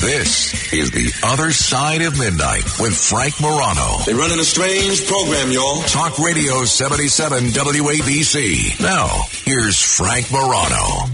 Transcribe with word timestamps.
This 0.00 0.72
is 0.72 0.92
The 0.92 1.12
Other 1.26 1.50
Side 1.50 2.02
of 2.02 2.16
Midnight 2.16 2.62
with 2.78 2.96
Frank 2.96 3.40
Morano. 3.40 3.98
They're 4.06 4.14
running 4.14 4.38
a 4.38 4.44
strange 4.44 5.04
program, 5.08 5.50
y'all. 5.50 5.82
Talk 5.82 6.20
Radio 6.20 6.62
77 6.62 7.46
WABC. 7.46 8.80
Now, 8.80 9.08
here's 9.44 9.82
Frank 9.82 10.30
Morano. 10.30 11.10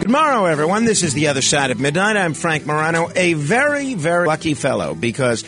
Good 0.00 0.10
morrow, 0.10 0.46
everyone. 0.46 0.86
This 0.86 1.02
is 1.02 1.12
The 1.12 1.28
Other 1.28 1.42
Side 1.42 1.70
of 1.70 1.78
Midnight. 1.78 2.16
I'm 2.16 2.32
Frank 2.32 2.64
Morano, 2.64 3.10
a 3.14 3.34
very, 3.34 3.92
very 3.92 4.26
lucky 4.26 4.54
fellow 4.54 4.94
because 4.94 5.44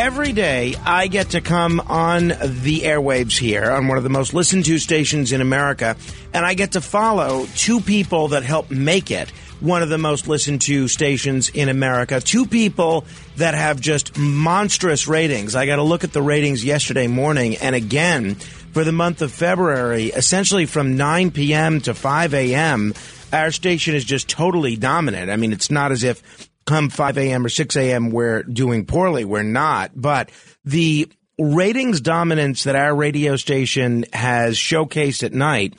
every 0.00 0.32
day 0.32 0.74
I 0.82 1.08
get 1.08 1.30
to 1.30 1.42
come 1.42 1.78
on 1.78 2.28
the 2.28 2.80
airwaves 2.84 3.36
here 3.36 3.70
on 3.70 3.86
one 3.86 3.98
of 3.98 4.02
the 4.02 4.08
most 4.08 4.32
listened 4.32 4.64
to 4.64 4.78
stations 4.78 5.30
in 5.30 5.42
America, 5.42 5.94
and 6.32 6.46
I 6.46 6.54
get 6.54 6.72
to 6.72 6.80
follow 6.80 7.44
two 7.54 7.82
people 7.82 8.28
that 8.28 8.42
help 8.42 8.70
make 8.70 9.10
it 9.10 9.28
one 9.60 9.82
of 9.82 9.90
the 9.90 9.98
most 9.98 10.26
listened 10.26 10.62
to 10.62 10.88
stations 10.88 11.50
in 11.50 11.68
America. 11.68 12.18
Two 12.18 12.46
people 12.46 13.04
that 13.36 13.52
have 13.52 13.78
just 13.78 14.16
monstrous 14.16 15.06
ratings. 15.06 15.54
I 15.54 15.66
got 15.66 15.76
to 15.76 15.82
look 15.82 16.02
at 16.02 16.14
the 16.14 16.22
ratings 16.22 16.64
yesterday 16.64 17.06
morning 17.06 17.58
and 17.58 17.74
again 17.74 18.36
for 18.36 18.84
the 18.84 18.92
month 18.92 19.20
of 19.20 19.30
February, 19.32 20.06
essentially 20.06 20.64
from 20.64 20.96
9 20.96 21.30
p.m. 21.30 21.78
to 21.82 21.92
5 21.92 22.32
a.m 22.32 22.94
our 23.32 23.52
station 23.52 23.94
is 23.94 24.04
just 24.04 24.28
totally 24.28 24.76
dominant. 24.76 25.30
I 25.30 25.36
mean, 25.36 25.52
it's 25.52 25.70
not 25.70 25.92
as 25.92 26.02
if 26.02 26.49
come 26.66 26.90
5 26.90 27.18
a.m. 27.18 27.46
or 27.46 27.48
6 27.48 27.76
a.m. 27.76 28.10
we're 28.10 28.42
doing 28.42 28.86
poorly. 28.86 29.24
We're 29.24 29.42
not. 29.42 29.92
But 29.94 30.30
the 30.64 31.10
ratings 31.38 32.00
dominance 32.00 32.64
that 32.64 32.76
our 32.76 32.94
radio 32.94 33.36
station 33.36 34.04
has 34.12 34.56
showcased 34.56 35.22
at 35.22 35.32
night 35.32 35.74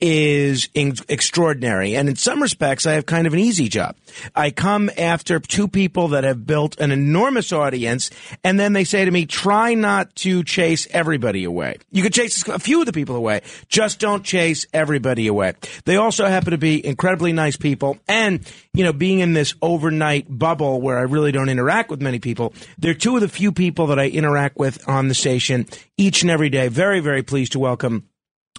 is 0.00 0.68
in- 0.74 0.94
extraordinary. 1.08 1.96
And 1.96 2.08
in 2.08 2.16
some 2.16 2.42
respects, 2.42 2.86
I 2.86 2.92
have 2.92 3.06
kind 3.06 3.26
of 3.26 3.32
an 3.32 3.38
easy 3.38 3.68
job. 3.68 3.96
I 4.34 4.50
come 4.50 4.90
after 4.98 5.40
two 5.40 5.68
people 5.68 6.08
that 6.08 6.24
have 6.24 6.46
built 6.46 6.78
an 6.78 6.92
enormous 6.92 7.52
audience, 7.52 8.10
and 8.44 8.60
then 8.60 8.74
they 8.74 8.84
say 8.84 9.04
to 9.04 9.10
me, 9.10 9.24
try 9.24 9.74
not 9.74 10.14
to 10.16 10.44
chase 10.44 10.86
everybody 10.90 11.44
away. 11.44 11.78
You 11.90 12.02
could 12.02 12.12
chase 12.12 12.46
a 12.48 12.58
few 12.58 12.80
of 12.80 12.86
the 12.86 12.92
people 12.92 13.16
away, 13.16 13.40
just 13.68 13.98
don't 13.98 14.24
chase 14.24 14.66
everybody 14.72 15.26
away. 15.28 15.54
They 15.84 15.96
also 15.96 16.26
happen 16.26 16.50
to 16.50 16.58
be 16.58 16.84
incredibly 16.84 17.32
nice 17.32 17.56
people, 17.56 17.98
and, 18.06 18.40
you 18.74 18.84
know, 18.84 18.92
being 18.92 19.20
in 19.20 19.32
this 19.32 19.54
overnight 19.62 20.26
bubble 20.28 20.80
where 20.80 20.98
I 20.98 21.02
really 21.02 21.32
don't 21.32 21.48
interact 21.48 21.90
with 21.90 22.02
many 22.02 22.18
people, 22.18 22.52
they're 22.78 22.94
two 22.94 23.14
of 23.14 23.22
the 23.22 23.28
few 23.28 23.50
people 23.50 23.86
that 23.86 23.98
I 23.98 24.08
interact 24.08 24.58
with 24.58 24.86
on 24.88 25.08
the 25.08 25.14
station 25.14 25.66
each 25.96 26.22
and 26.22 26.30
every 26.30 26.50
day. 26.50 26.68
Very, 26.68 27.00
very 27.00 27.22
pleased 27.22 27.52
to 27.52 27.58
welcome 27.58 28.04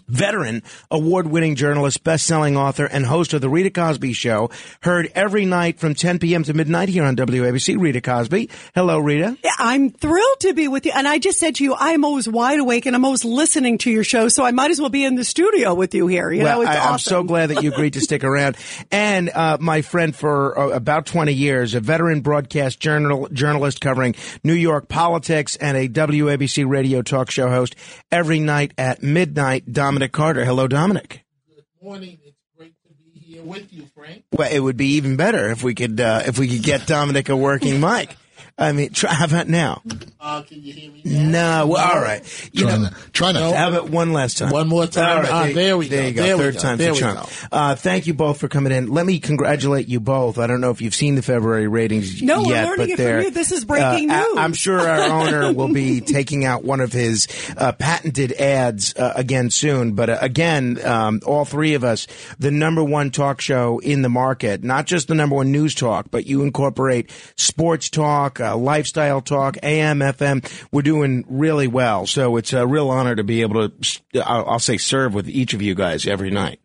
veteran, 0.08 0.64
award-winning 0.92 1.56
journalist, 1.56 2.04
best-selling 2.04 2.58
author, 2.58 2.86
and 2.86 3.06
host 3.06 3.34
of 3.34 3.42
the 3.42 3.50
Rita 3.50 3.70
Cosby 3.70 4.14
Show, 4.14 4.50
heard 4.82 5.12
every 5.16 5.46
night 5.46 5.80
from 5.80 5.94
10 5.94 6.20
p.m. 6.20 6.44
to 6.44 6.54
midnight 6.54 6.90
here 6.90 7.04
on 7.04 7.16
WABC. 7.16 7.80
Rita 7.80 8.02
Cosby. 8.02 8.50
Hello, 8.74 9.00
Rita. 9.00 9.38
Yeah, 9.44 9.52
I'm 9.58 9.90
thrilled 9.90 10.40
to 10.42 10.54
be 10.54 10.68
with 10.68 10.86
you. 10.86 10.92
And 10.96 11.08
I 11.08 11.20
just 11.20 11.40
said 11.40 11.56
to 11.56 11.64
you, 11.64 11.76
I'm 11.78 12.06
always 12.06 12.28
wide 12.28 12.60
awake 12.60 12.86
and 12.86 12.96
I'm 12.96 13.06
always 13.06 13.26
listening 13.26 13.78
to 13.80 13.92
your 13.92 14.04
show, 14.04 14.30
so 14.30 14.46
I 14.46 14.52
might 14.52 14.72
as 14.72 14.80
well 14.80 14.90
be 14.90 15.04
in 15.04 15.16
the 15.16 15.24
studio 15.24 15.74
with 15.74 15.94
you 15.94 16.08
here. 16.08 16.32
You 16.32 16.44
well, 16.44 16.58
know, 16.58 16.62
it's 16.62 16.72
I, 16.72 16.78
awesome. 16.80 16.94
am 16.94 17.00
so 17.00 17.24
glad 17.24 17.48
that 17.48 17.64
you 17.64 17.72
agreed 17.72 17.94
to 17.94 18.02
stick 18.02 18.24
around. 18.24 18.58
And 18.92 19.30
uh, 19.30 19.58
my 19.60 19.82
friend 19.82 20.16
for 20.16 20.58
uh, 20.58 20.70
about 20.70 21.06
20 21.06 21.34
years, 21.34 21.74
a 21.74 21.80
veteran 21.80 22.22
broadcast 22.22 22.80
journal 22.80 23.28
journalist 23.32 23.82
covering 23.82 24.16
New 24.44 24.54
York 24.54 24.88
politics 24.88 25.56
and 25.56 25.76
a 25.76 25.90
WABC 25.90 26.68
radio 26.68 27.02
talk 27.02 27.30
show 27.30 27.50
host 27.50 27.76
every 28.12 28.40
night 28.40 28.74
at 28.78 29.04
midnight. 29.04 29.72
Dominic 29.72 29.97
Carter. 30.06 30.46
Hello, 30.46 30.68
Dominic. 30.68 31.24
Good 31.56 31.64
morning. 31.82 32.20
It's 32.24 32.38
great 32.56 32.76
to 32.84 32.94
be 32.94 33.20
here 33.20 33.42
with 33.42 33.74
you, 33.74 33.88
Frank. 33.96 34.24
Well, 34.32 34.52
it 34.52 34.60
would 34.60 34.78
be 34.78 34.94
even 34.98 35.16
better 35.18 35.50
if 35.50 35.64
we 35.64 35.74
could 35.74 36.00
uh, 36.00 36.24
if 36.28 36.38
we 36.38 36.48
could 36.48 36.62
get 36.62 36.86
Dominic 36.86 37.30
a 37.30 37.36
working 37.36 37.80
mic. 37.82 38.16
I 38.60 38.72
mean, 38.72 38.90
try, 38.90 39.14
how 39.14 39.26
about 39.26 39.48
now? 39.48 39.84
Uh, 40.20 40.42
can 40.42 40.64
you 40.64 40.74
hear 40.74 40.92
me? 40.92 41.02
Now? 41.06 41.62
No, 41.62 41.68
well, 41.68 41.94
all 41.94 42.02
right. 42.02 42.24
You 42.52 42.64
Try 42.64 42.72
know, 42.72 42.82
not- 42.84 42.94
try 43.14 43.32
not- 43.32 43.56
How 43.56 43.70
about 43.70 43.90
one 43.92 44.14
last 44.14 44.40
time? 44.40 44.50
One 44.50 44.68
more 44.68 44.88
time. 44.88 45.18
All 45.18 45.22
right, 45.24 45.32
Ah, 45.32 45.44
there, 45.44 45.54
there 45.54 45.78
we 45.78 45.88
there 45.88 46.02
go. 46.02 46.08
you 46.08 46.14
go. 46.14 46.24
There 46.24 46.38
Third 46.38 46.54
go. 46.56 46.60
time 46.62 46.78
There 46.80 46.88
for 46.90 46.94
we 46.96 47.00
charm. 47.00 47.16
go. 47.18 47.26
Uh, 47.52 47.76
thank 47.76 48.08
you 48.08 48.16
both 48.16 48.40
for 48.40 48.48
coming 48.48 48.72
in. 48.74 48.88
Let 48.88 49.06
me 49.06 49.20
congratulate 49.20 49.88
you 49.88 50.00
both. 50.00 50.40
I 50.40 50.48
don't 50.48 50.60
know 50.60 50.72
if 50.72 50.82
you've 50.82 50.96
seen 50.96 51.14
the 51.14 51.22
February 51.22 51.68
ratings 51.68 52.20
No, 52.24 52.42
we're 52.42 52.56
learning 52.64 52.78
but 52.78 52.90
it 52.90 52.96
from 52.98 53.22
you. 53.26 53.30
This 53.32 53.52
is 53.52 53.64
breaking 53.64 54.10
uh, 54.10 54.22
news. 54.24 54.38
I, 54.38 54.44
am 54.46 54.54
sure 54.54 54.80
our 54.80 55.02
owner 55.28 55.54
will 55.54 55.72
be 55.72 56.02
taking 56.02 56.44
out 56.44 56.64
one 56.64 56.80
of 56.82 56.92
his 56.92 57.28
uh, 57.58 57.74
patented 57.74 58.32
ads 58.34 58.96
uh, 58.96 59.14
again 59.16 59.52
soon. 59.52 59.92
But 59.94 60.10
uh, 60.10 60.18
again, 60.20 60.80
um, 60.84 61.22
all 61.28 61.46
three 61.46 61.76
of 61.76 61.84
us, 61.84 62.08
the 62.40 62.50
number 62.50 62.84
one 62.84 63.12
talk 63.12 63.40
show 63.40 63.78
in 63.80 64.02
the 64.02 64.10
market, 64.10 64.64
not 64.64 64.88
just 64.88 65.08
the 65.08 65.16
number 65.16 65.36
one 65.36 65.52
news 65.52 65.76
talk, 65.76 66.08
but 66.10 66.26
you 66.26 66.42
incorporate 66.42 67.12
sports 67.36 67.90
talk, 67.92 68.40
uh, 68.48 68.58
lifestyle 68.58 69.22
talk, 69.22 69.58
AM, 69.64 70.00
FM. 70.00 70.68
We're 70.72 70.82
doing 70.82 71.26
really 71.28 71.68
well. 71.68 72.06
So 72.06 72.38
it's 72.38 72.54
a 72.54 72.66
real 72.66 72.90
honor 72.90 73.16
to 73.16 73.24
be 73.24 73.42
able 73.42 73.70
to, 73.70 74.02
I'll, 74.24 74.50
I'll 74.50 74.60
say, 74.60 74.78
serve 74.78 75.14
with 75.14 75.28
each 75.30 75.54
of 75.54 75.62
you 75.62 75.76
guys 75.76 76.08
every 76.08 76.32
night. 76.32 76.60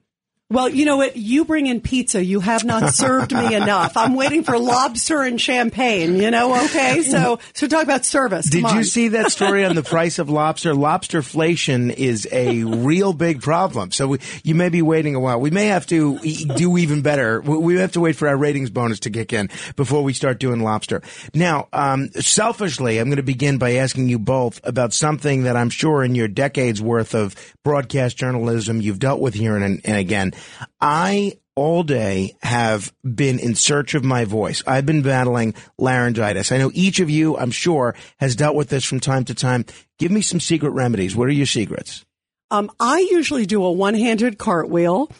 Well, 0.52 0.68
you 0.68 0.84
know 0.84 0.98
what? 0.98 1.16
You 1.16 1.46
bring 1.46 1.66
in 1.66 1.80
pizza. 1.80 2.22
You 2.22 2.40
have 2.40 2.62
not 2.62 2.92
served 2.92 3.34
me 3.34 3.54
enough. 3.54 3.96
I'm 3.96 4.14
waiting 4.14 4.44
for 4.44 4.58
lobster 4.58 5.22
and 5.22 5.40
champagne, 5.40 6.16
you 6.16 6.30
know, 6.30 6.64
okay? 6.66 7.02
So, 7.02 7.38
so 7.54 7.66
talk 7.66 7.84
about 7.84 8.04
service. 8.04 8.50
Did 8.50 8.64
Come 8.64 8.76
you 8.76 8.84
see 8.84 9.08
that 9.08 9.32
story 9.32 9.64
on 9.64 9.74
the 9.74 9.82
price 9.82 10.18
of 10.18 10.28
lobster? 10.28 10.74
Lobsterflation 10.74 11.90
is 11.94 12.28
a 12.30 12.64
real 12.64 13.14
big 13.14 13.40
problem. 13.40 13.92
So 13.92 14.08
we, 14.08 14.18
you 14.44 14.54
may 14.54 14.68
be 14.68 14.82
waiting 14.82 15.14
a 15.14 15.20
while. 15.20 15.40
We 15.40 15.50
may 15.50 15.68
have 15.68 15.86
to 15.86 16.18
do 16.18 16.76
even 16.76 17.00
better. 17.00 17.40
We 17.40 17.56
we 17.56 17.76
have 17.76 17.92
to 17.92 18.00
wait 18.00 18.16
for 18.16 18.28
our 18.28 18.36
ratings 18.36 18.69
bonus 18.69 19.00
to 19.00 19.10
kick 19.10 19.32
in 19.32 19.48
before 19.76 20.02
we 20.02 20.12
start 20.12 20.38
doing 20.38 20.60
lobster. 20.60 21.00
Now, 21.32 21.69
um, 21.72 22.10
selfishly, 22.10 22.98
I'm 22.98 23.08
going 23.08 23.16
to 23.16 23.22
begin 23.22 23.56
by 23.56 23.76
asking 23.76 24.10
you 24.10 24.19
both 24.19 24.60
about 24.64 24.92
something 24.92 25.44
that 25.44 25.56
I'm 25.56 25.70
sure 25.70 26.04
in 26.04 26.14
your 26.14 26.28
decades 26.28 26.82
worth 26.82 27.14
of 27.14 27.34
broadcast 27.62 28.19
journalism 28.19 28.82
you've 28.82 28.98
dealt 28.98 29.20
with 29.20 29.32
here 29.34 29.56
and, 29.56 29.80
and 29.84 29.96
again. 29.96 30.32
I 30.80 31.38
all 31.54 31.82
day 31.82 32.34
have 32.42 32.92
been 33.04 33.38
in 33.38 33.54
search 33.54 33.94
of 33.94 34.04
my 34.04 34.25
voice. 34.25 34.62
I've 34.66 34.86
been 34.86 35.03
battling 35.03 35.54
laryngitis. 35.78 36.50
I 36.50 36.58
know 36.58 36.70
each 36.72 37.00
of 37.00 37.10
you, 37.10 37.36
I'm 37.36 37.50
sure, 37.50 37.94
has 38.19 38.36
dealt 38.36 38.56
with 38.56 38.70
this 38.70 38.84
from 38.84 39.00
time 39.00 39.25
to 39.26 39.34
time. 39.34 39.66
Give 39.98 40.10
me 40.10 40.22
some 40.22 40.41
secret 40.41 40.70
remedies. 40.70 41.14
What 41.14 41.28
are 41.28 41.32
your 41.32 41.47
secrets? 41.47 42.04
Um, 42.50 42.70
I 42.78 43.08
usually 43.10 43.47
do 43.47 43.64
a 43.64 43.72
one-handed 43.72 44.36
cartwheel, 44.36 45.10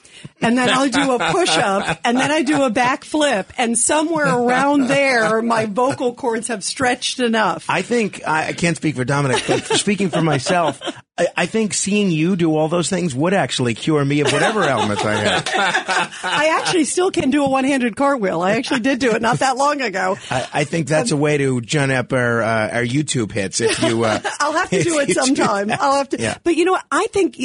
and 0.43 0.59
then 0.59 0.69
I'll 0.69 0.91
do 0.91 1.13
a 1.13 1.33
push-up, 1.33 1.99
and 2.05 2.19
then 2.19 2.31
I 2.31 2.43
do 2.43 2.65
a 2.65 2.71
backflip, 2.71 3.47
and 3.57 3.79
somewhere 3.79 4.27
around 4.27 4.89
there, 4.89 5.41
my 5.41 5.65
vocal 5.65 6.15
cords 6.15 6.49
have 6.49 6.63
stretched 6.63 7.21
enough. 7.21 7.65
I 7.71 7.81
think 7.81 8.21
I, 8.29 8.49
I 8.49 8.53
can't 8.53 8.77
speak 8.77 8.97
for 8.97 9.07
Dominic, 9.07 9.45
but 9.49 9.65
speaking 9.65 10.11
for 10.11 10.21
myself, 10.21 10.79
I, 11.19 11.27
I 11.37 11.47
think 11.47 11.75
seeing 11.75 12.11
you 12.11 12.37
do 12.37 12.57
all 12.57 12.69
those 12.69 12.89
things 12.89 13.15
would 13.15 13.35
actually 13.35 13.75
cure 13.75 14.03
me 14.03 14.21
of 14.21 14.33
whatever 14.33 14.65
ailments 14.65 15.05
I 15.05 15.15
have. 15.15 15.49
I 16.25 16.59
actually 16.59 16.85
still 16.85 17.11
can 17.11 17.31
do 17.31 17.45
a 17.45 17.51
one-handed 17.51 17.97
cartwheel. 17.97 18.41
I 18.41 18.53
actually 18.53 18.81
did 18.81 18.99
do 18.99 19.15
it 19.15 19.21
not 19.21 19.41
that 19.41 19.59
long 19.59 19.83
ago. 19.83 20.17
I, 20.31 20.49
I 20.55 20.65
think 20.65 20.89
that's 20.89 21.11
a 21.11 21.17
way 21.17 21.37
to 21.37 21.61
gin 21.61 21.91
up 21.91 22.15
our 22.15 22.41
uh, 22.41 22.77
our 22.77 22.85
YouTube 22.85 23.31
hits. 23.31 23.61
If 23.61 23.83
you, 23.83 24.05
uh, 24.05 24.21
I'll 24.41 24.53
have 24.53 24.71
to 24.71 24.83
do 24.83 25.01
it 25.01 25.11
sometime. 25.11 25.71
I'll 25.71 25.99
have 25.99 26.09
to. 26.11 26.21
Yeah. 26.21 26.39
But 26.43 26.57
you 26.57 26.65
know 26.65 26.73
what? 26.73 26.85
I 26.91 27.07
think, 27.09 27.37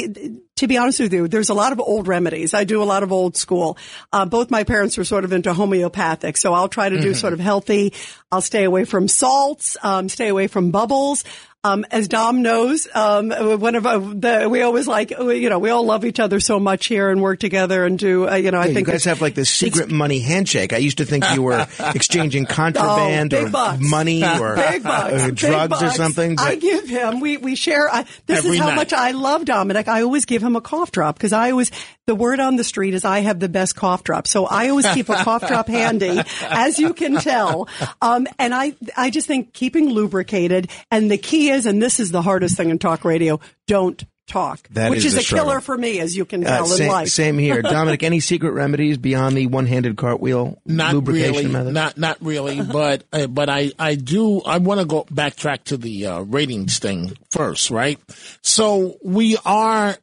to 0.55 0.67
be 0.67 0.77
honest 0.77 1.01
with 1.01 1.11
you, 1.11 1.27
there's 1.27 1.49
a 1.49 1.53
lot 1.53 1.73
of 1.73 1.81
old 1.81 2.07
remedies. 2.07 2.53
I 2.53 2.63
do 2.63 2.81
a 2.81 2.85
lot 2.85 3.03
of 3.03 3.11
old 3.11 3.35
school. 3.35 3.77
Uh, 4.13 4.25
both 4.25 4.49
my 4.49 4.63
parents 4.63 4.97
were 4.97 5.03
sort 5.03 5.25
of 5.25 5.33
into 5.33 5.53
homeopathic, 5.53 6.37
so 6.37 6.53
I'll 6.53 6.69
try 6.69 6.87
to 6.87 7.01
do 7.01 7.13
sort 7.13 7.33
of 7.33 7.41
healthy. 7.41 7.93
I'll 8.31 8.41
stay 8.41 8.63
away 8.63 8.85
from 8.85 9.09
salts, 9.09 9.75
um, 9.83 10.07
stay 10.07 10.29
away 10.29 10.47
from 10.47 10.71
bubbles. 10.71 11.25
Um, 11.63 11.85
as 11.91 12.07
Dom 12.07 12.43
knows, 12.43 12.87
um, 12.93 13.29
one 13.29 13.75
of 13.75 13.85
uh, 13.85 13.97
the, 13.97 14.47
we 14.49 14.61
always 14.61 14.87
like, 14.87 15.09
you 15.09 15.49
know, 15.49 15.59
we 15.59 15.69
all 15.69 15.83
love 15.83 16.05
each 16.05 16.19
other 16.19 16.39
so 16.39 16.59
much 16.61 16.85
here 16.85 17.09
and 17.09 17.21
work 17.21 17.39
together 17.39 17.83
and 17.85 17.99
do, 17.99 18.29
uh, 18.29 18.35
you 18.35 18.51
know, 18.51 18.59
I 18.59 18.61
Yeah, 18.61 18.67
you 18.69 18.73
think 18.75 18.87
guys 18.87 19.03
have 19.05 19.21
like 19.21 19.33
this 19.33 19.49
secret 19.49 19.89
money 19.91 20.19
handshake. 20.19 20.71
I 20.71 20.77
used 20.77 20.99
to 20.99 21.05
think 21.05 21.25
you 21.33 21.41
were 21.41 21.67
exchanging 21.79 22.45
contraband 22.45 23.33
Oh, 23.33 23.45
or 23.45 23.49
bucks. 23.49 23.79
money 23.81 24.23
or 24.23 24.55
Big 24.55 24.83
bucks, 24.83 25.13
uh, 25.13 25.25
big 25.27 25.35
drugs 25.35 25.81
or 25.81 25.85
bucks. 25.87 25.97
something. 25.97 26.37
I 26.39 26.55
give 26.55 26.87
him. 26.87 27.19
We 27.19 27.37
we 27.37 27.55
share. 27.55 27.89
I, 27.93 28.03
this 28.27 28.37
Every 28.39 28.51
is 28.51 28.59
how 28.59 28.67
night. 28.69 28.75
much 28.75 28.93
I 28.93 29.11
love 29.11 29.43
Dominic. 29.43 29.87
I 29.89 30.03
always 30.03 30.25
give 30.25 30.41
him 30.43 30.55
a 30.55 30.61
cough 30.61 30.91
drop 30.91 31.15
because 31.17 31.33
I 31.33 31.51
always 31.51 31.71
the 32.07 32.15
word 32.15 32.39
on 32.39 32.55
the 32.55 32.63
street 32.63 32.93
is 32.93 33.03
I 33.05 33.19
have 33.19 33.39
the 33.39 33.49
best 33.49 33.75
cough 33.75 34.03
drop. 34.03 34.27
So 34.27 34.45
I 34.45 34.69
always 34.69 34.87
keep 34.87 35.09
a 35.09 35.15
cough 35.23 35.45
drop 35.47 35.67
handy, 35.67 36.19
as 36.41 36.79
you 36.79 36.93
can 36.93 37.17
tell. 37.17 37.67
Um, 38.01 38.27
and 38.39 38.55
I 38.55 38.73
I 38.95 39.09
just 39.09 39.27
think 39.27 39.53
keeping 39.53 39.89
lubricated 39.89 40.69
and 40.89 41.11
the 41.11 41.17
key 41.17 41.49
is, 41.49 41.65
and 41.65 41.81
this 41.83 41.99
is 41.99 42.11
the 42.11 42.21
hardest 42.21 42.55
thing 42.55 42.69
in 42.69 42.79
talk 42.79 43.03
radio: 43.03 43.39
don't 43.67 44.01
talk, 44.25 44.67
That 44.71 44.89
which 44.89 44.99
is 44.99 45.15
is, 45.15 45.27
the 45.27 45.35
a 45.35 45.37
killer 45.39 45.59
for 45.61 45.77
me, 45.77 45.99
as 45.99 46.15
you 46.17 46.25
can 46.25 46.45
Uh, 46.45 46.49
tell 46.57 46.65
in 46.65 46.77
same, 46.77 46.91
life. 46.91 47.07
same 47.09 47.37
here, 47.37 47.61
Dominic. 47.61 48.03
Any 48.03 48.19
secret 48.21 48.51
remedies 48.51 48.97
beyond 48.97 49.37
the 49.37 49.47
one-handed 49.47 49.95
cartwheel 49.97 50.57
Not 50.65 50.93
lubrication 50.93 51.33
really, 51.33 51.47
method? 51.47 51.73
not 51.73 51.97
not 51.97 52.17
really, 52.21 52.61
but 52.61 53.03
uh, 53.11 53.27
but 53.27 53.49
I 53.49 53.71
I 53.77 53.95
do 53.95 54.41
I 54.43 54.57
want 54.59 54.79
to 54.79 54.85
go 54.85 55.03
backtrack 55.05 55.65
to 55.65 55.77
the 55.77 56.05
uh, 56.07 56.19
ratings 56.21 56.79
thing 56.79 57.17
first, 57.31 57.69
right? 57.69 57.99
So 58.41 58.95
we 59.03 59.37
are 59.45 59.97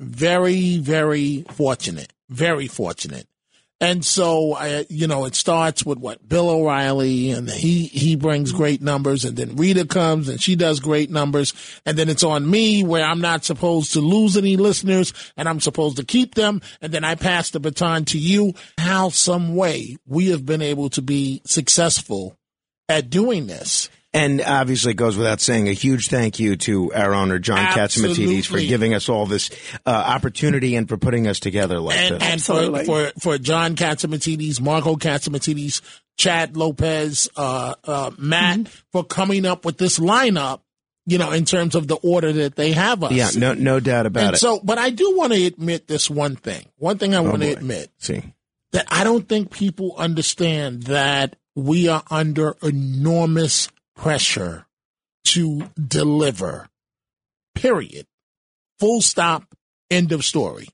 very 0.00 0.78
very 0.78 1.44
fortunate, 1.50 2.12
very 2.28 2.66
fortunate. 2.66 3.28
And 3.82 4.04
so, 4.04 4.52
I, 4.52 4.84
you 4.90 5.06
know, 5.06 5.24
it 5.24 5.34
starts 5.34 5.86
with 5.86 5.96
what 5.96 6.28
Bill 6.28 6.50
O'Reilly, 6.50 7.30
and 7.30 7.48
he 7.48 7.86
he 7.86 8.14
brings 8.14 8.52
great 8.52 8.82
numbers, 8.82 9.24
and 9.24 9.38
then 9.38 9.56
Rita 9.56 9.86
comes 9.86 10.28
and 10.28 10.40
she 10.40 10.54
does 10.54 10.80
great 10.80 11.10
numbers, 11.10 11.54
and 11.86 11.96
then 11.96 12.10
it's 12.10 12.22
on 12.22 12.48
me 12.48 12.84
where 12.84 13.02
I'm 13.04 13.22
not 13.22 13.46
supposed 13.46 13.94
to 13.94 14.02
lose 14.02 14.36
any 14.36 14.58
listeners, 14.58 15.14
and 15.34 15.48
I'm 15.48 15.60
supposed 15.60 15.96
to 15.96 16.04
keep 16.04 16.34
them, 16.34 16.60
and 16.82 16.92
then 16.92 17.04
I 17.04 17.14
pass 17.14 17.50
the 17.50 17.60
baton 17.60 18.04
to 18.06 18.18
you. 18.18 18.52
How, 18.76 19.08
some 19.08 19.56
way, 19.56 19.96
we 20.06 20.26
have 20.26 20.44
been 20.44 20.62
able 20.62 20.90
to 20.90 21.00
be 21.00 21.40
successful 21.46 22.36
at 22.86 23.08
doing 23.08 23.46
this. 23.46 23.88
And 24.12 24.40
obviously, 24.42 24.90
it 24.90 24.96
goes 24.96 25.16
without 25.16 25.40
saying, 25.40 25.68
a 25.68 25.72
huge 25.72 26.08
thank 26.08 26.40
you 26.40 26.56
to 26.56 26.92
our 26.94 27.14
owner, 27.14 27.38
John 27.38 27.64
Catsimatidis, 27.66 28.44
for 28.46 28.58
giving 28.58 28.92
us 28.92 29.08
all 29.08 29.24
this 29.24 29.50
uh, 29.86 29.90
opportunity 29.90 30.74
and 30.74 30.88
for 30.88 30.96
putting 30.96 31.28
us 31.28 31.38
together 31.38 31.78
like 31.78 31.96
and, 31.96 32.20
this. 32.20 32.22
and 32.28 32.42
for, 32.42 32.84
for 32.84 33.12
for 33.20 33.38
John 33.38 33.76
Catsimatidis, 33.76 34.60
Marco 34.60 34.96
Catsimatidis, 34.96 35.80
Chad 36.18 36.56
Lopez, 36.56 37.28
uh, 37.36 37.74
uh, 37.84 38.10
Matt 38.18 38.58
Mm-hmm. 38.58 38.78
for 38.90 39.04
coming 39.04 39.46
up 39.46 39.64
with 39.64 39.78
this 39.78 39.98
lineup. 40.00 40.60
You 41.06 41.18
know, 41.18 41.30
in 41.32 41.44
terms 41.44 41.74
of 41.74 41.88
the 41.88 41.96
order 41.96 42.32
that 42.32 42.56
they 42.56 42.72
have 42.72 43.02
us. 43.02 43.10
yeah, 43.12 43.30
no, 43.36 43.54
no 43.54 43.80
doubt 43.80 44.06
about 44.06 44.24
And 44.24 44.34
it. 44.34 44.38
so, 44.38 44.60
but 44.62 44.78
I 44.78 44.90
do 44.90 45.16
want 45.16 45.32
to 45.32 45.44
admit 45.44 45.88
this 45.88 46.08
one 46.10 46.36
thing. 46.36 46.66
One 46.76 46.98
thing 46.98 47.14
I 47.16 47.20
want 47.20 47.42
to 47.42 47.50
admit 47.50 47.90
See, 47.98 48.22
that 48.72 48.86
I 48.90 49.02
don't 49.02 49.28
think 49.28 49.50
people 49.50 49.94
understand 49.96 50.84
that 50.84 51.36
we 51.56 51.88
are 51.88 52.04
under 52.10 52.54
enormous 52.62 53.68
pressure 54.00 54.66
to 55.24 55.70
deliver. 55.78 56.68
Period. 57.54 58.06
Full 58.78 59.02
stop. 59.02 59.44
End 59.90 60.12
of 60.12 60.24
story. 60.24 60.68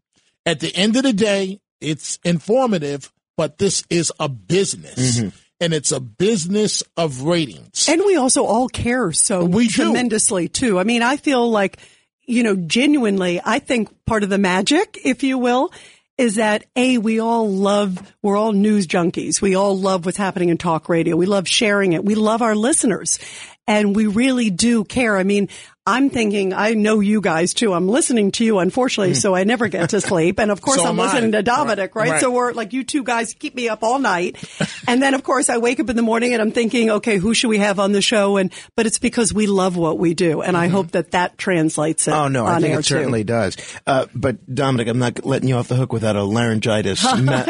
At 0.45 0.61
the 0.61 0.75
end 0.77 0.97
of 0.97 1.03
the 1.03 1.13
day, 1.13 1.61
it's 1.81 2.19
informative, 2.25 3.13
but 3.37 3.59
this 3.59 3.85
is 3.91 4.13
a 4.21 4.29
business. 4.29 5.19
Mm-hmm. 5.19 5.29
And 5.59 5.73
it's 5.73 5.91
a 5.91 6.01
business 6.01 6.83
of 6.99 7.23
ratings. 7.23 7.89
And 7.89 8.03
we 8.05 8.17
also 8.17 8.45
all 8.45 8.69
care 8.69 9.11
so 9.13 9.47
We 9.47 9.69
do. 9.69 9.85
tremendously 9.85 10.49
too. 10.49 10.79
I 10.79 10.85
mean, 10.85 11.03
I 11.03 11.17
feel 11.17 11.51
like, 11.51 11.79
you 12.27 12.43
know, 12.43 12.55
genuinely, 12.57 13.41
I 13.43 13.59
think 13.59 13.89
part 14.05 14.23
of 14.23 14.29
the 14.29 14.37
magic, 14.39 14.99
if 15.03 15.23
you 15.23 15.39
will, 15.39 15.73
is 16.19 16.37
that 16.37 16.65
A, 16.77 16.99
we 16.99 17.21
all 17.21 17.51
love, 17.51 18.15
we're 18.23 18.37
all 18.37 18.53
news 18.53 18.87
junkies. 18.87 19.41
We 19.43 19.55
all 19.55 19.79
love 19.79 20.07
what's 20.07 20.17
happening 20.17 20.49
in 20.49 20.57
talk 20.57 20.89
radio. 20.89 21.17
We 21.17 21.27
love 21.27 21.47
sharing 21.47 21.93
it. 21.93 22.05
We 22.05 22.15
love 22.15 22.43
our 22.43 22.55
listeners 22.55 23.19
and 23.67 23.95
we 23.95 24.07
really 24.07 24.51
do 24.51 24.85
care. 24.85 25.17
I 25.17 25.25
mean, 25.25 25.49
I'm 25.89 26.11
thinking, 26.11 26.53
I 26.53 26.75
know 26.75 26.99
you 26.99 27.21
guys 27.21 27.55
too. 27.55 27.73
I'm 27.73 27.87
listening 27.89 28.33
to 28.33 28.45
you, 28.45 28.59
unfortunately, 28.59 29.15
so 29.15 29.37
I 29.37 29.45
never 29.45 29.69
get 29.69 29.91
to 29.91 30.01
sleep. 30.01 30.41
And 30.41 30.51
of 30.51 30.61
course. 30.63 30.79
So 30.79 30.85
I'm 30.85 30.99
am 30.99 31.01
I. 31.01 31.05
listening 31.05 31.33
to 31.33 31.43
Dominic, 31.45 31.95
right? 31.95 32.11
Right. 32.11 32.21
So 32.21 32.33
we're 32.33 32.53
like, 32.53 32.73
you 32.73 32.83
two 32.83 33.05
guys 33.05 33.35
keep 33.35 33.55
me 33.55 33.69
up 33.69 33.85
all 33.85 34.01
night. 34.01 34.43
and 34.89 35.01
then, 35.01 35.15
of 35.15 35.23
course, 35.23 35.49
I 35.49 35.59
wake 35.59 35.79
up 35.79 35.89
in 35.89 35.95
the 35.95 36.03
morning 36.03 36.33
and 36.33 36.43
I'm 36.43 36.51
thinking, 36.51 36.91
okay, 36.91 37.19
who 37.19 37.35
should 37.35 37.49
we 37.49 37.59
have 37.59 37.79
on 37.79 37.93
the 37.93 38.03
show? 38.03 38.37
And, 38.37 38.53
but 38.75 38.87
it's 38.87 38.99
because 38.99 39.33
we 39.33 39.47
love 39.47 39.77
what 39.77 39.97
we 39.99 40.13
do. 40.15 40.43
And 40.43 40.57
I 40.57 40.67
hope 40.69 40.91
that 40.93 41.13
that 41.13 41.39
translates 41.39 42.09
it. 42.09 42.15
oh 42.15 42.27
no, 42.29 42.45
I 42.47 42.61
think 42.61 42.75
air 42.75 42.81
it 42.81 42.85
certainly 42.85 43.23
does. 43.23 43.57
Uh, 43.87 44.07
but 44.15 44.53
Dominic, 44.53 44.89
I'm 44.89 44.99
not 44.99 45.25
letting 45.25 45.49
you 45.49 45.55
off 45.55 45.69
the 45.69 45.77
hook 45.77 45.93
without 45.93 46.17
a 46.17 46.25
laryngitis 46.25 47.05
ma- 47.21 47.45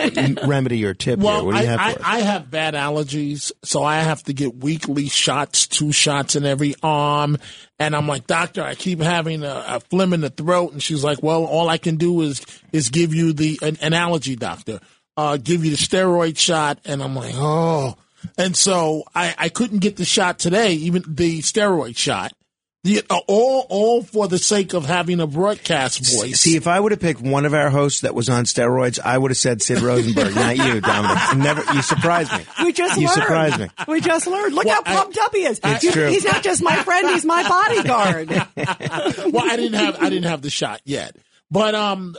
remedy 0.47 0.85
or 0.85 0.93
tip 0.93 1.19
here. 1.21 1.25
Well, 1.27 1.47
What 1.47 1.53
do 1.57 1.63
you 1.63 1.65
I, 1.65 1.67
have 1.71 1.81
I, 1.81 1.93
for 1.95 1.99
us? 2.01 2.05
I 2.07 2.19
have 2.21 2.51
bad 2.51 2.75
allergies, 2.75 3.51
so 3.63 3.83
I 3.83 4.01
have 4.01 4.23
to 4.25 4.35
get 4.35 4.57
weekly 4.57 5.09
shots, 5.09 5.67
two 5.67 5.91
shots 5.93 6.37
in 6.37 6.45
every 6.45 6.75
arm. 6.83 7.39
And 7.79 7.95
I'm 7.95 8.07
like, 8.09 8.27
doctor, 8.27 8.63
I 8.63 8.75
keep 8.75 9.01
having 9.01 9.43
a, 9.43 9.65
a 9.69 9.81
phlegm 9.81 10.13
in 10.13 10.23
the 10.23 10.31
throat. 10.31 10.73
And 10.73 10.83
she's 10.83 11.05
like, 11.05 11.23
well, 11.23 11.45
all 11.45 11.69
I 11.69 11.79
can 11.79 11.97
do 11.97 12.23
is 12.23 12.45
is 12.73 12.89
give 12.89 13.15
you 13.15 13.33
the 13.33 13.59
an, 13.63 13.77
an 13.83 13.93
allergy 13.93 14.37
doctor, 14.37 14.81
uh, 15.17 15.37
give 15.37 15.65
you 15.65 15.71
the 15.71 15.77
steroid 15.77 16.39
shot. 16.39 16.79
And 16.85 17.03
I'm 17.03 17.15
like, 17.15 17.35
oh. 17.37 17.97
And 18.39 18.57
so 18.57 19.05
I, 19.15 19.35
I 19.39 19.49
couldn't 19.51 19.79
get 19.79 19.97
the 19.97 20.05
shot 20.05 20.39
today, 20.39 20.73
even 20.73 21.05
the 21.07 21.41
steroid 21.41 21.97
shot. 21.97 22.33
The, 22.87 23.03
uh, 23.11 23.19
all 23.27 23.67
all 23.69 24.03
for 24.05 24.29
the 24.29 24.39
sake 24.39 24.73
of 24.73 24.85
having 24.87 25.19
a 25.19 25.27
broadcast 25.27 25.99
voice. 26.17 26.39
See, 26.41 26.55
if 26.57 26.69
I 26.69 26.79
would 26.79 26.93
have 26.93 27.01
picked 27.01 27.21
one 27.21 27.45
of 27.45 27.53
our 27.53 27.69
hosts 27.69 28.03
that 28.03 28.15
was 28.15 28.29
on 28.29 28.45
steroids, 28.45 29.01
I 29.05 29.19
would 29.19 29.33
have 29.33 29.39
said 29.39 29.61
Sid 29.61 29.81
Rosenberg, 29.81 30.35
not 30.37 30.57
you, 30.57 30.81
Dominic. 30.81 31.37
Never, 31.39 31.65
you 31.75 31.83
surprised 31.83 32.33
me. 32.33 32.45
We 32.63 32.73
just 32.73 32.97
You 33.01 33.09
learned. 33.09 33.21
surprised 33.21 33.59
me. 33.59 33.69
We 33.89 34.01
just 34.01 34.29
learned. 34.29 34.55
Look 34.55 34.67
Well, 34.67 34.83
how 34.85 34.95
pumped 35.03 35.19
up 35.19 35.35
he 35.35 35.45
is. 35.47 35.59
It's 35.65 35.83
He's- 35.83 35.95
true. 35.95 36.07
He's 36.07 36.25
not 36.25 36.45
just 36.45 36.63
my 36.63 36.77
friend, 36.77 37.09
he's 37.09 37.25
my 37.25 37.43
bodyguard. 37.49 38.29
well, 39.33 39.45
I 39.51 39.57
didn't 39.57 39.75
have 39.81 40.01
I 40.01 40.09
didn't 40.09 40.27
have 40.31 40.43
the 40.43 40.51
shot 40.51 40.81
yet, 40.85 41.17
but 41.51 41.75
um, 41.75 42.15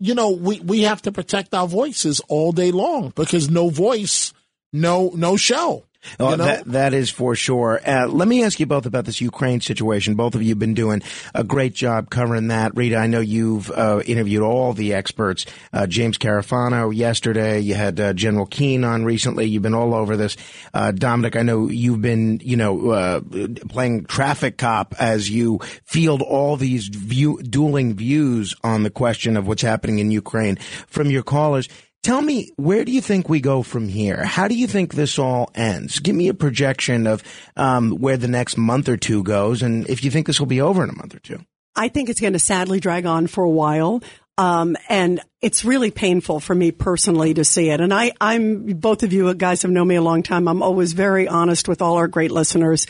you 0.00 0.14
know, 0.14 0.30
we 0.32 0.58
we 0.60 0.82
have 0.82 1.00
to 1.02 1.12
protect 1.12 1.54
our 1.54 1.68
voices 1.68 2.20
all 2.28 2.50
day 2.50 2.72
long 2.72 3.12
because 3.14 3.48
no 3.48 3.68
voice, 3.68 4.32
no 4.72 5.12
no 5.14 5.36
show. 5.36 5.84
Oh, 6.20 6.30
you 6.30 6.36
know? 6.36 6.44
that, 6.44 6.64
that 6.66 6.94
is 6.94 7.10
for 7.10 7.34
sure. 7.34 7.80
Uh, 7.84 8.06
let 8.06 8.28
me 8.28 8.44
ask 8.44 8.60
you 8.60 8.66
both 8.66 8.86
about 8.86 9.04
this 9.04 9.20
Ukraine 9.20 9.60
situation. 9.60 10.14
Both 10.14 10.34
of 10.34 10.42
you 10.42 10.50
have 10.50 10.58
been 10.58 10.74
doing 10.74 11.02
a 11.34 11.44
great 11.44 11.74
job 11.74 12.10
covering 12.10 12.48
that. 12.48 12.76
Rita, 12.76 12.96
I 12.96 13.06
know 13.08 13.20
you've 13.20 13.70
uh, 13.70 14.02
interviewed 14.06 14.42
all 14.42 14.72
the 14.72 14.94
experts. 14.94 15.44
Uh, 15.72 15.86
James 15.86 16.16
Carafano 16.16 16.94
yesterday. 16.94 17.60
You 17.60 17.74
had 17.74 17.98
uh, 17.98 18.12
General 18.12 18.46
Keane 18.46 18.84
on 18.84 19.04
recently. 19.04 19.46
You've 19.46 19.62
been 19.62 19.74
all 19.74 19.94
over 19.94 20.16
this. 20.16 20.36
Uh, 20.72 20.92
Dominic, 20.92 21.36
I 21.36 21.42
know 21.42 21.68
you've 21.68 22.00
been, 22.00 22.40
you 22.44 22.56
know, 22.56 22.90
uh, 22.90 23.20
playing 23.68 24.04
traffic 24.04 24.56
cop 24.56 24.94
as 25.00 25.28
you 25.28 25.58
field 25.84 26.22
all 26.22 26.56
these 26.56 26.88
view, 26.88 27.42
dueling 27.42 27.94
views 27.94 28.54
on 28.62 28.82
the 28.82 28.90
question 28.90 29.36
of 29.36 29.46
what's 29.46 29.62
happening 29.62 29.98
in 29.98 30.10
Ukraine 30.10 30.56
from 30.86 31.10
your 31.10 31.22
callers. 31.22 31.68
Tell 32.02 32.22
me, 32.22 32.52
where 32.56 32.84
do 32.84 32.92
you 32.92 33.00
think 33.00 33.28
we 33.28 33.40
go 33.40 33.62
from 33.62 33.88
here? 33.88 34.24
How 34.24 34.48
do 34.48 34.54
you 34.54 34.66
think 34.66 34.94
this 34.94 35.18
all 35.18 35.50
ends? 35.54 35.98
Give 35.98 36.14
me 36.14 36.28
a 36.28 36.34
projection 36.34 37.06
of 37.06 37.22
um, 37.56 37.90
where 37.92 38.16
the 38.16 38.28
next 38.28 38.56
month 38.56 38.88
or 38.88 38.96
two 38.96 39.22
goes, 39.22 39.62
and 39.62 39.88
if 39.88 40.04
you 40.04 40.10
think 40.10 40.26
this 40.26 40.38
will 40.38 40.46
be 40.46 40.60
over 40.60 40.84
in 40.84 40.90
a 40.90 40.96
month 40.96 41.14
or 41.14 41.20
two. 41.20 41.40
I 41.74 41.88
think 41.88 42.08
it's 42.08 42.20
going 42.20 42.32
to 42.32 42.38
sadly 42.38 42.80
drag 42.80 43.06
on 43.06 43.26
for 43.26 43.44
a 43.44 43.50
while. 43.50 44.02
Um, 44.38 44.76
and 44.88 45.20
it's 45.42 45.64
really 45.64 45.90
painful 45.90 46.38
for 46.38 46.54
me 46.54 46.70
personally 46.70 47.34
to 47.34 47.44
see 47.44 47.70
it. 47.70 47.80
And 47.80 47.92
I, 47.92 48.12
I'm, 48.20 48.66
both 48.78 49.02
of 49.02 49.12
you 49.12 49.34
guys 49.34 49.62
have 49.62 49.70
known 49.72 49.88
me 49.88 49.96
a 49.96 50.02
long 50.02 50.22
time. 50.22 50.46
I'm 50.46 50.62
always 50.62 50.92
very 50.92 51.26
honest 51.26 51.66
with 51.66 51.82
all 51.82 51.96
our 51.96 52.06
great 52.06 52.30
listeners. 52.30 52.86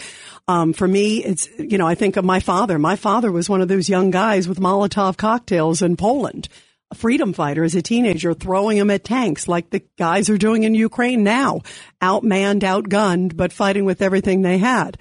Um, 0.46 0.74
for 0.74 0.86
me, 0.86 1.24
it's, 1.24 1.48
you 1.58 1.78
know, 1.78 1.86
I 1.86 1.94
think 1.94 2.16
of 2.18 2.24
my 2.24 2.40
father. 2.40 2.78
My 2.78 2.96
father 2.96 3.32
was 3.32 3.48
one 3.48 3.62
of 3.62 3.68
those 3.68 3.88
young 3.88 4.10
guys 4.10 4.46
with 4.46 4.60
Molotov 4.60 5.16
cocktails 5.16 5.80
in 5.80 5.96
Poland. 5.96 6.48
Freedom 6.94 7.32
fighter 7.32 7.64
as 7.64 7.74
a 7.74 7.82
teenager, 7.82 8.32
throwing 8.32 8.78
them 8.78 8.90
at 8.90 9.04
tanks 9.04 9.46
like 9.46 9.70
the 9.70 9.82
guys 9.98 10.30
are 10.30 10.38
doing 10.38 10.62
in 10.62 10.74
Ukraine 10.74 11.22
now. 11.22 11.60
Outmanned, 12.00 12.62
outgunned, 12.62 13.36
but 13.36 13.52
fighting 13.52 13.84
with 13.84 14.00
everything 14.00 14.40
they 14.40 14.58
had. 14.58 14.96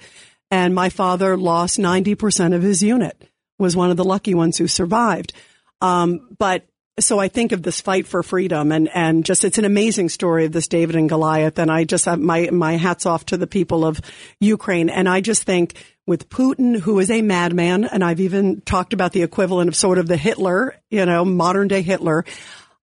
And 0.50 0.74
my 0.74 0.90
father 0.90 1.36
lost 1.36 1.78
90% 1.78 2.54
of 2.54 2.62
his 2.62 2.82
unit, 2.82 3.28
was 3.58 3.74
one 3.74 3.90
of 3.90 3.96
the 3.96 4.04
lucky 4.04 4.34
ones 4.34 4.58
who 4.58 4.68
survived. 4.68 5.32
Um, 5.80 6.28
but 6.38 6.67
so 6.98 7.18
I 7.18 7.28
think 7.28 7.52
of 7.52 7.62
this 7.62 7.80
fight 7.80 8.06
for 8.06 8.22
freedom 8.22 8.72
and, 8.72 8.88
and 8.94 9.24
just, 9.24 9.44
it's 9.44 9.58
an 9.58 9.64
amazing 9.64 10.08
story 10.08 10.44
of 10.44 10.52
this 10.52 10.68
David 10.68 10.96
and 10.96 11.08
Goliath. 11.08 11.58
And 11.58 11.70
I 11.70 11.84
just 11.84 12.04
have 12.04 12.18
my, 12.18 12.50
my 12.50 12.76
hats 12.76 13.06
off 13.06 13.26
to 13.26 13.36
the 13.36 13.46
people 13.46 13.84
of 13.84 14.00
Ukraine. 14.40 14.90
And 14.90 15.08
I 15.08 15.20
just 15.20 15.44
think 15.44 15.74
with 16.06 16.28
Putin, 16.30 16.80
who 16.80 16.98
is 16.98 17.10
a 17.10 17.22
madman, 17.22 17.84
and 17.84 18.02
I've 18.02 18.20
even 18.20 18.60
talked 18.62 18.92
about 18.92 19.12
the 19.12 19.22
equivalent 19.22 19.68
of 19.68 19.76
sort 19.76 19.98
of 19.98 20.08
the 20.08 20.16
Hitler, 20.16 20.74
you 20.90 21.04
know, 21.04 21.24
modern 21.24 21.68
day 21.68 21.82
Hitler. 21.82 22.24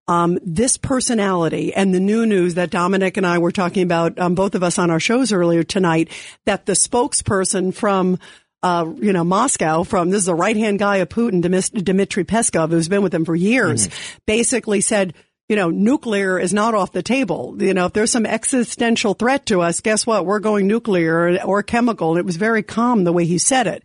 Um, 0.08 0.38
this 0.44 0.78
personality 0.78 1.74
and 1.74 1.92
the 1.92 2.00
new 2.00 2.28
news 2.28 2.54
that 2.54 2.70
Dominic 2.70 3.18
and 3.18 3.26
I 3.26 3.40
were 3.40 3.52
talking 3.52 3.82
about, 3.82 4.20
um, 4.20 4.36
both 4.36 4.54
of 4.54 4.62
us 4.62 4.78
on 4.78 4.92
our 4.92 5.00
shows 5.00 5.34
earlier 5.34 5.64
tonight, 5.64 6.10
that 6.46 6.68
the 6.68 6.74
spokesperson 6.74 7.74
from 7.74 8.20
uh, 8.66 8.92
you 9.00 9.14
know, 9.14 9.24
Moscow 9.24 9.84
from, 9.84 10.10
this 10.10 10.22
is 10.22 10.26
the 10.26 10.34
right 10.34 10.58
hand 10.58 10.80
guy 10.80 10.98
of 10.98 11.10
Putin, 11.10 11.40
Dmitry 11.84 12.26
Peskov, 12.26 12.72
who's 12.72 12.90
been 12.90 13.04
with 13.04 13.14
him 13.14 13.24
for 13.24 13.36
years, 13.36 13.90
basically 14.26 14.82
said, 14.82 15.14
you 15.48 15.56
know, 15.56 15.70
nuclear 15.70 16.40
is 16.40 16.52
not 16.52 16.74
off 16.74 16.92
the 16.92 17.04
table. 17.04 17.56
You 17.60 17.76
know, 17.76 17.86
if 17.86 17.94
there's 17.94 18.12
some 18.12 18.26
existential 18.26 19.14
threat 19.14 19.46
to 19.46 19.62
us, 19.62 19.82
guess 19.82 20.08
what? 20.08 20.26
We're 20.26 20.40
going 20.40 20.66
nuclear 20.66 21.16
or, 21.16 21.44
or 21.44 21.62
chemical. 21.62 22.10
And 22.10 22.20
it 22.20 22.26
was 22.26 22.38
very 22.38 22.64
calm 22.64 23.04
the 23.04 23.14
way 23.14 23.26
he 23.26 23.38
said 23.38 23.68
it. 23.68 23.84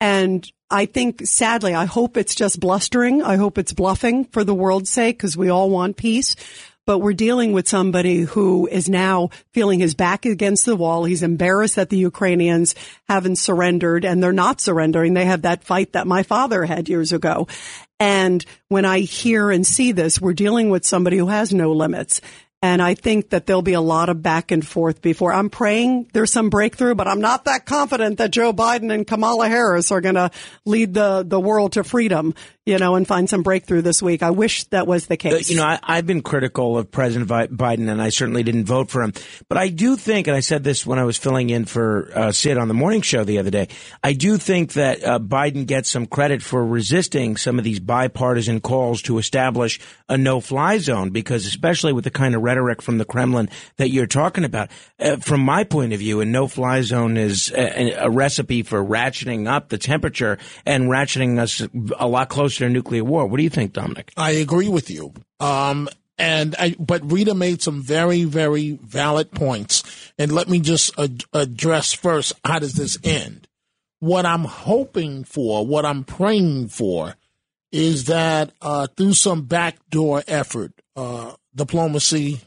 And 0.00 0.50
I 0.72 0.86
think 0.86 1.24
sadly, 1.24 1.76
I 1.76 1.84
hope 1.84 2.16
it's 2.16 2.34
just 2.34 2.58
blustering. 2.58 3.22
I 3.22 3.36
hope 3.36 3.58
it's 3.58 3.72
bluffing 3.72 4.24
for 4.24 4.42
the 4.42 4.56
world's 4.56 4.90
sake 4.90 5.18
because 5.18 5.36
we 5.36 5.50
all 5.50 5.70
want 5.70 5.96
peace. 5.96 6.34
But 6.86 7.00
we're 7.00 7.12
dealing 7.12 7.52
with 7.52 7.68
somebody 7.68 8.22
who 8.22 8.66
is 8.68 8.88
now 8.88 9.30
feeling 9.52 9.80
his 9.80 9.94
back 9.94 10.24
against 10.24 10.64
the 10.64 10.76
wall. 10.76 11.04
He's 11.04 11.22
embarrassed 11.22 11.76
that 11.76 11.90
the 11.90 11.98
Ukrainians 11.98 12.74
haven't 13.08 13.36
surrendered 13.36 14.04
and 14.04 14.22
they're 14.22 14.32
not 14.32 14.60
surrendering. 14.60 15.14
They 15.14 15.24
have 15.24 15.42
that 15.42 15.64
fight 15.64 15.92
that 15.92 16.06
my 16.06 16.22
father 16.22 16.64
had 16.64 16.88
years 16.88 17.12
ago. 17.12 17.48
And 17.98 18.44
when 18.68 18.84
I 18.84 19.00
hear 19.00 19.50
and 19.50 19.66
see 19.66 19.92
this, 19.92 20.20
we're 20.20 20.32
dealing 20.32 20.70
with 20.70 20.86
somebody 20.86 21.16
who 21.16 21.26
has 21.26 21.52
no 21.52 21.72
limits. 21.72 22.20
And 22.62 22.80
I 22.80 22.94
think 22.94 23.30
that 23.30 23.46
there'll 23.46 23.62
be 23.62 23.74
a 23.74 23.80
lot 23.80 24.08
of 24.08 24.22
back 24.22 24.50
and 24.50 24.66
forth 24.66 25.02
before 25.02 25.32
I'm 25.32 25.50
praying 25.50 26.08
there's 26.12 26.32
some 26.32 26.50
breakthrough, 26.50 26.94
but 26.94 27.06
I'm 27.06 27.20
not 27.20 27.44
that 27.44 27.66
confident 27.66 28.18
that 28.18 28.30
Joe 28.30 28.52
Biden 28.52 28.92
and 28.92 29.06
Kamala 29.06 29.48
Harris 29.48 29.92
are 29.92 30.00
going 30.00 30.14
to 30.14 30.30
lead 30.64 30.94
the, 30.94 31.22
the 31.26 31.38
world 31.38 31.72
to 31.72 31.84
freedom 31.84 32.34
you 32.66 32.78
know, 32.78 32.96
and 32.96 33.06
find 33.06 33.30
some 33.30 33.44
breakthrough 33.44 33.80
this 33.80 34.02
week. 34.02 34.24
I 34.24 34.30
wish 34.30 34.64
that 34.64 34.88
was 34.88 35.06
the 35.06 35.14
uh, 35.14 35.16
case. 35.16 35.48
You 35.48 35.56
know, 35.56 35.78
I, 35.80 35.94
have 35.94 36.06
been 36.06 36.20
critical 36.20 36.76
of 36.76 36.90
President 36.90 37.30
Biden, 37.30 37.88
and 37.88 38.02
I 38.02 38.08
certainly 38.08 38.42
didn't 38.42 38.64
vote 38.64 38.90
for 38.90 39.02
him. 39.02 39.12
But 39.48 39.56
I 39.56 39.68
do 39.68 39.94
think, 39.94 40.26
and 40.26 40.36
I 40.36 40.40
said 40.40 40.64
this 40.64 40.84
when 40.84 40.98
I 40.98 41.04
was 41.04 41.16
filling 41.16 41.50
in 41.50 41.64
for 41.64 42.10
uh, 42.12 42.32
Sid 42.32 42.58
on 42.58 42.66
the 42.66 42.74
morning 42.74 43.02
show 43.02 43.22
the 43.22 43.38
other 43.38 43.50
day, 43.50 43.68
I 44.02 44.14
do 44.14 44.36
think 44.36 44.72
that 44.72 45.04
uh, 45.04 45.20
Biden 45.20 45.64
gets 45.64 45.88
some 45.88 46.06
credit 46.06 46.42
for 46.42 46.66
resisting 46.66 47.36
some 47.36 47.56
of 47.56 47.64
these 47.64 47.78
bipartisan 47.78 48.60
calls 48.60 49.00
to 49.02 49.18
establish 49.18 49.78
a 50.08 50.18
no-fly 50.18 50.78
zone, 50.78 51.10
because 51.10 51.46
especially 51.46 51.92
with 51.92 52.02
the 52.02 52.10
kind 52.10 52.34
of 52.34 52.42
rhetoric 52.42 52.82
from 52.82 52.98
the 52.98 53.04
Kremlin 53.04 53.48
that 53.76 53.90
you're 53.90 54.08
talking 54.08 54.44
about, 54.44 54.70
uh, 54.98 55.16
from 55.16 55.40
my 55.40 55.62
point 55.62 55.92
of 55.92 56.00
view, 56.00 56.20
a 56.20 56.24
no-fly 56.24 56.82
zone 56.82 57.16
is 57.16 57.52
a, 57.52 57.92
a 57.92 58.10
recipe 58.10 58.64
for 58.64 58.84
ratcheting 58.84 59.48
up 59.48 59.68
the 59.68 59.78
temperature 59.78 60.36
and 60.64 60.88
ratcheting 60.88 61.38
us 61.38 61.62
a 61.96 62.08
lot 62.08 62.28
closer 62.28 62.55
nuclear 62.60 63.04
war. 63.04 63.26
What 63.26 63.36
do 63.36 63.42
you 63.42 63.50
think, 63.50 63.72
Dominic? 63.72 64.12
I 64.16 64.32
agree 64.32 64.68
with 64.68 64.90
you. 64.90 65.12
Um, 65.40 65.88
and 66.18 66.54
I, 66.58 66.74
but 66.78 67.10
Rita 67.10 67.34
made 67.34 67.62
some 67.62 67.82
very, 67.82 68.24
very 68.24 68.72
valid 68.82 69.32
points. 69.32 69.82
And 70.18 70.32
let 70.32 70.48
me 70.48 70.60
just 70.60 70.98
ad- 70.98 71.24
address 71.32 71.92
first 71.92 72.32
how 72.44 72.58
does 72.58 72.74
this 72.74 72.98
end? 73.04 73.48
What 74.00 74.26
I'm 74.26 74.44
hoping 74.44 75.24
for, 75.24 75.66
what 75.66 75.84
I'm 75.84 76.04
praying 76.04 76.68
for, 76.68 77.16
is 77.72 78.06
that 78.06 78.52
uh, 78.62 78.86
through 78.96 79.14
some 79.14 79.42
backdoor 79.42 80.22
effort, 80.26 80.72
uh, 80.94 81.32
diplomacy, 81.54 82.40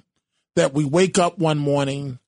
that 0.56 0.74
we 0.74 0.86
wake 0.86 1.18
up 1.18 1.38
one 1.38 1.58
morning 1.58 2.20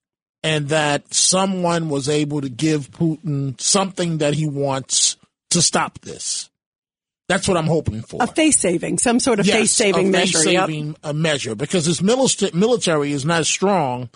and 0.44 0.70
that 0.70 1.14
someone 1.14 1.90
was 1.90 2.10
able 2.10 2.42
to 2.42 2.50
give 2.50 2.92
Putin 2.92 3.60
something 3.60 4.20
that 4.20 4.36
he 4.36 4.48
wants 4.48 5.18
to 5.50 5.62
stop 5.62 6.00
this. 6.02 6.51
That's 7.32 7.48
what 7.48 7.56
I'm 7.56 7.68
hoping 7.68 8.02
for. 8.02 8.22
A 8.22 8.28
face 8.28 8.58
saving, 8.58 8.98
some 8.98 9.22
sort 9.22 9.40
of 9.40 9.46
yes, 9.46 9.58
face 9.58 9.72
saving 9.72 10.12
measure. 10.12 10.40
Face 10.40 10.44
saving 10.44 10.88
yep. 10.88 10.98
a 11.02 11.14
measure 11.14 11.56
because 11.56 11.86
his 11.86 12.02
military 12.02 13.14
is 13.14 13.24
not 13.24 13.46
strong. 13.46 14.10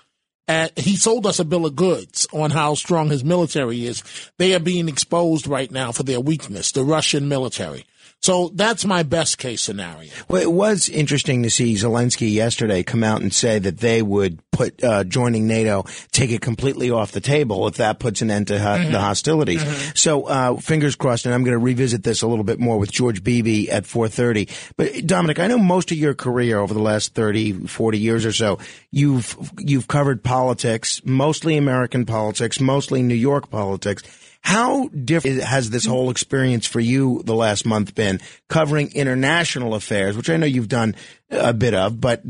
At, 0.49 0.77
he 0.77 0.97
sold 0.97 1.25
us 1.25 1.39
a 1.39 1.45
bill 1.45 1.65
of 1.65 1.77
goods 1.77 2.27
on 2.33 2.51
how 2.51 2.75
strong 2.75 3.09
his 3.09 3.23
military 3.23 3.85
is. 3.85 4.03
They 4.37 4.53
are 4.53 4.59
being 4.59 4.89
exposed 4.89 5.47
right 5.47 5.71
now 5.71 5.93
for 5.93 6.03
their 6.03 6.19
weakness, 6.19 6.73
the 6.73 6.83
Russian 6.83 7.29
military. 7.29 7.85
So 8.25 8.49
that's 8.55 8.85
my 8.85 9.03
best 9.03 9.37
case 9.37 9.61
scenario. 9.61 10.09
Well, 10.27 10.41
it 10.41 10.51
was 10.51 10.89
interesting 10.89 11.43
to 11.43 11.51
see 11.51 11.75
Zelensky 11.75 12.33
yesterday 12.33 12.81
come 12.81 13.03
out 13.03 13.21
and 13.21 13.31
say 13.31 13.59
that 13.59 13.77
they 13.77 14.01
would 14.01 14.39
put 14.49 14.83
uh, 14.83 15.03
joining 15.03 15.45
NATO, 15.45 15.85
take 16.11 16.31
it 16.31 16.41
completely 16.41 16.89
off 16.89 17.11
the 17.11 17.21
table 17.21 17.67
if 17.67 17.75
that 17.75 17.99
puts 17.99 18.23
an 18.23 18.31
end 18.31 18.47
to 18.47 18.55
mm-hmm. 18.55 18.91
the 18.91 18.99
hostilities. 18.99 19.63
Mm-hmm. 19.63 19.91
So 19.93 20.23
uh, 20.23 20.55
fingers 20.55 20.95
crossed, 20.95 21.27
and 21.27 21.35
I'm 21.35 21.43
going 21.43 21.53
to 21.53 21.63
revisit 21.63 22.01
this 22.01 22.23
a 22.23 22.27
little 22.27 22.43
bit 22.43 22.59
more 22.59 22.79
with 22.79 22.91
George 22.91 23.23
Beebe 23.23 23.69
at 23.69 23.83
4:30. 23.83 24.73
But 24.75 25.05
Dominic, 25.05 25.37
I 25.37 25.45
know 25.45 25.59
most 25.59 25.91
of 25.91 25.97
your 25.99 26.15
career 26.15 26.57
over 26.57 26.73
the 26.73 26.81
last 26.81 27.13
30, 27.13 27.67
40 27.67 27.99
years 27.99 28.25
or 28.25 28.31
so, 28.31 28.57
you've 28.89 29.37
you've 29.59 29.87
covered 29.87 30.23
politics, 30.23 30.99
mostly 31.05 31.57
American 31.57 32.07
politics, 32.07 32.59
mostly 32.59 33.03
New 33.03 33.13
York 33.13 33.51
politics. 33.51 34.01
How 34.45 34.89
different 34.89 35.41
has 35.41 35.71
this 35.71 35.87
whole 35.87 36.11
experience 36.11 36.67
for 36.67 36.79
you 36.79 37.23
the 37.25 37.33
last 37.33 37.65
month 37.65 37.95
been 37.95 38.21
covering 38.47 38.91
international 38.93 39.73
affairs, 39.73 40.15
which 40.15 40.29
I 40.29 40.37
know 40.37 40.45
you've 40.45 40.69
done 40.69 40.95
a 41.31 41.51
bit 41.51 41.73
of, 41.73 41.99
but 41.99 42.21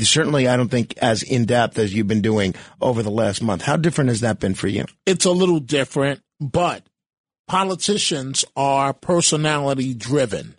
certainly 0.00 0.48
I 0.48 0.56
don't 0.56 0.72
think 0.72 0.98
as 0.98 1.22
in 1.22 1.44
depth 1.44 1.78
as 1.78 1.94
you've 1.94 2.08
been 2.08 2.20
doing 2.20 2.56
over 2.80 3.04
the 3.04 3.12
last 3.12 3.42
month. 3.42 3.62
How 3.62 3.76
different 3.76 4.10
has 4.10 4.22
that 4.22 4.40
been 4.40 4.54
for 4.54 4.66
you? 4.66 4.86
It's 5.06 5.24
a 5.24 5.30
little 5.30 5.60
different, 5.60 6.20
but 6.40 6.84
politicians 7.46 8.44
are 8.56 8.92
personality 8.92 9.94
driven. 9.94 10.56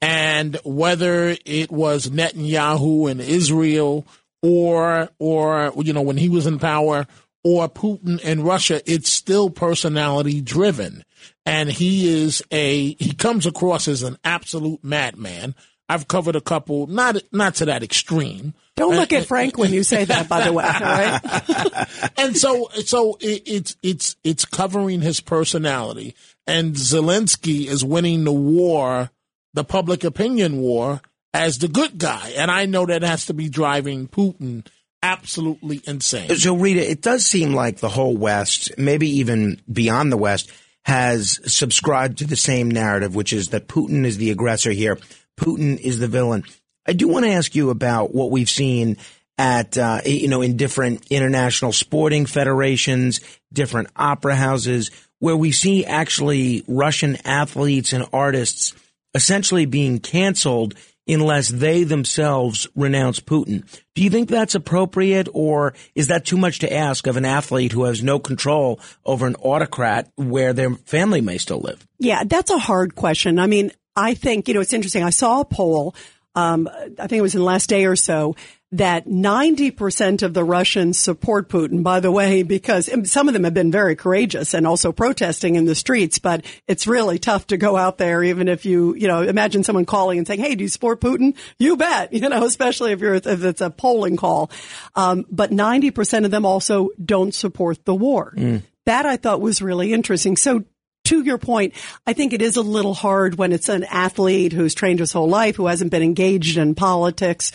And 0.00 0.58
whether 0.64 1.36
it 1.44 1.70
was 1.70 2.10
Netanyahu 2.10 3.08
in 3.08 3.20
Israel 3.20 4.04
or, 4.42 5.10
or, 5.20 5.72
you 5.76 5.92
know, 5.92 6.02
when 6.02 6.16
he 6.16 6.28
was 6.28 6.48
in 6.48 6.58
power, 6.58 7.06
or 7.44 7.68
Putin 7.68 8.18
in 8.20 8.42
Russia, 8.42 8.80
it's 8.90 9.12
still 9.12 9.50
personality 9.50 10.40
driven. 10.40 11.04
And 11.46 11.70
he 11.70 12.24
is 12.24 12.42
a, 12.50 12.94
he 12.94 13.12
comes 13.12 13.46
across 13.46 13.86
as 13.86 14.02
an 14.02 14.16
absolute 14.24 14.82
madman. 14.82 15.54
I've 15.86 16.08
covered 16.08 16.34
a 16.34 16.40
couple, 16.40 16.86
not, 16.86 17.18
not 17.30 17.56
to 17.56 17.66
that 17.66 17.82
extreme. 17.82 18.54
Don't 18.76 18.96
look 18.96 19.12
at 19.12 19.26
Frank 19.26 19.58
when 19.58 19.72
you 19.72 19.84
say 19.84 20.06
that, 20.06 20.28
by 20.28 20.44
the 20.44 20.52
way. 20.52 20.64
Right? 20.64 22.12
and 22.18 22.36
so, 22.36 22.70
so 22.84 23.18
it, 23.20 23.42
it's, 23.46 23.76
it's, 23.82 24.16
it's 24.24 24.46
covering 24.46 25.02
his 25.02 25.20
personality. 25.20 26.16
And 26.46 26.74
Zelensky 26.74 27.66
is 27.66 27.84
winning 27.84 28.24
the 28.24 28.32
war, 28.32 29.10
the 29.52 29.64
public 29.64 30.02
opinion 30.02 30.58
war 30.58 31.02
as 31.34 31.58
the 31.58 31.68
good 31.68 31.98
guy. 31.98 32.32
And 32.36 32.50
I 32.50 32.64
know 32.64 32.86
that 32.86 33.02
has 33.02 33.26
to 33.26 33.34
be 33.34 33.50
driving 33.50 34.08
Putin 34.08 34.66
absolutely 35.04 35.82
insane. 35.86 36.34
So, 36.36 36.56
Rita, 36.56 36.90
it 36.90 37.02
does 37.02 37.24
seem 37.26 37.54
like 37.54 37.76
the 37.76 37.90
whole 37.90 38.16
West, 38.16 38.76
maybe 38.78 39.18
even 39.18 39.60
beyond 39.70 40.10
the 40.10 40.16
West, 40.16 40.50
has 40.84 41.40
subscribed 41.46 42.18
to 42.18 42.26
the 42.26 42.36
same 42.36 42.70
narrative, 42.70 43.14
which 43.14 43.32
is 43.32 43.48
that 43.48 43.68
Putin 43.68 44.04
is 44.04 44.16
the 44.16 44.30
aggressor 44.30 44.70
here. 44.70 44.98
Putin 45.38 45.78
is 45.78 45.98
the 45.98 46.08
villain. 46.08 46.44
I 46.86 46.94
do 46.94 47.06
want 47.06 47.26
to 47.26 47.32
ask 47.32 47.54
you 47.54 47.70
about 47.70 48.14
what 48.14 48.30
we've 48.30 48.50
seen 48.50 48.96
at, 49.36 49.76
uh, 49.76 50.00
you 50.04 50.28
know, 50.28 50.42
in 50.42 50.56
different 50.56 51.06
international 51.10 51.72
sporting 51.72 52.24
federations, 52.26 53.20
different 53.52 53.88
opera 53.96 54.34
houses, 54.34 54.90
where 55.18 55.36
we 55.36 55.52
see 55.52 55.84
actually 55.84 56.64
Russian 56.66 57.16
athletes 57.26 57.92
and 57.92 58.06
artists 58.12 58.74
essentially 59.14 59.66
being 59.66 59.98
canceled 59.98 60.74
unless 61.06 61.48
they 61.48 61.84
themselves 61.84 62.66
renounce 62.74 63.20
Putin. 63.20 63.64
Do 63.94 64.02
you 64.02 64.10
think 64.10 64.28
that's 64.28 64.54
appropriate 64.54 65.28
or 65.32 65.74
is 65.94 66.08
that 66.08 66.24
too 66.24 66.38
much 66.38 66.60
to 66.60 66.72
ask 66.72 67.06
of 67.06 67.16
an 67.16 67.24
athlete 67.24 67.72
who 67.72 67.84
has 67.84 68.02
no 68.02 68.18
control 68.18 68.80
over 69.04 69.26
an 69.26 69.36
autocrat 69.36 70.10
where 70.16 70.52
their 70.52 70.74
family 70.74 71.20
may 71.20 71.38
still 71.38 71.60
live? 71.60 71.86
Yeah, 71.98 72.24
that's 72.24 72.50
a 72.50 72.58
hard 72.58 72.94
question. 72.94 73.38
I 73.38 73.46
mean, 73.46 73.70
I 73.96 74.14
think, 74.14 74.48
you 74.48 74.54
know, 74.54 74.60
it's 74.60 74.72
interesting. 74.72 75.04
I 75.04 75.10
saw 75.10 75.40
a 75.40 75.44
poll, 75.44 75.94
um, 76.34 76.68
I 76.98 77.06
think 77.06 77.18
it 77.18 77.22
was 77.22 77.34
in 77.34 77.40
the 77.40 77.46
last 77.46 77.68
day 77.68 77.84
or 77.84 77.96
so, 77.96 78.34
that 78.74 79.06
90% 79.06 80.24
of 80.24 80.34
the 80.34 80.42
Russians 80.42 80.98
support 80.98 81.48
Putin, 81.48 81.84
by 81.84 82.00
the 82.00 82.10
way, 82.10 82.42
because 82.42 82.90
some 83.08 83.28
of 83.28 83.34
them 83.34 83.44
have 83.44 83.54
been 83.54 83.70
very 83.70 83.94
courageous 83.94 84.52
and 84.52 84.66
also 84.66 84.90
protesting 84.90 85.54
in 85.54 85.64
the 85.64 85.76
streets, 85.76 86.18
but 86.18 86.44
it's 86.66 86.88
really 86.88 87.20
tough 87.20 87.46
to 87.48 87.56
go 87.56 87.76
out 87.76 87.98
there, 87.98 88.24
even 88.24 88.48
if 88.48 88.66
you, 88.66 88.94
you 88.96 89.06
know, 89.06 89.22
imagine 89.22 89.62
someone 89.62 89.84
calling 89.84 90.18
and 90.18 90.26
saying, 90.26 90.40
Hey, 90.40 90.56
do 90.56 90.64
you 90.64 90.68
support 90.68 91.00
Putin? 91.00 91.36
You 91.56 91.76
bet, 91.76 92.12
you 92.12 92.28
know, 92.28 92.44
especially 92.44 92.90
if 92.90 93.00
you're, 93.00 93.14
if 93.14 93.26
it's 93.26 93.60
a 93.60 93.70
polling 93.70 94.16
call. 94.16 94.50
Um, 94.96 95.24
but 95.30 95.52
90% 95.52 96.24
of 96.24 96.32
them 96.32 96.44
also 96.44 96.88
don't 97.02 97.32
support 97.32 97.84
the 97.84 97.94
war. 97.94 98.34
Mm. 98.36 98.62
That 98.86 99.06
I 99.06 99.16
thought 99.16 99.40
was 99.40 99.62
really 99.62 99.92
interesting. 99.92 100.36
So 100.36 100.64
to 101.04 101.22
your 101.22 101.38
point, 101.38 101.74
I 102.06 102.12
think 102.12 102.32
it 102.32 102.42
is 102.42 102.56
a 102.56 102.62
little 102.62 102.94
hard 102.94 103.36
when 103.36 103.52
it's 103.52 103.68
an 103.68 103.84
athlete 103.84 104.52
who's 104.52 104.74
trained 104.74 104.98
his 104.98 105.12
whole 105.12 105.28
life, 105.28 105.54
who 105.54 105.66
hasn't 105.66 105.92
been 105.92 106.02
engaged 106.02 106.58
in 106.58 106.74
politics. 106.74 107.52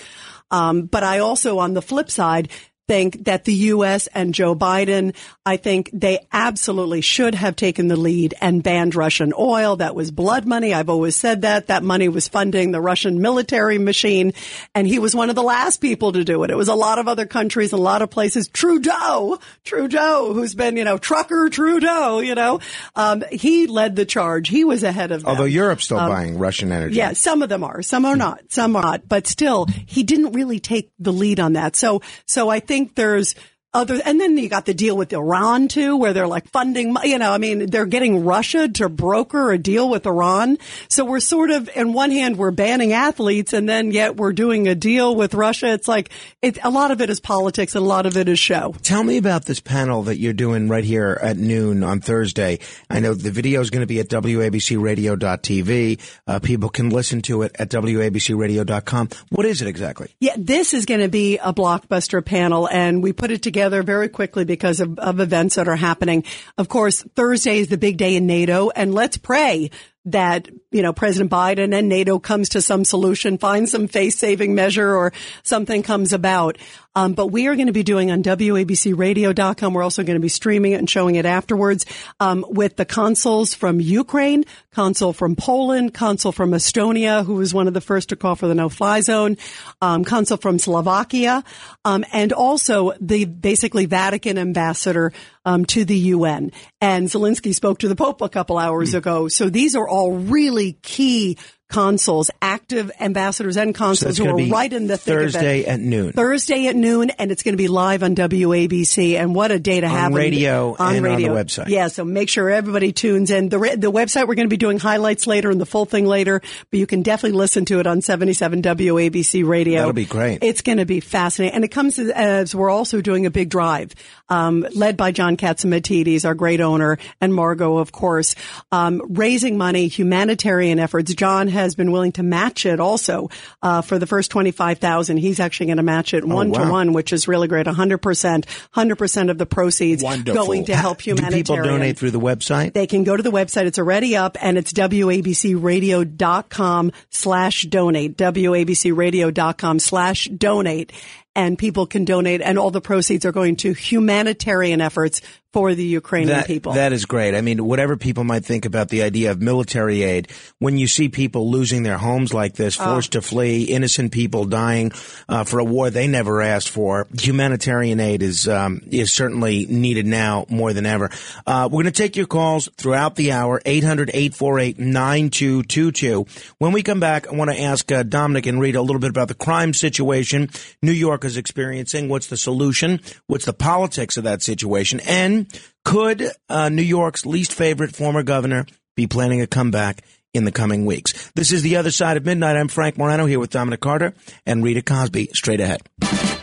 Um, 0.52 0.84
but 0.84 1.04
I 1.04 1.20
also, 1.20 1.60
on 1.60 1.74
the 1.74 1.82
flip 1.82 2.10
side, 2.10 2.50
think 2.90 3.26
that 3.26 3.46
the 3.46 3.54
U.S. 3.54 4.08
and 4.08 4.34
Joe 4.34 4.56
Biden, 4.56 5.16
I 5.46 5.58
think 5.58 5.92
they 5.94 6.26
absolutely 6.32 7.02
should 7.02 7.36
have 7.36 7.56
taken 7.56 7.88
the 7.88 7.96
lead 7.96 8.34
and 8.42 8.64
banned 8.64 8.96
Russian 8.96 9.32
oil. 9.38 9.76
That 9.76 9.94
was 9.94 10.10
blood 10.10 10.48
money. 10.48 10.74
I've 10.74 10.90
always 10.90 11.16
said 11.16 11.44
that. 11.44 11.68
That 11.68 11.84
money 11.84 12.10
was 12.10 12.28
funding 12.28 12.72
the 12.72 12.82
Russian 12.82 13.22
military 13.22 13.78
machine. 13.78 14.34
And 14.74 14.88
he 14.88 14.98
was 14.98 15.16
one 15.16 15.30
of 15.30 15.36
the 15.36 15.44
last 15.44 15.82
people 15.82 16.14
to 16.14 16.24
do 16.24 16.44
it. 16.44 16.50
It 16.50 16.56
was 16.56 16.68
a 16.68 16.74
lot 16.74 16.98
of 16.98 17.08
other 17.08 17.28
countries, 17.28 17.74
a 17.74 17.78
lot 17.78 18.02
of 18.02 18.10
places. 18.10 18.48
Trudeau, 18.48 19.38
Trudeau, 19.64 20.34
who's 20.34 20.56
been, 20.56 20.76
you 20.76 20.84
know, 20.84 20.98
trucker 20.98 21.50
Trudeau, 21.50 22.22
you 22.22 22.34
know, 22.34 22.60
um, 22.96 23.24
he 23.32 23.68
led 23.68 23.98
the 23.98 24.06
charge. 24.06 24.48
He 24.48 24.64
was 24.64 24.82
ahead 24.82 25.12
of 25.12 25.22
them. 25.22 25.30
Although 25.30 25.44
Europe's 25.44 25.84
still 25.84 26.00
um, 26.00 26.10
buying 26.10 26.40
Russian 26.40 26.72
energy. 26.72 26.96
Yeah, 26.96 27.14
some 27.14 27.44
of 27.44 27.50
them 27.50 27.64
are. 27.64 27.84
Some 27.84 28.06
are 28.06 28.16
not. 28.16 28.52
Some 28.52 28.76
are 28.76 28.82
not. 28.82 29.08
But 29.08 29.28
still, 29.28 29.68
he 29.86 30.02
didn't 30.02 30.32
really 30.32 30.60
take 30.60 30.90
the 30.98 31.14
lead 31.14 31.40
on 31.40 31.54
that. 31.54 31.76
So, 31.76 32.02
so 32.26 32.50
I 32.50 32.60
think 32.60 32.79
think 32.80 32.96
there's 32.96 33.36
other, 33.72 34.00
and 34.04 34.20
then 34.20 34.36
you 34.38 34.50
got 34.50 34.66
the 34.66 34.74
deal 34.74 34.98
with 34.98 35.14
Iran 35.14 35.68
too, 35.68 35.96
where 35.98 36.12
they're 36.12 36.28
like 36.28 36.48
funding, 36.48 36.96
you 37.04 37.20
know, 37.20 37.32
I 37.32 37.38
mean, 37.38 37.68
they're 37.68 37.86
getting 37.86 38.26
Russia 38.26 38.68
to 38.68 38.90
broker 38.90 39.52
a 39.52 39.60
deal 39.60 39.88
with 39.88 40.08
Iran. 40.08 40.58
So 40.90 41.06
we're 41.06 41.20
sort 41.20 41.52
of, 41.52 41.70
in 41.76 41.94
one 41.94 42.10
hand, 42.10 42.38
we're 42.38 42.50
banning 42.50 42.94
athletes 42.94 43.54
and 43.54 43.70
then 43.70 43.92
yet 43.92 44.16
we're 44.16 44.34
doing 44.34 44.68
a 44.68 44.74
deal 44.74 45.16
with 45.16 45.36
Russia. 45.36 45.68
It's 45.68 45.88
like, 45.88 46.10
it, 46.42 46.58
a 46.64 46.72
lot 46.72 46.90
of 46.90 47.00
it 47.02 47.12
is 47.12 47.20
politics 47.20 47.76
and 47.76 47.86
a 47.86 47.88
lot 47.88 48.08
of 48.08 48.18
it 48.18 48.28
is 48.28 48.40
show. 48.40 48.74
Tell 48.82 49.04
me 49.04 49.18
about 49.18 49.46
this 49.46 49.60
panel 49.60 50.02
that 50.04 50.18
you're 50.18 50.34
doing 50.34 50.68
right 50.68 50.84
here 50.84 51.20
at 51.22 51.38
noon 51.38 51.84
on 51.84 52.00
Thursday. 52.00 52.58
I 52.90 53.00
know 53.00 53.14
the 53.14 53.30
video 53.30 53.62
is 53.62 53.70
going 53.70 53.82
to 53.82 53.88
be 53.88 54.00
at 54.00 54.08
WABCRadio.tv. 54.10 56.00
Uh, 56.26 56.40
people 56.40 56.70
can 56.70 56.90
listen 56.90 57.22
to 57.24 57.44
it 57.44 57.56
at 57.60 57.70
WABCRadio.com. 57.70 59.10
What 59.30 59.46
is 59.46 59.62
it 59.62 59.68
exactly? 59.68 60.16
Yeah, 60.20 60.34
this 60.38 60.74
is 60.74 60.86
going 60.86 61.02
to 61.02 61.10
be 61.10 61.38
a 61.38 61.54
blockbuster 61.54 62.26
panel 62.26 62.68
and 62.68 63.04
we 63.04 63.14
put 63.14 63.30
it 63.30 63.44
together 63.44 63.59
together 63.60 63.84
very 63.84 64.08
quickly 64.08 64.46
because 64.46 64.80
of, 64.80 64.98
of 65.00 65.20
events 65.20 65.56
that 65.56 65.68
are 65.68 65.76
happening. 65.76 66.24
Of 66.58 66.70
course, 66.70 67.04
Thursday 67.14 67.60
is 67.60 67.68
the 67.68 67.78
big 67.78 67.98
day 67.98 68.16
in 68.16 68.26
NATO 68.26 68.70
and 68.70 68.94
let's 68.94 69.18
pray 69.18 69.70
that, 70.12 70.48
you 70.72 70.82
know, 70.82 70.94
President 70.94 71.32
Biden 71.32 71.74
and 71.78 71.90
NATO 71.90 72.20
comes 72.20 72.50
to 72.50 72.62
some 72.62 72.86
solution, 72.86 73.38
finds 73.38 73.72
some 73.72 73.88
face 73.88 74.18
saving 74.18 74.56
measure 74.56 74.96
or 74.96 75.14
something 75.44 75.84
comes 75.84 76.14
about. 76.14 76.58
Um, 76.96 77.14
but 77.14 77.28
we 77.28 77.48
are 77.48 77.56
going 77.56 77.68
to 77.68 77.74
be 77.74 77.84
doing 77.84 78.12
on 78.12 78.24
WABCradio.com. 78.24 79.74
We're 79.74 79.84
also 79.84 80.04
going 80.04 80.16
to 80.16 80.22
be 80.22 80.30
streaming 80.30 80.72
it 80.72 80.80
and 80.80 80.90
showing 80.90 81.16
it 81.16 81.26
afterwards 81.26 81.86
um, 82.20 82.44
with 82.50 82.78
the 82.78 82.86
consuls 82.86 83.54
from 83.54 83.80
Ukraine, 83.80 84.44
consul 84.74 85.14
from 85.14 85.36
Poland, 85.36 85.94
consul 85.94 86.32
from 86.32 86.52
Estonia, 86.52 87.24
who 87.24 87.36
was 87.36 87.54
one 87.54 87.68
of 87.68 87.74
the 87.74 87.82
first 87.82 88.10
to 88.10 88.16
call 88.16 88.36
for 88.36 88.48
the 88.48 88.56
no-fly 88.56 89.02
zone, 89.02 89.38
um, 89.82 90.04
consul 90.04 90.38
from 90.38 90.58
Slovakia, 90.58 91.44
um, 91.86 92.04
and 92.12 92.34
also 92.34 92.94
the 93.00 93.26
basically 93.26 93.86
Vatican 93.86 94.38
ambassador 94.38 95.14
um, 95.46 95.66
to 95.66 95.86
the 95.86 95.98
UN. 95.98 96.52
And 96.80 97.08
Zelensky 97.08 97.54
spoke 97.54 97.80
to 97.80 97.88
the 97.88 97.96
Pope 97.96 98.22
a 98.22 98.30
couple 98.30 98.58
hours 98.58 98.94
mm. 98.94 98.98
ago. 98.98 99.28
So 99.28 99.50
these 99.50 99.76
are 99.76 99.88
all 99.88 99.99
really 100.08 100.74
key 100.82 101.38
consuls, 101.70 102.32
active 102.42 102.92
ambassadors 103.00 103.56
and 103.56 103.76
consuls 103.76 104.18
so 104.18 104.26
who 104.26 104.30
are 104.32 104.50
right 104.50 104.74
in 104.74 104.88
the 104.88 104.98
Thursday 104.98 105.66
at 105.66 105.80
noon. 105.80 106.12
Thursday 106.12 106.68
at 106.68 106.76
noon, 106.76 107.12
and 107.12 107.32
it's 107.32 107.44
going 107.44 107.54
to 107.54 107.58
be 107.58 107.68
live 107.68 108.02
on 108.02 108.16
WABC. 108.16 109.16
And 109.16 109.36
what 109.36 109.52
a 109.52 109.60
day 109.60 109.80
to 109.80 109.88
on 109.88 109.92
have 109.92 110.14
radio 110.14 110.76
on 110.78 110.96
and 110.96 111.06
radio. 111.06 111.30
on 111.30 111.36
the 111.36 111.44
website. 111.44 111.68
Yeah, 111.68 111.88
so 111.88 112.04
make 112.04 112.30
sure 112.30 112.50
everybody 112.50 112.92
tunes 112.92 113.30
in. 113.30 113.50
The 113.50 113.60
the 113.78 113.92
website 113.92 114.28
we're 114.28 114.36
going 114.36 114.48
to 114.48 114.54
be 114.54 114.58
doing 114.58 114.80
highlights 114.80 115.28
later 115.28 115.52
and 115.52 115.62
the 115.62 115.66
full 115.66 115.86
thing 115.86 116.06
later, 116.06 116.42
but 116.72 116.80
you 116.80 116.88
can 116.88 117.04
definitely 117.04 117.38
listen 117.38 117.66
to 117.66 117.80
it 117.80 117.88
on 117.88 118.02
77 118.02 118.62
WABC 118.64 119.48
radio. 119.48 119.80
That'll 119.80 119.94
be 119.94 120.06
great. 120.06 120.40
It's 120.42 120.62
going 120.62 120.80
to 120.80 120.86
be 120.86 121.00
fascinating, 121.00 121.56
and 121.56 121.64
it 121.64 121.70
comes 121.70 122.00
as 122.00 122.56
we're 122.56 122.72
also 122.72 123.02
doing 123.02 123.28
a 123.28 123.32
big 123.32 123.50
drive, 123.50 123.94
um, 124.30 124.66
led 124.74 124.98
by 124.98 125.12
John 125.12 125.38
Catsimatidis, 125.38 126.26
our 126.26 126.36
great 126.36 126.62
owner, 126.62 126.98
and 127.20 127.34
Margot, 127.34 127.78
of 127.78 127.92
course, 127.92 128.36
um, 128.72 129.02
raising 129.10 129.58
money, 129.58 129.88
humanitarian 129.88 130.80
efforts. 130.80 131.14
John 131.14 131.48
has 131.48 131.76
been 131.76 131.92
willing 131.92 132.12
to 132.14 132.24
match 132.24 132.66
it 132.66 132.80
also 132.80 133.30
uh, 133.62 133.82
for 133.82 134.00
the 134.00 134.08
first 134.08 134.32
twenty 134.32 134.52
five 134.52 134.80
thousand. 134.80 135.18
He's 135.18 135.40
actually 135.40 135.68
going 135.68 135.78
to 135.78 135.84
match 135.84 136.14
it 136.14 136.26
one 136.26 136.52
wow. 136.52 136.66
to 136.66 136.72
one, 136.72 136.94
which 136.94 137.14
is 137.14 137.28
really 137.28 137.48
great. 137.48 137.68
hundred 137.68 138.00
percent, 138.00 138.46
hundred 138.72 138.98
percent 138.98 139.30
of 139.30 139.38
the 139.38 139.46
proceeds 139.46 140.04
Wonderful. 140.04 140.46
going 140.46 140.66
to 140.66 140.76
help 140.76 141.02
humanitarian. 141.02 141.44
Do 141.44 141.54
people 141.54 141.64
donate 141.64 141.98
through 141.98 142.12
the 142.12 142.20
website? 142.20 142.74
They 142.74 142.88
can 142.88 143.04
go 143.04 143.16
to 143.16 143.24
the 143.24 143.32
website. 143.32 143.66
It's 143.66 143.80
already 143.80 144.16
up, 144.16 144.38
and 144.42 144.58
it's 144.58 144.74
wabcradio.com 144.74 146.92
slash 147.10 147.64
donate. 147.64 148.18
wabcradio.com 148.18 149.80
slash 149.80 150.26
donate 150.26 150.92
and 151.36 151.58
people 151.58 151.86
can 151.86 152.06
donate 152.06 152.42
and 152.42 152.58
all 152.58 152.72
the 152.72 152.82
proceeds 152.82 153.26
are 153.26 153.32
going 153.32 153.56
to 153.58 153.74
humanitarian 153.74 154.82
efforts 154.82 155.22
for 155.52 155.74
the 155.74 155.84
Ukrainian 155.84 156.38
that, 156.38 156.46
people. 156.46 156.74
That 156.74 156.94
is 156.94 157.06
great. 157.06 157.34
I 157.34 157.42
mean, 157.42 157.66
whatever 157.66 157.98
people 157.98 158.24
might 158.24 158.46
think 158.46 158.66
about 158.66 158.90
the 158.90 159.02
idea 159.02 159.32
of 159.32 159.42
military 159.42 160.04
aid, 160.04 160.28
when 160.60 160.78
you 160.78 160.86
see 160.86 161.10
people 161.10 161.50
losing 161.50 161.82
their 161.82 161.98
homes 161.98 162.32
like 162.34 162.54
this, 162.54 162.80
ah. 162.80 162.86
forced 162.86 163.14
to 163.14 163.22
flee, 163.22 163.64
innocent 163.64 164.12
people 164.12 164.46
dying 164.46 164.92
uh, 165.28 165.44
for 165.44 165.58
a 165.60 165.64
war 165.64 165.90
they 165.90 166.08
never 166.08 166.40
asked 166.42 166.70
for, 166.70 167.08
humanitarian 167.20 168.00
aid 168.00 168.22
is 168.22 168.48
um, 168.48 168.82
is 168.92 169.12
certainly 169.12 169.66
needed 169.66 170.06
now 170.06 170.46
more 170.50 170.72
than 170.72 170.86
ever. 170.86 171.10
Uh, 171.48 171.68
we're 171.72 171.82
going 171.84 171.94
to 171.94 172.02
take 172.04 172.16
your 172.16 172.28
calls 172.28 172.70
throughout 172.78 173.16
the 173.16 173.32
hour, 173.32 173.60
800-848-9222. 173.66 176.54
When 176.60 176.74
we 176.74 176.84
come 176.84 177.00
back, 177.00 177.28
I 177.28 177.32
want 177.36 177.50
to 177.50 177.60
ask 177.60 177.92
uh, 177.92 178.04
Dominic 178.04 178.46
and 178.46 178.62
Rita 178.62 178.80
a 178.80 178.82
little 178.82 179.00
bit 179.00 179.10
about 179.10 179.30
the 179.30 179.34
crime 179.34 179.74
situation 179.74 180.52
New 180.84 180.92
York 180.92 181.26
is 181.26 181.38
experiencing. 181.38 182.08
What's 182.08 182.28
the 182.28 182.38
solution? 182.38 183.00
What's 183.26 183.46
the 183.46 183.54
politics 183.54 184.16
of 184.18 184.26
that 184.26 184.44
situation? 184.44 185.00
And 185.02 185.39
could 185.86 186.32
uh, 186.50 186.70
New 186.70 186.82
York's 186.82 187.26
least 187.26 187.54
favorite 187.54 187.96
former 187.96 188.24
governor 188.24 188.66
be 188.96 189.08
planning 189.08 189.42
a 189.42 189.48
comeback 189.48 190.04
in 190.34 190.46
the 190.46 190.52
coming 190.52 190.86
weeks? 190.86 191.32
This 191.36 191.52
is 191.52 191.62
The 191.62 191.76
Other 191.78 191.92
Side 191.92 192.18
of 192.18 192.26
Midnight. 192.26 192.56
I'm 192.56 192.68
Frank 192.68 192.98
Morano 192.98 193.26
here 193.26 193.40
with 193.40 193.50
Dominic 193.50 193.80
Carter 193.80 194.14
and 194.46 194.64
Rita 194.64 194.82
Cosby. 194.82 195.30
Straight 195.34 195.60
ahead. 195.62 195.82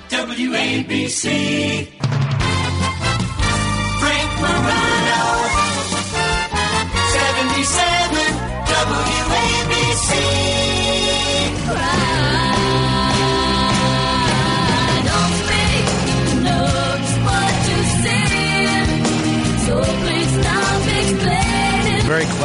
WABC. 0.08 1.88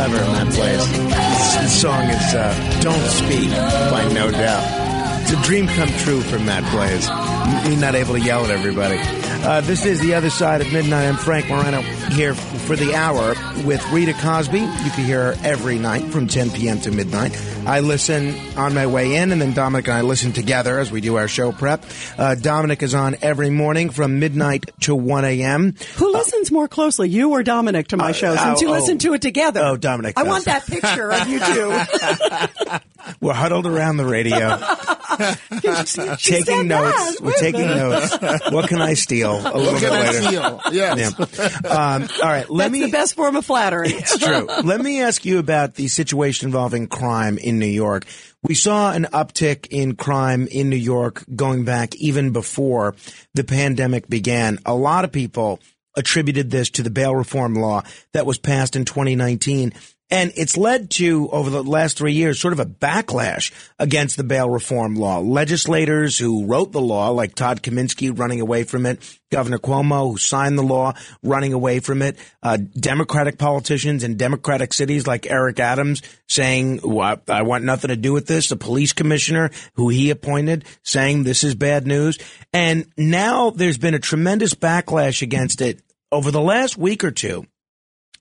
Clever 0.06 0.26
in 0.26 0.34
that 0.34 0.52
place. 0.54 1.62
This 1.62 1.82
song 1.82 2.04
is 2.06 2.34
uh, 2.34 2.80
Don't 2.82 3.06
Speak 3.06 3.52
by 3.92 4.12
No 4.12 4.32
Doubt. 4.32 5.22
It's 5.22 5.32
a 5.32 5.42
dream 5.44 5.68
come 5.68 5.90
true 6.00 6.22
from 6.22 6.46
Matt 6.46 6.64
Blaze. 6.72 7.41
Me 7.66 7.76
not 7.76 7.96
able 7.96 8.14
to 8.14 8.20
yell 8.20 8.44
at 8.44 8.52
everybody. 8.52 9.00
Uh, 9.44 9.62
this 9.62 9.86
is 9.86 10.00
The 10.00 10.14
Other 10.14 10.30
Side 10.30 10.62
of 10.62 10.72
Midnight. 10.72 11.08
I'm 11.08 11.16
Frank 11.16 11.50
Morano 11.50 11.82
here 11.82 12.36
for 12.36 12.76
the 12.76 12.94
hour 12.94 13.30
with 13.66 13.84
Rita 13.92 14.14
Cosby. 14.14 14.60
You 14.60 14.68
can 14.68 15.06
hear 15.06 15.34
her 15.34 15.36
every 15.44 15.80
night 15.80 16.04
from 16.12 16.28
10 16.28 16.52
p.m. 16.52 16.80
to 16.82 16.92
midnight. 16.92 17.36
I 17.66 17.80
listen 17.80 18.36
on 18.58 18.74
my 18.74 18.86
way 18.88 19.16
in, 19.16 19.32
and 19.32 19.42
then 19.42 19.54
Dominic 19.54 19.88
and 19.88 19.98
I 19.98 20.02
listen 20.02 20.32
together 20.32 20.80
as 20.80 20.92
we 20.92 21.02
do 21.02 21.16
our 21.16 21.28
show 21.28 21.52
prep. 21.52 21.84
Uh, 22.18 22.36
Dominic 22.36 22.84
is 22.84 22.94
on 22.94 23.16
every 23.22 23.50
morning 23.50 23.90
from 23.90 24.20
midnight 24.20 24.72
to 24.82 24.96
1 24.96 25.26
a.m. 25.26 25.76
Who 25.98 26.12
listens 26.12 26.52
more 26.52 26.68
closely, 26.68 27.10
you 27.10 27.32
or 27.32 27.44
Dominic, 27.44 27.90
to 27.90 27.98
my 27.98 28.12
uh, 28.12 28.14
show, 28.14 28.36
since 28.36 28.62
you 28.62 28.70
oh, 28.70 28.74
listen 28.74 28.98
to 29.00 29.14
it 29.14 29.22
together? 29.22 29.62
Oh, 29.64 29.78
Dominic. 29.78 30.18
I 30.18 30.24
want 30.24 30.46
that 30.46 30.66
picture 30.66 31.12
of 31.12 31.28
you 31.28 31.40
two. 31.40 32.80
We're 33.20 33.34
huddled 33.34 33.66
around 33.66 33.98
the 33.98 34.06
radio. 34.06 34.58
taking 36.18 36.68
notes. 36.68 37.20
That. 37.20 37.31
We're 37.32 37.52
taking 37.52 37.68
notes. 37.68 38.18
What 38.52 38.68
can 38.68 38.82
I 38.82 38.94
steal 38.96 39.32
a 39.36 39.58
little 39.58 39.80
bit 39.80 39.92
later? 39.92 40.60
Yes. 40.72 41.14
Yeah. 41.18 41.70
Um, 41.70 42.10
all 42.22 42.30
right. 42.30 42.50
Let 42.50 42.66
That's 42.66 42.72
me. 42.72 42.86
the 42.86 42.92
best 42.92 43.16
form 43.16 43.36
of 43.36 43.46
flattery. 43.46 43.90
It's 43.94 44.18
true. 44.18 44.46
let 44.64 44.82
me 44.82 45.02
ask 45.02 45.24
you 45.26 45.40
about 45.40 45.76
the 45.76 45.88
situation 45.88 46.48
involving 46.48 46.88
crime 46.88 47.38
in 47.38 47.60
New 47.60 47.66
York. 47.66 48.06
We 48.44 48.56
saw 48.56 48.92
an 48.92 49.06
uptick 49.14 49.68
in 49.70 49.96
crime 49.96 50.48
in 50.48 50.70
New 50.70 50.76
York 50.76 51.24
going 51.36 51.64
back 51.64 51.96
even 51.96 52.32
before 52.32 52.96
the 53.34 53.44
pandemic 53.44 54.10
began. 54.10 54.60
A 54.66 54.74
lot 54.74 55.06
of 55.06 55.12
people 55.12 55.60
attributed 55.96 56.50
this 56.50 56.70
to 56.72 56.84
the 56.84 56.90
bail 56.90 57.16
reform 57.16 57.54
law 57.54 57.84
that 58.14 58.26
was 58.26 58.40
passed 58.40 58.76
in 58.76 58.86
2019 58.86 59.74
and 60.12 60.34
it's 60.36 60.58
led 60.58 60.90
to, 60.92 61.30
over 61.30 61.50
the 61.50 61.64
last 61.64 61.98
three 61.98 62.12
years, 62.12 62.40
sort 62.40 62.52
of 62.52 62.60
a 62.60 62.66
backlash 62.66 63.54
against 63.80 64.18
the 64.18 64.26
bail 64.26 64.50
reform 64.50 64.96
law. 64.96 65.20
Legislators 65.20 66.18
who 66.18 66.46
wrote 66.46 66.74
the 66.74 66.82
law, 66.82 67.10
like 67.10 67.34
Todd 67.34 67.64
Kaminsky 67.64 68.18
running 68.18 68.42
away 68.42 68.66
from 68.66 68.86
it, 68.86 69.00
Governor 69.32 69.58
Cuomo 69.58 70.12
who 70.12 70.18
signed 70.18 70.58
the 70.58 70.64
law 70.64 70.94
running 71.24 71.54
away 71.54 71.80
from 71.80 72.02
it, 72.02 72.18
uh, 72.44 72.58
Democratic 72.58 73.38
politicians 73.38 74.04
in 74.04 74.18
Democratic 74.18 74.74
cities 74.74 75.08
like 75.08 75.32
Eric 75.32 75.62
Adams 75.62 76.02
saying, 76.28 76.82
well, 76.84 77.22
I 77.30 77.44
want 77.44 77.64
nothing 77.64 77.88
to 77.88 77.96
do 77.96 78.12
with 78.12 78.28
this, 78.28 78.50
the 78.50 78.58
police 78.58 78.92
commissioner 78.92 79.50
who 79.76 79.88
he 79.88 80.10
appointed 80.10 80.66
saying 80.84 81.24
this 81.24 81.46
is 81.46 81.56
bad 81.56 81.88
news. 81.88 82.20
And 82.52 82.86
now 82.98 83.52
there's 83.52 83.78
been 83.78 83.94
a 83.94 84.00
tremendous 84.00 84.54
backlash 84.54 85.22
against 85.22 85.62
it 85.62 85.82
over 86.12 86.32
the 86.32 86.42
last 86.42 86.78
week 86.78 87.06
or 87.06 87.12
two. 87.12 87.46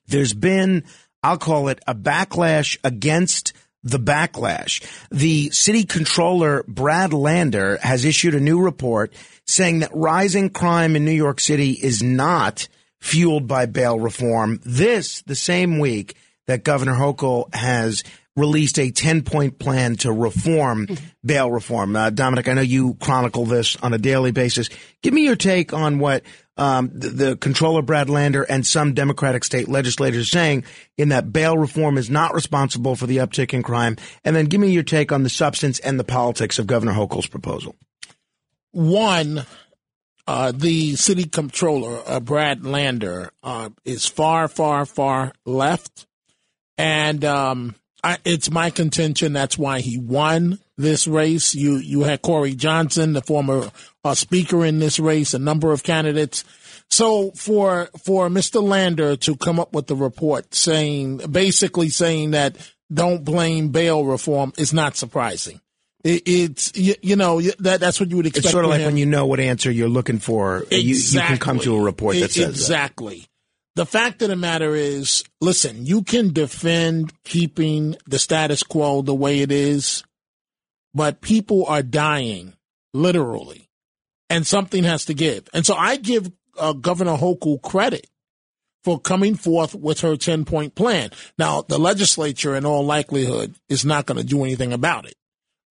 There's 0.07 0.33
been 0.33 0.85
I'll 1.23 1.37
call 1.37 1.67
it 1.67 1.79
a 1.87 1.95
backlash 1.95 2.77
against 2.83 3.53
the 3.83 3.99
backlash. 3.99 4.83
The 5.09 5.49
city 5.49 5.83
controller, 5.83 6.63
Brad 6.67 7.13
Lander, 7.13 7.77
has 7.81 8.05
issued 8.05 8.35
a 8.35 8.39
new 8.39 8.61
report 8.61 9.13
saying 9.47 9.79
that 9.79 9.91
rising 9.93 10.49
crime 10.49 10.95
in 10.95 11.05
New 11.05 11.11
York 11.11 11.39
City 11.39 11.71
is 11.71 12.03
not 12.03 12.67
fueled 12.99 13.47
by 13.47 13.65
bail 13.65 13.99
reform. 13.99 14.59
This, 14.63 15.21
the 15.23 15.35
same 15.35 15.79
week 15.79 16.15
that 16.47 16.63
Governor 16.63 16.93
Hochul 16.93 17.53
has 17.53 18.03
released 18.35 18.79
a 18.79 18.91
10 18.91 19.23
point 19.23 19.59
plan 19.59 19.95
to 19.97 20.11
reform 20.11 20.87
bail 21.25 21.51
reform. 21.51 21.95
Uh, 21.95 22.09
Dominic, 22.09 22.47
I 22.47 22.53
know 22.53 22.61
you 22.61 22.95
chronicle 22.95 23.45
this 23.45 23.75
on 23.77 23.93
a 23.93 23.97
daily 23.97 24.31
basis. 24.31 24.69
Give 25.01 25.13
me 25.13 25.23
your 25.23 25.35
take 25.35 25.73
on 25.73 25.99
what 25.99 26.23
um, 26.57 26.91
the, 26.93 27.09
the 27.09 27.37
controller 27.37 27.81
Brad 27.81 28.09
Lander 28.09 28.43
and 28.43 28.65
some 28.65 28.93
Democratic 28.93 29.43
state 29.43 29.67
legislators 29.67 30.29
saying 30.29 30.63
in 30.97 31.09
that 31.09 31.31
bail 31.31 31.57
reform 31.57 31.97
is 31.97 32.09
not 32.09 32.33
responsible 32.33 32.95
for 32.95 33.07
the 33.07 33.17
uptick 33.17 33.53
in 33.53 33.63
crime. 33.63 33.95
And 34.23 34.35
then 34.35 34.45
give 34.45 34.61
me 34.61 34.71
your 34.71 34.83
take 34.83 35.11
on 35.11 35.23
the 35.23 35.29
substance 35.29 35.79
and 35.79 35.99
the 35.99 36.03
politics 36.03 36.59
of 36.59 36.67
Governor 36.67 36.93
Hochul's 36.93 37.27
proposal. 37.27 37.75
One, 38.71 39.45
uh, 40.27 40.51
the 40.51 40.95
city 40.95 41.25
controller, 41.25 42.01
uh, 42.05 42.19
Brad 42.19 42.65
Lander, 42.65 43.31
uh, 43.43 43.69
is 43.83 44.05
far, 44.05 44.47
far, 44.47 44.85
far 44.85 45.33
left. 45.45 46.05
And 46.77 47.23
um, 47.25 47.75
I, 48.03 48.17
it's 48.25 48.49
my 48.49 48.69
contention 48.69 49.33
that's 49.33 49.57
why 49.57 49.81
he 49.81 49.97
won 49.97 50.59
this 50.77 51.07
race. 51.07 51.53
You 51.53 51.77
you 51.77 52.01
had 52.01 52.21
Corey 52.21 52.55
Johnson, 52.55 53.13
the 53.13 53.21
former 53.21 53.69
uh, 54.03 54.15
speaker 54.15 54.65
in 54.65 54.79
this 54.79 54.99
race, 54.99 55.33
a 55.33 55.39
number 55.39 55.71
of 55.71 55.83
candidates. 55.83 56.43
So 56.89 57.31
for 57.31 57.89
for 58.03 58.29
Mr. 58.29 58.61
Lander 58.61 59.15
to 59.17 59.35
come 59.35 59.59
up 59.59 59.73
with 59.73 59.87
the 59.87 59.95
report 59.95 60.53
saying 60.53 61.17
basically 61.31 61.89
saying 61.89 62.31
that 62.31 62.57
don't 62.91 63.23
blame 63.23 63.69
bail 63.69 64.03
reform 64.03 64.51
is 64.57 64.73
not 64.73 64.95
surprising. 64.97 65.61
It, 66.03 66.23
it's 66.25 66.75
you, 66.75 66.95
you 67.01 67.15
know 67.15 67.39
that 67.59 67.79
that's 67.79 67.99
what 67.99 68.09
you 68.09 68.17
would 68.17 68.25
expect. 68.25 68.45
It's 68.45 68.51
sort 68.51 68.65
of 68.65 68.71
like 68.71 68.81
him. 68.81 68.87
when 68.87 68.97
you 68.97 69.05
know 69.05 69.27
what 69.27 69.39
answer 69.39 69.69
you're 69.71 69.87
looking 69.87 70.19
for. 70.19 70.65
You, 70.71 70.77
you 70.95 71.19
can 71.21 71.37
come 71.37 71.59
to 71.59 71.75
a 71.77 71.81
report 71.81 72.15
that 72.15 72.25
E- 72.25 72.27
says 72.27 72.45
that. 72.45 72.49
exactly. 72.49 73.27
The 73.75 73.85
fact 73.85 74.21
of 74.21 74.27
the 74.27 74.35
matter 74.35 74.75
is, 74.75 75.23
listen, 75.39 75.85
you 75.85 76.01
can 76.03 76.33
defend 76.33 77.13
keeping 77.23 77.95
the 78.05 78.19
status 78.19 78.63
quo 78.63 79.01
the 79.01 79.15
way 79.15 79.39
it 79.39 79.49
is, 79.51 80.03
but 80.93 81.21
people 81.21 81.65
are 81.67 81.81
dying, 81.81 82.53
literally, 82.93 83.69
and 84.31 84.47
something 84.47 84.85
has 84.85 85.05
to 85.05 85.13
give. 85.13 85.49
And 85.53 85.65
so 85.65 85.75
I 85.75 85.97
give 85.97 86.31
uh, 86.57 86.71
Governor 86.71 87.17
Hochul 87.17 87.61
credit 87.61 88.07
for 88.83 88.97
coming 88.97 89.35
forth 89.35 89.75
with 89.75 89.99
her 90.01 90.15
10 90.15 90.45
point 90.45 90.73
plan. 90.73 91.11
Now, 91.37 91.63
the 91.63 91.77
legislature, 91.77 92.55
in 92.55 92.65
all 92.65 92.85
likelihood, 92.85 93.55
is 93.67 93.83
not 93.83 94.05
going 94.05 94.19
to 94.19 94.25
do 94.25 94.43
anything 94.43 94.71
about 94.71 95.05
it 95.05 95.15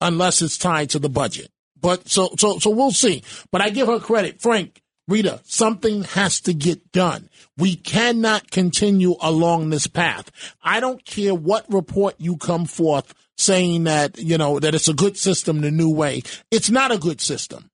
unless 0.01 0.43
it's 0.43 0.59
tied 0.59 0.91
to 0.91 0.99
the 0.99 1.09
budget. 1.09 1.51
But 1.81 2.09
so, 2.09 2.35
so, 2.39 2.59
so 2.59 2.71
we'll 2.71 2.93
see. 2.93 3.25
But 3.51 3.63
I 3.63 3.71
give 3.71 3.89
her 3.89 3.99
credit. 3.99 4.43
Frank, 4.43 4.83
Rita, 5.09 5.41
something 5.45 6.05
has 6.05 6.41
to 6.43 6.53
get 6.53 6.93
done. 6.93 7.31
We 7.57 7.77
cannot 7.77 8.51
continue 8.51 9.17
along 9.23 9.71
this 9.71 9.87
path. 9.87 10.31
I 10.63 10.81
don't 10.81 11.03
care 11.07 11.35
what 11.35 11.65
report 11.73 12.17
you 12.19 12.37
come 12.37 12.67
forth 12.67 13.15
saying 13.39 13.85
that, 13.85 14.19
you 14.19 14.37
know, 14.37 14.61
that 14.61 14.75
it's 14.75 14.89
a 14.89 14.95
good 14.95 15.17
system 15.17 15.63
the 15.63 15.71
new 15.71 15.91
way. 15.91 16.23
It's 16.51 16.69
not 16.69 16.93
a 16.93 16.99
good 16.99 17.23
system. 17.23 17.70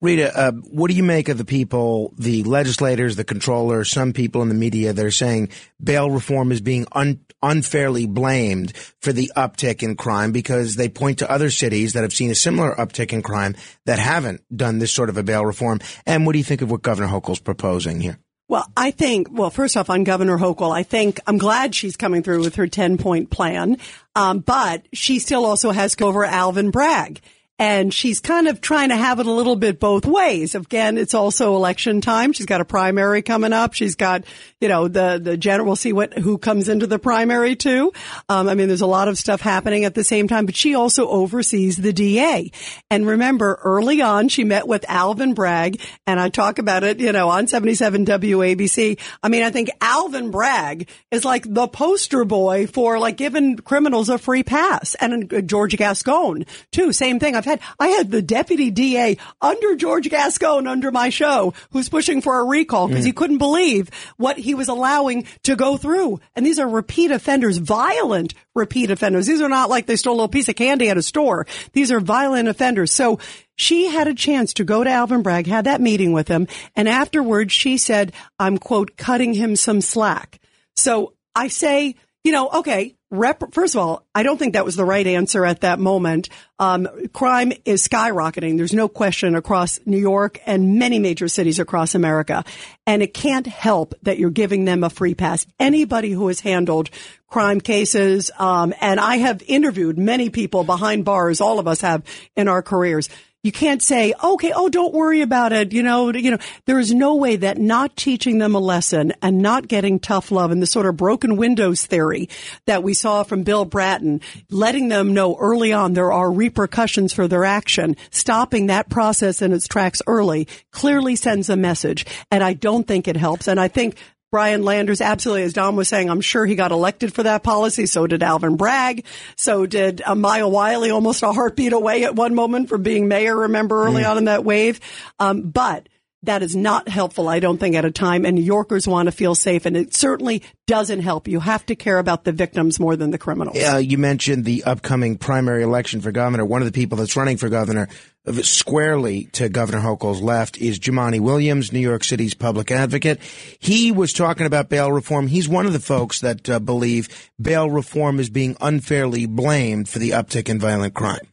Rita, 0.00 0.36
uh, 0.38 0.52
what 0.52 0.90
do 0.90 0.96
you 0.96 1.02
make 1.02 1.28
of 1.28 1.38
the 1.38 1.44
people, 1.44 2.14
the 2.18 2.44
legislators, 2.44 3.16
the 3.16 3.24
controllers, 3.24 3.90
some 3.90 4.12
people 4.12 4.42
in 4.42 4.48
the 4.48 4.54
media 4.54 4.92
that 4.92 5.04
are 5.04 5.10
saying 5.10 5.48
bail 5.82 6.10
reform 6.10 6.52
is 6.52 6.60
being 6.60 6.86
un- 6.92 7.20
unfairly 7.42 8.06
blamed 8.06 8.76
for 9.00 9.12
the 9.12 9.30
uptick 9.36 9.82
in 9.82 9.96
crime 9.96 10.32
because 10.32 10.76
they 10.76 10.88
point 10.88 11.18
to 11.18 11.30
other 11.30 11.50
cities 11.50 11.92
that 11.92 12.02
have 12.02 12.12
seen 12.12 12.30
a 12.30 12.34
similar 12.34 12.74
uptick 12.74 13.12
in 13.12 13.22
crime 13.22 13.56
that 13.84 13.98
haven't 13.98 14.42
done 14.54 14.78
this 14.78 14.92
sort 14.92 15.08
of 15.08 15.16
a 15.16 15.22
bail 15.22 15.44
reform? 15.44 15.80
And 16.06 16.26
what 16.26 16.32
do 16.32 16.38
you 16.38 16.44
think 16.44 16.62
of 16.62 16.70
what 16.70 16.82
Governor 16.82 17.08
Hochul's 17.08 17.40
proposing 17.40 18.00
here? 18.00 18.18
Well, 18.48 18.70
I 18.76 18.92
think, 18.92 19.28
well, 19.32 19.50
first 19.50 19.76
off, 19.76 19.90
on 19.90 20.04
Governor 20.04 20.38
Hochul, 20.38 20.72
I 20.72 20.84
think 20.84 21.18
I'm 21.26 21.36
glad 21.36 21.74
she's 21.74 21.96
coming 21.96 22.22
through 22.22 22.42
with 22.42 22.54
her 22.56 22.68
10 22.68 22.96
point 22.96 23.30
plan. 23.30 23.78
Um, 24.14 24.38
but 24.38 24.86
she 24.92 25.18
still 25.18 25.44
also 25.44 25.72
has 25.72 25.96
over 26.00 26.24
Alvin 26.24 26.70
Bragg. 26.70 27.20
And 27.58 27.92
she's 27.92 28.20
kind 28.20 28.48
of 28.48 28.60
trying 28.60 28.90
to 28.90 28.96
have 28.96 29.18
it 29.18 29.26
a 29.26 29.32
little 29.32 29.56
bit 29.56 29.80
both 29.80 30.04
ways. 30.04 30.54
Again, 30.54 30.98
it's 30.98 31.14
also 31.14 31.56
election 31.56 32.02
time. 32.02 32.32
She's 32.34 32.44
got 32.44 32.60
a 32.60 32.66
primary 32.66 33.22
coming 33.22 33.54
up. 33.54 33.72
She's 33.72 33.94
got, 33.94 34.24
you 34.60 34.68
know, 34.68 34.88
the, 34.88 35.18
the 35.22 35.38
general, 35.38 35.66
we'll 35.66 35.76
see 35.76 35.94
what, 35.94 36.12
who 36.18 36.36
comes 36.36 36.68
into 36.68 36.86
the 36.86 36.98
primary 36.98 37.56
too. 37.56 37.92
Um, 38.28 38.48
I 38.48 38.54
mean, 38.54 38.68
there's 38.68 38.82
a 38.82 38.86
lot 38.86 39.08
of 39.08 39.16
stuff 39.16 39.40
happening 39.40 39.84
at 39.84 39.94
the 39.94 40.04
same 40.04 40.28
time, 40.28 40.44
but 40.44 40.54
she 40.54 40.74
also 40.74 41.08
oversees 41.08 41.76
the 41.78 41.94
DA. 41.94 42.50
And 42.90 43.06
remember, 43.06 43.58
early 43.64 44.02
on, 44.02 44.28
she 44.28 44.44
met 44.44 44.68
with 44.68 44.84
Alvin 44.88 45.32
Bragg, 45.32 45.80
and 46.06 46.20
I 46.20 46.28
talk 46.28 46.58
about 46.58 46.84
it, 46.84 47.00
you 47.00 47.12
know, 47.12 47.30
on 47.30 47.46
77 47.46 48.04
WABC. 48.04 48.98
I 49.22 49.28
mean, 49.28 49.42
I 49.42 49.50
think 49.50 49.70
Alvin 49.80 50.30
Bragg 50.30 50.90
is 51.10 51.24
like 51.24 51.44
the 51.48 51.68
poster 51.68 52.26
boy 52.26 52.66
for 52.66 52.98
like 52.98 53.16
giving 53.16 53.56
criminals 53.56 54.10
a 54.10 54.18
free 54.18 54.42
pass. 54.42 54.94
And 54.96 55.32
uh, 55.32 55.40
George 55.40 55.76
Gascon, 55.76 56.44
too, 56.70 56.92
same 56.92 57.18
thing. 57.18 57.34
I've 57.34 57.45
had, 57.46 57.60
I 57.80 57.88
had 57.88 58.10
the 58.10 58.20
deputy 58.20 58.70
DA 58.70 59.16
under 59.40 59.74
George 59.76 60.10
Gascon 60.10 60.66
under 60.66 60.90
my 60.90 61.08
show 61.08 61.54
who's 61.70 61.88
pushing 61.88 62.20
for 62.20 62.38
a 62.38 62.44
recall 62.44 62.88
because 62.88 63.04
he 63.04 63.12
mm. 63.12 63.16
couldn't 63.16 63.38
believe 63.38 63.90
what 64.18 64.36
he 64.36 64.54
was 64.54 64.68
allowing 64.68 65.26
to 65.44 65.56
go 65.56 65.78
through. 65.78 66.20
And 66.34 66.44
these 66.44 66.58
are 66.58 66.68
repeat 66.68 67.10
offenders, 67.10 67.56
violent 67.56 68.34
repeat 68.54 68.90
offenders. 68.90 69.26
These 69.26 69.40
are 69.40 69.48
not 69.48 69.70
like 69.70 69.86
they 69.86 69.96
stole 69.96 70.14
a 70.14 70.16
little 70.16 70.28
piece 70.28 70.48
of 70.48 70.56
candy 70.56 70.90
at 70.90 70.98
a 70.98 71.02
store. 71.02 71.46
These 71.72 71.90
are 71.90 72.00
violent 72.00 72.48
offenders. 72.48 72.92
So 72.92 73.18
she 73.56 73.86
had 73.86 74.06
a 74.06 74.14
chance 74.14 74.52
to 74.54 74.64
go 74.64 74.84
to 74.84 74.90
Alvin 74.90 75.22
Bragg, 75.22 75.46
had 75.46 75.64
that 75.64 75.80
meeting 75.80 76.12
with 76.12 76.28
him, 76.28 76.46
and 76.74 76.88
afterwards 76.88 77.52
she 77.52 77.78
said, 77.78 78.12
I'm 78.38 78.58
quote, 78.58 78.96
cutting 78.96 79.32
him 79.32 79.56
some 79.56 79.80
slack. 79.80 80.38
So 80.74 81.14
I 81.34 81.48
say, 81.48 81.96
you 82.26 82.32
know, 82.32 82.50
okay, 82.54 82.96
rep, 83.08 83.54
first 83.54 83.76
of 83.76 83.80
all, 83.80 84.04
I 84.12 84.24
don't 84.24 84.36
think 84.36 84.54
that 84.54 84.64
was 84.64 84.74
the 84.74 84.84
right 84.84 85.06
answer 85.06 85.46
at 85.46 85.60
that 85.60 85.78
moment. 85.78 86.28
Um, 86.58 86.88
crime 87.12 87.52
is 87.64 87.86
skyrocketing. 87.86 88.56
There's 88.56 88.74
no 88.74 88.88
question 88.88 89.36
across 89.36 89.78
New 89.86 89.96
York 89.96 90.40
and 90.44 90.76
many 90.76 90.98
major 90.98 91.28
cities 91.28 91.60
across 91.60 91.94
America. 91.94 92.44
And 92.84 93.00
it 93.00 93.14
can't 93.14 93.46
help 93.46 93.94
that 94.02 94.18
you're 94.18 94.30
giving 94.30 94.64
them 94.64 94.82
a 94.82 94.90
free 94.90 95.14
pass. 95.14 95.46
Anybody 95.60 96.10
who 96.10 96.26
has 96.26 96.40
handled 96.40 96.90
crime 97.28 97.60
cases, 97.60 98.32
um, 98.40 98.74
and 98.80 98.98
I 98.98 99.18
have 99.18 99.40
interviewed 99.46 99.96
many 99.96 100.28
people 100.28 100.64
behind 100.64 101.04
bars, 101.04 101.40
all 101.40 101.60
of 101.60 101.68
us 101.68 101.82
have 101.82 102.02
in 102.34 102.48
our 102.48 102.60
careers. 102.60 103.08
You 103.46 103.52
can't 103.52 103.80
say, 103.80 104.12
okay, 104.24 104.52
oh, 104.52 104.68
don't 104.68 104.92
worry 104.92 105.20
about 105.20 105.52
it. 105.52 105.72
You 105.72 105.84
know, 105.84 106.12
you 106.12 106.32
know, 106.32 106.38
there 106.64 106.80
is 106.80 106.92
no 106.92 107.14
way 107.14 107.36
that 107.36 107.58
not 107.58 107.94
teaching 107.94 108.38
them 108.38 108.56
a 108.56 108.58
lesson 108.58 109.12
and 109.22 109.38
not 109.38 109.68
getting 109.68 110.00
tough 110.00 110.32
love 110.32 110.50
and 110.50 110.60
the 110.60 110.66
sort 110.66 110.84
of 110.84 110.96
broken 110.96 111.36
windows 111.36 111.86
theory 111.86 112.28
that 112.64 112.82
we 112.82 112.92
saw 112.92 113.22
from 113.22 113.44
Bill 113.44 113.64
Bratton, 113.64 114.20
letting 114.50 114.88
them 114.88 115.14
know 115.14 115.36
early 115.36 115.72
on 115.72 115.92
there 115.92 116.10
are 116.10 116.32
repercussions 116.32 117.12
for 117.12 117.28
their 117.28 117.44
action, 117.44 117.94
stopping 118.10 118.66
that 118.66 118.88
process 118.88 119.40
in 119.40 119.52
its 119.52 119.68
tracks 119.68 120.02
early 120.08 120.48
clearly 120.72 121.14
sends 121.14 121.48
a 121.48 121.56
message. 121.56 122.04
And 122.32 122.42
I 122.42 122.54
don't 122.54 122.84
think 122.84 123.06
it 123.06 123.16
helps. 123.16 123.46
And 123.46 123.60
I 123.60 123.68
think 123.68 123.94
Brian 124.32 124.64
Landers, 124.64 125.00
absolutely, 125.00 125.44
as 125.44 125.52
Don 125.52 125.76
was 125.76 125.88
saying, 125.88 126.10
I'm 126.10 126.20
sure 126.20 126.44
he 126.44 126.56
got 126.56 126.72
elected 126.72 127.14
for 127.14 127.22
that 127.22 127.42
policy. 127.42 127.86
So 127.86 128.06
did 128.06 128.22
Alvin 128.22 128.56
Bragg. 128.56 129.04
So 129.36 129.66
did 129.66 130.02
uh, 130.04 130.14
Maya 130.14 130.48
Wiley, 130.48 130.90
almost 130.90 131.22
a 131.22 131.32
heartbeat 131.32 131.72
away 131.72 132.04
at 132.04 132.14
one 132.14 132.34
moment 132.34 132.68
from 132.68 132.82
being 132.82 133.08
mayor. 133.08 133.36
Remember 133.36 133.84
early 133.84 134.04
on 134.04 134.18
in 134.18 134.24
that 134.24 134.44
wave. 134.44 134.80
Um, 135.18 135.42
but 135.42 135.88
that 136.22 136.42
is 136.42 136.56
not 136.56 136.88
helpful, 136.88 137.28
I 137.28 137.40
don't 137.40 137.58
think, 137.58 137.76
at 137.76 137.84
a 137.84 137.90
time. 137.90 138.24
And 138.24 138.36
New 138.36 138.42
Yorkers 138.42 138.86
want 138.88 139.06
to 139.06 139.12
feel 139.12 139.34
safe, 139.34 139.66
and 139.66 139.76
it 139.76 139.94
certainly 139.94 140.42
doesn't 140.66 141.00
help. 141.00 141.28
You 141.28 141.40
have 141.40 141.64
to 141.66 141.76
care 141.76 141.98
about 141.98 142.24
the 142.24 142.32
victims 142.32 142.80
more 142.80 142.96
than 142.96 143.10
the 143.10 143.18
criminals. 143.18 143.56
Uh, 143.56 143.76
you 143.76 143.98
mentioned 143.98 144.44
the 144.44 144.64
upcoming 144.64 145.18
primary 145.18 145.62
election 145.62 146.00
for 146.00 146.12
governor. 146.12 146.44
One 146.44 146.62
of 146.62 146.66
the 146.66 146.72
people 146.72 146.98
that's 146.98 147.16
running 147.16 147.36
for 147.36 147.48
governor 147.48 147.88
uh, 148.26 148.32
squarely 148.42 149.24
to 149.32 149.48
Governor 149.48 149.80
Hochul's 149.80 150.20
left 150.20 150.58
is 150.58 150.78
Jumaane 150.78 151.20
Williams, 151.20 151.72
New 151.72 151.80
York 151.80 152.02
City's 152.02 152.34
public 152.34 152.70
advocate. 152.70 153.20
He 153.58 153.92
was 153.92 154.12
talking 154.12 154.46
about 154.46 154.68
bail 154.68 154.90
reform. 154.90 155.28
He's 155.28 155.48
one 155.48 155.66
of 155.66 155.72
the 155.72 155.80
folks 155.80 156.20
that 156.20 156.48
uh, 156.48 156.58
believe 156.58 157.30
bail 157.40 157.70
reform 157.70 158.18
is 158.18 158.30
being 158.30 158.56
unfairly 158.60 159.26
blamed 159.26 159.88
for 159.88 159.98
the 159.98 160.10
uptick 160.10 160.48
in 160.48 160.58
violent 160.58 160.94
crime. 160.94 161.28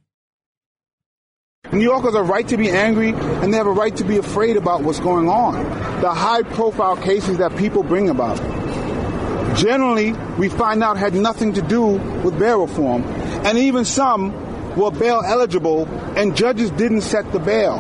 New 1.74 1.82
Yorkers 1.82 2.14
have 2.14 2.30
a 2.30 2.32
right 2.32 2.48
to 2.50 2.56
be 2.56 2.70
angry 2.70 3.10
and 3.14 3.52
they 3.52 3.58
have 3.58 3.66
a 3.66 3.72
right 3.72 3.96
to 3.98 4.04
be 4.04 4.18
afraid 4.18 4.58
about 4.58 4.84
what's 4.84 5.00
going 5.00 5.28
on. 5.28 5.64
The 6.02 6.14
high 6.14 6.44
profile 6.44 6.96
cases 6.96 7.40
that 7.40 7.58
people 7.58 7.82
bring 7.82 8.10
about. 8.10 8.38
Generally, 9.58 10.14
we 10.38 10.50
find 10.50 10.84
out 10.84 10.98
had 10.98 11.16
nothing 11.16 11.54
to 11.54 11.64
do 11.64 11.84
with 12.24 12.38
bail 12.38 12.62
reform. 12.62 13.04
And 13.04 13.58
even 13.58 13.86
some 13.86 14.76
were 14.76 14.92
bail 14.92 15.24
eligible 15.26 15.88
and 16.16 16.38
judges 16.38 16.70
didn't 16.72 17.02
set 17.02 17.32
the 17.32 17.40
bail. 17.40 17.80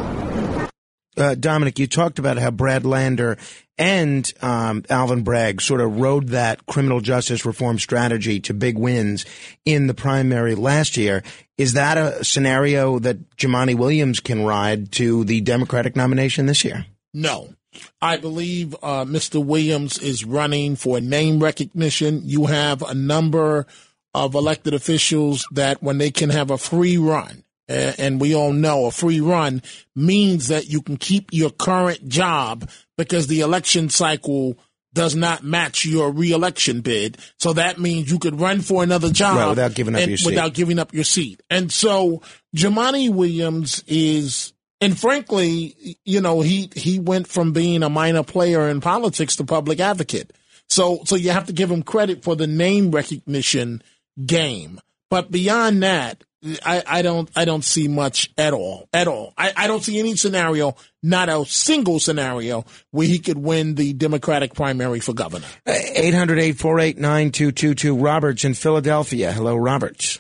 Uh, 1.16 1.36
Dominic, 1.36 1.78
you 1.78 1.86
talked 1.86 2.18
about 2.18 2.38
how 2.38 2.50
Brad 2.50 2.86
Lander 2.86 3.38
and 3.78 4.32
um, 4.42 4.84
Alvin 4.90 5.24
Bragg 5.24 5.62
sort 5.62 5.82
of 5.82 6.00
rode 6.00 6.30
that 6.30 6.66
criminal 6.66 7.02
justice 7.02 7.46
reform 7.46 7.78
strategy 7.78 8.40
to 8.42 8.54
big 8.54 8.78
wins 8.78 9.26
in 9.66 9.88
the 9.88 9.94
primary 9.94 10.56
last 10.56 10.98
year. 10.98 11.24
Is 11.58 11.74
that 11.74 11.98
a 11.98 12.24
scenario 12.24 13.00
that 13.00 13.38
Jumaane 13.38 13.78
Williams 13.78 14.20
can 14.20 14.44
ride 14.44 14.92
to 14.94 15.24
the 15.24 15.42
Democratic 15.42 15.96
nomination 15.96 16.46
this 16.46 16.64
year? 16.66 16.86
No. 17.14 17.54
I 18.02 18.18
believe 18.18 18.76
uh, 18.84 19.06
Mr. 19.06 19.44
Williams 19.44 19.98
is 19.98 20.26
running 20.26 20.76
for 20.76 21.00
name 21.00 21.42
recognition. 21.42 22.22
You 22.24 22.46
have 22.46 22.82
a 22.82 22.94
number 22.94 23.66
of 24.14 24.36
elected 24.36 24.74
officials 24.74 25.46
that 25.52 25.82
when 25.82 25.98
they 25.98 26.12
can 26.12 26.30
have 26.30 26.52
a 26.52 26.58
free 26.58 26.98
run, 26.98 27.44
and 27.68 28.22
we 28.22 28.36
all 28.36 28.54
know 28.54 28.86
a 28.86 28.92
free 28.92 29.20
run 29.20 29.62
means 29.96 30.50
that 30.50 30.68
you 30.68 30.82
can 30.82 30.98
keep 30.98 31.30
your 31.32 31.50
current 31.50 32.08
job 32.08 32.70
because 32.98 33.28
the 33.28 33.40
election 33.40 33.90
cycle 33.90 34.58
does 34.94 35.16
not 35.16 35.44
match 35.44 35.86
your 35.86 36.12
reelection 36.12 36.82
bid. 36.82 37.18
So 37.40 37.54
that 37.54 37.80
means 37.80 38.12
you 38.12 38.20
could 38.20 38.40
run 38.40 38.62
for 38.62 38.84
another 38.84 39.10
job 39.10 39.38
Right, 39.38 39.50
without 39.50 39.74
giving 39.74 39.96
up 39.96 40.02
and- 40.02 40.10
your 40.10 40.18
seat. 40.18 40.26
Without 40.28 40.54
giving 40.54 40.80
up 40.80 40.94
your 40.94 41.04
seat. 41.04 41.42
And 41.50 41.72
so 41.72 42.22
Jumaane 42.56 43.10
Williams 43.14 43.84
is, 43.88 44.54
and 44.80 44.98
frankly, 45.00 45.98
you 46.06 46.22
know, 46.22 46.42
he, 46.42 46.70
he 46.76 47.00
went 47.00 47.28
from 47.28 47.52
being 47.54 47.84
a 47.84 47.90
minor 47.90 48.24
player 48.24 48.70
in 48.70 48.82
politics 48.82 49.36
to 49.38 49.44
public 49.44 49.80
advocate. 49.80 50.32
So, 50.70 51.02
so 51.06 51.16
you 51.16 51.32
have 51.32 51.48
to 51.48 51.54
give 51.54 51.70
him 51.72 51.84
credit 51.84 52.24
for 52.24 52.36
the 52.36 52.48
name 52.48 52.92
recognition 52.92 53.82
game. 54.26 54.80
But 55.10 55.32
beyond 55.32 55.84
that, 55.84 56.24
I, 56.66 56.84
I 56.86 57.02
don't 57.02 57.30
I 57.36 57.46
don't 57.46 57.64
see 57.64 57.88
much 57.88 58.30
at 58.38 58.54
all 58.54 58.90
at 58.92 59.08
all. 59.08 59.34
I, 59.38 59.54
I 59.56 59.68
don't 59.68 59.82
see 59.82 60.00
any 60.00 60.16
scenario, 60.16 60.76
not 61.02 61.30
a 61.30 61.46
single 61.46 62.00
scenario 62.00 62.66
where 62.92 63.08
he 63.08 63.20
could 63.20 63.38
win 63.38 63.76
the 63.76 63.94
Democratic 63.94 64.54
primary 64.54 65.00
for 65.00 65.14
governor. 65.14 65.48
800 65.66 66.40
848 66.40 66.98
9222. 66.98 67.96
Roberts 67.96 68.44
in 68.44 68.54
Philadelphia. 68.54 69.32
Hello, 69.32 69.56
Roberts. 69.56 70.20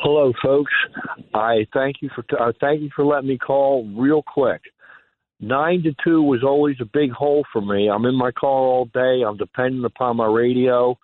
Hello, 0.00 0.32
folks. 0.42 0.72
I 1.34 1.66
thank 1.74 1.96
you 2.00 2.10
for 2.14 2.24
uh, 2.40 2.52
thank 2.60 2.80
you 2.80 2.90
for 2.94 3.04
letting 3.04 3.28
me 3.28 3.38
call 3.38 3.86
real 3.96 4.22
quick. 4.22 4.60
Nine 5.40 5.82
to 5.84 5.94
two 6.04 6.22
was 6.22 6.42
always 6.42 6.76
a 6.80 6.84
big 6.84 7.10
hole 7.10 7.44
for 7.52 7.60
me. 7.60 7.88
I'm 7.88 8.04
in 8.04 8.16
my 8.16 8.32
car 8.32 8.50
all 8.50 8.86
day. 8.86 9.22
I'm 9.26 9.36
dependent 9.36 9.84
upon 9.84 10.16
my 10.16 10.26
radio, 10.26 10.98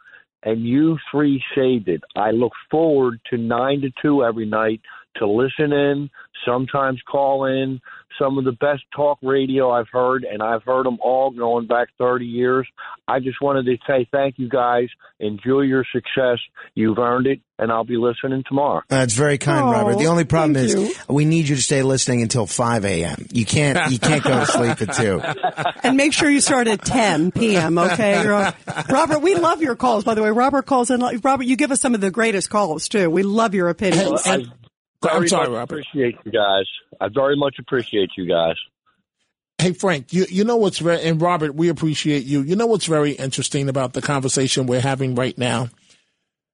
and 0.44 0.64
you 0.64 0.98
three 1.10 1.42
saved 1.54 1.88
it. 1.88 2.02
I 2.16 2.30
look 2.30 2.52
forward 2.70 3.20
to 3.30 3.38
nine 3.38 3.80
to 3.80 3.90
two 4.00 4.24
every 4.24 4.46
night 4.46 4.80
to 5.16 5.26
listen 5.26 5.72
in, 5.72 6.10
sometimes 6.44 7.00
call 7.10 7.46
in. 7.46 7.80
Some 8.18 8.38
of 8.38 8.44
the 8.44 8.52
best 8.52 8.82
talk 8.94 9.18
radio 9.22 9.70
I've 9.70 9.88
heard, 9.90 10.24
and 10.24 10.42
I've 10.42 10.62
heard 10.62 10.86
them 10.86 10.98
all 11.02 11.30
going 11.30 11.66
back 11.66 11.88
30 11.98 12.24
years. 12.26 12.66
I 13.08 13.18
just 13.20 13.40
wanted 13.42 13.64
to 13.66 13.76
say 13.86 14.06
thank 14.12 14.38
you 14.38 14.48
guys. 14.48 14.88
Enjoy 15.20 15.60
your 15.60 15.84
success. 15.92 16.38
You've 16.74 16.98
earned 16.98 17.26
it, 17.26 17.40
and 17.58 17.70
I'll 17.72 17.84
be 17.84 17.96
listening 17.96 18.44
tomorrow. 18.48 18.82
That's 18.88 19.14
very 19.14 19.38
kind, 19.38 19.64
Oh, 19.64 19.72
Robert. 19.72 19.98
The 19.98 20.06
only 20.06 20.24
problem 20.24 20.56
is 20.56 20.74
you. 20.74 20.94
we 21.08 21.24
need 21.24 21.48
you 21.48 21.56
to 21.56 21.62
stay 21.62 21.82
listening 21.82 22.22
until 22.22 22.46
5 22.46 22.84
a.m. 22.84 23.26
You 23.32 23.44
can't 23.44 23.90
you 23.92 23.98
can't 23.98 24.22
go 24.22 24.40
to 24.40 24.46
sleep 24.46 24.80
at 24.82 24.94
2. 24.94 25.22
And 25.84 25.96
make 25.98 26.12
sure 26.14 26.30
you 26.30 26.40
start 26.40 26.66
at 26.66 26.82
10 26.84 27.30
p.m. 27.32 27.76
Okay, 27.78 28.26
Robert. 28.26 29.20
We 29.20 29.34
love 29.34 29.60
your 29.60 29.76
calls. 29.76 30.02
By 30.04 30.14
the 30.14 30.22
way, 30.22 30.30
Robert 30.30 30.64
calls 30.66 30.90
in. 30.90 31.00
Robert, 31.22 31.44
you 31.44 31.56
give 31.56 31.70
us 31.72 31.80
some 31.80 31.94
of 31.94 32.00
the 32.00 32.10
greatest 32.10 32.48
calls 32.48 32.88
too. 32.88 33.10
We 33.10 33.22
love 33.22 33.54
your 33.54 33.68
opinions. 33.68 34.22
And- 34.26 34.50
Very 35.04 35.16
I'm 35.16 35.28
sorry, 35.28 35.48
much 35.48 35.56
Robert. 35.56 35.74
Appreciate 35.74 36.16
you 36.24 36.32
guys. 36.32 36.64
I 37.00 37.08
very 37.08 37.36
much 37.36 37.56
appreciate 37.58 38.10
you 38.16 38.26
guys. 38.26 38.56
Hey 39.58 39.72
Frank, 39.72 40.12
you 40.12 40.26
you 40.28 40.44
know 40.44 40.56
what's 40.56 40.78
very 40.78 41.02
and 41.02 41.20
Robert, 41.22 41.54
we 41.54 41.68
appreciate 41.68 42.24
you. 42.24 42.42
You 42.42 42.56
know 42.56 42.66
what's 42.66 42.86
very 42.86 43.12
interesting 43.12 43.68
about 43.68 43.92
the 43.92 44.02
conversation 44.02 44.66
we're 44.66 44.80
having 44.80 45.14
right 45.14 45.36
now? 45.38 45.68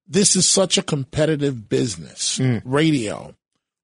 This 0.07 0.35
is 0.35 0.49
such 0.49 0.77
a 0.77 0.83
competitive 0.83 1.67
business, 1.67 2.37
hmm. 2.37 2.57
radio, 2.63 3.35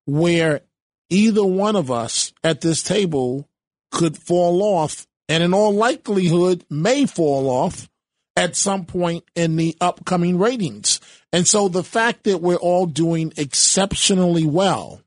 where 0.05 0.61
either 1.09 1.43
one 1.43 1.75
of 1.75 1.89
us 1.89 2.33
at 2.43 2.61
this 2.61 2.83
table 2.83 3.49
could 3.91 4.17
fall 4.17 4.61
off 4.61 5.07
and 5.29 5.43
in 5.43 5.53
all 5.53 5.73
likelihood 5.73 6.65
may 6.69 7.05
fall 7.05 7.49
off 7.49 7.89
at 8.37 8.55
some 8.55 8.85
point 8.85 9.25
in 9.35 9.57
the 9.57 9.75
upcoming 9.81 10.37
ratings. 10.37 11.01
And 11.33 11.45
so 11.45 11.67
the 11.67 11.83
fact 11.83 12.23
that 12.23 12.41
we're 12.41 12.55
all 12.55 12.85
doing 12.85 13.33
exceptionally 13.35 14.45
well 14.45 15.01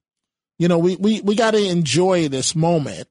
you 0.61 0.69
know, 0.69 0.79
we, 0.79 0.95
we, 0.97 1.23
we 1.23 1.35
got 1.37 1.53
to 1.53 1.67
enjoy 1.67 2.29
this 2.29 2.55
moment. 2.55 3.09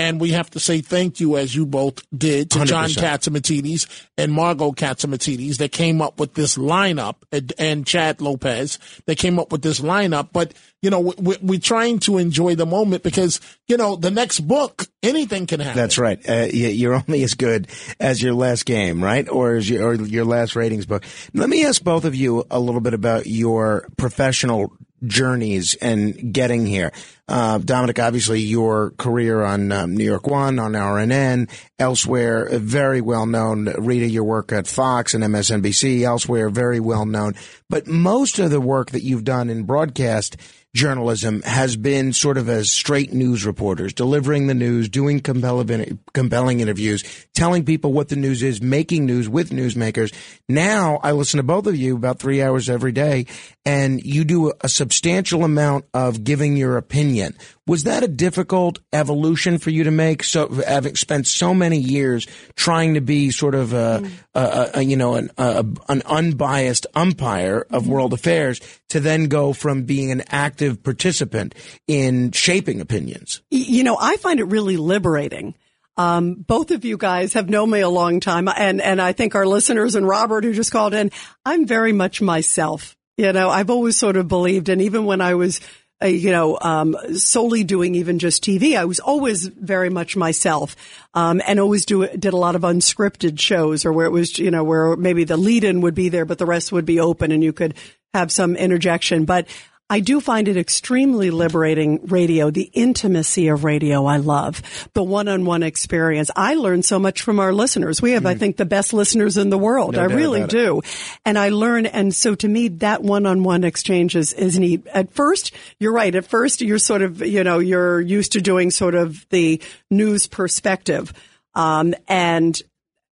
And 0.00 0.18
we 0.18 0.30
have 0.30 0.48
to 0.52 0.60
say 0.60 0.80
thank 0.80 1.20
you, 1.20 1.36
as 1.36 1.54
you 1.54 1.66
both 1.66 2.02
did, 2.10 2.50
to 2.52 2.64
John 2.64 2.88
100%. 2.88 3.02
Catsimatidis 3.02 4.06
and 4.16 4.32
Margot 4.32 4.72
Catsimatidis 4.72 5.58
that 5.58 5.72
came 5.72 6.00
up 6.00 6.18
with 6.18 6.32
this 6.32 6.56
lineup, 6.56 7.16
and, 7.30 7.52
and 7.58 7.86
Chad 7.86 8.22
Lopez 8.22 8.78
that 9.04 9.18
came 9.18 9.38
up 9.38 9.52
with 9.52 9.60
this 9.60 9.80
lineup. 9.80 10.30
But, 10.32 10.54
you 10.80 10.88
know, 10.88 11.00
we, 11.00 11.36
we're 11.42 11.60
trying 11.60 11.98
to 12.00 12.16
enjoy 12.16 12.54
the 12.54 12.64
moment 12.64 13.02
because, 13.02 13.42
you 13.68 13.76
know, 13.76 13.94
the 13.94 14.10
next 14.10 14.40
book, 14.40 14.86
anything 15.02 15.46
can 15.46 15.60
happen. 15.60 15.76
That's 15.76 15.98
right. 15.98 16.18
Uh, 16.26 16.46
you're 16.50 16.94
only 16.94 17.22
as 17.22 17.34
good 17.34 17.68
as 18.00 18.22
your 18.22 18.32
last 18.32 18.64
game, 18.64 19.04
right? 19.04 19.28
Or 19.28 19.56
as 19.56 19.68
your, 19.68 19.86
or 19.86 19.94
your 19.96 20.24
last 20.24 20.56
ratings 20.56 20.86
book. 20.86 21.04
Let 21.34 21.50
me 21.50 21.66
ask 21.66 21.84
both 21.84 22.06
of 22.06 22.14
you 22.14 22.46
a 22.50 22.58
little 22.58 22.80
bit 22.80 22.94
about 22.94 23.26
your 23.26 23.86
professional 23.98 24.72
journeys 25.04 25.74
and 25.74 26.32
getting 26.32 26.66
here. 26.66 26.92
Uh, 27.30 27.58
Dominic, 27.58 28.00
obviously 28.00 28.40
your 28.40 28.90
career 28.98 29.42
on 29.42 29.70
um, 29.70 29.96
New 29.96 30.04
York 30.04 30.26
One, 30.26 30.58
on 30.58 30.72
RNN, 30.72 31.48
elsewhere, 31.78 32.48
very 32.58 33.00
well 33.00 33.24
known. 33.24 33.66
Rita, 33.78 34.08
your 34.08 34.24
work 34.24 34.50
at 34.50 34.66
Fox 34.66 35.14
and 35.14 35.22
MSNBC, 35.22 36.02
elsewhere, 36.02 36.50
very 36.50 36.80
well 36.80 37.06
known. 37.06 37.34
But 37.68 37.86
most 37.86 38.40
of 38.40 38.50
the 38.50 38.60
work 38.60 38.90
that 38.90 39.04
you've 39.04 39.22
done 39.22 39.48
in 39.48 39.62
broadcast 39.62 40.36
journalism 40.74 41.42
has 41.42 41.76
been 41.76 42.12
sort 42.12 42.38
of 42.38 42.48
as 42.48 42.70
straight 42.70 43.12
news 43.12 43.44
reporters, 43.44 43.92
delivering 43.92 44.46
the 44.46 44.54
news, 44.54 44.88
doing 44.88 45.20
compelling, 45.20 45.98
compelling 46.12 46.60
interviews, 46.60 47.04
telling 47.34 47.64
people 47.64 47.92
what 47.92 48.08
the 48.08 48.16
news 48.16 48.42
is, 48.42 48.62
making 48.62 49.04
news 49.04 49.28
with 49.28 49.50
newsmakers. 49.50 50.14
Now 50.48 51.00
I 51.02 51.12
listen 51.12 51.38
to 51.38 51.42
both 51.42 51.66
of 51.66 51.76
you 51.76 51.96
about 51.96 52.18
three 52.18 52.40
hours 52.42 52.68
every 52.68 52.92
day 52.92 53.26
and 53.64 54.00
you 54.02 54.24
do 54.24 54.52
a 54.60 54.68
substantial 54.68 55.44
amount 55.44 55.86
of 55.92 56.24
giving 56.24 56.56
your 56.56 56.76
opinion. 56.76 57.19
Was 57.66 57.84
that 57.84 58.02
a 58.02 58.08
difficult 58.08 58.80
evolution 58.92 59.58
for 59.58 59.70
you 59.70 59.84
to 59.84 59.90
make? 59.90 60.24
So 60.24 60.48
having 60.48 60.96
spent 60.96 61.26
so 61.26 61.54
many 61.54 61.78
years 61.78 62.26
trying 62.56 62.94
to 62.94 63.00
be 63.00 63.30
sort 63.30 63.54
of 63.54 63.72
a, 63.72 64.08
a, 64.34 64.70
a 64.74 64.82
you 64.82 64.96
know 64.96 65.14
an, 65.14 65.30
a, 65.38 65.64
an 65.88 66.02
unbiased 66.06 66.86
umpire 66.94 67.66
of 67.70 67.88
world 67.88 68.12
affairs 68.12 68.60
to 68.88 69.00
then 69.00 69.24
go 69.28 69.52
from 69.52 69.84
being 69.84 70.10
an 70.10 70.22
active 70.28 70.82
participant 70.82 71.54
in 71.86 72.32
shaping 72.32 72.80
opinions. 72.80 73.42
You 73.50 73.84
know, 73.84 73.96
I 74.00 74.16
find 74.16 74.40
it 74.40 74.44
really 74.44 74.76
liberating. 74.76 75.54
Um, 75.96 76.34
both 76.34 76.70
of 76.70 76.84
you 76.84 76.96
guys 76.96 77.34
have 77.34 77.50
known 77.50 77.70
me 77.70 77.80
a 77.80 77.88
long 77.88 78.20
time, 78.20 78.48
and 78.48 78.80
and 78.80 79.02
I 79.02 79.12
think 79.12 79.34
our 79.34 79.46
listeners 79.46 79.94
and 79.94 80.08
Robert 80.08 80.44
who 80.44 80.54
just 80.54 80.72
called 80.72 80.94
in, 80.94 81.10
I'm 81.44 81.66
very 81.66 81.92
much 81.92 82.22
myself. 82.22 82.96
You 83.18 83.34
know, 83.34 83.50
I've 83.50 83.68
always 83.68 83.98
sort 83.98 84.16
of 84.16 84.26
believed, 84.26 84.70
and 84.70 84.80
even 84.80 85.04
when 85.04 85.20
I 85.20 85.34
was, 85.34 85.60
uh, 86.02 86.06
you 86.06 86.30
know, 86.30 86.58
um, 86.60 86.96
solely 87.14 87.64
doing 87.64 87.94
even 87.94 88.18
just 88.18 88.42
TV, 88.42 88.76
I 88.76 88.84
was 88.86 89.00
always 89.00 89.46
very 89.46 89.90
much 89.90 90.16
myself, 90.16 90.76
um, 91.14 91.42
and 91.46 91.60
always 91.60 91.84
do 91.84 92.06
did 92.08 92.32
a 92.32 92.38
lot 92.38 92.56
of 92.56 92.62
unscripted 92.62 93.38
shows, 93.38 93.84
or 93.84 93.92
where 93.92 94.06
it 94.06 94.12
was, 94.12 94.38
you 94.38 94.50
know, 94.50 94.64
where 94.64 94.96
maybe 94.96 95.24
the 95.24 95.36
lead-in 95.36 95.82
would 95.82 95.94
be 95.94 96.08
there, 96.08 96.24
but 96.24 96.38
the 96.38 96.46
rest 96.46 96.72
would 96.72 96.86
be 96.86 97.00
open, 97.00 97.32
and 97.32 97.44
you 97.44 97.52
could 97.52 97.74
have 98.14 98.32
some 98.32 98.56
interjection, 98.56 99.24
but. 99.24 99.46
I 99.90 99.98
do 99.98 100.20
find 100.20 100.46
it 100.46 100.56
extremely 100.56 101.32
liberating 101.32 102.06
radio, 102.06 102.50
the 102.50 102.70
intimacy 102.72 103.48
of 103.48 103.64
radio 103.64 104.06
I 104.06 104.18
love, 104.18 104.62
the 104.94 105.02
one-on-one 105.02 105.64
experience. 105.64 106.30
I 106.36 106.54
learn 106.54 106.84
so 106.84 107.00
much 107.00 107.22
from 107.22 107.40
our 107.40 107.52
listeners. 107.52 108.00
We 108.00 108.12
have, 108.12 108.24
I 108.24 108.36
think, 108.36 108.56
the 108.56 108.64
best 108.64 108.92
listeners 108.92 109.36
in 109.36 109.50
the 109.50 109.58
world. 109.58 109.96
No 109.96 110.02
I 110.02 110.04
really 110.04 110.42
it. 110.42 110.50
do. 110.50 110.82
And 111.24 111.36
I 111.36 111.48
learn, 111.48 111.86
and 111.86 112.14
so 112.14 112.36
to 112.36 112.46
me, 112.46 112.68
that 112.68 113.02
one-on-one 113.02 113.64
exchange 113.64 114.14
is, 114.14 114.32
is 114.32 114.60
neat. 114.60 114.86
At 114.86 115.12
first, 115.12 115.50
you're 115.80 115.92
right. 115.92 116.14
At 116.14 116.24
first, 116.24 116.60
you're 116.60 116.78
sort 116.78 117.02
of, 117.02 117.20
you 117.20 117.42
know, 117.42 117.58
you're 117.58 118.00
used 118.00 118.32
to 118.32 118.40
doing 118.40 118.70
sort 118.70 118.94
of 118.94 119.26
the 119.30 119.60
news 119.90 120.28
perspective. 120.28 121.12
Um, 121.56 121.96
and 122.06 122.62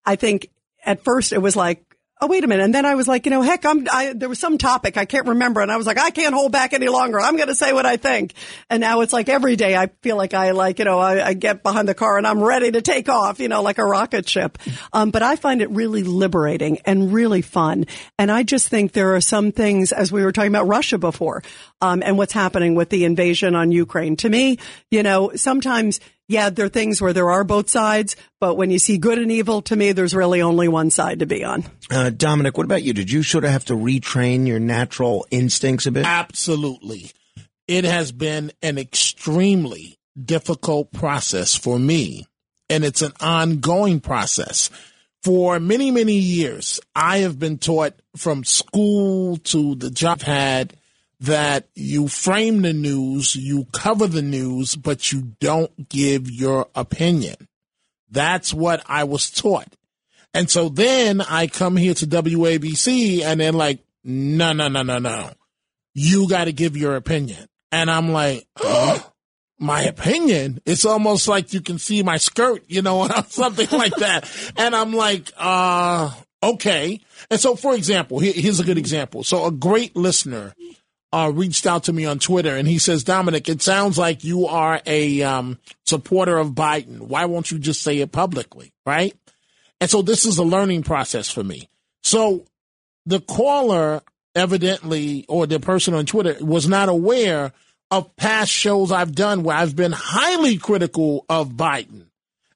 I 0.04 0.16
think 0.16 0.50
at 0.84 1.02
first 1.02 1.32
it 1.32 1.38
was 1.38 1.56
like, 1.56 1.82
oh, 2.20 2.29
wait 2.29 2.44
a 2.44 2.46
minute. 2.46 2.64
And 2.64 2.74
then 2.74 2.87
I 2.87 2.94
was 2.94 3.07
like, 3.07 3.26
you 3.26 3.31
know, 3.31 3.42
heck, 3.42 3.66
I'm, 3.66 3.87
I, 3.92 4.14
there 4.14 4.29
was 4.29 4.38
some 4.38 4.57
topic 4.57 4.96
I 4.96 5.05
can't 5.05 5.29
remember. 5.29 5.61
And 5.61 5.70
I 5.70 5.76
was 5.76 5.87
like, 5.87 5.98
I 5.98 6.11
can't 6.11 6.35
hold 6.35 6.50
back 6.50 6.72
any 6.72 6.88
longer. 6.88 7.20
I'm 7.20 7.37
going 7.37 7.48
to 7.48 7.55
say 7.55 7.74
what 7.74 7.85
I 7.85 7.98
think. 7.98 8.33
And 8.70 8.81
now 8.81 9.02
it's 9.02 9.12
like 9.12 9.29
every 9.29 9.55
day 9.55 9.76
I 9.76 9.88
feel 10.00 10.16
like 10.16 10.33
I 10.33 10.52
like, 10.52 10.79
you 10.79 10.87
know, 10.87 10.98
I, 10.98 11.26
I 11.29 11.35
get 11.35 11.62
behind 11.62 11.88
the 11.88 11.94
car 11.94 12.16
and 12.16 12.26
I'm 12.26 12.42
ready 12.42 12.70
to 12.70 12.81
take 12.81 13.11
off, 13.11 13.38
you 13.38 13.48
know, 13.48 13.61
like 13.61 13.76
a 13.76 13.85
rocket 13.85 14.26
ship. 14.29 14.57
Um, 14.94 15.11
but 15.11 15.22
I 15.22 15.37
find 15.37 15.61
it 15.61 15.70
really 15.70 16.05
liberating 16.05 16.79
and 16.87 17.12
really 17.12 17.42
fun. 17.42 17.85
And 18.18 18.33
I 18.33 18.44
just 18.44 18.68
think 18.68 18.92
there 18.92 19.14
are 19.14 19.20
some 19.20 19.52
things, 19.52 19.92
as 19.92 20.11
we 20.11 20.24
were 20.24 20.33
talking 20.33 20.50
about 20.50 20.68
Russia 20.68 20.96
before, 20.96 21.42
um, 21.83 22.02
and 22.02 22.16
what's 22.16 22.33
happening 22.33 22.74
with 22.74 22.88
the 22.88 23.05
invasion 23.05 23.55
on 23.55 23.72
Ukraine. 23.72 24.16
To 24.16 24.31
me, 24.31 24.59
you 24.90 25.02
know, 25.02 25.33
sometimes 25.35 26.00
yeah, 26.28 26.50
there 26.50 26.66
are 26.66 26.70
things 26.70 27.00
where 27.00 27.12
there 27.12 27.30
are 27.30 27.44
both 27.44 27.70
sides, 27.70 28.16
but 28.40 28.56
when 28.56 28.70
you 28.70 28.78
see 28.78 28.98
good 28.98 29.18
and 29.18 29.30
evil, 29.30 29.62
to 29.62 29.76
me, 29.76 29.92
there's 29.92 30.14
really 30.14 30.42
only 30.42 30.66
one 30.68 30.90
side 30.90 31.20
to 31.20 31.26
be 31.26 31.44
on. 31.44 31.64
Uh, 31.90 32.10
Dominic, 32.10 32.56
what 32.56 32.64
about 32.64 32.82
you? 32.82 32.92
Did 32.92 33.10
you 33.10 33.22
sort 33.22 33.44
of 33.44 33.50
have 33.50 33.64
to 33.66 33.74
retrain 33.74 34.46
your 34.46 34.58
natural 34.58 35.26
instincts 35.30 35.86
a 35.86 35.92
bit? 35.92 36.04
Absolutely. 36.04 37.12
It 37.68 37.84
has 37.84 38.12
been 38.12 38.52
an 38.62 38.78
extremely 38.78 39.98
difficult 40.20 40.92
process 40.92 41.54
for 41.54 41.78
me, 41.78 42.26
and 42.68 42.84
it's 42.84 43.02
an 43.02 43.12
ongoing 43.20 44.00
process. 44.00 44.70
For 45.22 45.58
many, 45.58 45.90
many 45.90 46.14
years, 46.14 46.80
I 46.94 47.18
have 47.18 47.38
been 47.38 47.58
taught 47.58 47.94
from 48.16 48.44
school 48.44 49.36
to 49.38 49.74
the 49.74 49.90
job 49.90 50.18
I've 50.20 50.22
had 50.22 50.76
that 51.20 51.68
you 51.74 52.09
frame 52.09 52.62
the 52.62 52.72
news, 52.72 53.37
you 53.37 53.66
cover 53.72 54.07
the 54.07 54.22
news, 54.22 54.76
but 54.76 55.12
you 55.12 55.33
don't 55.40 55.88
give 55.88 56.31
your 56.31 56.68
opinion. 56.74 57.48
That's 58.11 58.52
what 58.52 58.83
I 58.87 59.05
was 59.05 59.31
taught. 59.31 59.74
And 60.35 60.50
so 60.50 60.68
then 60.68 61.22
I 61.22 61.46
come 61.46 61.76
here 61.76 61.94
to 61.94 62.07
WABC 62.07 63.22
and 63.22 63.40
they're 63.40 63.52
like, 63.52 63.81
no, 64.05 64.52
no, 64.52 64.68
no, 64.68 64.83
no, 64.83 64.98
no. 64.98 65.31
You 65.94 66.29
got 66.29 66.44
to 66.44 66.52
give 66.52 66.76
your 66.76 66.96
opinion. 66.96 67.46
And 67.72 67.90
I'm 67.90 68.11
like, 68.11 68.46
oh, 68.61 69.12
my 69.59 69.83
opinion. 69.83 70.61
It's 70.66 70.85
almost 70.85 71.26
like 71.26 71.55
you 71.55 71.62
can 71.62 71.79
see 71.79 72.02
my 72.02 72.18
skirt, 72.18 72.62
you 72.68 72.83
know, 72.83 73.09
something 73.29 73.68
like 73.76 73.94
that. 73.96 74.31
And 74.57 74.76
I'm 74.76 74.92
like, 74.92 75.33
uh, 75.38 76.12
okay. 76.42 77.00
And 77.31 77.40
so, 77.40 77.57
for 77.57 77.74
example, 77.74 78.18
here, 78.18 78.35
here's 78.35 78.61
a 78.61 78.64
good 78.64 78.79
example. 78.79 79.24
So 79.24 79.46
a 79.46 79.50
great 79.50 79.96
listener 79.96 80.55
uh, 81.12 81.30
reached 81.34 81.66
out 81.66 81.84
to 81.84 81.92
me 81.92 82.04
on 82.04 82.18
Twitter 82.18 82.56
and 82.56 82.66
he 82.66 82.78
says, 82.78 83.04
Dominic, 83.04 83.48
it 83.48 83.62
sounds 83.62 83.96
like 83.96 84.24
you 84.24 84.46
are 84.46 84.80
a 84.86 85.22
um, 85.22 85.58
supporter 85.84 86.36
of 86.36 86.50
Biden. 86.50 87.00
Why 87.00 87.24
won't 87.26 87.50
you 87.50 87.58
just 87.58 87.82
say 87.82 87.98
it 87.98 88.12
publicly? 88.12 88.72
Right. 88.84 89.14
And 89.80 89.90
so 89.90 90.02
this 90.02 90.26
is 90.26 90.38
a 90.38 90.44
learning 90.44 90.82
process 90.82 91.30
for 91.30 91.44
me. 91.44 91.68
So 92.02 92.44
the 93.04 93.20
caller 93.20 94.02
evidently, 94.34 95.24
or 95.28 95.46
the 95.46 95.60
person 95.60 95.94
on 95.94 96.06
Twitter 96.06 96.36
was 96.40 96.68
not 96.68 96.88
aware 96.88 97.52
of 97.90 98.14
past 98.16 98.50
shows 98.50 98.92
I've 98.92 99.14
done 99.14 99.42
where 99.42 99.56
I've 99.56 99.76
been 99.76 99.92
highly 99.92 100.58
critical 100.58 101.24
of 101.28 101.50
Biden. 101.50 102.06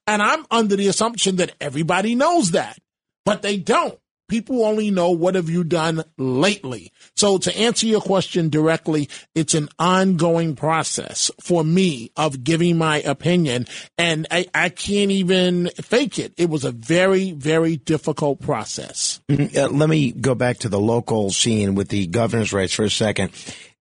And 0.07 0.21
I'm 0.21 0.45
under 0.51 0.75
the 0.75 0.87
assumption 0.87 1.37
that 1.37 1.55
everybody 1.61 2.15
knows 2.15 2.51
that, 2.51 2.77
but 3.25 3.41
they 3.41 3.57
don't. 3.57 3.97
People 4.31 4.63
only 4.63 4.91
know 4.91 5.11
what 5.11 5.35
have 5.35 5.49
you 5.49 5.65
done 5.65 6.05
lately. 6.17 6.93
So 7.17 7.37
to 7.37 7.57
answer 7.57 7.85
your 7.85 7.99
question 7.99 8.47
directly, 8.47 9.09
it's 9.35 9.53
an 9.53 9.67
ongoing 9.77 10.55
process 10.55 11.29
for 11.41 11.65
me 11.65 12.13
of 12.15 12.41
giving 12.41 12.77
my 12.77 13.01
opinion 13.01 13.67
and 13.97 14.27
I, 14.31 14.45
I 14.55 14.69
can't 14.69 15.11
even 15.11 15.69
fake 15.81 16.17
it. 16.17 16.33
It 16.37 16.49
was 16.49 16.63
a 16.63 16.71
very, 16.71 17.33
very 17.33 17.75
difficult 17.75 18.39
process. 18.39 19.19
Uh, 19.29 19.67
let 19.67 19.89
me 19.89 20.13
go 20.13 20.33
back 20.33 20.59
to 20.59 20.69
the 20.69 20.79
local 20.79 21.31
scene 21.31 21.75
with 21.75 21.89
the 21.89 22.07
governor's 22.07 22.53
race 22.53 22.71
for 22.71 22.85
a 22.85 22.89
second. 22.89 23.31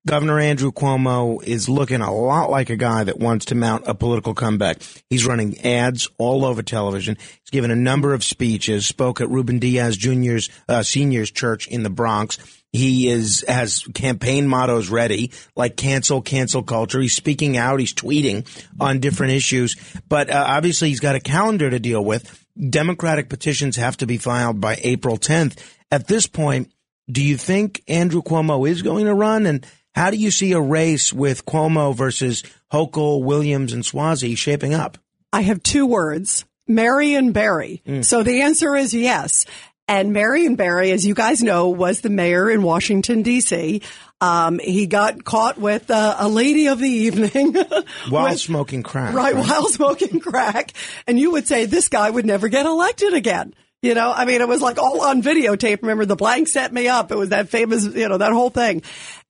Governor 0.07 0.41
Andrew 0.41 0.73
Cuomo 0.73 1.43
is 1.43 1.69
looking 1.69 2.01
a 2.01 2.13
lot 2.13 2.51
like 2.51 2.71
a 2.71 2.77
guy 2.77 3.05
that 3.05 3.19
wants 3.19 3.47
to 3.47 3.55
mount 3.55 3.87
a 3.87 3.95
political 3.95 4.33
comeback. 4.33 4.79
He's 5.11 5.27
running 5.27 5.61
ads 5.61 6.09
all 6.17 6.47
over 6.47 6.63
television. 6.63 7.19
He's 7.19 7.51
given 7.51 7.71
a 7.71 7.77
number 7.77 8.15
of 8.15 8.25
speeches, 8.25 8.87
spoke 8.87 9.21
at 9.21 9.29
Ruben 9.29 9.59
Diaz 9.59 9.99
Jr.'s, 9.99 10.49
uh, 10.71 10.83
senior's 10.83 11.31
church 11.31 11.69
in 11.69 11.83
the 11.83 11.91
Bronx. 11.91 12.39
He 12.73 13.09
is, 13.09 13.45
has 13.47 13.85
campaign 13.93 14.49
mottos 14.49 14.89
ready, 14.89 15.33
like 15.55 15.77
cancel, 15.77 16.23
cancel 16.23 16.63
culture. 16.63 17.01
He's 17.01 17.15
speaking 17.15 17.59
out. 17.59 17.81
He's 17.81 17.93
tweeting 17.93 18.47
on 18.81 19.01
different 19.01 19.35
issues, 19.35 19.77
but 20.09 20.31
uh, 20.31 20.45
obviously 20.47 20.89
he's 20.89 21.01
got 21.01 21.17
a 21.17 21.21
calendar 21.21 21.69
to 21.69 21.79
deal 21.79 22.03
with. 22.03 22.43
Democratic 22.59 23.29
petitions 23.29 23.77
have 23.77 23.99
to 23.99 24.07
be 24.07 24.17
filed 24.17 24.63
by 24.63 24.79
April 24.83 25.19
10th. 25.19 25.63
At 25.91 26.07
this 26.07 26.27
point, 26.27 26.73
do 27.11 27.23
you 27.23 27.37
think 27.37 27.83
Andrew 27.89 28.23
Cuomo 28.23 28.69
is 28.69 28.83
going 28.83 29.07
to 29.07 29.15
run? 29.15 29.47
And 29.47 29.67
how 29.95 30.11
do 30.11 30.17
you 30.17 30.31
see 30.31 30.53
a 30.53 30.61
race 30.61 31.13
with 31.13 31.45
Cuomo 31.47 31.95
versus 31.95 32.43
Hochul, 32.73 33.23
Williams, 33.25 33.73
and 33.73 33.83
Suozzi 33.83 34.37
shaping 34.37 34.75
up? 34.75 34.99
I 35.33 35.43
have 35.43 35.63
two 35.63 35.87
words, 35.87 36.45
Marion 36.69 37.33
Barry. 37.33 37.83
So 38.03 38.23
the 38.23 38.43
answer 38.43 38.75
is 38.77 38.95
yes. 38.95 39.47
And 39.89 40.13
Marion 40.13 40.55
Barry, 40.55 40.93
as 40.93 41.05
you 41.05 41.15
guys 41.15 41.43
know, 41.43 41.69
was 41.71 42.01
the 42.01 42.11
mayor 42.11 42.49
in 42.49 42.63
Washington, 42.63 43.23
D.C. 43.23 43.83
Um, 44.21 44.61
he 44.61 44.87
got 44.87 45.25
caught 45.25 45.59
with 45.59 45.91
uh, 45.91 46.15
a 46.21 46.29
lady 46.29 46.69
of 46.69 46.79
the 46.79 46.89
evening. 46.89 47.55
While 48.09 48.31
with- 48.31 48.39
smoking 48.39 48.85
crack. 48.85 49.15
Right, 49.15 49.35
while 49.35 49.67
smoking 49.69 50.21
crack. 50.21 50.75
And 51.09 51.19
you 51.19 51.33
would 51.33 51.49
say 51.49 51.65
this 51.65 51.89
guy 51.89 52.09
would 52.09 52.25
never 52.25 52.47
get 52.47 52.67
elected 52.67 53.15
again. 53.15 53.53
You 53.83 53.95
know, 53.95 54.13
I 54.13 54.27
mean, 54.27 54.43
it 54.43 54.49
was 54.49 54.61
like 54.61 54.77
all 54.77 55.01
on 55.03 55.23
videotape. 55.23 55.81
Remember 55.81 56.05
the 56.05 56.17
blank 56.17 56.49
set 56.49 56.71
me 56.71 56.89
up. 56.89 57.11
It 57.11 57.17
was 57.17 57.31
that 57.31 57.49
famous, 57.49 57.85
you 57.85 58.09
know, 58.11 58.19
that 58.19 58.33
whole 58.33 58.51
thing. 58.51 58.83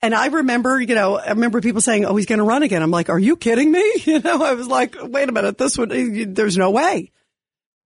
And 0.02 0.12
I 0.12 0.26
remember, 0.26 0.80
you 0.80 0.96
know, 0.96 1.18
I 1.18 1.28
remember 1.28 1.60
people 1.60 1.80
saying, 1.80 2.04
oh, 2.04 2.16
he's 2.16 2.26
going 2.26 2.40
to 2.40 2.44
run 2.44 2.64
again. 2.64 2.82
I'm 2.82 2.90
like, 2.90 3.10
are 3.10 3.18
you 3.18 3.36
kidding 3.36 3.70
me? 3.70 3.80
You 4.10 4.18
know, 4.18 4.42
I 4.42 4.54
was 4.54 4.66
like, 4.66 4.96
wait 5.00 5.28
a 5.28 5.32
minute, 5.32 5.56
this 5.56 5.78
would, 5.78 5.90
there's 6.34 6.56
no 6.56 6.72
way. 6.72 7.12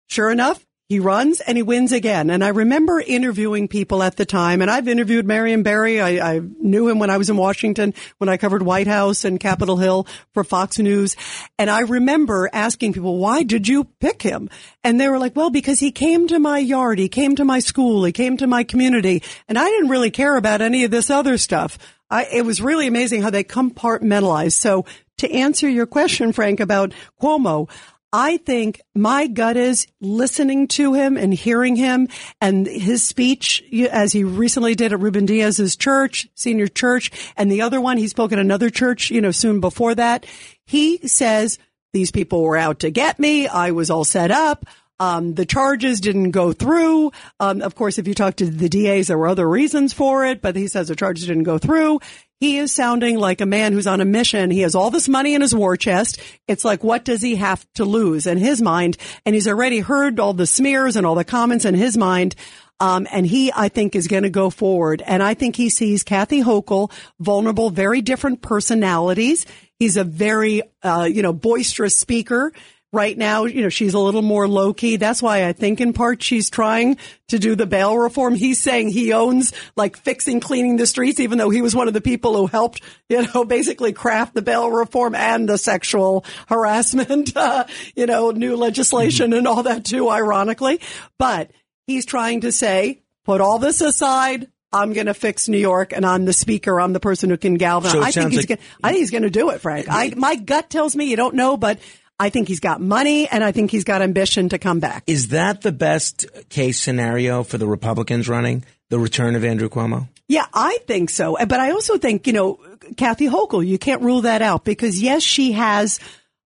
Sure 0.08 0.30
enough, 0.30 0.64
he 0.94 1.00
runs 1.00 1.40
and 1.40 1.58
he 1.58 1.62
wins 1.62 1.90
again. 1.90 2.30
And 2.30 2.44
I 2.44 2.48
remember 2.48 3.00
interviewing 3.00 3.66
people 3.66 4.00
at 4.00 4.16
the 4.16 4.24
time, 4.24 4.62
and 4.62 4.70
I've 4.70 4.86
interviewed 4.86 5.26
Marion 5.26 5.64
Barry. 5.64 6.00
I, 6.00 6.34
I 6.34 6.40
knew 6.60 6.88
him 6.88 7.00
when 7.00 7.10
I 7.10 7.16
was 7.16 7.28
in 7.28 7.36
Washington, 7.36 7.94
when 8.18 8.28
I 8.28 8.36
covered 8.36 8.62
White 8.62 8.86
House 8.86 9.24
and 9.24 9.40
Capitol 9.40 9.76
Hill 9.76 10.06
for 10.34 10.44
Fox 10.44 10.78
News. 10.78 11.16
And 11.58 11.68
I 11.68 11.80
remember 11.80 12.48
asking 12.52 12.92
people, 12.92 13.18
why 13.18 13.42
did 13.42 13.66
you 13.66 13.84
pick 13.98 14.22
him? 14.22 14.48
And 14.84 15.00
they 15.00 15.08
were 15.08 15.18
like, 15.18 15.34
well, 15.34 15.50
because 15.50 15.80
he 15.80 15.90
came 15.90 16.28
to 16.28 16.38
my 16.38 16.58
yard, 16.58 17.00
he 17.00 17.08
came 17.08 17.34
to 17.34 17.44
my 17.44 17.58
school, 17.58 18.04
he 18.04 18.12
came 18.12 18.36
to 18.36 18.46
my 18.46 18.62
community, 18.62 19.24
and 19.48 19.58
I 19.58 19.68
didn't 19.68 19.90
really 19.90 20.12
care 20.12 20.36
about 20.36 20.62
any 20.62 20.84
of 20.84 20.92
this 20.92 21.10
other 21.10 21.38
stuff. 21.38 21.76
I, 22.08 22.26
it 22.26 22.44
was 22.44 22.62
really 22.62 22.86
amazing 22.86 23.22
how 23.22 23.30
they 23.30 23.42
compartmentalize. 23.42 24.52
So 24.52 24.84
to 25.18 25.30
answer 25.30 25.68
your 25.68 25.86
question, 25.86 26.32
Frank, 26.32 26.60
about 26.60 26.92
Cuomo, 27.20 27.68
I 28.16 28.36
think 28.36 28.80
my 28.94 29.26
gut 29.26 29.56
is 29.56 29.88
listening 30.00 30.68
to 30.68 30.94
him 30.94 31.16
and 31.16 31.34
hearing 31.34 31.74
him 31.74 32.06
and 32.40 32.64
his 32.64 33.02
speech 33.02 33.60
as 33.90 34.12
he 34.12 34.22
recently 34.22 34.76
did 34.76 34.92
at 34.92 35.00
Ruben 35.00 35.26
Diaz's 35.26 35.74
church, 35.74 36.28
senior 36.36 36.68
church, 36.68 37.10
and 37.36 37.50
the 37.50 37.62
other 37.62 37.80
one 37.80 37.96
he 37.96 38.06
spoke 38.06 38.30
at 38.30 38.38
another 38.38 38.70
church, 38.70 39.10
you 39.10 39.20
know, 39.20 39.32
soon 39.32 39.58
before 39.58 39.96
that. 39.96 40.26
He 40.64 40.98
says 41.08 41.58
these 41.92 42.12
people 42.12 42.42
were 42.42 42.56
out 42.56 42.78
to 42.80 42.90
get 42.92 43.18
me. 43.18 43.48
I 43.48 43.72
was 43.72 43.90
all 43.90 44.04
set 44.04 44.30
up. 44.30 44.64
Um, 45.00 45.34
the 45.34 45.44
charges 45.44 46.00
didn't 46.00 46.30
go 46.30 46.52
through. 46.52 47.10
Um, 47.40 47.62
of 47.62 47.74
course, 47.74 47.98
if 47.98 48.06
you 48.06 48.14
talk 48.14 48.36
to 48.36 48.46
the 48.46 48.68
DAs, 48.68 49.08
there 49.08 49.18
were 49.18 49.26
other 49.26 49.48
reasons 49.48 49.92
for 49.92 50.24
it, 50.24 50.40
but 50.40 50.54
he 50.54 50.68
says 50.68 50.86
the 50.86 50.94
charges 50.94 51.26
didn't 51.26 51.42
go 51.42 51.58
through. 51.58 51.98
He 52.40 52.58
is 52.58 52.74
sounding 52.74 53.18
like 53.18 53.40
a 53.40 53.46
man 53.46 53.72
who's 53.72 53.86
on 53.86 54.00
a 54.00 54.04
mission. 54.04 54.50
He 54.50 54.60
has 54.60 54.74
all 54.74 54.90
this 54.90 55.08
money 55.08 55.34
in 55.34 55.40
his 55.40 55.54
war 55.54 55.76
chest. 55.76 56.20
It's 56.46 56.64
like, 56.64 56.84
what 56.84 57.04
does 57.04 57.22
he 57.22 57.36
have 57.36 57.66
to 57.74 57.84
lose 57.84 58.26
in 58.26 58.38
his 58.38 58.60
mind? 58.60 58.96
And 59.24 59.34
he's 59.34 59.48
already 59.48 59.80
heard 59.80 60.20
all 60.20 60.34
the 60.34 60.46
smears 60.46 60.96
and 60.96 61.06
all 61.06 61.14
the 61.14 61.24
comments 61.24 61.64
in 61.64 61.74
his 61.74 61.96
mind. 61.96 62.34
Um, 62.80 63.06
and 63.12 63.24
he, 63.24 63.52
I 63.54 63.68
think, 63.68 63.94
is 63.94 64.08
going 64.08 64.24
to 64.24 64.30
go 64.30 64.50
forward. 64.50 65.02
And 65.06 65.22
I 65.22 65.34
think 65.34 65.54
he 65.56 65.70
sees 65.70 66.02
Kathy 66.02 66.42
Hochul 66.42 66.90
vulnerable, 67.20 67.70
very 67.70 68.02
different 68.02 68.42
personalities. 68.42 69.46
He's 69.78 69.96
a 69.96 70.04
very, 70.04 70.62
uh, 70.82 71.08
you 71.10 71.22
know, 71.22 71.32
boisterous 71.32 71.96
speaker. 71.96 72.52
Right 72.94 73.18
now, 73.18 73.44
you 73.44 73.62
know, 73.62 73.68
she's 73.68 73.94
a 73.94 73.98
little 73.98 74.22
more 74.22 74.46
low 74.46 74.72
key. 74.72 74.96
That's 74.96 75.20
why 75.20 75.48
I 75.48 75.52
think 75.52 75.80
in 75.80 75.92
part 75.92 76.22
she's 76.22 76.48
trying 76.48 76.96
to 77.26 77.40
do 77.40 77.56
the 77.56 77.66
bail 77.66 77.98
reform. 77.98 78.36
He's 78.36 78.62
saying 78.62 78.90
he 78.90 79.12
owns 79.12 79.52
like 79.74 79.96
fixing, 79.96 80.38
cleaning 80.38 80.76
the 80.76 80.86
streets, 80.86 81.18
even 81.18 81.36
though 81.36 81.50
he 81.50 81.60
was 81.60 81.74
one 81.74 81.88
of 81.88 81.94
the 81.94 82.00
people 82.00 82.36
who 82.36 82.46
helped, 82.46 82.82
you 83.08 83.26
know, 83.26 83.44
basically 83.48 83.92
craft 83.92 84.34
the 84.34 84.42
bail 84.42 84.70
reform 84.70 85.16
and 85.16 85.48
the 85.48 85.58
sexual 85.58 86.24
harassment, 86.46 87.36
uh, 87.36 87.64
you 87.96 88.06
know, 88.06 88.30
new 88.30 88.54
legislation 88.54 89.32
and 89.32 89.48
all 89.48 89.64
that 89.64 89.84
too, 89.84 90.08
ironically. 90.08 90.80
But 91.18 91.50
he's 91.88 92.06
trying 92.06 92.42
to 92.42 92.52
say, 92.52 93.02
put 93.24 93.40
all 93.40 93.58
this 93.58 93.80
aside. 93.80 94.46
I'm 94.72 94.92
going 94.92 95.06
to 95.06 95.14
fix 95.14 95.48
New 95.48 95.58
York, 95.58 95.92
and 95.92 96.04
I'm 96.04 96.24
the 96.24 96.32
speaker. 96.32 96.80
I'm 96.80 96.92
the 96.92 97.00
person 97.00 97.30
who 97.30 97.36
can 97.36 97.54
galvanize. 97.54 97.92
So 97.92 98.02
I 98.02 98.10
think 98.10 98.30
he's. 98.30 98.38
like- 98.38 98.48
gonna, 98.48 98.60
I 98.82 98.90
think 98.90 99.00
he's 99.00 99.10
going 99.12 99.22
to 99.22 99.30
do 99.30 99.50
it, 99.50 99.60
Frank. 99.60 99.86
I, 99.88 100.12
my 100.16 100.34
gut 100.34 100.68
tells 100.68 100.96
me 100.96 101.04
you 101.04 101.16
don't 101.16 101.34
know, 101.36 101.56
but 101.56 101.78
I 102.18 102.30
think 102.30 102.48
he's 102.48 102.60
got 102.60 102.80
money, 102.80 103.28
and 103.28 103.42
I 103.42 103.52
think 103.52 103.70
he's 103.70 103.84
got 103.84 104.00
ambition 104.00 104.50
to 104.50 104.58
come 104.58 104.80
back. 104.80 105.04
Is 105.06 105.28
that 105.28 105.62
the 105.62 105.72
best 105.72 106.26
case 106.48 106.78
scenario 106.78 107.42
for 107.42 107.58
the 107.58 107.66
Republicans 107.66 108.28
running? 108.28 108.64
The 108.90 108.98
return 108.98 109.34
of 109.34 109.44
Andrew 109.44 109.68
Cuomo? 109.68 110.08
Yeah, 110.28 110.46
I 110.54 110.78
think 110.86 111.10
so. 111.10 111.36
But 111.36 111.60
I 111.60 111.72
also 111.72 111.98
think, 111.98 112.26
you 112.26 112.32
know, 112.32 112.60
Kathy 112.96 113.26
Hochul, 113.26 113.66
you 113.66 113.78
can't 113.78 114.02
rule 114.02 114.22
that 114.22 114.42
out 114.42 114.64
because 114.64 115.02
yes, 115.02 115.22
she 115.22 115.52
has, 115.52 116.00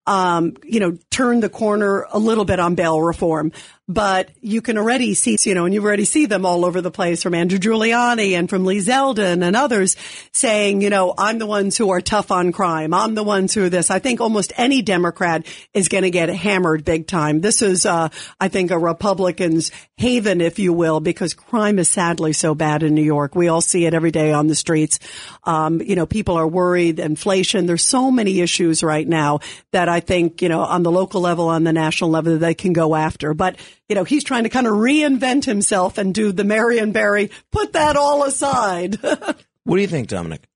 um, 0.07 0.55
you 0.63 0.79
know, 0.79 0.97
turned 1.11 1.43
the 1.43 1.49
corner 1.49 2.07
a 2.11 2.19
little 2.19 2.45
bit 2.45 2.59
on 2.59 2.75
bail 2.75 2.99
reform, 2.99 3.51
but 3.89 4.29
you 4.39 4.61
can 4.61 4.77
already 4.77 5.15
see, 5.15 5.35
you 5.41 5.55
know, 5.55 5.65
and 5.65 5.73
you 5.73 5.83
already 5.83 6.05
see 6.05 6.27
them 6.27 6.45
all 6.45 6.63
over 6.63 6.79
the 6.79 6.91
place 6.91 7.23
from 7.23 7.33
Andrew 7.33 7.57
Giuliani 7.57 8.33
and 8.33 8.47
from 8.47 8.63
Lee 8.63 8.77
Zeldin 8.77 9.43
and 9.43 9.55
others 9.55 9.95
saying, 10.31 10.83
you 10.83 10.91
know, 10.91 11.15
I'm 11.17 11.39
the 11.39 11.47
ones 11.47 11.75
who 11.75 11.89
are 11.89 11.99
tough 11.99 12.29
on 12.29 12.51
crime. 12.51 12.93
I'm 12.93 13.15
the 13.15 13.23
ones 13.23 13.55
who 13.55 13.63
are 13.63 13.69
this. 13.69 13.89
I 13.89 13.97
think 13.97 14.21
almost 14.21 14.53
any 14.57 14.83
Democrat 14.83 15.47
is 15.73 15.87
going 15.87 16.03
to 16.03 16.11
get 16.11 16.29
hammered 16.29 16.85
big 16.85 17.07
time. 17.07 17.41
This 17.41 17.63
is, 17.63 17.87
uh, 17.87 18.09
I 18.39 18.47
think 18.47 18.69
a 18.69 18.77
Republican's 18.77 19.71
haven, 19.97 20.39
if 20.39 20.59
you 20.59 20.71
will, 20.71 20.99
because 20.99 21.33
crime 21.33 21.79
is 21.79 21.89
sadly 21.89 22.33
so 22.33 22.53
bad 22.53 22.83
in 22.83 22.93
New 22.93 23.01
York. 23.01 23.33
We 23.33 23.47
all 23.47 23.59
see 23.59 23.87
it 23.87 23.95
every 23.95 24.11
day 24.11 24.31
on 24.31 24.45
the 24.45 24.55
streets. 24.55 24.99
Um, 25.45 25.81
you 25.81 25.95
know, 25.95 26.05
people 26.05 26.35
are 26.35 26.47
worried, 26.47 26.99
inflation. 26.99 27.65
There's 27.65 27.85
so 27.85 28.11
many 28.11 28.41
issues 28.41 28.83
right 28.83 29.07
now 29.07 29.39
that 29.71 29.89
I 29.89 29.99
think, 29.99 30.43
you 30.43 30.49
know, 30.49 30.61
on 30.61 30.83
the 30.83 30.91
local 30.91 31.21
level, 31.21 31.47
on 31.47 31.63
the 31.63 31.73
national 31.73 32.11
level, 32.11 32.33
that 32.33 32.39
they 32.39 32.53
can 32.53 32.71
go 32.71 32.93
after. 32.93 33.33
But 33.33 33.55
you 33.89 33.95
know, 33.95 34.03
he's 34.03 34.23
trying 34.23 34.43
to 34.43 34.49
kind 34.49 34.67
of 34.67 34.73
reinvent 34.73 35.45
himself 35.45 35.97
and 35.97 36.13
do 36.13 36.31
the 36.31 36.43
Marion 36.43 36.91
Barry, 36.91 37.31
put 37.51 37.73
that 37.73 37.95
all 37.95 38.23
aside. 38.23 38.97
What 39.65 39.75
do 39.75 39.81
you 39.83 39.87
think, 39.87 40.07
Dominic? 40.07 40.49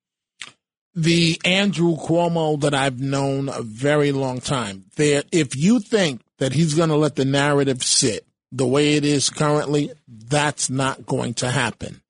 the 0.95 1.39
Andrew 1.43 1.95
Cuomo 1.95 2.59
that 2.61 2.73
I've 2.73 2.99
known 2.99 3.49
a 3.49 3.61
very 3.61 4.11
long 4.11 4.39
time. 4.39 4.85
There, 4.95 5.23
if 5.31 5.55
you 5.55 5.79
think 5.79 6.21
that 6.37 6.53
he's 6.53 6.75
going 6.75 6.89
to 6.89 6.95
let 6.95 7.15
the 7.15 7.25
narrative 7.25 7.83
sit 7.83 8.25
the 8.51 8.67
way 8.67 8.93
it 8.95 9.03
is 9.03 9.29
currently, 9.29 9.91
that's 10.07 10.69
not 10.69 11.05
going 11.05 11.33
to 11.35 11.49
happen. 11.49 12.01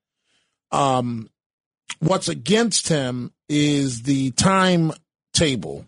Um, 0.72 1.30
what's 2.00 2.28
against 2.28 2.90
him 2.90 3.32
is 3.48 4.04
the 4.04 4.32
timetable 4.32 5.86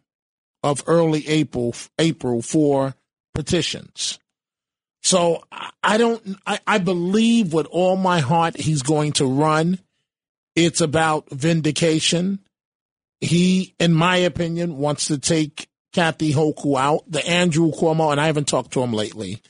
of 0.64 0.84
early 0.88 1.28
April, 1.28 1.76
April 2.00 2.42
for 2.42 2.96
petitions. 3.34 4.20
So 5.06 5.44
I- 5.84 5.98
don't, 5.98 6.38
I, 6.46 6.60
I 6.66 6.78
believe 6.80 7.54
with 7.54 7.68
all 7.68 7.96
my 7.96 8.20
heart 8.20 8.58
he's 8.58 8.82
going 8.82 9.14
to 9.14 9.26
run. 9.26 9.80
It's 10.56 10.82
about 10.82 11.30
vindication 11.30 12.40
he, 13.22 13.74
in 13.80 13.94
my 13.94 14.18
opinion, 14.18 14.78
wants 14.78 15.08
to 15.08 15.18
take 15.18 15.68
Kathy 15.94 16.34
Hochul 16.34 16.80
out. 16.80 17.04
The 17.10 17.26
Andrew 17.26 17.72
Cuomo, 17.72 18.12
and 18.12 18.20
I 18.20 18.28
haven't 18.28 18.48
talked 18.48 18.72
to 18.74 18.82
him 18.82 18.94
lately. 18.94 19.42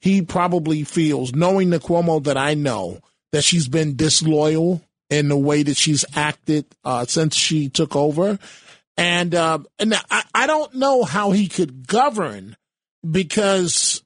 He 0.00 0.22
probably 0.22 0.82
feels, 0.84 1.32
knowing 1.32 1.70
the 1.70 1.78
Cuomo 1.78 2.22
that 2.24 2.36
I 2.36 2.54
know, 2.54 3.00
that 3.30 3.44
she's 3.44 3.68
been 3.68 3.96
disloyal 3.96 4.82
in 5.08 5.28
the 5.28 5.36
way 5.36 5.62
that 5.62 5.76
she's 5.76 6.04
acted 6.16 6.66
uh, 6.84 7.06
since 7.06 7.36
she 7.36 7.68
took 7.68 7.94
over, 7.94 8.38
and 8.96 9.34
uh, 9.34 9.58
and 9.78 9.94
I, 10.10 10.24
I 10.34 10.46
don't 10.46 10.74
know 10.74 11.04
how 11.04 11.30
he 11.30 11.48
could 11.48 11.86
govern 11.86 12.56
because 13.08 14.01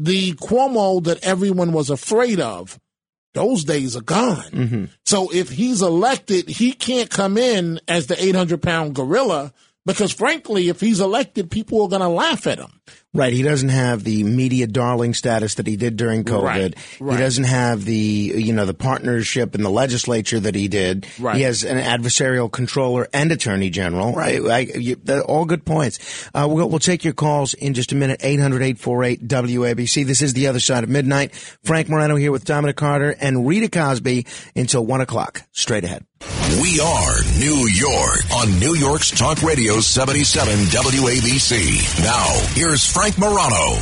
the 0.00 0.32
Cuomo 0.32 1.04
that 1.04 1.22
everyone 1.22 1.72
was 1.72 1.90
afraid 1.90 2.40
of, 2.40 2.80
those 3.34 3.64
days 3.64 3.96
are 3.96 4.02
gone. 4.02 4.50
Mm-hmm. 4.50 4.84
So 5.04 5.30
if 5.32 5.50
he's 5.50 5.82
elected, 5.82 6.48
he 6.48 6.72
can't 6.72 7.10
come 7.10 7.36
in 7.36 7.80
as 7.86 8.06
the 8.06 8.22
800 8.22 8.62
pound 8.62 8.94
gorilla 8.94 9.52
because, 9.84 10.10
frankly, 10.10 10.68
if 10.68 10.80
he's 10.80 11.00
elected, 11.00 11.50
people 11.50 11.82
are 11.82 11.88
going 11.88 12.00
to 12.00 12.08
laugh 12.08 12.46
at 12.46 12.58
him. 12.58 12.80
Right. 13.12 13.32
He 13.32 13.42
doesn't 13.42 13.70
have 13.70 14.04
the 14.04 14.22
media 14.22 14.68
darling 14.68 15.14
status 15.14 15.56
that 15.56 15.66
he 15.66 15.74
did 15.74 15.96
during 15.96 16.22
COVID. 16.22 16.42
Right, 16.44 16.74
right. 17.00 17.16
He 17.16 17.22
doesn't 17.22 17.44
have 17.44 17.84
the, 17.84 17.94
you 17.96 18.52
know, 18.52 18.66
the 18.66 18.74
partnership 18.74 19.56
in 19.56 19.62
the 19.64 19.70
legislature 19.70 20.38
that 20.38 20.54
he 20.54 20.68
did. 20.68 21.08
Right. 21.18 21.36
He 21.36 21.42
has 21.42 21.64
an 21.64 21.78
adversarial 21.78 22.50
controller 22.52 23.08
and 23.12 23.32
attorney 23.32 23.68
general. 23.70 24.12
Right. 24.12 24.40
I, 24.40 24.56
I, 24.56 24.58
you, 24.60 24.96
all 25.26 25.44
good 25.44 25.64
points. 25.64 26.28
Uh, 26.32 26.46
we'll, 26.48 26.68
we'll 26.68 26.78
take 26.78 27.02
your 27.02 27.14
calls 27.14 27.54
in 27.54 27.74
just 27.74 27.90
a 27.90 27.96
minute. 27.96 28.20
800-848-WABC. 28.20 30.06
This 30.06 30.22
is 30.22 30.32
the 30.34 30.46
other 30.46 30.60
side 30.60 30.84
of 30.84 30.90
midnight. 30.90 31.34
Frank 31.64 31.88
Morano 31.88 32.14
here 32.14 32.30
with 32.30 32.44
Dominic 32.44 32.76
Carter 32.76 33.16
and 33.20 33.44
Rita 33.44 33.68
Cosby 33.68 34.24
until 34.54 34.86
one 34.86 35.00
o'clock. 35.00 35.42
Straight 35.50 35.82
ahead. 35.82 36.04
We 36.60 36.78
are 36.80 37.22
New 37.38 37.66
York 37.72 38.20
on 38.36 38.58
New 38.60 38.74
York's 38.74 39.10
Talk 39.10 39.42
Radio 39.42 39.80
77 39.80 40.54
WABC. 40.66 42.02
Now, 42.04 42.26
here's 42.54 42.84
Frank 42.84 42.99
Morano. 43.00 43.78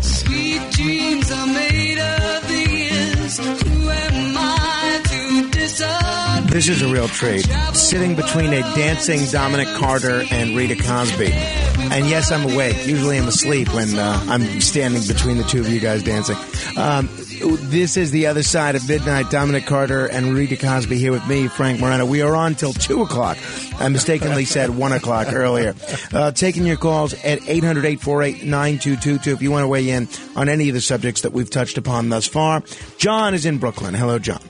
Sweet 0.00 0.60
dreams 0.72 1.30
are 1.30 1.46
made 1.46 1.98
of 1.98 2.48
these. 2.48 3.38
Who 3.38 3.90
am 3.90 4.34
I 4.36 5.02
to 5.04 5.50
disagree? 5.50 6.50
This 6.50 6.68
is 6.68 6.82
a 6.82 6.88
real 6.88 7.06
treat. 7.06 7.46
Sitting 7.74 8.16
between 8.16 8.52
a 8.52 8.62
dancing 8.74 9.24
Dominic 9.30 9.68
Carter 9.76 10.24
and 10.32 10.56
Rita 10.56 10.82
Cosby. 10.82 11.30
And 11.32 12.08
yes, 12.08 12.32
I'm 12.32 12.50
awake. 12.52 12.86
Usually 12.86 13.18
I'm 13.18 13.28
asleep 13.28 13.72
when 13.72 13.96
uh, 13.98 14.20
I'm 14.28 14.60
standing 14.60 15.02
between 15.06 15.38
the 15.38 15.44
two 15.44 15.60
of 15.60 15.68
you 15.68 15.78
guys 15.78 16.02
dancing. 16.02 16.36
Um, 16.76 17.08
this 17.42 17.96
is 17.96 18.10
the 18.10 18.26
other 18.26 18.42
side 18.42 18.74
of 18.76 18.88
midnight. 18.88 19.30
Dominic 19.30 19.66
Carter 19.66 20.06
and 20.06 20.34
Rita 20.34 20.56
Cosby 20.56 20.96
here 20.96 21.12
with 21.12 21.26
me, 21.26 21.48
Frank 21.48 21.80
Morano. 21.80 22.06
We 22.06 22.22
are 22.22 22.34
on 22.34 22.54
till 22.54 22.72
2 22.72 23.02
o'clock. 23.02 23.36
I 23.78 23.88
mistakenly 23.88 24.44
said 24.44 24.70
1 24.70 24.92
o'clock 24.92 25.32
earlier. 25.32 25.74
Uh, 26.12 26.30
taking 26.30 26.66
your 26.66 26.76
calls 26.76 27.14
at 27.24 27.38
800-848-9222 27.40 29.26
if 29.28 29.40
you 29.40 29.50
want 29.50 29.62
to 29.62 29.68
weigh 29.68 29.88
in 29.88 30.06
on 30.36 30.48
any 30.50 30.68
of 30.68 30.74
the 30.74 30.80
subjects 30.80 31.22
that 31.22 31.32
we've 31.32 31.48
touched 31.48 31.78
upon 31.78 32.10
thus 32.10 32.26
far. 32.26 32.62
John 32.98 33.32
is 33.32 33.46
in 33.46 33.56
Brooklyn. 33.58 33.94
Hello, 33.94 34.18
John. 34.18 34.42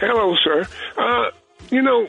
Hello, 0.00 0.36
sir. 0.44 0.66
Uh, 0.98 1.30
you 1.70 1.80
know, 1.80 2.08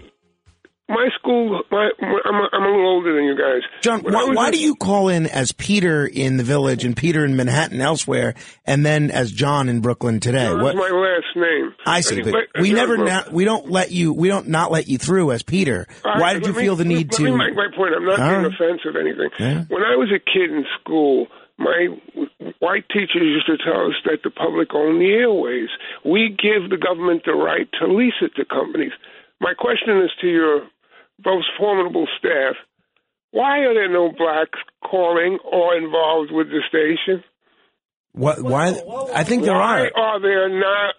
my 0.90 1.08
school, 1.18 1.62
my, 1.72 1.90
I'm, 2.02 2.36
a, 2.36 2.50
I'm 2.52 2.64
a 2.64 2.68
little 2.68 2.88
older 2.88 3.16
than 3.16 3.24
you 3.26 3.38
guys. 3.38 3.62
John, 3.82 4.02
why, 4.02 4.26
why 4.34 4.52
do 4.52 4.60
you 4.60 4.76
call 4.76 5.08
in 5.08 5.28
as 5.28 5.52
Peter 5.52 6.06
in 6.06 6.38
the 6.38 6.44
village 6.44 6.84
and 6.84 6.98
Peter 6.98 7.24
in 7.24 7.36
Manhattan 7.36 7.80
elsewhere, 7.80 8.34
and 8.66 8.86
then 8.86 9.12
as 9.12 9.32
John 9.32 9.70
in 9.70 9.82
Brooklyn 9.82 10.20
today? 10.20 10.52
What? 10.52 10.76
my 10.76 10.90
last 10.90 11.36
name. 11.36 11.74
I 11.86 12.02
see, 12.02 12.22
but 12.24 12.34
we 12.60 12.74
never, 12.74 12.98
na- 12.98 13.24
we 13.32 13.46
don't 13.46 13.70
let 13.70 13.92
you, 13.92 14.12
we 14.14 14.28
don't 14.28 14.48
not 14.50 14.72
let 14.72 14.88
you 14.88 14.98
through 14.98 15.32
as 15.32 15.44
Peter. 15.44 15.88
Right, 16.04 16.20
Why 16.20 16.34
did 16.34 16.46
you 16.48 16.54
me- 16.54 16.60
feel 16.62 16.76
the 16.76 16.86
need 16.86 17.12
let 17.12 17.18
to? 17.18 17.24
me 17.24 17.32
make 17.32 17.56
my 17.56 17.68
point. 17.76 17.94
I'm 17.96 18.06
not 18.06 18.20
All 18.20 18.30
being 18.30 18.44
right. 18.44 18.54
offensive 18.54 18.96
or 18.96 19.00
anything. 19.00 19.30
Yeah. 19.40 19.64
When 19.70 19.84
I 19.84 19.96
was 19.96 20.10
a 20.12 20.20
kid 20.20 20.50
in 20.52 20.66
school, 20.82 21.28
my 21.60 21.88
white 22.60 22.88
teachers 22.90 23.22
used 23.22 23.46
to 23.48 23.58
tell 23.58 23.88
us 23.88 23.96
that 24.06 24.20
the 24.24 24.32
public 24.32 24.74
own 24.74 24.98
the 25.00 25.12
airways. 25.12 25.70
We 26.06 26.30
give 26.30 26.70
the 26.70 26.78
government 26.78 27.24
the 27.26 27.34
right 27.34 27.68
to 27.80 27.88
lease 27.94 28.14
it 28.22 28.32
to 28.38 28.46
companies. 28.46 28.92
My 29.42 29.54
question 29.54 30.02
is 30.02 30.10
to 30.22 30.28
your 30.28 30.62
most 31.26 31.48
formidable 31.58 32.08
staff. 32.18 32.56
Why 33.32 33.60
are 33.60 33.74
there 33.74 33.92
no 33.92 34.12
blacks 34.12 34.60
calling 34.84 35.38
or 35.44 35.76
involved 35.78 36.32
with 36.32 36.48
the 36.48 36.62
station? 36.68 37.24
What? 38.14 38.42
Why? 38.42 38.70
I 39.14 39.24
think 39.24 39.44
there 39.44 39.54
why 39.54 39.82
are. 39.82 39.92
are 39.96 40.20
there 40.20 40.50
not? 40.50 40.96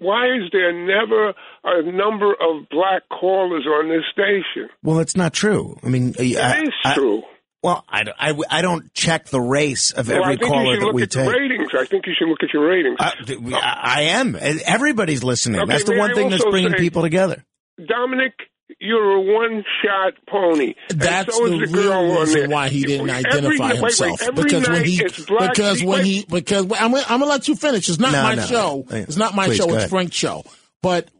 Why 0.00 0.26
is 0.26 0.50
there 0.52 0.72
never 0.72 1.32
a 1.64 1.82
number 1.92 2.32
of 2.32 2.68
black 2.70 3.02
callers 3.08 3.66
on 3.66 3.88
this 3.88 4.02
station? 4.12 4.68
Well, 4.82 4.98
it's 4.98 5.16
not 5.16 5.32
true. 5.32 5.78
I 5.84 5.88
mean, 5.88 6.14
It 6.18 6.36
is 6.64 6.74
true. 6.94 7.22
well, 7.62 7.84
I, 7.88 8.02
I, 8.18 8.34
I 8.50 8.62
don't 8.62 8.92
check 8.94 9.26
the 9.26 9.40
race 9.40 9.92
of 9.92 10.08
well, 10.08 10.24
I 10.24 10.32
every 10.32 10.36
think 10.38 10.42
you 10.42 10.48
caller 10.48 10.74
should 10.74 10.80
that 10.82 10.86
look 10.86 10.94
we 10.94 11.02
at 11.04 11.10
take. 11.12 11.30
ratings. 11.32 11.68
I 11.72 11.84
think 11.84 12.06
you 12.08 12.14
should 12.18 12.28
look 12.28 12.42
at 12.42 12.52
your 12.52 12.66
ratings. 12.68 12.96
I, 12.98 13.12
I 13.54 13.80
I 13.82 14.00
am. 14.18 14.36
Everybody's 14.40 15.22
listening. 15.22 15.60
Okay, 15.60 15.70
that's 15.70 15.84
the 15.84 15.96
one 15.96 16.10
I 16.10 16.14
thing 16.14 16.30
that's 16.30 16.44
bringing 16.44 16.72
say- 16.72 16.78
people 16.78 17.02
together. 17.02 17.44
Dominic, 17.86 18.32
you're 18.78 19.12
a 19.16 19.20
one-shot 19.20 20.14
pony. 20.28 20.74
That's 20.88 21.34
so 21.36 21.48
the 21.48 21.66
the 21.66 21.66
girl 21.72 22.02
real 22.04 22.20
reason 22.20 22.50
why 22.50 22.68
he 22.68 22.82
didn't 22.84 23.10
Every- 23.10 23.26
identify 23.28 23.64
wait, 23.72 23.72
wait, 23.74 23.80
himself. 23.80 24.22
every 24.22 24.44
because 24.44 24.68
when 24.68 24.84
he, 24.84 25.04
because 25.38 25.82
when 25.82 26.04
he, 26.04 26.24
because 26.28 26.64
I'm, 26.78 26.92
gonna- 26.92 27.04
I'm 27.08 27.20
gonna 27.20 27.26
let 27.26 27.48
you 27.48 27.56
finish. 27.56 27.88
It's 27.88 27.98
not 27.98 28.12
No, 28.12 28.22
my 28.22 28.34
no. 28.36 28.42
show. 28.42 28.86
It's 28.90 29.16
not 29.16 29.34
my 29.34 29.46
Please, 29.46 29.56
show. 29.56 29.74
It's. 29.74 29.90
Frank's 29.90 30.16
show. 30.16 30.44
But 30.82 31.10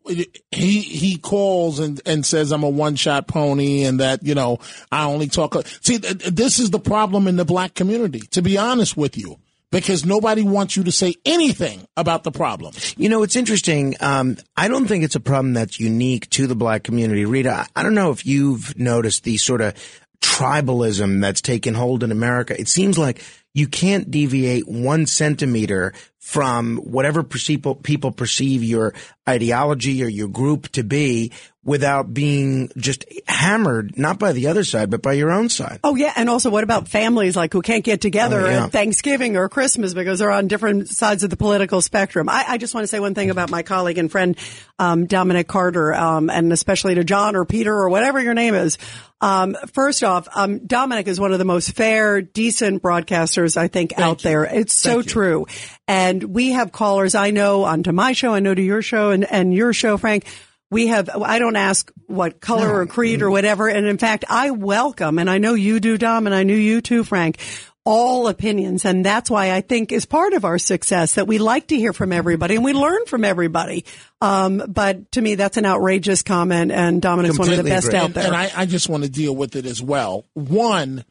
he 0.51 0.81
he 0.81 1.19
calls 1.19 1.81
and 1.81 2.01
and 2.07 2.25
says 2.25 2.51
I'm 2.51 2.63
a 2.63 2.69
one 2.71 2.97
shot 2.97 3.27
pony 3.29 3.85
and 3.85 4.01
that 4.01 4.23
you 4.25 4.35
know 4.35 4.59
I 4.91 5.05
only 5.05 5.27
talk. 5.29 5.55
See, 5.83 5.99
th- 5.99 6.19
th- 6.19 6.35
this 6.35 6.59
is 6.59 6.71
the 6.71 6.79
problem 6.81 7.29
in 7.29 7.37
the 7.37 7.45
black 7.45 7.75
community. 7.75 8.21
To 8.31 8.41
be 8.41 8.57
honest 8.57 8.97
with 8.97 9.19
you. 9.19 9.37
Because 9.71 10.05
nobody 10.05 10.43
wants 10.43 10.77
you 10.77 10.83
to 10.85 10.93
say 10.93 11.15
anything 11.25 11.87
about 11.97 12.25
the 12.25 12.33
problem. 12.33 12.75
You 12.97 13.09
know, 13.09 13.23
it's 13.23 13.37
interesting. 13.37 13.95
Um, 14.01 14.37
I 14.57 14.67
don't 14.67 14.87
think 14.87 15.05
it's 15.05 15.15
a 15.15 15.21
problem 15.21 15.55
that's 15.55 15.79
unique 15.79 16.29
to 16.31 16.49
the 16.49 16.57
black 16.57 16.83
community. 16.83 17.25
Rita, 17.25 17.67
I- 17.77 17.83
don't 17.85 17.95
know 17.95 18.11
if 18.11 18.27
you've 18.27 18.77
noticed 18.77 19.23
the 19.23 19.37
sort 19.37 19.61
of 19.61 19.75
tribalism 20.21 21.21
that's 21.21 21.41
taken 21.41 21.75
hold 21.75 22.03
in 22.03 22.11
America. 22.11 22.59
It 22.59 22.69
seems 22.69 22.99
like 22.99 23.23
you 23.55 23.69
can't 23.69 24.11
deviate 24.11 24.69
one 24.69 25.07
centimeter 25.07 25.93
from 26.21 26.77
whatever 26.77 27.23
people, 27.25 27.75
people 27.75 28.13
perceive 28.13 28.63
your 28.63 28.95
ideology 29.29 30.05
or 30.05 30.09
your 30.09 30.29
group 30.29 30.69
to 30.69 30.85
be 30.85 31.33
without 31.63 32.13
being 32.15 32.71
just 32.77 33.05
hammered, 33.27 33.97
not 33.99 34.19
by 34.19 34.33
the 34.33 34.47
other 34.47 34.65
side, 34.65 34.91
but 34.91 35.03
by 35.03 35.13
your 35.13 35.31
own 35.31 35.49
side. 35.49 35.79
Oh 35.85 35.95
yeah, 35.95 36.13
and 36.17 36.29
also 36.31 36.49
what 36.51 36.65
about 36.65 36.89
families 36.89 37.37
like 37.37 37.53
who 37.53 37.61
can't 37.63 37.85
get 37.85 38.01
together 38.01 38.41
Oh, 38.47 38.51
yeah. 38.51 38.65
at 38.65 38.73
Thanksgiving 38.73 39.37
or 39.37 39.49
Christmas 39.51 39.93
because 39.93 40.19
they're 40.19 40.31
on 40.31 40.49
different 40.49 40.89
sides 40.89 41.23
of 41.23 41.29
the 41.31 41.37
political 41.37 41.81
spectrum? 41.83 42.29
I, 42.31 42.45
I 42.49 42.59
just 42.59 42.75
want 42.75 42.85
to 42.85 42.89
say 42.89 42.99
one 42.99 43.15
thing 43.15 43.29
about 43.31 43.51
my 43.51 43.63
colleague 43.63 43.99
and 43.99 44.11
friend 44.11 44.37
um, 44.79 45.07
Dominic 45.07 45.49
Carter, 45.49 45.95
um, 45.95 46.31
and 46.31 46.51
especially 46.53 46.95
to 46.95 47.05
John 47.05 47.37
or 47.37 47.45
Peter 47.45 47.75
or 47.75 47.91
whatever 47.91 48.21
your 48.21 48.35
name 48.35 48.55
is. 48.55 48.79
Um, 49.23 49.55
first 49.75 50.03
off, 50.03 50.29
um, 50.35 50.61
Dominic 50.67 51.07
is 51.09 51.21
one 51.21 51.33
of 51.33 51.39
the 51.39 51.45
most 51.45 51.77
fair, 51.77 52.23
decent 52.23 52.83
broadcasters 52.83 53.59
I 53.59 53.69
think 53.69 53.99
out 53.99 54.21
there. 54.23 54.45
It's 54.45 54.73
so 54.73 55.03
true, 55.03 55.47
and 55.87 56.10
we 56.19 56.51
have 56.51 56.73
callers 56.73 57.15
I 57.15 57.31
know 57.31 57.65
onto 57.65 57.93
my 57.93 58.13
show, 58.13 58.35
I 58.35 58.41
know 58.41 58.55
to 58.55 58.63
your 58.63 58.83
show, 58.83 59.11
and 59.11 59.25
and 59.25 59.55
your 59.55 59.73
show, 59.73 59.97
Frank. 59.97 60.25
We 60.73 60.87
have, 60.87 61.09
I 61.09 61.41
don't 61.41 61.57
ask 61.57 61.91
what 62.07 62.41
color 62.41 62.73
or 62.73 62.87
creed 62.87 63.23
or 63.23 63.31
whatever. 63.31 63.69
And 63.69 63.87
in 63.87 63.99
fact, 63.99 64.25
I 64.29 64.53
welcome, 64.53 65.19
and 65.19 65.29
I 65.29 65.39
know 65.39 65.55
you 65.55 65.81
do, 65.81 65.99
Dom, 65.99 66.27
and 66.27 66.35
I 66.35 66.45
knew 66.45 66.55
you 66.55 66.81
too, 66.81 67.03
Frank. 67.03 67.39
all 67.85 68.29
opinions. 68.29 68.85
And 68.85 69.05
that's 69.05 69.31
why 69.31 69.53
I 69.53 69.63
think 69.63 69.91
is 69.91 70.05
part 70.05 70.33
of 70.35 70.45
our 70.45 70.59
success 70.59 71.15
that 71.15 71.27
we 71.27 71.39
like 71.39 71.69
to 71.69 71.77
hear 71.77 71.93
from 71.93 72.13
everybody 72.13 72.55
and 72.55 72.65
we 72.65 72.73
learn 72.73 73.07
from 73.07 73.25
everybody. 73.25 73.85
Um, 74.21 74.63
but 74.69 75.11
to 75.13 75.21
me, 75.21 75.35
that's 75.35 75.57
an 75.57 75.67
outrageous 75.67 76.23
comment 76.23 76.73
and 76.73 77.01
Dominic's 77.01 77.39
one 77.39 77.51
of 77.51 77.57
the 77.57 77.65
best 77.65 77.89
agree. 77.89 77.99
out 77.99 78.13
there. 78.15 78.27
and 78.27 78.37
I, 78.37 78.51
I 78.55 78.67
just 78.67 78.89
want 78.89 79.05
to 79.05 79.11
deal 79.11 79.35
with 79.35 79.57
it 79.57 79.67
as 79.67 79.83
well. 79.83 80.27
One, 80.35 81.05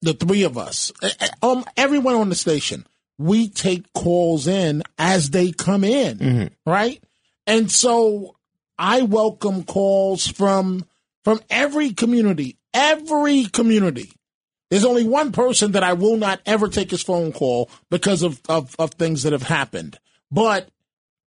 the 0.00 0.14
three 0.14 0.44
of 0.44 0.56
us, 0.56 0.92
eh, 1.02 1.10
eh, 1.20 1.28
um, 1.42 1.64
everyone 1.76 2.14
on 2.14 2.30
the 2.30 2.34
station, 2.34 2.86
we 3.18 3.48
take 3.48 3.92
calls 3.92 4.46
in 4.46 4.82
as 4.96 5.30
they 5.30 5.52
come 5.52 5.84
in, 5.84 6.18
mm-hmm. 6.18 6.70
right? 6.70 7.02
And 7.46 7.70
so 7.70 8.36
I 8.78 9.02
welcome 9.02 9.64
calls 9.64 10.26
from 10.26 10.84
from 11.24 11.40
every 11.50 11.92
community, 11.92 12.56
every 12.72 13.44
community. 13.46 14.12
There's 14.70 14.84
only 14.84 15.04
one 15.04 15.32
person 15.32 15.72
that 15.72 15.82
I 15.82 15.94
will 15.94 16.16
not 16.16 16.40
ever 16.46 16.68
take 16.68 16.90
his 16.90 17.02
phone 17.02 17.32
call 17.32 17.70
because 17.90 18.22
of, 18.22 18.40
of, 18.48 18.74
of 18.78 18.92
things 18.92 19.22
that 19.22 19.32
have 19.32 19.42
happened. 19.42 19.98
But 20.30 20.68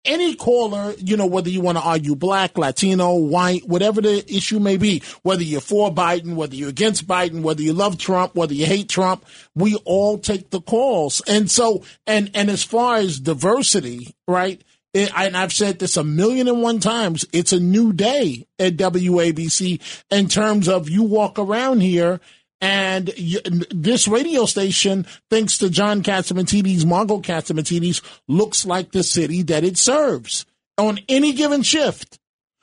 any 0.06 0.36
caller, 0.36 0.94
you 0.98 1.18
know, 1.18 1.26
whether 1.26 1.50
you 1.50 1.62
want 1.62 1.78
to 1.78 1.84
argue 1.84 2.16
black, 2.16 2.58
Latino, 2.58 3.16
white, 3.16 3.68
whatever 3.68 4.02
the 4.02 4.24
issue 4.34 4.60
may 4.60 4.78
be, 4.78 5.04
whether 5.22 5.44
you're 5.44 5.62
for 5.62 5.94
Biden, 5.94 6.36
whether 6.36 6.56
you're 6.56 6.70
against 6.70 7.08
Biden, 7.08 7.42
whether 7.42 7.62
you 7.62 7.74
love 7.74 7.98
Trump, 7.98 8.36
whether 8.36 8.54
you 8.54 8.66
hate 8.66 8.90
Trump, 8.90 9.26
we 9.56 9.76
all 9.86 10.18
take 10.18 10.50
the 10.50 10.62
calls. 10.62 11.22
And 11.28 11.50
so, 11.50 11.84
and, 12.08 12.32
and 12.34 12.50
as 12.50 12.64
far 12.64 12.98
as 12.98 13.20
diversity, 13.20 14.16
right? 14.28 14.62
It, 14.94 15.12
and 15.16 15.38
I've 15.38 15.54
said 15.54 15.80
this 15.80 15.96
a 15.96 16.04
million 16.04 16.48
and 16.48 16.62
one 16.62 16.80
times. 16.80 17.26
It's 17.32 17.54
a 17.54 17.60
new 17.60 17.94
day 17.94 18.46
at 18.60 18.76
WABC 18.76 20.04
in 20.10 20.28
terms 20.28 20.68
of 20.68 20.90
you 20.90 21.04
walk 21.04 21.40
around 21.40 21.80
here 21.82 22.20
and 22.62 23.12
you, 23.18 23.40
this 23.72 24.08
radio 24.08 24.46
station, 24.46 25.08
thanks 25.32 25.58
to 25.58 25.70
John 25.70 26.04
Catsimatidis, 26.04 26.86
Margot 26.86 27.20
Catsimatidis, 27.20 28.02
looks 28.28 28.66
like 28.66 28.92
the 28.92 29.04
city 29.04 29.42
that 29.44 29.64
it 29.64 29.78
serves 29.78 30.46
on 30.78 31.00
any 31.10 31.34
given 31.34 31.64
shift. 31.64 32.20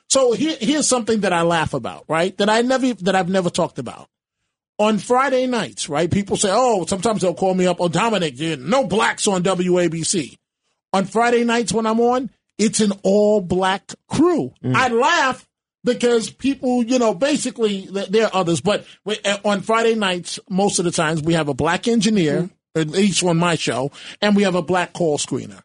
So 0.09 0.31
here, 0.31 0.57
here's 0.59 0.87
something 0.87 1.19
that 1.19 1.33
I 1.33 1.41
laugh 1.41 1.73
about, 1.73 2.05
right? 2.07 2.35
That 2.37 2.49
I 2.49 2.61
never, 2.61 2.93
that 2.93 3.15
I've 3.15 3.29
never 3.29 3.49
talked 3.49 3.77
about. 3.77 4.07
On 4.79 4.97
Friday 4.97 5.45
nights, 5.45 5.89
right? 5.89 6.09
People 6.09 6.37
say, 6.37 6.49
oh, 6.51 6.85
sometimes 6.85 7.21
they'll 7.21 7.33
call 7.33 7.53
me 7.53 7.67
up, 7.67 7.81
oh, 7.81 7.89
Dominic, 7.89 8.39
no 8.59 8.85
blacks 8.85 9.27
on 9.27 9.43
WABC. 9.43 10.37
On 10.93 11.03
Friday 11.03 11.43
nights 11.43 11.73
when 11.73 11.85
I'm 11.85 11.99
on, 11.99 12.29
it's 12.57 12.79
an 12.79 12.93
all 13.03 13.41
black 13.41 13.93
crew. 14.07 14.53
Mm. 14.63 14.75
I 14.75 14.87
laugh 14.87 15.48
because 15.83 16.29
people, 16.29 16.83
you 16.83 16.99
know, 16.99 17.13
basically 17.13 17.87
there 17.91 18.25
are 18.25 18.31
others, 18.33 18.61
but 18.61 18.85
uh, 19.05 19.37
on 19.45 19.61
Friday 19.61 19.95
nights, 19.95 20.39
most 20.49 20.79
of 20.79 20.85
the 20.85 20.91
times 20.91 21.21
we 21.21 21.33
have 21.33 21.47
a 21.47 21.53
black 21.53 21.87
engineer, 21.87 22.49
at 22.75 22.89
least 22.89 23.23
on 23.23 23.37
my 23.37 23.55
show, 23.55 23.91
and 24.21 24.35
we 24.35 24.43
have 24.43 24.55
a 24.55 24.61
black 24.61 24.93
call 24.93 25.17
screener. 25.17 25.61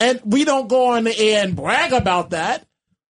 And 0.00 0.20
we 0.24 0.44
don't 0.44 0.68
go 0.68 0.92
on 0.92 1.04
the 1.04 1.16
air 1.16 1.44
and 1.44 1.54
brag 1.54 1.92
about 1.92 2.30
that, 2.30 2.66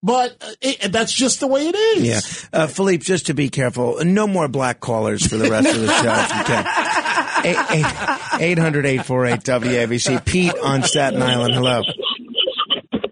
but 0.04 0.36
uh, 0.42 0.52
it, 0.62 0.92
that's 0.92 1.14
just 1.14 1.40
the 1.40 1.48
way 1.48 1.68
it 1.68 1.76
is. 1.76 2.04
Yeah. 2.04 2.62
Uh, 2.62 2.68
Philippe, 2.68 3.04
just 3.04 3.28
to 3.28 3.34
be 3.34 3.50
careful, 3.50 4.04
no 4.04 4.26
more 4.26 4.48
black 4.48 4.80
callers 4.80 5.26
for 5.26 5.38
the 5.38 5.50
rest 5.50 5.74
of 5.74 5.82
the 5.82 5.88
show 5.88 6.14
if 6.16 6.38
you 6.38 6.44
can. 6.44 8.42
800 8.42 8.86
848 8.86 9.40
WABC. 9.44 10.26
Pete 10.26 10.58
on 10.64 10.84
Staten 10.84 11.22
Island. 11.22 11.54
Hello. 11.54 11.82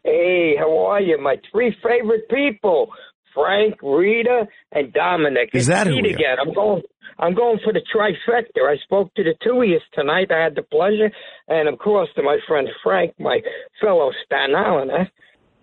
Hey, 0.04 0.56
how 0.58 0.88
are 0.88 1.02
you? 1.02 1.18
My 1.22 1.38
three 1.52 1.76
favorite 1.84 2.28
people, 2.30 2.90
Frank, 3.34 3.76
Rita, 3.82 4.48
and 4.72 4.94
Dominic. 4.94 5.50
Is 5.54 5.68
that 5.68 5.88
who 5.88 5.96
Pete 5.96 6.04
we 6.04 6.10
are? 6.12 6.16
again? 6.16 6.38
I'm 6.42 6.54
going. 6.54 6.82
I'm 7.22 7.36
going 7.36 7.60
for 7.66 7.74
the 7.74 7.82
trifecta. 7.94 8.62
I 8.66 8.78
spoke 8.84 9.14
to 9.16 9.24
the 9.24 9.34
two 9.44 9.62
of 9.62 9.68
you 9.68 9.80
tonight. 9.94 10.32
I 10.32 10.42
had 10.42 10.56
the 10.56 10.62
pleasure, 10.64 11.12
and 11.50 11.68
of 11.68 11.78
course 11.78 12.08
to 12.16 12.24
my 12.24 12.38
friend 12.48 12.70
Frank, 12.82 13.14
my 13.20 13.42
fellow 13.82 14.12
Staten 14.26 14.56
Islander. 14.56 15.10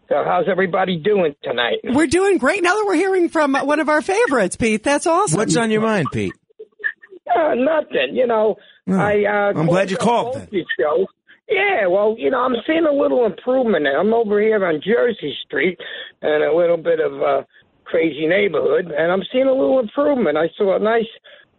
So, 0.08 0.22
how's 0.24 0.44
everybody 0.50 0.98
doing 0.98 1.34
tonight? 1.42 1.78
we're 1.82 2.06
doing 2.06 2.38
great 2.38 2.62
now 2.62 2.74
that 2.74 2.84
we're 2.86 2.94
hearing 2.94 3.28
from 3.28 3.54
one 3.54 3.80
of 3.80 3.88
our 3.88 4.02
favorites, 4.02 4.54
Pete. 4.56 4.82
That's 4.82 5.06
awesome. 5.06 5.38
What's 5.38 5.56
on 5.56 5.70
your 5.70 5.80
mind, 5.80 6.08
Pete? 6.12 6.34
Uh, 7.34 7.54
nothing. 7.54 8.14
You 8.14 8.26
know, 8.26 8.56
I. 8.88 9.24
Uh, 9.24 9.58
I'm 9.58 9.66
glad 9.66 9.90
you 9.90 9.96
called 9.96 10.34
called 10.34 11.08
up 11.50 11.54
both 11.54 11.58
your 11.58 11.76
shows. 11.76 11.80
Yeah, 11.80 11.86
well, 11.86 12.14
you 12.18 12.30
know, 12.30 12.40
I'm 12.40 12.56
seeing 12.66 12.86
a 12.86 12.92
little 12.92 13.26
improvement. 13.26 13.84
Now. 13.84 14.00
I'm 14.00 14.14
over 14.14 14.40
here 14.40 14.64
on 14.64 14.80
Jersey 14.84 15.34
Street, 15.44 15.78
and 16.22 16.44
a 16.44 16.56
little 16.56 16.76
bit 16.76 17.00
of 17.00 17.12
a 17.20 17.46
crazy 17.84 18.26
neighborhood, 18.26 18.92
and 18.96 19.12
I'm 19.12 19.22
seeing 19.32 19.46
a 19.46 19.52
little 19.52 19.78
improvement. 19.78 20.36
I 20.36 20.48
saw 20.56 20.76
a 20.76 20.80
nice 20.80 21.06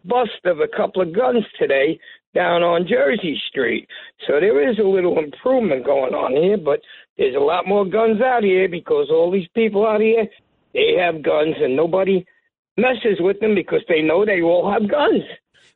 bust 0.06 0.46
of 0.46 0.60
a 0.60 0.68
couple 0.68 1.02
of 1.02 1.16
guns 1.16 1.44
today 1.60 2.00
down 2.34 2.64
on 2.64 2.88
Jersey 2.88 3.40
Street. 3.50 3.88
So 4.28 4.40
there 4.40 4.70
is 4.70 4.78
a 4.80 4.84
little 4.84 5.18
improvement 5.18 5.86
going 5.86 6.14
on 6.14 6.32
here, 6.34 6.58
but 6.58 6.82
there's 7.18 7.36
a 7.36 7.40
lot 7.40 7.68
more 7.68 7.86
guns 7.86 8.22
out 8.22 8.44
here 8.44 8.70
because 8.70 9.08
all 9.10 9.32
these 9.32 9.48
people 9.56 9.88
out 9.88 10.02
here, 10.02 10.28
they 10.74 10.96
have 11.00 11.24
guns, 11.24 11.56
and 11.60 11.76
nobody 11.76 12.26
messes 12.78 13.20
with 13.20 13.40
them 13.40 13.56
because 13.56 13.82
they 13.90 14.02
know 14.02 14.26
they 14.26 14.42
all 14.42 14.72
have 14.72 14.90
guns. 14.90 15.24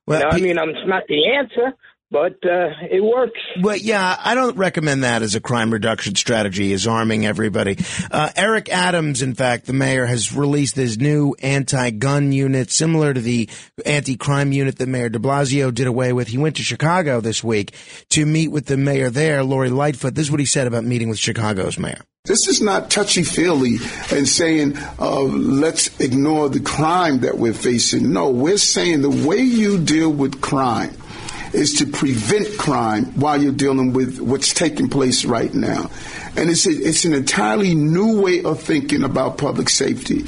Well, 0.05 0.19
You 0.19 0.25
know, 0.25 0.31
I 0.31 0.39
mean, 0.39 0.57
I'm, 0.59 0.69
it's 0.69 0.87
not 0.87 1.03
the 1.07 1.29
answer, 1.33 1.73
but 2.11 2.33
uh, 2.45 2.71
it 2.89 3.01
works. 3.01 3.39
Well, 3.61 3.77
yeah, 3.77 4.17
I 4.19 4.35
don't 4.35 4.57
recommend 4.57 5.03
that 5.03 5.21
as 5.21 5.33
a 5.33 5.39
crime 5.39 5.71
reduction 5.71 6.15
strategy, 6.15 6.73
is 6.73 6.85
arming 6.85 7.25
everybody. 7.25 7.77
Uh, 8.11 8.29
Eric 8.35 8.69
Adams, 8.69 9.21
in 9.21 9.33
fact, 9.33 9.65
the 9.65 9.73
mayor, 9.73 10.05
has 10.05 10.35
released 10.35 10.75
his 10.75 10.97
new 10.97 11.33
anti-gun 11.41 12.33
unit, 12.33 12.69
similar 12.69 13.13
to 13.13 13.21
the 13.21 13.49
anti-crime 13.85 14.51
unit 14.51 14.77
that 14.77 14.87
Mayor 14.87 15.09
de 15.09 15.19
Blasio 15.19 15.73
did 15.73 15.87
away 15.87 16.11
with. 16.11 16.27
He 16.27 16.37
went 16.37 16.57
to 16.57 16.63
Chicago 16.63 17.21
this 17.21 17.43
week 17.43 17.73
to 18.09 18.25
meet 18.25 18.49
with 18.49 18.65
the 18.65 18.77
mayor 18.77 19.09
there, 19.09 19.43
Lori 19.43 19.69
Lightfoot. 19.69 20.13
This 20.13 20.27
is 20.27 20.31
what 20.31 20.41
he 20.41 20.45
said 20.45 20.67
about 20.67 20.83
meeting 20.83 21.07
with 21.07 21.17
Chicago's 21.17 21.79
mayor. 21.79 22.01
This 22.25 22.47
is 22.47 22.61
not 22.61 22.91
touchy 22.91 23.23
feely 23.23 23.77
and 24.11 24.27
saying, 24.27 24.77
uh, 24.99 25.21
let's 25.21 25.99
ignore 25.99 26.49
the 26.49 26.59
crime 26.59 27.21
that 27.21 27.37
we're 27.37 27.53
facing. 27.53 28.13
No, 28.13 28.29
we're 28.29 28.57
saying 28.57 29.01
the 29.01 29.09
way 29.09 29.37
you 29.37 29.79
deal 29.79 30.11
with 30.11 30.39
crime 30.39 30.95
is 31.53 31.73
to 31.75 31.85
prevent 31.85 32.57
crime 32.57 33.05
while 33.19 33.41
you're 33.41 33.51
dealing 33.51 33.93
with 33.93 34.19
what's 34.19 34.53
taking 34.53 34.89
place 34.89 35.25
right 35.25 35.53
now. 35.53 35.89
And 36.35 36.49
it's, 36.49 36.65
a, 36.65 36.71
it's 36.71 37.05
an 37.05 37.13
entirely 37.13 37.75
new 37.75 38.21
way 38.21 38.43
of 38.43 38.61
thinking 38.61 39.03
about 39.03 39.37
public 39.37 39.69
safety. 39.69 40.25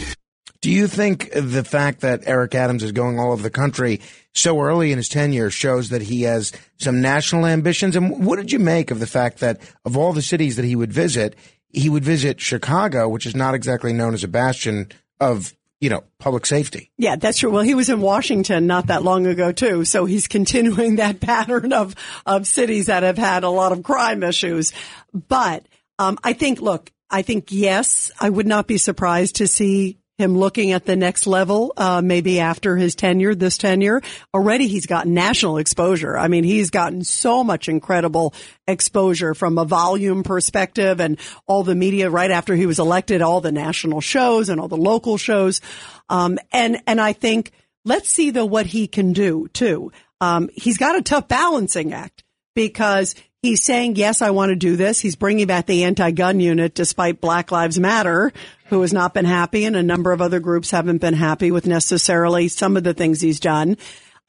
Do 0.63 0.71
you 0.71 0.87
think 0.87 1.29
the 1.33 1.65
fact 1.65 2.01
that 2.01 2.23
Eric 2.25 2.55
Adams 2.55 2.83
is 2.83 2.93
going 2.93 3.19
all 3.19 3.33
over 3.33 3.43
the 3.43 3.49
country 3.49 3.99
so 4.33 4.61
early 4.61 4.93
in 4.93 4.97
his 4.97 5.09
tenure 5.09 5.49
shows 5.49 5.89
that 5.89 6.01
he 6.01 6.21
has 6.21 6.53
some 6.77 7.01
national 7.01 7.45
ambitions? 7.45 7.97
And 7.97 8.25
what 8.25 8.37
did 8.37 8.51
you 8.51 8.59
make 8.59 8.89
of 8.89 8.99
the 8.99 9.07
fact 9.07 9.39
that 9.39 9.59
of 9.83 9.97
all 9.97 10.13
the 10.13 10.21
cities 10.21 10.55
that 10.55 10.63
he 10.63 10.77
would 10.77 10.93
visit, 10.93 11.35
he 11.67 11.89
would 11.89 12.05
visit 12.05 12.39
Chicago, 12.39 13.09
which 13.09 13.25
is 13.25 13.35
not 13.35 13.55
exactly 13.55 13.91
known 13.91 14.13
as 14.13 14.23
a 14.23 14.29
bastion 14.29 14.89
of, 15.19 15.53
you 15.83 15.89
know, 15.89 16.05
public 16.17 16.45
safety? 16.45 16.91
Yeah, 16.97 17.17
that's 17.17 17.39
true. 17.39 17.51
Well, 17.51 17.61
he 17.61 17.75
was 17.75 17.89
in 17.89 17.99
Washington 17.99 18.67
not 18.67 18.87
that 18.87 19.03
long 19.03 19.27
ago 19.27 19.51
too, 19.51 19.83
so 19.83 20.05
he's 20.05 20.27
continuing 20.29 20.95
that 20.95 21.19
pattern 21.19 21.73
of 21.73 21.93
of 22.25 22.47
cities 22.47 22.85
that 22.85 23.03
have 23.03 23.17
had 23.17 23.43
a 23.43 23.49
lot 23.49 23.73
of 23.73 23.83
crime 23.83 24.23
issues. 24.23 24.71
But 25.13 25.67
um, 25.99 26.17
I 26.23 26.31
think, 26.31 26.61
look, 26.61 26.89
I 27.09 27.21
think 27.21 27.51
yes, 27.51 28.11
I 28.17 28.29
would 28.29 28.47
not 28.47 28.65
be 28.65 28.77
surprised 28.77 29.35
to 29.35 29.47
see 29.47 29.99
him 30.17 30.37
looking 30.37 30.71
at 30.71 30.85
the 30.85 30.95
next 30.95 31.25
level, 31.25 31.73
uh, 31.75 32.01
maybe 32.03 32.39
after 32.39 32.77
his 32.77 32.93
tenure, 32.95 33.33
this 33.33 33.57
tenure. 33.57 34.01
Already 34.33 34.67
he's 34.67 34.85
gotten 34.85 35.13
national 35.13 35.57
exposure. 35.57 36.17
I 36.17 36.27
mean, 36.27 36.43
he's 36.43 36.69
gotten 36.69 37.03
so 37.03 37.43
much 37.43 37.67
incredible 37.67 38.33
exposure 38.67 39.33
from 39.33 39.57
a 39.57 39.65
volume 39.65 40.23
perspective 40.23 40.99
and 40.99 41.19
all 41.47 41.63
the 41.63 41.75
media 41.75 42.09
right 42.09 42.29
after 42.29 42.55
he 42.55 42.67
was 42.67 42.79
elected, 42.79 43.21
all 43.21 43.41
the 43.41 43.51
national 43.51 44.01
shows 44.01 44.49
and 44.49 44.61
all 44.61 44.67
the 44.67 44.77
local 44.77 45.17
shows. 45.17 45.61
Um, 46.09 46.37
and, 46.51 46.81
and 46.85 47.01
I 47.01 47.13
think 47.13 47.51
let's 47.83 48.09
see 48.09 48.29
though 48.29 48.45
what 48.45 48.67
he 48.67 48.87
can 48.87 49.13
do 49.13 49.47
too. 49.53 49.91
Um, 50.21 50.49
he's 50.53 50.77
got 50.77 50.95
a 50.95 51.01
tough 51.01 51.27
balancing 51.27 51.91
act 51.91 52.23
because 52.55 53.15
he's 53.43 53.61
saying, 53.61 53.97
yes, 53.97 54.23
I 54.23 54.31
want 54.31 54.49
to 54.49 54.55
do 54.55 54.75
this. 54.75 54.99
He's 54.99 55.15
bringing 55.15 55.45
back 55.45 55.67
the 55.67 55.83
anti-gun 55.83 56.39
unit 56.39 56.73
despite 56.73 57.21
Black 57.21 57.51
Lives 57.51 57.79
Matter, 57.79 58.31
who 58.67 58.81
has 58.81 58.93
not 58.93 59.13
been 59.13 59.25
happy 59.25 59.65
and 59.65 59.75
a 59.75 59.83
number 59.83 60.11
of 60.11 60.21
other 60.21 60.39
groups 60.39 60.71
haven't 60.71 60.99
been 60.99 61.13
happy 61.13 61.51
with 61.51 61.67
necessarily 61.67 62.47
some 62.47 62.77
of 62.77 62.83
the 62.83 62.93
things 62.95 63.21
he's 63.21 63.39
done. 63.39 63.77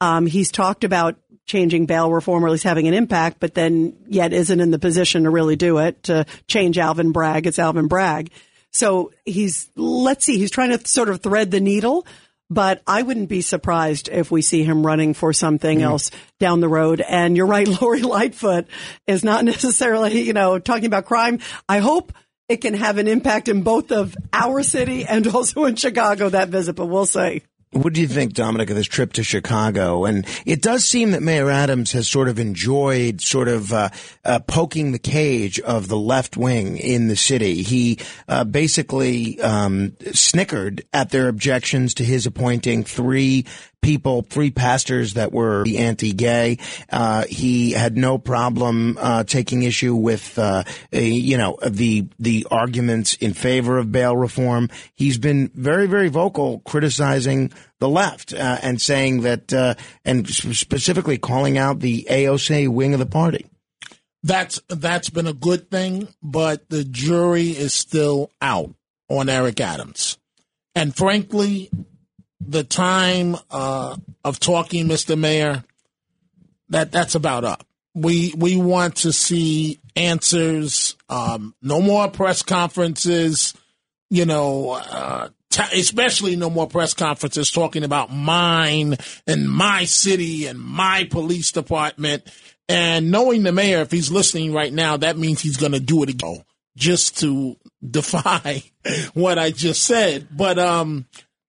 Um, 0.01 0.27
he's 0.27 0.51
talked 0.51 0.83
about 0.83 1.15
changing 1.45 1.85
bail 1.85 2.11
reform 2.11 2.43
or 2.43 2.47
at 2.47 2.51
least 2.51 2.63
having 2.65 2.87
an 2.87 2.93
impact, 2.93 3.39
but 3.39 3.53
then 3.53 3.95
yet 4.07 4.33
isn't 4.33 4.59
in 4.59 4.71
the 4.71 4.79
position 4.79 5.23
to 5.23 5.29
really 5.29 5.55
do 5.55 5.77
it 5.77 6.03
to 6.03 6.25
change 6.47 6.77
Alvin 6.77 7.11
Bragg. 7.11 7.47
It's 7.47 7.59
Alvin 7.59 7.87
Bragg. 7.87 8.31
So 8.71 9.13
he's, 9.23 9.69
let's 9.77 10.25
see, 10.25 10.37
he's 10.37 10.51
trying 10.51 10.77
to 10.77 10.85
sort 10.85 11.07
of 11.07 11.21
thread 11.21 11.51
the 11.51 11.61
needle, 11.61 12.05
but 12.49 12.81
I 12.85 13.01
wouldn't 13.01 13.29
be 13.29 13.41
surprised 13.41 14.09
if 14.09 14.31
we 14.31 14.41
see 14.41 14.63
him 14.63 14.85
running 14.85 15.13
for 15.13 15.33
something 15.33 15.81
else 15.81 16.11
down 16.39 16.59
the 16.59 16.69
road. 16.69 17.01
And 17.01 17.35
you're 17.35 17.47
right, 17.47 17.67
Lori 17.81 18.01
Lightfoot 18.01 18.67
is 19.07 19.23
not 19.23 19.45
necessarily, 19.45 20.21
you 20.21 20.33
know, 20.33 20.59
talking 20.59 20.85
about 20.85 21.05
crime. 21.05 21.39
I 21.67 21.79
hope 21.79 22.13
it 22.47 22.57
can 22.57 22.75
have 22.75 22.97
an 22.97 23.07
impact 23.07 23.47
in 23.47 23.63
both 23.63 23.91
of 23.91 24.15
our 24.31 24.61
city 24.61 25.05
and 25.05 25.27
also 25.27 25.65
in 25.65 25.75
Chicago, 25.75 26.29
that 26.29 26.49
visit, 26.49 26.75
but 26.75 26.85
we'll 26.85 27.07
see. 27.07 27.41
What 27.75 27.91
do 27.91 27.99
you 27.99 28.07
think, 28.07 28.31
Dominic, 28.31 28.69
of 28.69 28.77
this 28.77 28.87
trip 28.87 29.11
to 29.13 29.23
Chicago? 29.23 30.05
And 30.05 30.25
it 30.45 30.61
does 30.61 30.85
seem 30.85 31.11
that 31.11 31.21
Mayor 31.21 31.49
Adams 31.49 31.91
has 31.91 32.07
sort 32.07 32.29
of 32.29 32.39
enjoyed 32.39 33.19
sort 33.19 33.49
of 33.49 33.73
uh, 33.73 33.89
uh, 34.23 34.39
poking 34.39 34.93
the 34.93 34.99
cage 34.99 35.59
of 35.59 35.89
the 35.89 35.97
left 35.97 36.37
wing 36.37 36.77
in 36.77 37.09
the 37.09 37.17
city. 37.17 37.63
He 37.63 37.99
uh, 38.29 38.45
basically 38.45 39.41
um, 39.41 39.91
snickered 40.13 40.85
at 40.93 41.09
their 41.09 41.27
objections 41.27 41.93
to 41.95 42.05
his 42.05 42.25
appointing 42.25 42.85
three 42.85 43.45
people, 43.85 44.23
three 44.23 44.49
pastors 44.49 45.13
that 45.13 45.31
were 45.31 45.63
anti-gay. 45.67 46.57
Uh, 46.91 47.23
he 47.29 47.71
had 47.71 47.95
no 47.95 48.17
problem 48.17 48.97
uh, 48.99 49.23
taking 49.23 49.61
issue 49.61 49.93
with, 49.93 50.39
uh, 50.39 50.63
a, 50.91 51.05
you 51.05 51.37
know, 51.37 51.57
the 51.65 52.07
the 52.17 52.47
arguments 52.49 53.13
in 53.13 53.33
favor 53.33 53.77
of 53.77 53.91
bail 53.91 54.17
reform. 54.17 54.69
He's 54.95 55.19
been 55.19 55.49
very, 55.53 55.85
very 55.85 56.09
vocal 56.09 56.59
criticizing 56.65 57.51
the 57.79 57.87
left 57.87 58.33
uh, 58.33 58.57
and 58.63 58.81
saying 58.81 59.21
that, 59.21 59.53
uh, 59.53 59.75
and 60.03 60.27
specifically 60.27 61.19
calling 61.19 61.57
out 61.59 61.79
the 61.79 62.07
AOC 62.09 62.67
wing 62.69 62.93
of 62.93 62.99
the 62.99 63.05
party. 63.05 63.45
That's 64.23 64.59
that's 64.67 65.11
been 65.11 65.27
a 65.27 65.33
good 65.33 65.69
thing, 65.69 66.07
but 66.23 66.67
the 66.69 66.83
jury 66.83 67.49
is 67.49 67.73
still 67.73 68.31
out 68.41 68.73
on 69.09 69.29
Eric 69.29 69.61
Adams. 69.61 70.17
And 70.73 70.95
frankly, 70.95 71.69
the 72.39 72.63
time 72.63 73.37
uh, 73.51 73.95
of 74.23 74.39
talking, 74.39 74.87
Mr. 74.87 75.17
Mayor, 75.17 75.63
that 76.69 76.91
that's 76.91 77.15
about 77.15 77.43
up. 77.43 77.65
We 77.93 78.33
we 78.37 78.57
want 78.57 78.97
to 78.97 79.13
see 79.13 79.79
answers. 79.95 80.95
Um, 81.09 81.55
no 81.61 81.81
more 81.81 82.09
press 82.09 82.41
conferences. 82.41 83.53
You 84.09 84.25
know, 84.25 84.71
uh, 84.71 85.29
t- 85.49 85.79
especially 85.79 86.35
no 86.35 86.49
more 86.49 86.67
press 86.67 86.93
conferences 86.93 87.51
talking 87.51 87.83
about 87.83 88.11
mine 88.13 88.97
and 89.25 89.49
my 89.49 89.85
city 89.85 90.47
and 90.47 90.59
my 90.59 91.07
police 91.09 91.51
department. 91.51 92.23
And 92.67 93.11
knowing 93.11 93.43
the 93.43 93.51
mayor, 93.51 93.81
if 93.81 93.91
he's 93.91 94.11
listening 94.11 94.53
right 94.53 94.73
now, 94.73 94.97
that 94.97 95.17
means 95.17 95.41
he's 95.41 95.57
going 95.57 95.73
to 95.73 95.79
do 95.79 96.03
it 96.03 96.09
again 96.09 96.43
just 96.75 97.19
to 97.19 97.57
defy 97.89 98.63
what 99.13 99.39
I 99.39 99.51
just 99.51 99.83
said. 99.83 100.27
But 100.31 100.59
um, 100.59 101.05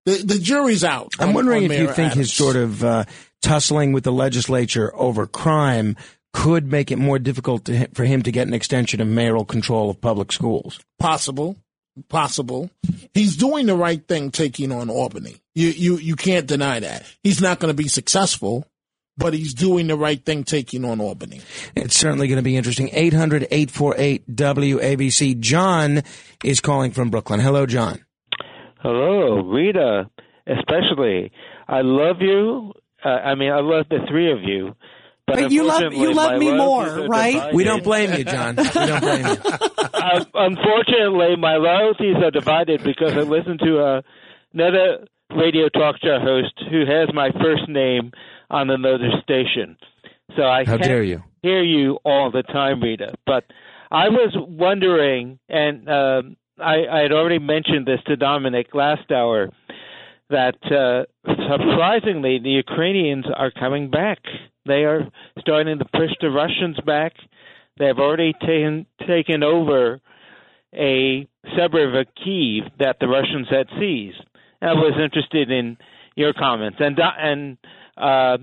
the 0.07 0.23
the 0.25 0.39
jury's 0.39 0.83
out. 0.83 1.13
I'm 1.19 1.29
on- 1.29 1.35
wondering 1.35 1.65
on 1.65 1.71
if 1.71 1.79
you 1.79 1.85
Mayor 1.85 1.93
think 1.93 2.15
his 2.15 2.33
sort 2.33 2.57
of 2.57 2.83
uh, 2.83 3.05
tussling 3.43 3.93
with 3.93 4.05
the 4.05 4.13
legislature 4.13 4.91
over 4.97 5.27
crime 5.27 5.97
could 6.33 6.71
make 6.71 6.91
it 6.91 6.97
more 6.97 7.19
difficult 7.19 7.65
to, 7.67 7.89
for 7.95 8.05
him 8.05 8.23
to 8.23 8.31
get 8.33 8.47
an 8.47 8.55
extension 8.55 9.01
of 9.01 9.09
mayoral 9.09 9.45
control 9.45 9.91
of 9.91 10.01
public 10.01 10.33
schools. 10.33 10.81
possible, 10.99 11.57
possible. 12.09 12.71
He's 13.15 13.37
doing 13.37 13.67
the 13.67 13.75
right 13.77 14.07
thing, 14.07 14.31
taking 14.31 14.73
on 14.73 14.89
Albany. 14.89 15.37
You 15.55 15.69
you 15.69 15.97
you 15.99 16.17
can't 16.17 16.47
deny 16.47 16.81
that. 16.81 17.05
He's 17.23 17.41
not 17.41 17.59
going 17.59 17.71
to 17.71 17.83
be 17.83 17.89
successful, 17.89 18.67
but 19.17 19.35
he's 19.35 19.55
doing 19.55 19.87
the 19.89 19.97
right 19.97 20.25
thing, 20.25 20.45
taking 20.45 20.85
on 20.85 21.01
Albany. 21.01 21.41
It's 21.75 21.97
certainly 21.97 22.29
going 22.29 22.37
to 22.37 22.43
be 22.43 22.57
interesting. 22.57 22.91
800 22.93 23.49
848 23.51 24.37
WABC. 24.37 25.41
John 25.41 26.03
is 26.45 26.61
calling 26.61 26.93
from 26.93 27.11
Brooklyn. 27.11 27.41
Hello, 27.41 27.67
John. 27.67 28.05
Hello, 28.87 29.41
Rita, 29.43 30.09
especially. 30.47 31.33
I 31.67 31.81
love 31.81 32.21
you. 32.21 32.73
Uh, 33.05 33.09
I 33.09 33.35
mean, 33.35 33.51
I 33.51 33.59
love 33.59 33.87
the 33.91 33.99
three 34.09 34.31
of 34.31 34.43
you. 34.45 34.77
But, 35.27 35.37
But 35.41 35.51
you 35.51 35.65
love- 35.65 35.93
you 35.93 36.15
love 36.15 36.33
my 36.35 36.39
me 36.39 36.53
more, 36.55 36.85
right? 37.09 37.33
divided. 37.35 37.55
We 37.57 37.65
don't 37.65 37.83
blame 37.83 38.13
you, 38.13 38.23
John. 38.23 38.55
We 38.57 38.63
don't 38.65 39.01
blame 39.01 39.27
you. 39.27 39.33
uh, 39.93 40.25
unfortunately, 40.35 41.35
my 41.37 41.57
loyalties 41.57 42.15
are 42.23 42.31
divided 42.31 42.85
because 42.85 43.13
I 43.15 43.23
listen 43.23 43.59
to 43.59 43.79
uh, 43.81 44.03
another 44.55 45.07
radio 45.35 45.69
talk 45.69 45.97
show 46.01 46.21
host 46.21 46.55
who 46.71 46.87
has 46.87 47.09
my 47.13 47.31
first 47.43 47.69
name 47.69 48.13
on 48.51 48.71
another 48.71 49.11
station. 49.21 49.77
So 50.37 50.45
I 50.45 50.59
How 50.65 50.73
can't 50.77 50.83
dare 50.85 51.03
you. 51.03 51.25
hear 51.43 51.63
you 51.65 51.99
all 52.05 52.31
the 52.31 52.45
time, 52.45 52.81
Rita. 52.81 53.15
But 53.27 53.45
I 53.91 54.09
was 54.09 54.33
wondering, 54.37 55.41
and 55.49 55.89
um, 55.89 56.37
I, 56.59 56.87
I 56.91 57.01
had 57.03 57.13
already 57.13 57.39
mentioned 57.39 57.87
this 57.87 58.01
to 58.07 58.17
Dominic 58.17 58.75
last 58.75 59.11
hour, 59.11 59.51
that 60.31 60.57
uh, 60.65 61.05
surprisingly 61.25 62.39
the 62.39 62.51
Ukrainians 62.51 63.27
are 63.35 63.51
coming 63.51 63.91
back. 63.91 64.19
They 64.65 64.85
are 64.85 65.03
starting 65.41 65.79
to 65.79 65.85
push 65.85 66.11
the 66.21 66.31
Russians 66.31 66.79
back. 66.85 67.13
They 67.79 67.87
have 67.87 67.99
already 67.99 68.33
taken 68.41 68.87
taken 69.07 69.43
over 69.43 70.01
a 70.75 71.29
suburb 71.57 71.95
of 71.95 72.07
Kiev 72.25 72.65
that 72.81 72.97
the 73.01 73.07
Russians 73.07 73.47
had 73.49 73.69
seized. 73.79 74.21
I 74.61 74.73
was 74.73 74.95
interested 75.01 75.51
in 75.51 75.77
your 76.17 76.33
comments 76.33 76.79
and 76.81 76.99
and 76.99 77.59
uh, 77.97 78.39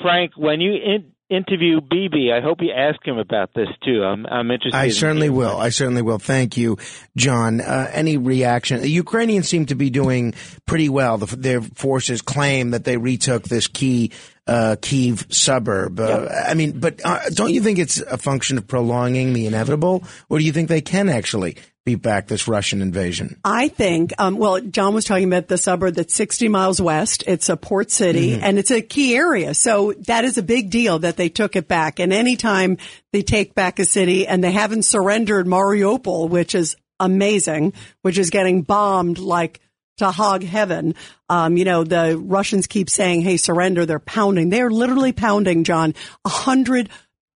Frank, 0.00 0.32
when 0.36 0.60
you 0.60 0.74
in- 0.74 1.11
interview 1.32 1.80
Beebe, 1.80 2.32
I 2.32 2.40
hope 2.40 2.60
you 2.60 2.72
ask 2.72 3.04
him 3.06 3.18
about 3.18 3.54
this 3.54 3.68
too. 3.84 4.02
I'm 4.04 4.26
I'm 4.26 4.50
interested. 4.50 4.76
I 4.76 4.84
in 4.84 4.92
certainly 4.92 5.30
will. 5.30 5.56
I 5.56 5.70
certainly 5.70 6.02
will. 6.02 6.18
Thank 6.18 6.56
you, 6.56 6.78
John. 7.16 7.60
Uh, 7.60 7.90
any 7.92 8.16
reaction? 8.16 8.80
The 8.80 8.88
Ukrainians 8.88 9.48
seem 9.48 9.66
to 9.66 9.74
be 9.74 9.90
doing 9.90 10.34
pretty 10.66 10.88
well. 10.88 11.18
The, 11.18 11.34
their 11.36 11.62
forces 11.62 12.22
claim 12.22 12.70
that 12.70 12.84
they 12.84 12.96
retook 12.96 13.44
this 13.44 13.66
key 13.66 14.12
uh, 14.46 14.76
Kiev 14.80 15.26
suburb. 15.30 16.00
Uh, 16.00 16.28
I 16.46 16.54
mean, 16.54 16.78
but 16.78 17.00
uh, 17.04 17.20
don't 17.30 17.52
you 17.52 17.62
think 17.62 17.78
it's 17.78 18.00
a 18.00 18.18
function 18.18 18.58
of 18.58 18.66
prolonging 18.66 19.32
the 19.32 19.46
inevitable, 19.46 20.04
or 20.28 20.38
do 20.38 20.44
you 20.44 20.52
think 20.52 20.68
they 20.68 20.80
can 20.80 21.08
actually 21.08 21.56
beat 21.84 22.02
back 22.02 22.28
this 22.28 22.46
Russian 22.46 22.80
invasion? 22.82 23.38
I 23.44 23.68
think, 23.68 24.12
um, 24.18 24.36
well, 24.38 24.60
John 24.60 24.94
was 24.94 25.04
talking 25.04 25.26
about 25.26 25.48
the 25.48 25.58
suburb 25.58 25.94
that's 25.96 26.14
60 26.14 26.48
miles 26.48 26.80
west. 26.80 27.24
It's 27.26 27.48
a 27.48 27.56
port 27.56 27.90
city 27.90 28.32
Mm-hmm. 28.32 28.44
and 28.44 28.58
it's 28.58 28.70
a 28.70 28.80
key 28.82 29.16
area. 29.16 29.54
So 29.54 29.92
that 30.06 30.24
is 30.24 30.38
a 30.38 30.42
big 30.42 30.70
deal 30.70 31.00
that 31.00 31.16
they 31.16 31.28
took 31.28 31.56
it 31.56 31.66
back. 31.68 31.98
And 31.98 32.12
anytime 32.12 32.78
they 33.12 33.22
take 33.22 33.54
back 33.54 33.78
a 33.78 33.84
city 33.84 34.26
and 34.26 34.42
they 34.44 34.52
haven't 34.52 34.84
surrendered 34.84 35.46
Mariupol, 35.46 36.28
which 36.28 36.54
is 36.54 36.76
amazing, 37.00 37.72
which 38.02 38.16
is 38.18 38.30
getting 38.30 38.62
bombed 38.62 39.18
like 39.18 39.60
to 39.98 40.10
hog 40.10 40.42
heaven. 40.42 40.94
Um, 41.28 41.56
you 41.56 41.64
know, 41.64 41.84
the 41.84 42.16
Russians 42.16 42.66
keep 42.66 42.88
saying, 42.88 43.22
Hey, 43.22 43.36
surrender. 43.36 43.84
They're 43.84 43.98
pounding. 43.98 44.48
They're 44.48 44.70
literally 44.70 45.12
pounding, 45.12 45.64
John, 45.64 45.94
a 46.24 46.28
hundred 46.28 46.88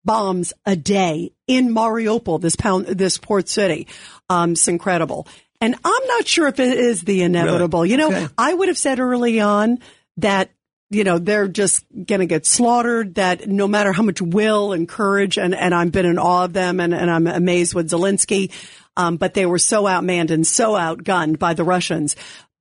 bombs 0.05 0.53
a 0.67 0.77
day 0.77 1.33
in 1.47 1.75
Mariupol, 1.75 2.41
this 2.41 2.57
pound, 2.57 2.87
this 2.87 3.19
port 3.19 3.49
city. 3.49 3.87
Um, 4.29 4.53
it's 4.53 4.69
incredible. 4.69 5.27
And 5.61 5.75
I'm 5.85 6.07
not 6.07 6.27
sure 6.27 6.47
if 6.49 6.61
it 6.61 6.77
is 6.79 7.03
the 7.03 7.23
inevitable. 7.23 7.87
You 7.87 7.97
know, 7.97 8.09
Okay. 8.09 8.29
I 8.37 8.53
would 8.53 8.69
have 8.69 8.79
said 8.79 9.01
early 9.01 9.41
on 9.41 9.79
that, 10.19 10.51
you 10.91 11.05
know, 11.05 11.19
they're 11.19 11.49
just 11.49 11.85
going 11.93 12.21
to 12.21 12.27
get 12.27 12.45
slaughtered, 12.47 13.15
that 13.15 13.49
no 13.49 13.67
matter 13.67 13.93
how 13.93 14.03
much 14.03 14.21
will 14.21 14.73
and 14.73 14.89
courage, 14.89 15.39
and, 15.39 15.55
and 15.55 15.75
I've 15.75 15.91
been 15.91 16.07
in 16.07 16.19
awe 16.19 16.45
of 16.45 16.53
them 16.53 16.81
and, 16.81 16.95
and 16.95 17.11
I'm 17.11 17.27
amazed 17.27 17.75
with 17.75 17.91
Zelensky, 17.91 18.53
um, 18.97 19.17
but 19.17 19.35
they 19.35 19.47
were 19.47 19.59
so 19.59 19.85
outmanned 19.85 20.31
and 20.31 20.47
so 20.47 20.75
outgunned 20.75 21.39
by 21.39 21.55
the 21.55 21.65
Russians. 21.65 22.15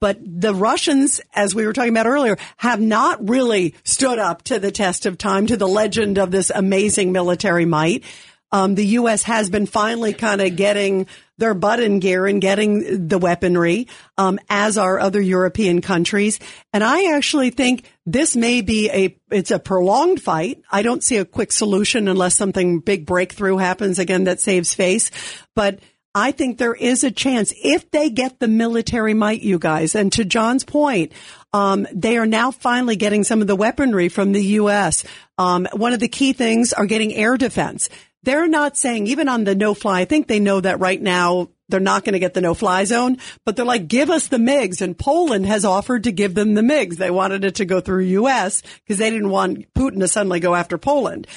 But 0.04 0.20
the 0.22 0.54
Russians, 0.54 1.22
as 1.34 1.56
we 1.56 1.66
were 1.66 1.72
talking 1.72 1.94
about 1.94 2.08
earlier, 2.08 2.36
have 2.58 2.82
not 2.82 3.30
really 3.30 3.74
stood 3.86 4.20
up 4.20 4.42
to 4.44 4.60
the 4.60 4.70
test 4.70 5.06
of 5.06 5.18
time, 5.18 5.48
to 5.48 5.56
the 5.56 5.66
legend 5.66 6.18
of 6.18 6.30
this 6.30 6.52
amazing 6.54 7.14
military 7.14 7.64
might. 7.64 8.04
Um, 8.52 8.76
the 8.76 8.86
U.S. 8.86 9.24
has 9.24 9.50
been 9.50 9.66
finally 9.66 10.14
kind 10.14 10.42
of 10.42 10.58
getting 10.58 11.08
their 11.38 11.54
butt 11.54 11.80
in 11.80 12.00
gear 12.00 12.28
and 12.28 12.42
getting 12.42 13.08
the 13.08 13.18
weaponry, 13.18 13.88
um, 14.18 14.40
as 14.50 14.78
are 14.78 15.00
other 15.00 15.22
European 15.22 15.80
countries. 15.80 16.38
And 16.74 16.84
I 16.84 17.16
actually 17.16 17.52
think 17.52 17.90
this 18.06 18.36
may 18.36 18.60
be 18.60 18.90
a, 18.90 19.18
it's 19.32 19.52
a 19.52 19.58
prolonged 19.58 20.22
fight. 20.22 20.62
I 20.70 20.82
don't 20.82 21.02
see 21.02 21.16
a 21.16 21.24
quick 21.24 21.54
solution 21.54 22.10
unless 22.10 22.36
something 22.36 22.82
big 22.82 23.06
breakthrough 23.06 23.56
happens 23.56 24.00
again 24.00 24.26
that 24.26 24.42
saves 24.42 24.74
face. 24.74 25.12
But 25.56 25.80
I 26.16 26.32
think 26.32 26.58
there 26.58 26.76
is 26.76 27.04
a 27.04 27.10
chance 27.10 27.52
if 27.64 27.90
they 27.90 28.10
get 28.12 28.40
the 28.40 28.48
military 28.48 29.16
might, 29.16 29.42
you 29.42 29.58
guys. 29.58 29.96
And 29.96 30.12
to 30.14 30.24
John's 30.24 30.64
point, 30.64 31.12
um, 31.54 31.88
they 31.92 32.18
are 32.18 32.28
now 32.28 32.52
finally 32.52 32.96
getting 32.96 33.24
some 33.24 33.42
of 33.42 33.48
the 33.48 33.56
weaponry 33.56 34.10
from 34.10 34.32
the 34.32 34.44
U.S. 34.44 35.04
Um, 35.40 35.68
one 35.74 35.94
of 35.94 36.00
the 36.00 36.08
key 36.08 36.34
things 36.34 36.72
are 36.72 36.86
getting 36.86 37.14
air 37.14 37.36
defense. 37.36 37.90
They're 38.22 38.48
not 38.48 38.78
saying 38.78 39.08
even 39.08 39.28
on 39.28 39.44
the 39.44 39.56
no 39.56 39.74
fly. 39.74 40.02
I 40.02 40.06
think 40.06 40.28
they 40.28 40.40
know 40.40 40.62
that 40.62 40.80
right 40.80 41.02
now 41.02 41.50
they're 41.68 41.80
not 41.80 42.06
going 42.06 42.14
to 42.14 42.20
get 42.20 42.36
the 42.36 42.42
no 42.42 42.54
fly 42.54 42.84
zone, 42.84 43.18
but 43.46 43.56
they're 43.56 43.66
like, 43.66 43.88
give 43.88 44.10
us 44.10 44.28
the 44.28 44.38
MiGs. 44.38 44.82
And 44.82 44.98
Poland 44.98 45.48
has 45.48 45.66
offered 45.66 46.04
to 46.04 46.12
give 46.12 46.36
them 46.36 46.54
the 46.54 46.62
MiGs. 46.62 46.98
They 46.98 47.12
wanted 47.12 47.44
it 47.44 47.56
to 47.56 47.66
go 47.66 47.82
through 47.82 48.04
U.S. 48.04 48.62
because 48.62 49.00
they 49.00 49.10
didn't 49.10 49.30
want 49.30 49.74
Putin 49.74 50.00
to 50.00 50.08
suddenly 50.08 50.40
go 50.40 50.54
after 50.54 50.78
Poland. 50.78 51.28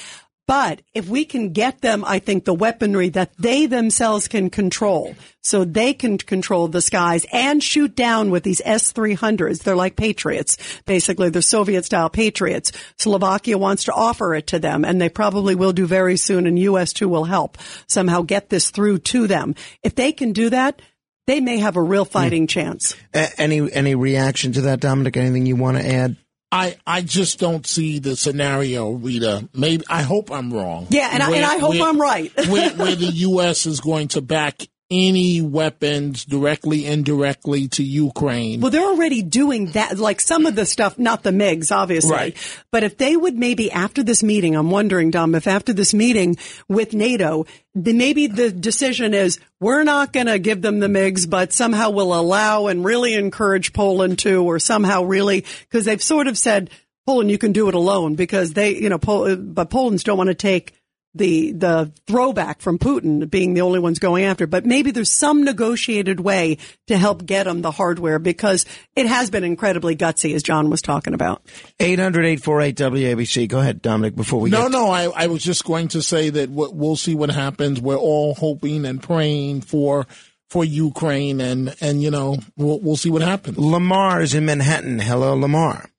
But 0.47 0.81
if 0.93 1.09
we 1.09 1.25
can 1.25 1.51
get 1.51 1.81
them, 1.81 2.05
I 2.05 2.19
think 2.19 2.45
the 2.45 2.53
weaponry 2.53 3.09
that 3.09 3.35
they 3.37 3.65
themselves 3.65 4.29
can 4.29 4.49
control, 4.49 5.13
so 5.43 5.65
they 5.65 5.93
can 5.93 6.17
control 6.17 6.69
the 6.69 6.81
skies 6.81 7.25
and 7.33 7.61
shoot 7.61 7.95
down 7.95 8.31
with 8.31 8.43
these 8.43 8.61
S-300s. 8.63 9.63
They're 9.63 9.75
like 9.75 9.97
Patriots. 9.97 10.57
Basically, 10.85 11.29
they're 11.29 11.41
Soviet 11.41 11.83
style 11.83 12.09
Patriots. 12.09 12.71
Slovakia 12.97 13.57
wants 13.57 13.83
to 13.85 13.93
offer 13.93 14.33
it 14.35 14.47
to 14.47 14.59
them 14.59 14.85
and 14.85 15.01
they 15.01 15.09
probably 15.09 15.53
will 15.53 15.73
do 15.73 15.85
very 15.85 16.15
soon 16.15 16.47
and 16.47 16.57
US 16.59 16.93
too 16.93 17.09
will 17.09 17.25
help 17.25 17.57
somehow 17.87 18.21
get 18.21 18.49
this 18.49 18.71
through 18.71 18.99
to 18.99 19.27
them. 19.27 19.53
If 19.83 19.95
they 19.95 20.13
can 20.13 20.31
do 20.31 20.49
that, 20.49 20.81
they 21.27 21.41
may 21.41 21.57
have 21.57 21.75
a 21.75 21.81
real 21.81 22.05
hmm. 22.05 22.11
fighting 22.11 22.47
chance. 22.47 22.95
A- 23.13 23.39
any 23.39 23.71
any 23.71 23.95
reaction 23.95 24.53
to 24.53 24.61
that, 24.61 24.79
Dominic? 24.79 25.17
Anything 25.17 25.45
you 25.45 25.57
want 25.57 25.77
to 25.77 25.85
add? 25.85 26.15
I, 26.51 26.77
I 26.87 27.01
just 27.01 27.39
don't 27.39 27.67
see 27.67 27.99
the 27.99 28.15
scenario, 28.15 28.91
Rita. 28.91 29.49
Maybe 29.53 29.83
I 29.89 30.01
hope 30.03 30.31
I'm 30.31 30.53
wrong. 30.53 30.87
Yeah, 30.89 31.09
and 31.11 31.21
I- 31.21 31.35
and 31.35 31.45
I 31.45 31.57
hope 31.57 31.75
I'm 31.77 31.99
right. 31.99 32.31
where, 32.47 32.69
where 32.71 32.95
the 32.95 33.11
U.S. 33.13 33.65
is 33.65 33.81
going 33.81 34.07
to 34.09 34.21
back 34.21 34.61
any 34.89 35.41
weapons 35.41 36.23
directly, 36.23 36.85
indirectly 36.85 37.67
to 37.67 37.83
Ukraine. 37.83 38.61
Well, 38.61 38.71
they're 38.71 38.81
already 38.81 39.21
doing 39.21 39.71
that, 39.71 39.97
like 39.97 40.21
some 40.21 40.45
of 40.45 40.55
the 40.55 40.65
stuff, 40.65 40.97
not 40.97 41.23
the 41.23 41.31
MiGs, 41.31 41.75
obviously. 41.75 42.11
Right. 42.11 42.63
But 42.71 42.83
if 42.83 42.97
they 42.97 43.17
would 43.17 43.35
maybe 43.35 43.69
after 43.71 44.01
this 44.01 44.23
meeting, 44.23 44.55
I'm 44.55 44.71
wondering, 44.71 45.11
Dom, 45.11 45.35
if 45.35 45.45
after 45.45 45.73
this 45.73 45.93
meeting 45.93 46.37
with 46.69 46.93
NATO, 46.93 47.45
then 47.75 47.97
maybe 47.97 48.27
the 48.27 48.51
decision 48.51 49.13
is 49.13 49.39
we're 49.59 49.83
not 49.83 50.13
going 50.13 50.27
to 50.27 50.39
give 50.39 50.61
them 50.61 50.79
the 50.79 50.87
MiGs, 50.87 51.29
but 51.29 51.51
somehow 51.51 51.89
we'll 51.89 52.17
allow 52.17 52.67
and 52.67 52.85
really 52.85 53.13
encourage 53.13 53.73
Poland 53.73 54.19
to, 54.19 54.43
or 54.43 54.57
somehow 54.57 55.03
really, 55.03 55.43
because 55.61 55.83
they've 55.85 56.01
sort 56.01 56.27
of 56.27 56.37
said, 56.37 56.69
Poland, 57.05 57.31
you 57.31 57.37
can 57.37 57.53
do 57.53 57.69
it 57.69 57.75
alone 57.75 58.15
because 58.15 58.53
they, 58.53 58.75
you 58.75 58.89
know, 58.89 58.97
Pol- 58.97 59.35
but 59.37 59.69
Poland's 59.69 60.03
don't 60.03 60.17
want 60.17 60.29
to 60.29 60.33
take 60.33 60.73
the 61.17 61.51
the 61.51 61.91
throwback 62.07 62.61
from 62.61 62.77
Putin 62.79 63.29
being 63.29 63.53
the 63.53 63.61
only 63.61 63.79
ones 63.79 63.99
going 63.99 64.23
after. 64.23 64.47
But 64.47 64.65
maybe 64.65 64.91
there's 64.91 65.11
some 65.11 65.43
negotiated 65.43 66.19
way 66.19 66.57
to 66.87 66.97
help 66.97 67.25
get 67.25 67.43
them 67.43 67.61
the 67.61 67.71
hardware 67.71 68.19
because 68.19 68.65
it 68.95 69.05
has 69.05 69.29
been 69.29 69.43
incredibly 69.43 69.95
gutsy, 69.95 70.33
as 70.33 70.43
John 70.43 70.69
was 70.69 70.81
talking 70.81 71.13
about. 71.13 71.41
800 71.79 72.25
848 72.25 72.75
WABC. 72.75 73.47
Go 73.47 73.59
ahead, 73.59 73.81
Dominic, 73.81 74.15
before 74.15 74.39
we 74.39 74.49
no, 74.49 74.63
get 74.63 74.71
no, 74.71 74.89
I, 74.89 75.03
I 75.15 75.27
was 75.27 75.43
just 75.43 75.63
going 75.65 75.89
to 75.89 76.01
say 76.01 76.29
that 76.29 76.49
we- 76.49 76.69
we'll 76.71 76.95
see 76.95 77.15
what 77.15 77.29
happens. 77.29 77.81
We're 77.81 77.95
all 77.97 78.35
hoping 78.35 78.85
and 78.85 79.01
praying 79.01 79.61
for 79.61 80.07
for 80.49 80.63
Ukraine, 80.63 81.41
and 81.41 81.75
and 81.81 82.01
you 82.01 82.09
know 82.09 82.37
we'll 82.55 82.79
we'll 82.79 82.95
see 82.95 83.09
what 83.09 83.21
happens. 83.21 83.57
Lamar 83.57 84.21
is 84.21 84.33
in 84.33 84.45
Manhattan. 84.45 84.99
Hello, 84.99 85.35
Lamar. 85.35 85.89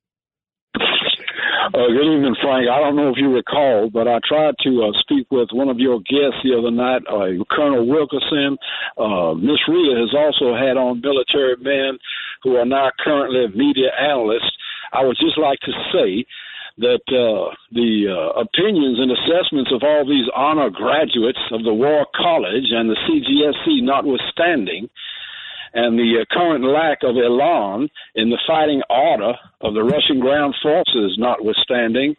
Uh, 1.69 1.93
good 1.93 2.09
evening, 2.09 2.35
Frank. 2.41 2.64
I 2.64 2.81
don't 2.81 2.97
know 2.97 3.11
if 3.11 3.19
you 3.19 3.29
recall, 3.29 3.91
but 3.93 4.09
I 4.09 4.21
tried 4.27 4.55
to 4.64 4.89
uh, 4.89 4.99
speak 5.01 5.29
with 5.31 5.51
one 5.53 5.69
of 5.69 5.79
your 5.79 6.01
guests 6.01 6.41
the 6.43 6.57
other 6.57 6.71
night, 6.71 7.05
uh, 7.05 7.45
Colonel 7.53 7.85
Wilkerson. 7.87 8.57
Uh, 8.97 9.35
Miss 9.37 9.61
Rita 9.69 10.01
has 10.01 10.16
also 10.16 10.57
had 10.57 10.81
on 10.81 11.05
military 11.05 11.61
men 11.61 11.99
who 12.43 12.57
are 12.57 12.64
now 12.64 12.89
currently 13.05 13.53
media 13.53 13.93
analysts. 14.01 14.49
I 14.95 15.05
would 15.05 15.19
just 15.21 15.37
like 15.37 15.61
to 15.69 15.73
say 15.93 16.25
that 16.79 17.05
uh, 17.12 17.53
the 17.77 18.16
uh, 18.16 18.41
opinions 18.41 18.97
and 18.97 19.12
assessments 19.12 19.69
of 19.75 19.83
all 19.85 20.09
these 20.09 20.31
honor 20.35 20.71
graduates 20.71 21.43
of 21.53 21.64
the 21.64 21.75
War 21.75 22.07
College 22.16 22.73
and 22.73 22.89
the 22.89 22.97
CGSC 23.05 23.85
notwithstanding, 23.85 24.89
and 25.75 25.99
the 25.99 26.23
uh, 26.23 26.35
current 26.35 26.64
lack 26.64 26.99
of 27.03 27.16
elan 27.16 27.89
in 28.14 28.31
the 28.31 28.39
fighting 28.47 28.83
order 28.91 29.33
of 29.61 29.75
the 29.75 29.83
Russian 29.83 30.21
ground 30.21 30.55
forces 30.62 31.16
notwithstanding, 31.19 32.14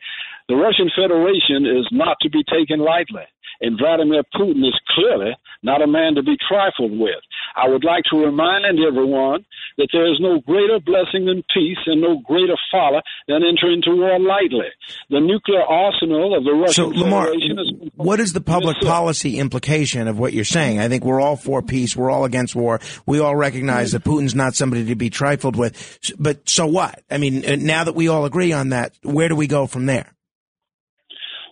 the 0.47 0.55
Russian 0.55 0.89
Federation 0.95 1.65
is 1.65 1.87
not 1.91 2.17
to 2.21 2.29
be 2.29 2.43
taken 2.43 2.79
lightly. 2.79 3.23
And 3.61 3.77
Vladimir 3.77 4.23
Putin 4.35 4.65
is 4.65 4.79
clearly 4.95 5.35
not 5.63 5.81
a 5.81 5.87
man 5.87 6.15
to 6.15 6.23
be 6.23 6.37
trifled 6.47 6.97
with. 6.97 7.19
I 7.55 7.67
would 7.67 7.83
like 7.83 8.03
to 8.11 8.23
remind 8.23 8.65
everyone 8.79 9.45
that 9.79 9.87
there 9.93 10.05
is 10.05 10.19
no 10.19 10.39
greater 10.45 10.77
blessing 10.79 11.25
than 11.25 11.41
peace 11.55 11.79
and 11.87 12.01
no 12.01 12.19
greater 12.19 12.55
folly 12.69 12.99
than 13.27 13.43
entering 13.43 13.81
into 13.81 13.95
war 13.95 14.19
lightly. 14.19 14.67
The 15.09 15.21
nuclear 15.21 15.63
arsenal 15.63 16.35
of 16.35 16.43
the 16.43 16.51
So, 16.73 16.87
Russian 16.87 17.01
Lamar, 17.01 17.25
Federation 17.27 17.59
is 17.59 17.91
what 17.95 18.19
is 18.19 18.33
the 18.33 18.41
public 18.41 18.75
Yes, 18.81 18.85
policy 18.89 19.39
implication 19.39 20.07
of 20.07 20.19
what 20.19 20.33
you're 20.33 20.43
saying? 20.43 20.79
I 20.79 20.89
think 20.89 21.05
we're 21.05 21.21
all 21.21 21.37
for 21.37 21.61
peace. 21.61 21.95
We're 21.95 22.11
all 22.11 22.25
against 22.25 22.55
war. 22.55 22.81
We 23.05 23.19
all 23.19 23.35
recognize 23.35 23.93
that 23.93 24.03
Putin's 24.03 24.35
not 24.35 24.53
somebody 24.53 24.85
to 24.85 24.95
be 24.95 25.09
trifled 25.09 25.55
with. 25.55 25.99
But 26.19 26.49
so 26.49 26.67
what? 26.67 27.01
I 27.09 27.17
mean, 27.17 27.45
uh, 27.45 27.55
now 27.55 27.85
that 27.85 27.95
we 27.95 28.09
all 28.09 28.25
agree 28.25 28.51
on 28.51 28.69
that, 28.69 28.93
where 29.01 29.29
do 29.29 29.35
we 29.35 29.47
go 29.47 29.65
from 29.65 29.85
there? 29.85 30.13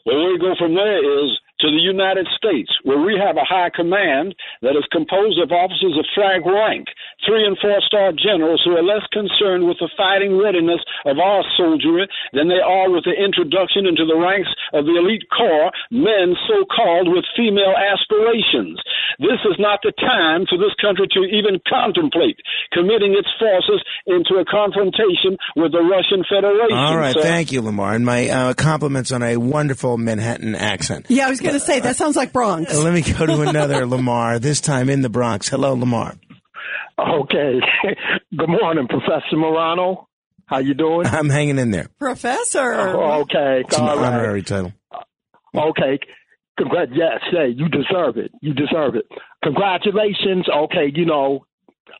Well, 0.05 0.17
where 0.17 0.33
we 0.33 0.39
go 0.39 0.53
from 0.59 0.75
there 0.75 1.23
is 1.23 1.39
to 1.59 1.67
the 1.67 1.81
United 1.81 2.27
States, 2.37 2.69
where 2.83 2.99
we 3.01 3.17
have 3.17 3.35
a 3.35 3.43
high 3.43 3.69
command 3.73 4.35
that 4.61 4.77
is 4.77 4.85
composed 4.91 5.39
of 5.41 5.51
officers 5.51 5.97
of 5.97 6.05
flag 6.13 6.45
rank, 6.45 6.87
three 7.27 7.43
and 7.43 7.59
four 7.59 7.83
star 7.83 8.15
generals 8.15 8.63
who 8.63 8.71
are 8.71 8.81
less 8.83 9.03
concerned 9.11 9.67
with 9.67 9.77
the 9.83 9.91
fighting 9.99 10.39
readiness 10.39 10.79
of 11.03 11.19
our 11.19 11.43
soldiery 11.59 12.07
than 12.31 12.47
they 12.47 12.63
are 12.63 12.87
with 12.87 13.03
the 13.03 13.13
introduction 13.13 13.83
into 13.85 14.07
the 14.07 14.15
ranks 14.15 14.49
of 14.71 14.87
the 14.87 14.95
elite 14.95 15.27
corps, 15.27 15.69
men 15.91 16.33
so 16.47 16.63
called 16.71 17.11
with 17.11 17.27
female 17.35 17.75
aspirations. 17.75 18.79
This 19.19 19.43
is 19.43 19.59
not 19.59 19.83
the 19.83 19.91
time 19.99 20.47
for 20.47 20.55
this 20.57 20.73
country 20.79 21.07
to 21.11 21.27
even 21.27 21.59
contemplate 21.67 22.39
committing 22.71 23.13
its 23.17 23.27
forces 23.39 23.83
into 24.05 24.39
a 24.39 24.45
confrontation 24.45 25.35
with 25.55 25.71
the 25.71 25.83
Russian 25.83 26.23
Federation. 26.23 26.77
All 26.77 26.97
right, 26.97 27.13
sir. 27.13 27.21
thank 27.21 27.51
you, 27.51 27.61
Lamar, 27.61 27.93
and 27.93 28.05
my 28.05 28.29
uh, 28.29 28.53
compliments 28.53 29.11
on 29.11 29.23
a 29.23 29.37
wonderful 29.37 29.97
Manhattan 29.97 30.55
accent. 30.55 31.07
Yeah, 31.09 31.27
I 31.27 31.29
was 31.29 31.41
going 31.41 31.53
to 31.53 31.59
say 31.59 31.79
that 31.79 31.95
sounds 31.95 32.15
like 32.15 32.31
Bronx. 32.31 32.73
Uh, 32.73 32.83
Let 32.83 32.93
me 32.93 33.01
go 33.01 33.25
to 33.25 33.41
another 33.41 33.85
Lamar. 33.85 34.39
This 34.39 34.61
time 34.61 34.89
in 34.89 35.01
the 35.01 35.09
Bronx. 35.09 35.49
Hello, 35.49 35.73
Lamar. 35.73 36.15
Okay. 36.99 37.59
Good 38.37 38.49
morning, 38.49 38.87
Professor 38.87 39.35
Morano. 39.35 40.07
How 40.45 40.59
you 40.59 40.73
doing? 40.73 41.05
I'm 41.07 41.29
hanging 41.29 41.59
in 41.59 41.71
there. 41.71 41.89
Professor. 41.99 42.73
Oh, 42.73 43.21
okay. 43.21 43.61
It's 43.65 43.77
an 43.77 43.83
All 43.83 43.97
right. 43.97 44.13
honorary 44.13 44.43
title. 44.43 44.73
Uh, 44.91 45.69
okay. 45.69 45.99
Congrats. 46.57 46.91
Yes, 46.95 47.19
hey, 47.31 47.49
you 47.55 47.67
deserve 47.69 48.17
it. 48.17 48.31
You 48.41 48.53
deserve 48.53 48.95
it. 48.95 49.05
Congratulations. 49.43 50.47
Okay, 50.49 50.91
you 50.93 51.05
know, 51.05 51.45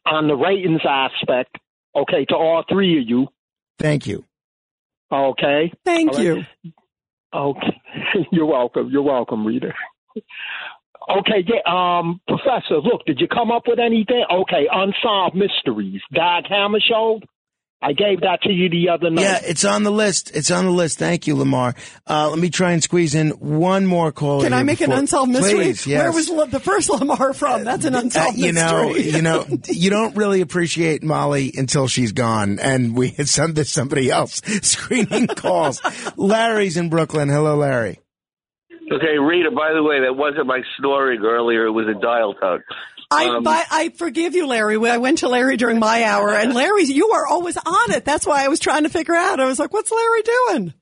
on 0.05 0.27
the 0.27 0.33
ratings 0.35 0.81
aspect. 0.87 1.55
Okay, 1.95 2.25
to 2.25 2.35
all 2.35 2.63
three 2.69 2.99
of 3.01 3.07
you. 3.07 3.27
Thank 3.77 4.07
you. 4.07 4.23
Okay. 5.11 5.71
Thank 5.85 6.11
All 6.11 6.17
right. 6.17 6.23
you. 6.23 6.43
Okay. 7.33 7.81
You're 8.31 8.45
welcome. 8.45 8.89
You're 8.91 9.03
welcome, 9.03 9.45
Rita. 9.45 9.73
Okay, 11.09 11.45
yeah, 11.47 11.61
um, 11.99 12.19
Professor, 12.27 12.79
look, 12.83 13.05
did 13.05 13.19
you 13.21 13.27
come 13.27 13.49
up 13.51 13.63
with 13.67 13.79
anything? 13.79 14.23
Okay, 14.29 14.67
Unsolved 14.71 15.35
Mysteries, 15.35 16.01
Dag 16.13 16.43
Hammarskjöld. 16.51 17.23
I 17.79 17.93
gave 17.93 18.21
that 18.21 18.41
to 18.41 18.51
you 18.51 18.69
the 18.71 18.89
other 18.89 19.11
night. 19.11 19.21
Yeah, 19.21 19.39
it's 19.43 19.63
on 19.63 19.83
the 19.83 19.91
list. 19.91 20.35
It's 20.35 20.49
on 20.49 20.65
the 20.65 20.71
list. 20.71 20.97
Thank 20.97 21.27
you, 21.27 21.35
Lamar. 21.35 21.75
Uh, 22.09 22.27
let 22.31 22.39
me 22.39 22.49
try 22.49 22.71
and 22.71 22.81
squeeze 22.81 23.13
in 23.13 23.29
one 23.29 23.85
more 23.85 24.11
call. 24.11 24.41
Can 24.41 24.51
I 24.51 24.63
make 24.63 24.81
an 24.81 24.91
unsolved 24.91 25.31
mystery? 25.31 25.53
Please, 25.53 25.85
yes. 25.85 26.01
Where 26.01 26.11
was 26.11 26.27
L- 26.27 26.47
the 26.47 26.59
first 26.59 26.89
Lamar 26.89 27.33
from? 27.33 27.63
That's 27.65 27.85
an 27.85 27.93
Uh, 27.93 27.99
unsolved 27.99 28.35
you 28.35 28.51
know, 28.51 28.89
mystery. 28.89 29.11
you 29.11 29.21
know, 29.21 29.45
you 29.69 29.91
don't 29.91 30.15
really 30.17 30.41
appreciate 30.41 31.03
Molly 31.03 31.53
until 31.55 31.87
she's 31.87 32.13
gone, 32.13 32.57
and 32.59 32.97
we 32.97 33.09
had 33.17 33.27
some 33.29 33.53
there's 33.53 33.69
somebody 33.71 34.09
else 34.09 34.41
screening 34.63 35.27
calls. 35.27 35.79
Larry's 36.17 36.77
in 36.77 36.89
Brooklyn. 36.89 37.29
Hello, 37.29 37.55
Larry. 37.57 37.99
Okay, 38.91 39.17
Rita. 39.19 39.51
By 39.51 39.73
the 39.73 39.83
way, 39.83 40.01
that 40.01 40.15
wasn't 40.15 40.47
my 40.47 40.61
snoring 40.77 41.21
earlier. 41.23 41.65
It 41.65 41.71
was 41.71 41.87
a 41.87 41.99
dial 41.99 42.33
tone. 42.35 42.63
I, 43.09 43.27
Um, 43.27 43.43
but 43.43 43.65
I 43.71 43.89
forgive 43.89 44.35
you, 44.35 44.47
Larry. 44.47 44.77
I 44.89 44.97
went 44.97 45.19
to 45.19 45.29
Larry 45.29 45.55
during 45.57 45.79
my 45.79 46.03
hour, 46.03 46.33
and 46.33 46.53
Larry, 46.53 46.83
you 46.85 47.11
are 47.11 47.25
always 47.25 47.57
on 47.57 47.91
it. 47.91 48.03
That's 48.05 48.25
why 48.25 48.43
I 48.43 48.47
was 48.49 48.59
trying 48.59 48.83
to 48.83 48.89
figure 48.89 49.15
out. 49.15 49.39
I 49.39 49.45
was 49.45 49.59
like, 49.59 49.73
"What's 49.73 49.91
Larry 49.91 50.21
doing?" 50.23 50.73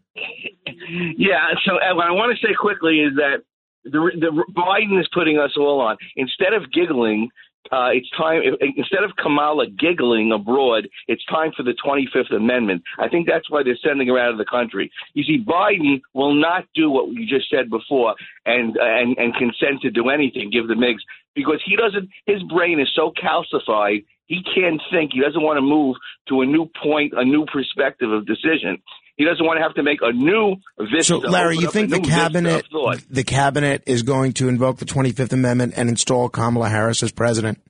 Yeah. 1.17 1.49
So 1.65 1.73
uh, 1.75 1.95
what 1.95 2.05
I 2.07 2.11
want 2.11 2.37
to 2.37 2.47
say 2.47 2.53
quickly 2.53 2.99
is 2.99 3.15
that 3.15 3.43
the, 3.83 4.11
the 4.19 4.43
Biden 4.55 4.99
is 4.99 5.07
putting 5.13 5.37
us 5.37 5.51
all 5.57 5.81
on. 5.81 5.97
Instead 6.15 6.53
of 6.53 6.71
giggling, 6.71 7.29
uh, 7.71 7.89
it's 7.91 8.09
time. 8.11 8.41
Instead 8.77 9.03
of 9.03 9.11
Kamala 9.17 9.67
giggling 9.67 10.31
abroad, 10.31 10.87
it's 11.07 11.25
time 11.25 11.51
for 11.55 11.63
the 11.63 11.73
25th 11.83 12.35
Amendment. 12.35 12.83
I 12.99 13.09
think 13.09 13.27
that's 13.27 13.49
why 13.49 13.63
they're 13.63 13.77
sending 13.83 14.07
her 14.07 14.19
out 14.19 14.31
of 14.31 14.37
the 14.37 14.45
country. 14.45 14.91
You 15.13 15.23
see, 15.23 15.43
Biden 15.43 16.01
will 16.13 16.33
not 16.33 16.65
do 16.75 16.89
what 16.89 17.09
you 17.09 17.25
just 17.25 17.49
said 17.49 17.69
before 17.69 18.15
and 18.45 18.77
and 18.77 19.17
and 19.17 19.33
consent 19.35 19.81
to 19.81 19.91
do 19.91 20.09
anything, 20.09 20.49
give 20.51 20.67
the 20.67 20.75
MIGs, 20.75 21.01
because 21.33 21.61
he 21.65 21.75
doesn't. 21.75 22.09
His 22.25 22.43
brain 22.43 22.79
is 22.79 22.89
so 22.95 23.11
calcified. 23.11 24.05
He 24.27 24.41
can't 24.55 24.81
think. 24.91 25.11
He 25.13 25.21
doesn't 25.21 25.41
want 25.41 25.57
to 25.57 25.61
move 25.61 25.95
to 26.29 26.41
a 26.41 26.45
new 26.45 26.69
point, 26.81 27.13
a 27.15 27.23
new 27.23 27.45
perspective 27.45 28.11
of 28.11 28.25
decision. 28.25 28.81
He 29.17 29.23
doesn't 29.23 29.45
want 29.45 29.57
to 29.57 29.63
have 29.63 29.73
to 29.75 29.83
make 29.83 29.99
a 30.01 30.11
new 30.11 30.55
vista. 30.77 31.03
So, 31.03 31.17
Larry, 31.19 31.57
you 31.57 31.71
think 31.71 31.89
the 31.89 31.97
new 31.99 32.03
vista 32.03 32.25
of 32.25 32.33
cabinet, 32.33 32.65
the 33.09 33.23
cabinet 33.23 33.83
is 33.87 34.03
going 34.03 34.33
to 34.33 34.49
invoke 34.49 34.77
the 34.77 34.85
Twenty 34.85 35.11
Fifth 35.11 35.31
Amendment 35.31 35.73
and 35.77 35.87
install 35.89 36.27
Kamala 36.29 36.67
Harris 36.69 37.01
as 37.01 37.11
president? 37.13 37.61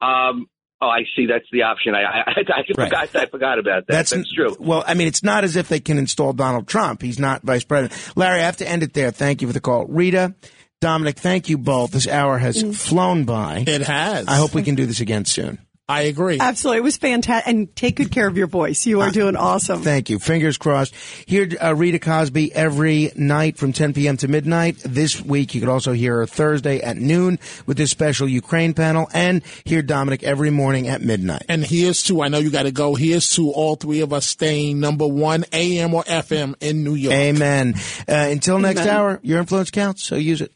Um, 0.00 0.46
oh, 0.82 0.88
I 0.88 1.02
see. 1.16 1.26
That's 1.26 1.46
the 1.52 1.62
option. 1.62 1.94
I 1.94 2.02
I, 2.02 2.20
I, 2.26 2.40
I 2.40 2.64
Right. 2.76 2.88
forgot. 2.88 3.16
I 3.16 3.26
forgot 3.26 3.58
about 3.58 3.86
that. 3.86 4.08
That's, 4.10 4.32
true. 4.34 4.56
Well, 4.58 4.84
I 4.86 4.94
mean, 4.94 5.06
it's 5.08 5.22
not 5.22 5.44
as 5.44 5.56
if 5.56 5.68
they 5.68 5.80
can 5.80 5.98
install 5.98 6.32
Donald 6.32 6.66
Trump. 6.66 7.00
He's 7.02 7.18
not 7.18 7.42
vice 7.42 7.64
president. 7.64 8.16
Larry, 8.16 8.40
I 8.40 8.44
have 8.44 8.56
to 8.58 8.68
end 8.68 8.82
it 8.82 8.92
there. 8.94 9.10
Thank 9.10 9.42
you 9.42 9.46
for 9.48 9.54
the 9.54 9.60
call. 9.60 9.86
Rita, 9.86 10.34
Dominic, 10.80 11.18
thank 11.18 11.48
you 11.48 11.56
both. 11.56 11.92
This 11.92 12.06
hour 12.08 12.38
has 12.38 12.62
flown 12.76 13.24
by. 13.24 13.64
It 13.66 13.82
has. 13.82 14.26
I 14.28 14.36
hope 14.36 14.54
we 14.54 14.62
can 14.62 14.74
do 14.74 14.86
this 14.86 15.00
again 15.00 15.24
soon. 15.24 15.58
I 15.88 16.02
agree. 16.02 16.40
Absolutely. 16.40 16.78
It 16.78 16.82
was 16.82 16.96
fantastic. 16.96 17.48
And 17.48 17.74
take 17.76 17.96
good 17.96 18.10
care 18.10 18.26
of 18.26 18.36
your 18.36 18.48
voice. 18.48 18.86
You 18.86 19.02
are 19.02 19.10
doing 19.10 19.36
awesome. 19.36 19.82
Thank 19.82 20.10
you. 20.10 20.18
Fingers 20.18 20.58
crossed. 20.58 20.92
Here, 21.26 21.48
uh, 21.62 21.76
Rita 21.76 22.00
Cosby 22.00 22.52
every 22.52 23.12
night 23.14 23.56
from 23.56 23.72
10 23.72 23.92
p.m. 23.94 24.16
to 24.16 24.28
midnight. 24.28 24.78
This 24.84 25.20
week, 25.20 25.54
you 25.54 25.60
could 25.60 25.70
also 25.70 25.92
hear 25.92 26.16
her 26.16 26.26
Thursday 26.26 26.80
at 26.80 26.96
noon 26.96 27.38
with 27.66 27.76
this 27.76 27.92
special 27.92 28.28
Ukraine 28.28 28.74
panel, 28.74 29.08
and 29.14 29.42
hear 29.64 29.80
Dominic 29.80 30.24
every 30.24 30.50
morning 30.50 30.88
at 30.88 31.02
midnight. 31.02 31.44
And 31.48 31.64
here's 31.64 32.02
to, 32.04 32.20
I 32.20 32.28
know 32.28 32.38
you 32.38 32.50
got 32.50 32.64
to 32.64 32.72
go. 32.72 32.96
Here's 32.96 33.30
to 33.36 33.52
all 33.52 33.76
three 33.76 34.00
of 34.00 34.12
us 34.12 34.26
staying 34.26 34.80
number 34.80 35.06
one 35.06 35.44
AM 35.52 35.94
or 35.94 36.02
FM 36.02 36.56
in 36.60 36.82
New 36.82 36.94
York. 36.94 37.14
Amen. 37.14 37.74
Uh, 38.08 38.12
until 38.12 38.58
next 38.58 38.80
Amen. 38.80 38.92
hour, 38.92 39.20
your 39.22 39.38
influence 39.38 39.70
counts, 39.70 40.02
so 40.02 40.16
use 40.16 40.40
it. 40.40 40.52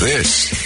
This 0.00 0.57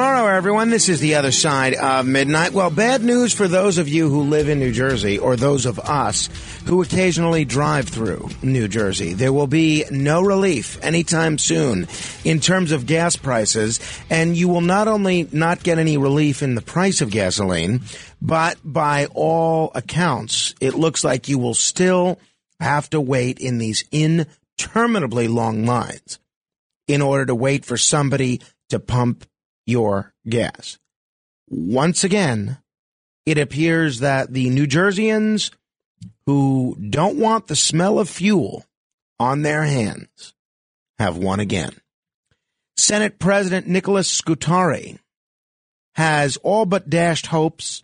Good 0.00 0.06
morrow, 0.06 0.34
everyone. 0.34 0.70
This 0.70 0.88
is 0.88 1.00
the 1.00 1.16
other 1.16 1.30
side 1.30 1.74
of 1.74 2.06
midnight. 2.06 2.54
Well, 2.54 2.70
bad 2.70 3.04
news 3.04 3.34
for 3.34 3.46
those 3.46 3.76
of 3.76 3.86
you 3.86 4.08
who 4.08 4.22
live 4.22 4.48
in 4.48 4.58
New 4.58 4.72
Jersey 4.72 5.18
or 5.18 5.36
those 5.36 5.66
of 5.66 5.78
us 5.78 6.30
who 6.64 6.80
occasionally 6.80 7.44
drive 7.44 7.86
through 7.86 8.30
New 8.42 8.66
Jersey. 8.66 9.12
There 9.12 9.30
will 9.30 9.46
be 9.46 9.84
no 9.90 10.22
relief 10.22 10.82
anytime 10.82 11.36
soon 11.36 11.86
in 12.24 12.40
terms 12.40 12.72
of 12.72 12.86
gas 12.86 13.16
prices, 13.16 13.78
and 14.08 14.34
you 14.34 14.48
will 14.48 14.62
not 14.62 14.88
only 14.88 15.28
not 15.32 15.62
get 15.62 15.78
any 15.78 15.98
relief 15.98 16.42
in 16.42 16.54
the 16.54 16.62
price 16.62 17.02
of 17.02 17.10
gasoline, 17.10 17.82
but 18.22 18.56
by 18.64 19.06
all 19.12 19.70
accounts, 19.74 20.54
it 20.62 20.72
looks 20.72 21.04
like 21.04 21.28
you 21.28 21.38
will 21.38 21.52
still 21.52 22.18
have 22.58 22.88
to 22.88 23.02
wait 23.02 23.38
in 23.38 23.58
these 23.58 23.84
interminably 23.92 25.28
long 25.28 25.66
lines 25.66 26.18
in 26.88 27.02
order 27.02 27.26
to 27.26 27.34
wait 27.34 27.66
for 27.66 27.76
somebody 27.76 28.40
to 28.70 28.80
pump 28.80 29.26
your 29.66 30.12
gas. 30.28 30.78
Once 31.48 32.04
again, 32.04 32.58
it 33.26 33.38
appears 33.38 34.00
that 34.00 34.32
the 34.32 34.50
New 34.50 34.66
Jerseyans 34.66 35.52
who 36.26 36.76
don't 36.76 37.18
want 37.18 37.46
the 37.46 37.56
smell 37.56 37.98
of 37.98 38.08
fuel 38.08 38.64
on 39.18 39.42
their 39.42 39.64
hands 39.64 40.34
have 40.98 41.16
won 41.16 41.40
again. 41.40 41.72
Senate 42.76 43.18
President 43.18 43.66
Nicholas 43.66 44.08
Scutari 44.08 44.98
has 45.94 46.36
all 46.38 46.64
but 46.66 46.88
dashed 46.88 47.26
hopes 47.26 47.82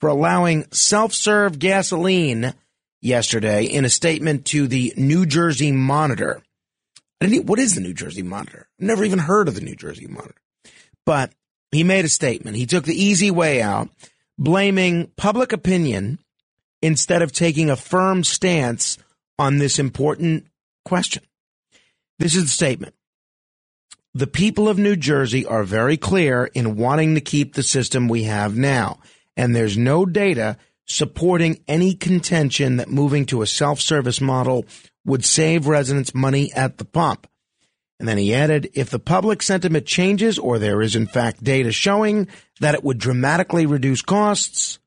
for 0.00 0.08
allowing 0.08 0.66
self-serve 0.70 1.58
gasoline 1.58 2.52
yesterday 3.00 3.64
in 3.64 3.84
a 3.84 3.90
statement 3.90 4.44
to 4.46 4.66
the 4.66 4.92
New 4.96 5.24
Jersey 5.24 5.72
Monitor. 5.72 6.42
What 7.20 7.58
is 7.58 7.74
the 7.74 7.80
New 7.80 7.94
Jersey 7.94 8.22
Monitor? 8.22 8.68
Never 8.78 9.04
even 9.04 9.18
heard 9.18 9.48
of 9.48 9.54
the 9.54 9.62
New 9.62 9.76
Jersey 9.76 10.06
Monitor. 10.06 10.34
But 11.06 11.32
he 11.72 11.84
made 11.84 12.04
a 12.04 12.08
statement. 12.08 12.56
He 12.56 12.66
took 12.66 12.84
the 12.84 13.00
easy 13.00 13.30
way 13.30 13.60
out, 13.60 13.88
blaming 14.38 15.08
public 15.16 15.52
opinion 15.52 16.18
instead 16.82 17.22
of 17.22 17.32
taking 17.32 17.70
a 17.70 17.76
firm 17.76 18.24
stance 18.24 18.98
on 19.38 19.58
this 19.58 19.78
important 19.78 20.46
question. 20.84 21.22
This 22.18 22.36
is 22.36 22.44
the 22.44 22.48
statement. 22.48 22.94
The 24.14 24.28
people 24.28 24.68
of 24.68 24.78
New 24.78 24.94
Jersey 24.94 25.44
are 25.44 25.64
very 25.64 25.96
clear 25.96 26.44
in 26.54 26.76
wanting 26.76 27.16
to 27.16 27.20
keep 27.20 27.54
the 27.54 27.64
system 27.64 28.06
we 28.06 28.24
have 28.24 28.56
now, 28.56 29.00
and 29.36 29.56
there's 29.56 29.76
no 29.76 30.06
data 30.06 30.56
supporting 30.86 31.64
any 31.66 31.94
contention 31.94 32.76
that 32.76 32.88
moving 32.88 33.26
to 33.26 33.42
a 33.42 33.46
self-service 33.46 34.20
model 34.20 34.66
would 35.04 35.24
save 35.24 35.66
residents 35.66 36.14
money 36.14 36.52
at 36.52 36.78
the 36.78 36.84
pump. 36.84 37.26
And 37.98 38.08
then 38.08 38.18
he 38.18 38.34
added, 38.34 38.70
if 38.74 38.90
the 38.90 38.98
public 38.98 39.42
sentiment 39.42 39.86
changes 39.86 40.38
or 40.38 40.58
there 40.58 40.82
is 40.82 40.96
in 40.96 41.06
fact 41.06 41.44
data 41.44 41.70
showing 41.70 42.28
that 42.60 42.74
it 42.74 42.82
would 42.82 42.98
dramatically 42.98 43.66
reduce 43.66 44.02
costs, 44.02 44.78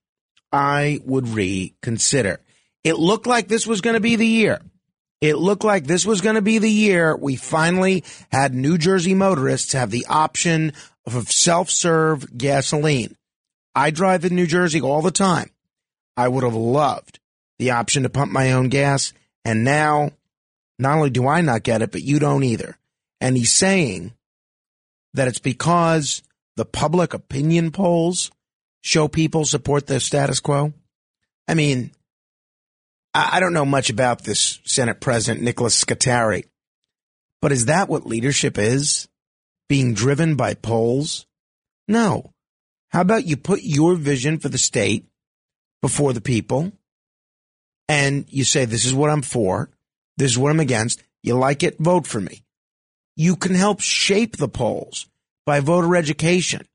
I 0.51 0.99
would 1.05 1.27
reconsider. 1.29 2.41
It 2.83 2.97
looked 2.97 3.27
like 3.27 3.47
this 3.47 3.65
was 3.65 3.81
going 3.81 3.95
to 3.95 3.99
be 3.99 4.15
the 4.15 4.27
year. 4.27 4.59
It 5.19 5.37
looked 5.37 5.63
like 5.63 5.85
this 5.85 6.05
was 6.05 6.21
going 6.21 6.35
to 6.35 6.41
be 6.41 6.59
the 6.59 6.71
year 6.71 7.15
we 7.15 7.35
finally 7.35 8.03
had 8.31 8.53
New 8.53 8.77
Jersey 8.77 9.15
motorists 9.15 9.73
have 9.73 9.89
the 9.89 10.05
option 10.07 10.73
of 11.05 11.31
self-serve 11.31 12.37
gasoline. 12.37 13.15
I 13.73 13.89
drive 13.89 14.25
in 14.25 14.35
New 14.35 14.47
Jersey 14.47 14.81
all 14.81 15.01
the 15.01 15.11
time. 15.11 15.49
I 16.15 16.27
would 16.27 16.43
have 16.43 16.55
loved 16.55 17.19
the 17.57 17.71
option 17.71 18.03
to 18.03 18.09
pump 18.09 18.31
my 18.31 18.51
own 18.51 18.69
gas. 18.69 19.13
And 19.43 19.63
now, 19.63 20.11
not 20.77 20.97
only 20.97 21.09
do 21.09 21.27
I 21.27 21.41
not 21.41 21.63
get 21.63 21.81
it, 21.81 21.91
but 21.91 22.03
you 22.03 22.19
don't 22.19 22.43
either. 22.43 22.77
And 23.19 23.35
he's 23.35 23.51
saying 23.51 24.13
that 25.13 25.27
it's 25.27 25.39
because 25.39 26.21
the 26.55 26.65
public 26.65 27.13
opinion 27.13 27.71
polls 27.71 28.31
show 28.81 29.07
people 29.07 29.45
support 29.45 29.87
the 29.87 29.99
status 29.99 30.39
quo. 30.39 30.73
I 31.47 31.53
mean, 31.53 31.91
I 33.13 33.39
don't 33.39 33.53
know 33.53 33.65
much 33.65 33.89
about 33.89 34.23
this 34.23 34.59
Senate 34.65 34.99
President 35.01 35.43
Nicholas 35.43 35.75
Scutari, 35.75 36.45
but 37.41 37.51
is 37.51 37.65
that 37.65 37.89
what 37.89 38.05
leadership 38.05 38.57
is? 38.57 39.07
Being 39.69 39.93
driven 39.93 40.35
by 40.35 40.53
polls? 40.53 41.25
No. 41.87 42.31
How 42.89 43.01
about 43.01 43.25
you 43.25 43.35
put 43.35 43.63
your 43.63 43.95
vision 43.95 44.37
for 44.39 44.49
the 44.49 44.57
state 44.57 45.05
before 45.81 46.13
the 46.13 46.21
people 46.21 46.71
and 47.89 48.25
you 48.29 48.43
say, 48.43 48.65
this 48.65 48.85
is 48.85 48.93
what 48.93 49.09
I'm 49.09 49.21
for. 49.21 49.69
This 50.17 50.31
is 50.31 50.37
what 50.37 50.49
I'm 50.49 50.59
against. 50.59 51.01
You 51.23 51.35
like 51.35 51.63
it? 51.63 51.77
Vote 51.79 52.07
for 52.07 52.19
me. 52.19 52.43
You 53.17 53.35
can 53.35 53.55
help 53.55 53.81
shape 53.81 54.37
the 54.37 54.47
polls 54.47 55.07
by 55.43 55.59
voter 55.59 55.95
education. 55.95 56.67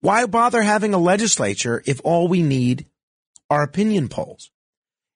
Why 0.00 0.26
bother 0.26 0.60
having 0.60 0.92
a 0.92 0.98
legislature 0.98 1.82
if 1.86 2.00
all 2.02 2.26
we 2.26 2.42
need 2.42 2.86
are 3.48 3.62
opinion 3.62 4.08
polls? 4.08 4.50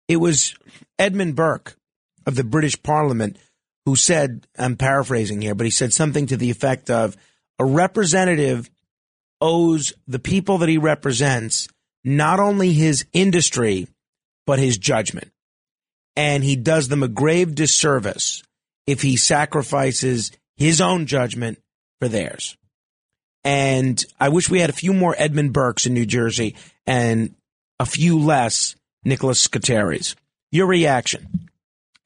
It 0.07 0.19
was 0.19 0.55
Edmund 1.01 1.35
Burke 1.35 1.77
of 2.25 2.37
the 2.37 2.45
British 2.45 2.81
Parliament 2.81 3.39
who 3.85 3.97
said, 3.97 4.47
I'm 4.57 4.77
paraphrasing 4.77 5.43
here, 5.43 5.57
but 5.57 5.67
he 5.67 5.71
said 5.71 5.93
something 5.93 6.27
to 6.29 6.37
the 6.37 6.51
effect 6.51 6.89
of 6.89 7.17
a 7.59 7.65
representative 7.65 8.71
owes 9.41 9.93
the 10.07 10.21
people 10.21 10.59
that 10.59 10.69
he 10.69 10.79
represents 10.79 11.67
not 12.05 12.39
only 12.39 12.73
his 12.73 13.05
industry, 13.13 13.89
but 14.47 14.61
his 14.61 14.79
judgment. 14.79 15.33
And 16.15 16.45
he 16.45 16.55
does 16.55 16.87
them 16.87 17.03
a 17.03 17.09
grave 17.09 17.57
disservice 17.57 18.45
if 18.87 19.03
he 19.03 19.17
sacrifices 19.17 20.31
his 20.57 20.81
own 20.81 21.07
judgment 21.07 21.59
for 21.99 22.09
theirs. 22.09 22.57
And 23.45 24.03
I 24.19 24.31
wish 24.31 24.51
we 24.51 24.61
had 24.61 24.71
a 24.71 24.75
few 24.75 24.93
more 24.93 25.15
Edmund 25.17 25.53
Burkes 25.53 25.87
in 25.87 25.95
New 25.95 26.07
Jersey 26.07 26.57
and 26.87 27.37
a 27.79 27.87
few 27.87 28.19
less 28.19 28.75
Nicholas 29.05 29.47
Scutaris. 29.47 30.17
Your 30.51 30.67
reaction. 30.67 31.49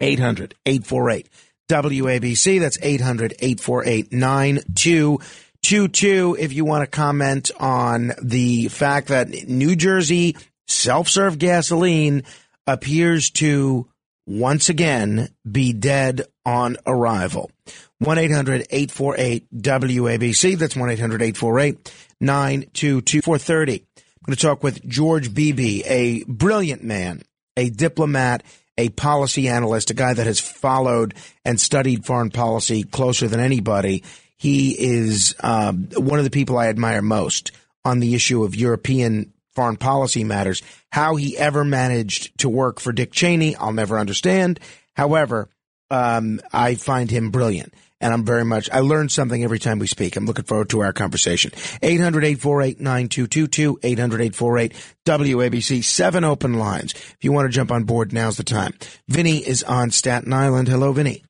800 0.00 0.54
848 0.66 1.28
WABC. 1.68 2.60
That's 2.60 2.78
800 2.82 3.34
848 3.38 4.12
9222. 4.12 6.36
If 6.38 6.52
you 6.52 6.64
want 6.64 6.82
to 6.82 6.86
comment 6.86 7.50
on 7.58 8.12
the 8.22 8.68
fact 8.68 9.08
that 9.08 9.48
New 9.48 9.74
Jersey 9.76 10.36
self 10.66 11.08
serve 11.08 11.38
gasoline 11.38 12.24
appears 12.66 13.30
to 13.30 13.88
once 14.30 14.68
again 14.68 15.28
be 15.50 15.72
dead 15.72 16.22
on 16.46 16.76
arrival. 16.86 17.50
1 17.98 18.16
800 18.16 18.66
848 18.70 19.60
WABC. 19.60 20.56
That's 20.56 20.76
1 20.76 20.90
800 20.90 21.22
848 21.22 21.94
922 22.20 23.22
430. 23.22 23.72
I'm 23.72 23.82
going 24.26 24.36
to 24.36 24.42
talk 24.42 24.62
with 24.62 24.86
George 24.86 25.34
Beebe, 25.34 25.82
a 25.84 26.22
brilliant 26.24 26.84
man, 26.84 27.22
a 27.56 27.70
diplomat, 27.70 28.44
a 28.78 28.90
policy 28.90 29.48
analyst, 29.48 29.90
a 29.90 29.94
guy 29.94 30.14
that 30.14 30.26
has 30.26 30.38
followed 30.38 31.14
and 31.44 31.60
studied 31.60 32.06
foreign 32.06 32.30
policy 32.30 32.84
closer 32.84 33.26
than 33.26 33.40
anybody. 33.40 34.04
He 34.36 34.70
is 34.78 35.34
um, 35.40 35.88
one 35.96 36.18
of 36.18 36.24
the 36.24 36.30
people 36.30 36.56
I 36.56 36.68
admire 36.68 37.02
most 37.02 37.50
on 37.84 37.98
the 37.98 38.14
issue 38.14 38.44
of 38.44 38.54
European 38.54 39.32
foreign 39.54 39.76
policy 39.76 40.24
matters. 40.24 40.62
How 40.92 41.16
he 41.16 41.36
ever 41.38 41.64
managed 41.64 42.36
to 42.38 42.48
work 42.48 42.80
for 42.80 42.92
Dick 42.92 43.12
Cheney, 43.12 43.54
I'll 43.56 43.72
never 43.72 43.98
understand. 43.98 44.60
However, 44.94 45.48
um, 45.90 46.40
I 46.52 46.74
find 46.76 47.10
him 47.10 47.30
brilliant. 47.30 47.74
and 48.02 48.14
I'm 48.14 48.24
very 48.24 48.46
much, 48.46 48.70
I 48.70 48.80
learn 48.80 49.10
something 49.10 49.44
every 49.44 49.58
time 49.58 49.78
we 49.78 49.86
speak. 49.86 50.16
I'm 50.16 50.24
looking 50.24 50.46
forward 50.46 50.70
to 50.70 50.80
our 50.80 50.92
conversation. 50.92 51.50
800-848-9222, 51.50 53.80
800-848-WABC, 53.80 55.84
seven 55.84 56.24
open 56.24 56.54
lines. 56.54 56.94
If 56.94 57.18
you 57.20 57.32
want 57.32 57.46
to 57.46 57.52
jump 57.54 57.70
on 57.70 57.84
board, 57.84 58.12
now's 58.12 58.36
the 58.38 58.44
time. 58.44 58.72
Vinny 59.08 59.38
is 59.38 59.62
on 59.62 59.90
Staten 59.90 60.32
Island. 60.32 60.68
Hello, 60.68 60.92
Vinny. 60.92 61.22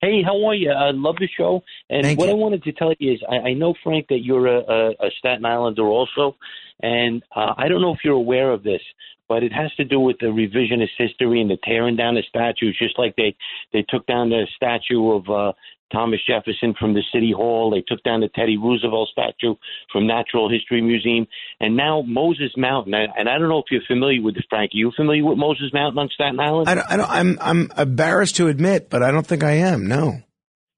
Hey, 0.00 0.22
how 0.24 0.44
are 0.46 0.54
you? 0.54 0.70
I 0.70 0.92
love 0.92 1.16
the 1.18 1.28
show. 1.36 1.62
And 1.90 2.04
Thank 2.04 2.20
what 2.20 2.28
you. 2.28 2.34
I 2.34 2.36
wanted 2.36 2.62
to 2.62 2.70
tell 2.72 2.94
you 3.00 3.14
is, 3.14 3.20
I, 3.28 3.48
I 3.48 3.52
know 3.54 3.74
Frank 3.82 4.06
that 4.10 4.20
you're 4.22 4.46
a, 4.46 4.60
a, 4.60 4.90
a 4.90 5.10
Staten 5.18 5.44
Islander 5.44 5.82
also, 5.82 6.36
and 6.80 7.22
uh, 7.34 7.54
I 7.56 7.68
don't 7.68 7.80
know 7.80 7.92
if 7.92 8.00
you're 8.04 8.14
aware 8.14 8.52
of 8.52 8.62
this, 8.62 8.80
but 9.28 9.42
it 9.42 9.52
has 9.52 9.72
to 9.74 9.84
do 9.84 10.00
with 10.00 10.18
the 10.20 10.26
revisionist 10.26 10.96
history 10.96 11.40
and 11.40 11.50
the 11.50 11.58
tearing 11.64 11.96
down 11.96 12.14
the 12.14 12.22
statues, 12.28 12.76
just 12.80 12.98
like 12.98 13.14
they 13.16 13.36
they 13.72 13.84
took 13.88 14.06
down 14.06 14.30
the 14.30 14.46
statue 14.56 15.10
of 15.12 15.28
uh, 15.28 15.52
Thomas 15.92 16.20
Jefferson 16.26 16.74
from 16.78 16.94
the 16.94 17.02
City 17.12 17.32
Hall. 17.34 17.70
They 17.70 17.82
took 17.86 18.02
down 18.04 18.20
the 18.20 18.28
Teddy 18.28 18.56
Roosevelt 18.56 19.08
statue 19.10 19.54
from 19.92 20.06
Natural 20.06 20.50
History 20.50 20.80
Museum, 20.80 21.26
and 21.60 21.76
now 21.76 22.02
Moses 22.02 22.52
Mountain. 22.56 22.94
And 22.94 23.28
I 23.28 23.38
don't 23.38 23.48
know 23.48 23.58
if 23.58 23.66
you're 23.70 23.82
familiar 23.86 24.22
with 24.22 24.36
Frank. 24.48 24.72
Are 24.74 24.78
you 24.78 24.92
familiar 24.96 25.24
with 25.24 25.38
Moses 25.38 25.72
Mountain 25.72 25.98
on 25.98 26.08
Staten 26.14 26.40
Island? 26.40 26.68
I 26.68 26.74
don't, 26.74 26.90
I 26.90 26.96
don't, 26.96 27.10
I'm, 27.10 27.38
I'm 27.40 27.70
embarrassed 27.76 28.36
to 28.36 28.48
admit, 28.48 28.90
but 28.90 29.02
I 29.02 29.10
don't 29.10 29.26
think 29.26 29.44
I 29.44 29.52
am. 29.52 29.88
No. 29.88 30.22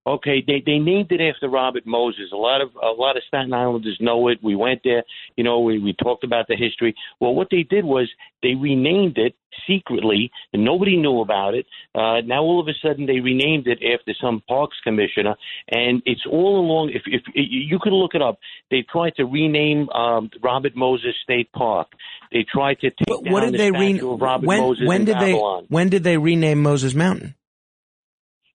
Okay, 0.07 0.43
they 0.47 0.63
they 0.65 0.79
named 0.79 1.13
it 1.13 1.21
after 1.21 1.49
Robert 1.49 1.87
Moses. 1.87 2.31
A 2.33 2.37
lot 2.37 2.63
of 2.63 2.71
a 2.83 2.91
lot 2.91 3.19
of 3.19 3.23
Staten 3.29 3.53
Islanders 3.53 3.99
know 4.01 4.29
it. 4.29 4.39
We 4.43 4.57
went 4.57 4.81
there, 4.83 5.03
you 5.37 5.45
know, 5.45 5.61
we 5.61 5.79
we 5.79 5.93
talked 5.93 6.25
about 6.25 6.47
the 6.49 6.57
history. 6.57 6.95
Well, 7.21 7.35
what 7.35 7.49
they 7.51 7.65
did 7.65 7.85
was 7.85 8.09
they 8.43 8.55
renamed 8.55 9.19
it 9.19 9.35
secretly, 9.69 10.31
and 10.55 10.65
nobody 10.65 10.97
knew 10.97 11.21
about 11.21 11.53
it. 11.55 11.67
Uh, 11.95 12.23
now 12.25 12.43
all 12.43 12.61
of 12.61 12.69
a 12.69 12.73
sudden 12.83 13.05
they 13.05 13.21
renamed 13.21 13.67
it 13.67 13.79
after 13.93 14.15
some 14.19 14.43
parks 14.49 14.77
commissioner, 14.83 15.35
and 15.69 16.01
it's 16.07 16.25
all 16.31 16.59
along. 16.59 16.93
If 16.95 17.03
if 17.07 17.23
you 17.35 17.79
could 17.79 17.93
look 17.93 18.15
it 18.15 18.23
up, 18.23 18.39
they 18.71 18.83
tried 18.91 19.17
to 19.17 19.25
rename 19.27 19.91
um, 19.91 20.31
Robert 20.43 20.75
Moses 20.75 21.15
State 21.23 21.53
Park. 21.53 21.89
They 22.33 22.47
tried 22.51 22.79
to 22.81 22.91
take 22.91 23.07
down 23.25 23.33
What 23.33 23.41
did 23.41 23.53
the 23.55 23.59
they 23.59 23.69
statue 23.69 23.79
rename? 23.81 24.09
of 24.09 24.21
Robert 24.23 24.47
When, 24.47 24.61
Moses 24.61 24.87
when 24.87 25.05
did 25.05 25.19
they, 25.19 25.35
when 25.35 25.89
did 25.91 26.05
they 26.05 26.17
rename 26.17 26.63
Moses 26.63 26.95
Mountain? 26.95 27.35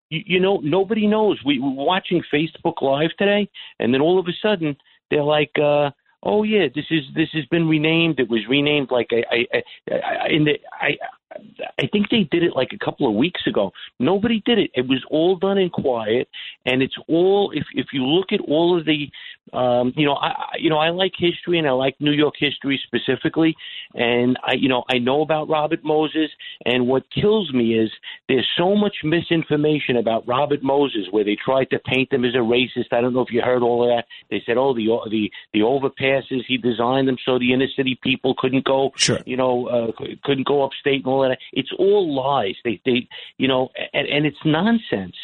You, 0.09 0.21
you 0.25 0.39
know, 0.39 0.59
nobody 0.63 1.07
knows. 1.07 1.39
We 1.45 1.59
we 1.59 1.69
were 1.69 1.85
watching 1.85 2.23
Facebook 2.33 2.81
Live 2.81 3.11
today, 3.17 3.49
and 3.79 3.93
then 3.93 4.01
all 4.01 4.19
of 4.19 4.27
a 4.27 4.33
sudden 4.41 4.75
they're 5.09 5.23
like, 5.23 5.51
uh, 5.61 5.91
"Oh 6.23 6.43
yeah, 6.43 6.67
this 6.73 6.85
is 6.89 7.03
this 7.15 7.29
has 7.33 7.45
been 7.45 7.67
renamed. 7.67 8.19
It 8.19 8.29
was 8.29 8.41
renamed 8.49 8.91
like 8.91 9.07
I 9.11 9.23
I, 9.31 9.63
I, 9.91 9.95
I 9.95 10.27
in 10.29 10.45
the 10.45 10.59
I." 10.73 10.97
I 11.33 11.87
think 11.91 12.09
they 12.09 12.23
did 12.31 12.43
it 12.43 12.55
like 12.55 12.69
a 12.73 12.83
couple 12.83 13.07
of 13.07 13.15
weeks 13.15 13.41
ago. 13.47 13.71
Nobody 13.99 14.41
did 14.45 14.59
it. 14.59 14.71
It 14.73 14.87
was 14.87 15.03
all 15.09 15.35
done 15.35 15.57
in 15.57 15.69
quiet, 15.69 16.29
and 16.65 16.81
it's 16.81 16.95
all. 17.07 17.51
If 17.51 17.65
if 17.73 17.87
you 17.93 18.03
look 18.05 18.31
at 18.31 18.39
all 18.41 18.77
of 18.77 18.85
the, 18.85 19.09
um, 19.57 19.91
you 19.95 20.05
know, 20.05 20.13
I 20.13 20.33
you 20.57 20.69
know 20.69 20.77
I 20.77 20.89
like 20.91 21.13
history 21.17 21.57
and 21.57 21.67
I 21.67 21.71
like 21.71 21.95
New 21.99 22.11
York 22.11 22.35
history 22.37 22.79
specifically, 22.85 23.55
and 23.93 24.37
I 24.43 24.53
you 24.53 24.69
know 24.69 24.83
I 24.89 24.99
know 24.99 25.21
about 25.21 25.49
Robert 25.49 25.83
Moses, 25.83 26.29
and 26.65 26.87
what 26.87 27.03
kills 27.11 27.51
me 27.53 27.77
is 27.77 27.91
there's 28.29 28.47
so 28.57 28.75
much 28.75 28.97
misinformation 29.03 29.97
about 29.97 30.27
Robert 30.27 30.63
Moses 30.63 31.07
where 31.11 31.23
they 31.23 31.37
tried 31.43 31.69
to 31.71 31.79
paint 31.79 32.13
him 32.13 32.23
as 32.23 32.35
a 32.35 32.37
racist. 32.37 32.93
I 32.93 33.01
don't 33.01 33.13
know 33.13 33.21
if 33.21 33.31
you 33.31 33.41
heard 33.41 33.63
all 33.63 33.83
of 33.83 33.89
that. 33.89 34.05
They 34.29 34.41
said, 34.45 34.57
oh, 34.57 34.73
the 34.73 34.87
the 35.09 35.31
the 35.53 35.59
overpasses 35.59 36.45
he 36.47 36.57
designed 36.57 37.07
them 37.07 37.17
so 37.25 37.39
the 37.39 37.53
inner 37.53 37.67
city 37.75 37.99
people 38.01 38.35
couldn't 38.37 38.65
go, 38.65 38.91
sure. 38.95 39.19
you 39.25 39.37
know, 39.37 39.67
uh, 39.67 39.91
couldn't 40.23 40.47
go 40.47 40.63
upstate 40.63 41.03
and 41.03 41.14
all 41.15 41.29
that. 41.29 41.39
It's 41.53 41.71
all 41.77 42.13
lies. 42.13 42.55
They 42.63 42.81
they 42.85 43.07
you 43.37 43.47
know, 43.47 43.69
and, 43.93 44.07
and 44.07 44.25
it's 44.25 44.37
nonsense. 44.45 45.15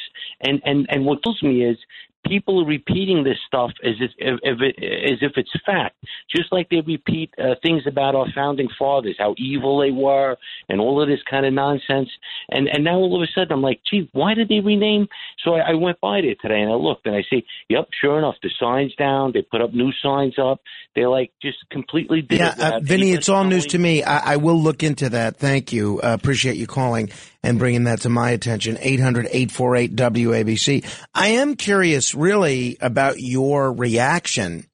And 0.41 0.61
and 0.65 0.87
and 0.89 1.05
what 1.05 1.23
kills 1.23 1.41
me 1.43 1.63
is 1.65 1.77
people 2.25 2.61
are 2.61 2.67
repeating 2.67 3.23
this 3.23 3.37
stuff 3.47 3.71
as 3.83 3.95
if, 3.99 4.11
if, 4.17 4.39
if 4.43 4.61
it, 4.61 5.11
as 5.11 5.19
if 5.21 5.33
it's 5.35 5.49
fact, 5.65 5.95
just 6.29 6.51
like 6.51 6.69
they 6.69 6.81
repeat 6.81 7.31
uh, 7.37 7.55
things 7.61 7.83
about 7.87 8.15
our 8.15 8.27
founding 8.33 8.69
fathers, 8.77 9.15
how 9.17 9.35
evil 9.37 9.79
they 9.79 9.91
were, 9.91 10.37
and 10.69 10.79
all 10.79 11.01
of 11.01 11.07
this 11.07 11.19
kind 11.29 11.45
of 11.45 11.53
nonsense. 11.53 12.09
And 12.49 12.67
and 12.67 12.83
now 12.83 12.95
all 12.95 13.15
of 13.15 13.21
a 13.21 13.31
sudden, 13.33 13.51
I'm 13.51 13.61
like, 13.61 13.81
gee, 13.89 14.09
why 14.13 14.33
did 14.33 14.49
they 14.49 14.59
rename? 14.59 15.07
So 15.43 15.55
I, 15.55 15.71
I 15.71 15.73
went 15.73 15.99
by 15.99 16.21
there 16.21 16.35
today 16.41 16.61
and 16.61 16.71
I 16.71 16.75
looked 16.75 17.05
and 17.05 17.15
I 17.15 17.23
see, 17.29 17.45
yep, 17.69 17.87
sure 17.99 18.17
enough, 18.17 18.35
the 18.41 18.49
signs 18.59 18.95
down. 18.95 19.31
They 19.33 19.41
put 19.41 19.61
up 19.61 19.73
new 19.73 19.91
signs 20.01 20.35
up. 20.39 20.61
They're 20.95 21.09
like 21.09 21.31
just 21.41 21.57
completely 21.69 22.21
did 22.21 22.39
Yeah, 22.39 22.53
it 22.53 22.59
uh, 22.59 22.79
Vinny, 22.81 23.11
it's 23.11 23.29
all 23.29 23.43
news 23.43 23.65
to 23.67 23.77
me. 23.77 24.03
I, 24.03 24.33
I 24.33 24.35
will 24.37 24.61
look 24.61 24.83
into 24.83 25.09
that. 25.09 25.37
Thank 25.37 25.73
you. 25.73 25.99
Uh, 26.03 26.13
appreciate 26.13 26.57
you 26.57 26.67
calling 26.67 27.09
and 27.43 27.57
bringing 27.59 27.83
that 27.85 28.01
to 28.01 28.09
my 28.09 28.31
attention. 28.31 28.75
800-848-WABC. 28.77 30.85
I 31.13 31.27
am 31.29 31.55
curious, 31.55 32.13
really, 32.15 32.77
about 32.81 33.19
your 33.19 33.71
reaction 33.73 34.65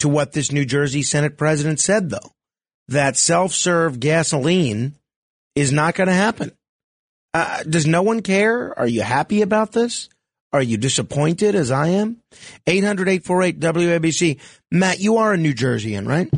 to 0.00 0.08
what 0.08 0.32
this 0.32 0.50
New 0.52 0.64
Jersey 0.64 1.02
Senate 1.02 1.36
president 1.38 1.80
said, 1.80 2.10
though, 2.10 2.32
that 2.88 3.16
self-serve 3.16 4.00
gasoline 4.00 4.94
is 5.54 5.72
not 5.72 5.94
going 5.94 6.08
to 6.08 6.12
happen. 6.14 6.50
Uh, 7.32 7.62
does 7.64 7.86
no 7.86 8.02
one 8.02 8.20
care? 8.22 8.76
Are 8.78 8.86
you 8.86 9.02
happy 9.02 9.42
about 9.42 9.72
this? 9.72 10.08
Are 10.52 10.62
you 10.62 10.76
disappointed 10.76 11.56
as 11.56 11.72
I 11.72 11.88
am? 11.88 12.18
800-848-WABC. 12.68 14.38
Matt, 14.70 15.00
you 15.00 15.16
are 15.16 15.32
a 15.32 15.36
New 15.36 15.52
Jerseyan, 15.52 16.06
right? 16.06 16.28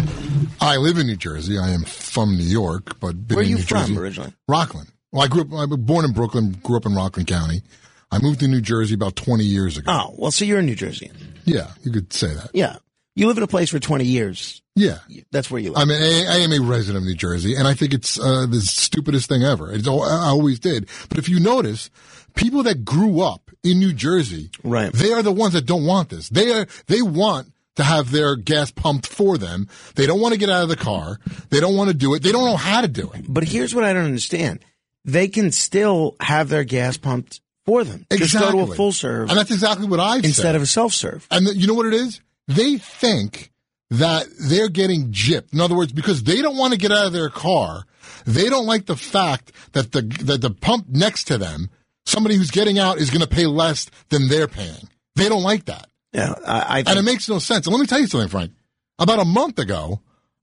I 0.60 0.78
live 0.78 0.96
in 0.96 1.06
New 1.06 1.16
Jersey. 1.16 1.58
I 1.58 1.70
am 1.70 1.84
from 1.84 2.36
New 2.36 2.44
York, 2.44 2.98
but 2.98 3.26
been 3.26 3.36
Where 3.36 3.44
are 3.44 3.48
you 3.48 3.56
New 3.56 3.62
from 3.62 3.88
Jersey. 3.88 3.98
originally? 3.98 4.32
Rockland. 4.48 4.90
Well, 5.16 5.24
I 5.24 5.28
grew 5.28 5.40
up. 5.40 5.52
I 5.52 5.64
was 5.64 5.78
born 5.78 6.04
in 6.04 6.12
Brooklyn. 6.12 6.52
Grew 6.62 6.76
up 6.76 6.84
in 6.84 6.94
Rockland 6.94 7.26
County. 7.26 7.62
I 8.10 8.18
moved 8.20 8.40
to 8.40 8.48
New 8.48 8.60
Jersey 8.60 8.94
about 8.94 9.16
twenty 9.16 9.44
years 9.44 9.78
ago. 9.78 9.90
Oh, 9.90 10.14
well, 10.18 10.30
so 10.30 10.44
you're 10.44 10.58
a 10.58 10.62
New 10.62 10.76
Jerseyan. 10.76 11.16
Yeah, 11.46 11.70
you 11.82 11.90
could 11.90 12.12
say 12.12 12.34
that. 12.34 12.50
Yeah. 12.52 12.76
You 13.14 13.26
live 13.26 13.38
in 13.38 13.42
a 13.42 13.46
place 13.46 13.70
for 13.70 13.78
20 13.78 14.04
years. 14.04 14.60
Yeah, 14.74 14.98
That's 15.32 15.50
where 15.50 15.58
you 15.58 15.70
live. 15.70 15.78
I 15.78 15.86
mean, 15.86 16.02
I, 16.02 16.34
I 16.34 16.38
am 16.40 16.52
a 16.52 16.60
resident 16.60 16.98
of 16.98 17.04
New 17.04 17.14
Jersey, 17.14 17.54
and 17.54 17.66
I 17.66 17.72
think 17.72 17.94
it's 17.94 18.20
uh, 18.20 18.44
the 18.46 18.60
stupidest 18.60 19.30
thing 19.30 19.42
ever. 19.42 19.72
It's 19.72 19.88
all, 19.88 20.02
I 20.02 20.26
always 20.26 20.58
did. 20.60 20.86
But 21.08 21.16
if 21.16 21.26
you 21.26 21.40
notice, 21.40 21.88
people 22.34 22.62
that 22.64 22.84
grew 22.84 23.22
up 23.22 23.50
in 23.64 23.78
New 23.78 23.94
Jersey, 23.94 24.50
right, 24.62 24.92
they 24.92 25.14
are 25.14 25.22
the 25.22 25.32
ones 25.32 25.54
that 25.54 25.64
don't 25.64 25.86
want 25.86 26.10
this. 26.10 26.28
They 26.28 26.52
are 26.52 26.66
they 26.88 27.00
want 27.00 27.52
to 27.76 27.84
have 27.84 28.10
their 28.10 28.36
gas 28.36 28.70
pumped 28.70 29.06
for 29.06 29.38
them. 29.38 29.66
They 29.94 30.04
don't 30.04 30.20
want 30.20 30.34
to 30.34 30.38
get 30.38 30.50
out 30.50 30.64
of 30.64 30.68
the 30.68 30.76
car. 30.76 31.18
They 31.48 31.60
don't 31.60 31.74
want 31.74 31.88
to 31.88 31.94
do 31.96 32.12
it. 32.12 32.22
They 32.22 32.32
don't 32.32 32.44
know 32.44 32.58
how 32.58 32.82
to 32.82 32.88
do 32.88 33.10
it. 33.14 33.24
But 33.26 33.44
here's 33.44 33.74
what 33.74 33.84
I 33.84 33.94
don't 33.94 34.04
understand. 34.04 34.62
They 35.06 35.28
can 35.28 35.52
still 35.52 36.16
have 36.20 36.48
their 36.48 36.64
gas 36.64 36.96
pumped 36.96 37.40
for 37.64 37.84
them. 37.84 38.06
Just 38.12 38.34
go 38.34 38.50
to 38.50 38.72
a 38.72 38.74
full 38.74 38.92
serve. 38.92 39.30
And 39.30 39.38
that's 39.38 39.52
exactly 39.52 39.86
what 39.86 40.00
I've 40.00 40.24
Instead 40.24 40.42
said. 40.42 40.54
of 40.56 40.62
a 40.62 40.66
self 40.66 40.92
serve. 40.92 41.26
And 41.30 41.46
the, 41.46 41.56
you 41.56 41.68
know 41.68 41.74
what 41.74 41.86
it 41.86 41.94
is? 41.94 42.20
They 42.48 42.76
think 42.76 43.52
that 43.90 44.26
they're 44.38 44.68
getting 44.68 45.12
gypped. 45.12 45.52
In 45.52 45.60
other 45.60 45.76
words, 45.76 45.92
because 45.92 46.24
they 46.24 46.42
don't 46.42 46.56
want 46.56 46.72
to 46.72 46.78
get 46.78 46.90
out 46.90 47.06
of 47.06 47.12
their 47.12 47.30
car, 47.30 47.84
they 48.24 48.48
don't 48.48 48.66
like 48.66 48.86
the 48.86 48.96
fact 48.96 49.52
that 49.72 49.92
the 49.92 50.02
that 50.24 50.40
the 50.40 50.50
pump 50.50 50.88
next 50.88 51.24
to 51.24 51.38
them, 51.38 51.70
somebody 52.04 52.36
who's 52.36 52.50
getting 52.50 52.78
out 52.78 52.98
is 52.98 53.10
going 53.10 53.20
to 53.20 53.28
pay 53.28 53.46
less 53.46 53.88
than 54.08 54.28
they're 54.28 54.48
paying. 54.48 54.88
They 55.14 55.28
don't 55.28 55.44
like 55.44 55.66
that. 55.66 55.88
Yeah, 56.12 56.34
I, 56.44 56.78
I 56.78 56.84
and 56.86 56.98
it 56.98 57.02
makes 57.02 57.28
no 57.28 57.38
sense. 57.38 57.66
And 57.66 57.74
let 57.74 57.80
me 57.80 57.86
tell 57.86 58.00
you 58.00 58.06
something, 58.06 58.28
Frank. 58.28 58.52
About 58.98 59.20
a 59.20 59.24
month 59.24 59.58
ago, 59.58 60.00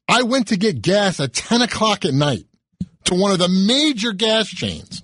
I 0.07 0.24
went 0.24 0.47
to 0.49 0.57
get 0.57 0.82
gas 0.82 1.20
at 1.20 1.34
ten 1.34 1.61
o'clock 1.61 2.05
at 2.05 2.14
night 2.14 2.45
to 3.06 3.16
one 3.16 3.32
of 3.32 3.39
the 3.39 3.49
major 3.49 4.14
gas 4.14 4.47
chains. 4.47 5.04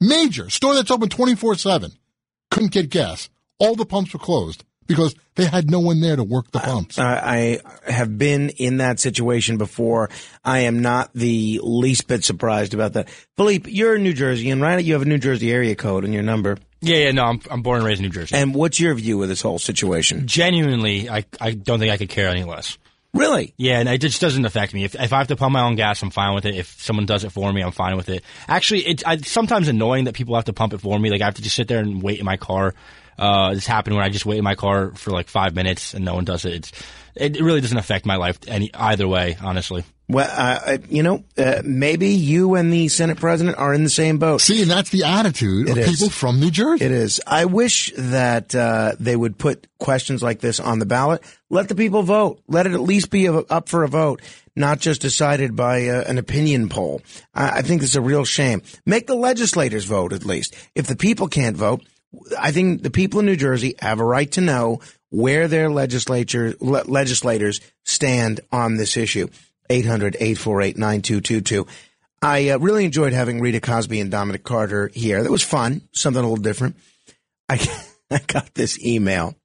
Major 0.00 0.48
store 0.50 0.74
that's 0.74 0.90
open 0.90 1.08
twenty 1.08 1.34
four 1.34 1.54
seven. 1.54 1.92
Couldn't 2.50 2.72
get 2.72 2.90
gas. 2.90 3.28
All 3.58 3.74
the 3.74 3.84
pumps 3.84 4.12
were 4.12 4.20
closed 4.20 4.64
because 4.86 5.14
they 5.34 5.44
had 5.44 5.70
no 5.70 5.80
one 5.80 6.00
there 6.00 6.16
to 6.16 6.24
work 6.24 6.50
the 6.50 6.60
pumps. 6.60 6.98
I, 6.98 7.60
I 7.86 7.90
have 7.90 8.16
been 8.16 8.50
in 8.50 8.78
that 8.78 9.00
situation 9.00 9.58
before. 9.58 10.08
I 10.44 10.60
am 10.60 10.80
not 10.80 11.12
the 11.14 11.60
least 11.62 12.06
bit 12.08 12.24
surprised 12.24 12.74
about 12.74 12.94
that. 12.94 13.08
Philippe, 13.36 13.70
you're 13.70 13.96
a 13.96 13.98
New 13.98 14.14
Jerseyan, 14.14 14.62
right? 14.62 14.82
You 14.82 14.94
have 14.94 15.02
a 15.02 15.06
New 15.06 15.18
Jersey 15.18 15.52
area 15.52 15.74
code 15.74 16.04
in 16.04 16.12
your 16.12 16.22
number. 16.22 16.58
Yeah, 16.80 16.96
yeah, 16.98 17.10
no, 17.10 17.24
I'm 17.24 17.40
I'm 17.50 17.62
born 17.62 17.78
and 17.78 17.86
raised 17.86 18.00
in 18.00 18.06
New 18.06 18.12
Jersey. 18.12 18.36
And 18.36 18.54
what's 18.54 18.78
your 18.78 18.94
view 18.94 19.20
of 19.22 19.28
this 19.28 19.42
whole 19.42 19.58
situation? 19.58 20.26
Genuinely, 20.26 21.10
I 21.10 21.24
I 21.40 21.52
don't 21.52 21.80
think 21.80 21.92
I 21.92 21.96
could 21.96 22.08
care 22.08 22.28
any 22.28 22.44
less. 22.44 22.78
Really? 23.14 23.54
Yeah, 23.56 23.80
and 23.80 23.88
it 23.88 23.98
just 23.98 24.20
doesn't 24.20 24.44
affect 24.44 24.74
me. 24.74 24.84
If 24.84 24.94
if 24.94 25.12
I 25.12 25.18
have 25.18 25.28
to 25.28 25.36
pump 25.36 25.52
my 25.52 25.62
own 25.62 25.76
gas, 25.76 26.02
I'm 26.02 26.10
fine 26.10 26.34
with 26.34 26.44
it. 26.44 26.54
If 26.54 26.80
someone 26.80 27.06
does 27.06 27.24
it 27.24 27.32
for 27.32 27.52
me, 27.52 27.62
I'm 27.62 27.72
fine 27.72 27.96
with 27.96 28.08
it. 28.10 28.22
Actually, 28.46 28.86
it's 28.86 29.02
I, 29.04 29.16
sometimes 29.18 29.68
annoying 29.68 30.04
that 30.04 30.14
people 30.14 30.34
have 30.34 30.44
to 30.44 30.52
pump 30.52 30.74
it 30.74 30.80
for 30.80 30.98
me. 30.98 31.10
Like 31.10 31.22
I 31.22 31.24
have 31.24 31.34
to 31.34 31.42
just 31.42 31.56
sit 31.56 31.68
there 31.68 31.78
and 31.80 32.02
wait 32.02 32.18
in 32.18 32.24
my 32.26 32.36
car. 32.36 32.74
Uh, 33.18 33.54
this 33.54 33.66
happened 33.66 33.96
when 33.96 34.04
I 34.04 34.10
just 34.10 34.26
wait 34.26 34.38
in 34.38 34.44
my 34.44 34.54
car 34.54 34.92
for 34.92 35.10
like 35.10 35.28
five 35.28 35.54
minutes 35.54 35.94
and 35.94 36.04
no 36.04 36.14
one 36.14 36.24
does 36.24 36.44
it. 36.44 36.52
It's, 36.52 36.72
it 37.16 37.40
really 37.40 37.60
doesn't 37.60 37.76
affect 37.76 38.06
my 38.06 38.16
life 38.16 38.38
any 38.46 38.72
either 38.74 39.08
way, 39.08 39.36
honestly. 39.42 39.84
Well, 40.10 40.26
uh, 40.30 40.78
you 40.88 41.02
know, 41.02 41.22
uh, 41.36 41.60
maybe 41.64 42.08
you 42.08 42.54
and 42.54 42.72
the 42.72 42.88
Senate 42.88 43.18
president 43.18 43.58
are 43.58 43.74
in 43.74 43.84
the 43.84 43.90
same 43.90 44.16
boat. 44.16 44.40
See, 44.40 44.62
and 44.62 44.70
that's 44.70 44.88
the 44.88 45.04
attitude 45.04 45.68
of 45.68 45.76
It 45.76 45.82
is. 45.82 45.90
people 45.90 46.08
from 46.08 46.40
New 46.40 46.50
Jersey. 46.50 46.86
It 46.86 46.92
is. 46.92 47.20
I 47.26 47.44
wish 47.44 47.92
that 47.94 48.54
uh, 48.54 48.92
they 48.98 49.14
would 49.14 49.36
put 49.36 49.66
questions 49.78 50.22
like 50.22 50.40
this 50.40 50.60
on 50.60 50.78
the 50.78 50.86
ballot. 50.86 51.22
Let 51.50 51.68
the 51.68 51.74
people 51.74 52.02
vote. 52.04 52.40
Let 52.48 52.66
it 52.66 52.72
at 52.72 52.80
least 52.80 53.10
be 53.10 53.26
a, 53.26 53.34
up 53.34 53.68
for 53.68 53.84
a 53.84 53.88
vote, 53.88 54.22
not 54.56 54.78
just 54.78 55.02
decided 55.02 55.54
by 55.54 55.88
uh, 55.88 56.04
an 56.06 56.16
opinion 56.16 56.70
poll. 56.70 57.02
I, 57.34 57.58
I 57.58 57.62
think 57.62 57.82
it's 57.82 57.94
a 57.94 58.00
real 58.00 58.24
shame. 58.24 58.62
Make 58.86 59.08
the 59.08 59.14
legislators 59.14 59.84
vote 59.84 60.14
at 60.14 60.24
least. 60.24 60.54
If 60.74 60.86
the 60.86 60.96
people 60.96 61.28
can't 61.28 61.56
vote, 61.56 61.82
I 62.38 62.50
think 62.50 62.82
the 62.82 62.90
people 62.90 63.20
in 63.20 63.26
New 63.26 63.36
Jersey 63.36 63.74
have 63.80 64.00
a 64.00 64.04
right 64.04 64.32
to 64.32 64.40
know 64.40 64.80
where 65.10 65.48
their 65.48 65.70
legislature 65.70 66.54
le- 66.60 66.84
legislators 66.84 67.60
stand 67.84 68.40
on 68.50 68.76
this 68.78 68.96
issue. 68.96 69.28
800-848-9222. 69.68 71.66
I 72.20 72.50
uh, 72.50 72.58
really 72.58 72.84
enjoyed 72.84 73.12
having 73.12 73.40
Rita 73.40 73.60
Cosby 73.60 74.00
and 74.00 74.10
Dominic 74.10 74.42
Carter 74.42 74.90
here. 74.92 75.22
That 75.22 75.30
was 75.30 75.42
fun, 75.42 75.82
something 75.92 76.22
a 76.22 76.28
little 76.28 76.42
different. 76.42 76.76
I, 77.48 77.64
I 78.10 78.18
got 78.26 78.54
this 78.54 78.84
email 78.84 79.36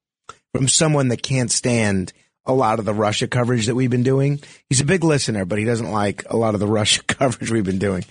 from 0.52 0.68
someone 0.68 1.08
that 1.08 1.22
can't 1.22 1.50
stand 1.50 2.12
a 2.46 2.52
lot 2.52 2.78
of 2.78 2.84
the 2.84 2.94
Russia 2.94 3.26
coverage 3.26 3.66
that 3.66 3.74
we've 3.74 3.90
been 3.90 4.02
doing. 4.02 4.40
He's 4.68 4.80
a 4.80 4.84
big 4.84 5.04
listener, 5.04 5.44
but 5.44 5.58
he 5.58 5.64
doesn't 5.64 5.90
like 5.90 6.24
a 6.28 6.36
lot 6.36 6.54
of 6.54 6.60
the 6.60 6.66
Russia 6.66 7.02
coverage 7.02 7.50
we've 7.50 7.64
been 7.64 7.78
doing. 7.78 8.04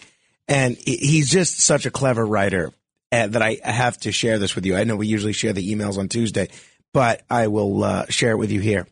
And 0.47 0.77
he's 0.77 1.29
just 1.29 1.59
such 1.59 1.85
a 1.85 1.91
clever 1.91 2.25
writer 2.25 2.71
uh, 3.11 3.27
that 3.27 3.41
I 3.41 3.59
have 3.63 3.97
to 4.01 4.11
share 4.11 4.39
this 4.39 4.55
with 4.55 4.65
you. 4.65 4.75
I 4.75 4.83
know 4.83 4.95
we 4.95 5.07
usually 5.07 5.33
share 5.33 5.53
the 5.53 5.73
emails 5.73 5.97
on 5.97 6.09
Tuesday, 6.09 6.49
but 6.93 7.21
I 7.29 7.47
will 7.47 7.83
uh, 7.83 8.05
share 8.09 8.31
it 8.31 8.37
with 8.37 8.51
you 8.51 8.59
here. 8.59 8.87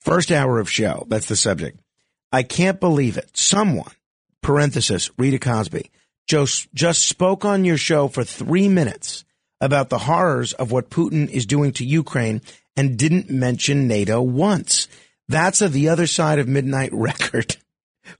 First 0.00 0.30
hour 0.30 0.58
of 0.58 0.70
show. 0.70 1.06
That's 1.08 1.26
the 1.26 1.36
subject. 1.36 1.79
I 2.32 2.42
can't 2.42 2.80
believe 2.80 3.16
it. 3.16 3.36
Someone, 3.36 3.92
parenthesis, 4.42 5.10
Rita 5.18 5.38
Cosby, 5.38 5.90
just, 6.26 6.72
just 6.72 7.06
spoke 7.06 7.44
on 7.44 7.64
your 7.64 7.76
show 7.76 8.08
for 8.08 8.24
three 8.24 8.68
minutes 8.68 9.24
about 9.60 9.88
the 9.88 9.98
horrors 9.98 10.52
of 10.52 10.72
what 10.72 10.90
Putin 10.90 11.28
is 11.28 11.46
doing 11.46 11.72
to 11.72 11.84
Ukraine 11.84 12.40
and 12.76 12.98
didn't 12.98 13.30
mention 13.30 13.88
NATO 13.88 14.22
once. 14.22 14.88
That's 15.28 15.60
of 15.60 15.72
the 15.72 15.88
other 15.88 16.06
side 16.06 16.38
of 16.38 16.48
midnight 16.48 16.90
record. 16.92 17.56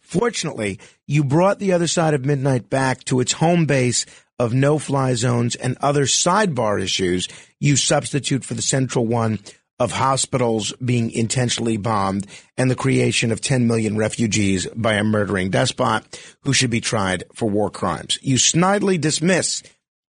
Fortunately, 0.00 0.78
you 1.06 1.24
brought 1.24 1.58
the 1.58 1.72
other 1.72 1.86
side 1.86 2.14
of 2.14 2.24
midnight 2.24 2.68
back 2.68 3.04
to 3.04 3.20
its 3.20 3.32
home 3.32 3.66
base 3.66 4.06
of 4.38 4.54
no 4.54 4.78
fly 4.78 5.14
zones 5.14 5.54
and 5.54 5.76
other 5.80 6.04
sidebar 6.04 6.80
issues 6.80 7.28
you 7.58 7.76
substitute 7.76 8.44
for 8.44 8.54
the 8.54 8.62
central 8.62 9.06
one 9.06 9.38
of 9.81 9.93
hospitals 9.93 10.74
being 10.85 11.11
intentionally 11.11 11.78
bombed 11.78 12.26
and 12.59 12.70
the 12.70 12.76
creation 12.76 13.33
of 13.33 13.41
10 13.41 13.66
million 13.66 13.97
refugees 13.97 14.66
by 14.76 14.93
a 14.93 15.03
murdering 15.03 15.49
despot 15.49 16.22
who 16.43 16.53
should 16.53 16.70
be 16.70 16.83
tried 16.83 17.24
for 17.35 17.49
war 17.49 17.70
crimes. 17.70 18.18
You 18.20 18.37
snidely 18.37 19.01
dismiss 19.01 19.62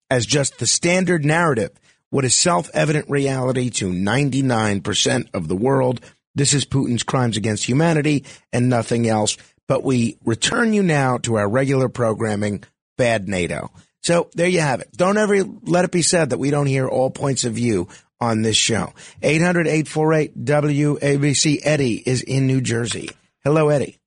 as 0.10 0.26
just 0.26 0.60
the 0.60 0.68
standard 0.68 1.24
narrative 1.24 1.72
what 2.10 2.26
is 2.26 2.36
self-evident 2.36 3.10
reality 3.10 3.70
to 3.70 3.90
99% 3.90 5.30
of 5.34 5.48
the 5.48 5.56
world. 5.56 6.02
This 6.36 6.54
is 6.54 6.66
Putin's 6.66 7.04
crimes 7.04 7.38
against 7.38 7.64
humanity 7.64 8.26
and 8.52 8.70
nothing 8.70 9.08
else. 9.08 9.38
But 9.70 9.84
we 9.84 10.18
return 10.26 10.74
you 10.74 10.84
now 10.84 11.18
to 11.20 11.36
our 11.36 11.48
regular 11.48 11.88
programming, 11.88 12.66
Bad 12.98 13.30
NATO. 13.30 13.72
So 14.04 14.30
there 14.34 14.50
you 14.50 14.60
have 14.60 14.82
it. 14.82 14.90
Don't 14.98 15.18
ever 15.18 15.46
let 15.64 15.86
it 15.86 15.92
be 15.92 16.02
said 16.02 16.32
that 16.32 16.40
we 16.40 16.52
don't 16.52 16.66
hear 16.66 16.88
all 16.88 17.10
points 17.10 17.46
of 17.46 17.54
view 17.54 17.88
on 18.22 18.44
this 18.44 18.56
show. 18.56 18.94
800-848-WABC. 19.24 21.60
Eddie 21.64 22.02
is 22.06 22.22
in 22.22 22.46
New 22.48 22.62
Jersey. 22.62 23.10
Hello, 23.44 23.68
Eddie. 23.70 23.98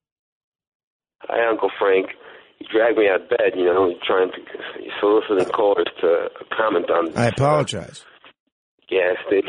Hi, 1.22 1.50
Uncle 1.50 1.70
Frank. 1.78 2.06
You 2.60 2.66
dragged 2.72 2.96
me 2.96 3.08
out 3.08 3.22
of 3.22 3.28
bed, 3.28 3.54
you 3.56 3.64
know, 3.64 3.92
trying 4.06 4.30
to 4.30 4.38
soliciting 5.00 5.52
callers 5.52 5.88
to 6.00 6.28
comment 6.56 6.88
on. 6.90 7.12
I 7.18 7.26
apologize. 7.26 8.04
Yes, 8.90 9.16
they, 9.28 9.42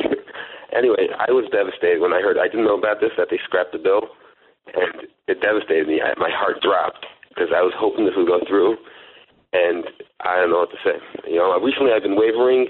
anyway, 0.76 1.08
I 1.14 1.32
was 1.32 1.48
devastated 1.52 2.02
when 2.02 2.14
I 2.14 2.22
heard. 2.22 2.38
I 2.40 2.48
didn't 2.48 2.66
know 2.66 2.78
about 2.78 3.00
this 3.00 3.12
that 3.18 3.28
they 3.30 3.38
scrapped 3.46 3.74
the 3.74 3.78
bill, 3.78 4.10
and 4.74 5.06
it 5.28 5.42
devastated 5.42 5.88
me. 5.88 6.02
I, 6.02 6.14
my 6.18 6.32
heart 6.34 6.62
dropped 6.62 7.06
because 7.30 7.50
I 7.54 7.62
was 7.62 7.74
hoping 7.78 8.06
this 8.06 8.16
would 8.18 8.28
go 8.28 8.40
through, 8.48 8.78
and 9.54 9.86
I 10.24 10.38
don't 10.42 10.50
know 10.50 10.66
what 10.66 10.72
to 10.72 10.78
say. 10.84 10.98
You 11.30 11.38
know, 11.38 11.60
recently 11.60 11.92
I've 11.92 12.04
been 12.04 12.18
wavering, 12.18 12.68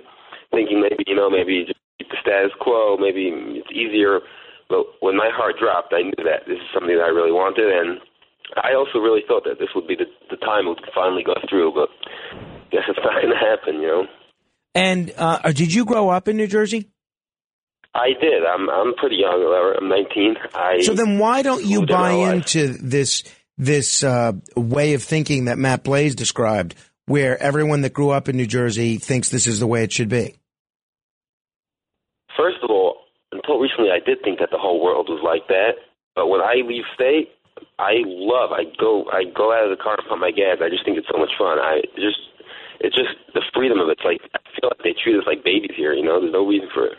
thinking 0.52 0.82
maybe 0.82 1.04
you 1.08 1.16
know 1.16 1.30
maybe 1.30 1.64
just 1.66 1.80
keep 2.06 2.12
the 2.12 2.18
status 2.22 2.52
quo, 2.60 2.98
maybe 2.98 3.34
it's 3.58 3.72
easier. 3.74 4.20
But 4.70 4.86
when 5.00 5.18
my 5.18 5.30
heart 5.34 5.56
dropped, 5.60 5.94
I 5.94 6.02
knew 6.02 6.24
that 6.24 6.46
this 6.48 6.58
is 6.58 6.70
something 6.74 6.96
that 6.96 7.04
I 7.04 7.10
really 7.10 7.32
wanted, 7.32 7.70
and 7.70 8.00
I 8.58 8.74
also 8.74 9.00
really 9.00 9.22
thought 9.28 9.44
that 9.46 9.60
this 9.60 9.70
would 9.76 9.88
be 9.88 9.96
the, 9.96 10.06
the 10.30 10.38
time 10.38 10.66
it 10.66 10.70
would 10.70 10.82
finally 10.94 11.24
go 11.24 11.36
through. 11.50 11.74
But 11.74 11.90
guess 12.72 12.84
it's 12.88 13.00
not 13.04 13.22
going 13.22 13.34
to 13.34 13.38
happen, 13.38 13.82
you 13.82 13.88
know. 13.88 14.04
And 14.74 15.14
uh, 15.18 15.52
did 15.52 15.74
you 15.74 15.86
grow 15.86 16.10
up 16.10 16.28
in 16.28 16.38
New 16.38 16.48
Jersey? 16.48 16.90
I 17.94 18.10
did. 18.20 18.44
I'm 18.44 18.70
I'm 18.70 18.94
pretty 18.96 19.16
young. 19.16 19.78
I'm 19.80 19.88
19. 19.88 20.36
I 20.54 20.82
So 20.82 20.94
then 20.94 21.18
why 21.18 21.44
don't 21.44 21.64
you 21.64 21.80
moved 21.80 21.92
in 21.92 21.96
buy 21.96 22.12
into 22.12 22.74
this 22.74 23.24
this 23.58 24.04
uh, 24.04 24.34
way 24.58 24.96
of 24.96 25.04
thinking 25.04 25.46
that 25.46 25.58
Matt 25.58 25.84
Blaze 25.86 26.14
described, 26.14 26.76
where 27.06 27.42
everyone 27.42 27.82
that 27.82 27.94
grew 27.94 28.10
up 28.10 28.28
in 28.28 28.36
New 28.36 28.48
Jersey 28.48 28.98
thinks 28.98 29.30
this 29.30 29.48
is 29.48 29.62
the 29.62 29.68
way 29.68 29.84
it 29.84 29.94
should 29.94 30.10
be? 30.10 30.36
First 32.38 32.58
of 32.64 32.70
all, 32.70 32.98
until 33.56 33.64
recently, 33.64 33.92
I 33.92 34.04
did 34.04 34.22
think 34.24 34.40
that 34.40 34.50
the 34.52 34.58
whole 34.58 34.84
world 34.84 35.08
was 35.10 35.22
like 35.24 35.48
that. 35.48 35.80
But 36.16 36.28
when 36.28 36.42
I 36.42 36.56
leave 36.66 36.84
state, 36.94 37.32
I 37.80 38.04
love. 38.04 38.52
I 38.52 38.64
go. 38.80 39.06
I 39.12 39.24
go 39.24 39.54
out 39.54 39.72
of 39.72 39.78
the 39.78 39.82
car 39.82 39.96
and 39.98 40.08
pump 40.08 40.22
my 40.22 40.32
gas. 40.32 40.60
I 40.62 40.70
just 40.70 40.84
think 40.86 40.98
it's 40.98 41.08
so 41.12 41.18
much 41.18 41.32
fun. 41.38 41.60
I 41.60 41.82
just. 41.96 42.20
It's 42.82 42.96
just 42.96 43.16
the 43.34 43.42
freedom 43.54 43.80
of 43.80 43.88
it. 43.88 43.98
It's 44.00 44.04
like 44.04 44.20
I 44.36 44.40
feel 44.60 44.70
like 44.70 44.84
they 44.84 44.94
treat 45.02 45.16
us 45.16 45.24
like 45.26 45.44
babies 45.44 45.72
here. 45.76 45.94
You 45.94 46.04
know, 46.04 46.20
there's 46.20 46.34
no 46.34 46.46
reason 46.46 46.68
for 46.74 46.88
it. 46.88 46.98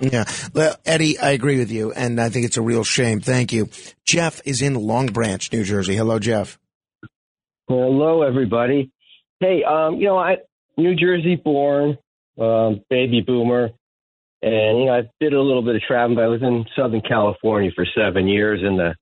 Yeah. 0.00 0.24
Well, 0.54 0.76
Eddie, 0.84 1.18
I 1.18 1.30
agree 1.30 1.58
with 1.58 1.70
you, 1.70 1.92
and 1.92 2.20
I 2.20 2.30
think 2.30 2.46
it's 2.46 2.56
a 2.56 2.62
real 2.62 2.84
shame. 2.84 3.20
Thank 3.20 3.52
you. 3.52 3.68
Jeff 4.04 4.40
is 4.44 4.62
in 4.62 4.74
Long 4.74 5.06
Branch, 5.06 5.52
New 5.52 5.62
Jersey. 5.62 5.94
Hello, 5.94 6.18
Jeff. 6.18 6.58
Hello, 7.68 8.22
everybody. 8.22 8.90
Hey, 9.40 9.62
um, 9.62 9.96
you 9.96 10.06
know, 10.06 10.18
I 10.18 10.38
New 10.76 10.96
Jersey 10.96 11.36
born, 11.36 11.98
um, 12.40 12.80
baby 12.88 13.20
boomer, 13.20 13.70
and 14.44 14.78
you 14.78 14.84
know, 14.86 14.94
I 14.94 15.08
did 15.20 15.32
a 15.32 15.40
little 15.40 15.62
bit 15.62 15.76
of 15.76 15.82
traveling. 15.82 16.16
But 16.16 16.24
I 16.24 16.28
was 16.28 16.42
in 16.42 16.66
Southern 16.76 17.00
California 17.00 17.70
for 17.74 17.86
seven 17.96 18.28
years 18.28 18.60
in 18.62 18.76
the 18.76 18.94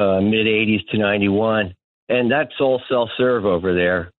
uh, 0.00 0.20
mid 0.20 0.46
'80s 0.46 0.86
to 0.90 0.98
'91, 0.98 1.74
and 2.08 2.30
that's 2.30 2.52
all 2.60 2.80
self-serve 2.88 3.44
over 3.44 3.74
there. 3.74 4.12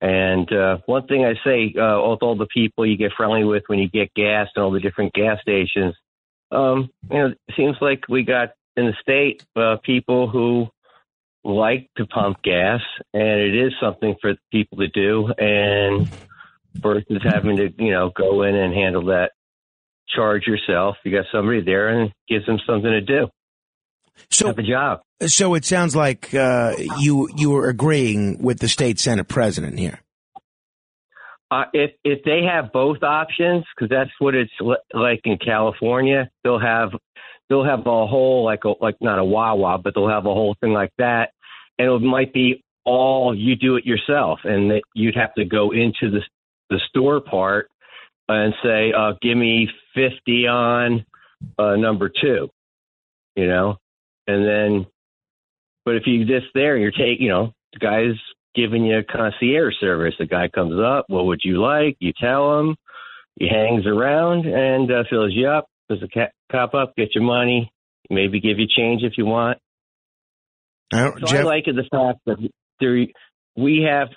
And 0.00 0.50
uh, 0.50 0.78
one 0.86 1.06
thing 1.06 1.24
I 1.24 1.34
say, 1.44 1.74
uh, 1.78 2.08
with 2.08 2.22
all 2.22 2.36
the 2.36 2.48
people 2.52 2.86
you 2.86 2.96
get 2.96 3.12
friendly 3.16 3.44
with 3.44 3.64
when 3.66 3.78
you 3.78 3.88
get 3.88 4.14
gas 4.14 4.48
and 4.54 4.64
all 4.64 4.70
the 4.70 4.80
different 4.80 5.12
gas 5.12 5.40
stations, 5.42 5.94
um, 6.50 6.88
you 7.10 7.18
know, 7.18 7.26
it 7.26 7.54
seems 7.54 7.76
like 7.80 8.08
we 8.08 8.22
got 8.22 8.50
in 8.76 8.86
the 8.86 8.94
state 9.00 9.44
uh, 9.56 9.76
people 9.82 10.28
who 10.28 10.68
like 11.44 11.90
to 11.98 12.06
pump 12.06 12.42
gas, 12.42 12.80
and 13.12 13.40
it 13.40 13.54
is 13.54 13.72
something 13.78 14.16
for 14.22 14.34
people 14.50 14.78
to 14.78 14.88
do. 14.88 15.28
And 15.38 16.08
versus 16.74 17.22
having 17.22 17.56
to, 17.56 17.72
you 17.78 17.90
know, 17.90 18.10
go 18.10 18.42
in 18.42 18.54
and 18.54 18.72
handle 18.74 19.06
that 19.06 19.32
charge 20.08 20.46
yourself, 20.46 20.96
you 21.04 21.12
got 21.12 21.26
somebody 21.32 21.62
there 21.62 21.88
and 21.88 22.12
gives 22.28 22.46
them 22.46 22.58
something 22.66 22.90
to 22.90 23.00
do. 23.00 23.28
So 24.30 24.46
have 24.46 24.58
a 24.58 24.62
job. 24.62 25.00
So 25.26 25.54
it 25.54 25.64
sounds 25.64 25.94
like 25.94 26.34
uh, 26.34 26.74
you 26.98 27.28
you 27.36 27.50
were 27.50 27.68
agreeing 27.68 28.42
with 28.42 28.60
the 28.60 28.68
state 28.68 28.98
senate 28.98 29.28
president 29.28 29.78
here. 29.78 30.00
Uh, 31.50 31.64
if 31.72 31.92
if 32.02 32.24
they 32.24 32.42
have 32.42 32.72
both 32.72 33.02
options, 33.02 33.64
because 33.74 33.88
that's 33.88 34.10
what 34.18 34.34
it's 34.34 34.50
li- 34.60 34.76
like 34.92 35.20
in 35.24 35.38
California, 35.38 36.28
they'll 36.42 36.58
have 36.58 36.90
they'll 37.48 37.64
have 37.64 37.80
a 37.80 38.06
whole 38.06 38.44
like 38.44 38.64
a 38.64 38.72
like 38.80 38.96
not 39.00 39.18
a 39.18 39.24
Wawa, 39.24 39.78
but 39.78 39.94
they'll 39.94 40.08
have 40.08 40.26
a 40.26 40.34
whole 40.34 40.56
thing 40.60 40.72
like 40.72 40.92
that, 40.98 41.30
and 41.78 41.90
it 41.90 42.00
might 42.00 42.32
be 42.32 42.62
all 42.84 43.34
you 43.34 43.54
do 43.54 43.76
it 43.76 43.84
yourself, 43.84 44.40
and 44.44 44.70
that 44.70 44.82
you'd 44.94 45.16
have 45.16 45.34
to 45.34 45.44
go 45.44 45.70
into 45.72 46.10
the 46.10 46.20
the 46.68 46.80
store 46.88 47.20
part 47.20 47.68
and 48.28 48.54
say, 48.62 48.92
uh, 48.96 49.12
"Give 49.22 49.36
me 49.36 49.68
fifty 49.94 50.46
on 50.46 51.04
uh, 51.58 51.76
number 51.76 52.08
two, 52.08 52.48
you 53.34 53.46
know, 53.46 53.76
and 54.26 54.46
then. 54.46 54.86
But 55.84 55.94
if 55.94 56.02
you 56.06 56.24
just 56.24 56.46
there, 56.52 56.76
you're 56.76 56.90
taking, 56.90 57.26
you 57.26 57.28
know, 57.28 57.52
the 57.72 57.78
guy's 57.78 58.18
giving 58.56 58.84
you 58.84 58.98
a 58.98 59.04
concierge 59.04 59.74
service. 59.78 60.14
The 60.18 60.26
guy 60.26 60.48
comes 60.48 60.80
up, 60.80 61.04
what 61.08 61.26
would 61.26 61.42
you 61.44 61.62
like? 61.62 61.96
You 62.00 62.12
tell 62.20 62.58
him. 62.58 62.76
He 63.38 63.48
hangs 63.48 63.86
around 63.86 64.46
and 64.46 64.90
uh, 64.90 65.04
fills 65.08 65.32
you 65.32 65.48
up. 65.48 65.68
Does 65.88 66.00
the 66.00 66.08
ca- 66.08 66.32
cop 66.50 66.74
up, 66.74 66.94
get 66.96 67.14
your 67.14 67.22
money, 67.22 67.70
maybe 68.10 68.40
give 68.40 68.58
you 68.58 68.66
change 68.66 69.02
if 69.02 69.12
you 69.16 69.26
want. 69.26 69.58
I 70.92 71.04
don't, 71.04 71.28
So 71.28 71.36
I 71.36 71.42
like 71.42 71.68
it 71.68 71.76
the 71.76 71.84
fact 71.90 72.20
that 72.26 72.38
there 72.80 73.06
we 73.56 73.86
have 73.88 74.08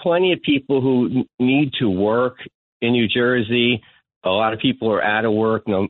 plenty 0.00 0.32
of 0.32 0.40
people 0.42 0.80
who 0.80 1.24
need 1.38 1.72
to 1.80 1.88
work 1.88 2.36
in 2.80 2.92
New 2.92 3.08
Jersey. 3.08 3.82
A 4.24 4.30
lot 4.30 4.52
of 4.52 4.60
people 4.60 4.92
are 4.92 5.02
out 5.02 5.24
of 5.24 5.32
work. 5.32 5.68
No, 5.68 5.88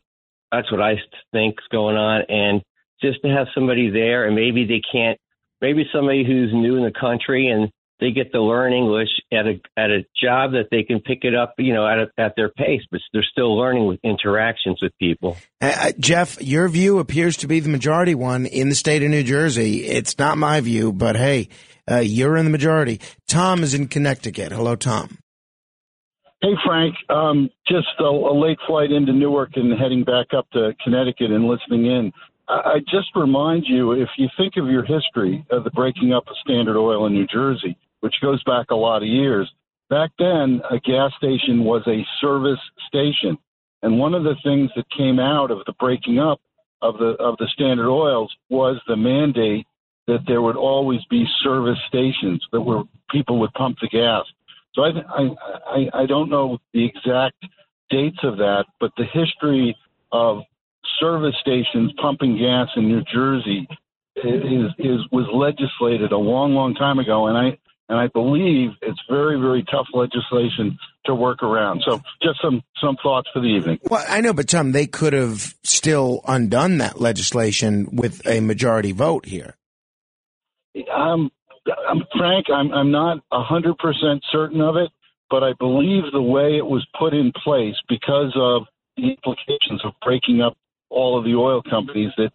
that's 0.53 0.70
what 0.70 0.80
I 0.80 0.95
think's 1.32 1.64
going 1.70 1.97
on, 1.97 2.22
and 2.28 2.62
just 3.03 3.20
to 3.22 3.28
have 3.28 3.47
somebody 3.55 3.91
there, 3.91 4.26
and 4.26 4.34
maybe 4.34 4.64
they 4.64 4.80
can't. 4.93 5.18
Maybe 5.62 5.84
somebody 5.93 6.22
who's 6.24 6.53
new 6.53 6.76
in 6.76 6.84
the 6.84 6.93
country 6.93 7.49
and 7.49 7.70
they 8.01 8.11
get 8.11 8.32
to 8.32 8.43
learn 8.43 8.72
English 8.72 9.09
at 9.32 9.47
a 9.47 9.61
at 9.76 9.91
a 9.91 10.05
job 10.20 10.53
that 10.53 10.68
they 10.70 10.82
can 10.82 11.01
pick 11.01 11.20
it 11.22 11.34
up, 11.34 11.55
you 11.59 11.72
know, 11.72 11.87
at 11.87 11.99
a, 11.99 12.07
at 12.18 12.34
their 12.37 12.51
pace, 12.51 12.82
but 12.91 13.01
they're 13.12 13.24
still 13.30 13.57
learning 13.57 13.87
with 13.87 13.99
interactions 14.03 14.78
with 14.82 14.93
people. 14.99 15.37
Uh, 15.61 15.72
uh, 15.76 15.93
Jeff, 15.99 16.41
your 16.43 16.68
view 16.68 16.99
appears 16.99 17.37
to 17.38 17.46
be 17.46 17.61
the 17.61 17.68
majority 17.68 18.14
one 18.14 18.46
in 18.46 18.68
the 18.68 18.75
state 18.75 19.03
of 19.03 19.11
New 19.11 19.22
Jersey. 19.22 19.87
It's 19.87 20.18
not 20.18 20.37
my 20.37 20.61
view, 20.61 20.92
but 20.92 21.17
hey, 21.17 21.49
uh, 21.91 21.99
you're 21.99 22.37
in 22.37 22.45
the 22.45 22.50
majority. 22.50 23.00
Tom 23.29 23.63
is 23.63 23.72
in 23.72 23.88
Connecticut. 23.88 24.53
Hello, 24.53 24.76
Tom. 24.76 25.18
Hey, 26.42 26.53
Frank. 26.67 26.95
Um, 27.08 27.49
just 27.67 27.88
a, 27.99 28.04
a 28.04 28.34
late 28.38 28.58
flight 28.67 28.92
into 28.92 29.13
Newark 29.13 29.57
and 29.57 29.72
heading 29.79 30.04
back 30.04 30.29
up 30.37 30.49
to 30.50 30.75
Connecticut 30.84 31.30
and 31.30 31.46
listening 31.46 31.87
in. 31.87 32.13
I, 32.49 32.54
I 32.54 32.79
just 32.80 33.08
remind 33.14 33.64
you, 33.67 33.92
if 33.92 34.08
you 34.18 34.29
think 34.37 34.54
of 34.57 34.68
your 34.68 34.84
history 34.84 35.46
of 35.50 35.64
the 35.64 35.71
breaking 35.71 36.13
up 36.13 36.29
of 36.29 36.37
Standard 36.45 36.79
Oil 36.79 37.07
in 37.07 37.14
New 37.14 37.26
Jersey, 37.26 37.76
which 38.00 38.14
goes 38.21 38.42
back 38.45 38.67
a 38.71 38.75
lot 38.75 39.03
of 39.03 39.08
years, 39.08 39.50
back 39.88 40.11
then 40.18 40.61
a 40.71 40.79
gas 40.80 41.11
station 41.17 41.64
was 41.64 41.83
a 41.87 42.04
service 42.21 42.61
station, 42.87 43.38
and 43.83 43.99
one 43.99 44.13
of 44.13 44.22
the 44.22 44.37
things 44.45 44.71
that 44.76 44.84
came 44.96 45.18
out 45.18 45.50
of 45.50 45.61
the 45.67 45.72
breaking 45.80 46.18
up 46.18 46.41
of 46.83 46.99
the 46.99 47.17
of 47.18 47.37
the 47.38 47.49
Standard 47.54 47.91
Oils 47.91 48.34
was 48.50 48.79
the 48.87 48.96
mandate 48.96 49.67
that 50.07 50.21
there 50.26 50.42
would 50.42 50.57
always 50.57 51.00
be 51.11 51.25
service 51.42 51.79
stations 51.88 52.45
that 52.53 52.61
were 52.61 52.83
people 53.11 53.41
would 53.41 53.53
pump 53.54 53.79
the 53.80 53.88
gas. 53.88 54.25
So 54.77 54.83
I, 54.83 54.91
I, 55.09 55.29
I, 55.67 56.03
I 56.03 56.07
don't 56.07 56.29
know 56.29 56.59
the 56.75 56.85
exact 56.85 57.43
dates 57.91 58.19
of 58.23 58.37
that, 58.37 58.67
but 58.79 58.91
the 58.97 59.05
history 59.05 59.75
of 60.13 60.43
service 61.01 61.35
stations 61.41 61.93
pumping 62.01 62.39
gas 62.39 62.69
in 62.77 62.89
New 62.89 63.03
Jersey 63.13 63.67
is, 64.17 64.71
is 64.79 65.01
was 65.11 65.27
legislated 65.33 66.13
a 66.13 66.19
long, 66.19 66.55
long 66.55 66.75
time 66.75 66.99
ago, 66.99 67.27
and 67.27 67.37
I 67.37 67.59
and 67.89 67.99
I 67.99 68.09
believe 68.09 68.71
it's 68.83 69.01
very, 69.09 69.39
very 69.39 69.65
tough 69.71 69.87
legislation 69.95 70.77
to 71.05 71.15
work 71.15 71.43
around. 71.43 71.83
So 71.85 72.01
just 72.23 72.41
some 72.43 72.63
some 72.83 72.97
thoughts 73.03 73.29
for 73.33 73.41
the 73.41 73.47
evening. 73.47 73.79
Well, 73.85 74.05
I 74.09 74.21
know, 74.21 74.33
but 74.33 74.49
Tom, 74.49 74.73
they 74.73 74.87
could 74.87 75.13
have 75.13 75.55
still 75.63 76.21
undone 76.27 76.79
that 76.79 77.01
legislation 77.01 77.89
with 77.93 78.27
a 78.27 78.41
majority 78.41 78.93
vote 78.93 79.27
here. 79.27 79.57
Um, 80.95 81.31
I'm 81.88 82.03
Frank. 82.17 82.47
I'm 82.55 82.72
I'm 82.72 82.91
not 82.91 83.18
a 83.33 83.43
hundred 83.43 83.79
percent 83.79 84.22
certain 84.30 84.61
of 84.61 84.76
it, 84.76 84.91
but 85.30 85.43
I 85.43 85.53
believe 85.59 86.05
the 86.13 86.22
way 86.22 86.57
it 86.57 86.64
was 86.67 86.87
put 86.99 87.13
in 87.14 87.33
place 87.45 87.75
because 87.88 88.33
of 88.37 88.63
the 88.97 89.11
implications 89.11 89.83
of 89.84 89.93
breaking 90.03 90.41
up 90.41 90.57
all 90.91 91.18
of 91.18 91.25
the 91.25 91.34
oil 91.34 91.63
companies 91.68 92.11
that 92.17 92.30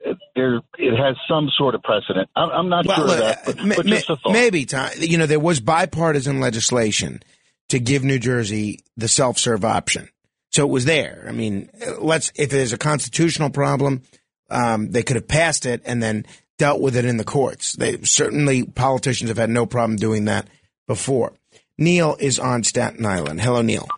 it, 0.00 0.18
there 0.34 0.56
it 0.78 0.96
has 0.96 1.16
some 1.28 1.48
sort 1.56 1.74
of 1.74 1.82
precedent. 1.82 2.28
I'm, 2.34 2.50
I'm 2.50 2.68
not 2.68 2.86
Well, 2.86 2.96
sure 2.96 3.10
of 3.10 3.18
that, 3.18 3.42
but, 3.46 3.64
ma- 3.64 3.74
but 3.76 3.86
just 3.86 4.10
a 4.10 4.16
thought. 4.16 4.32
maybe, 4.32 4.66
Tom. 4.66 4.90
You 4.98 5.18
know, 5.18 5.26
there 5.26 5.38
was 5.40 5.60
bipartisan 5.60 6.40
legislation 6.40 7.22
to 7.68 7.78
give 7.78 8.02
New 8.02 8.18
Jersey 8.18 8.80
the 8.96 9.08
self-serve 9.08 9.64
option, 9.64 10.08
so 10.50 10.64
it 10.64 10.70
was 10.70 10.84
there. 10.84 11.24
I 11.28 11.32
mean, 11.32 11.70
let's 12.00 12.32
if 12.34 12.50
there's 12.50 12.72
a 12.72 12.78
constitutional 12.78 13.50
problem, 13.50 14.02
um, 14.50 14.90
they 14.90 15.02
could 15.04 15.16
have 15.16 15.28
passed 15.28 15.64
it 15.66 15.82
and 15.84 16.02
then 16.02 16.26
dealt 16.62 16.80
with 16.80 16.94
it 16.94 17.04
in 17.04 17.16
the 17.16 17.24
courts. 17.24 17.72
They 17.72 17.96
certainly 18.02 18.62
politicians 18.62 19.30
have 19.30 19.36
had 19.36 19.50
no 19.50 19.66
problem 19.66 19.96
doing 19.96 20.26
that 20.26 20.46
before. 20.86 21.32
Neil 21.76 22.16
is 22.20 22.38
on 22.38 22.62
Staten 22.62 23.04
Island. 23.04 23.40
Hello, 23.40 23.62
Neil. 23.62 23.88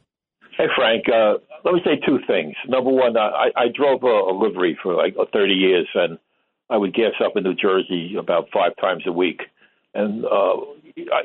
Hey, 0.56 0.68
Frank. 0.74 1.04
Uh, 1.06 1.34
let 1.62 1.74
me 1.74 1.82
say 1.84 2.00
two 2.06 2.20
things. 2.26 2.54
Number 2.66 2.88
one, 2.88 3.18
I, 3.18 3.50
I 3.54 3.66
drove 3.68 4.02
a, 4.02 4.06
a 4.06 4.32
livery 4.32 4.78
for 4.82 4.94
like 4.94 5.14
30 5.30 5.52
years, 5.52 5.86
and 5.94 6.18
I 6.70 6.78
would 6.78 6.94
gas 6.94 7.12
up 7.22 7.36
in 7.36 7.44
New 7.44 7.52
Jersey 7.52 8.16
about 8.18 8.48
five 8.50 8.72
times 8.80 9.02
a 9.06 9.12
week. 9.12 9.42
And 9.92 10.24
uh, 10.24 10.56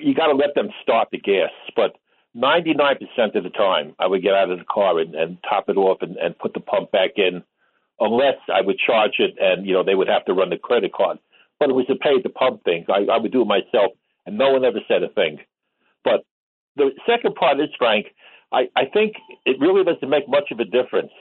you 0.02 0.14
got 0.14 0.28
to 0.28 0.36
let 0.36 0.56
them 0.56 0.68
start 0.84 1.08
the 1.14 1.20
gas. 1.20 1.52
But 1.74 1.96
99% 2.36 3.00
of 3.36 3.44
the 3.44 3.50
time, 3.50 3.96
I 3.98 4.08
would 4.08 4.24
get 4.24 4.34
out 4.34 4.52
of 4.52 4.60
the 4.60 4.66
car 4.66 5.00
and, 5.00 5.16
and 5.16 5.38
top 5.50 5.70
it 5.70 5.78
off 5.78 6.00
and, 6.02 6.18
and 6.18 6.38
put 6.38 6.54
the 6.54 6.60
pump 6.60 6.92
back 6.92 7.12
in, 7.16 7.44
unless 7.98 8.36
I 8.54 8.60
would 8.60 8.78
charge 8.78 9.20
it 9.20 9.38
and, 9.40 9.66
you 9.66 9.72
know, 9.72 9.86
they 9.86 9.96
would 9.96 10.10
have 10.10 10.26
to 10.26 10.34
run 10.34 10.50
the 10.50 10.58
credit 10.58 10.92
card. 10.92 11.18
But 11.60 11.70
it 11.70 11.74
was 11.74 11.86
a 11.90 11.96
pay 11.96 12.22
to 12.22 12.30
pump 12.30 12.64
thing. 12.64 12.86
I, 12.90 13.06
I 13.12 13.18
would 13.18 13.32
do 13.32 13.42
it 13.42 13.46
myself, 13.48 13.92
and 14.26 14.38
no 14.38 14.52
one 14.52 14.64
ever 14.64 14.80
said 14.88 15.04
a 15.04 15.10
thing. 15.10 15.40
But 16.04 16.24
the 16.76 16.92
second 17.06 17.36
part 17.36 17.60
is, 17.60 17.70
Frank, 17.78 18.08
I, 18.52 18.70
I 18.76 18.86
think 18.86 19.14
it 19.46 19.60
really 19.60 19.84
doesn't 19.84 20.10
make 20.10 20.28
much 20.28 20.52
of 20.52 20.60
a 20.60 20.66
difference. 20.66 21.12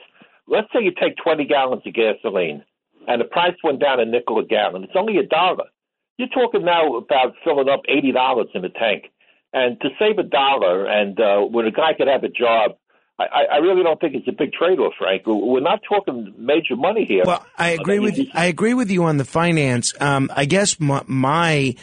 Let's 0.47 0.67
say 0.73 0.81
you 0.81 0.91
take 0.99 1.15
20 1.17 1.45
gallons 1.45 1.83
of 1.85 1.93
gasoline 1.93 2.63
and 3.07 3.21
the 3.21 3.25
price 3.25 3.55
went 3.63 3.79
down 3.79 3.99
a 3.99 4.05
nickel 4.05 4.39
a 4.39 4.45
gallon. 4.45 4.83
It's 4.83 4.93
only 4.95 5.17
a 5.17 5.25
dollar. 5.25 5.65
You're 6.17 6.29
talking 6.29 6.65
now 6.65 6.95
about 6.95 7.33
filling 7.43 7.69
up 7.69 7.81
$80 7.89 8.47
in 8.53 8.61
the 8.61 8.69
tank. 8.69 9.05
And 9.53 9.79
to 9.81 9.89
save 9.97 10.17
a 10.19 10.23
dollar 10.23 10.85
and 10.85 11.19
uh, 11.19 11.39
when 11.41 11.65
a 11.65 11.71
guy 11.71 11.93
could 11.93 12.07
have 12.07 12.23
a 12.23 12.29
job, 12.29 12.71
I, 13.19 13.55
I 13.55 13.57
really 13.57 13.83
don't 13.83 13.99
think 13.99 14.15
it's 14.15 14.27
a 14.27 14.31
big 14.31 14.53
trade 14.53 14.79
off, 14.79 14.93
Frank. 14.97 15.23
We're 15.25 15.59
not 15.59 15.81
talking 15.87 16.33
major 16.37 16.75
money 16.75 17.05
here. 17.05 17.23
Well, 17.25 17.45
I 17.57 17.71
agree 17.71 17.99
with 17.99 18.17
I 18.33 18.45
agree 18.45 18.73
with 18.73 18.89
you 18.89 19.03
on 19.03 19.17
the 19.17 19.25
finance. 19.25 19.93
Um, 19.99 20.31
I 20.35 20.45
guess 20.45 20.79
my, 20.79 21.03
my 21.05 21.75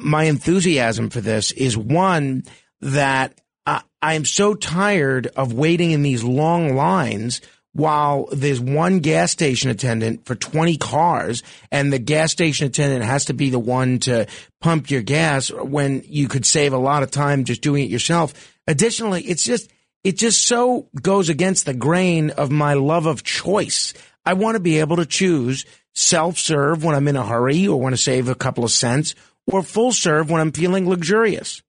my 0.00 0.24
enthusiasm 0.24 1.10
for 1.10 1.20
this 1.20 1.52
is 1.52 1.76
one 1.76 2.44
that 2.80 3.38
I, 3.66 3.82
I'm 4.00 4.24
so 4.24 4.54
tired 4.54 5.26
of 5.28 5.52
waiting 5.52 5.90
in 5.90 6.02
these 6.02 6.24
long 6.24 6.74
lines 6.74 7.40
while 7.72 8.28
there's 8.30 8.60
one 8.60 9.00
gas 9.00 9.32
station 9.32 9.68
attendant 9.68 10.24
for 10.24 10.36
20 10.36 10.76
cars 10.76 11.42
and 11.72 11.92
the 11.92 11.98
gas 11.98 12.30
station 12.30 12.66
attendant 12.68 13.04
has 13.04 13.26
to 13.26 13.34
be 13.34 13.50
the 13.50 13.58
one 13.58 13.98
to 13.98 14.26
pump 14.60 14.90
your 14.90 15.02
gas 15.02 15.50
when 15.50 16.02
you 16.06 16.28
could 16.28 16.46
save 16.46 16.72
a 16.72 16.78
lot 16.78 17.02
of 17.02 17.10
time 17.10 17.44
just 17.44 17.62
doing 17.62 17.84
it 17.84 17.90
yourself. 17.90 18.32
Additionally, 18.66 19.22
it's 19.22 19.44
just 19.44 19.70
it 20.04 20.18
just 20.18 20.46
so 20.46 20.88
goes 21.00 21.30
against 21.30 21.66
the 21.66 21.74
grain 21.74 22.30
of 22.30 22.50
my 22.50 22.74
love 22.74 23.06
of 23.06 23.24
choice. 23.24 23.94
I 24.24 24.34
want 24.34 24.54
to 24.54 24.60
be 24.60 24.78
able 24.78 24.96
to 24.96 25.06
choose 25.06 25.64
self 25.94 26.38
serve 26.38 26.84
when 26.84 26.94
I'm 26.94 27.08
in 27.08 27.16
a 27.16 27.26
hurry 27.26 27.66
or 27.66 27.80
want 27.80 27.94
to 27.94 28.00
save 28.00 28.28
a 28.28 28.34
couple 28.34 28.64
of 28.64 28.70
cents, 28.70 29.14
or 29.46 29.62
full 29.62 29.92
serve 29.92 30.30
when 30.30 30.40
I'm 30.40 30.52
feeling 30.52 30.88
luxurious. 30.88 31.62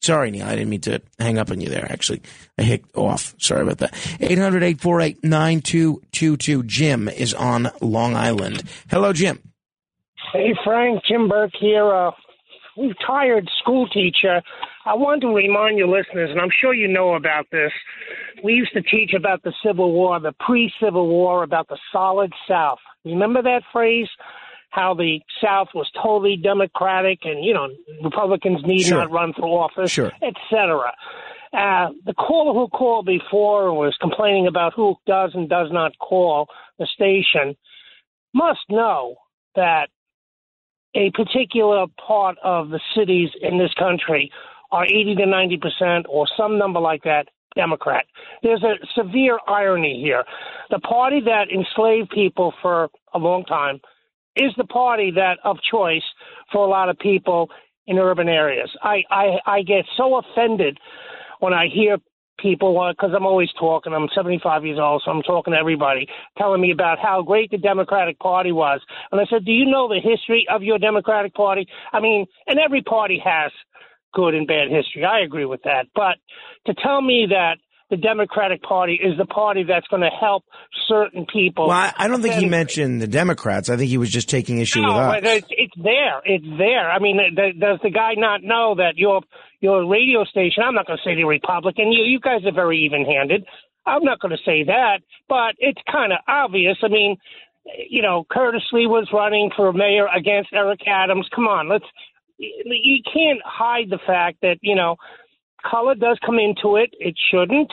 Sorry, 0.00 0.30
Neil, 0.30 0.46
I 0.46 0.54
didn't 0.54 0.70
mean 0.70 0.80
to 0.82 1.02
hang 1.18 1.38
up 1.38 1.50
on 1.50 1.60
you 1.60 1.68
there. 1.68 1.90
Actually, 1.90 2.22
I 2.56 2.62
hit 2.62 2.84
off. 2.94 3.34
Sorry 3.38 3.62
about 3.62 3.78
that. 3.78 3.94
800 4.20 4.62
848 4.62 5.24
9222. 5.24 6.62
Jim 6.64 7.08
is 7.08 7.34
on 7.34 7.70
Long 7.80 8.14
Island. 8.14 8.62
Hello, 8.90 9.12
Jim. 9.12 9.40
Hey, 10.32 10.54
Frank, 10.64 11.02
Jim 11.08 11.28
Burke 11.28 11.50
here, 11.58 11.92
uh, 11.92 12.12
retired 12.76 13.48
school 13.60 13.88
teacher. 13.88 14.42
I 14.88 14.94
wanted 14.94 15.20
to 15.26 15.34
remind 15.34 15.76
your 15.76 15.88
listeners, 15.88 16.30
and 16.30 16.40
I'm 16.40 16.48
sure 16.62 16.72
you 16.72 16.88
know 16.88 17.14
about 17.14 17.44
this. 17.52 17.70
We 18.42 18.54
used 18.54 18.72
to 18.72 18.80
teach 18.80 19.12
about 19.12 19.42
the 19.42 19.52
Civil 19.62 19.92
War, 19.92 20.18
the 20.18 20.32
pre 20.40 20.72
Civil 20.82 21.08
War, 21.08 21.42
about 21.42 21.68
the 21.68 21.76
solid 21.92 22.32
South. 22.48 22.78
Remember 23.04 23.42
that 23.42 23.62
phrase? 23.70 24.08
How 24.70 24.94
the 24.94 25.20
South 25.44 25.68
was 25.74 25.90
totally 26.02 26.36
democratic 26.36 27.20
and, 27.24 27.44
you 27.44 27.52
know, 27.52 27.68
Republicans 28.02 28.60
need 28.64 28.82
Sure. 28.84 28.98
not 28.98 29.10
run 29.10 29.32
for 29.34 29.44
office, 29.62 29.90
Sure. 29.90 30.10
etc. 30.22 30.92
Uh, 31.52 31.88
the 32.06 32.14
caller 32.14 32.54
who 32.54 32.68
called 32.68 33.04
before 33.06 33.72
was 33.74 33.94
complaining 34.00 34.46
about 34.46 34.72
who 34.74 34.96
does 35.06 35.34
and 35.34 35.48
does 35.50 35.68
not 35.70 35.92
call 35.98 36.48
the 36.78 36.86
station 36.86 37.56
must 38.34 38.60
know 38.70 39.16
that 39.54 39.88
a 40.94 41.10
particular 41.10 41.86
part 42.06 42.36
of 42.42 42.68
the 42.70 42.80
cities 42.94 43.30
in 43.42 43.58
this 43.58 43.72
country 43.74 44.30
are 44.70 44.84
80 44.84 45.16
to 45.16 45.26
90 45.26 45.58
percent 45.58 46.06
or 46.08 46.26
some 46.36 46.58
number 46.58 46.80
like 46.80 47.02
that 47.04 47.28
Democrat. 47.54 48.04
There's 48.42 48.62
a 48.62 48.74
severe 48.94 49.38
irony 49.46 50.00
here. 50.02 50.24
The 50.70 50.78
party 50.80 51.20
that 51.24 51.46
enslaved 51.52 52.10
people 52.10 52.52
for 52.62 52.88
a 53.14 53.18
long 53.18 53.44
time 53.44 53.80
is 54.36 54.52
the 54.56 54.64
party 54.64 55.10
that 55.16 55.38
of 55.44 55.56
choice 55.70 56.04
for 56.52 56.64
a 56.64 56.70
lot 56.70 56.88
of 56.88 56.98
people 56.98 57.50
in 57.86 57.98
urban 57.98 58.28
areas. 58.28 58.70
I 58.82 59.02
I, 59.10 59.26
I 59.46 59.62
get 59.62 59.84
so 59.96 60.16
offended 60.16 60.78
when 61.40 61.52
I 61.52 61.66
hear 61.72 61.98
people 62.38 62.78
uh, 62.80 62.92
because 62.92 63.10
I'm 63.14 63.26
always 63.26 63.50
talking. 63.58 63.92
I'm 63.92 64.08
75 64.14 64.64
years 64.64 64.78
old, 64.80 65.02
so 65.04 65.10
I'm 65.10 65.22
talking 65.22 65.52
to 65.52 65.58
everybody, 65.58 66.06
telling 66.36 66.60
me 66.60 66.70
about 66.70 66.98
how 66.98 67.22
great 67.22 67.50
the 67.50 67.58
Democratic 67.58 68.18
Party 68.18 68.52
was. 68.52 68.80
And 69.10 69.20
I 69.20 69.24
said, 69.28 69.44
"Do 69.44 69.52
you 69.52 69.66
know 69.66 69.88
the 69.88 70.00
history 70.00 70.46
of 70.50 70.62
your 70.62 70.78
Democratic 70.78 71.34
Party? 71.34 71.66
I 71.92 72.00
mean, 72.00 72.26
and 72.46 72.58
every 72.58 72.82
party 72.82 73.20
has 73.24 73.50
good 74.12 74.34
and 74.34 74.46
bad 74.46 74.68
history. 74.70 75.04
I 75.04 75.20
agree 75.20 75.44
with 75.44 75.62
that. 75.64 75.86
But 75.94 76.16
to 76.66 76.74
tell 76.82 77.00
me 77.00 77.26
that 77.30 77.56
the 77.90 77.96
Democratic 77.96 78.62
Party 78.62 79.00
is 79.02 79.16
the 79.16 79.24
party 79.24 79.64
that's 79.66 79.86
going 79.88 80.02
to 80.02 80.10
help 80.10 80.44
certain 80.86 81.26
people. 81.32 81.68
Well, 81.68 81.76
I, 81.76 81.92
I 81.96 82.08
don't 82.08 82.20
think 82.20 82.34
he 82.34 82.46
mentioned 82.46 83.00
the 83.00 83.06
Democrats. 83.06 83.70
I 83.70 83.76
think 83.76 83.88
he 83.88 83.96
was 83.96 84.10
just 84.10 84.28
taking 84.28 84.58
issue 84.58 84.82
with 84.82 84.90
us. 84.90 85.20
it's, 85.22 85.46
it's 85.50 85.74
there. 85.76 86.20
It's 86.24 86.44
there. 86.58 86.90
I 86.90 86.98
mean, 86.98 87.18
th- 87.34 87.58
does 87.58 87.78
the 87.82 87.90
guy 87.90 88.12
not 88.16 88.42
know 88.42 88.74
that 88.76 88.96
your 88.96 89.22
your 89.60 89.88
radio 89.88 90.24
station? 90.24 90.62
I'm 90.64 90.74
not 90.74 90.86
going 90.86 90.98
to 91.02 91.08
say 91.08 91.14
the 91.14 91.24
Republican. 91.24 91.90
You 91.90 92.04
you 92.04 92.20
guys 92.20 92.44
are 92.44 92.52
very 92.52 92.78
even-handed. 92.84 93.46
I'm 93.86 94.04
not 94.04 94.20
going 94.20 94.36
to 94.36 94.42
say 94.44 94.64
that, 94.64 94.98
but 95.28 95.54
it's 95.58 95.80
kind 95.90 96.12
of 96.12 96.18
obvious. 96.28 96.76
I 96.82 96.88
mean, 96.88 97.16
you 97.88 98.02
know, 98.02 98.26
Curtis 98.30 98.62
Sliwa 98.70 98.88
was 98.88 99.08
running 99.12 99.50
for 99.56 99.72
mayor 99.72 100.06
against 100.14 100.50
Eric 100.52 100.80
Adams. 100.86 101.28
Come 101.34 101.46
on, 101.46 101.68
let's. 101.68 101.86
You 102.38 103.02
can't 103.04 103.40
hide 103.44 103.90
the 103.90 103.98
fact 104.06 104.38
that 104.42 104.58
you 104.60 104.74
know 104.74 104.96
color 105.68 105.94
does 105.94 106.18
come 106.24 106.38
into 106.38 106.76
it. 106.76 106.90
It 106.98 107.16
shouldn't, 107.30 107.72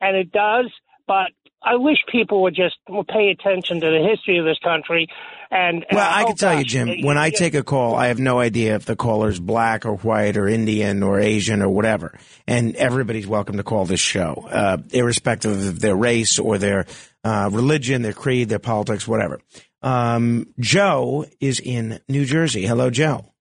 and 0.00 0.16
it 0.16 0.32
does. 0.32 0.66
But 1.06 1.32
I 1.64 1.76
wish 1.76 1.98
people 2.10 2.42
would 2.42 2.54
just 2.54 2.76
pay 3.08 3.30
attention 3.30 3.80
to 3.80 3.86
the 3.86 4.06
history 4.08 4.38
of 4.38 4.44
this 4.44 4.58
country. 4.62 5.06
And, 5.50 5.84
and 5.88 5.96
Well, 5.96 6.08
I 6.10 6.22
oh, 6.22 6.26
can 6.28 6.36
tell 6.36 6.58
you, 6.58 6.64
Jim, 6.64 6.88
it- 6.88 7.04
when 7.04 7.18
I 7.18 7.30
take 7.30 7.54
a 7.54 7.62
call, 7.62 7.94
I 7.94 8.06
have 8.06 8.18
no 8.18 8.40
idea 8.40 8.74
if 8.74 8.84
the 8.84 8.96
caller's 8.96 9.38
black 9.38 9.84
or 9.84 9.96
white 9.96 10.36
or 10.36 10.48
Indian 10.48 11.02
or 11.02 11.20
Asian 11.20 11.60
or 11.62 11.68
whatever. 11.68 12.18
And 12.46 12.74
everybody's 12.76 13.26
welcome 13.26 13.56
to 13.58 13.62
call 13.62 13.84
this 13.84 14.00
show, 14.00 14.46
uh, 14.50 14.78
irrespective 14.92 15.52
of 15.52 15.80
their 15.80 15.96
race 15.96 16.38
or 16.38 16.58
their 16.58 16.86
uh, 17.22 17.50
religion, 17.52 18.02
their 18.02 18.12
creed, 18.12 18.48
their 18.48 18.58
politics, 18.58 19.06
whatever. 19.06 19.40
Um, 19.82 20.46
Joe 20.58 21.26
is 21.40 21.60
in 21.60 22.00
New 22.08 22.24
Jersey. 22.24 22.66
Hello, 22.66 22.90
Joe. 22.90 23.31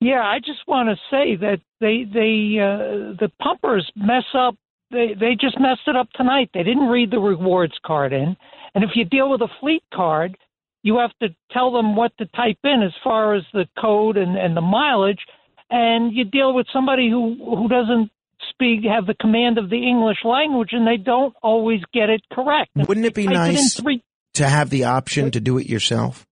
Yeah, 0.00 0.22
I 0.22 0.38
just 0.38 0.66
want 0.66 0.88
to 0.88 0.96
say 1.10 1.36
that 1.36 1.60
they 1.80 2.04
they 2.04 2.58
uh, 2.58 3.14
the 3.20 3.30
pumpers 3.40 3.90
mess 3.94 4.24
up. 4.34 4.56
They 4.90 5.14
they 5.18 5.36
just 5.38 5.60
messed 5.60 5.86
it 5.86 5.96
up 5.96 6.10
tonight. 6.14 6.50
They 6.54 6.62
didn't 6.62 6.88
read 6.88 7.10
the 7.10 7.18
rewards 7.18 7.74
card 7.84 8.12
in, 8.12 8.36
and 8.74 8.82
if 8.82 8.90
you 8.94 9.04
deal 9.04 9.30
with 9.30 9.42
a 9.42 9.48
fleet 9.60 9.82
card, 9.92 10.38
you 10.82 10.98
have 10.98 11.10
to 11.20 11.34
tell 11.52 11.70
them 11.72 11.96
what 11.96 12.16
to 12.18 12.26
type 12.26 12.58
in 12.64 12.82
as 12.82 12.92
far 13.04 13.34
as 13.34 13.42
the 13.52 13.66
code 13.78 14.16
and 14.16 14.36
and 14.38 14.56
the 14.56 14.62
mileage, 14.62 15.20
and 15.68 16.14
you 16.14 16.24
deal 16.24 16.54
with 16.54 16.66
somebody 16.72 17.10
who 17.10 17.36
who 17.44 17.68
doesn't 17.68 18.10
speak 18.48 18.84
have 18.84 19.06
the 19.06 19.14
command 19.14 19.58
of 19.58 19.68
the 19.68 19.86
English 19.86 20.24
language, 20.24 20.70
and 20.72 20.86
they 20.86 20.96
don't 20.96 21.34
always 21.42 21.80
get 21.92 22.08
it 22.08 22.22
correct. 22.32 22.70
Wouldn't 22.74 23.04
it 23.04 23.14
be 23.14 23.26
nice 23.26 23.74
three- 23.74 24.02
to 24.34 24.48
have 24.48 24.70
the 24.70 24.84
option 24.84 25.30
to 25.32 25.40
do 25.40 25.58
it 25.58 25.66
yourself? 25.66 26.26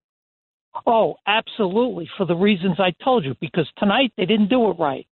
Oh, 0.86 1.16
absolutely, 1.26 2.08
for 2.16 2.26
the 2.26 2.34
reasons 2.34 2.78
I 2.78 2.92
told 3.04 3.24
you, 3.24 3.34
because 3.40 3.68
tonight 3.78 4.12
they 4.16 4.26
didn't 4.26 4.48
do 4.48 4.70
it 4.70 4.78
right. 4.78 5.06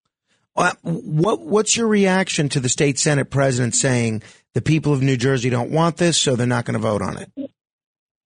Uh, 0.56 0.72
what 0.82 1.40
What's 1.40 1.76
your 1.76 1.86
reaction 1.86 2.48
to 2.50 2.60
the 2.60 2.68
state 2.68 2.98
senate 2.98 3.30
president 3.30 3.74
saying 3.74 4.22
the 4.54 4.62
people 4.62 4.92
of 4.92 5.02
New 5.02 5.16
Jersey 5.16 5.50
don't 5.50 5.70
want 5.70 5.98
this, 5.98 6.16
so 6.16 6.34
they're 6.34 6.46
not 6.46 6.64
going 6.64 6.74
to 6.74 6.78
vote 6.78 7.02
on 7.02 7.18
it? 7.18 7.30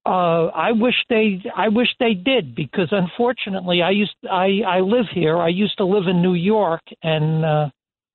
Uh, 0.05 0.47
I 0.47 0.71
wish 0.71 0.95
they, 1.09 1.43
I 1.55 1.67
wish 1.67 1.89
they 1.99 2.13
did 2.13 2.55
because 2.55 2.87
unfortunately, 2.91 3.81
I 3.83 3.91
used, 3.91 4.15
I, 4.23 4.61
I 4.65 4.79
live 4.79 5.05
here. 5.13 5.37
I 5.37 5.49
used 5.49 5.77
to 5.77 5.85
live 5.85 6.07
in 6.07 6.21
New 6.21 6.33
York, 6.33 6.81
and 7.03 7.45
uh, 7.45 7.69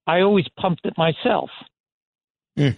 I 0.06 0.20
always 0.20 0.46
pumped 0.60 0.84
it 0.84 0.94
myself. 0.96 1.50
Hmm. 2.56 2.70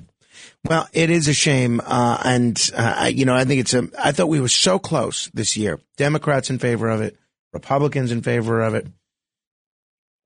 Well, 0.65 0.89
it 0.93 1.11
is 1.11 1.29
a 1.29 1.35
shame, 1.35 1.81
uh, 1.85 2.21
and 2.25 2.71
uh, 2.77 3.11
you 3.13 3.25
know, 3.25 3.35
I 3.35 3.45
think 3.45 3.61
it's 3.61 3.75
a. 3.75 3.89
I 3.99 4.13
thought 4.13 4.29
we 4.29 4.41
were 4.41 4.49
so 4.49 4.79
close 4.79 5.31
this 5.33 5.57
year. 5.57 5.81
Democrats 5.97 6.51
in 6.51 6.59
favor 6.59 6.89
of 6.89 7.01
it, 7.01 7.17
Republicans 7.53 8.13
in 8.13 8.23
favor 8.23 8.61
of 8.63 8.75
it. 8.75 8.87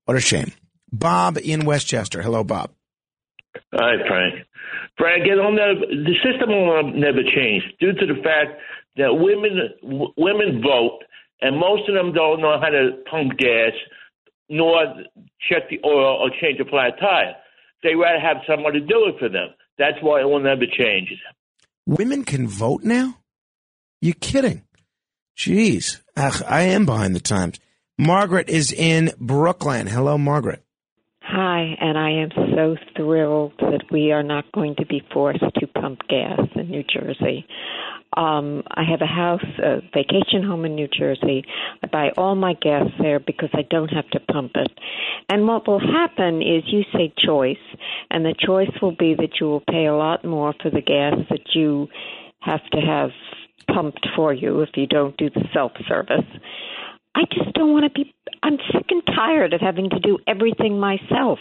What 0.05 0.17
a 0.17 0.19
shame. 0.19 0.51
Bob 0.91 1.37
in 1.37 1.65
Westchester. 1.65 2.21
Hello, 2.21 2.43
Bob. 2.43 2.71
Hi, 3.73 3.93
Frank. 4.07 4.45
Frank, 4.97 5.25
you 5.25 5.35
know, 5.35 5.49
never, 5.49 5.79
the 5.79 6.15
system 6.23 6.49
will 6.49 6.93
never 6.93 7.23
change 7.23 7.63
due 7.79 7.93
to 7.93 8.05
the 8.05 8.21
fact 8.21 8.59
that 8.97 9.09
women 9.13 9.69
w- 9.81 10.13
women 10.17 10.61
vote, 10.61 10.99
and 11.41 11.57
most 11.57 11.87
of 11.89 11.95
them 11.95 12.13
don't 12.13 12.41
know 12.41 12.59
how 12.59 12.69
to 12.69 12.91
pump 13.09 13.37
gas, 13.37 13.73
nor 14.49 14.85
check 15.49 15.69
the 15.69 15.79
oil 15.85 16.21
or 16.21 16.29
change 16.41 16.59
a 16.59 16.65
flat 16.65 16.99
tire. 16.99 17.33
They 17.81 17.95
rather 17.95 18.19
have 18.19 18.37
someone 18.47 18.73
to 18.73 18.79
do 18.79 19.05
it 19.07 19.15
for 19.19 19.29
them. 19.29 19.49
That's 19.77 19.97
why 20.01 20.21
it 20.21 20.25
will 20.25 20.39
never 20.39 20.65
change. 20.65 21.09
Women 21.85 22.23
can 22.23 22.47
vote 22.47 22.83
now? 22.83 23.17
You're 24.01 24.13
kidding? 24.13 24.63
Jeez, 25.37 25.99
Ugh, 26.15 26.43
I 26.47 26.63
am 26.63 26.85
behind 26.85 27.15
the 27.15 27.19
times. 27.19 27.59
Margaret 27.97 28.49
is 28.49 28.71
in 28.71 29.11
Brooklyn. 29.19 29.87
Hello, 29.87 30.17
Margaret. 30.17 30.63
Hi, 31.21 31.75
and 31.79 31.97
I 31.97 32.11
am 32.21 32.29
so 32.55 32.75
thrilled 32.95 33.53
that 33.59 33.85
we 33.91 34.11
are 34.11 34.23
not 34.23 34.51
going 34.51 34.75
to 34.75 34.85
be 34.85 35.01
forced 35.11 35.43
to 35.59 35.67
pump 35.67 35.99
gas 36.07 36.39
in 36.55 36.69
New 36.69 36.83
Jersey. 36.83 37.47
Um, 38.15 38.63
I 38.69 38.83
have 38.83 39.01
a 39.01 39.07
house, 39.07 39.45
a 39.59 39.81
vacation 39.93 40.43
home 40.43 40.65
in 40.65 40.75
New 40.75 40.87
Jersey. 40.87 41.43
I 41.81 41.87
buy 41.87 42.09
all 42.17 42.35
my 42.35 42.53
gas 42.53 42.87
there 43.01 43.19
because 43.19 43.49
I 43.53 43.63
don't 43.69 43.89
have 43.89 44.09
to 44.11 44.19
pump 44.19 44.51
it. 44.55 44.71
And 45.29 45.47
what 45.47 45.67
will 45.67 45.79
happen 45.79 46.41
is 46.41 46.63
you 46.67 46.83
say 46.93 47.13
choice, 47.17 47.57
and 48.11 48.25
the 48.25 48.35
choice 48.37 48.71
will 48.81 48.95
be 48.95 49.15
that 49.15 49.39
you 49.39 49.47
will 49.47 49.63
pay 49.69 49.85
a 49.85 49.95
lot 49.95 50.23
more 50.23 50.53
for 50.61 50.69
the 50.69 50.81
gas 50.81 51.15
that 51.29 51.55
you 51.55 51.87
have 52.41 52.63
to 52.71 52.79
have 52.79 53.11
pumped 53.73 54.05
for 54.15 54.33
you 54.33 54.61
if 54.61 54.69
you 54.75 54.87
don't 54.87 55.15
do 55.17 55.29
the 55.29 55.43
self 55.53 55.71
service. 55.87 56.25
I 57.15 57.23
just 57.31 57.53
don't 57.53 57.71
want 57.71 57.85
to 57.85 57.91
be. 57.91 58.13
I'm 58.41 58.57
sick 58.71 58.87
and 58.89 59.03
tired 59.05 59.53
of 59.53 59.61
having 59.61 59.89
to 59.89 59.99
do 59.99 60.17
everything 60.27 60.79
myself. 60.79 61.39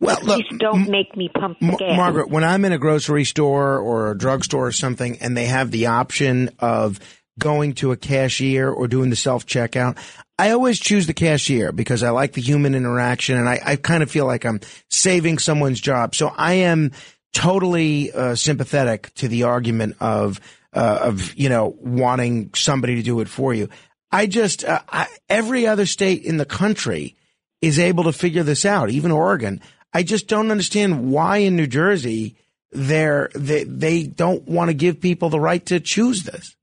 Well, 0.00 0.16
Please 0.16 0.46
don't 0.58 0.88
make 0.88 1.16
me 1.16 1.28
pump 1.28 1.58
the 1.60 1.76
gas. 1.76 1.96
Margaret, 1.96 2.28
when 2.28 2.44
I'm 2.44 2.64
in 2.64 2.72
a 2.72 2.78
grocery 2.78 3.24
store 3.24 3.78
or 3.78 4.10
a 4.10 4.18
drugstore 4.18 4.66
or 4.66 4.72
something, 4.72 5.18
and 5.20 5.36
they 5.36 5.46
have 5.46 5.70
the 5.70 5.86
option 5.86 6.50
of 6.58 7.00
going 7.38 7.74
to 7.74 7.92
a 7.92 7.96
cashier 7.96 8.70
or 8.70 8.88
doing 8.88 9.10
the 9.10 9.16
self 9.16 9.46
checkout, 9.46 9.98
I 10.38 10.50
always 10.50 10.78
choose 10.78 11.06
the 11.06 11.14
cashier 11.14 11.72
because 11.72 12.02
I 12.02 12.10
like 12.10 12.32
the 12.32 12.42
human 12.42 12.74
interaction, 12.74 13.38
and 13.38 13.48
I, 13.48 13.60
I 13.64 13.76
kind 13.76 14.02
of 14.02 14.10
feel 14.10 14.26
like 14.26 14.44
I'm 14.44 14.60
saving 14.90 15.38
someone's 15.38 15.80
job. 15.80 16.14
So 16.14 16.28
I 16.28 16.54
am 16.54 16.92
totally 17.32 18.12
uh, 18.12 18.34
sympathetic 18.34 19.12
to 19.14 19.28
the 19.28 19.44
argument 19.44 19.96
of 20.00 20.40
uh, 20.72 20.98
of 21.02 21.34
you 21.34 21.48
know 21.48 21.76
wanting 21.80 22.50
somebody 22.54 22.96
to 22.96 23.02
do 23.02 23.20
it 23.20 23.28
for 23.28 23.54
you. 23.54 23.68
I 24.10 24.26
just 24.26 24.64
uh, 24.64 24.82
I, 24.88 25.06
every 25.28 25.66
other 25.66 25.86
state 25.86 26.22
in 26.22 26.36
the 26.36 26.44
country 26.44 27.16
is 27.60 27.78
able 27.78 28.04
to 28.04 28.12
figure 28.12 28.42
this 28.42 28.64
out, 28.64 28.90
even 28.90 29.10
Oregon. 29.10 29.60
I 29.92 30.02
just 30.02 30.28
don't 30.28 30.50
understand 30.50 31.10
why 31.10 31.38
in 31.38 31.56
New 31.56 31.66
Jersey 31.66 32.36
they're, 32.72 33.30
they 33.34 33.64
they 33.64 34.02
don't 34.04 34.46
want 34.46 34.68
to 34.68 34.74
give 34.74 35.00
people 35.00 35.30
the 35.30 35.40
right 35.40 35.64
to 35.66 35.80
choose 35.80 36.24
this. 36.24 36.56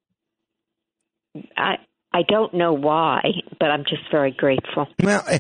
I 1.58 1.78
I 2.16 2.22
don't 2.28 2.54
know 2.54 2.74
why, 2.74 3.24
but 3.60 3.72
I'm 3.72 3.86
just 3.90 4.04
very 4.12 4.32
grateful. 4.32 4.88
Well, 5.02 5.24
eh, 5.28 5.40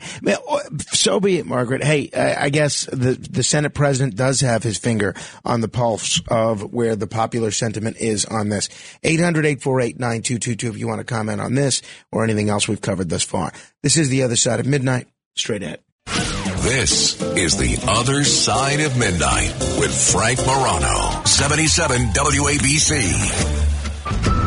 so 0.91 1.19
be 1.19 1.37
it, 1.37 1.45
Margaret. 1.45 1.83
Hey, 1.83 2.09
I 2.15 2.45
I 2.45 2.49
guess 2.49 2.85
the 2.85 3.13
the 3.13 3.43
Senate 3.43 3.75
president 3.75 4.15
does 4.15 4.41
have 4.41 4.63
his 4.63 4.79
finger 4.79 5.13
on 5.45 5.61
the 5.61 5.67
pulse 5.67 6.19
of 6.29 6.73
where 6.73 6.95
the 6.95 7.05
popular 7.05 7.51
sentiment 7.51 7.97
is 7.97 8.25
on 8.25 8.49
this. 8.49 8.69
800-848-9222 9.03 10.69
if 10.69 10.77
you 10.77 10.87
want 10.87 10.99
to 10.99 11.05
comment 11.05 11.41
on 11.41 11.53
this 11.53 11.83
or 12.11 12.23
anything 12.23 12.49
else 12.49 12.67
we've 12.67 12.81
covered 12.81 13.09
thus 13.09 13.23
far. 13.23 13.51
This 13.83 13.95
is 13.95 14.09
The 14.09 14.23
Other 14.23 14.35
Side 14.35 14.59
of 14.59 14.65
Midnight, 14.65 15.07
straight 15.35 15.61
ahead. 15.61 15.79
This 16.63 17.21
is 17.21 17.57
The 17.57 17.77
Other 17.89 18.23
Side 18.23 18.79
of 18.79 18.97
Midnight 18.97 19.53
with 19.81 19.93
Frank 19.93 20.39
Morano, 20.45 21.21
77 21.25 22.13
WABC. 22.13 24.42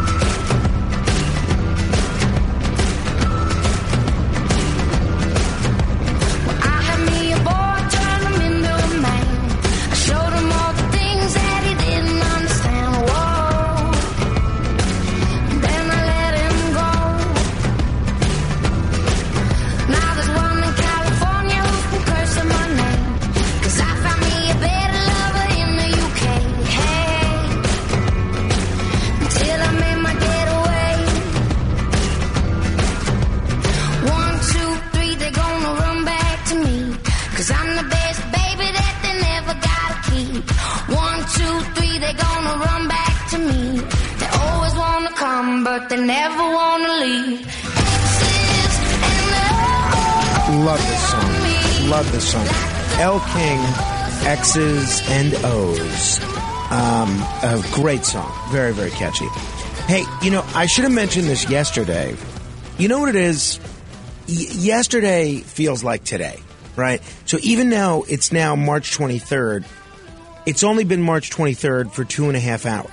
Never 46.07 46.39
wanna 46.39 46.93
leave. 47.01 47.41
Love 50.65 50.79
this 50.87 51.11
song. 51.11 51.91
Love 51.91 52.13
this 52.13 52.31
song. 52.31 52.47
Elle 53.01 53.19
King, 53.33 53.59
X's 54.25 55.03
and 55.11 55.35
O's. 55.45 56.21
Um, 56.71 57.11
a 57.43 57.61
great 57.73 58.05
song. 58.05 58.33
Very, 58.53 58.73
very 58.73 58.91
catchy. 58.93 59.27
Hey, 59.89 60.05
you 60.23 60.31
know, 60.31 60.45
I 60.55 60.67
should 60.67 60.85
have 60.85 60.93
mentioned 60.93 61.27
this 61.27 61.51
yesterday. 61.51 62.15
You 62.79 62.87
know 62.87 63.01
what 63.01 63.09
it 63.09 63.17
is? 63.17 63.59
Y- 64.29 64.47
yesterday 64.53 65.39
feels 65.39 65.83
like 65.83 66.05
today, 66.05 66.39
right? 66.77 67.03
So 67.25 67.39
even 67.43 67.69
now, 67.69 68.03
it's 68.09 68.31
now 68.31 68.55
March 68.55 68.97
23rd. 68.97 69.65
It's 70.47 70.63
only 70.63 70.85
been 70.85 71.03
March 71.03 71.31
23rd 71.31 71.91
for 71.91 72.05
two 72.05 72.29
and 72.29 72.37
a 72.37 72.41
half 72.41 72.65
hours. 72.65 72.93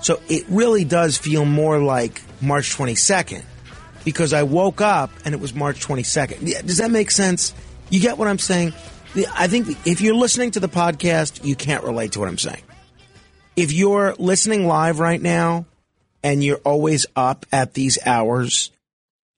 So 0.00 0.18
it 0.28 0.44
really 0.48 0.84
does 0.84 1.16
feel 1.16 1.44
more 1.44 1.78
like 1.78 2.20
March 2.42 2.76
22nd 2.76 3.44
because 4.04 4.32
I 4.32 4.42
woke 4.42 4.80
up 4.80 5.10
and 5.24 5.34
it 5.34 5.40
was 5.40 5.54
March 5.54 5.84
22nd. 5.86 6.66
Does 6.66 6.78
that 6.78 6.90
make 6.90 7.10
sense? 7.10 7.54
You 7.90 8.00
get 8.00 8.18
what 8.18 8.28
I'm 8.28 8.38
saying? 8.38 8.72
I 9.34 9.46
think 9.46 9.86
if 9.86 10.00
you're 10.00 10.14
listening 10.14 10.52
to 10.52 10.60
the 10.60 10.68
podcast, 10.68 11.44
you 11.44 11.54
can't 11.54 11.84
relate 11.84 12.12
to 12.12 12.20
what 12.20 12.28
I'm 12.28 12.38
saying. 12.38 12.62
If 13.54 13.72
you're 13.72 14.14
listening 14.18 14.66
live 14.66 14.98
right 14.98 15.20
now 15.20 15.66
and 16.22 16.42
you're 16.42 16.60
always 16.64 17.06
up 17.14 17.44
at 17.52 17.74
these 17.74 17.98
hours, 18.06 18.70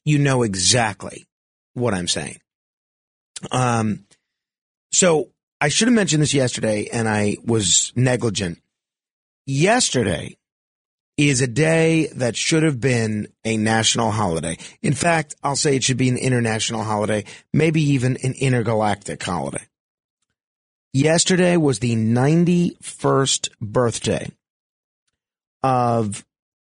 you 0.05 0.19
know 0.19 0.43
exactly 0.43 1.27
what 1.75 1.95
I'm 1.95 2.09
saying. 2.09 2.39
Um, 3.51 4.07
so 4.93 5.31
I 5.61 5.69
should 5.69 5.89
have 5.89 5.95
mentioned 5.95 6.23
this 6.23 6.35
yesterday 6.35 6.89
and 6.93 7.09
I 7.09 7.37
was 7.45 7.93
negligent. 7.97 8.61
Yesterday 9.47 10.37
is 11.17 11.41
a 11.41 11.47
day 11.47 12.09
that 12.17 12.37
should 12.37 12.63
have 12.65 12.81
been 12.81 13.29
a 13.45 13.57
national 13.57 14.11
holiday. 14.11 14.59
In 14.83 14.95
fact, 14.95 15.37
I'll 15.43 15.57
say 15.57 15.77
it 15.77 15.85
should 15.85 15.97
be 15.97 16.09
an 16.09 16.19
international 16.19 16.83
holiday, 16.83 17.25
maybe 17.53 17.81
even 17.81 18.17
an 18.23 18.35
intergalactic 18.41 19.23
holiday. 19.23 19.65
Yesterday 20.93 21.57
was 21.57 21.79
the 21.79 21.95
91st 21.97 23.49
birthday 23.61 24.31
of 25.63 26.25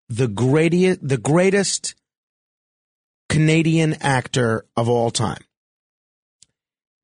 the 0.09 0.27
greatest, 0.27 1.07
the 1.07 1.17
greatest 1.17 1.95
Canadian 3.29 3.95
actor 4.01 4.65
of 4.75 4.89
all 4.89 5.11
time. 5.11 5.43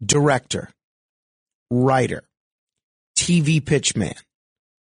Director, 0.03 0.69
writer, 1.69 2.23
TV 3.15 3.61
pitchman, 3.61 4.15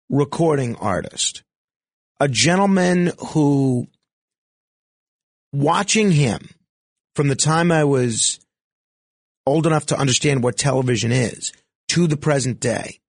recording 0.09 0.75
artist, 0.77 1.43
a 2.19 2.27
gentleman 2.27 3.11
who, 3.19 3.87
watching 5.53 6.11
him 6.11 6.49
from 7.15 7.27
the 7.27 7.35
time 7.35 7.71
I 7.71 7.83
was 7.83 8.39
old 9.45 9.65
enough 9.65 9.87
to 9.87 9.97
understand 9.97 10.43
what 10.43 10.57
television 10.57 11.11
is 11.11 11.53
to 11.89 12.07
the 12.07 12.17
present 12.17 12.59
day, 12.59 12.99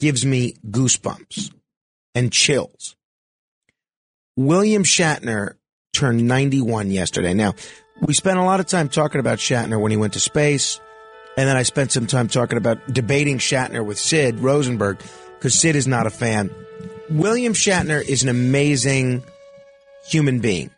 gives 0.00 0.24
me 0.24 0.54
goosebumps 0.68 1.52
and 2.14 2.32
chills. 2.32 2.96
William 4.36 4.82
Shatner 4.82 5.54
turned 5.92 6.26
91 6.26 6.90
yesterday. 6.90 7.32
Now, 7.32 7.54
we 8.00 8.12
spent 8.12 8.38
a 8.38 8.44
lot 8.44 8.60
of 8.60 8.66
time 8.66 8.88
talking 8.88 9.20
about 9.20 9.38
Shatner 9.38 9.80
when 9.80 9.90
he 9.90 9.96
went 9.96 10.12
to 10.14 10.20
space, 10.20 10.80
and 11.38 11.48
then 11.48 11.56
I 11.56 11.62
spent 11.62 11.92
some 11.92 12.06
time 12.06 12.28
talking 12.28 12.58
about 12.58 12.92
debating 12.92 13.38
Shatner 13.38 13.84
with 13.84 13.98
Sid 13.98 14.40
Rosenberg 14.40 14.98
because 15.36 15.58
Sid 15.58 15.76
is 15.76 15.86
not 15.86 16.06
a 16.06 16.10
fan. 16.10 16.50
William 17.10 17.52
Shatner 17.52 18.04
is 18.04 18.22
an 18.22 18.28
amazing 18.28 19.22
human 20.08 20.40
being. 20.40 20.70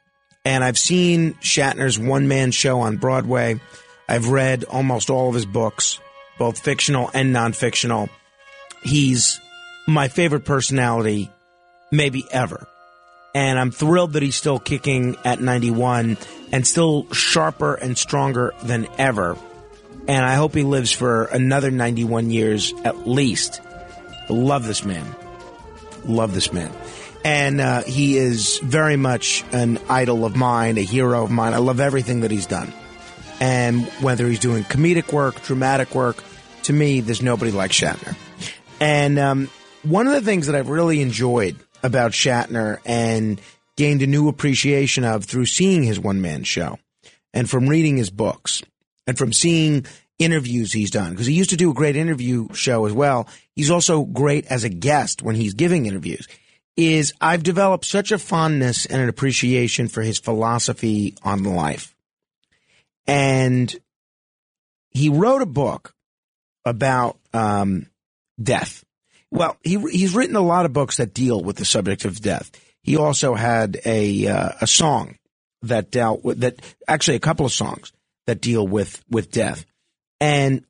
And 0.45 0.63
I've 0.63 0.79
seen 0.79 1.35
Shatner's 1.35 1.99
one 1.99 2.29
man 2.29 2.51
show 2.51 2.81
on 2.81 2.97
Broadway. 2.97 3.61
I've 4.09 4.29
read 4.29 4.65
almost 4.65 5.11
all 5.11 5.29
of 5.29 5.35
his 5.35 5.47
books, 5.47 5.99
both 6.39 6.59
fictional 6.59 7.11
and 7.13 7.33
non 7.33 7.53
fictional. 7.53 8.09
He's 8.83 9.41
my 9.87 10.09
favorite 10.09 10.45
personality, 10.45 11.31
maybe 11.91 12.25
ever. 12.31 12.67
And 13.35 13.59
I'm 13.59 13.71
thrilled 13.71 14.15
that 14.15 14.23
he's 14.23 14.37
still 14.37 14.59
kicking 14.59 15.17
at 15.25 15.41
91 15.41 16.17
and 16.53 16.67
still 16.67 17.13
sharper 17.13 17.75
and 17.75 17.97
stronger 17.97 18.55
than 18.63 18.87
ever. 18.97 19.37
And 20.07 20.25
I 20.25 20.35
hope 20.35 20.55
he 20.55 20.63
lives 20.63 20.93
for 20.93 21.25
another 21.25 21.71
91 21.71 22.31
years 22.31 22.73
at 22.85 23.07
least. 23.07 23.61
Love 24.31 24.67
this 24.67 24.85
man. 24.85 25.15
Love 26.05 26.35
this 26.35 26.53
man. 26.53 26.73
And 27.25 27.61
uh, 27.61 27.83
he 27.83 28.17
is 28.17 28.59
very 28.59 28.97
much 28.97 29.45
an 29.53 29.79
idol 29.89 30.25
of 30.25 30.37
mine, 30.37 30.79
a 30.79 30.85
hero 30.85 31.25
of 31.25 31.31
mine. 31.31 31.53
I 31.53 31.59
love 31.59 31.81
everything 31.81 32.21
that 32.21 32.31
he's 32.31 32.47
done. 32.47 32.73
And 33.41 33.87
whether 34.01 34.27
he's 34.27 34.39
doing 34.39 34.65
comedic 34.65 35.13
work, 35.13 35.43
dramatic 35.43 35.95
work, 35.95 36.23
to 36.65 36.73
me, 36.73 37.01
there's 37.01 37.23
nobody 37.23 37.51
like 37.51 37.71
Shatner. 37.71 38.17
And 38.81 39.19
um, 39.19 39.51
one 39.83 40.07
of 40.07 40.13
the 40.13 40.21
things 40.21 40.47
that 40.47 40.55
I've 40.55 40.69
really 40.69 41.01
enjoyed 41.01 41.57
about 41.83 42.13
Shatner 42.13 42.79
and 42.85 43.41
gained 43.77 44.03
a 44.03 44.07
new 44.07 44.29
appreciation 44.29 45.05
of 45.05 45.25
through 45.25 45.47
seeing 45.47 45.83
his 45.83 46.01
one 46.01 46.21
man 46.21 46.45
show 46.45 46.79
and 47.33 47.49
from 47.49 47.69
reading 47.69 47.97
his 47.97 48.11
books 48.11 48.63
and 49.07 49.17
from 49.17 49.33
seeing 49.33 49.87
interviews 50.19 50.73
he's 50.73 50.91
done 50.91 51.11
because 51.11 51.27
he 51.27 51.35
used 51.35 51.51
to 51.51 51.57
do 51.57 51.71
a 51.71 51.75
great 51.75 51.97
interview 51.97 52.49
show 52.53 52.87
as 52.87 52.93
well. 52.93 53.29
He's 53.55 53.71
also 53.71 54.05
great 54.05 54.47
as 54.47 54.65
a 54.65 54.69
guest 54.69 55.23
when 55.23 55.37
he's 55.37 55.55
giving 55.55 55.87
interviews. 55.87 56.27
Is 56.77 57.13
I've 57.21 57.43
developed 57.43 57.85
such 57.85 58.13
a 58.13 58.19
fondness 58.19 58.87
and 58.87 59.03
an 59.03 59.09
appreciation 59.09 59.89
for 59.89 60.03
his 60.03 60.19
philosophy 60.19 61.17
on 61.23 61.43
life. 61.43 61.95
And 63.07 63.75
he 64.91 65.09
wrote 65.09 65.43
a 65.43 65.47
book 65.47 65.95
about 66.65 67.19
um, 67.33 67.87
death. 68.41 68.85
Well, 69.31 69.57
he 69.63 69.79
he's 69.91 70.15
written 70.15 70.37
a 70.37 70.41
lot 70.41 70.67
of 70.67 70.73
books 70.73 70.99
that 70.99 71.15
deal 71.15 71.43
with 71.43 71.57
the 71.57 71.65
subject 71.65 72.05
of 72.05 72.21
death. 72.21 72.51
He 72.83 72.97
also 72.97 73.35
had 73.35 73.81
a 73.85 74.27
uh, 74.27 74.51
a 74.61 74.67
song 74.67 75.17
that 75.63 75.91
dealt 75.91 76.25
with 76.25 76.41
that 76.41 76.61
actually 76.87 77.17
a 77.17 77.21
couple 77.21 77.45
of 77.45 77.53
songs 77.53 77.93
that 78.27 78.41
deal 78.41 78.67
with 78.67 79.03
with 79.11 79.31
death. 79.31 79.65
And 80.21 80.65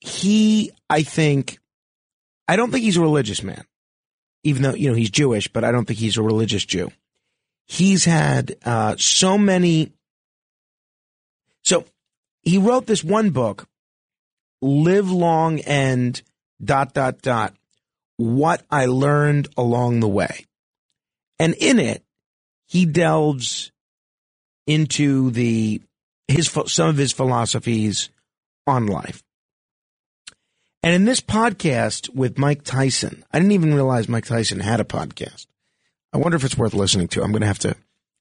he, 0.00 0.70
I 0.88 1.02
think, 1.02 1.58
I 2.46 2.56
don't 2.56 2.70
think 2.70 2.84
he's 2.84 2.96
a 2.96 3.02
religious 3.02 3.42
man, 3.42 3.64
even 4.44 4.62
though, 4.62 4.74
you 4.74 4.88
know, 4.88 4.94
he's 4.94 5.10
Jewish, 5.10 5.48
but 5.48 5.64
I 5.64 5.72
don't 5.72 5.84
think 5.84 5.98
he's 5.98 6.16
a 6.16 6.22
religious 6.22 6.64
Jew. 6.64 6.90
He's 7.66 8.04
had 8.04 8.56
uh, 8.64 8.96
so 8.96 9.36
many. 9.36 9.92
So 11.62 11.84
he 12.42 12.58
wrote 12.58 12.86
this 12.86 13.04
one 13.04 13.30
book, 13.30 13.66
Live 14.62 15.10
Long 15.10 15.60
and 15.60 16.20
dot, 16.62 16.94
dot, 16.94 17.20
dot, 17.20 17.54
what 18.16 18.62
I 18.70 18.86
learned 18.86 19.48
along 19.56 20.00
the 20.00 20.08
way. 20.08 20.46
And 21.38 21.54
in 21.54 21.78
it, 21.78 22.02
he 22.66 22.84
delves 22.86 23.70
into 24.66 25.30
the 25.30 25.80
his 26.26 26.50
some 26.66 26.88
of 26.88 26.96
his 26.96 27.12
philosophies 27.12 28.10
on 28.68 28.86
life. 28.86 29.22
And 30.82 30.94
in 30.94 31.04
this 31.04 31.20
podcast 31.20 32.14
with 32.14 32.38
Mike 32.38 32.62
Tyson, 32.62 33.24
I 33.32 33.38
didn't 33.38 33.52
even 33.52 33.74
realize 33.74 34.08
Mike 34.08 34.26
Tyson 34.26 34.60
had 34.60 34.80
a 34.80 34.84
podcast. 34.84 35.46
I 36.12 36.18
wonder 36.18 36.36
if 36.36 36.44
it's 36.44 36.56
worth 36.56 36.74
listening 36.74 37.08
to. 37.08 37.22
I'm 37.22 37.32
going 37.32 37.42
to 37.42 37.48
have 37.48 37.58
to 37.60 37.76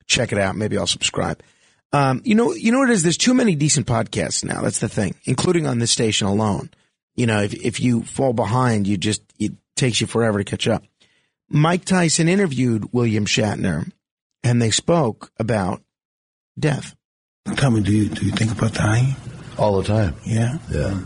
check 0.08 0.32
it 0.32 0.38
out. 0.38 0.56
Maybe 0.56 0.78
I'll 0.78 0.88
subscribe. 0.88 1.42
Um, 1.94 2.22
you 2.26 2.36
know, 2.36 2.54
you 2.54 2.72
know 2.72 2.80
what 2.80 2.90
it 2.90 2.94
is? 2.94 3.04
There's 3.04 3.18
too 3.18 3.34
many 3.34 3.56
decent 3.56 3.88
podcasts 3.88 4.44
now. 4.44 4.62
That's 4.62 4.80
the 4.80 4.90
thing, 4.90 5.16
including 5.24 5.68
on 5.68 5.80
this 5.80 5.92
station 5.92 6.28
alone. 6.28 6.70
You 7.16 7.28
know, 7.28 7.42
if, 7.42 7.54
if 7.54 7.80
you 7.80 8.04
fall 8.04 8.34
behind, 8.34 8.88
you 8.88 8.98
just, 8.98 9.22
it 9.40 9.54
takes 9.76 10.02
you 10.02 10.08
forever 10.08 10.40
to 10.40 10.44
catch 10.44 10.68
up. 10.68 10.84
Mike 11.50 11.86
Tyson 11.86 12.28
interviewed 12.28 12.92
William 12.92 13.26
Shatner 13.26 13.90
and 14.44 14.62
they 14.62 14.72
spoke 14.72 15.32
about 15.40 15.82
death. 16.60 16.96
Tell 17.56 17.72
me, 17.72 17.82
do 17.82 17.94
you, 17.94 18.10
do 18.10 18.26
you 18.26 18.32
think 18.34 18.52
about 18.52 18.74
dying? 18.74 19.16
All 19.58 19.82
the 19.82 19.88
time. 19.88 20.16
Yeah? 20.24 20.58
Yeah. 20.72 21.00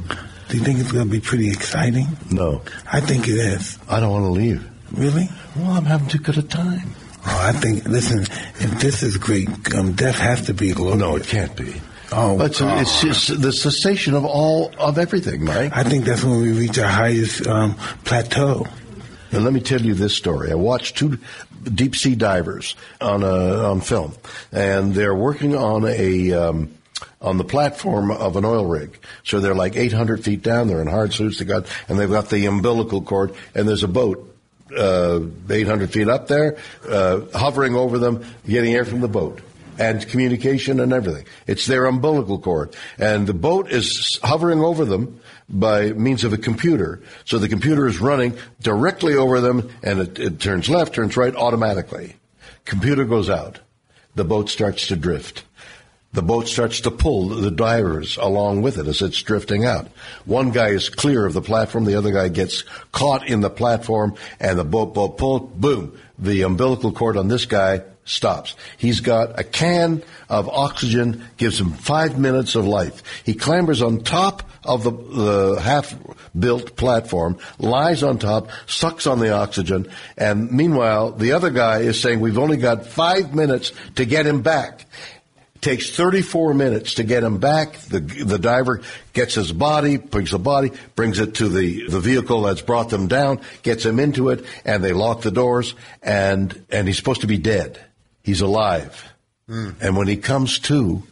Do 0.49 0.57
you 0.57 0.63
think 0.63 0.79
it's 0.79 0.91
going 0.91 1.05
to 1.05 1.11
be 1.11 1.21
pretty 1.21 1.49
exciting? 1.49 2.07
No. 2.29 2.61
I 2.91 2.99
think 2.99 3.27
it 3.27 3.35
is. 3.35 3.77
I 3.89 3.99
don't 3.99 4.11
want 4.11 4.25
to 4.25 4.31
leave. 4.31 4.69
Really? 4.91 5.29
Well, 5.55 5.71
I'm 5.71 5.85
having 5.85 6.09
too 6.09 6.19
good 6.19 6.37
a 6.37 6.41
time. 6.41 6.93
Oh, 7.25 7.39
I 7.39 7.53
think, 7.53 7.85
listen, 7.85 8.23
if 8.23 8.79
this 8.81 9.03
is 9.03 9.15
great, 9.17 9.47
um, 9.75 9.93
death 9.93 10.17
has 10.17 10.47
to 10.47 10.53
be 10.53 10.73
glorious. 10.73 10.99
No, 10.99 11.15
it 11.15 11.23
can't 11.27 11.55
be. 11.55 11.75
Oh, 12.11 12.37
But 12.37 12.51
it's, 12.51 12.61
it's 12.61 13.01
just 13.01 13.41
the 13.41 13.53
cessation 13.53 14.15
of 14.15 14.25
all 14.25 14.73
of 14.77 14.97
everything, 14.97 15.45
Mike. 15.45 15.71
I 15.75 15.83
think 15.83 16.03
that's 16.03 16.23
when 16.23 16.41
we 16.41 16.51
reach 16.51 16.77
our 16.77 16.89
highest 16.89 17.47
um, 17.47 17.75
plateau. 18.03 18.67
And 19.31 19.45
let 19.45 19.53
me 19.53 19.61
tell 19.61 19.79
you 19.79 19.93
this 19.93 20.13
story. 20.13 20.51
I 20.51 20.55
watched 20.55 20.97
two 20.97 21.17
deep 21.63 21.95
sea 21.95 22.15
divers 22.15 22.75
on 22.99 23.23
a, 23.23 23.63
on 23.69 23.79
film, 23.79 24.13
and 24.51 24.93
they're 24.93 25.15
working 25.15 25.55
on 25.55 25.85
a 25.85 26.33
um, 26.33 26.73
on 27.22 27.38
the 27.38 27.43
platform 27.43 28.11
of 28.11 28.35
an 28.35 28.45
oil 28.45 28.65
rig. 28.65 28.98
So 29.23 29.39
they're 29.39 29.56
like 29.56 29.76
800 29.76 30.23
feet 30.23 30.41
down. 30.41 30.68
They're 30.68 30.81
in 30.81 30.88
hard 30.88 31.14
suits. 31.14 31.39
They 31.39 31.45
got 31.45 31.68
and 31.88 31.99
they've 31.99 32.10
got 32.10 32.30
the 32.30 32.45
umbilical 32.45 33.02
cord, 33.02 33.34
and 33.56 33.68
there's 33.68 33.84
a 33.84 33.88
boat. 33.88 34.27
Uh, 34.76 35.19
800 35.49 35.91
feet 35.91 36.07
up 36.07 36.27
there, 36.27 36.57
uh, 36.88 37.19
hovering 37.34 37.76
over 37.76 37.99
them, 37.99 38.23
getting 38.48 38.73
air 38.73 38.85
from 38.85 39.02
the 39.02 39.10
boat 39.10 39.41
and 39.77 40.07
communication 40.07 40.80
and 40.80 40.93
everything. 40.93 41.26
It's 41.48 41.65
their 41.65 41.85
umbilical 41.85 42.39
cord. 42.39 42.76
And 42.98 43.27
the 43.27 43.34
boat 43.34 43.72
is 43.72 44.19
hovering 44.23 44.61
over 44.61 44.85
them 44.85 45.19
by 45.49 45.91
means 45.91 46.23
of 46.23 46.34
a 46.34 46.38
computer. 46.38 47.02
So 47.26 47.39
the 47.39 47.49
computer 47.49 47.88
is 47.88 47.99
running 47.99 48.38
directly 48.61 49.15
over 49.15 49.41
them 49.41 49.69
and 49.84 49.99
it, 49.99 50.19
it 50.19 50.39
turns 50.39 50.69
left, 50.69 50.95
turns 50.95 51.18
right 51.18 51.35
automatically. 51.35 52.15
Computer 52.65 53.06
goes 53.06 53.30
out. 53.30 53.60
The 54.15 54.23
boat 54.23 54.49
starts 54.49 54.88
to 54.88 54.95
drift. 54.95 55.43
The 56.13 56.21
boat 56.21 56.49
starts 56.49 56.81
to 56.81 56.91
pull 56.91 57.29
the 57.29 57.51
divers 57.51 58.17
along 58.17 58.63
with 58.63 58.77
it 58.77 58.88
as 58.88 59.01
it's 59.01 59.21
drifting 59.21 59.63
out. 59.63 59.88
One 60.25 60.51
guy 60.51 60.69
is 60.69 60.89
clear 60.89 61.25
of 61.25 61.33
the 61.33 61.41
platform, 61.41 61.85
the 61.85 61.95
other 61.95 62.11
guy 62.11 62.27
gets 62.27 62.63
caught 62.91 63.27
in 63.27 63.39
the 63.39 63.49
platform, 63.49 64.15
and 64.39 64.59
the 64.59 64.65
boat 64.65 64.93
boat 64.93 65.17
pull, 65.17 65.39
boom, 65.39 65.97
the 66.19 66.41
umbilical 66.41 66.91
cord 66.91 67.15
on 67.15 67.29
this 67.29 67.45
guy 67.45 67.83
stops. 68.03 68.55
He's 68.77 68.99
got 68.99 69.39
a 69.39 69.43
can 69.43 70.03
of 70.27 70.49
oxygen, 70.49 71.23
gives 71.38 71.61
him 71.61 71.71
five 71.71 72.19
minutes 72.19 72.55
of 72.55 72.67
life. 72.67 73.23
He 73.23 73.33
clambers 73.33 73.81
on 73.81 74.01
top 74.01 74.43
of 74.65 74.83
the, 74.83 74.91
the 74.91 75.61
half-built 75.61 76.75
platform, 76.75 77.38
lies 77.57 78.03
on 78.03 78.17
top, 78.17 78.49
sucks 78.67 79.07
on 79.07 79.19
the 79.19 79.31
oxygen, 79.31 79.89
and 80.17 80.51
meanwhile, 80.51 81.11
the 81.13 81.31
other 81.31 81.51
guy 81.51 81.79
is 81.79 82.01
saying, 82.01 82.19
we've 82.19 82.38
only 82.38 82.57
got 82.57 82.85
five 82.85 83.33
minutes 83.33 83.71
to 83.95 84.03
get 84.03 84.27
him 84.27 84.41
back. 84.41 84.85
Takes 85.61 85.95
34 85.95 86.55
minutes 86.55 86.95
to 86.95 87.03
get 87.03 87.23
him 87.23 87.38
back. 87.38 87.77
The, 87.77 87.99
the 87.99 88.39
diver 88.39 88.81
gets 89.13 89.35
his 89.35 89.51
body, 89.51 89.97
brings 89.97 90.31
the 90.31 90.39
body, 90.39 90.71
brings 90.95 91.19
it 91.19 91.35
to 91.35 91.49
the, 91.49 91.88
the 91.88 91.99
vehicle 91.99 92.41
that's 92.41 92.63
brought 92.63 92.89
them 92.89 93.07
down, 93.07 93.41
gets 93.61 93.85
him 93.85 93.99
into 93.99 94.29
it, 94.29 94.43
and 94.65 94.83
they 94.83 94.91
lock 94.91 95.21
the 95.21 95.29
doors, 95.29 95.75
and, 96.01 96.65
and 96.71 96.88
he's 96.88 96.97
supposed 96.97 97.21
to 97.21 97.27
be 97.27 97.38
dead. 97.38 97.79
He's 98.23 98.41
alive. 98.41 99.13
Hmm. 99.47 99.69
And 99.79 99.95
when 99.95 100.07
he 100.07 100.17
comes 100.17 100.57
to, 100.59 101.03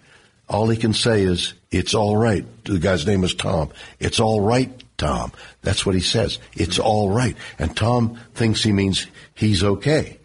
all 0.48 0.68
he 0.68 0.78
can 0.78 0.94
say 0.94 1.22
is, 1.22 1.54
it's 1.70 1.94
all 1.94 2.18
right. 2.18 2.44
The 2.66 2.80
guy's 2.80 3.06
name 3.06 3.24
is 3.24 3.36
Tom. 3.36 3.70
It's 4.00 4.20
all 4.20 4.42
right, 4.42 4.72
Tom. 4.98 5.32
That's 5.62 5.86
what 5.86 5.94
he 5.94 6.02
says. 6.02 6.40
It's 6.54 6.78
hmm. 6.78 6.84
all 6.84 7.10
right. 7.10 7.36
And 7.60 7.78
Tom 7.78 8.20
thinks 8.34 8.64
he 8.64 8.72
means 8.72 9.06
he's 9.36 9.64
okay. 9.64 10.18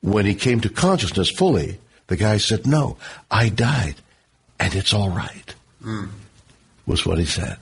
When 0.00 0.26
he 0.26 0.34
came 0.34 0.60
to 0.62 0.68
consciousness 0.68 1.30
fully, 1.30 1.78
the 2.08 2.16
guy 2.16 2.38
said, 2.38 2.66
no, 2.66 2.96
I 3.30 3.48
died 3.48 3.94
and 4.58 4.74
it's 4.74 4.92
all 4.92 5.10
right, 5.10 5.54
hmm. 5.82 6.06
was 6.86 7.06
what 7.06 7.18
he 7.18 7.24
said. 7.24 7.58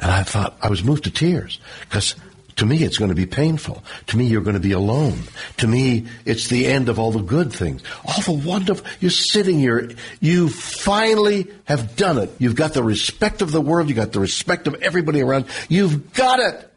And 0.00 0.10
I 0.10 0.24
thought, 0.24 0.56
I 0.60 0.68
was 0.68 0.82
moved 0.84 1.04
to 1.04 1.10
tears 1.10 1.60
because 1.82 2.16
to 2.56 2.66
me 2.66 2.82
it's 2.82 2.98
going 2.98 3.10
to 3.10 3.14
be 3.14 3.26
painful. 3.26 3.84
To 4.08 4.16
me 4.16 4.26
you're 4.26 4.42
going 4.42 4.54
to 4.54 4.60
be 4.60 4.72
alone. 4.72 5.20
To 5.58 5.66
me 5.66 6.06
it's 6.24 6.48
the 6.48 6.66
end 6.66 6.88
of 6.88 6.98
all 6.98 7.12
the 7.12 7.22
good 7.22 7.52
things. 7.52 7.82
All 8.04 8.20
the 8.22 8.46
wonderful, 8.46 8.86
you're 9.00 9.10
sitting 9.10 9.58
here, 9.58 9.90
you 10.20 10.48
finally 10.48 11.46
have 11.64 11.96
done 11.96 12.18
it. 12.18 12.30
You've 12.38 12.56
got 12.56 12.74
the 12.74 12.82
respect 12.82 13.42
of 13.42 13.52
the 13.52 13.60
world, 13.60 13.88
you've 13.88 13.96
got 13.96 14.12
the 14.12 14.20
respect 14.20 14.66
of 14.66 14.74
everybody 14.82 15.22
around. 15.22 15.46
You've 15.68 16.12
got 16.12 16.40
it. 16.40 16.72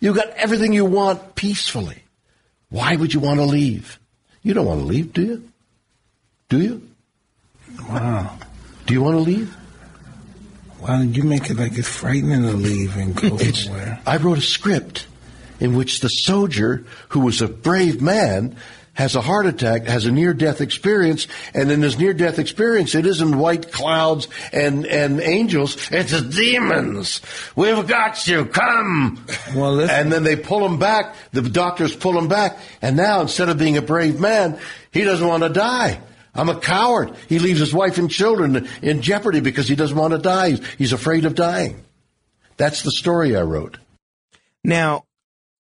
You've 0.00 0.16
got 0.16 0.30
everything 0.30 0.72
you 0.72 0.84
want 0.84 1.34
peacefully. 1.34 2.02
Why 2.68 2.96
would 2.96 3.14
you 3.14 3.20
want 3.20 3.38
to 3.38 3.44
leave? 3.44 3.98
You 4.42 4.54
don't 4.54 4.66
want 4.66 4.80
to 4.80 4.86
leave, 4.86 5.12
do 5.12 5.22
you? 5.22 5.51
Do 6.52 6.60
you? 6.60 6.86
Wow. 7.88 8.36
Do 8.84 8.92
you 8.92 9.00
want 9.02 9.16
to 9.16 9.22
leave? 9.22 9.56
Why 10.80 10.98
don't 10.98 11.14
you 11.14 11.22
make 11.22 11.48
it 11.48 11.56
like 11.56 11.78
it's 11.78 11.88
frightening 11.88 12.42
to 12.42 12.52
leave 12.52 12.94
and 12.94 13.16
go 13.16 13.36
It's- 13.36 13.64
somewhere? 13.64 13.98
I 14.06 14.18
wrote 14.18 14.36
a 14.36 14.42
script 14.42 15.06
in 15.60 15.74
which 15.74 16.00
the 16.00 16.08
soldier, 16.08 16.84
who 17.08 17.20
was 17.20 17.40
a 17.40 17.48
brave 17.48 18.02
man, 18.02 18.54
has 18.92 19.16
a 19.16 19.22
heart 19.22 19.46
attack, 19.46 19.86
has 19.86 20.04
a 20.04 20.12
near-death 20.12 20.60
experience, 20.60 21.26
and 21.54 21.70
in 21.70 21.80
his 21.80 21.98
near-death 21.98 22.38
experience, 22.38 22.94
it 22.94 23.06
isn't 23.06 23.38
white 23.38 23.72
clouds 23.72 24.28
and, 24.52 24.84
and 24.84 25.22
angels, 25.22 25.88
it's 25.90 26.20
demons. 26.20 27.22
We've 27.56 27.86
got 27.86 28.28
you, 28.28 28.44
come! 28.44 29.24
Well, 29.54 29.80
and 29.80 30.12
then 30.12 30.22
they 30.22 30.36
pull 30.36 30.66
him 30.66 30.78
back, 30.78 31.14
the 31.30 31.40
doctors 31.40 31.96
pull 31.96 32.18
him 32.18 32.28
back, 32.28 32.58
and 32.82 32.94
now 32.94 33.22
instead 33.22 33.48
of 33.48 33.56
being 33.56 33.78
a 33.78 33.82
brave 33.82 34.20
man, 34.20 34.58
he 34.90 35.04
doesn't 35.04 35.26
want 35.26 35.44
to 35.44 35.48
die. 35.48 35.98
I'm 36.34 36.48
a 36.48 36.58
coward. 36.58 37.14
He 37.28 37.38
leaves 37.38 37.60
his 37.60 37.74
wife 37.74 37.98
and 37.98 38.10
children 38.10 38.68
in 38.80 39.02
jeopardy 39.02 39.40
because 39.40 39.68
he 39.68 39.76
doesn't 39.76 39.96
want 39.96 40.12
to 40.12 40.18
die. 40.18 40.56
He's 40.78 40.92
afraid 40.92 41.24
of 41.24 41.34
dying. 41.34 41.84
That's 42.56 42.82
the 42.82 42.90
story 42.90 43.36
I 43.36 43.42
wrote. 43.42 43.78
Now, 44.64 45.04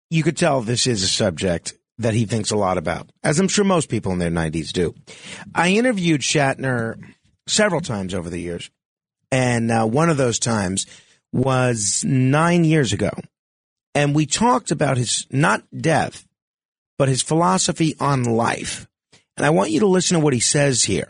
you 0.09 0.23
could 0.23 0.37
tell 0.37 0.61
this 0.61 0.87
is 0.87 1.03
a 1.03 1.07
subject 1.07 1.73
that 1.97 2.13
he 2.13 2.25
thinks 2.25 2.51
a 2.51 2.57
lot 2.57 2.77
about, 2.77 3.09
as 3.23 3.39
I'm 3.39 3.47
sure 3.47 3.65
most 3.65 3.89
people 3.89 4.11
in 4.11 4.19
their 4.19 4.29
90s 4.29 4.71
do. 4.71 4.93
I 5.53 5.71
interviewed 5.71 6.21
Shatner 6.21 7.01
several 7.47 7.81
times 7.81 8.13
over 8.13 8.29
the 8.29 8.39
years, 8.39 8.69
and 9.31 9.71
uh, 9.71 9.85
one 9.85 10.09
of 10.09 10.17
those 10.17 10.39
times 10.39 10.85
was 11.31 12.03
nine 12.05 12.63
years 12.63 12.93
ago. 12.93 13.11
And 13.93 14.13
we 14.13 14.25
talked 14.25 14.71
about 14.71 14.97
his, 14.97 15.25
not 15.31 15.63
death, 15.75 16.25
but 16.97 17.07
his 17.07 17.21
philosophy 17.21 17.95
on 17.99 18.23
life. 18.23 18.87
And 19.37 19.45
I 19.45 19.49
want 19.49 19.71
you 19.71 19.81
to 19.81 19.87
listen 19.87 20.17
to 20.17 20.23
what 20.23 20.33
he 20.33 20.39
says 20.39 20.83
here. 20.83 21.09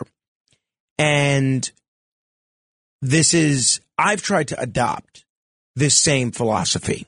And 0.98 1.70
this 3.02 3.34
is, 3.34 3.82
I've 3.98 4.22
tried 4.22 4.50
to 4.50 4.60
adopt 4.60 5.26
this 5.76 5.98
same 5.98 6.32
philosophy 6.32 7.06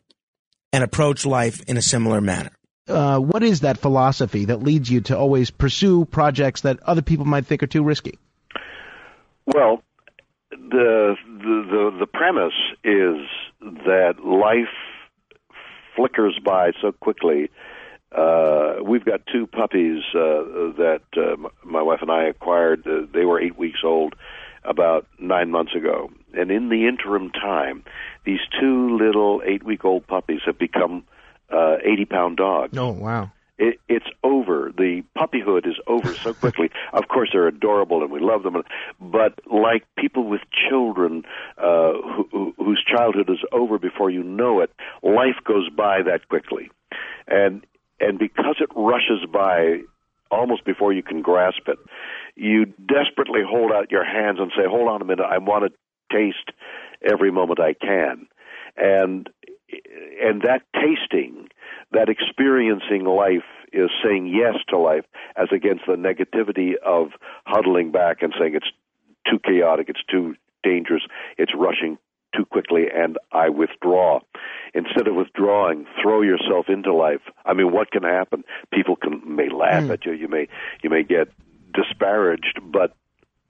and 0.72 0.84
approach 0.84 1.26
life 1.26 1.62
in 1.68 1.78
a 1.78 1.82
similar 1.82 2.22
manner. 2.22 2.52
Uh, 2.88 3.20
what 3.20 3.44
is 3.44 3.62
that 3.62 3.78
philosophy 3.78 4.46
that 4.46 4.64
leads 4.64 4.90
you 4.90 5.02
to 5.02 5.18
always 5.18 5.50
pursue 5.50 6.06
projects 6.06 6.62
that 6.62 6.82
other 6.84 7.02
people 7.02 7.26
might 7.26 7.46
think 7.46 7.64
are 7.64 7.68
too 7.68 7.84
risky? 7.84 8.18
Well, 9.46 9.84
the 10.52 11.16
the 11.26 11.66
the, 11.70 11.98
the 12.00 12.06
premise 12.06 12.54
is 12.84 13.18
that 13.86 14.16
life 14.24 14.68
flickers 15.96 16.40
by 16.44 16.72
so 16.82 16.92
quickly. 16.92 17.50
Uh, 18.12 18.76
we've 18.84 19.04
got 19.04 19.22
two 19.32 19.48
puppies 19.48 20.04
uh, 20.16 20.72
that 20.78 21.02
uh, 21.18 21.36
my 21.64 21.82
wife 21.82 22.02
and 22.02 22.12
I 22.12 22.24
acquired. 22.24 22.88
Uh, 22.88 23.06
they 23.14 23.26
were 23.26 23.40
eight 23.40 23.58
weeks 23.58 23.80
old 23.84 24.16
about 24.64 25.08
nine 25.20 25.52
months 25.52 25.76
ago, 25.76 26.12
and 26.34 26.52
in 26.52 26.70
the 26.70 26.88
interim 26.88 27.32
time, 27.32 27.84
these 28.26 28.40
two 28.60 28.98
little 28.98 29.42
eight-week-old 29.46 30.08
puppies 30.08 30.42
have 30.46 30.58
become 30.58 31.04
uh, 31.50 31.78
eighty-pound 31.84 32.38
dogs. 32.38 32.78
Oh, 32.78 32.92
wow. 32.92 33.32
It, 33.58 33.80
it's 33.90 34.06
over. 34.24 34.72
The 34.78 35.04
puppyhood 35.18 35.68
is 35.68 35.76
over 35.88 36.14
so 36.14 36.34
quickly. 36.44 36.70
of 36.94 37.08
course, 37.08 37.30
they're 37.34 37.48
adorable 37.48 38.04
and 38.04 38.12
we 38.12 38.20
love 38.20 38.44
them, 38.44 38.62
but 39.02 39.40
like 39.52 39.84
people 39.98 40.26
with 40.30 40.42
children 40.70 41.24
uh, 41.58 41.94
who, 41.94 42.28
who, 42.32 42.54
whose 42.58 42.84
childhood 42.86 43.30
is 43.30 43.40
over 43.52 43.80
before 43.80 44.10
you 44.10 44.24
know 44.24 44.62
it, 44.62 44.72
life 45.02 45.38
goes 45.44 45.70
by 45.70 46.04
that 46.04 46.30
quickly, 46.30 46.70
and 47.28 47.66
and 48.00 48.20
because 48.20 48.56
it 48.60 48.70
rushes 48.76 49.26
by 49.32 49.82
almost 50.30 50.66
before 50.66 50.94
you 50.94 51.04
can 51.04 51.22
grasp 51.22 51.68
it, 51.68 51.78
you 52.36 52.66
desperately 52.66 53.42
hold 53.48 53.72
out 53.72 53.92
your 53.92 54.06
hands 54.06 54.40
and 54.40 54.52
say, 54.56 54.66
"Hold 54.68 54.90
on 54.90 55.02
a 55.02 55.06
minute, 55.06 55.26
I 55.26 55.38
want 55.38 55.72
to 55.72 56.16
taste 56.16 56.52
every 57.02 57.32
moment 57.32 57.60
I 57.60 57.74
can," 57.74 58.28
and 58.76 59.30
and 60.22 60.42
that 60.44 60.62
tasting, 60.74 61.50
that 61.92 62.10
experiencing 62.10 63.06
life 63.06 63.44
is 63.74 63.90
saying 64.04 64.28
yes 64.28 64.56
to 64.70 64.78
life 64.78 65.06
as 65.36 65.48
against 65.52 65.86
the 65.86 65.96
negativity 65.96 66.76
of 66.76 67.12
huddling 67.46 67.92
back 67.92 68.22
and 68.22 68.34
saying 68.40 68.56
it's 68.56 68.72
too 69.30 69.40
chaotic, 69.40 69.90
it's 69.90 70.04
too 70.10 70.36
dangerous, 70.64 71.04
it's 71.38 71.54
rushing 71.54 71.98
too 72.36 72.46
quickly 72.46 72.86
and 72.94 73.18
I 73.32 73.50
withdraw. 73.50 74.20
Instead 74.74 75.08
of 75.08 75.16
withdrawing, 75.16 75.86
throw 76.02 76.22
yourself 76.22 76.68
into 76.70 76.94
life. 76.94 77.22
I 77.46 77.54
mean, 77.54 77.72
what 77.72 77.92
can 77.92 78.04
happen? 78.04 78.44
People 78.72 78.96
can 78.96 79.22
may 79.26 79.50
laugh 79.50 79.86
hmm. 79.86 79.92
at 79.92 80.06
you, 80.06 80.14
you 80.14 80.28
may 80.28 80.48
you 80.82 80.90
may 80.90 81.04
get 81.04 81.30
disparaged, 81.74 82.60
but 82.64 82.96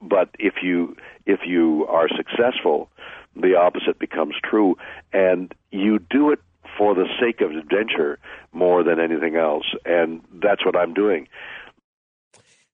but 0.00 0.30
if 0.38 0.54
you 0.62 0.96
if 1.26 1.40
you 1.46 1.86
are 1.88 2.08
successful, 2.08 2.90
the 3.36 3.56
opposite 3.56 3.98
becomes 3.98 4.34
true 4.42 4.76
and 5.12 5.54
you 5.70 5.98
do 5.98 6.30
it 6.30 6.40
for 6.76 6.94
the 6.94 7.06
sake 7.20 7.40
of 7.40 7.50
adventure 7.50 8.18
more 8.52 8.84
than 8.84 9.00
anything 9.00 9.36
else 9.36 9.66
and 9.84 10.22
that's 10.34 10.64
what 10.64 10.76
I'm 10.76 10.94
doing. 10.94 11.28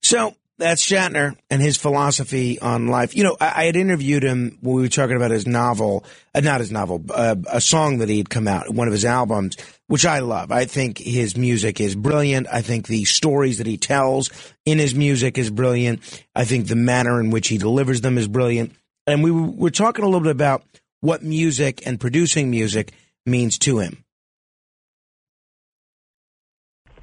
So 0.02 0.34
that's 0.58 0.86
Shatner 0.86 1.36
and 1.50 1.60
his 1.60 1.76
philosophy 1.76 2.58
on 2.60 2.88
life. 2.88 3.16
You 3.16 3.24
know, 3.24 3.36
I, 3.40 3.62
I 3.62 3.64
had 3.64 3.76
interviewed 3.76 4.22
him 4.22 4.58
when 4.60 4.76
we 4.76 4.82
were 4.82 4.88
talking 4.88 5.16
about 5.16 5.30
his 5.30 5.46
novel, 5.46 6.04
uh, 6.34 6.40
not 6.40 6.60
his 6.60 6.70
novel, 6.70 7.04
uh, 7.10 7.36
a 7.50 7.60
song 7.60 7.98
that 7.98 8.08
he 8.08 8.18
had 8.18 8.30
come 8.30 8.46
out, 8.46 8.72
one 8.72 8.86
of 8.86 8.92
his 8.92 9.04
albums, 9.04 9.56
which 9.88 10.06
I 10.06 10.20
love. 10.20 10.52
I 10.52 10.64
think 10.64 10.98
his 10.98 11.36
music 11.36 11.80
is 11.80 11.96
brilliant. 11.96 12.46
I 12.52 12.62
think 12.62 12.86
the 12.86 13.04
stories 13.04 13.58
that 13.58 13.66
he 13.66 13.76
tells 13.76 14.30
in 14.64 14.78
his 14.78 14.94
music 14.94 15.38
is 15.38 15.50
brilliant. 15.50 16.24
I 16.34 16.44
think 16.44 16.68
the 16.68 16.76
manner 16.76 17.20
in 17.20 17.30
which 17.30 17.48
he 17.48 17.58
delivers 17.58 18.00
them 18.00 18.16
is 18.16 18.28
brilliant. 18.28 18.72
And 19.06 19.22
we 19.22 19.30
we're 19.30 19.70
talking 19.70 20.04
a 20.04 20.08
little 20.08 20.22
bit 20.22 20.30
about 20.30 20.62
what 21.00 21.22
music 21.22 21.86
and 21.86 22.00
producing 22.00 22.50
music 22.50 22.92
means 23.26 23.58
to 23.58 23.78
him. 23.78 24.04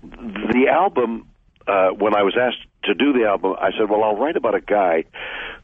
the 0.01 0.67
album 0.67 1.27
uh, 1.67 1.89
when 1.89 2.15
I 2.15 2.23
was 2.23 2.35
asked 2.39 2.65
to 2.83 2.93
do 2.93 3.13
the 3.13 3.25
album, 3.25 3.55
I 3.59 3.71
said, 3.77 3.89
"Well, 3.89 4.03
I'll 4.03 4.17
write 4.17 4.35
about 4.35 4.55
a 4.55 4.61
guy 4.61 5.05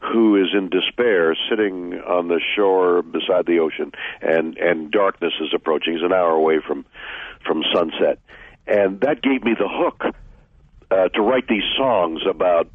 who 0.00 0.36
is 0.36 0.48
in 0.54 0.68
despair, 0.70 1.36
sitting 1.50 1.94
on 1.94 2.28
the 2.28 2.40
shore 2.54 3.02
beside 3.02 3.46
the 3.46 3.58
ocean, 3.58 3.92
and 4.20 4.56
and 4.58 4.90
darkness 4.90 5.32
is 5.40 5.48
approaching. 5.54 5.94
He's 5.94 6.02
an 6.02 6.12
hour 6.12 6.30
away 6.30 6.60
from 6.66 6.84
from 7.44 7.62
sunset, 7.74 8.18
and 8.66 9.00
that 9.00 9.22
gave 9.22 9.42
me 9.42 9.54
the 9.58 9.68
hook 9.68 10.14
uh, 10.90 11.08
to 11.08 11.22
write 11.22 11.48
these 11.48 11.66
songs 11.76 12.20
about." 12.28 12.68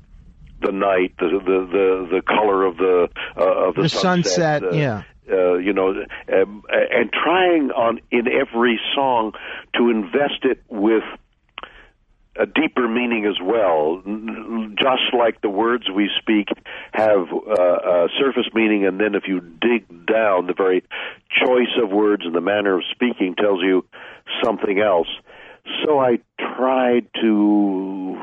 The 0.62 0.72
night, 0.72 1.12
the 1.20 1.28
the 1.28 1.68
the, 1.70 2.08
the 2.10 2.22
color 2.22 2.64
of 2.64 2.78
the 2.78 3.10
uh, 3.36 3.68
of 3.68 3.76
the, 3.76 3.82
The 3.82 3.90
sunset, 3.90 4.64
uh, 4.64 4.72
yeah. 4.72 5.04
uh, 5.30 5.56
you 5.56 5.74
know, 5.74 5.90
um, 5.90 6.64
and 6.70 7.12
trying 7.12 7.72
on 7.72 8.00
in 8.12 8.30
every 8.30 8.80
song 8.96 9.34
to 9.76 9.90
invest 9.90 10.46
it 10.46 10.64
with 10.70 11.04
a 12.36 12.46
deeper 12.46 12.88
meaning 12.88 13.26
as 13.26 13.40
well. 13.42 14.02
Just 14.76 15.14
like 15.18 15.42
the 15.42 15.50
words 15.50 15.86
we 15.94 16.10
speak 16.20 16.48
have 16.92 17.28
uh, 17.32 17.62
a 17.62 18.08
surface 18.20 18.50
meaning, 18.54 18.86
and 18.86 19.00
then 19.00 19.16
if 19.16 19.24
you 19.28 19.40
dig 19.40 19.88
down, 20.06 20.48
the 20.48 20.54
very 20.56 20.84
choice 21.30 21.78
of 21.82 21.90
words 21.90 22.24
and 22.26 22.34
the 22.34 22.42
manner 22.42 22.78
of 22.78 22.84
speaking 22.92 23.36
tells 23.36 23.62
you 23.62 23.86
something 24.44 24.80
else. 24.80 25.08
So 25.86 26.00
I 26.00 26.20
tried 26.40 27.08
to 27.22 28.18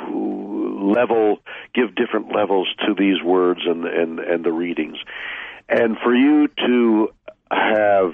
level, 0.81 1.39
give 1.75 1.95
different 1.95 2.35
levels 2.35 2.69
to 2.87 2.95
these 2.95 3.23
words 3.23 3.61
and 3.65 3.85
and 3.85 4.19
and 4.19 4.45
the 4.45 4.53
readings, 4.53 4.99
and 5.69 5.97
for 6.03 6.15
you 6.15 6.49
to 6.49 7.09
have 7.51 8.13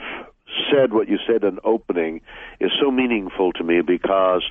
said 0.70 0.93
what 0.93 1.09
you 1.09 1.18
said 1.27 1.44
in 1.44 1.59
opening 1.64 2.20
is 2.60 2.70
so 2.81 2.90
meaningful 2.90 3.52
to 3.52 3.64
me 3.64 3.81
because 3.82 4.43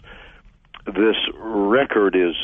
this 0.86 1.16
record 1.38 2.16
is 2.16 2.36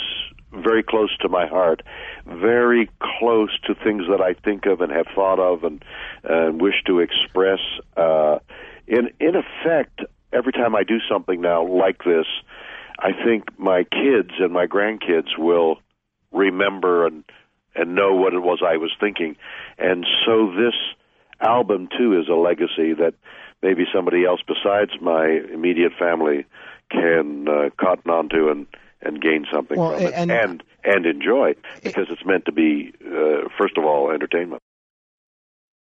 very 0.52 0.84
close 0.84 1.16
to 1.22 1.30
my 1.30 1.48
heart, 1.48 1.82
very 2.26 2.90
close 3.20 3.58
to 3.66 3.74
things 3.76 4.04
that 4.10 4.22
I 4.22 4.34
think 4.34 4.66
of 4.66 4.82
and 4.82 4.92
have 4.92 5.08
thought 5.16 5.40
of 5.40 5.64
and 5.64 5.84
uh, 6.30 6.52
wish 6.52 6.84
to 6.88 7.00
express. 7.00 7.60
Uh, 7.96 8.40
in 8.88 9.10
in 9.20 9.36
effect, 9.36 10.02
every 10.34 10.52
time 10.52 10.76
I 10.76 10.84
do 10.84 10.98
something 11.10 11.42
now 11.42 11.66
like 11.66 12.04
this, 12.04 12.26
I 13.00 13.12
think 13.14 13.58
my 13.58 13.84
kids 13.84 14.32
and 14.40 14.52
my 14.52 14.68
grandkids 14.68 15.38
will 15.38 15.78
remember 16.32 17.06
and 17.06 17.24
and 17.74 17.96
know 17.96 18.14
what 18.16 18.34
it 18.34 18.40
was 18.40 18.60
I 18.66 18.78
was 18.78 18.92
thinking, 19.00 19.38
and 19.78 20.06
so 20.26 20.52
this 20.52 20.76
album 21.40 21.88
too 21.98 22.20
is 22.20 22.28
a 22.28 22.36
legacy 22.36 22.94
that 22.94 23.14
maybe 23.62 23.86
somebody 23.94 24.26
else 24.26 24.42
besides 24.46 24.92
my 25.02 25.26
immediate 25.54 25.94
family 25.98 26.46
can 26.92 27.48
uh, 27.48 27.70
cotton 27.80 28.12
onto 28.12 28.50
and 28.50 28.68
and 29.04 29.20
gain 29.22 29.46
something 29.52 29.80
Well, 29.80 29.94
from 29.98 30.04
it 30.08 30.14
and- 30.14 30.32
and 30.32 30.64
and 30.84 31.06
enjoy 31.06 31.54
because 31.84 32.08
it's 32.10 32.26
meant 32.26 32.46
to 32.46 32.52
be 32.52 32.94
uh, 33.06 33.48
first 33.58 33.78
of 33.78 33.86
all 33.86 34.12
entertainment. 34.12 34.62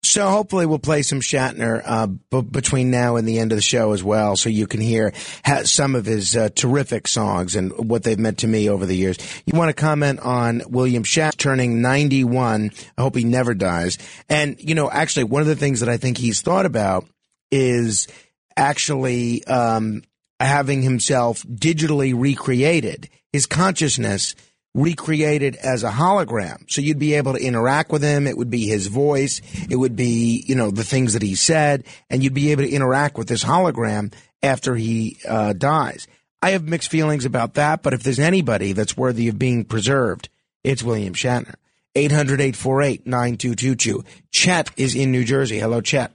So 0.03 0.29
hopefully 0.29 0.65
we'll 0.65 0.79
play 0.79 1.01
some 1.01 1.19
Shatner 1.19 1.81
uh, 1.85 2.07
b- 2.07 2.41
between 2.41 2.89
now 2.91 3.17
and 3.17 3.27
the 3.27 3.39
end 3.39 3.51
of 3.51 3.57
the 3.57 3.61
show 3.61 3.91
as 3.91 4.01
well, 4.03 4.37
so 4.37 4.47
you 4.47 4.65
can 4.65 4.79
hear 4.79 5.11
ha- 5.43 5.63
some 5.63 5.95
of 5.95 6.05
his 6.05 6.35
uh, 6.37 6.47
terrific 6.55 7.07
songs 7.07 7.55
and 7.57 7.89
what 7.89 8.03
they've 8.03 8.17
meant 8.17 8.37
to 8.39 8.47
me 8.47 8.69
over 8.69 8.85
the 8.85 8.95
years. 8.95 9.17
You 9.45 9.57
want 9.57 9.67
to 9.69 9.73
comment 9.73 10.19
on 10.21 10.61
William 10.69 11.03
Shatner 11.03 11.35
turning 11.35 11.81
91? 11.81 12.71
I 12.97 13.01
hope 13.01 13.15
he 13.17 13.25
never 13.25 13.53
dies. 13.53 13.97
And 14.29 14.55
you 14.59 14.75
know, 14.75 14.89
actually, 14.89 15.25
one 15.25 15.41
of 15.41 15.47
the 15.47 15.55
things 15.57 15.81
that 15.81 15.89
I 15.89 15.97
think 15.97 16.17
he's 16.17 16.41
thought 16.41 16.65
about 16.65 17.05
is 17.51 18.07
actually 18.55 19.43
um, 19.45 20.03
having 20.39 20.81
himself 20.81 21.43
digitally 21.43 22.14
recreated, 22.15 23.09
his 23.31 23.45
consciousness 23.45 24.35
recreated 24.73 25.55
as 25.55 25.84
a 25.84 25.89
hologram. 25.89 26.69
So 26.69 26.81
you'd 26.81 26.99
be 26.99 27.15
able 27.15 27.34
to 27.34 27.43
interact 27.43 27.91
with 27.91 28.03
him. 28.03 28.27
It 28.27 28.38
would 28.38 28.51
be 28.51 28.68
his 28.68 28.88
voice. 28.88 29.41
It 29.69 29.76
would 29.76 29.95
be, 29.95 30.43
you 30.47 30.55
know, 30.55 30.69
the 30.69 30.84
things 30.84 31.14
that 31.14 31.23
he 31.23 31.35
said, 31.35 31.84
and 32.09 32.23
you'd 32.23 32.35
be 32.35 32.51
able 32.51 32.64
to 32.64 32.72
interact 32.72 33.18
with 33.18 33.27
this 33.27 33.43
hologram 33.43 34.14
after 34.43 34.76
he 34.76 35.18
uh, 35.27 35.53
dies. 35.53 36.07
I 36.41 36.51
have 36.51 36.68
mixed 36.68 36.91
feelings 36.91 37.26
about 37.26 37.55
that, 37.55 37.81
but 37.81 37.93
if 37.93 38.03
there's 38.03 38.19
anybody 38.19 38.73
that's 38.73 38.95
worthy 38.95 39.27
of 39.27 39.39
being 39.39 39.65
preserved, 39.65 40.30
it's 40.64 40.84
William 40.84 41.15
Shatner. 41.15 41.55
800-848-9222. 41.95 44.05
Chet 44.31 44.69
is 44.77 44.93
in 44.93 45.11
New 45.11 45.23
Jersey. 45.23 45.57
Hello, 45.57 45.81
Chet. 45.81 46.11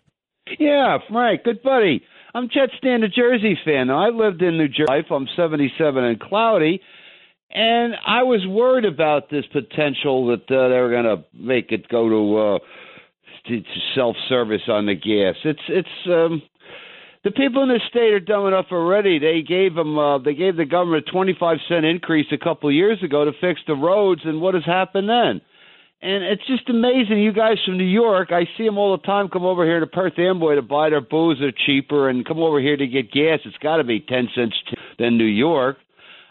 Yeah, 0.60 0.98
Frank, 1.10 1.42
good 1.42 1.60
buddy. 1.62 2.04
I'm 2.34 2.48
Chet 2.48 2.70
Stan, 2.78 3.02
New 3.02 3.08
Jersey 3.08 3.58
fan. 3.62 3.88
Now, 3.88 4.02
I 4.02 4.08
lived 4.08 4.40
in 4.40 4.56
New 4.56 4.68
Jersey. 4.68 5.04
I'm 5.10 5.28
77 5.36 6.02
and 6.02 6.18
cloudy, 6.18 6.80
and 7.50 7.92
I 8.06 8.22
was 8.22 8.40
worried 8.46 8.86
about 8.86 9.28
this 9.28 9.44
potential 9.52 10.28
that 10.28 10.50
uh, 10.50 10.68
they 10.68 10.80
were 10.80 10.88
going 10.88 11.04
to 11.04 11.24
make 11.34 11.72
it 11.72 11.88
go 11.88 12.08
to, 12.08 12.38
uh, 12.38 12.58
to, 13.48 13.60
to 13.60 13.80
self-service 13.94 14.62
on 14.68 14.86
the 14.86 14.94
gas. 14.94 15.34
It's 15.44 15.60
it's 15.68 16.06
um, 16.06 16.40
the 17.22 17.32
people 17.32 17.64
in 17.64 17.68
the 17.68 17.80
state 17.90 18.14
are 18.14 18.20
dumb 18.20 18.46
enough 18.46 18.66
already. 18.72 19.18
They 19.18 19.42
gave 19.46 19.74
them 19.74 19.98
uh, 19.98 20.16
they 20.16 20.32
gave 20.32 20.56
the 20.56 20.64
government 20.64 21.04
a 21.06 21.12
25 21.12 21.58
cent 21.68 21.84
increase 21.84 22.28
a 22.32 22.42
couple 22.42 22.72
years 22.72 23.02
ago 23.02 23.26
to 23.26 23.32
fix 23.42 23.60
the 23.66 23.74
roads, 23.74 24.22
and 24.24 24.40
what 24.40 24.54
has 24.54 24.64
happened 24.64 25.10
then? 25.10 25.42
And 26.02 26.24
it's 26.24 26.44
just 26.48 26.68
amazing. 26.68 27.22
You 27.22 27.32
guys 27.32 27.58
from 27.64 27.78
New 27.78 27.84
York, 27.84 28.32
I 28.32 28.48
see 28.58 28.64
them 28.64 28.76
all 28.76 28.96
the 28.96 29.04
time 29.04 29.28
come 29.28 29.44
over 29.44 29.64
here 29.64 29.78
to 29.78 29.86
Perth 29.86 30.18
Amboy 30.18 30.56
to 30.56 30.62
buy 30.62 30.90
their 30.90 31.00
booze. 31.00 31.38
They're 31.40 31.52
cheaper 31.52 32.08
and 32.08 32.26
come 32.26 32.40
over 32.40 32.60
here 32.60 32.76
to 32.76 32.86
get 32.88 33.12
gas. 33.12 33.38
It's 33.44 33.56
got 33.58 33.76
to 33.76 33.84
be 33.84 34.00
10 34.00 34.28
cents 34.34 34.56
cheaper 34.68 34.82
than 34.98 35.16
New 35.16 35.24
York. 35.24 35.76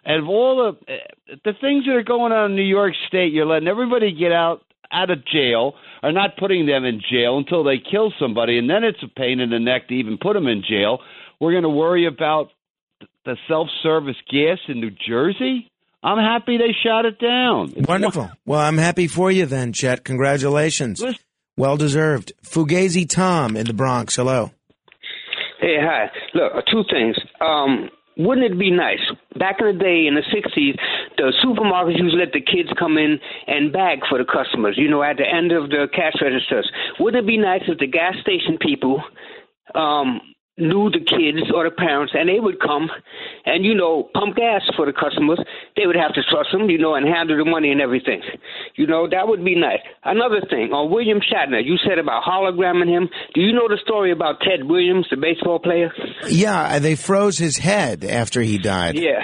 And 0.03 0.23
of 0.23 0.27
all 0.27 0.75
the 0.87 0.93
eh, 0.93 1.37
the 1.45 1.53
things 1.61 1.85
that 1.85 1.93
are 1.93 2.03
going 2.03 2.33
on 2.33 2.51
in 2.51 2.57
New 2.57 2.63
York 2.63 2.93
State, 3.07 3.31
you're 3.31 3.45
letting 3.45 3.67
everybody 3.67 4.11
get 4.13 4.31
out 4.31 4.61
out 4.91 5.09
of 5.09 5.25
jail, 5.25 5.75
or 6.03 6.11
not 6.11 6.35
putting 6.37 6.65
them 6.65 6.83
in 6.83 7.01
jail 7.09 7.37
until 7.37 7.63
they 7.63 7.77
kill 7.77 8.11
somebody, 8.19 8.57
and 8.57 8.69
then 8.69 8.83
it's 8.83 9.01
a 9.03 9.07
pain 9.07 9.39
in 9.39 9.51
the 9.51 9.59
neck 9.59 9.87
to 9.87 9.93
even 9.93 10.17
put 10.17 10.33
them 10.33 10.47
in 10.47 10.63
jail. 10.67 10.99
We're 11.39 11.51
going 11.51 11.63
to 11.63 11.69
worry 11.69 12.07
about 12.07 12.49
the 13.23 13.37
self-service 13.47 14.17
gas 14.29 14.57
in 14.67 14.81
New 14.81 14.91
Jersey. 15.07 15.70
I'm 16.03 16.17
happy 16.17 16.57
they 16.57 16.73
shot 16.83 17.05
it 17.05 17.19
down. 17.19 17.73
Wonderful. 17.87 18.31
Well, 18.45 18.59
I'm 18.59 18.77
happy 18.77 19.07
for 19.07 19.31
you 19.31 19.45
then, 19.45 19.71
Chet. 19.71 20.03
Congratulations. 20.03 21.03
Well 21.57 21.77
deserved. 21.77 22.33
Fugazi 22.43 23.07
Tom 23.07 23.55
in 23.55 23.67
the 23.67 23.73
Bronx. 23.73 24.15
Hello. 24.15 24.51
Hey, 25.59 25.77
hi. 25.79 26.09
Look, 26.33 26.53
uh, 26.55 26.61
two 26.71 26.83
things. 26.89 27.15
Um, 27.39 27.89
wouldn't 28.17 28.51
it 28.51 28.57
be 28.57 28.71
nice? 28.71 28.99
Back 29.37 29.57
in 29.59 29.67
the 29.67 29.73
day, 29.77 30.07
in 30.07 30.15
the 30.15 30.25
60s, 30.33 30.77
the 31.17 31.33
supermarkets 31.45 31.99
used 31.99 32.13
to 32.15 32.19
let 32.19 32.33
the 32.33 32.41
kids 32.41 32.69
come 32.79 32.97
in 32.97 33.19
and 33.47 33.71
bag 33.71 33.99
for 34.09 34.17
the 34.17 34.25
customers, 34.25 34.75
you 34.77 34.89
know, 34.89 35.03
at 35.03 35.17
the 35.17 35.23
end 35.23 35.51
of 35.51 35.69
the 35.69 35.87
cash 35.93 36.13
registers. 36.21 36.69
Wouldn't 36.99 37.23
it 37.23 37.27
be 37.27 37.37
nice 37.37 37.61
if 37.67 37.77
the 37.77 37.87
gas 37.87 38.15
station 38.21 38.57
people 38.59 39.03
um, 39.75 40.19
knew 40.61 40.89
the 40.89 40.99
kids 40.99 41.51
or 41.53 41.65
the 41.65 41.75
parents 41.75 42.13
and 42.15 42.29
they 42.29 42.39
would 42.39 42.59
come 42.59 42.89
and, 43.45 43.65
you 43.65 43.73
know, 43.73 44.09
pump 44.13 44.35
gas 44.35 44.61
for 44.75 44.85
the 44.85 44.93
customers? 44.93 45.39
They 45.75 45.85
would 45.85 45.95
have 45.95 46.13
to 46.13 46.21
trust 46.29 46.49
them, 46.51 46.69
you 46.69 46.77
know, 46.77 46.95
and 46.95 47.07
handle 47.07 47.37
the 47.37 47.49
money 47.49 47.71
and 47.71 47.81
everything. 47.81 48.21
You 48.75 48.87
know, 48.87 49.09
that 49.09 49.27
would 49.27 49.43
be 49.43 49.55
nice. 49.55 49.79
Another 50.03 50.41
thing, 50.49 50.71
on 50.71 50.91
William 50.91 51.19
Shatner, 51.19 51.63
you 51.63 51.77
said 51.77 51.99
about 51.99 52.23
hologramming 52.23 52.87
him. 52.87 53.09
Do 53.33 53.41
you 53.41 53.53
know 53.53 53.67
the 53.67 53.79
story 53.83 54.11
about 54.11 54.41
Ted 54.41 54.63
Williams, 54.67 55.07
the 55.09 55.17
baseball 55.17 55.59
player? 55.59 55.91
Yeah, 56.27 56.79
they 56.79 56.95
froze 56.95 57.37
his 57.37 57.57
head 57.57 58.03
after 58.03 58.41
he 58.41 58.57
died. 58.57 58.95
Yeah, 58.95 59.23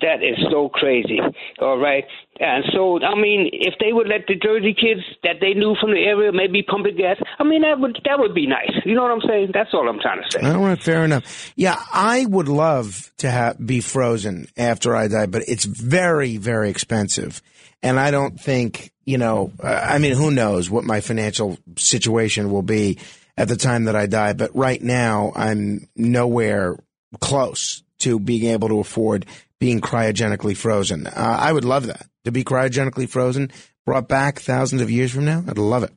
that 0.00 0.22
is 0.22 0.38
so 0.50 0.68
crazy. 0.68 1.18
All 1.60 1.78
right. 1.78 2.04
And 2.38 2.64
so, 2.72 2.98
I 3.02 3.14
mean, 3.14 3.50
if 3.52 3.74
they 3.80 3.92
would 3.92 4.08
let 4.08 4.26
the 4.26 4.34
Jersey 4.34 4.74
kids 4.74 5.02
that 5.22 5.36
they 5.40 5.52
knew 5.52 5.76
from 5.78 5.92
the 5.92 6.00
area 6.00 6.32
maybe 6.32 6.62
pump 6.62 6.84
the 6.84 6.92
gas, 6.92 7.16
I 7.38 7.44
mean, 7.44 7.62
that 7.62 7.78
would 7.78 7.98
that 8.04 8.18
would 8.18 8.34
be 8.34 8.46
nice. 8.46 8.72
You 8.84 8.94
know 8.94 9.02
what 9.02 9.12
I'm 9.12 9.20
saying? 9.28 9.50
That's 9.52 9.70
all 9.74 9.88
I'm 9.88 10.00
trying 10.00 10.22
to 10.22 10.30
say. 10.30 10.50
All 10.50 10.64
right, 10.64 10.82
fair 10.82 11.04
enough. 11.04 11.52
Yeah, 11.54 11.76
I 11.92 12.24
would 12.24 12.48
love 12.48 13.12
to 13.18 13.56
be 13.64 13.80
frozen 13.80 14.46
after 14.56 14.96
I 14.96 15.08
die, 15.08 15.26
but 15.26 15.42
it's 15.48 15.64
very, 15.66 16.38
very 16.38 16.70
expensive, 16.70 17.42
and 17.82 18.00
I 18.00 18.10
don't 18.10 18.40
think 18.40 18.90
you 19.04 19.18
know. 19.18 19.52
I 19.62 19.98
mean, 19.98 20.14
who 20.14 20.30
knows 20.30 20.70
what 20.70 20.84
my 20.84 21.00
financial 21.00 21.58
situation 21.76 22.50
will 22.50 22.62
be 22.62 22.98
at 23.36 23.48
the 23.48 23.56
time 23.56 23.84
that 23.84 23.96
I 23.96 24.06
die? 24.06 24.32
But 24.32 24.56
right 24.56 24.82
now, 24.82 25.32
I'm 25.36 25.88
nowhere 25.94 26.78
close 27.20 27.82
to 27.98 28.18
being 28.18 28.50
able 28.50 28.68
to 28.68 28.80
afford 28.80 29.26
being 29.60 29.80
cryogenically 29.80 30.56
frozen. 30.56 31.06
Uh, 31.06 31.36
I 31.38 31.52
would 31.52 31.64
love 31.64 31.86
that 31.86 32.06
to 32.24 32.32
be 32.32 32.42
cryogenically 32.42 33.08
frozen, 33.08 33.52
brought 33.86 34.08
back 34.08 34.40
thousands 34.40 34.82
of 34.82 34.90
years 34.90 35.12
from 35.12 35.26
now. 35.26 35.44
I'd 35.46 35.58
love 35.58 35.84
it. 35.84 35.92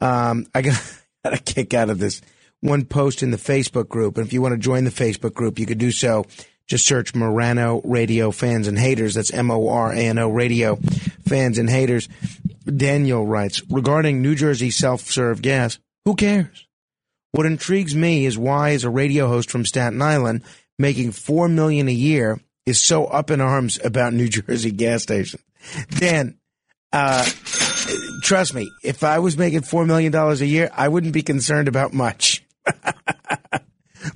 Um, 0.00 0.46
I 0.54 0.62
got, 0.62 1.00
got 1.24 1.34
a 1.34 1.38
kick 1.38 1.74
out 1.74 1.90
of 1.90 1.98
this 1.98 2.20
one 2.60 2.84
post 2.84 3.22
in 3.22 3.30
the 3.30 3.36
Facebook 3.36 3.88
group. 3.88 4.18
And 4.18 4.26
if 4.26 4.32
you 4.32 4.42
want 4.42 4.52
to 4.52 4.58
join 4.58 4.84
the 4.84 4.90
Facebook 4.90 5.34
group, 5.34 5.58
you 5.58 5.66
could 5.66 5.78
do 5.78 5.90
so. 5.90 6.26
Just 6.66 6.86
search 6.86 7.14
Morano 7.14 7.80
Radio 7.82 8.30
Fans 8.30 8.68
and 8.68 8.78
Haters. 8.78 9.14
That's 9.14 9.32
M 9.32 9.50
O 9.50 9.68
R 9.68 9.90
A 9.90 9.96
N 9.96 10.18
O 10.18 10.28
Radio 10.28 10.76
Fans 11.26 11.56
and 11.56 11.70
Haters. 11.70 12.10
Daniel 12.66 13.26
writes 13.26 13.62
regarding 13.70 14.20
New 14.20 14.34
Jersey 14.34 14.70
self 14.70 15.00
serve 15.00 15.40
gas, 15.40 15.78
who 16.04 16.14
cares? 16.14 16.66
What 17.32 17.46
intrigues 17.46 17.94
me 17.94 18.26
is 18.26 18.36
why, 18.36 18.70
is 18.70 18.84
a 18.84 18.90
radio 18.90 19.28
host 19.28 19.50
from 19.50 19.64
Staten 19.64 20.02
Island, 20.02 20.42
making 20.78 21.12
four 21.12 21.48
million 21.48 21.88
a 21.88 21.92
year 21.92 22.38
is 22.68 22.80
so 22.80 23.06
up 23.06 23.30
in 23.30 23.40
arms 23.40 23.78
about 23.82 24.12
New 24.12 24.28
Jersey 24.28 24.70
gas 24.70 25.02
stations. 25.02 25.42
Dan, 25.88 26.38
uh, 26.92 27.24
trust 28.22 28.54
me, 28.54 28.70
if 28.84 29.02
I 29.02 29.18
was 29.18 29.36
making 29.36 29.62
four 29.62 29.86
million 29.86 30.12
dollars 30.12 30.40
a 30.40 30.46
year, 30.46 30.70
I 30.74 30.88
wouldn't 30.88 31.12
be 31.12 31.22
concerned 31.22 31.68
about 31.68 31.92
much. 31.92 32.44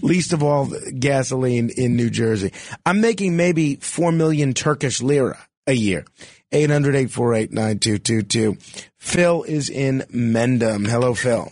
Least 0.01 0.33
of 0.33 0.43
all 0.43 0.73
gasoline 0.99 1.71
in 1.77 1.97
New 1.97 2.11
Jersey. 2.11 2.53
I'm 2.87 3.01
making 3.01 3.37
maybe 3.37 3.77
four 3.77 4.13
million 4.13 4.55
Turkish 4.55 5.03
lira 5.03 5.39
a 5.67 5.73
year. 5.73 6.05
800-848-9222. 6.53 8.81
Phil 8.99 9.43
is 9.45 9.71
in 9.71 10.01
Mendham. 10.15 10.87
Hello, 10.87 11.15
Phil. 11.15 11.51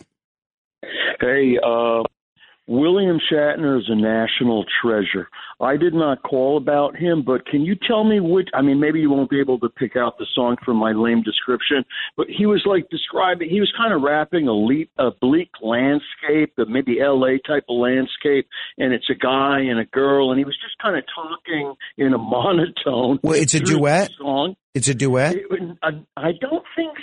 Hey, 1.20 1.58
uh, 1.62 2.02
William 2.66 3.18
Shatner 3.30 3.78
is 3.78 3.84
a 3.88 3.96
national 3.96 4.66
treasure. 4.82 5.28
I 5.60 5.76
did 5.76 5.92
not 5.94 6.22
call 6.22 6.56
about 6.56 6.96
him, 6.96 7.22
but 7.24 7.46
can 7.46 7.62
you 7.62 7.74
tell 7.86 8.04
me 8.04 8.18
which? 8.20 8.48
I 8.54 8.62
mean, 8.62 8.80
maybe 8.80 9.00
you 9.00 9.10
won't 9.10 9.28
be 9.30 9.40
able 9.40 9.58
to 9.60 9.68
pick 9.68 9.96
out 9.96 10.18
the 10.18 10.26
song 10.34 10.56
from 10.64 10.76
my 10.76 10.92
lame 10.92 11.22
description, 11.22 11.84
but 12.16 12.26
he 12.28 12.46
was 12.46 12.62
like 12.64 12.88
describing. 12.90 13.50
He 13.50 13.60
was 13.60 13.72
kind 13.76 13.92
of 13.92 14.02
rapping 14.02 14.48
a, 14.48 14.52
le- 14.52 14.86
a 14.98 15.10
bleak 15.20 15.50
landscape, 15.62 16.54
a 16.58 16.64
maybe 16.66 17.00
L.A. 17.00 17.38
type 17.46 17.64
of 17.68 17.76
landscape, 17.76 18.48
and 18.78 18.92
it's 18.92 19.10
a 19.10 19.14
guy 19.14 19.60
and 19.60 19.78
a 19.78 19.84
girl, 19.84 20.30
and 20.30 20.38
he 20.38 20.44
was 20.44 20.56
just 20.62 20.78
kind 20.82 20.96
of 20.96 21.04
talking 21.14 21.74
in 21.98 22.14
a 22.14 22.18
monotone. 22.50 23.20
Well, 23.22 23.34
it's 23.40 23.54
a 23.54 23.60
duet? 23.60 24.10
Song. 24.18 24.56
It's 24.74 24.88
a 24.88 24.94
duet. 24.94 25.34
It- 25.36 25.46
I, 25.82 25.90
I 26.16 26.30
don't 26.40 26.64
think. 26.76 26.96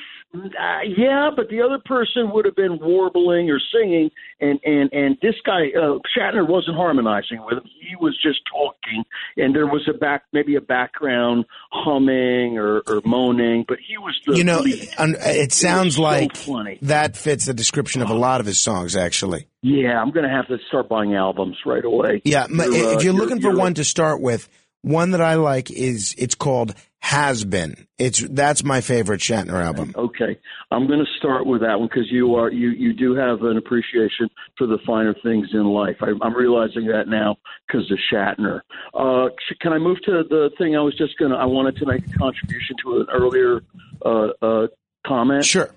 Uh, 0.46 0.80
yeah, 0.98 1.30
but 1.36 1.50
the 1.50 1.62
other 1.62 1.80
person 1.86 2.32
would 2.32 2.46
have 2.46 2.56
been 2.56 2.80
warbling 2.80 3.50
or 3.50 3.60
singing, 3.74 4.10
and 4.40 4.60
and 4.66 4.92
and 4.94 5.18
this 5.22 5.36
guy 5.46 5.68
uh, 5.78 5.98
Shatner 6.18 6.48
wasn't 6.48 6.78
harmonizing 6.78 7.44
with 7.46 7.58
him. 7.60 7.64
He 7.66 7.96
was 8.00 8.18
just 8.22 8.40
talking, 8.52 9.04
and 9.38 9.56
there 9.56 9.66
was 9.68 9.88
a 9.90 9.98
back 9.98 10.24
maybe 10.34 10.56
a 10.56 10.62
background 10.62 11.46
humming 11.72 12.58
or, 12.58 12.82
or 12.88 13.02
moaning, 13.06 13.66
but 13.68 13.78
he 13.86 13.98
was 13.98 14.16
the 14.26 14.36
you 14.38 14.44
know, 14.44 14.60
lead. 14.60 14.90
it 15.00 15.54
sounds 15.54 15.96
so 15.96 16.02
like 16.02 16.36
funny. 16.36 16.78
that 16.84 17.16
fits 17.18 17.46
the 17.46 17.54
description 17.54 18.02
of 18.02 18.10
a 18.10 18.14
lot 18.16 18.40
of 18.40 18.46
his 18.46 18.60
songs, 18.60 18.96
actually. 18.96 19.48
Yeah, 19.62 20.00
I'm 20.02 20.12
going 20.12 20.26
to 20.26 20.32
have 20.32 20.48
to 20.48 20.58
start 20.68 20.88
buying 20.90 21.16
albums 21.16 21.58
right 21.66 21.84
away. 21.84 22.22
Yeah, 22.24 22.48
You're, 22.50 22.62
uh, 22.62 22.66
if 22.66 22.74
you're 22.76 23.02
you're- 23.02 23.12
looking 23.18 23.38
for 23.42 23.50
you're- 23.50 23.60
one 23.60 23.74
to 23.76 23.84
start 23.84 24.22
with, 24.22 24.48
one 24.82 25.12
that 25.12 25.22
I 25.22 25.36
like 25.36 25.72
is 25.72 26.14
it's 26.18 26.36
called 26.36 26.74
Has 27.00 27.46
Been. 27.46 27.88
It's 27.98 28.20
that's 28.20 28.64
my 28.64 28.82
favorite 28.82 29.22
Shatner 29.22 29.64
album. 29.64 29.94
Okay, 29.96 30.38
I'm 30.72 30.88
going 30.88 31.00
to 31.00 31.12
start 31.18 31.46
with 31.46 31.62
that 31.62 31.80
one 31.80 31.88
because 31.88 32.12
you 32.12 32.36
are 32.36 32.52
you 32.52 32.70
you 32.72 32.94
do 32.94 33.16
have 33.16 33.44
an 33.44 33.58
appreciation 33.58 34.30
for 34.58 34.68
the 34.68 34.78
finer 34.86 35.16
things 35.24 35.48
in 35.54 35.64
life. 35.66 35.98
I, 36.02 36.12
I'm 36.22 36.36
realizing 36.36 36.88
that 36.88 37.08
now 37.08 37.38
because 37.68 37.90
of 37.92 37.98
Shatner. 38.12 38.62
Uh, 38.94 39.30
can 39.62 39.74
I 39.74 39.78
move 39.78 40.02
to 40.06 40.24
the 40.28 40.50
thing 40.58 40.76
I 40.76 40.82
was 40.82 40.98
just 40.98 41.18
going 41.18 41.32
to? 41.32 41.38
I 41.38 41.46
wanted 41.46 41.78
to 41.78 41.86
make 41.86 42.06
a 42.08 42.18
contribution 42.18 42.76
to 42.84 42.98
an 42.98 43.08
earlier 43.12 43.62
uh, 44.06 44.28
uh, 44.42 44.68
comment. 45.06 45.46
Sure. 45.46 45.70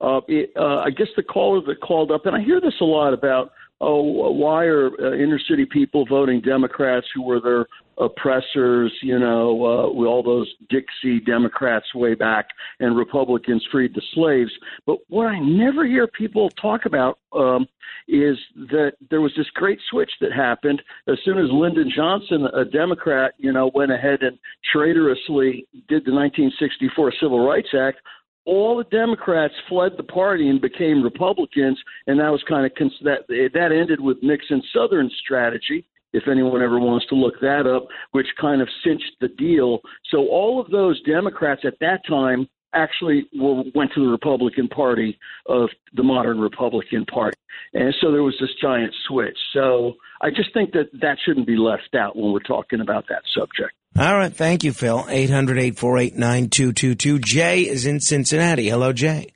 Uh, 0.00 0.20
it, 0.28 0.50
uh, 0.56 0.78
I 0.78 0.90
guess 0.90 1.08
the 1.16 1.22
caller 1.22 1.60
that 1.66 1.80
called 1.80 2.10
up, 2.10 2.26
and 2.26 2.34
I 2.34 2.40
hear 2.40 2.60
this 2.60 2.74
a 2.80 2.84
lot 2.84 3.14
about, 3.14 3.52
oh, 3.80 4.02
why 4.32 4.64
are 4.64 4.88
uh, 5.00 5.14
inner 5.14 5.38
city 5.48 5.64
people 5.64 6.04
voting 6.06 6.40
Democrats 6.40 7.06
who 7.14 7.22
were 7.22 7.40
their 7.40 7.66
oppressors, 7.98 8.92
you 9.02 9.18
know, 9.18 9.64
uh, 9.64 10.06
all 10.06 10.22
those 10.22 10.52
Dixie 10.68 11.20
Democrats 11.20 11.86
way 11.94 12.14
back, 12.14 12.48
and 12.80 12.96
Republicans 12.96 13.64
freed 13.70 13.94
the 13.94 14.02
slaves. 14.14 14.50
But 14.86 14.98
what 15.08 15.26
I 15.26 15.38
never 15.38 15.86
hear 15.86 16.06
people 16.06 16.50
talk 16.50 16.86
about 16.86 17.18
um, 17.32 17.66
is 18.08 18.36
that 18.54 18.92
there 19.10 19.20
was 19.20 19.32
this 19.36 19.48
great 19.54 19.78
switch 19.90 20.10
that 20.20 20.32
happened 20.32 20.82
as 21.08 21.18
soon 21.24 21.38
as 21.38 21.50
Lyndon 21.50 21.90
Johnson, 21.94 22.46
a 22.54 22.64
Democrat, 22.64 23.34
you 23.38 23.52
know, 23.52 23.70
went 23.74 23.92
ahead 23.92 24.22
and 24.22 24.38
traitorously 24.72 25.66
did 25.88 26.04
the 26.04 26.12
1964 26.12 27.12
Civil 27.20 27.46
Rights 27.46 27.68
Act 27.78 27.98
all 28.44 28.76
the 28.76 28.84
Democrats 28.84 29.54
fled 29.68 29.92
the 29.96 30.02
party 30.02 30.48
and 30.48 30.60
became 30.60 31.02
Republicans, 31.02 31.78
and 32.06 32.18
that 32.18 32.30
was 32.30 32.42
kind 32.48 32.66
of 32.66 32.74
cons- 32.74 32.92
that 33.02 33.26
that 33.28 33.72
ended 33.72 34.00
with 34.00 34.22
Nixon's 34.22 34.66
Southern 34.74 35.10
strategy. 35.22 35.84
If 36.12 36.28
anyone 36.28 36.62
ever 36.62 36.78
wants 36.78 37.06
to 37.06 37.14
look 37.14 37.40
that 37.40 37.66
up, 37.66 37.86
which 38.12 38.26
kind 38.40 38.60
of 38.60 38.68
cinched 38.84 39.16
the 39.20 39.28
deal. 39.28 39.80
So 40.10 40.28
all 40.28 40.60
of 40.60 40.70
those 40.70 41.02
Democrats 41.02 41.62
at 41.64 41.78
that 41.80 42.02
time 42.08 42.48
actually 42.74 43.26
were, 43.38 43.62
went 43.74 43.92
to 43.94 44.04
the 44.04 44.10
Republican 44.10 44.68
Party 44.68 45.18
of 45.46 45.68
the 45.94 46.02
modern 46.02 46.40
Republican 46.40 47.04
Party, 47.04 47.36
and 47.74 47.94
so 48.00 48.10
there 48.10 48.22
was 48.22 48.34
this 48.40 48.48
giant 48.60 48.94
switch. 49.06 49.36
So 49.52 49.94
I 50.20 50.30
just 50.30 50.52
think 50.54 50.72
that 50.72 50.90
that 51.00 51.18
shouldn't 51.24 51.46
be 51.46 51.56
left 51.56 51.94
out 51.94 52.16
when 52.16 52.32
we're 52.32 52.40
talking 52.40 52.80
about 52.80 53.06
that 53.08 53.22
subject. 53.36 53.72
All 53.98 54.16
right, 54.16 54.32
thank 54.32 54.64
you, 54.64 54.72
Phil. 54.72 55.02
800-848-9222. 55.02 57.22
Jay 57.22 57.60
is 57.60 57.84
in 57.84 58.00
Cincinnati. 58.00 58.70
Hello, 58.70 58.94
Jay. 58.94 59.26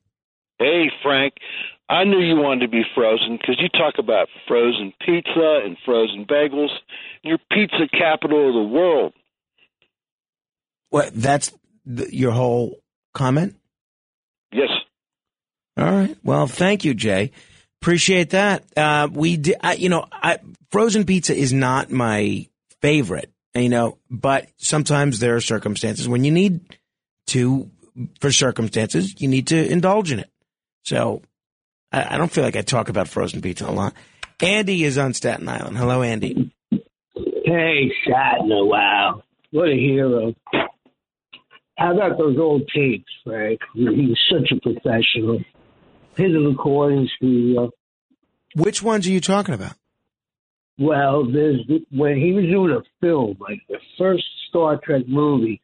Hey, 0.59 0.91
Frank. 1.03 1.35
I 1.89 2.05
knew 2.05 2.19
you 2.19 2.37
wanted 2.37 2.67
to 2.67 2.69
be 2.69 2.83
frozen 2.95 3.37
because 3.37 3.61
you 3.61 3.69
talk 3.69 3.95
about 3.99 4.29
frozen 4.49 4.93
pizza 5.01 5.61
and 5.65 5.77
frozen 5.85 6.25
bagels. 6.25 6.71
You're 7.23 7.39
pizza 7.51 7.87
capital 7.93 8.49
of 8.49 8.55
the 8.55 8.75
world. 8.75 9.13
What? 10.91 11.15
That's 11.15 11.53
the, 11.85 12.13
your 12.15 12.33
whole 12.33 12.81
comment? 13.15 13.57
Yes. 14.53 14.71
All 15.77 15.85
right. 15.91 16.17
Well, 16.25 16.47
thank 16.47 16.85
you, 16.85 16.95
Jay. 16.95 17.31
Appreciate 17.81 18.31
that. 18.31 18.65
Uh, 18.77 19.09
we, 19.13 19.37
di- 19.37 19.57
I, 19.61 19.75
you 19.75 19.89
know, 19.89 20.07
I, 20.11 20.39
frozen 20.73 21.05
pizza 21.05 21.37
is 21.37 21.53
not 21.53 21.91
my 21.91 22.49
favorite, 22.81 23.31
you 23.55 23.69
know, 23.69 23.99
but 24.11 24.49
sometimes 24.57 25.21
there 25.21 25.37
are 25.37 25.41
circumstances 25.41 26.09
when 26.09 26.25
you 26.25 26.33
need 26.33 26.61
to, 27.29 27.71
for 28.21 28.33
circumstances, 28.33 29.21
you 29.21 29.29
need 29.29 29.49
to 29.49 29.71
indulge 29.71 30.11
in 30.11 30.19
it. 30.19 30.31
So 30.85 31.23
I, 31.93 32.15
I 32.15 32.19
don't 32.19 32.31
feel 32.31 32.45
like 32.45 32.57
I 32.57 32.63
talk 32.63 32.89
about 32.89 33.09
frozen 33.09 33.41
pizza 33.41 33.67
a 33.67 33.73
lot. 33.73 33.95
Andy 34.41 34.85
is 34.85 34.99
on 34.99 35.15
Staten 35.15 35.49
Island. 35.49 35.77
Hello, 35.79 36.03
Andy. 36.03 36.53
Hey, 36.71 37.93
Shatner, 38.07 38.67
wow. 38.67 39.23
What 39.51 39.69
a 39.69 39.75
hero. 39.75 40.35
How 41.79 41.95
about 41.95 42.19
those 42.19 42.37
old 42.39 42.63
tapes, 42.75 43.11
Frank? 43.25 43.61
He 43.75 43.85
was 43.85 44.21
such 44.31 44.51
a 44.51 44.61
professional. 44.61 45.41
His 46.17 46.33
recording 46.35 47.09
studio. 47.17 47.67
Uh, 47.67 47.71
Which 48.55 48.83
ones 48.83 49.07
are 49.07 49.11
you 49.11 49.21
talking 49.21 49.55
about? 49.55 49.75
Well, 50.79 51.31
there's 51.31 51.61
when 51.91 52.17
he 52.17 52.33
was 52.33 52.45
doing 52.45 52.73
a 52.73 52.83
film, 53.01 53.37
like 53.41 53.61
the 53.69 53.79
first 53.99 54.25
Star 54.49 54.79
Trek 54.83 55.03
movie. 55.07 55.61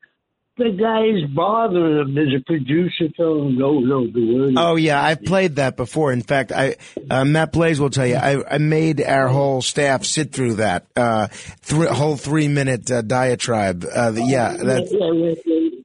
The 0.59 0.71
guy's 0.71 1.35
bothering 1.35 1.99
him. 1.99 2.15
There's 2.15 2.35
a 2.39 2.45
producer 2.45 3.09
telling 3.17 3.51
him, 3.53 3.59
no, 3.59 3.81
no, 3.81 4.07
the 4.07 4.35
word. 4.35 4.55
Oh 4.59 4.77
yeah, 4.77 5.03
I've 5.03 5.23
played 5.23 5.57
that 5.57 5.79
before. 5.79 6.13
In 6.13 6.21
fact, 6.21 6.53
I 6.53 6.77
uh, 7.11 7.25
Matt 7.25 7.53
Blaze 7.53 7.81
will 7.81 7.89
tell 7.89 8.07
you, 8.07 8.17
I, 8.17 8.57
I 8.57 8.59
made 8.59 9.01
our 9.01 9.29
whole 9.29 9.63
staff 9.63 10.05
sit 10.05 10.33
through 10.33 10.57
that 10.57 10.87
uh, 10.95 11.29
th- 11.63 11.89
whole 11.89 12.17
three 12.17 12.49
minute 12.49 12.91
uh, 12.91 13.01
diatribe. 13.01 13.85
Uh, 13.85 14.13
yeah, 14.15 14.53
that's... 14.53 14.93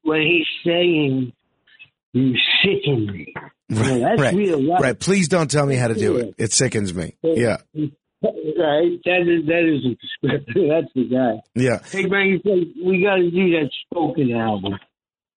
when, 0.04 0.22
he's 0.22 0.46
saying, 0.66 1.32
you 2.12 2.36
sicken 2.62 3.06
me. 3.08 3.34
right, 3.70 4.00
that's 4.02 4.22
right, 4.22 4.82
right. 4.82 5.00
Please 5.00 5.30
don't 5.30 5.50
tell 5.50 5.66
me 5.66 5.76
how 5.76 5.88
to 5.88 5.96
do 5.96 6.18
it. 6.18 6.36
It 6.38 6.52
sickens 6.52 6.94
me. 6.94 7.16
Yeah, 7.24 7.58
Right? 8.58 9.00
That 9.06 9.22
is, 9.28 9.46
that 9.48 9.66
isn't 9.66 9.98
the 10.02 10.08
script. 10.16 10.48
That's 10.48 10.94
the 10.94 11.10
guy. 11.10 11.42
yeah. 11.56 11.80
Hey, 11.90 12.06
man, 12.06 12.28
you 12.28 12.40
say 12.44 12.74
we 12.84 13.04
got 13.04 13.16
to 13.16 13.32
do 13.32 13.52
that 13.52 13.70
spoken 13.86 14.32
album. 14.32 14.74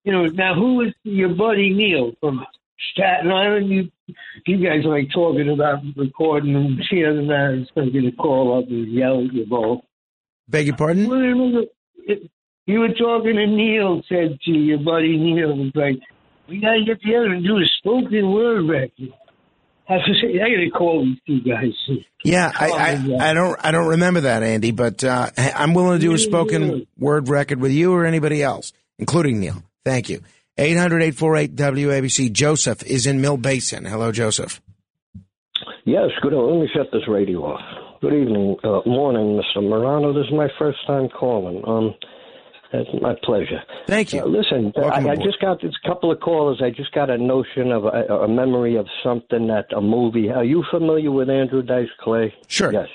You 0.05 0.13
know, 0.13 0.27
now 0.27 0.55
who 0.55 0.81
is 0.83 0.95
your 1.03 1.31
buddy 1.31 1.75
Neil 1.75 2.13
from 2.21 2.45
Staten 2.93 3.31
Island? 3.31 3.69
You, 3.69 3.91
you 4.47 4.67
guys 4.67 4.85
like 4.85 5.09
talking 5.13 5.51
about 5.51 5.81
recording, 5.97 6.57
and 6.57 6.79
the 6.91 7.05
other 7.05 7.23
man 7.23 7.61
is 7.61 7.69
going 7.75 7.93
to 7.93 8.01
get 8.01 8.13
a 8.13 8.17
call 8.17 8.59
up 8.59 8.69
and 8.69 8.91
yell 8.91 9.25
at 9.25 9.33
you 9.33 9.47
both. 9.47 9.83
Beg 10.49 10.67
your 10.67 10.77
pardon? 10.77 11.05
You 12.67 12.79
were 12.81 12.95
talking 12.95 13.35
to 13.35 13.47
Neil, 13.47 14.03
said 14.09 14.39
to 14.45 14.51
your 14.53 14.79
buddy 14.79 15.17
Neil, 15.17 15.57
was 15.57 15.73
like, 15.75 15.99
we 16.49 16.61
got 16.61 16.75
to 16.75 16.85
get 16.85 17.01
together 17.03 17.27
and 17.27 17.45
do 17.45 17.59
a 17.59 17.65
spoken 17.79 18.33
word 18.33 18.69
record. 18.69 19.13
I 19.91 19.95
have 19.95 20.03
to 20.05 20.41
I 20.41 20.49
got 20.51 20.63
to 20.63 20.71
call 20.71 21.05
these 21.05 21.19
two 21.27 21.51
guys. 21.51 21.73
Yeah, 22.23 22.53
I, 22.55 22.71
I, 22.71 23.31
I 23.31 23.35
don't 23.35 23.59
I 23.61 23.73
don't 23.73 23.89
remember 23.89 24.21
that, 24.21 24.45
Andy, 24.45 24.71
but 24.71 25.03
uh, 25.03 25.31
I'm 25.37 25.75
willing 25.75 25.99
to 25.99 26.07
do 26.07 26.15
a 26.15 26.19
spoken 26.19 26.87
word 26.97 27.29
record 27.29 27.61
with 27.61 27.73
you 27.73 27.93
or 27.93 28.05
anybody 28.05 28.41
else, 28.41 28.73
including 29.01 29.41
Neil. 29.41 29.65
Thank 29.85 30.09
you. 30.09 30.21
800-848-WABC. 30.59 32.33
Joseph 32.33 32.85
is 32.85 33.07
in 33.07 33.21
Mill 33.21 33.37
Basin. 33.37 33.85
Hello, 33.85 34.13
Joseph. 34.13 34.61
Yes, 35.87 36.11
good. 36.23 36.35
Let 36.35 36.61
me 36.61 36.69
shut 36.73 36.87
this 36.93 37.09
radio 37.09 37.39
off. 37.41 37.61
Good 38.01 38.13
evening, 38.13 38.57
uh, 38.63 38.81
morning, 38.87 39.41
Mr. 39.41 39.63
Morano. 39.63 40.13
This 40.13 40.27
is 40.27 40.33
my 40.33 40.49
first 40.59 40.79
time 40.87 41.09
calling. 41.09 41.63
Um, 41.67 41.95
it's 42.73 43.03
my 43.03 43.15
pleasure. 43.25 43.61
Thank 43.87 44.13
you. 44.13 44.21
Uh, 44.23 44.27
listen, 44.27 44.73
I, 44.77 45.09
I 45.11 45.17
just 45.17 45.41
got 45.41 45.61
this 45.61 45.75
couple 45.87 46.11
of 46.13 46.21
callers. 46.21 46.61
I 46.63 46.71
just 46.71 46.93
got 46.93 47.11
a 47.11 47.19
notion 47.19 47.73
of 47.73 47.85
a, 47.85 48.15
a 48.25 48.29
memory 48.29 48.77
of 48.77 48.87
something 49.03 49.47
that 49.49 49.67
a 49.77 49.81
movie. 49.81 50.31
Are 50.31 50.45
you 50.45 50.65
familiar 50.71 51.11
with 51.11 51.29
Andrew 51.29 51.63
Dice 51.63 51.89
Clay? 52.01 52.33
Sure. 52.47 52.73
Yes. 52.73 52.89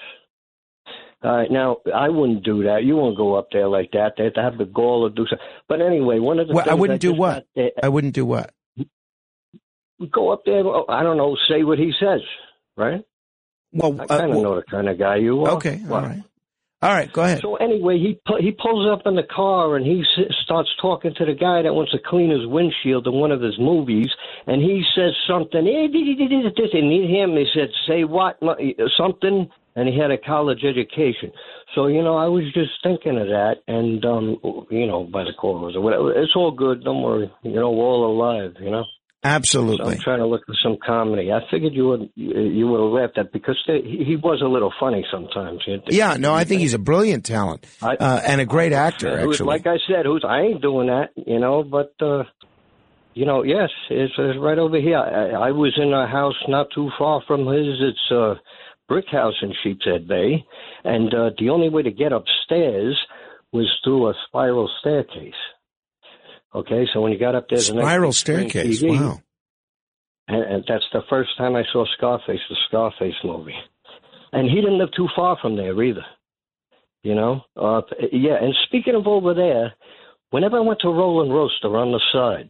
All 1.24 1.36
right. 1.38 1.52
Now, 1.52 1.78
I 1.94 2.10
wouldn't 2.10 2.44
do 2.44 2.64
that. 2.64 2.84
You 2.84 2.96
won't 2.98 3.18
go 3.18 3.36
up 3.36 3.48
there 3.52 3.68
like 3.68 3.92
that. 3.92 4.14
They'd 4.18 4.36
have 4.36 4.58
the 4.58 4.66
gall 4.66 5.10
to 5.10 5.14
do 5.16 5.26
so. 5.30 5.38
But 5.68 5.82
anyway, 5.82 6.20
one 6.20 6.40
of 6.40 6.48
the 6.48 6.54
Well, 6.54 6.70
I 6.70 6.74
wouldn't 6.76 7.02
do 7.02 7.14
what? 7.14 7.34
got 7.36 7.44
there- 7.56 7.72
I 7.84 7.90
wouldn't 7.90 8.14
do 8.14 8.26
what? 8.26 8.52
go 10.12 10.32
up 10.32 10.42
there. 10.46 10.60
oh, 10.66 10.86
I 10.90 11.04
don't 11.04 11.18
know. 11.18 11.36
Say 11.50 11.64
what 11.64 11.80
he 11.80 11.92
says, 12.00 12.20
right? 12.78 13.04
Well, 13.72 14.00
I 14.02 14.06
kind 14.06 14.24
of 14.26 14.30
well- 14.32 14.42
know 14.44 14.56
the 14.58 14.64
kind 14.64 14.88
of 14.90 15.00
guy 15.00 15.18
you 15.18 15.44
are. 15.46 15.52
Okay, 15.56 15.80
all 15.84 15.90
What? 15.90 16.04
right. 16.04 16.24
All 16.82 16.92
right, 16.92 17.12
go 17.12 17.24
ahead. 17.24 17.40
So 17.42 17.56
anyway, 17.56 17.98
he 17.98 18.20
he 18.40 18.52
pulls 18.52 18.88
up 18.92 19.08
in 19.08 19.16
the 19.16 19.24
car 19.24 19.76
and 19.76 19.86
he 19.86 20.04
starts 20.44 20.70
talking 20.82 21.14
to 21.16 21.26
the 21.26 21.34
guy 21.34 21.62
that 21.64 21.74
wants 21.74 21.92
to 21.94 22.00
clean 22.06 22.30
his 22.30 22.46
windshield 22.46 23.08
in 23.08 23.14
one 23.14 23.32
of 23.32 23.42
his 23.42 23.58
movies, 23.58 24.08
and 24.46 24.62
he 24.62 24.84
says 24.96 25.14
something. 25.28 25.66
"Eh, 25.68 25.88
did- 25.88 26.18
did- 26.18 26.30
did- 26.30 26.56
did," 26.56 26.74
And 26.76 26.92
him, 26.92 27.38
he 27.38 27.48
said, 27.54 27.72
"Say 27.88 28.04
what?" 28.04 28.38
Something, 28.98 29.50
and 29.76 29.90
he 29.90 29.98
had 29.98 30.12
a 30.12 30.18
college 30.18 30.64
education. 30.64 31.32
So 31.74 31.88
you 31.88 32.04
know, 32.04 32.18
I 32.18 32.28
was 32.28 32.44
just 32.54 32.72
thinking 32.84 33.18
of 33.18 33.28
that, 33.28 33.62
and 33.68 34.06
um, 34.06 34.38
you 34.70 34.86
know, 34.86 35.06
by 35.06 35.24
the 35.24 35.34
callers 35.34 35.76
or 35.76 35.82
whatever. 35.82 36.14
It's 36.14 36.36
all 36.36 36.52
good. 36.52 36.84
Don't 36.84 37.02
worry. 37.02 37.32
You 37.44 37.56
know, 37.56 37.72
we're 37.72 37.86
all 37.86 38.06
alive. 38.12 38.54
You 38.60 38.70
know. 38.72 38.86
Absolutely. 39.26 39.86
So 39.86 39.92
I'm 39.92 39.98
trying 40.00 40.20
to 40.20 40.28
look 40.28 40.46
for 40.46 40.54
some 40.64 40.78
comedy. 40.86 41.32
I 41.32 41.40
figured 41.50 41.74
you 41.74 41.88
would 41.88 42.10
you 42.16 42.68
would 42.68 42.80
have 42.80 42.92
laughed 42.92 43.18
at 43.18 43.34
because 43.34 43.58
they, 43.68 43.82
he 43.82 44.04
he 44.06 44.16
was 44.16 44.42
a 44.44 44.48
little 44.48 44.72
funny 44.80 45.04
sometimes. 45.12 45.62
Yeah, 45.88 46.18
no, 46.18 46.34
I 46.34 46.44
think 46.44 46.62
he's 46.62 46.76
a 46.76 46.80
brilliant 46.80 47.26
talent 47.26 47.66
uh, 48.00 48.22
and 48.26 48.40
a 48.40 48.46
great 48.46 48.72
actor. 48.72 49.18
Who's- 49.18 49.36
Actually, 49.42 49.48
Like 49.48 49.66
I 49.68 49.78
said, 49.88 50.06
who's 50.06 50.24
I 50.28 50.42
ain't 50.42 50.62
doing 50.62 50.88
that, 50.88 51.10
you 51.16 51.40
know. 51.40 51.64
But 51.64 51.94
uh, 52.02 52.24
you 53.16 53.26
know, 53.26 53.44
yes, 53.44 53.70
it's, 53.90 54.14
it's 54.18 54.40
right 54.40 54.60
over 54.60 54.80
here. 54.80 54.98
I, 55.00 55.48
I 55.48 55.52
was 55.52 55.74
in 55.82 55.92
a 55.94 56.06
house 56.08 56.36
not 56.48 56.68
too 56.76 56.92
far 57.00 57.22
from 57.26 57.48
his. 57.48 57.82
It's 57.82 58.12
a 58.12 58.36
brick 58.88 59.06
house 59.12 59.34
in 59.42 59.54
Sheepshead 59.64 60.08
Bay, 60.08 60.46
and 60.84 61.12
uh, 61.14 61.30
the 61.40 61.50
only 61.50 61.70
way 61.70 61.82
to 61.82 61.92
get 61.92 62.12
upstairs 62.12 62.96
was 63.52 63.72
through 63.84 64.10
a 64.10 64.14
spiral 64.28 64.70
staircase. 64.82 65.34
Okay, 66.56 66.86
so 66.94 67.02
when 67.02 67.12
you 67.12 67.20
got 67.20 67.36
up 67.36 67.48
there, 67.50 67.58
the 67.58 67.64
spiral 67.66 68.14
staircase. 68.14 68.82
TV, 68.82 68.98
Wow. 68.98 69.20
and, 70.30 70.44
and 70.44 70.64
that's 70.68 70.86
the 70.94 71.02
first 71.10 71.32
time 71.38 71.56
I 71.56 71.64
saw 71.74 71.86
Scarface, 71.98 72.40
the 72.50 72.56
Scarface 72.70 73.14
movie. 73.26 73.56
And 74.32 74.50
he 74.50 74.56
didn't 74.56 74.78
live 74.78 74.90
too 74.96 75.08
far 75.16 75.38
from 75.42 75.58
there 75.58 75.82
either. 75.84 76.06
You 77.04 77.14
know? 77.16 77.42
Uh, 77.56 77.82
yeah, 78.12 78.38
and 78.42 78.54
speaking 78.68 78.96
of 78.96 79.06
over 79.06 79.34
there, 79.34 79.74
whenever 80.32 80.58
I 80.58 80.62
went 80.62 80.80
to 80.82 80.88
Roll-N-Roaster 80.90 81.76
on 81.76 81.92
the 81.92 82.02
side, 82.12 82.50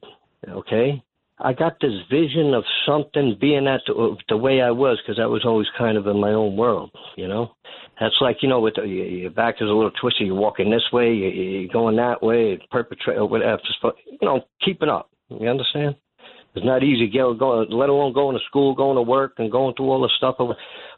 okay, 0.49 1.03
I 1.39 1.53
got 1.53 1.79
this 1.81 1.91
vision 2.09 2.53
of 2.53 2.63
something 2.87 3.37
being 3.41 3.67
at 3.67 3.81
the, 3.87 4.15
the 4.29 4.37
way 4.37 4.61
I 4.61 4.71
was 4.71 4.99
because 5.01 5.19
I 5.19 5.25
was 5.25 5.43
always 5.45 5.67
kind 5.77 5.97
of 5.97 6.07
in 6.07 6.21
my 6.21 6.31
own 6.31 6.55
world, 6.55 6.91
you 7.17 7.27
know? 7.27 7.51
That's 7.99 8.15
like, 8.19 8.37
you 8.41 8.49
know, 8.49 8.59
with 8.59 8.75
the, 8.75 8.85
your 8.87 9.31
back 9.31 9.55
is 9.55 9.69
a 9.69 9.73
little 9.73 9.91
twisted. 9.91 10.27
you're 10.27 10.35
walking 10.35 10.69
this 10.69 10.91
way, 10.91 11.13
you- 11.13 11.29
you're 11.29 11.73
going 11.73 11.95
that 11.95 12.21
way, 12.21 12.57
perpetrate, 12.71 13.17
or 13.17 13.25
whatever, 13.27 13.61
just, 13.65 13.79
you 14.05 14.17
know, 14.21 14.41
keeping 14.63 14.89
up. 14.89 15.09
You 15.29 15.47
understand? 15.49 15.95
It's 16.55 16.65
not 16.65 16.83
easy, 16.83 17.07
go, 17.07 17.33
go, 17.33 17.65
let 17.69 17.89
alone 17.89 18.13
going 18.13 18.37
to 18.37 18.43
school, 18.45 18.73
going 18.73 18.95
to 18.95 19.01
work, 19.01 19.33
and 19.39 19.51
going 19.51 19.75
through 19.75 19.91
all 19.91 20.01
the 20.01 20.09
stuff. 20.15 20.37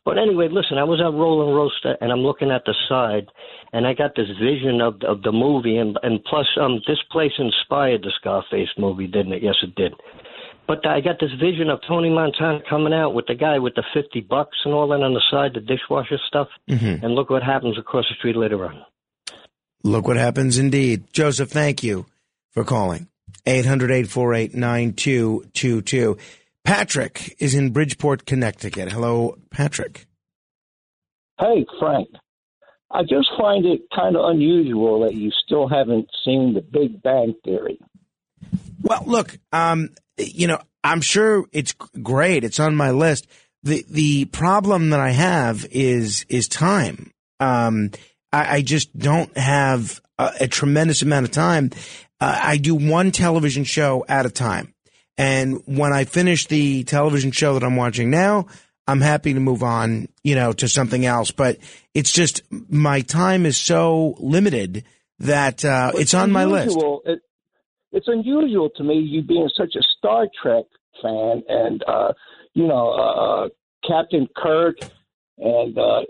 But 0.05 0.17
anyway, 0.19 0.49
listen, 0.51 0.77
I 0.77 0.83
was 0.83 1.01
at 1.01 1.11
Roll-N-Roaster, 1.11 1.97
and 1.99 2.11
I'm 2.11 2.19
looking 2.19 2.51
at 2.51 2.63
the 2.65 2.75
side, 2.87 3.25
and 3.73 3.87
I 3.87 3.93
got 3.93 4.15
this 4.15 4.29
vision 4.39 4.81
of 4.81 5.01
of 5.01 5.23
the 5.23 5.31
movie, 5.31 5.77
and 5.77 5.97
and 6.03 6.23
plus, 6.25 6.45
um, 6.61 6.79
this 6.87 7.01
place 7.11 7.31
inspired 7.39 8.03
the 8.03 8.11
Scarface 8.19 8.69
movie, 8.77 9.07
didn't 9.07 9.33
it? 9.33 9.41
Yes, 9.41 9.55
it 9.63 9.73
did. 9.73 9.93
But 10.68 10.85
I 10.85 10.99
got 10.99 11.19
this 11.19 11.31
vision 11.39 11.69
of 11.69 11.80
Tony 11.88 12.10
Montana 12.10 12.60
coming 12.69 12.94
out 12.94 13.14
with 13.14 13.26
the 13.27 13.35
guy 13.35 13.57
with 13.60 13.76
the 13.76 13.84
fifty 13.94 14.19
bucks 14.19 14.57
and 14.65 14.73
all 14.73 14.88
that 14.89 15.02
on 15.02 15.14
the 15.14 15.22
side, 15.31 15.53
the 15.53 15.61
dishwasher 15.61 16.19
stuff, 16.27 16.49
Mhm. 16.69 17.02
and 17.03 17.15
look 17.15 17.30
what 17.30 17.41
happens 17.41 17.77
across 17.77 18.06
the 18.10 18.15
street 18.15 18.35
later 18.35 18.65
on. 18.65 18.84
Look 19.84 20.07
what 20.07 20.18
happens 20.18 20.57
indeed. 20.57 21.06
Joseph, 21.14 21.49
thank 21.49 21.84
you 21.84 22.06
for 22.52 22.65
calling. 22.65 23.07
800 23.45 23.91
848 23.91 24.53
9222. 24.56 26.18
Patrick 26.65 27.35
is 27.39 27.56
in 27.56 27.69
Bridgeport, 27.72 28.26
Connecticut. 28.26 28.91
Hello, 28.91 29.38
Patrick. 29.49 30.06
Hey, 31.39 31.65
Frank. 31.80 32.10
I 32.91 33.03
just 33.03 33.30
find 33.39 33.65
it 33.65 33.81
kind 33.95 34.18
of 34.18 34.30
unusual 34.30 35.02
that 35.02 35.14
you 35.14 35.31
still 35.31 35.68
haven't 35.68 36.10
seen 36.26 36.53
the 36.53 36.61
Big 36.61 37.02
Bang 37.02 37.35
Theory. 37.45 37.80
Well, 38.81 39.03
look, 39.06 39.38
um, 39.53 39.89
you 40.18 40.48
know, 40.48 40.60
I'm 40.84 41.02
sure 41.02 41.45
it's 41.52 41.73
great. 42.02 42.44
It's 42.44 42.60
on 42.60 42.76
my 42.76 42.91
list. 42.91 43.27
The 43.64 43.85
the 43.89 44.26
problem 44.26 44.91
that 44.91 44.99
I 44.99 45.11
have 45.11 45.65
is 45.72 46.26
is 46.30 46.48
time. 46.48 47.11
Um, 47.39 47.91
I, 48.31 48.57
I 48.57 48.61
just 48.61 48.98
don't 48.98 49.35
have 49.38 50.02
a, 50.18 50.31
a 50.41 50.48
tremendous 50.48 51.02
amount 51.02 51.26
of 51.26 51.31
time. 51.31 51.72
Uh, 52.19 52.39
I 52.44 52.57
do 52.57 52.76
one 52.76 53.11
television 53.11 53.64
show 53.64 54.06
at 54.07 54.26
a 54.26 54.30
time, 54.30 54.73
and 55.18 55.61
when 55.65 55.94
I 55.94 56.06
finish 56.06 56.48
the 56.48 56.84
television 56.84 57.31
show 57.31 57.53
that 57.53 57.64
I'm 57.64 57.76
watching 57.76 58.10
now, 58.10 58.48
I'm 58.88 59.02
happy 59.02 59.34
to 59.34 59.39
move 59.39 59.64
on, 59.64 60.07
you 60.23 60.35
know, 60.35 60.53
to 60.53 60.68
something 60.68 61.06
else. 61.06 61.31
But 61.31 61.57
it's 61.94 62.11
just 62.11 62.41
my 62.69 63.02
time 63.02 63.45
is 63.45 63.57
so 63.57 64.15
limited 64.19 64.84
that 65.19 65.65
uh, 65.65 65.91
it's 65.95 66.14
on 66.14 66.31
my 66.31 66.45
list. 66.45 66.77
It, 67.06 67.19
it's 67.91 68.07
unusual 68.07 68.69
to 68.76 68.84
me, 68.84 68.95
you 68.95 69.22
being 69.22 69.49
such 69.55 69.76
a 69.76 69.81
Star 69.97 70.27
Trek 70.41 70.65
fan, 71.01 71.43
and 71.47 71.84
uh, 71.88 72.14
you 72.53 72.68
know 72.68 72.89
uh, 72.91 73.49
Captain 73.88 74.27
Kirk, 74.35 74.76
and 75.38 75.77
uh, 75.77 76.01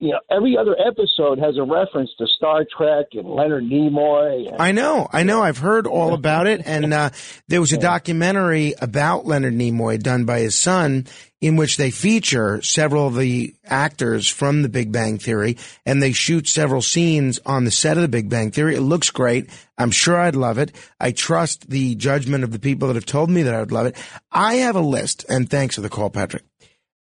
you 0.00 0.10
know 0.12 0.20
every 0.30 0.56
other 0.58 0.76
episode 0.86 1.38
has 1.38 1.56
a 1.56 1.62
reference 1.62 2.10
to 2.18 2.26
Star 2.36 2.64
Trek 2.76 3.06
and 3.12 3.28
Leonard 3.28 3.64
Nimoy. 3.64 4.48
And, 4.48 4.60
I 4.60 4.72
know, 4.72 5.08
I 5.12 5.22
know. 5.22 5.42
I've 5.42 5.58
heard 5.58 5.86
all 5.86 6.14
about 6.14 6.46
it, 6.46 6.62
and 6.64 6.92
uh, 6.92 7.10
there 7.48 7.60
was 7.60 7.72
a 7.72 7.78
documentary 7.78 8.74
about 8.80 9.26
Leonard 9.26 9.54
Nimoy 9.54 10.00
done 10.00 10.24
by 10.24 10.40
his 10.40 10.54
son, 10.54 11.06
in 11.44 11.56
which 11.56 11.76
they 11.76 11.90
feature 11.90 12.62
several 12.62 13.06
of 13.06 13.16
the 13.16 13.54
actors 13.66 14.30
from 14.30 14.62
The 14.62 14.70
Big 14.70 14.90
Bang 14.90 15.18
Theory, 15.18 15.58
and 15.84 16.02
they 16.02 16.12
shoot 16.12 16.48
several 16.48 16.80
scenes 16.80 17.38
on 17.44 17.66
the 17.66 17.70
set 17.70 17.98
of 17.98 18.02
The 18.02 18.08
Big 18.08 18.30
Bang 18.30 18.50
Theory. 18.50 18.76
It 18.76 18.80
looks 18.80 19.10
great. 19.10 19.50
I'm 19.76 19.90
sure 19.90 20.18
I'd 20.18 20.36
love 20.36 20.56
it. 20.56 20.72
I 20.98 21.12
trust 21.12 21.68
the 21.68 21.96
judgment 21.96 22.44
of 22.44 22.50
the 22.50 22.58
people 22.58 22.88
that 22.88 22.94
have 22.94 23.04
told 23.04 23.28
me 23.28 23.42
that 23.42 23.54
I 23.54 23.60
would 23.60 23.72
love 23.72 23.84
it. 23.84 23.96
I 24.32 24.54
have 24.54 24.74
a 24.74 24.80
list, 24.80 25.26
and 25.28 25.50
thanks 25.50 25.74
for 25.74 25.82
the 25.82 25.90
call, 25.90 26.08
Patrick. 26.08 26.44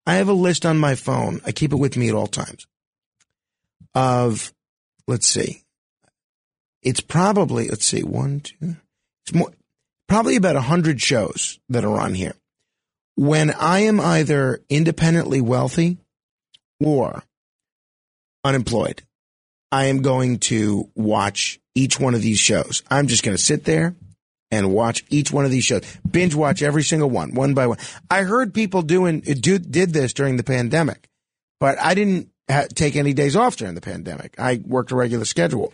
I 0.05 0.15
have 0.15 0.27
a 0.27 0.33
list 0.33 0.65
on 0.65 0.77
my 0.77 0.95
phone. 0.95 1.39
I 1.45 1.53
keep 1.53 1.71
it 1.71 1.77
with 1.77 1.95
me 1.95 2.09
at 2.09 2.15
all 2.15 2.27
times. 2.27 2.67
Of, 3.95 4.53
let's 5.07 5.25
see, 5.27 5.63
it's 6.81 6.99
probably 6.99 7.69
let's 7.69 7.85
see 7.85 8.03
one 8.03 8.41
two 8.41 8.75
it's 9.25 9.33
more 9.33 9.53
probably 10.09 10.35
about 10.35 10.57
a 10.57 10.61
hundred 10.61 10.99
shows 10.99 11.59
that 11.69 11.85
are 11.85 11.97
on 11.97 12.13
here 12.13 12.33
when 13.15 13.51
i 13.51 13.79
am 13.79 13.99
either 13.99 14.59
independently 14.69 15.41
wealthy 15.41 15.97
or 16.79 17.23
unemployed 18.43 19.01
i 19.71 19.85
am 19.85 20.01
going 20.01 20.39
to 20.39 20.89
watch 20.95 21.59
each 21.75 21.99
one 21.99 22.13
of 22.13 22.21
these 22.21 22.37
shows. 22.37 22.83
I'm 22.91 23.07
just 23.07 23.23
going 23.23 23.35
to 23.35 23.41
sit 23.41 23.63
there 23.63 23.95
and 24.51 24.71
watch 24.71 25.03
each 25.09 25.31
one 25.31 25.45
of 25.45 25.49
these 25.49 25.63
shows. 25.63 25.81
Binge 26.07 26.35
watch 26.35 26.61
every 26.61 26.83
single 26.83 27.09
one 27.09 27.33
one 27.33 27.55
by 27.55 27.65
one. 27.65 27.79
I 28.11 28.21
heard 28.21 28.53
people 28.53 28.83
doing 28.83 29.21
do, 29.21 29.57
did 29.57 29.93
this 29.93 30.13
during 30.13 30.37
the 30.37 30.43
pandemic 30.43 31.09
but 31.63 31.79
i 31.79 31.93
didn't 31.93 32.29
ha- 32.51 32.67
take 32.75 32.97
any 32.97 33.13
days 33.13 33.37
off 33.37 33.55
during 33.55 33.73
the 33.73 33.79
pandemic. 33.79 34.35
I 34.37 34.61
worked 34.65 34.91
a 34.91 34.95
regular 34.95 35.23
schedule. 35.23 35.73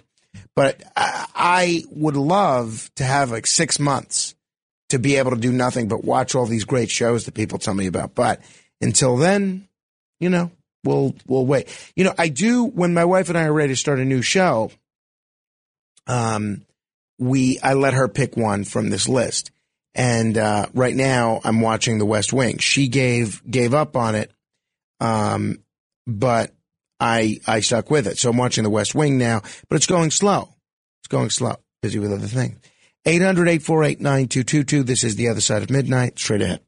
But 0.56 0.84
I, 0.96 1.26
I 1.34 1.84
would 1.90 2.16
love 2.16 2.92
to 2.98 3.04
have 3.04 3.32
like 3.32 3.48
six 3.48 3.80
months 3.80 4.36
to 4.90 5.00
be 5.00 5.16
able 5.16 5.32
to 5.32 5.38
do 5.38 5.52
nothing 5.52 5.88
but 5.88 6.04
watch 6.04 6.36
all 6.36 6.46
these 6.46 6.66
great 6.66 6.90
shows 6.90 7.26
that 7.26 7.34
people 7.34 7.60
tell 7.60 7.74
me 7.74 7.88
about. 7.88 8.16
But 8.16 8.42
until 8.82 9.18
then, 9.18 9.68
you 10.20 10.30
know, 10.30 10.52
we'll 10.84 11.16
we'll 11.28 11.46
wait. 11.46 11.68
You 11.96 12.04
know, 12.04 12.14
I 12.18 12.30
do 12.30 12.66
when 12.66 12.94
my 12.94 13.06
wife 13.06 13.30
and 13.30 13.38
I 13.38 13.44
are 13.44 13.54
ready 13.54 13.74
to 13.74 13.78
start 13.78 14.00
a 14.00 14.06
new 14.06 14.22
show. 14.22 14.72
Um, 16.08 16.66
we 17.18 17.60
I 17.60 17.74
let 17.74 17.94
her 17.94 18.08
pick 18.08 18.36
one 18.36 18.64
from 18.64 18.90
this 18.90 19.08
list, 19.08 19.52
and 19.94 20.38
uh, 20.38 20.68
right 20.74 20.96
now 20.96 21.42
I'm 21.44 21.62
watching 21.62 21.98
The 21.98 22.06
West 22.06 22.34
Wing. 22.34 22.58
She 22.58 22.88
gave 22.88 23.42
gave 23.50 23.74
up 23.74 23.96
on 23.96 24.16
it, 24.16 24.32
um, 25.00 25.60
but 26.08 26.52
I 27.00 27.40
I 27.46 27.60
stuck 27.60 27.92
with 27.92 28.08
it. 28.08 28.18
So 28.18 28.30
I'm 28.30 28.38
watching 28.38 28.64
The 28.64 28.70
West 28.70 28.96
Wing 28.96 29.18
now, 29.18 29.42
but 29.68 29.76
it's 29.76 29.88
going 29.88 30.12
slow. 30.12 30.50
It's 31.02 31.08
going 31.08 31.30
slow. 31.30 31.56
Busy 31.82 32.00
with 32.00 32.12
other 32.12 32.28
things. 32.28 32.60
800-848-9222. 33.10 34.86
This 34.86 35.04
is 35.04 35.16
The 35.16 35.30
Other 35.30 35.42
Side 35.42 35.64
of 35.64 35.72
Midnight. 35.72 36.20
Straight 36.20 36.44
ahead. 36.44 36.60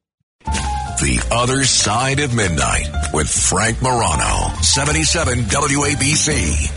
The 0.44 1.24
Other 1.32 1.64
Side 1.66 2.20
of 2.20 2.34
Midnight 2.34 2.90
with 3.14 3.30
Frank 3.30 3.80
Morano, 3.82 4.50
77 4.64 5.40
WABC. 5.44 6.72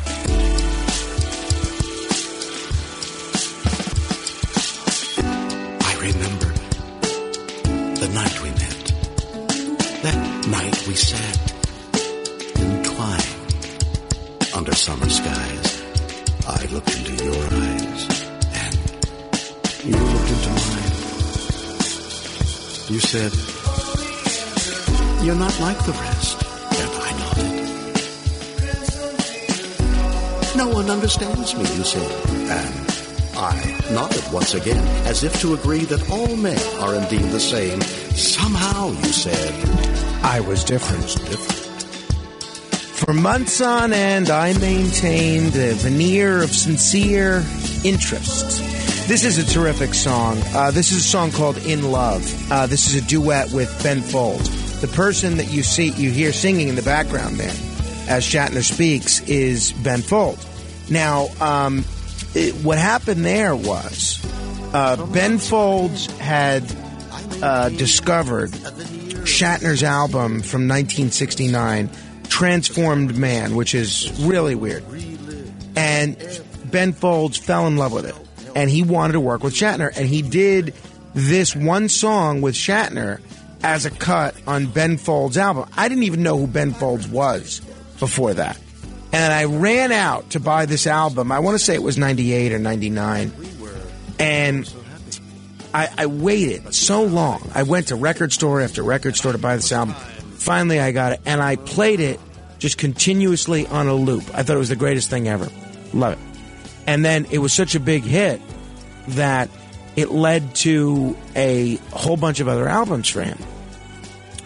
I 5.80 5.94
remember 5.98 6.52
the 8.00 8.08
night 8.12 8.42
we 8.42 8.50
met. 8.50 8.92
That 10.02 10.46
night 10.48 10.86
we 10.86 10.94
sat 10.94 11.54
entwined 12.60 13.24
under 14.54 14.74
summer 14.74 15.08
skies. 15.08 15.82
I 16.46 16.66
looked 16.70 16.94
into 16.98 17.24
your 17.24 17.34
eyes 17.34 17.52
and 17.52 17.63
you 19.84 19.92
looked 19.92 20.30
into 20.30 20.48
mine. 20.48 20.84
You 22.88 23.00
said, 23.00 23.32
You're 25.24 25.34
not 25.34 25.58
like 25.60 25.78
the 25.84 25.92
rest. 25.92 26.42
And 26.80 26.90
I 27.02 27.10
nodded. 27.18 27.64
No 30.56 30.68
one 30.68 30.90
understands 30.90 31.54
me, 31.54 31.62
you 31.76 31.84
said. 31.84 32.10
And 32.48 32.74
I 33.36 33.80
nodded 33.92 34.24
once 34.32 34.54
again, 34.54 34.84
as 35.06 35.22
if 35.22 35.38
to 35.42 35.52
agree 35.52 35.84
that 35.84 36.10
all 36.10 36.34
men 36.36 36.58
are 36.80 36.94
indeed 36.94 37.30
the 37.30 37.40
same. 37.40 37.80
Somehow, 38.12 38.88
you 38.88 39.12
said, 39.12 39.52
I 40.24 40.40
was 40.40 40.64
different. 40.64 41.06
different. 41.26 41.60
For 42.96 43.12
months 43.12 43.60
on 43.60 43.92
end, 43.92 44.30
I 44.30 44.56
maintained 44.58 45.54
a 45.56 45.74
veneer 45.74 46.42
of 46.42 46.50
sincere 46.50 47.44
interest. 47.84 48.73
This 49.06 49.22
is 49.22 49.36
a 49.36 49.44
terrific 49.44 49.92
song. 49.92 50.38
Uh, 50.54 50.70
this 50.70 50.90
is 50.90 50.98
a 50.98 51.02
song 51.06 51.30
called 51.30 51.58
"In 51.58 51.92
Love." 51.92 52.50
Uh, 52.50 52.66
this 52.66 52.86
is 52.86 53.04
a 53.04 53.06
duet 53.06 53.52
with 53.52 53.70
Ben 53.82 54.00
Folds. 54.00 54.80
The 54.80 54.88
person 54.88 55.36
that 55.36 55.52
you 55.52 55.62
see, 55.62 55.90
you 55.90 56.10
hear 56.10 56.32
singing 56.32 56.68
in 56.68 56.74
the 56.74 56.82
background 56.82 57.36
there, 57.36 57.52
as 58.08 58.24
Shatner 58.24 58.62
speaks, 58.62 59.20
is 59.28 59.72
Ben 59.72 60.00
Folds. 60.00 60.46
Now, 60.90 61.28
um, 61.38 61.84
it, 62.34 62.54
what 62.64 62.78
happened 62.78 63.26
there 63.26 63.54
was 63.54 64.24
uh, 64.72 65.04
Ben 65.08 65.36
Folds 65.36 66.06
had 66.18 66.64
uh, 67.42 67.68
discovered 67.68 68.52
Shatner's 68.52 69.82
album 69.82 70.40
from 70.40 70.66
1969, 70.66 71.90
Transformed 72.30 73.18
Man, 73.18 73.54
which 73.54 73.74
is 73.74 74.18
really 74.22 74.54
weird. 74.54 74.82
And 75.76 76.16
Ben 76.64 76.94
Folds 76.94 77.36
fell 77.36 77.66
in 77.66 77.76
love 77.76 77.92
with 77.92 78.06
it. 78.06 78.14
And 78.54 78.70
he 78.70 78.82
wanted 78.82 79.14
to 79.14 79.20
work 79.20 79.42
with 79.42 79.54
Shatner. 79.54 79.90
And 79.96 80.06
he 80.06 80.22
did 80.22 80.74
this 81.14 81.54
one 81.54 81.88
song 81.88 82.40
with 82.40 82.54
Shatner 82.54 83.20
as 83.62 83.86
a 83.86 83.90
cut 83.90 84.34
on 84.46 84.66
Ben 84.66 84.98
Folds' 84.98 85.36
album. 85.38 85.68
I 85.76 85.88
didn't 85.88 86.04
even 86.04 86.22
know 86.22 86.36
who 86.36 86.46
Ben 86.46 86.72
Folds 86.72 87.08
was 87.08 87.60
before 87.98 88.34
that. 88.34 88.58
And 89.12 89.32
I 89.32 89.44
ran 89.44 89.92
out 89.92 90.30
to 90.30 90.40
buy 90.40 90.66
this 90.66 90.86
album. 90.86 91.30
I 91.30 91.38
want 91.38 91.56
to 91.56 91.64
say 91.64 91.74
it 91.74 91.82
was 91.82 91.96
98 91.96 92.52
or 92.52 92.58
99. 92.58 93.32
And 94.18 94.74
I, 95.72 95.88
I 95.96 96.06
waited 96.06 96.74
so 96.74 97.04
long. 97.04 97.50
I 97.54 97.62
went 97.62 97.88
to 97.88 97.96
record 97.96 98.32
store 98.32 98.60
after 98.60 98.82
record 98.82 99.16
store 99.16 99.32
to 99.32 99.38
buy 99.38 99.56
this 99.56 99.72
album. 99.72 99.94
Finally, 99.94 100.78
I 100.78 100.92
got 100.92 101.12
it, 101.12 101.20
and 101.24 101.40
I 101.40 101.56
played 101.56 102.00
it 102.00 102.20
just 102.58 102.76
continuously 102.76 103.66
on 103.66 103.88
a 103.88 103.94
loop. 103.94 104.24
I 104.34 104.42
thought 104.42 104.56
it 104.56 104.58
was 104.58 104.68
the 104.68 104.76
greatest 104.76 105.10
thing 105.10 105.26
ever. 105.28 105.48
Love 105.92 106.12
it. 106.14 106.33
And 106.86 107.04
then 107.04 107.26
it 107.30 107.38
was 107.38 107.52
such 107.52 107.74
a 107.74 107.80
big 107.80 108.02
hit 108.02 108.40
that 109.08 109.48
it 109.96 110.10
led 110.10 110.54
to 110.56 111.16
a 111.36 111.76
whole 111.92 112.16
bunch 112.16 112.40
of 112.40 112.48
other 112.48 112.68
albums 112.68 113.08
for 113.08 113.22
him, 113.22 113.38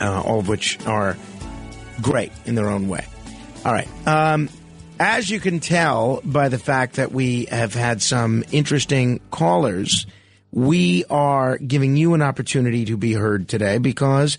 uh, 0.01 0.23
all 0.23 0.41
of 0.41 0.49
which 0.49 0.85
are 0.87 1.17
great 2.01 2.33
in 2.45 2.55
their 2.55 2.69
own 2.69 2.89
way. 2.89 3.07
All 3.65 3.73
right. 3.73 3.89
Um, 4.07 4.49
as 5.01 5.31
you 5.31 5.41
can 5.41 5.61
tell 5.61 6.21
by 6.25 6.49
the 6.49 6.59
fact 6.59 6.97
that 6.97 7.13
we 7.13 7.47
have 7.47 7.75
had 7.75 8.03
some 8.03 8.45
interesting 8.51 9.21
callers, 9.31 10.07
we 10.51 11.05
are 11.11 11.59
giving 11.59 11.97
you 11.97 12.15
an 12.15 12.23
opportunity 12.23 12.85
to 12.87 12.97
be 12.97 13.13
heard 13.13 13.49
today 13.49 13.79
because 13.79 14.39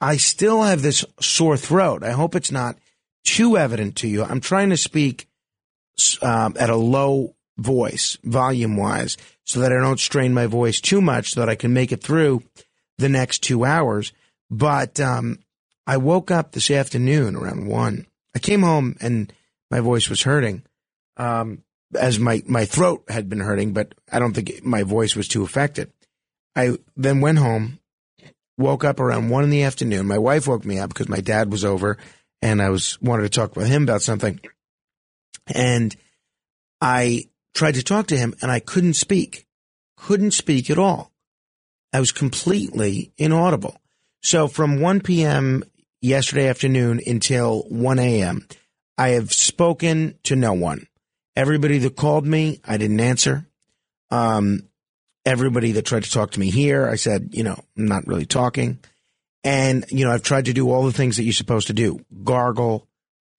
I 0.00 0.16
still 0.16 0.62
have 0.62 0.82
this 0.82 1.04
sore 1.20 1.56
throat. 1.56 2.02
I 2.02 2.12
hope 2.12 2.34
it's 2.34 2.50
not 2.50 2.76
too 3.24 3.56
evident 3.56 3.96
to 3.96 4.08
you. 4.08 4.24
I'm 4.24 4.40
trying 4.40 4.70
to 4.70 4.76
speak 4.76 5.28
um, 6.22 6.56
at 6.58 6.70
a 6.70 6.76
low 6.76 7.34
voice, 7.58 8.18
volume 8.24 8.76
wise, 8.76 9.16
so 9.44 9.60
that 9.60 9.72
I 9.72 9.76
don't 9.80 10.00
strain 10.00 10.34
my 10.34 10.46
voice 10.46 10.80
too 10.80 11.00
much 11.00 11.32
so 11.32 11.40
that 11.40 11.48
I 11.48 11.54
can 11.54 11.72
make 11.72 11.92
it 11.92 12.02
through 12.02 12.42
the 12.98 13.08
next 13.08 13.40
two 13.40 13.64
hours. 13.64 14.12
But 14.50 15.00
um, 15.00 15.38
I 15.86 15.96
woke 15.96 16.30
up 16.30 16.52
this 16.52 16.70
afternoon 16.70 17.36
around 17.36 17.66
one. 17.66 18.06
I 18.34 18.38
came 18.38 18.62
home 18.62 18.96
and 19.00 19.32
my 19.70 19.80
voice 19.80 20.08
was 20.08 20.22
hurting, 20.22 20.62
um, 21.16 21.62
as 21.98 22.18
my, 22.18 22.42
my 22.46 22.64
throat 22.64 23.04
had 23.08 23.28
been 23.28 23.40
hurting, 23.40 23.72
but 23.72 23.94
I 24.10 24.18
don't 24.18 24.32
think 24.32 24.64
my 24.64 24.82
voice 24.82 25.16
was 25.16 25.28
too 25.28 25.42
affected. 25.42 25.92
I 26.54 26.78
then 26.96 27.20
went 27.20 27.38
home, 27.38 27.78
woke 28.58 28.84
up 28.84 29.00
around 29.00 29.30
one 29.30 29.44
in 29.44 29.50
the 29.50 29.62
afternoon. 29.62 30.06
My 30.06 30.18
wife 30.18 30.46
woke 30.46 30.64
me 30.64 30.78
up 30.78 30.90
because 30.90 31.08
my 31.08 31.20
dad 31.20 31.50
was 31.50 31.64
over 31.64 31.96
and 32.42 32.62
I 32.62 32.70
was 32.70 33.00
wanted 33.00 33.24
to 33.24 33.28
talk 33.28 33.56
with 33.56 33.66
him 33.66 33.82
about 33.82 34.02
something. 34.02 34.40
And 35.52 35.94
I 36.80 37.24
tried 37.54 37.74
to 37.74 37.82
talk 37.82 38.06
to 38.08 38.16
him 38.16 38.34
and 38.42 38.50
I 38.50 38.60
couldn't 38.60 38.94
speak, 38.94 39.46
couldn't 39.96 40.32
speak 40.32 40.70
at 40.70 40.78
all. 40.78 41.10
I 41.92 42.00
was 42.00 42.12
completely 42.12 43.12
inaudible. 43.16 43.80
So 44.22 44.48
from 44.48 44.80
1 44.80 45.00
p.m. 45.00 45.64
yesterday 46.00 46.48
afternoon 46.48 47.00
until 47.06 47.62
1 47.62 47.98
a.m., 47.98 48.46
I 48.96 49.10
have 49.10 49.32
spoken 49.32 50.18
to 50.24 50.36
no 50.36 50.52
one. 50.52 50.86
Everybody 51.34 51.78
that 51.78 51.96
called 51.96 52.26
me, 52.26 52.60
I 52.64 52.76
didn't 52.76 53.00
answer. 53.00 53.46
Um, 54.10 54.68
everybody 55.24 55.72
that 55.72 55.86
tried 55.86 56.04
to 56.04 56.10
talk 56.10 56.32
to 56.32 56.40
me 56.40 56.50
here, 56.50 56.88
I 56.88 56.96
said, 56.96 57.30
you 57.32 57.42
know, 57.42 57.58
I'm 57.76 57.86
not 57.86 58.06
really 58.06 58.26
talking. 58.26 58.78
And, 59.42 59.86
you 59.88 60.04
know, 60.04 60.12
I've 60.12 60.22
tried 60.22 60.46
to 60.46 60.52
do 60.52 60.70
all 60.70 60.84
the 60.84 60.92
things 60.92 61.16
that 61.16 61.24
you're 61.24 61.32
supposed 61.32 61.68
to 61.68 61.72
do 61.72 62.04
gargle, 62.24 62.86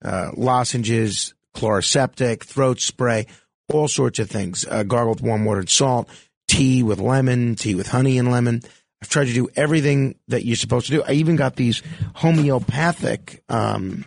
uh, 0.04 0.30
lozenges, 0.36 1.34
Chloraseptic, 1.54 2.44
throat 2.44 2.80
spray, 2.80 3.26
all 3.72 3.88
sorts 3.88 4.18
of 4.18 4.30
things. 4.30 4.66
Uh, 4.68 4.82
gargle 4.82 5.14
with 5.14 5.22
warm 5.22 5.44
water 5.44 5.60
and 5.60 5.70
salt, 5.70 6.08
tea 6.48 6.82
with 6.82 6.98
lemon, 6.98 7.54
tea 7.54 7.74
with 7.74 7.88
honey 7.88 8.18
and 8.18 8.30
lemon. 8.30 8.62
I've 9.02 9.08
tried 9.08 9.26
to 9.26 9.32
do 9.32 9.48
everything 9.56 10.16
that 10.28 10.44
you're 10.44 10.56
supposed 10.56 10.86
to 10.86 10.92
do. 10.92 11.02
I 11.02 11.12
even 11.12 11.36
got 11.36 11.56
these 11.56 11.82
homeopathic 12.14 13.42
um, 13.48 14.04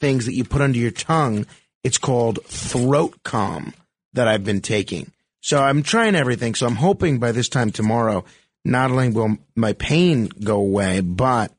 things 0.00 0.26
that 0.26 0.34
you 0.34 0.44
put 0.44 0.62
under 0.62 0.78
your 0.78 0.90
tongue. 0.90 1.46
It's 1.84 1.98
called 1.98 2.40
throat 2.44 3.22
calm 3.22 3.72
that 4.14 4.26
I've 4.26 4.44
been 4.44 4.60
taking. 4.60 5.12
So 5.40 5.62
I'm 5.62 5.82
trying 5.82 6.16
everything. 6.16 6.54
So 6.54 6.66
I'm 6.66 6.76
hoping 6.76 7.18
by 7.18 7.32
this 7.32 7.48
time 7.48 7.70
tomorrow, 7.70 8.24
not 8.64 8.90
only 8.90 9.10
will 9.10 9.38
my 9.54 9.74
pain 9.74 10.28
go 10.42 10.56
away, 10.56 11.00
but 11.00 11.52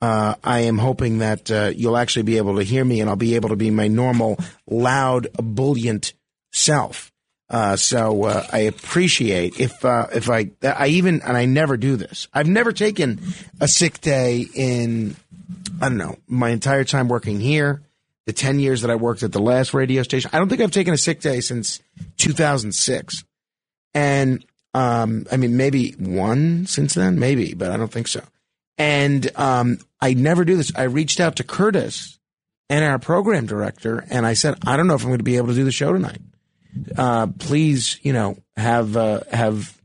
uh, 0.00 0.34
I 0.42 0.60
am 0.60 0.78
hoping 0.78 1.18
that 1.18 1.50
uh, 1.50 1.72
you'll 1.74 1.96
actually 1.96 2.22
be 2.22 2.38
able 2.38 2.56
to 2.56 2.62
hear 2.62 2.84
me 2.84 3.00
and 3.00 3.10
I'll 3.10 3.16
be 3.16 3.34
able 3.34 3.50
to 3.50 3.56
be 3.56 3.70
my 3.70 3.88
normal, 3.88 4.38
loud, 4.66 5.28
ebullient 5.38 6.14
self. 6.52 7.12
Uh, 7.48 7.76
so 7.76 8.24
uh, 8.24 8.44
I 8.52 8.60
appreciate 8.60 9.60
if 9.60 9.84
uh, 9.84 10.08
if 10.12 10.28
I 10.28 10.50
I 10.62 10.88
even 10.88 11.22
and 11.22 11.36
I 11.36 11.44
never 11.44 11.76
do 11.76 11.96
this. 11.96 12.26
I've 12.34 12.48
never 12.48 12.72
taken 12.72 13.20
a 13.60 13.68
sick 13.68 14.00
day 14.00 14.46
in 14.52 15.14
I 15.80 15.88
don't 15.88 15.98
know 15.98 16.16
my 16.26 16.50
entire 16.50 16.84
time 16.84 17.08
working 17.08 17.40
here 17.40 17.82
the 18.26 18.32
10 18.32 18.58
years 18.58 18.82
that 18.82 18.90
I 18.90 18.96
worked 18.96 19.22
at 19.22 19.32
the 19.32 19.40
last 19.40 19.72
radio 19.72 20.02
station. 20.02 20.30
I 20.32 20.38
don't 20.38 20.48
think 20.48 20.60
I've 20.60 20.72
taken 20.72 20.92
a 20.92 20.98
sick 20.98 21.20
day 21.20 21.40
since 21.40 21.80
2006. 22.18 23.24
And, 23.94 24.44
um, 24.74 25.26
I 25.30 25.36
mean, 25.36 25.56
maybe 25.56 25.92
one 25.92 26.66
since 26.66 26.94
then, 26.94 27.18
maybe, 27.18 27.54
but 27.54 27.70
I 27.70 27.76
don't 27.76 27.90
think 27.90 28.08
so. 28.08 28.22
And, 28.76 29.30
um, 29.36 29.78
I 30.00 30.12
never 30.14 30.44
do 30.44 30.56
this. 30.56 30.72
I 30.76 30.82
reached 30.82 31.20
out 31.20 31.36
to 31.36 31.44
Curtis 31.44 32.18
and 32.68 32.84
our 32.84 32.98
program 32.98 33.46
director 33.46 34.04
and 34.10 34.26
I 34.26 34.34
said, 34.34 34.56
I 34.66 34.76
don't 34.76 34.88
know 34.88 34.94
if 34.94 35.02
I'm 35.02 35.08
going 35.08 35.18
to 35.18 35.24
be 35.24 35.36
able 35.36 35.48
to 35.48 35.54
do 35.54 35.64
the 35.64 35.72
show 35.72 35.92
tonight. 35.92 36.20
Uh, 36.96 37.28
please, 37.38 37.98
you 38.02 38.12
know, 38.12 38.36
have, 38.56 38.96
uh, 38.96 39.20
have 39.32 39.76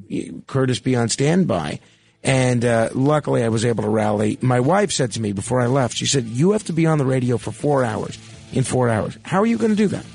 Curtis 0.48 0.80
be 0.80 0.96
on 0.96 1.10
standby. 1.10 1.80
And 2.24 2.64
uh, 2.64 2.90
luckily, 2.94 3.44
I 3.44 3.50
was 3.50 3.66
able 3.66 3.84
to 3.84 3.90
rally. 3.90 4.38
My 4.42 4.60
wife 4.60 4.92
said 4.92 5.12
to 5.14 5.22
me 5.22 5.32
before 5.32 5.60
I 5.60 5.66
left, 5.66 5.96
she 5.96 6.06
said, 6.06 6.26
You 6.26 6.52
have 6.52 6.64
to 6.66 6.74
be 6.74 6.86
on 6.86 6.98
the 6.98 7.06
radio 7.06 7.38
for 7.38 7.52
four 7.52 7.84
hours 7.84 8.18
in 8.54 8.64
four 8.64 8.90
hours. 8.90 9.18
How 9.24 9.42
are 9.42 9.46
you 9.46 9.58
going 9.58 9.72
to 9.72 9.76
do 9.76 9.88
that? 9.88 10.06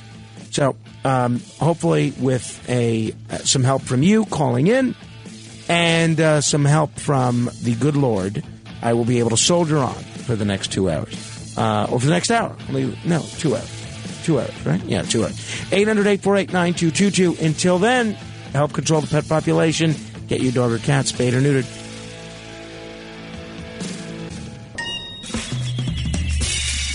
So, 0.50 0.76
um, 1.04 1.40
hopefully, 1.58 2.12
with 2.18 2.68
a 2.68 3.12
uh, 3.30 3.38
some 3.38 3.64
help 3.64 3.82
from 3.82 4.02
you 4.02 4.24
calling 4.26 4.68
in 4.68 4.94
and 5.68 6.20
uh, 6.20 6.40
some 6.40 6.64
help 6.64 6.98
from 6.98 7.50
the 7.62 7.74
good 7.74 7.96
Lord, 7.96 8.44
I 8.82 8.92
will 8.92 9.04
be 9.04 9.18
able 9.18 9.30
to 9.30 9.36
soldier 9.36 9.78
on 9.78 9.94
for 9.94 10.36
the 10.36 10.44
next 10.44 10.72
two 10.72 10.88
hours. 10.88 11.56
Uh, 11.56 11.88
or 11.90 11.98
for 11.98 12.06
the 12.06 12.12
next 12.12 12.30
hour. 12.30 12.54
No, 13.04 13.20
two 13.38 13.56
hours. 13.56 13.75
Two 14.26 14.40
hours, 14.40 14.66
right? 14.66 14.82
Yeah, 14.86 15.02
two 15.02 15.22
hours. 15.22 15.38
800 15.70 16.04
848 16.04 16.52
9222. 16.52 17.44
Until 17.46 17.78
then, 17.78 18.14
help 18.52 18.72
control 18.72 19.00
the 19.00 19.06
pet 19.06 19.28
population. 19.28 19.94
Get 20.26 20.40
your 20.40 20.50
dog 20.50 20.72
or 20.72 20.78
cat 20.78 21.06
spayed 21.06 21.32
or 21.32 21.40
neutered. 21.40 21.62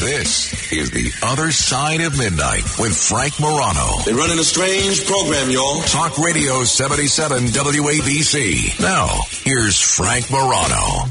This 0.02 0.74
is 0.74 0.92
The 0.92 1.10
Other 1.26 1.54
Side 1.54 2.02
of 2.02 2.18
Midnight 2.18 2.66
with 2.78 2.98
Frank 2.98 3.40
Morano. 3.40 4.04
They're 4.04 4.14
running 4.14 4.40
a 4.40 4.44
strange 4.44 5.06
program, 5.06 5.52
y'all. 5.52 5.80
Talk 5.84 6.18
Radio 6.18 6.66
77 6.66 7.46
WABC. 7.46 8.78
Now, 8.82 9.08
here's 9.30 9.80
Frank 9.80 10.30
Morano. 10.30 11.08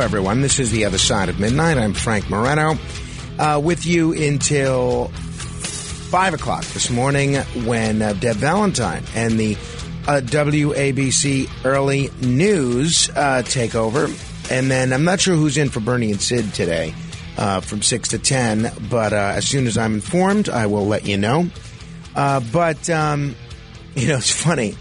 Everyone. 0.00 0.40
This 0.40 0.58
is 0.58 0.70
The 0.70 0.86
Other 0.86 0.96
Side 0.96 1.28
of 1.28 1.38
Midnight. 1.38 1.76
I'm 1.76 1.92
Frank 1.92 2.30
Morano, 2.30 2.78
uh, 3.38 3.60
with 3.62 3.84
you 3.84 4.14
until 4.14 5.08
5 5.08 6.34
o'clock 6.34 6.64
this 6.64 6.88
morning 6.88 7.34
when 7.66 8.00
uh, 8.00 8.14
Deb 8.14 8.36
Valentine 8.36 9.04
and 9.14 9.38
the 9.38 9.56
uh, 10.08 10.22
WABC 10.24 11.50
early 11.66 12.10
news 12.22 13.10
uh, 13.14 13.42
take 13.42 13.74
over. 13.74 14.08
And 14.50 14.70
then 14.70 14.94
I'm 14.94 15.04
not 15.04 15.20
sure 15.20 15.36
who's 15.36 15.58
in 15.58 15.68
for 15.68 15.80
Bernie 15.80 16.12
and 16.12 16.20
Sid 16.20 16.54
today 16.54 16.94
uh, 17.36 17.60
from 17.60 17.82
6 17.82 18.08
to 18.08 18.18
10, 18.18 18.72
but 18.88 19.12
uh, 19.12 19.34
as 19.36 19.46
soon 19.46 19.66
as 19.66 19.76
I'm 19.76 19.94
informed, 19.94 20.48
I 20.48 20.66
will 20.66 20.86
let 20.86 21.06
you 21.06 21.18
know. 21.18 21.46
But, 22.14 22.88
um, 22.88 23.36
you 23.94 24.08
know, 24.08 24.16
it's 24.16 24.32
funny. 24.32 24.76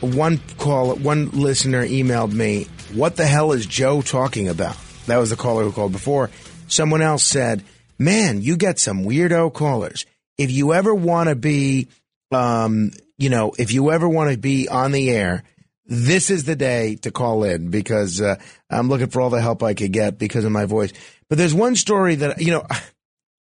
One 0.00 0.40
call, 0.58 0.96
one 0.96 1.30
listener 1.30 1.86
emailed 1.86 2.32
me, 2.32 2.66
What 2.96 3.16
the 3.16 3.26
hell 3.26 3.52
is 3.52 3.66
Joe 3.66 4.00
talking 4.00 4.48
about? 4.48 4.74
That 5.04 5.18
was 5.18 5.28
the 5.28 5.36
caller 5.36 5.64
who 5.64 5.70
called 5.70 5.92
before. 5.92 6.30
Someone 6.66 7.02
else 7.02 7.24
said, 7.24 7.62
Man, 7.98 8.40
you 8.40 8.56
get 8.56 8.78
some 8.78 9.04
weirdo 9.04 9.52
callers. 9.52 10.06
If 10.38 10.50
you 10.50 10.72
ever 10.72 10.94
want 10.94 11.28
to 11.28 11.34
be, 11.34 11.88
um, 12.32 12.92
you 13.18 13.28
know, 13.28 13.52
if 13.58 13.70
you 13.70 13.92
ever 13.92 14.08
want 14.08 14.30
to 14.30 14.38
be 14.38 14.70
on 14.70 14.92
the 14.92 15.10
air, 15.10 15.44
this 15.84 16.30
is 16.30 16.44
the 16.44 16.56
day 16.56 16.96
to 17.02 17.10
call 17.10 17.44
in 17.44 17.70
because 17.70 18.22
uh, 18.22 18.36
I'm 18.70 18.88
looking 18.88 19.08
for 19.08 19.20
all 19.20 19.30
the 19.30 19.42
help 19.42 19.62
I 19.62 19.74
could 19.74 19.92
get 19.92 20.18
because 20.18 20.46
of 20.46 20.52
my 20.52 20.64
voice. 20.64 20.94
But 21.28 21.36
there's 21.36 21.54
one 21.54 21.76
story 21.76 22.14
that, 22.14 22.40
you 22.40 22.50
know, 22.50 22.66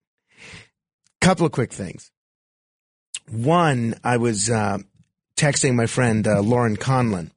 couple 1.20 1.46
of 1.46 1.52
quick 1.52 1.72
things. 1.72 2.10
One, 3.30 3.94
I 4.02 4.16
was 4.16 4.50
uh, 4.50 4.78
texting 5.36 5.76
my 5.76 5.86
friend 5.86 6.26
uh, 6.26 6.40
Lauren 6.40 6.76
Conlon, 6.76 7.30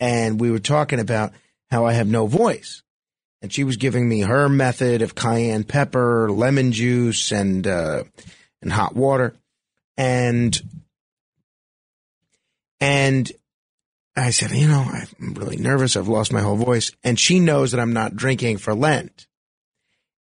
and 0.00 0.40
we 0.40 0.50
were 0.50 0.58
talking 0.58 0.98
about 0.98 1.32
how 1.70 1.86
I 1.86 1.92
have 1.92 2.08
no 2.08 2.26
voice. 2.26 2.82
And 3.42 3.52
she 3.52 3.64
was 3.64 3.76
giving 3.76 4.08
me 4.08 4.20
her 4.20 4.48
method 4.48 5.02
of 5.02 5.14
cayenne 5.14 5.64
pepper, 5.64 6.30
lemon 6.30 6.72
juice, 6.72 7.32
and 7.32 7.66
uh, 7.66 8.04
and 8.60 8.70
hot 8.70 8.94
water, 8.94 9.34
and 9.96 10.60
and 12.80 13.30
I 14.16 14.30
said, 14.30 14.50
you 14.50 14.66
know, 14.66 14.86
I'm 15.20 15.34
really 15.34 15.56
nervous. 15.56 15.96
I've 15.96 16.08
lost 16.08 16.32
my 16.32 16.40
whole 16.40 16.56
voice. 16.56 16.92
And 17.04 17.18
she 17.18 17.40
knows 17.40 17.72
that 17.72 17.80
I'm 17.80 17.92
not 17.92 18.16
drinking 18.16 18.58
for 18.58 18.74
Lent. 18.74 19.26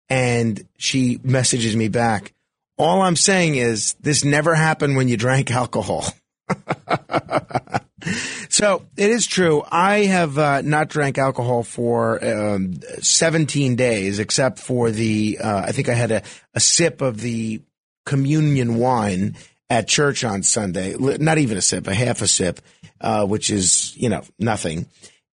And 0.09 0.65
she 0.77 1.19
messages 1.23 1.75
me 1.75 1.87
back. 1.87 2.33
All 2.77 3.01
I'm 3.01 3.15
saying 3.15 3.55
is 3.55 3.95
this 3.95 4.23
never 4.23 4.55
happened 4.55 4.95
when 4.95 5.07
you 5.07 5.17
drank 5.17 5.51
alcohol. 5.51 6.05
so 8.49 8.85
it 8.97 9.09
is 9.09 9.27
true. 9.27 9.63
I 9.71 10.05
have 10.05 10.37
uh, 10.37 10.61
not 10.61 10.89
drank 10.89 11.17
alcohol 11.17 11.63
for 11.63 12.23
um, 12.23 12.79
17 13.01 13.75
days, 13.75 14.19
except 14.19 14.59
for 14.59 14.91
the, 14.91 15.39
uh, 15.41 15.63
I 15.65 15.71
think 15.71 15.89
I 15.89 15.93
had 15.93 16.11
a, 16.11 16.21
a 16.53 16.59
sip 16.59 17.01
of 17.01 17.21
the 17.21 17.61
communion 18.05 18.75
wine 18.75 19.35
at 19.69 19.87
church 19.87 20.23
on 20.23 20.43
Sunday. 20.43 20.95
Not 20.97 21.37
even 21.37 21.57
a 21.57 21.61
sip, 21.61 21.87
a 21.87 21.93
half 21.93 22.21
a 22.21 22.27
sip, 22.27 22.59
uh, 23.01 23.25
which 23.25 23.49
is, 23.49 23.95
you 23.95 24.09
know, 24.09 24.23
nothing. 24.37 24.87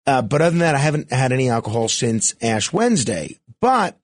Uh, 0.08 0.22
but 0.22 0.42
other 0.42 0.52
than 0.52 0.60
that, 0.60 0.76
I 0.76 0.80
haven't 0.80 1.12
had 1.12 1.32
any 1.32 1.50
alcohol 1.50 1.88
since 1.88 2.36
Ash 2.42 2.72
Wednesday. 2.72 3.40
But, 3.60 3.98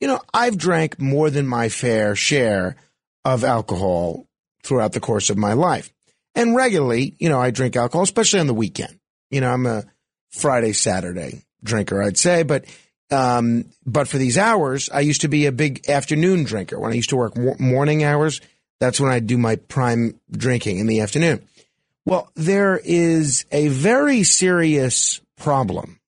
you 0.00 0.08
know, 0.08 0.20
I've 0.32 0.58
drank 0.58 0.98
more 0.98 1.30
than 1.30 1.46
my 1.46 1.68
fair 1.68 2.16
share 2.16 2.76
of 3.24 3.44
alcohol 3.44 4.26
throughout 4.62 4.92
the 4.92 5.00
course 5.00 5.30
of 5.30 5.36
my 5.36 5.52
life. 5.52 5.93
And 6.34 6.56
regularly, 6.56 7.14
you 7.18 7.28
know, 7.28 7.40
I 7.40 7.50
drink 7.50 7.76
alcohol, 7.76 8.02
especially 8.02 8.40
on 8.40 8.46
the 8.46 8.54
weekend. 8.54 8.98
You 9.30 9.40
know, 9.40 9.50
I'm 9.50 9.66
a 9.66 9.84
Friday, 10.30 10.72
Saturday 10.72 11.44
drinker, 11.62 12.02
I'd 12.02 12.18
say, 12.18 12.42
but 12.42 12.64
um, 13.10 13.66
but 13.86 14.08
for 14.08 14.18
these 14.18 14.38
hours, 14.38 14.88
I 14.92 15.00
used 15.00 15.20
to 15.20 15.28
be 15.28 15.46
a 15.46 15.52
big 15.52 15.88
afternoon 15.88 16.44
drinker. 16.44 16.78
When 16.80 16.92
I 16.92 16.96
used 16.96 17.10
to 17.10 17.16
work 17.16 17.36
morning 17.36 18.02
hours, 18.02 18.40
that's 18.80 18.98
when 18.98 19.10
I 19.10 19.20
do 19.20 19.38
my 19.38 19.56
prime 19.56 20.18
drinking 20.30 20.78
in 20.78 20.86
the 20.86 21.00
afternoon. 21.00 21.46
Well, 22.06 22.30
there 22.34 22.80
is 22.82 23.44
a 23.52 23.68
very 23.68 24.24
serious 24.24 25.20
problem 25.36 26.00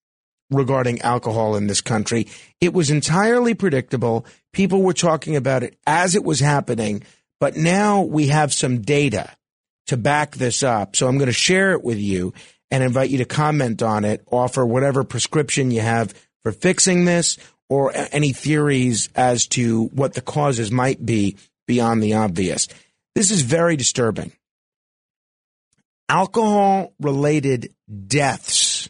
regarding 0.50 1.02
alcohol 1.02 1.56
in 1.56 1.66
this 1.66 1.80
country. 1.80 2.28
It 2.60 2.72
was 2.72 2.90
entirely 2.90 3.54
predictable. 3.54 4.26
People 4.52 4.82
were 4.82 4.92
talking 4.92 5.36
about 5.36 5.62
it 5.62 5.76
as 5.86 6.14
it 6.14 6.24
was 6.24 6.40
happening, 6.40 7.02
but 7.40 7.56
now 7.56 8.02
we 8.02 8.28
have 8.28 8.52
some 8.52 8.80
data 8.80 9.35
to 9.86 9.96
back 9.96 10.36
this 10.36 10.62
up. 10.62 10.96
So 10.96 11.08
I'm 11.08 11.18
going 11.18 11.26
to 11.26 11.32
share 11.32 11.72
it 11.72 11.82
with 11.82 11.98
you 11.98 12.32
and 12.70 12.82
invite 12.82 13.10
you 13.10 13.18
to 13.18 13.24
comment 13.24 13.82
on 13.82 14.04
it, 14.04 14.22
offer 14.30 14.66
whatever 14.66 15.04
prescription 15.04 15.70
you 15.70 15.80
have 15.80 16.12
for 16.42 16.50
fixing 16.52 17.04
this 17.04 17.38
or 17.68 17.92
any 18.12 18.32
theories 18.32 19.08
as 19.14 19.46
to 19.48 19.84
what 19.86 20.14
the 20.14 20.20
causes 20.20 20.70
might 20.70 21.04
be 21.04 21.36
beyond 21.66 22.00
the 22.02 22.14
obvious. 22.14 22.68
This 23.14 23.30
is 23.30 23.42
very 23.42 23.76
disturbing. 23.76 24.32
Alcohol 26.08 26.94
related 27.00 27.74
deaths 28.06 28.88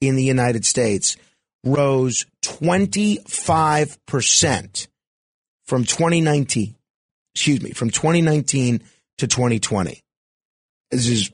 in 0.00 0.16
the 0.16 0.24
United 0.24 0.64
States 0.64 1.16
rose 1.64 2.24
25% 2.44 4.86
from 5.66 5.84
2019, 5.84 6.76
excuse 7.34 7.60
me, 7.60 7.72
from 7.72 7.90
2019 7.90 8.80
to 9.18 9.26
2020. 9.26 10.00
This 10.90 11.08
is 11.08 11.30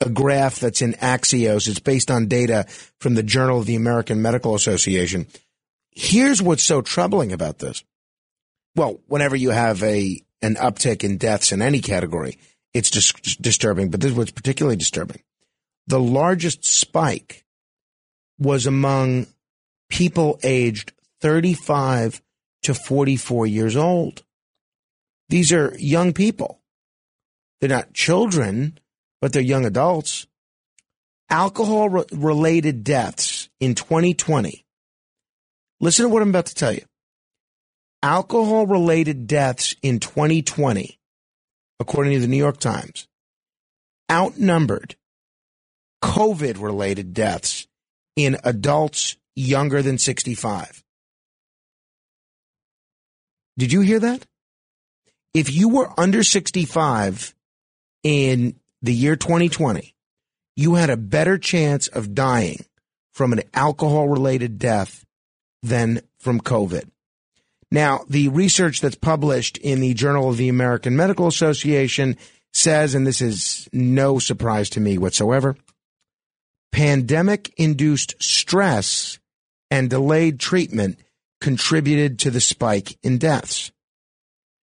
a 0.00 0.08
graph 0.08 0.60
that's 0.60 0.82
in 0.82 0.94
Axios. 0.94 1.68
It's 1.68 1.80
based 1.80 2.10
on 2.10 2.26
data 2.26 2.66
from 2.98 3.14
the 3.14 3.22
Journal 3.22 3.60
of 3.60 3.66
the 3.66 3.76
American 3.76 4.22
Medical 4.22 4.54
Association. 4.54 5.26
Here's 5.90 6.40
what's 6.40 6.62
so 6.62 6.80
troubling 6.80 7.32
about 7.32 7.58
this. 7.58 7.84
Well, 8.76 9.00
whenever 9.06 9.36
you 9.36 9.50
have 9.50 9.82
a 9.82 10.22
an 10.42 10.54
uptick 10.54 11.04
in 11.04 11.18
deaths 11.18 11.52
in 11.52 11.60
any 11.60 11.80
category, 11.80 12.38
it's 12.72 12.90
just 12.90 13.42
disturbing. 13.42 13.90
But 13.90 14.00
this 14.00 14.12
is 14.12 14.16
what's 14.16 14.30
particularly 14.30 14.76
disturbing. 14.76 15.22
The 15.86 16.00
largest 16.00 16.64
spike 16.64 17.44
was 18.38 18.66
among 18.66 19.26
people 19.90 20.38
aged 20.42 20.92
35 21.20 22.22
to 22.62 22.74
44 22.74 23.46
years 23.46 23.76
old. 23.76 24.22
These 25.28 25.52
are 25.52 25.74
young 25.78 26.12
people. 26.12 26.59
They're 27.60 27.68
not 27.68 27.92
children, 27.92 28.78
but 29.20 29.32
they're 29.32 29.42
young 29.42 29.66
adults. 29.66 30.26
Alcohol 31.28 31.88
related 32.12 32.82
deaths 32.82 33.48
in 33.60 33.74
2020. 33.74 34.64
Listen 35.80 36.04
to 36.04 36.08
what 36.08 36.22
I'm 36.22 36.30
about 36.30 36.46
to 36.46 36.54
tell 36.54 36.72
you. 36.72 36.84
Alcohol 38.02 38.66
related 38.66 39.26
deaths 39.26 39.76
in 39.82 40.00
2020, 40.00 40.98
according 41.78 42.14
to 42.14 42.20
the 42.20 42.28
New 42.28 42.38
York 42.38 42.58
Times, 42.58 43.06
outnumbered 44.10 44.96
COVID 46.02 46.60
related 46.60 47.12
deaths 47.12 47.66
in 48.16 48.38
adults 48.42 49.16
younger 49.36 49.82
than 49.82 49.98
65. 49.98 50.82
Did 53.58 53.72
you 53.72 53.82
hear 53.82 54.00
that? 54.00 54.26
If 55.34 55.52
you 55.52 55.68
were 55.68 55.92
under 55.98 56.24
65 56.24 57.34
in 58.02 58.58
the 58.82 58.94
year 58.94 59.16
2020, 59.16 59.94
you 60.56 60.74
had 60.74 60.90
a 60.90 60.96
better 60.96 61.38
chance 61.38 61.88
of 61.88 62.14
dying 62.14 62.64
from 63.12 63.32
an 63.32 63.42
alcohol 63.54 64.08
related 64.08 64.58
death 64.58 65.04
than 65.62 66.00
from 66.18 66.40
COVID. 66.40 66.90
Now, 67.70 68.04
the 68.08 68.28
research 68.28 68.80
that's 68.80 68.96
published 68.96 69.58
in 69.58 69.80
the 69.80 69.94
Journal 69.94 70.30
of 70.30 70.36
the 70.36 70.48
American 70.48 70.96
Medical 70.96 71.26
Association 71.26 72.16
says, 72.52 72.94
and 72.94 73.06
this 73.06 73.20
is 73.20 73.68
no 73.72 74.18
surprise 74.18 74.70
to 74.70 74.80
me 74.80 74.98
whatsoever, 74.98 75.56
pandemic 76.72 77.52
induced 77.56 78.20
stress 78.20 79.18
and 79.70 79.88
delayed 79.88 80.40
treatment 80.40 80.98
contributed 81.40 82.18
to 82.20 82.30
the 82.30 82.40
spike 82.40 82.98
in 83.02 83.18
deaths. 83.18 83.70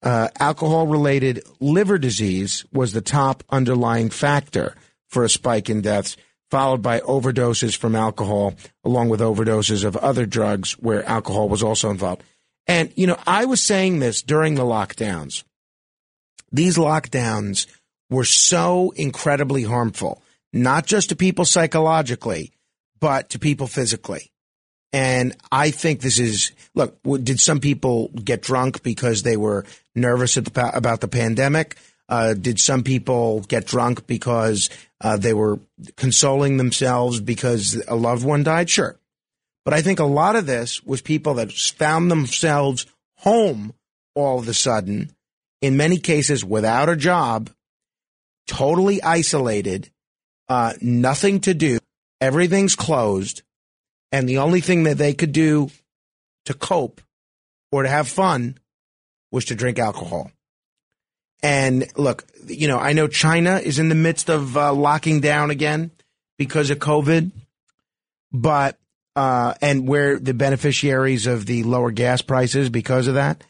Uh, 0.03 0.29
alcohol 0.39 0.87
related 0.87 1.43
liver 1.61 1.99
disease 1.99 2.65
was 2.73 2.93
the 2.93 3.01
top 3.01 3.43
underlying 3.51 4.11
factor 4.11 4.75
for 5.09 5.25
a 5.25 5.29
spike 5.29 5.69
in 5.69 5.81
deaths, 5.81 6.17
followed 6.51 6.83
by 6.83 7.01
overdoses 7.01 7.77
from 7.77 7.97
alcohol, 7.97 8.55
along 8.85 9.09
with 9.09 9.21
overdoses 9.21 9.85
of 9.85 9.97
other 9.97 10.25
drugs 10.25 10.73
where 10.73 11.05
alcohol 11.09 11.49
was 11.49 11.63
also 11.63 11.91
involved. 11.91 12.23
And, 12.67 12.93
you 12.97 13.07
know, 13.07 13.19
I 13.27 13.47
was 13.47 13.63
saying 13.63 13.99
this 13.99 14.23
during 14.23 14.55
the 14.55 14.63
lockdowns. 14.63 15.43
These 16.53 16.77
lockdowns 16.77 17.67
were 18.11 18.25
so 18.25 18.93
incredibly 18.97 19.65
harmful, 19.65 20.23
not 20.53 20.87
just 20.87 21.09
to 21.09 21.17
people 21.17 21.45
psychologically, 21.45 22.53
but 23.01 23.31
to 23.31 23.39
people 23.39 23.67
physically. 23.67 24.31
And 24.93 25.37
I 25.53 25.71
think 25.71 26.01
this 26.01 26.19
is 26.19 26.53
look. 26.75 26.99
Did 27.03 27.41
some 27.41 27.61
people 27.61 28.09
get 28.09 28.43
drunk 28.43 28.83
because 28.83 29.23
they 29.23 29.37
were 29.37 29.65
nervous 29.95 30.35
the, 30.35 30.71
about 30.75 31.01
the 31.01 31.09
pandemic? 31.09 31.77
Uh, 32.09 32.33
did 32.33 32.59
some 32.59 32.83
people 32.83 33.41
get 33.41 33.67
drunk 33.67 34.07
because 34.07 34.71
uh, 35.03 35.19
they 35.19 35.35
were 35.35 35.61
consoling 35.97 36.57
themselves 36.57 37.21
because 37.21 37.83
a 37.87 37.95
loved 37.95 38.25
one 38.25 38.43
died? 38.43 38.71
Sure. 38.71 38.99
But 39.67 39.75
I 39.75 39.83
think 39.83 39.99
a 39.99 40.05
lot 40.05 40.35
of 40.35 40.47
this 40.47 40.83
was 40.83 41.03
people 41.03 41.35
that 41.35 41.53
found 41.53 42.11
themselves 42.11 42.87
home 43.19 43.75
all 44.15 44.39
of 44.39 44.49
a 44.49 44.55
sudden 44.55 45.15
in 45.61 45.77
many 45.77 45.99
cases 45.99 46.45
without 46.45 46.89
a 46.89 46.97
job, 46.97 47.51
totally 48.47 49.03
isolated, 49.03 49.91
uh, 50.49 50.73
nothing 50.81 51.41
to 51.41 51.55
do, 51.55 51.79
everything's 52.21 52.75
closed, 52.75 53.43
and 54.13 54.29
the 54.29 54.39
only 54.39 54.61
thing 54.61 54.85
that 54.85 54.99
they 54.99 55.15
could 55.15 55.33
do 55.33 55.71
to 56.47 56.55
cope 56.55 57.01
or 57.71 57.83
to 57.83 57.89
have 57.89 58.09
fun 58.09 58.59
was 59.31 59.47
to 59.47 59.55
drink 59.55 59.79
alcohol. 59.79 60.31
And 61.43 61.87
look, 61.97 62.25
you 62.47 62.69
know, 62.69 62.79
I 62.79 62.95
know 62.95 63.07
China 63.07 63.57
is 63.59 63.79
in 63.79 63.89
the 63.89 63.95
midst 63.95 64.29
of 64.29 64.57
uh, 64.57 64.73
locking 64.73 65.21
down 65.21 65.51
again 65.51 65.91
because 66.37 66.71
of 66.71 66.79
COVID, 66.79 67.31
but 68.33 68.79
uh, 69.15 69.55
and 69.61 69.87
we're 69.87 70.19
the 70.19 70.35
beneficiaries 70.35 71.27
of 71.27 71.47
the 71.47 71.65
lower 71.65 71.91
gas 71.91 72.23
prices 72.23 72.71
because 72.71 73.09
of 73.09 73.15
that. 73.15 73.45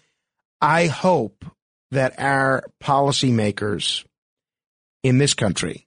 I 0.60 0.86
hope 0.86 1.44
that 1.90 2.18
our 2.18 2.64
policymakers 2.82 4.04
in 5.02 5.18
this 5.18 5.34
country 5.34 5.86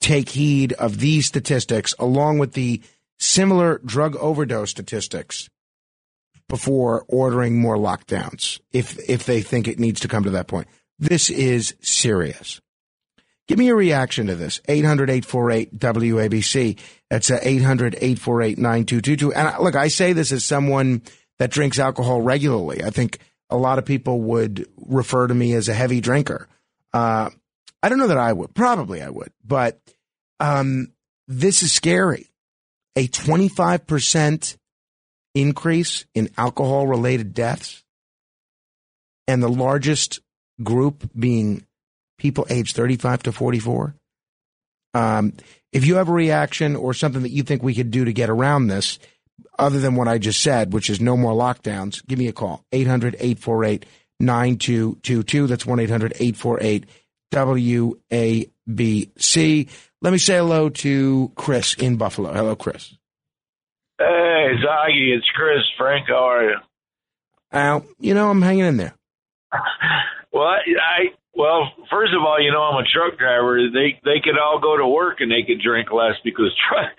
take 0.00 0.28
heed 0.28 0.72
of 0.74 0.98
these 0.98 1.26
statistics 1.26 1.94
along 1.98 2.38
with 2.38 2.52
the 2.52 2.82
similar 3.18 3.80
drug 3.84 4.16
overdose 4.16 4.70
statistics 4.70 5.50
before 6.48 7.04
ordering 7.08 7.60
more 7.60 7.76
lockdowns 7.76 8.58
if 8.72 8.98
if 9.08 9.26
they 9.26 9.42
think 9.42 9.68
it 9.68 9.78
needs 9.78 10.00
to 10.00 10.08
come 10.08 10.24
to 10.24 10.30
that 10.30 10.48
point. 10.48 10.66
This 10.98 11.28
is 11.30 11.76
serious. 11.80 12.60
Give 13.46 13.58
me 13.58 13.68
a 13.68 13.74
reaction 13.74 14.26
to 14.26 14.34
this. 14.34 14.60
800-848-WABC. 14.68 16.78
That's 17.08 17.30
800-848-9222. 17.30 19.32
And 19.34 19.64
look, 19.64 19.74
I 19.74 19.88
say 19.88 20.12
this 20.12 20.32
as 20.32 20.44
someone 20.44 21.00
that 21.38 21.50
drinks 21.50 21.78
alcohol 21.78 22.20
regularly. 22.20 22.84
I 22.84 22.90
think 22.90 23.20
a 23.48 23.56
lot 23.56 23.78
of 23.78 23.86
people 23.86 24.20
would 24.20 24.66
refer 24.76 25.26
to 25.26 25.34
me 25.34 25.54
as 25.54 25.70
a 25.70 25.74
heavy 25.74 26.02
drinker. 26.02 26.46
Uh, 26.92 27.30
I 27.82 27.88
don't 27.88 27.98
know 27.98 28.08
that 28.08 28.18
I 28.18 28.34
would. 28.34 28.54
Probably 28.54 29.00
I 29.00 29.08
would. 29.08 29.32
But 29.42 29.80
um, 30.40 30.92
this 31.26 31.62
is 31.62 31.72
scary. 31.72 32.28
A 32.98 33.06
25% 33.06 34.56
increase 35.32 36.04
in 36.16 36.30
alcohol 36.36 36.88
related 36.88 37.32
deaths, 37.32 37.84
and 39.28 39.40
the 39.40 39.48
largest 39.48 40.18
group 40.64 41.08
being 41.16 41.64
people 42.18 42.44
aged 42.50 42.74
35 42.74 43.22
to 43.22 43.32
44. 43.32 43.94
Um, 44.94 45.32
if 45.72 45.86
you 45.86 45.94
have 45.94 46.08
a 46.08 46.12
reaction 46.12 46.74
or 46.74 46.92
something 46.92 47.22
that 47.22 47.30
you 47.30 47.44
think 47.44 47.62
we 47.62 47.76
could 47.76 47.92
do 47.92 48.04
to 48.04 48.12
get 48.12 48.30
around 48.30 48.66
this, 48.66 48.98
other 49.56 49.78
than 49.78 49.94
what 49.94 50.08
I 50.08 50.18
just 50.18 50.42
said, 50.42 50.72
which 50.72 50.90
is 50.90 51.00
no 51.00 51.16
more 51.16 51.32
lockdowns, 51.32 52.04
give 52.04 52.18
me 52.18 52.26
a 52.26 52.32
call. 52.32 52.64
800 52.72 53.14
848 53.20 53.86
9222. 54.18 55.46
That's 55.46 55.64
1 55.64 55.78
800 55.78 56.14
848 56.14 56.84
WABC. 57.30 58.48
Let 60.00 60.12
me 60.12 60.18
say 60.18 60.36
hello 60.36 60.68
to 60.68 61.32
Chris 61.34 61.74
in 61.74 61.96
Buffalo. 61.96 62.32
Hello, 62.32 62.54
Chris. 62.56 62.94
Hey, 63.98 64.54
Zoggy, 64.64 65.16
it's 65.16 65.26
Chris. 65.34 65.62
Frank, 65.76 66.06
how 66.08 66.24
are 66.24 66.44
you? 66.44 66.56
Al, 67.50 67.84
you 67.98 68.14
know, 68.14 68.30
I'm 68.30 68.42
hanging 68.42 68.66
in 68.66 68.76
there. 68.76 68.94
Well, 70.30 70.44
I 70.44 71.06
well, 71.38 71.70
first 71.88 72.12
of 72.12 72.20
all, 72.26 72.42
you 72.42 72.50
know, 72.50 72.62
I'm 72.62 72.82
a 72.82 72.86
truck 72.90 73.16
driver. 73.16 73.70
They 73.70 73.94
they 74.02 74.18
could 74.18 74.34
all 74.36 74.58
go 74.60 74.76
to 74.76 74.86
work 74.86 75.20
and 75.20 75.30
they 75.30 75.46
could 75.46 75.62
drink 75.62 75.92
less 75.92 76.18
because 76.24 76.50
truck, 76.68 76.90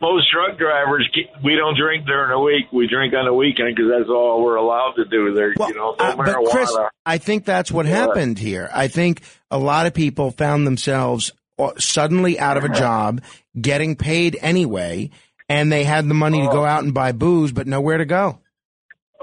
most 0.00 0.30
truck 0.30 0.56
drivers 0.56 1.10
we 1.42 1.56
don't 1.56 1.76
drink 1.76 2.06
during 2.06 2.30
the 2.30 2.38
week. 2.38 2.72
We 2.72 2.86
drink 2.86 3.12
on 3.14 3.24
the 3.24 3.34
weekend 3.34 3.74
because 3.74 3.90
that's 3.90 4.08
all 4.08 4.44
we're 4.44 4.54
allowed 4.54 4.94
to 4.96 5.04
do. 5.06 5.34
There, 5.34 5.50
you 5.50 5.74
know, 5.74 5.96
no 5.98 6.04
Uh, 6.04 6.16
but. 6.16 6.50
Chris, 6.52 6.72
I 7.04 7.18
think 7.18 7.44
that's 7.44 7.72
what 7.72 7.86
happened 7.86 8.38
here. 8.38 8.70
I 8.72 8.86
think 8.86 9.22
a 9.50 9.58
lot 9.58 9.86
of 9.86 9.92
people 9.92 10.30
found 10.30 10.66
themselves 10.66 11.32
uh, 11.58 11.72
suddenly 11.76 12.38
out 12.38 12.56
of 12.56 12.62
a 12.62 12.68
job, 12.68 13.22
getting 13.60 13.96
paid 13.96 14.38
anyway, 14.40 15.10
and 15.48 15.72
they 15.72 15.82
had 15.82 16.08
the 16.08 16.14
money 16.14 16.42
to 16.42 16.48
go 16.48 16.64
out 16.64 16.84
and 16.84 16.94
buy 16.94 17.10
booze, 17.10 17.50
but 17.50 17.66
nowhere 17.66 17.98
to 17.98 18.04
go. 18.04 18.38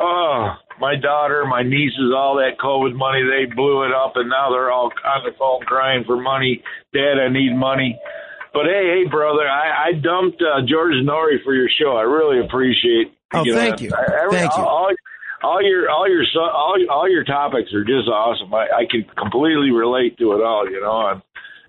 Oh, 0.02 0.54
my 0.80 0.96
daughter, 0.96 1.46
my 1.46 1.62
nieces, 1.64 2.12
all 2.16 2.36
that 2.38 2.58
COVID 2.60 2.96
money, 2.96 3.22
they 3.24 3.46
blew 3.54 3.84
it 3.84 3.92
up, 3.94 4.14
and 4.16 4.30
now 4.30 4.50
they're 4.50 4.72
all 4.72 4.92
on 5.06 5.24
the 5.24 5.32
phone 5.38 5.62
crying 5.62 6.04
for 6.06 6.18
money. 6.20 6.64
Dad, 6.94 7.20
I 7.24 7.30
need 7.30 7.54
money. 7.56 8.00
But 8.54 8.66
hey, 8.66 9.04
hey, 9.04 9.10
brother, 9.10 9.48
I, 9.48 9.90
I 9.90 9.92
dumped 9.94 10.42
uh, 10.42 10.66
George 10.68 10.96
Noory 11.06 11.42
for 11.44 11.54
your 11.54 11.70
show. 11.80 11.96
I 11.96 12.02
really 12.02 12.44
appreciate. 12.44 13.14
Oh, 13.34 13.44
thank 13.54 13.80
you. 13.82 13.92
I- 13.96 14.24
every- 14.24 14.38
Thank 14.38 14.58
you. 14.58 14.64
All, 14.64 14.90
all 15.44 15.62
your 15.64 15.90
all 15.90 16.08
your 16.10 16.24
all, 16.38 16.76
all 16.90 17.10
your 17.10 17.24
topics 17.24 17.74
are 17.74 17.84
just 17.86 18.08
awesome. 18.10 18.54
I, 18.54 18.68
I 18.82 18.86
can 18.90 19.06
completely 19.18 19.72
relate 19.72 20.18
to 20.20 20.34
it 20.34 20.42
all. 20.44 20.70
You 20.70 20.82
know, 20.82 20.92
I'm 20.92 21.24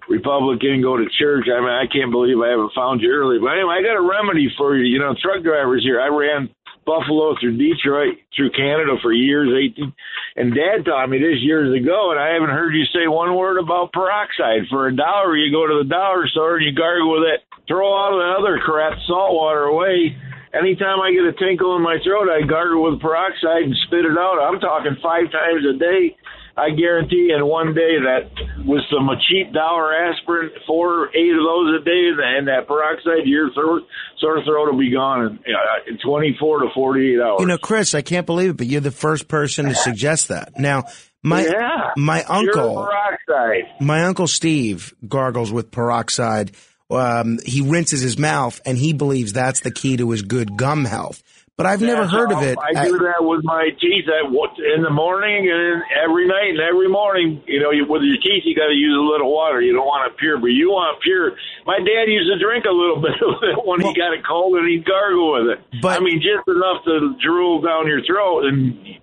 Republican, 0.09 0.83
go 0.83 0.97
to 0.97 1.07
church. 1.19 1.47
I 1.49 1.61
mean, 1.61 1.71
I 1.71 1.87
can't 1.87 2.11
believe 2.11 2.37
I 2.41 2.51
haven't 2.51 2.73
found 2.75 3.01
you 3.01 3.11
early. 3.11 3.39
But 3.39 3.55
anyway, 3.55 3.77
I 3.79 3.83
got 3.83 3.97
a 3.97 4.03
remedy 4.03 4.53
for 4.59 4.77
you. 4.77 4.85
You 4.85 4.99
know, 4.99 5.15
truck 5.23 5.43
drivers 5.45 5.83
here. 5.85 6.01
I 6.01 6.09
ran 6.09 6.51
Buffalo 6.85 7.35
through 7.39 7.57
Detroit 7.57 8.19
through 8.35 8.51
Canada 8.51 8.97
for 9.03 9.13
years, 9.13 9.49
18. 9.49 9.93
And 10.37 10.55
Dad 10.55 10.85
taught 10.85 11.11
me 11.11 11.19
this 11.19 11.41
years 11.41 11.71
ago, 11.71 12.11
and 12.11 12.21
I 12.21 12.35
haven't 12.35 12.51
heard 12.51 12.75
you 12.75 12.85
say 12.93 13.07
one 13.07 13.37
word 13.37 13.59
about 13.59 13.93
peroxide. 13.93 14.67
For 14.71 14.89
a 14.89 14.97
dollar, 14.97 15.37
you 15.37 15.53
go 15.53 15.67
to 15.67 15.83
the 15.83 15.89
dollar 15.89 16.27
store 16.29 16.57
and 16.57 16.67
you 16.67 16.73
gargle 16.73 17.13
with 17.13 17.29
it. 17.29 17.41
Throw 17.69 17.87
all 17.87 18.19
the 18.19 18.35
other 18.39 18.59
crap, 18.59 18.99
salt 19.07 19.35
water 19.35 19.65
away. 19.65 20.17
Anytime 20.53 21.01
I 21.01 21.13
get 21.13 21.25
a 21.25 21.33
tinkle 21.33 21.77
in 21.77 21.83
my 21.83 21.97
throat, 22.05 22.29
I 22.29 22.45
gargle 22.47 22.85
with 22.85 23.01
peroxide 23.01 23.65
and 23.65 23.77
spit 23.87 24.05
it 24.05 24.19
out. 24.19 24.37
I'm 24.43 24.61
talking 24.61 24.97
five 25.03 25.31
times 25.33 25.65
a 25.65 25.79
day. 25.79 26.17
I 26.57 26.71
guarantee 26.71 27.33
in 27.35 27.47
one 27.47 27.75
day 27.75 27.97
that 28.05 28.31
with 28.67 28.83
some 28.91 29.09
cheap 29.29 29.53
dollar 29.53 29.95
aspirin, 29.95 30.51
four, 30.67 31.09
eight 31.17 31.33
of 31.33 31.43
those 31.43 31.81
a 31.81 31.85
day, 31.85 32.11
and 32.37 32.47
that 32.49 32.67
peroxide, 32.67 33.27
your 33.27 33.51
throat, 33.53 33.83
sore 34.19 34.45
throat 34.45 34.71
will 34.71 34.79
be 34.79 34.93
gone 34.93 35.41
in, 35.47 35.55
uh, 35.55 35.91
in 35.91 35.99
24 35.99 36.61
to 36.61 36.67
48 36.75 37.21
hours. 37.21 37.37
You 37.41 37.47
know, 37.47 37.59
Chris, 37.59 37.95
I 37.95 38.03
can't 38.03 38.27
believe 38.27 38.51
it, 38.51 38.57
but 38.59 38.67
you're 38.67 38.83
the 38.83 38.91
first 38.91 39.29
person 39.29 39.67
to 39.67 39.75
suggest 39.75 40.29
that. 40.29 40.59
Now, 40.59 40.85
my 41.23 41.45
Yeah, 41.47 41.91
my 41.97 42.23
uncle, 42.25 42.87
peroxide. 42.87 43.65
my 43.81 44.05
uncle 44.05 44.27
Steve 44.27 44.93
gargles 45.07 45.51
with 45.53 45.71
peroxide. 45.71 46.53
Um, 46.91 47.39
he 47.47 47.63
rinses 47.63 48.03
his 48.03 48.19
mouth, 48.19 48.61
and 48.67 48.77
he 48.77 48.93
believes 48.93 49.33
that's 49.33 49.61
the 49.61 49.71
key 49.71 49.97
to 49.97 50.11
his 50.11 50.21
good 50.21 50.57
gum 50.59 50.85
health. 50.85 51.23
But 51.63 51.71
I've 51.71 51.81
never 51.81 52.09
heard 52.11 52.33
of 52.33 52.43
it. 52.43 52.59
I 52.59 52.75
do 52.91 52.99
that 53.07 53.23
with 53.23 53.45
my 53.45 53.71
teeth 53.79 54.11
at 54.11 54.27
what 54.35 54.51
in 54.59 54.83
the 54.83 54.91
morning 54.91 55.47
and 55.47 55.79
every 55.95 56.27
night 56.27 56.59
and 56.59 56.61
every 56.61 56.89
morning. 56.91 57.39
You 57.47 57.63
know, 57.63 57.71
you, 57.71 57.87
with 57.87 58.03
your 58.03 58.19
teeth, 58.19 58.43
you 58.43 58.57
got 58.59 58.67
to 58.67 58.75
use 58.75 58.99
a 58.99 59.07
little 59.07 59.31
water. 59.33 59.63
You 59.63 59.73
don't 59.73 59.87
want 59.87 60.11
it 60.11 60.19
pure, 60.19 60.39
but 60.43 60.51
you 60.51 60.71
want 60.75 61.01
pure. 61.03 61.39
My 61.65 61.79
dad 61.79 62.11
used 62.11 62.27
to 62.35 62.39
drink 62.43 62.65
a 62.67 62.75
little 62.75 62.99
bit 63.07 63.15
of 63.23 63.39
it 63.47 63.63
when 63.63 63.79
he 63.81 63.95
got 63.95 64.11
a 64.11 64.19
cold, 64.27 64.59
and 64.59 64.67
he'd 64.67 64.83
gargle 64.85 65.39
with 65.39 65.55
it. 65.55 65.81
But- 65.81 66.01
I 66.01 66.03
mean, 66.03 66.19
just 66.19 66.43
enough 66.51 66.83
to 66.83 67.15
drool 67.23 67.63
down 67.63 67.87
your 67.87 68.03
throat. 68.03 68.43
And 68.51 68.99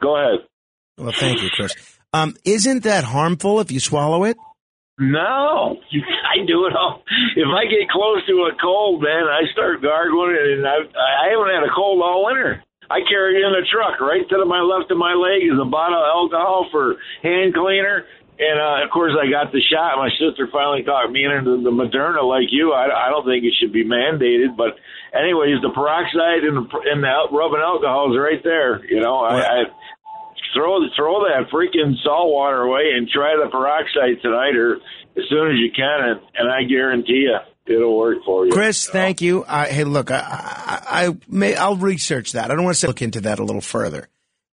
go 0.00 0.14
ahead. 0.14 0.46
Well, 0.96 1.10
thank 1.10 1.42
you, 1.42 1.50
Chris. 1.50 1.74
Um, 2.14 2.36
isn't 2.44 2.84
that 2.84 3.02
harmful 3.02 3.58
if 3.58 3.72
you 3.72 3.80
swallow 3.80 4.22
it? 4.30 4.36
No, 5.00 5.80
you, 5.88 6.04
I 6.36 6.44
do 6.44 6.66
it 6.68 6.76
all. 6.76 7.02
If 7.34 7.48
I 7.48 7.64
get 7.64 7.88
close 7.88 8.20
to 8.28 8.52
a 8.52 8.54
cold, 8.60 9.02
man, 9.02 9.24
I 9.24 9.48
start 9.52 9.80
gargling, 9.80 10.36
and 10.36 10.68
I, 10.68 10.84
I 10.84 11.32
haven't 11.32 11.48
had 11.48 11.64
a 11.64 11.72
cold 11.74 12.04
all 12.04 12.26
winter. 12.28 12.62
I 12.90 13.00
carry 13.08 13.40
it 13.40 13.46
in 13.46 13.54
the 13.54 13.64
truck. 13.70 14.02
Right 14.02 14.28
to 14.28 14.36
the, 14.36 14.44
my 14.44 14.60
left 14.60 14.90
of 14.90 14.98
my 14.98 15.14
leg 15.14 15.46
is 15.46 15.56
a 15.56 15.64
bottle 15.64 15.96
of 15.96 16.10
alcohol 16.10 16.68
for 16.70 16.96
hand 17.22 17.54
cleaner. 17.54 18.04
And 18.40 18.56
uh, 18.56 18.84
of 18.84 18.90
course, 18.90 19.12
I 19.14 19.30
got 19.30 19.52
the 19.52 19.60
shot. 19.60 20.00
My 20.00 20.10
sister 20.16 20.48
finally 20.50 20.82
talked 20.82 21.12
me 21.12 21.24
into 21.24 21.60
the 21.60 21.70
Moderna, 21.70 22.24
like 22.24 22.48
you. 22.50 22.72
I, 22.72 22.88
I 22.88 23.08
don't 23.12 23.24
think 23.24 23.44
it 23.44 23.52
should 23.60 23.72
be 23.72 23.84
mandated, 23.84 24.56
but 24.56 24.80
anyways, 25.12 25.60
the 25.60 25.70
peroxide 25.70 26.48
and 26.48 26.56
the, 26.56 26.64
and 26.88 27.04
the 27.04 27.14
rubbing 27.30 27.60
alcohol 27.60 28.10
is 28.10 28.18
right 28.18 28.40
there. 28.42 28.80
You 28.88 29.04
know, 29.04 29.20
I, 29.20 29.38
I 29.44 29.58
throw 30.54 30.78
throw 30.96 31.24
that 31.24 31.50
freaking 31.52 31.94
salt 32.02 32.32
water 32.32 32.62
away 32.62 32.90
and 32.96 33.08
try 33.08 33.36
the 33.42 33.50
peroxide 33.50 34.22
tonight 34.22 34.56
or 34.56 34.76
as 35.16 35.24
soon 35.28 35.50
as 35.50 35.58
you 35.58 35.70
can, 35.74 36.10
and, 36.10 36.20
and 36.36 36.50
I 36.50 36.62
guarantee 36.64 37.26
you 37.26 37.38
it'll 37.66 37.96
work 37.96 38.18
for 38.24 38.46
you. 38.46 38.52
Chris, 38.52 38.88
thank 38.88 39.20
you. 39.20 39.44
Uh, 39.44 39.66
hey, 39.66 39.84
look, 39.84 40.10
I, 40.10 40.18
I, 40.18 41.06
I 41.06 41.16
may 41.28 41.54
I'll 41.54 41.76
research 41.76 42.32
that. 42.32 42.50
I 42.50 42.54
don't 42.54 42.64
want 42.64 42.76
to 42.76 42.86
look 42.86 43.02
into 43.02 43.20
that 43.22 43.38
a 43.38 43.44
little 43.44 43.60
further 43.60 44.08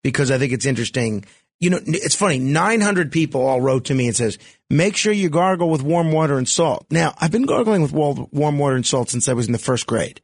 because 0.03 0.31
I 0.31 0.39
think 0.39 0.53
it's 0.53 0.67
interesting. 0.67 1.25
You 1.61 1.71
know, 1.71 1.81
it's 1.87 2.17
funny. 2.17 2.39
Nine 2.39 2.81
hundred 2.81 3.13
people 3.13 3.47
all 3.47 3.61
wrote 3.61 3.87
to 3.87 3.95
me 3.95 4.07
and 4.07 4.17
says, 4.17 4.39
"Make 4.71 4.97
sure 4.97 5.13
you 5.13 5.31
gargle 5.31 5.71
with 5.71 5.83
warm 5.83 6.13
water 6.13 6.37
and 6.37 6.49
salt." 6.49 6.87
Now, 6.91 7.15
I've 7.19 7.31
been 7.31 7.47
gargling 7.47 7.83
with 7.83 7.93
warm 7.93 8.59
water 8.59 8.77
and 8.77 8.87
salt 8.87 9.11
since 9.11 9.29
I 9.29 9.33
was 9.33 9.47
in 9.47 9.53
the 9.53 9.59
first 9.59 9.87
grade. 9.87 10.21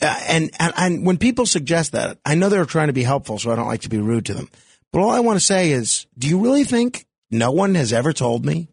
Uh, 0.00 0.16
and, 0.28 0.50
and 0.58 0.72
and 0.76 1.06
when 1.06 1.18
people 1.18 1.46
suggest 1.46 1.92
that, 1.92 2.18
I 2.24 2.34
know 2.34 2.48
they're 2.48 2.64
trying 2.64 2.88
to 2.88 2.92
be 2.92 3.04
helpful, 3.04 3.38
so 3.38 3.50
I 3.50 3.56
don't 3.56 3.68
like 3.68 3.82
to 3.82 3.88
be 3.88 3.98
rude 3.98 4.26
to 4.26 4.34
them. 4.34 4.48
But 4.94 5.02
all 5.02 5.10
I 5.10 5.18
want 5.18 5.40
to 5.40 5.44
say 5.44 5.72
is, 5.72 6.06
do 6.16 6.28
you 6.28 6.38
really 6.38 6.62
think 6.62 7.04
no 7.28 7.50
one 7.50 7.74
has 7.74 7.92
ever 7.92 8.12
told 8.12 8.46
me 8.46 8.68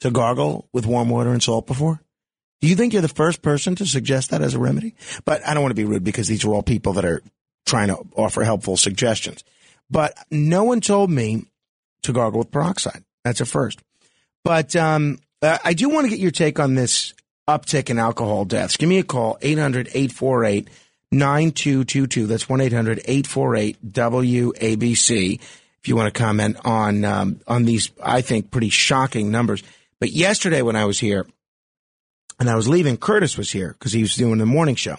to 0.00 0.10
gargle 0.10 0.66
with 0.72 0.86
warm 0.86 1.10
water 1.10 1.30
and 1.30 1.42
salt 1.42 1.66
before? 1.66 2.00
Do 2.62 2.68
you 2.68 2.74
think 2.74 2.94
you're 2.94 3.02
the 3.02 3.08
first 3.08 3.42
person 3.42 3.74
to 3.74 3.84
suggest 3.84 4.30
that 4.30 4.40
as 4.40 4.54
a 4.54 4.58
remedy? 4.58 4.94
But 5.26 5.46
I 5.46 5.52
don't 5.52 5.62
want 5.62 5.72
to 5.72 5.80
be 5.80 5.84
rude 5.84 6.04
because 6.04 6.26
these 6.26 6.42
are 6.46 6.54
all 6.54 6.62
people 6.62 6.94
that 6.94 7.04
are 7.04 7.20
trying 7.66 7.88
to 7.88 7.98
offer 8.16 8.44
helpful 8.44 8.78
suggestions. 8.78 9.44
But 9.90 10.16
no 10.30 10.64
one 10.64 10.80
told 10.80 11.10
me 11.10 11.44
to 12.02 12.14
gargle 12.14 12.38
with 12.38 12.50
peroxide. 12.50 13.04
That's 13.22 13.42
a 13.42 13.44
first. 13.44 13.82
But 14.44 14.74
um, 14.74 15.18
I 15.42 15.74
do 15.74 15.90
want 15.90 16.06
to 16.06 16.10
get 16.10 16.18
your 16.18 16.30
take 16.30 16.58
on 16.58 16.76
this 16.76 17.12
uptick 17.46 17.90
in 17.90 17.98
alcohol 17.98 18.46
deaths. 18.46 18.78
Give 18.78 18.88
me 18.88 19.00
a 19.00 19.04
call, 19.04 19.36
800 19.42 19.88
848 19.88 20.70
9222. 21.10 22.26
That's 22.26 22.48
1 22.48 22.60
800 22.60 23.00
848 23.04 23.92
WABC. 23.92 25.40
If 25.80 25.88
you 25.88 25.96
want 25.96 26.12
to 26.12 26.18
comment 26.18 26.58
on, 26.64 27.04
um, 27.04 27.40
on 27.46 27.64
these, 27.64 27.90
I 28.02 28.20
think, 28.20 28.50
pretty 28.50 28.68
shocking 28.68 29.30
numbers. 29.30 29.62
But 30.00 30.10
yesterday 30.10 30.62
when 30.62 30.76
I 30.76 30.84
was 30.84 30.98
here 30.98 31.26
and 32.38 32.50
I 32.50 32.56
was 32.56 32.68
leaving, 32.68 32.96
Curtis 32.96 33.38
was 33.38 33.50
here 33.50 33.72
because 33.72 33.92
he 33.92 34.02
was 34.02 34.14
doing 34.14 34.38
the 34.38 34.46
morning 34.46 34.74
show 34.74 34.96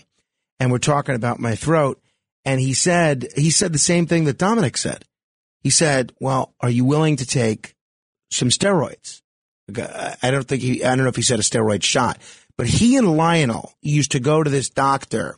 and 0.60 0.72
we're 0.72 0.80
talking 0.80 1.16
about 1.16 1.40
my 1.40 1.56
throat. 1.56 2.02
And 2.46 2.60
he 2.60 2.74
said, 2.74 3.28
he 3.36 3.52
said 3.52 3.74
the 3.74 3.80
same 3.80 4.08
thing 4.08 4.24
that 4.26 4.38
Dominic 4.38 4.78
said. 4.78 5.06
He 5.62 5.70
said, 5.70 6.14
well, 6.20 6.54
are 6.62 6.70
you 6.70 6.86
willing 6.86 7.18
to 7.18 7.26
take 7.26 7.76
some 8.32 8.50
steroids? 8.50 9.22
I 9.70 10.32
don't 10.32 10.48
think 10.48 10.62
he, 10.62 10.84
I 10.84 10.96
don't 10.96 11.04
know 11.04 11.10
if 11.10 11.16
he 11.16 11.22
said 11.22 11.40
a 11.40 11.44
steroid 11.44 11.84
shot, 11.84 12.18
but 12.58 12.68
he 12.68 12.96
and 12.96 13.18
Lionel 13.18 13.74
used 13.82 14.12
to 14.12 14.20
go 14.20 14.42
to 14.42 14.50
this 14.50 14.70
doctor 14.70 15.38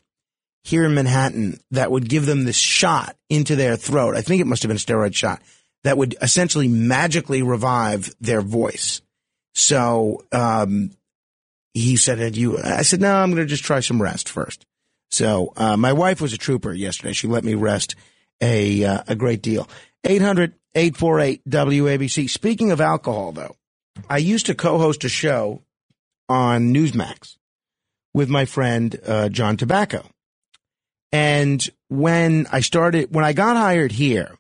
here 0.64 0.86
in 0.86 0.94
Manhattan 0.94 1.60
that 1.72 1.92
would 1.92 2.08
give 2.08 2.26
them 2.26 2.44
this 2.44 2.58
shot 2.58 3.16
into 3.30 3.56
their 3.56 3.76
throat. 3.76 4.16
I 4.16 4.22
think 4.22 4.42
it 4.42 4.48
must 4.48 4.64
have 4.64 4.70
been 4.70 4.78
a 4.78 4.80
steroid 4.80 5.16
shot 5.16 5.42
that 5.84 5.98
would 5.98 6.16
essentially 6.22 6.68
magically 6.68 7.42
revive 7.42 8.14
their 8.20 8.42
voice. 8.42 9.02
So, 9.54 10.24
um, 10.32 10.92
he 11.74 11.98
said, 11.98 12.20
"Had 12.20 12.38
you?" 12.38 12.58
I 12.58 12.84
said, 12.84 13.02
"No, 13.02 13.16
I'm 13.16 13.32
going 13.32 13.44
to 13.44 13.50
just 13.50 13.64
try 13.64 13.80
some 13.80 14.02
rest 14.02 14.30
first. 14.30 14.66
So, 15.10 15.54
uh, 15.58 15.78
my 15.78 15.94
wife 15.94 16.22
was 16.22 16.34
a 16.34 16.38
trooper 16.38 16.74
yesterday. 16.74 17.14
She 17.14 17.28
let 17.28 17.44
me 17.44 17.56
rest 17.56 17.96
a 18.40 18.84
uh, 18.84 19.04
a 19.08 19.16
great 19.16 19.42
deal. 19.42 19.68
800 20.04 20.54
848 20.76 21.44
WABC. 21.50 22.30
Speaking 22.30 22.72
of 22.72 22.80
alcohol, 22.80 23.32
though, 23.32 23.56
I 24.10 24.18
used 24.18 24.46
to 24.46 24.56
co-host 24.56 25.04
a 25.04 25.10
show 25.10 25.62
on 26.30 26.74
Newsmax 26.74 27.38
with 28.14 28.30
my 28.30 28.46
friend 28.46 28.98
uh, 29.06 29.30
John 29.30 29.58
Tabacco. 29.58 30.06
And 31.12 31.68
when 31.90 32.48
I 32.52 32.62
started, 32.62 33.14
when 33.14 33.26
I 33.26 33.34
got 33.34 33.58
hired 33.58 33.92
here, 33.92 34.36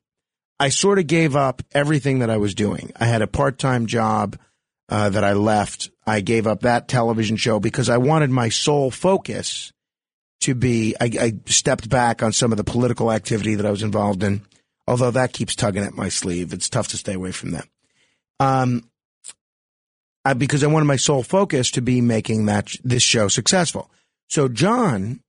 I 0.60 0.69
sort 0.69 0.99
of 0.99 1.07
gave 1.07 1.35
up 1.35 1.61
everything 1.72 2.19
that 2.19 2.30
I 2.30 2.38
was 2.38 2.53
doing. 2.53 2.91
I 2.99 3.06
had 3.06 3.22
a 3.22 3.27
part-time 3.27 3.88
job 3.88 4.38
uh, 4.89 5.10
that 5.10 5.23
I 5.23 5.34
left. 5.34 5.89
I 6.06 6.22
gave 6.22 6.48
up 6.48 6.61
that 6.61 6.88
television 6.88 7.35
show 7.35 7.60
because 7.60 7.89
I 7.89 7.98
wanted 7.98 8.30
my 8.30 8.49
sole 8.49 8.91
focus 8.91 9.73
to 10.41 10.53
be. 10.53 10.95
I, 11.02 11.11
I 11.19 11.34
stepped 11.48 11.89
back 11.89 12.22
on 12.22 12.31
some 12.31 12.52
of 12.52 12.57
the 12.57 12.64
political 12.64 13.11
activity 13.11 13.56
that 13.56 13.65
I 13.65 13.72
was 13.72 13.84
involved 13.84 14.23
in, 14.23 14.41
although 14.88 15.11
that 15.11 15.34
keeps 15.34 15.56
tugging 15.56 15.84
at 15.84 15.93
my 15.93 16.10
sleeve. 16.10 16.53
It's 16.53 16.69
tough 16.69 16.89
to 16.89 16.98
stay 16.98 17.14
away 17.14 17.31
from 17.31 17.52
that. 17.52 17.68
Um, 18.39 18.89
I, 20.23 20.34
because 20.34 20.64
I 20.64 20.68
wanted 20.68 20.85
my 20.85 20.95
sole 20.98 21.23
focus 21.23 21.72
to 21.72 21.81
be 21.81 22.02
making 22.02 22.45
that 22.45 22.72
this 22.84 23.03
show 23.03 23.27
successful. 23.27 23.89
So 24.30 24.48
John 24.48 25.22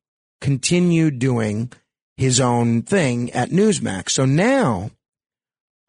continued 0.43 1.19
doing 1.19 1.73
his 2.19 2.41
own 2.41 2.83
thing 2.83 3.31
at 3.31 3.49
Newsmax. 3.51 4.11
So 4.11 4.27
now 4.27 4.91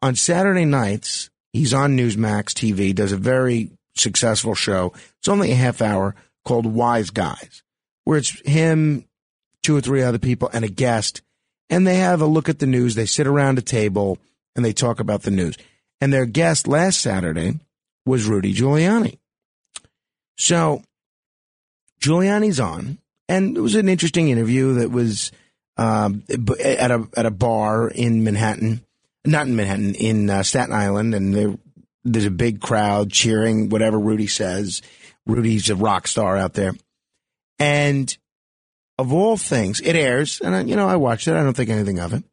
on 0.00 0.14
Saturday 0.14 0.64
nights, 0.64 1.28
he's 1.52 1.74
on 1.74 1.98
Newsmax 1.98 2.54
TV, 2.54 2.94
does 2.94 3.12
a 3.12 3.18
very 3.18 3.70
successful 3.96 4.54
show. 4.54 4.94
It's 5.18 5.28
only 5.28 5.50
a 5.50 5.56
half 5.56 5.82
hour 5.82 6.14
called 6.44 6.66
Wise 6.66 7.10
Guys, 7.10 7.62
where 8.04 8.16
it's 8.16 8.40
him, 8.48 9.04
two 9.62 9.76
or 9.76 9.80
three 9.80 10.02
other 10.02 10.18
people, 10.18 10.48
and 10.52 10.64
a 10.64 10.68
guest. 10.68 11.20
And 11.68 11.86
they 11.86 11.96
have 11.96 12.20
a 12.20 12.26
look 12.26 12.48
at 12.48 12.60
the 12.60 12.66
news. 12.66 12.94
They 12.94 13.06
sit 13.06 13.26
around 13.26 13.58
a 13.58 13.62
table 13.62 14.18
and 14.54 14.64
they 14.64 14.72
talk 14.72 15.00
about 15.00 15.22
the 15.22 15.30
news. 15.30 15.56
And 16.00 16.12
their 16.12 16.26
guest 16.26 16.68
last 16.68 17.00
Saturday 17.00 17.58
was 18.06 18.26
Rudy 18.26 18.54
Giuliani. 18.54 19.18
So 20.36 20.82
Giuliani's 22.00 22.60
on, 22.60 22.98
and 23.28 23.56
it 23.56 23.60
was 23.60 23.74
an 23.74 23.88
interesting 23.88 24.28
interview 24.28 24.74
that 24.74 24.90
was 24.90 25.32
um, 25.76 26.24
at 26.28 26.90
a 26.90 27.08
at 27.16 27.26
a 27.26 27.30
bar 27.30 27.88
in 27.88 28.24
Manhattan, 28.24 28.84
not 29.24 29.46
in 29.46 29.56
Manhattan, 29.56 29.94
in 29.94 30.30
uh, 30.30 30.42
Staten 30.42 30.74
Island, 30.74 31.14
and 31.14 31.34
there, 31.34 31.54
there's 32.04 32.26
a 32.26 32.30
big 32.30 32.60
crowd 32.60 33.10
cheering 33.10 33.68
whatever 33.68 33.98
Rudy 33.98 34.26
says. 34.26 34.82
Rudy's 35.26 35.70
a 35.70 35.76
rock 35.76 36.06
star 36.06 36.36
out 36.36 36.54
there, 36.54 36.72
and 37.58 38.16
of 38.98 39.12
all 39.12 39.36
things, 39.36 39.80
it 39.80 39.96
airs, 39.96 40.40
and 40.40 40.54
I, 40.54 40.60
you 40.62 40.76
know 40.76 40.88
I 40.88 40.96
watched 40.96 41.26
it. 41.26 41.34
I 41.34 41.42
don't 41.42 41.56
think 41.56 41.70
anything 41.70 41.98
of 41.98 42.12
it. 42.12 42.24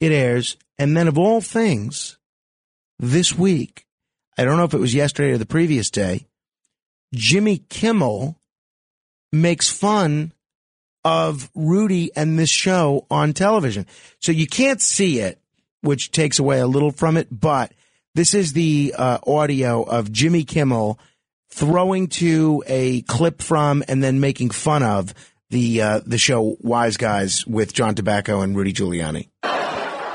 It 0.00 0.12
airs, 0.12 0.56
and 0.78 0.96
then 0.96 1.08
of 1.08 1.16
all 1.16 1.40
things, 1.40 2.18
this 2.98 3.38
week 3.38 3.86
I 4.36 4.44
don't 4.44 4.58
know 4.58 4.64
if 4.64 4.74
it 4.74 4.80
was 4.80 4.94
yesterday 4.94 5.32
or 5.32 5.38
the 5.38 5.46
previous 5.46 5.90
day, 5.90 6.26
Jimmy 7.14 7.58
Kimmel 7.58 8.38
makes 9.32 9.70
fun 9.70 10.32
of 11.04 11.50
Rudy 11.54 12.10
and 12.16 12.38
this 12.38 12.50
show 12.50 13.06
on 13.10 13.32
television. 13.32 13.86
So 14.18 14.32
you 14.32 14.46
can't 14.46 14.80
see 14.80 15.20
it, 15.20 15.40
which 15.80 16.10
takes 16.10 16.38
away 16.38 16.58
a 16.58 16.66
little 16.66 16.90
from 16.90 17.16
it, 17.16 17.28
but 17.30 17.72
this 18.14 18.34
is 18.34 18.54
the 18.54 18.94
uh, 18.96 19.18
audio 19.26 19.82
of 19.82 20.10
Jimmy 20.10 20.44
Kimmel 20.44 20.98
throwing 21.50 22.08
to 22.08 22.64
a 22.66 23.02
clip 23.02 23.40
from 23.40 23.84
and 23.88 24.02
then 24.02 24.20
making 24.20 24.50
fun 24.50 24.82
of 24.82 25.14
the 25.50 25.80
uh, 25.80 26.00
the 26.04 26.18
show 26.18 26.56
Wise 26.60 26.96
Guys 26.96 27.46
with 27.46 27.72
John 27.72 27.94
Tabacco 27.94 28.42
and 28.42 28.56
Rudy 28.56 28.72
Giuliani 28.72 29.28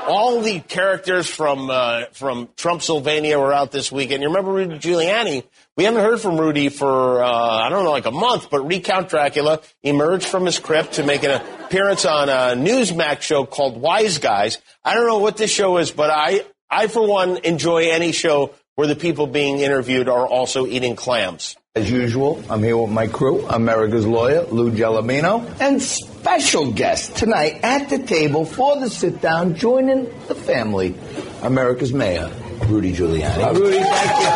all 0.06 0.40
the 0.40 0.60
characters 0.60 1.28
from 1.28 1.70
uh, 1.70 2.04
from 2.12 2.48
Trump 2.56 2.82
Sylvania 2.82 3.38
were 3.38 3.52
out 3.52 3.70
this 3.70 3.90
weekend. 3.92 4.22
You 4.22 4.28
remember 4.28 4.52
Rudy 4.52 4.78
Giuliani? 4.78 5.44
We 5.76 5.84
haven't 5.84 6.00
heard 6.00 6.20
from 6.20 6.38
Rudy 6.38 6.68
for 6.68 7.22
uh, 7.22 7.28
I 7.28 7.68
don't 7.68 7.84
know, 7.84 7.90
like 7.90 8.06
a 8.06 8.10
month. 8.10 8.50
But 8.50 8.66
Recount 8.66 9.08
Dracula 9.08 9.60
emerged 9.82 10.26
from 10.26 10.46
his 10.46 10.58
crypt 10.58 10.94
to 10.94 11.04
make 11.04 11.22
an 11.22 11.40
appearance 11.64 12.04
on 12.04 12.28
a 12.28 12.54
Newsmax 12.56 13.22
show 13.22 13.44
called 13.44 13.80
Wise 13.80 14.18
Guys. 14.18 14.58
I 14.84 14.94
don't 14.94 15.06
know 15.06 15.18
what 15.18 15.36
this 15.36 15.50
show 15.50 15.78
is, 15.78 15.90
but 15.90 16.10
I 16.10 16.44
I 16.70 16.86
for 16.88 17.06
one 17.06 17.38
enjoy 17.38 17.90
any 17.90 18.12
show 18.12 18.54
where 18.74 18.88
the 18.88 18.96
people 18.96 19.26
being 19.26 19.58
interviewed 19.58 20.08
are 20.08 20.26
also 20.26 20.66
eating 20.66 20.96
clams. 20.96 21.56
As 21.74 21.90
usual, 21.90 22.42
I'm 22.50 22.62
here 22.62 22.76
with 22.76 22.90
my 22.90 23.06
crew, 23.06 23.46
America's 23.46 24.06
lawyer, 24.06 24.42
Lou 24.44 24.70
Gelabino, 24.72 25.48
and 25.58 25.80
special 26.22 26.70
guest 26.70 27.16
tonight 27.16 27.58
at 27.64 27.90
the 27.90 27.98
table 27.98 28.44
for 28.44 28.78
the 28.78 28.88
sit 28.88 29.20
down, 29.20 29.56
joining 29.56 30.04
the 30.28 30.36
family, 30.36 30.94
America's 31.42 31.92
mayor, 31.92 32.30
Rudy 32.68 32.92
Giuliani. 32.92 33.42
Uh, 33.44 33.52
Rudy, 33.52 33.78
thank 33.78 34.20
you. 34.20 34.26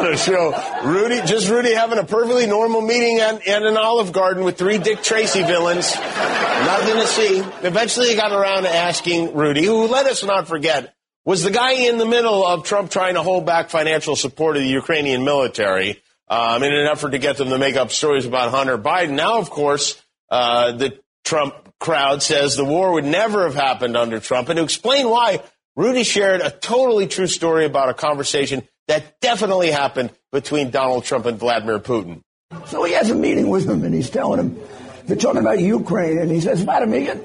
what 0.00 0.14
a 0.14 0.16
show. 0.16 0.80
Rudy, 0.84 1.20
just 1.26 1.50
Rudy 1.50 1.74
having 1.74 1.98
a 1.98 2.04
perfectly 2.04 2.46
normal 2.46 2.80
meeting 2.80 3.18
at, 3.18 3.46
at 3.46 3.62
an 3.62 3.76
Olive 3.76 4.12
Garden 4.12 4.44
with 4.44 4.56
three 4.56 4.78
Dick 4.78 5.02
Tracy 5.02 5.42
villains. 5.42 5.94
Nothing 5.94 6.94
to 6.94 7.06
see. 7.06 7.38
Eventually 7.66 8.08
he 8.08 8.16
got 8.16 8.32
around 8.32 8.62
to 8.62 8.74
asking 8.74 9.34
Rudy, 9.34 9.64
who 9.64 9.86
let 9.86 10.06
us 10.06 10.24
not 10.24 10.48
forget, 10.48 10.94
was 11.24 11.42
the 11.42 11.50
guy 11.50 11.72
in 11.72 11.98
the 11.98 12.06
middle 12.06 12.46
of 12.46 12.64
Trump 12.64 12.90
trying 12.90 13.14
to 13.14 13.22
hold 13.22 13.44
back 13.44 13.68
financial 13.68 14.16
support 14.16 14.56
of 14.56 14.62
the 14.62 14.68
Ukrainian 14.68 15.24
military 15.24 16.00
um, 16.28 16.62
in 16.62 16.72
an 16.72 16.86
effort 16.86 17.10
to 17.10 17.18
get 17.18 17.36
them 17.36 17.50
to 17.50 17.58
make 17.58 17.76
up 17.76 17.90
stories 17.90 18.24
about 18.24 18.50
Hunter 18.50 18.78
Biden. 18.78 19.10
Now, 19.10 19.38
of 19.38 19.50
course, 19.50 20.00
uh, 20.30 20.72
the 20.72 20.98
Trump 21.24 21.54
crowd 21.78 22.22
says 22.22 22.56
the 22.56 22.64
war 22.64 22.92
would 22.92 23.04
never 23.04 23.44
have 23.44 23.54
happened 23.54 23.98
under 23.98 24.18
Trump. 24.18 24.48
And 24.48 24.56
to 24.56 24.62
explain 24.62 25.10
why, 25.10 25.42
Rudy 25.76 26.04
shared 26.04 26.40
a 26.40 26.50
totally 26.50 27.06
true 27.06 27.26
story 27.26 27.66
about 27.66 27.90
a 27.90 27.94
conversation 27.94 28.66
that 28.90 29.20
definitely 29.20 29.70
happened 29.70 30.10
between 30.32 30.70
Donald 30.70 31.04
Trump 31.04 31.24
and 31.26 31.38
Vladimir 31.38 31.78
Putin. 31.78 32.22
So 32.66 32.82
he 32.82 32.92
has 32.94 33.08
a 33.08 33.14
meeting 33.14 33.48
with 33.48 33.68
him, 33.68 33.84
and 33.84 33.94
he's 33.94 34.10
telling 34.10 34.40
him, 34.40 34.58
they're 35.06 35.16
talking 35.16 35.40
about 35.40 35.60
Ukraine, 35.60 36.18
and 36.18 36.28
he 36.28 36.40
says, 36.40 36.62
Vladimir, 36.62 37.20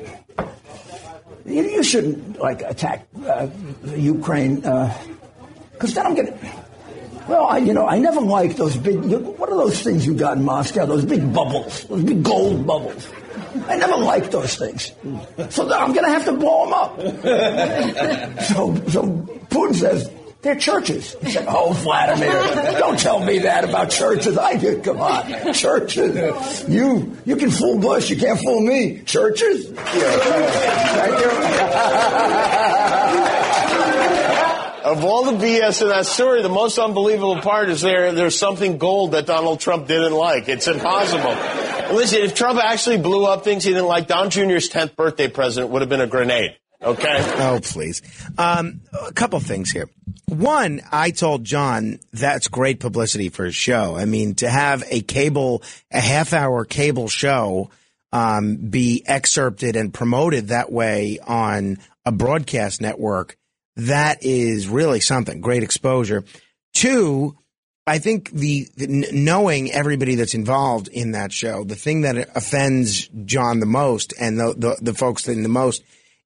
you, 1.44 1.64
you 1.64 1.84
shouldn't 1.84 2.40
like 2.40 2.62
attack 2.62 3.08
uh, 3.26 3.48
Ukraine, 3.96 4.58
because 4.58 5.92
uh, 5.92 5.96
then 5.96 6.06
I'm 6.06 6.14
going 6.14 6.28
to. 6.28 6.38
Well, 7.28 7.48
I, 7.48 7.58
you 7.58 7.74
know, 7.74 7.88
I 7.88 7.98
never 7.98 8.22
liked 8.22 8.58
those 8.58 8.78
big. 8.78 9.04
What 9.04 9.50
are 9.50 9.58
those 9.58 9.82
things 9.82 10.06
you 10.06 10.14
got 10.14 10.38
in 10.38 10.46
Moscow? 10.46 10.86
Those 10.86 11.06
big 11.06 11.34
bubbles, 11.34 11.86
those 11.86 12.04
big 12.04 12.22
gold 12.22 12.68
bubbles. 12.68 13.10
I 13.68 13.78
never 13.78 13.98
liked 13.98 14.30
those 14.30 14.56
things. 14.56 14.92
So 15.50 15.74
I'm 15.74 15.94
going 15.94 16.06
to 16.06 16.12
have 16.12 16.26
to 16.26 16.34
blow 16.34 16.66
them 16.66 16.74
up. 16.76 17.00
so, 18.44 18.76
so 18.90 19.08
Putin 19.50 19.74
says, 19.74 20.12
they're 20.46 20.56
churches. 20.56 21.16
He 21.24 21.32
said, 21.32 21.46
Oh, 21.50 21.74
Vladimir, 21.74 22.32
don't 22.78 23.00
tell 23.00 23.20
me 23.20 23.40
that 23.40 23.64
about 23.64 23.90
churches. 23.90 24.38
I 24.38 24.56
do. 24.56 24.80
Come 24.80 25.02
on. 25.02 25.54
Churches. 25.54 26.70
You 26.70 27.18
you 27.26 27.36
can 27.36 27.50
fool 27.50 27.80
Bush. 27.80 28.12
You 28.12 28.18
can't 28.18 28.40
fool 28.40 28.62
me. 28.62 29.02
Churches? 29.06 29.72
Yeah. 29.72 29.82
Thank 31.02 31.20
you. 31.20 31.30
of 34.92 35.04
all 35.04 35.32
the 35.32 35.44
BS 35.44 35.82
in 35.82 35.88
that 35.88 36.06
story, 36.06 36.44
the 36.44 36.50
most 36.50 36.78
unbelievable 36.78 37.42
part 37.42 37.70
is 37.70 37.82
there. 37.82 38.12
There's 38.12 38.38
something 38.38 38.78
gold 38.78 39.14
that 39.14 39.26
Donald 39.26 39.60
Trump 39.60 39.88
didn't 39.88 40.14
like. 40.14 40.48
It's 40.48 40.68
impossible. 40.68 41.32
Listen, 41.96 42.20
if 42.20 42.36
Trump 42.36 42.60
actually 42.64 43.00
blew 43.00 43.26
up 43.26 43.44
things 43.44 43.64
he 43.64 43.72
didn't 43.72 43.88
like, 43.88 44.06
Don 44.08 44.30
Jr.'s 44.30 44.70
10th 44.70 44.96
birthday 44.96 45.28
present 45.28 45.70
would 45.70 45.82
have 45.82 45.90
been 45.90 46.02
a 46.02 46.08
grenade. 46.08 46.56
Okay. 46.86 47.18
Oh, 47.40 47.60
please. 47.64 48.04
Um, 48.38 48.82
a 49.08 49.12
couple 49.12 49.40
things 49.40 49.72
here. 49.72 49.90
One, 50.28 50.82
I 50.92 51.10
told 51.10 51.44
John 51.44 52.00
that's 52.14 52.48
great 52.48 52.80
publicity 52.80 53.30
for 53.30 53.46
his 53.46 53.56
show. 53.56 53.96
I 53.96 54.06
mean, 54.06 54.36
to 54.36 54.50
have 54.50 54.84
a 54.90 55.02
cable, 55.02 55.64
a 55.92 56.00
half 56.00 56.32
hour 56.32 56.64
cable 56.64 57.08
show, 57.08 57.72
um, 58.12 58.58
be 58.58 59.04
excerpted 59.06 59.76
and 59.76 59.94
promoted 59.94 60.50
that 60.50 60.72
way 60.72 61.20
on 61.26 61.80
a 62.06 62.12
broadcast 62.12 62.82
network, 62.82 63.36
that 63.78 64.24
is 64.24 64.68
really 64.68 65.00
something. 65.00 65.42
Great 65.42 65.64
exposure. 65.64 66.24
Two, 66.74 67.36
I 67.88 68.00
think 68.00 68.30
the, 68.30 68.68
the 68.78 69.10
knowing 69.12 69.72
everybody 69.72 70.16
that's 70.16 70.34
involved 70.34 70.88
in 70.88 71.12
that 71.12 71.32
show, 71.32 71.64
the 71.64 71.76
thing 71.76 72.02
that 72.02 72.30
offends 72.36 73.08
John 73.26 73.60
the 73.60 73.66
most 73.66 74.14
and 74.20 74.40
the, 74.40 74.54
the, 74.56 74.78
the 74.82 74.94
folks 74.94 75.28
in 75.28 75.44
the 75.44 75.50
most 75.50 75.84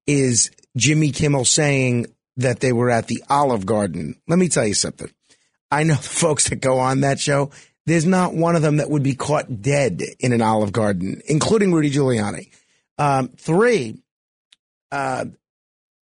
is 0.10 0.50
Jimmy 0.76 1.12
Kimmel 1.12 1.46
saying 1.46 2.08
that 2.38 2.62
they 2.62 2.74
were 2.74 2.90
at 2.90 3.08
the 3.08 3.24
Olive 3.30 3.66
Garden. 3.66 4.16
Let 4.28 4.40
me 4.40 4.50
tell 4.50 4.66
you 4.66 4.74
something. 4.74 5.12
I 5.70 5.84
know 5.84 5.94
the 5.96 6.02
folks 6.02 6.50
that 6.50 6.58
go 6.58 6.80
on 6.80 7.02
that 7.02 7.20
show. 7.20 7.52
There's 7.86 8.06
not 8.06 8.34
one 8.34 8.56
of 8.56 8.62
them 8.62 8.78
that 8.78 8.90
would 8.90 9.04
be 9.04 9.16
caught 9.16 9.62
dead 9.62 10.02
in 10.20 10.34
an 10.34 10.42
Olive 10.42 10.72
Garden, 10.72 11.22
including 11.28 11.74
Rudy 11.74 11.92
Giuliani. 11.92 12.50
Um, 12.98 13.30
three, 13.30 14.02
uh, 14.92 15.26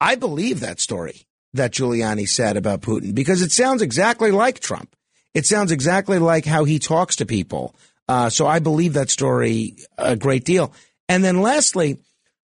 I 0.00 0.14
believe 0.14 0.60
that 0.60 0.80
story 0.80 1.26
that 1.52 1.72
Giuliani 1.72 2.28
said 2.28 2.56
about 2.56 2.82
Putin 2.82 3.14
because 3.14 3.42
it 3.42 3.52
sounds 3.52 3.82
exactly 3.82 4.30
like 4.30 4.60
Trump. 4.60 4.94
It 5.34 5.46
sounds 5.46 5.70
exactly 5.70 6.18
like 6.18 6.44
how 6.44 6.64
he 6.64 6.78
talks 6.78 7.16
to 7.16 7.26
people. 7.26 7.74
Uh, 8.08 8.30
so 8.30 8.46
I 8.46 8.58
believe 8.58 8.94
that 8.94 9.10
story 9.10 9.76
a 9.98 10.16
great 10.16 10.44
deal. 10.44 10.72
And 11.08 11.22
then 11.22 11.40
lastly, 11.42 11.98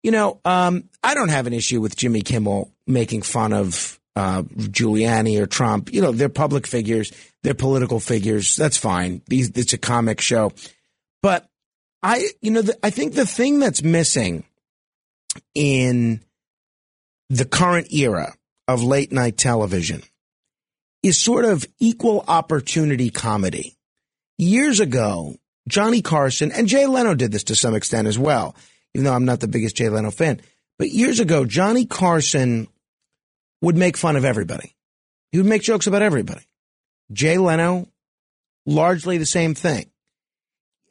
you 0.05 0.11
know, 0.11 0.39
um, 0.45 0.85
I 1.03 1.15
don't 1.15 1.31
have 1.31 1.47
an 1.49 1.55
issue 1.55 1.81
with 1.81 1.97
Jimmy 1.97 2.21
Kimmel 2.21 2.71
making 2.87 3.23
fun 3.23 3.55
of 3.55 3.99
uh, 4.15 4.43
Giuliani 4.43 5.41
or 5.41 5.47
Trump. 5.47 5.93
You 5.93 6.03
know, 6.03 6.13
they're 6.13 6.29
public 6.29 6.67
figures, 6.67 7.11
they're 7.43 7.55
political 7.55 7.99
figures. 7.99 8.55
That's 8.55 8.77
fine. 8.77 9.23
These, 9.27 9.51
it's 9.57 9.73
a 9.73 9.79
comic 9.79 10.21
show. 10.21 10.53
But 11.23 11.49
I, 12.03 12.29
you 12.43 12.51
know, 12.51 12.61
the, 12.61 12.79
I 12.83 12.91
think 12.91 13.15
the 13.15 13.27
thing 13.27 13.59
that's 13.59 13.83
missing 13.83 14.45
in 15.55 16.21
the 17.31 17.47
current 17.47 17.91
era 17.91 18.35
of 18.69 18.83
late 18.83 19.11
night 19.11 19.39
television 19.39 20.03
is 21.03 21.19
sort 21.19 21.47
of 21.47 21.67
equal 21.81 22.25
opportunity 22.29 23.09
comedy. 23.09 23.75
Years 24.37 24.81
ago, 24.81 25.37
Johnny 25.67 26.03
Carson 26.03 26.53
and 26.53 26.69
Jay 26.69 26.87
Leno 26.87 27.15
did 27.15 27.33
this 27.33 27.45
to 27.45 27.57
some 27.57 27.75
extent 27.75 28.07
as 28.07 28.19
well, 28.19 28.55
even 28.95 29.05
though 29.05 29.13
I'm 29.13 29.25
not 29.25 29.41
the 29.41 29.49
biggest 29.49 29.77
Jay 29.77 29.89
Leno 29.89 30.11
fan. 30.11 30.41
But 30.79 30.91
years 30.91 31.21
ago, 31.21 31.45
Johnny 31.45 31.85
Carson 31.85 32.69
would 33.61 33.77
make 33.77 33.97
fun 33.97 34.17
of 34.17 34.25
everybody. 34.25 34.75
He 35.33 35.39
would 35.39 35.47
make 35.47 35.63
jokes 35.63 35.87
about 35.87 36.03
everybody. 36.03 36.43
Jay 37.13 37.39
Leno, 37.39 37.89
largely 38.67 39.19
the 39.19 39.27
same 39.27 39.55
thing. 39.55 39.91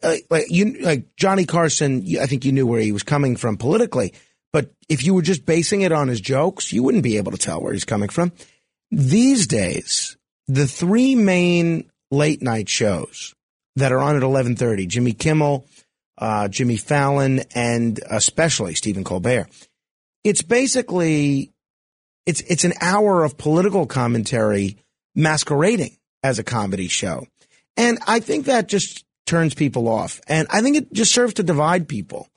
Uh, 0.01 0.15
like 0.30 0.45
you, 0.49 0.81
like 0.81 1.15
Johnny 1.15 1.45
Carson, 1.45 2.05
I 2.19 2.25
think 2.25 2.43
you 2.43 2.51
knew 2.51 2.67
where 2.67 2.81
he 2.81 2.91
was 2.91 3.03
coming 3.03 3.38
from 3.38 3.57
politically, 3.57 4.13
but 4.51 4.71
if 4.89 5.05
you 5.05 5.13
were 5.13 5.21
just 5.21 5.45
basing 5.45 5.81
it 5.81 5.93
on 5.93 6.09
his 6.09 6.19
jokes, 6.19 6.73
you 6.73 6.84
wouldn't 6.84 7.03
be 7.03 7.17
able 7.17 7.31
to 7.31 7.38
tell 7.38 7.61
where 7.61 7.73
he's 7.73 7.85
coming 7.85 8.09
from. 8.09 8.34
These 8.91 9.47
days, 9.47 10.17
the 10.47 10.67
three 10.67 11.15
main 11.15 11.89
late 12.11 12.41
night 12.41 12.67
shows 12.67 13.34
that 13.77 13.91
are 13.91 13.99
on 13.99 14.17
at 14.17 14.23
11:30, 14.23 14.88
Jimmy 14.88 15.13
Kimmel, 15.13 15.65
uh, 16.18 16.48
Jimmy 16.48 16.77
Fallon, 16.77 17.41
and 17.56 17.99
especially 18.10 18.76
Stephen 18.76 19.03
Colbert. 19.03 19.48
It's 20.23 20.41
basically 20.41 21.52
it's 22.26 22.41
it's 22.41 22.64
an 22.64 22.73
hour 22.80 23.23
of 23.23 23.38
political 23.38 23.85
commentary 23.85 24.77
masquerading 25.15 25.98
as 26.22 26.40
a 26.40 26.44
comedy 26.44 26.88
show, 26.88 27.27
and 27.76 27.99
I 28.07 28.19
think 28.19 28.45
that 28.45 28.68
just 28.68 29.06
turns 29.26 29.53
people 29.53 29.88
off, 29.88 30.22
and 30.27 30.48
I 30.49 30.61
think 30.61 30.77
it 30.77 30.94
just 30.94 31.14
serves 31.14 31.35
to 31.35 31.44
divide 31.44 31.88
people. 31.88 32.30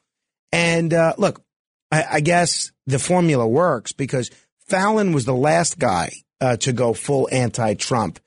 And 0.52 0.94
uh, 0.94 1.14
look, 1.18 1.42
I, 1.90 2.04
I 2.12 2.20
guess 2.20 2.72
the 2.86 2.98
formula 2.98 3.46
works 3.46 3.92
because 3.92 4.30
Fallon 4.66 5.12
was 5.12 5.24
the 5.24 5.34
last 5.34 5.78
guy 5.78 6.12
uh, 6.40 6.56
to 6.58 6.72
go 6.72 6.92
full 6.92 7.28
anti-Trump, 7.30 8.20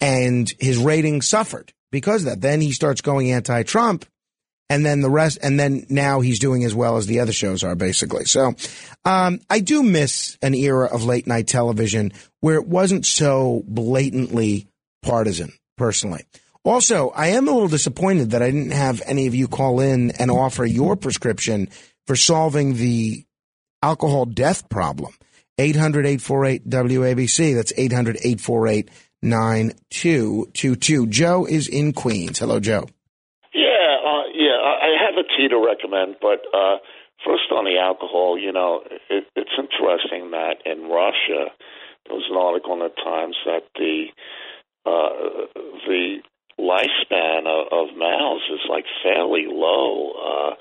and 0.00 0.52
his 0.58 0.78
ratings 0.78 1.28
suffered 1.28 1.72
because 1.90 2.22
of 2.22 2.30
that. 2.30 2.40
Then 2.40 2.60
he 2.60 2.72
starts 2.72 3.00
going 3.00 3.30
anti-Trump, 3.30 4.06
and 4.72 4.86
then 4.86 5.02
the 5.02 5.10
rest, 5.10 5.38
and 5.42 5.60
then 5.60 5.84
now 5.90 6.20
he's 6.20 6.38
doing 6.38 6.64
as 6.64 6.74
well 6.74 6.96
as 6.96 7.06
the 7.06 7.20
other 7.20 7.32
shows 7.32 7.62
are 7.62 7.74
basically. 7.74 8.24
So, 8.24 8.54
um, 9.04 9.38
I 9.50 9.60
do 9.60 9.82
miss 9.82 10.38
an 10.40 10.54
era 10.54 10.86
of 10.86 11.04
late 11.04 11.26
night 11.26 11.46
television 11.46 12.12
where 12.40 12.54
it 12.54 12.66
wasn't 12.66 13.04
so 13.04 13.62
blatantly 13.66 14.66
partisan. 15.02 15.52
Personally, 15.76 16.24
also, 16.64 17.10
I 17.10 17.28
am 17.28 17.48
a 17.48 17.52
little 17.52 17.68
disappointed 17.68 18.30
that 18.30 18.42
I 18.42 18.50
didn't 18.50 18.70
have 18.70 19.02
any 19.04 19.26
of 19.26 19.34
you 19.34 19.46
call 19.46 19.80
in 19.80 20.12
and 20.12 20.30
offer 20.30 20.64
your 20.64 20.96
prescription 20.96 21.68
for 22.06 22.16
solving 22.16 22.76
the 22.76 23.24
alcohol 23.82 24.24
death 24.24 24.70
problem. 24.70 25.12
800 25.58 26.06
848 26.06 26.68
WABC. 26.68 27.54
That's 27.54 27.74
800 27.76 28.16
848 28.16 28.88
9222. 29.20 31.06
Joe 31.08 31.44
is 31.44 31.68
in 31.68 31.92
Queens. 31.92 32.38
Hello, 32.38 32.58
Joe. 32.58 32.86
I 34.62 34.90
have 35.04 35.16
a 35.18 35.26
tea 35.36 35.48
to 35.48 35.58
recommend, 35.58 36.16
but 36.20 36.42
uh, 36.54 36.78
first 37.24 37.50
on 37.50 37.64
the 37.64 37.78
alcohol, 37.78 38.38
you 38.38 38.52
know, 38.52 38.82
it, 39.10 39.24
it's 39.34 39.56
interesting 39.58 40.30
that 40.30 40.62
in 40.64 40.88
Russia, 40.88 41.50
there 42.06 42.16
was 42.16 42.26
an 42.30 42.36
article 42.36 42.74
in 42.74 42.80
the 42.80 42.94
Times 43.02 43.36
that 43.44 43.64
the 43.76 44.06
uh, 44.84 45.46
the 45.86 46.18
lifespan 46.58 47.46
of, 47.46 47.66
of 47.72 47.96
males 47.96 48.42
is 48.52 48.60
like 48.68 48.84
fairly 49.02 49.46
low. 49.48 50.12
Uh, 50.12 50.54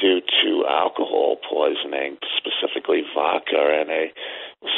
due 0.00 0.20
to 0.20 0.64
alcohol 0.66 1.36
poisoning, 1.48 2.16
specifically 2.38 3.02
vodka. 3.14 3.58
And 3.80 3.90
were 3.90 4.08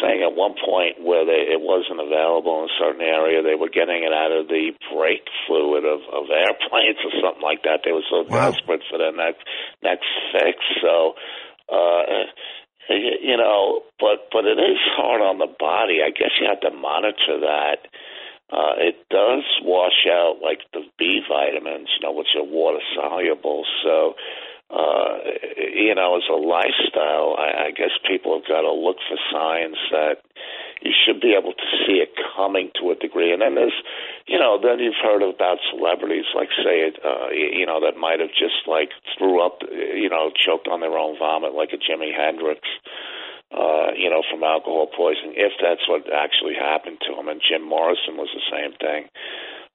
saying 0.02 0.22
at 0.22 0.38
one 0.38 0.54
point 0.54 1.02
where 1.02 1.26
they, 1.26 1.50
it 1.50 1.58
wasn't 1.58 1.98
available 1.98 2.62
in 2.62 2.70
a 2.70 2.78
certain 2.78 3.02
area, 3.02 3.42
they 3.42 3.58
were 3.58 3.70
getting 3.70 4.06
it 4.06 4.14
out 4.14 4.30
of 4.30 4.46
the 4.46 4.70
brake 4.94 5.26
fluid 5.46 5.82
of, 5.82 6.00
of 6.14 6.30
airplanes 6.30 7.02
or 7.06 7.12
something 7.18 7.42
like 7.42 7.66
that. 7.66 7.82
They 7.82 7.92
were 7.92 8.06
so 8.06 8.22
wow. 8.26 8.50
desperate 8.50 8.82
for 8.90 8.98
their 8.98 9.14
next 9.14 9.42
next 9.82 10.08
fix. 10.32 10.58
So. 10.80 11.14
Uh, 11.72 12.26
you 12.90 13.36
know, 13.36 13.82
but 14.00 14.28
but 14.32 14.44
it 14.44 14.58
is 14.58 14.78
hard 14.98 15.22
on 15.22 15.38
the 15.38 15.46
body. 15.58 16.00
I 16.04 16.10
guess 16.10 16.34
you 16.40 16.48
have 16.50 16.60
to 16.60 16.76
monitor 16.76 17.40
that. 17.40 17.86
Uh, 18.52 18.76
it 18.76 18.96
does 19.08 19.44
wash 19.64 20.04
out 20.10 20.42
like 20.42 20.60
the 20.74 20.82
B 20.98 21.22
vitamins, 21.24 21.88
you 21.96 22.06
know, 22.06 22.12
which 22.12 22.36
are 22.36 22.44
water 22.44 22.84
soluble. 22.94 23.64
So 23.82 24.14
uh, 24.72 25.20
you 25.76 25.94
know, 25.94 26.16
as 26.16 26.24
a 26.32 26.38
lifestyle, 26.40 27.36
I, 27.36 27.68
I 27.68 27.70
guess 27.76 27.92
people 28.08 28.40
have 28.40 28.48
got 28.48 28.64
to 28.64 28.72
look 28.72 28.96
for 29.04 29.20
signs 29.28 29.76
that 29.92 30.24
you 30.80 30.92
should 30.96 31.20
be 31.20 31.36
able 31.38 31.52
to 31.52 31.68
see 31.84 32.00
it 32.00 32.16
coming 32.34 32.70
to 32.80 32.90
a 32.90 32.96
degree. 32.96 33.32
And 33.32 33.42
then 33.42 33.54
there's, 33.54 33.76
you 34.26 34.38
know, 34.38 34.58
then 34.58 34.80
you've 34.80 34.98
heard 34.98 35.22
about 35.22 35.58
celebrities 35.70 36.24
like, 36.34 36.48
say, 36.56 36.90
uh, 37.04 37.28
you 37.30 37.66
know, 37.66 37.84
that 37.84 38.00
might 38.00 38.18
have 38.20 38.32
just 38.32 38.66
like 38.66 38.90
threw 39.18 39.44
up, 39.44 39.60
you 39.70 40.08
know, 40.08 40.32
choked 40.32 40.68
on 40.68 40.80
their 40.80 40.96
own 40.96 41.18
vomit, 41.18 41.52
like 41.54 41.70
a 41.72 41.78
Jimi 41.78 42.10
Hendrix. 42.14 42.60
Uh, 43.52 43.92
you 43.92 44.08
know, 44.08 44.22
from 44.32 44.42
alcohol 44.42 44.88
poisoning, 44.96 45.36
if 45.36 45.52
that's 45.60 45.84
what 45.86 46.08
actually 46.08 46.56
happened 46.56 46.96
to 47.04 47.12
him. 47.12 47.28
And 47.28 47.36
Jim 47.44 47.60
Morrison 47.60 48.16
was 48.16 48.32
the 48.32 48.40
same 48.48 48.72
thing. 48.80 49.12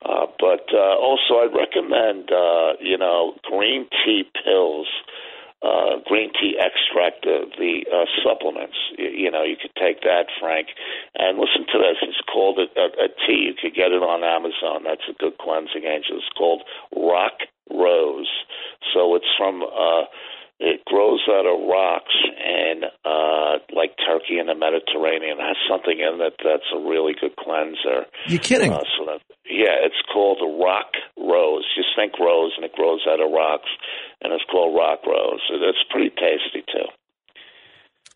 Uh, 0.05 0.27
but 0.39 0.65
uh, 0.73 0.95
also, 1.01 1.41
I'd 1.41 1.55
recommend 1.57 2.29
uh, 2.31 2.77
you 2.79 2.97
know 2.97 3.33
green 3.43 3.87
tea 4.05 4.23
pills, 4.45 4.87
uh, 5.63 5.97
green 6.05 6.31
tea 6.39 6.55
extract, 6.59 7.25
uh, 7.25 7.49
the 7.57 7.85
uh, 7.89 8.05
supplements. 8.23 8.77
You, 8.97 9.09
you 9.09 9.31
know, 9.31 9.43
you 9.43 9.57
could 9.59 9.73
take 9.73 10.01
that, 10.01 10.27
Frank, 10.39 10.67
and 11.15 11.39
listen 11.39 11.65
to 11.73 11.77
this. 11.79 11.97
It's 12.03 12.21
called 12.31 12.59
a, 12.59 12.69
a, 12.79 12.87
a 13.05 13.09
tea. 13.25 13.49
You 13.49 13.55
could 13.59 13.73
get 13.73 13.91
it 13.91 14.05
on 14.05 14.23
Amazon. 14.23 14.83
That's 14.85 15.07
a 15.09 15.17
good 15.17 15.37
cleansing 15.39 15.83
agent. 15.83 16.21
It's 16.21 16.37
called 16.37 16.61
Rock 16.95 17.49
Rose. 17.69 18.29
So 18.93 19.15
it's 19.15 19.29
from. 19.37 19.63
Uh, 19.63 20.05
it 20.59 20.83
grows 20.85 21.21
out 21.29 21.45
of 21.45 21.69
rocks 21.69 22.15
and 22.41 22.85
uh, 23.05 23.61
like 23.75 23.93
Turkey 24.01 24.39
in 24.39 24.47
the 24.47 24.55
Mediterranean. 24.55 25.37
Has 25.37 25.57
something 25.69 25.97
in 25.99 26.19
it 26.21 26.33
that's 26.43 26.69
a 26.73 26.79
really 26.79 27.13
good 27.19 27.35
cleanser. 27.37 28.09
You 28.27 28.39
kidding? 28.39 28.73
Uh, 28.73 28.81
so 28.97 29.05
that, 29.05 29.21
yeah, 29.45 29.77
it's 29.85 30.01
called 30.11 30.39
the 30.41 30.49
rock 30.63 30.91
rose. 31.17 31.65
Just 31.75 31.89
think 31.95 32.17
rose, 32.19 32.53
and 32.55 32.65
it 32.65 32.73
grows 32.73 33.05
out 33.07 33.21
of 33.21 33.31
rocks, 33.31 33.69
and 34.21 34.33
it's 34.33 34.43
called 34.49 34.75
rock 34.75 35.05
rose. 35.05 35.41
It's 35.49 35.85
pretty 35.91 36.09
tasty 36.09 36.65
too. 36.71 36.89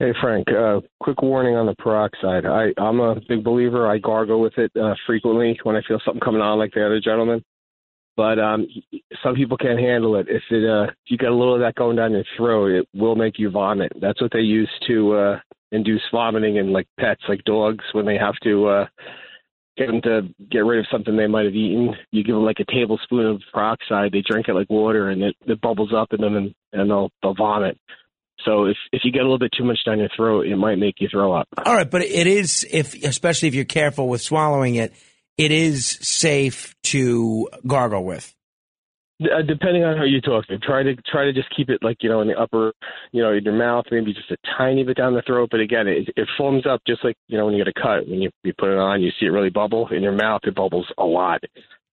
Hey 0.00 0.12
Frank, 0.20 0.46
uh, 0.48 0.80
quick 1.00 1.22
warning 1.22 1.56
on 1.56 1.66
the 1.66 1.74
peroxide. 1.74 2.46
I, 2.46 2.72
I'm 2.80 3.00
a 3.00 3.16
big 3.28 3.42
believer. 3.42 3.90
I 3.90 3.98
gargle 3.98 4.40
with 4.40 4.56
it 4.56 4.70
uh, 4.80 4.94
frequently 5.08 5.58
when 5.64 5.74
I 5.74 5.80
feel 5.88 5.98
something 6.04 6.20
coming 6.20 6.40
on, 6.40 6.56
like 6.56 6.72
the 6.72 6.86
other 6.86 7.00
gentleman. 7.00 7.42
But 8.16 8.38
um, 8.38 8.68
some 9.24 9.34
people 9.34 9.56
can't 9.56 9.80
handle 9.80 10.14
it. 10.14 10.28
If 10.28 10.44
it 10.50 10.64
uh, 10.64 10.84
if 10.84 10.94
you 11.08 11.18
get 11.18 11.30
a 11.30 11.34
little 11.34 11.54
of 11.54 11.62
that 11.62 11.74
going 11.74 11.96
down 11.96 12.12
your 12.12 12.22
throat, 12.36 12.70
it 12.70 12.88
will 12.94 13.16
make 13.16 13.40
you 13.40 13.50
vomit. 13.50 13.92
That's 14.00 14.22
what 14.22 14.30
they 14.32 14.38
use 14.38 14.70
to 14.86 15.16
uh, 15.16 15.40
induce 15.72 16.04
vomiting 16.12 16.58
in 16.58 16.72
like 16.72 16.86
pets, 17.00 17.22
like 17.28 17.42
dogs, 17.42 17.84
when 17.90 18.06
they 18.06 18.18
have 18.18 18.36
to 18.44 18.68
uh, 18.68 18.86
get 19.78 19.86
them 19.86 20.02
to 20.02 20.22
get 20.50 20.60
rid 20.60 20.80
of 20.80 20.86
something 20.90 21.16
they 21.16 21.26
might 21.26 21.46
have 21.46 21.54
eaten. 21.54 21.94
You 22.10 22.24
give 22.24 22.34
them 22.34 22.44
like 22.44 22.60
a 22.60 22.70
tablespoon 22.70 23.26
of 23.26 23.42
peroxide. 23.52 24.12
They 24.12 24.22
drink 24.28 24.48
it 24.48 24.54
like 24.54 24.68
water, 24.68 25.08
and 25.10 25.22
it, 25.22 25.36
it 25.46 25.60
bubbles 25.60 25.92
up 25.96 26.12
in 26.12 26.20
them, 26.20 26.36
and, 26.36 26.54
and 26.72 26.90
they'll 26.90 27.10
they'll 27.22 27.34
vomit. 27.34 27.78
So 28.44 28.66
if 28.66 28.76
if 28.92 29.02
you 29.04 29.12
get 29.12 29.20
a 29.20 29.24
little 29.24 29.38
bit 29.38 29.52
too 29.56 29.64
much 29.64 29.78
down 29.86 29.98
your 29.98 30.08
throat, 30.14 30.46
it 30.46 30.56
might 30.56 30.78
make 30.78 30.96
you 30.98 31.08
throw 31.10 31.32
up. 31.32 31.48
All 31.64 31.74
right, 31.74 31.90
but 31.90 32.02
it 32.02 32.26
is 32.26 32.66
if 32.70 32.94
especially 33.04 33.48
if 33.48 33.54
you're 33.54 33.64
careful 33.64 34.08
with 34.08 34.20
swallowing 34.20 34.74
it, 34.74 34.92
it 35.36 35.50
is 35.50 35.86
safe 35.86 36.74
to 36.84 37.48
gargle 37.66 38.04
with. 38.04 38.34
Uh, 39.20 39.42
depending 39.42 39.82
on 39.82 39.96
how 39.96 40.04
you 40.04 40.20
talk 40.20 40.46
to, 40.46 40.56
try 40.58 40.84
to 40.84 40.94
try 41.10 41.24
to 41.24 41.32
just 41.32 41.48
keep 41.56 41.70
it 41.70 41.82
like 41.82 41.96
you 42.02 42.08
know 42.08 42.20
in 42.20 42.28
the 42.28 42.38
upper, 42.38 42.72
you 43.10 43.20
know, 43.20 43.32
in 43.32 43.42
your 43.42 43.54
mouth, 43.54 43.84
maybe 43.90 44.14
just 44.14 44.30
a 44.30 44.36
tiny 44.56 44.84
bit 44.84 44.96
down 44.96 45.12
the 45.12 45.22
throat. 45.22 45.48
But 45.50 45.58
again, 45.58 45.88
it, 45.88 46.08
it 46.16 46.28
foams 46.38 46.66
up 46.66 46.80
just 46.86 47.02
like 47.02 47.16
you 47.26 47.36
know 47.36 47.46
when 47.46 47.54
you 47.54 47.64
get 47.64 47.74
a 47.76 47.80
cut. 47.80 48.08
When 48.08 48.20
you 48.20 48.30
you 48.44 48.52
put 48.56 48.70
it 48.70 48.78
on, 48.78 49.02
you 49.02 49.10
see 49.18 49.26
it 49.26 49.30
really 49.30 49.50
bubble 49.50 49.88
in 49.88 50.04
your 50.04 50.12
mouth. 50.12 50.42
It 50.44 50.54
bubbles 50.54 50.86
a 50.98 51.04
lot, 51.04 51.42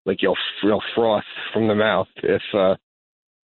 like 0.05 0.21
you'll 0.21 0.37
you'll 0.61 0.83
froth 0.93 1.23
from 1.51 1.67
the 1.67 1.73
mouth 1.73 2.07
if 2.17 2.43
uh, 2.53 2.75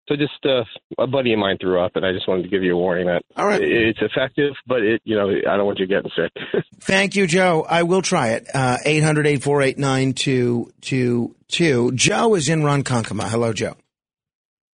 so 0.08 0.16
just 0.16 0.34
uh, 0.46 0.64
a 1.02 1.08
buddy 1.08 1.34
of 1.34 1.40
mine 1.40 1.58
threw 1.60 1.80
up, 1.82 1.96
and 1.96 2.06
I 2.06 2.12
just 2.12 2.28
wanted 2.28 2.44
to 2.44 2.50
give 2.50 2.64
you 2.64 2.74
a 2.74 2.78
warning 2.78 3.08
that 3.08 3.24
All 3.38 3.46
right. 3.48 3.62
it's 3.62 4.00
effective, 4.02 4.54
but 4.68 4.82
it 4.82 5.02
you 5.06 5.16
know 5.16 5.30
I 5.30 5.56
don't 5.58 5.66
want 5.66 5.80
you 5.80 5.88
getting 5.88 6.12
sick. 6.16 6.64
Thank 6.82 7.16
you, 7.16 7.26
Joe. 7.28 7.66
I 7.70 7.84
will 7.84 8.02
try 8.02 8.30
it. 8.32 8.48
Uh, 8.54 8.78
800 8.86 9.26
848 9.28 9.78
9222. 9.78 11.92
Joe 11.94 12.36
is 12.36 12.50
in 12.50 12.62
Ronkonkoma. 12.64 13.30
Hello, 13.30 13.54
Joe. 13.54 13.76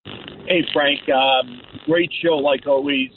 Hey, 0.06 0.65
Frank. 0.73 1.01
Um, 1.10 1.61
great 1.85 2.11
show, 2.23 2.35
like 2.35 2.65
always. 2.65 3.10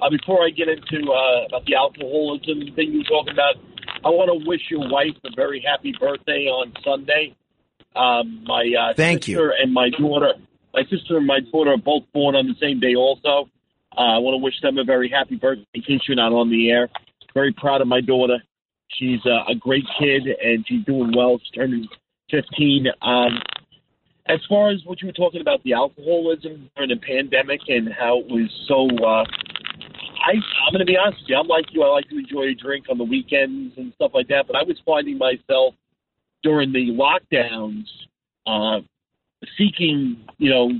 Uh, 0.00 0.10
before 0.10 0.44
I 0.44 0.50
get 0.50 0.68
into 0.68 1.10
uh, 1.10 1.46
about 1.48 1.64
the 1.66 1.74
alcoholism 1.74 2.60
thing 2.76 2.92
you 2.92 2.98
were 2.98 3.04
talking 3.04 3.32
about, 3.32 3.54
I 4.04 4.08
want 4.10 4.30
to 4.30 4.46
wish 4.48 4.60
your 4.70 4.88
wife 4.90 5.16
a 5.24 5.30
very 5.34 5.64
happy 5.66 5.92
birthday 5.98 6.44
on 6.46 6.72
Sunday. 6.84 7.34
Um, 7.96 8.44
my 8.46 8.70
uh, 8.78 8.92
Thank 8.94 9.26
you. 9.26 9.52
and 9.58 9.72
my 9.72 9.88
daughter, 9.98 10.34
my 10.76 10.82
sister 10.84 11.16
and 11.16 11.26
my 11.26 11.40
daughter 11.40 11.72
are 11.72 11.78
both 11.78 12.04
born 12.12 12.36
on 12.36 12.46
the 12.46 12.54
same 12.60 12.78
day. 12.78 12.94
Also, 12.94 13.48
uh, 13.96 14.16
I 14.16 14.18
want 14.18 14.34
to 14.34 14.44
wish 14.44 14.60
them 14.60 14.76
a 14.76 14.84
very 14.84 15.08
happy 15.08 15.36
birthday. 15.36 15.64
In 15.72 15.82
case 15.82 16.00
you're 16.06 16.16
not 16.16 16.32
on 16.32 16.50
the 16.50 16.70
air, 16.70 16.90
very 17.32 17.52
proud 17.52 17.80
of 17.80 17.88
my 17.88 18.02
daughter. 18.02 18.38
She's 18.88 19.20
uh, 19.24 19.50
a 19.50 19.54
great 19.58 19.84
kid 19.98 20.22
and 20.26 20.64
she's 20.68 20.84
doing 20.84 21.12
well. 21.16 21.38
She's 21.38 21.50
turning 21.52 21.88
15. 22.30 22.86
Um, 23.02 23.40
as 24.28 24.40
far 24.48 24.70
as 24.70 24.80
what 24.84 25.00
you 25.00 25.08
were 25.08 25.12
talking 25.12 25.40
about, 25.40 25.62
the 25.64 25.72
alcoholism 25.72 26.70
during 26.76 26.90
the 26.90 26.96
pandemic 26.96 27.60
and 27.68 27.92
how 27.92 28.20
it 28.20 28.26
was 28.26 28.50
so. 28.68 28.88
Uh, 29.02 29.24
I, 30.26 30.32
I'm 30.32 30.72
going 30.72 30.80
to 30.80 30.84
be 30.84 30.96
honest 30.96 31.22
with 31.22 31.30
you. 31.30 31.36
I'm 31.36 31.46
like 31.46 31.66
you. 31.70 31.82
I 31.82 31.88
like 31.88 32.08
to 32.10 32.18
enjoy 32.18 32.50
a 32.50 32.54
drink 32.54 32.86
on 32.90 32.98
the 32.98 33.04
weekends 33.04 33.74
and 33.76 33.92
stuff 33.94 34.10
like 34.14 34.28
that. 34.28 34.46
But 34.46 34.56
I 34.56 34.62
was 34.62 34.76
finding 34.84 35.16
myself 35.16 35.74
during 36.42 36.72
the 36.72 36.90
lockdowns 36.92 37.86
uh, 38.46 38.80
seeking, 39.58 40.24
you 40.38 40.50
know, 40.50 40.70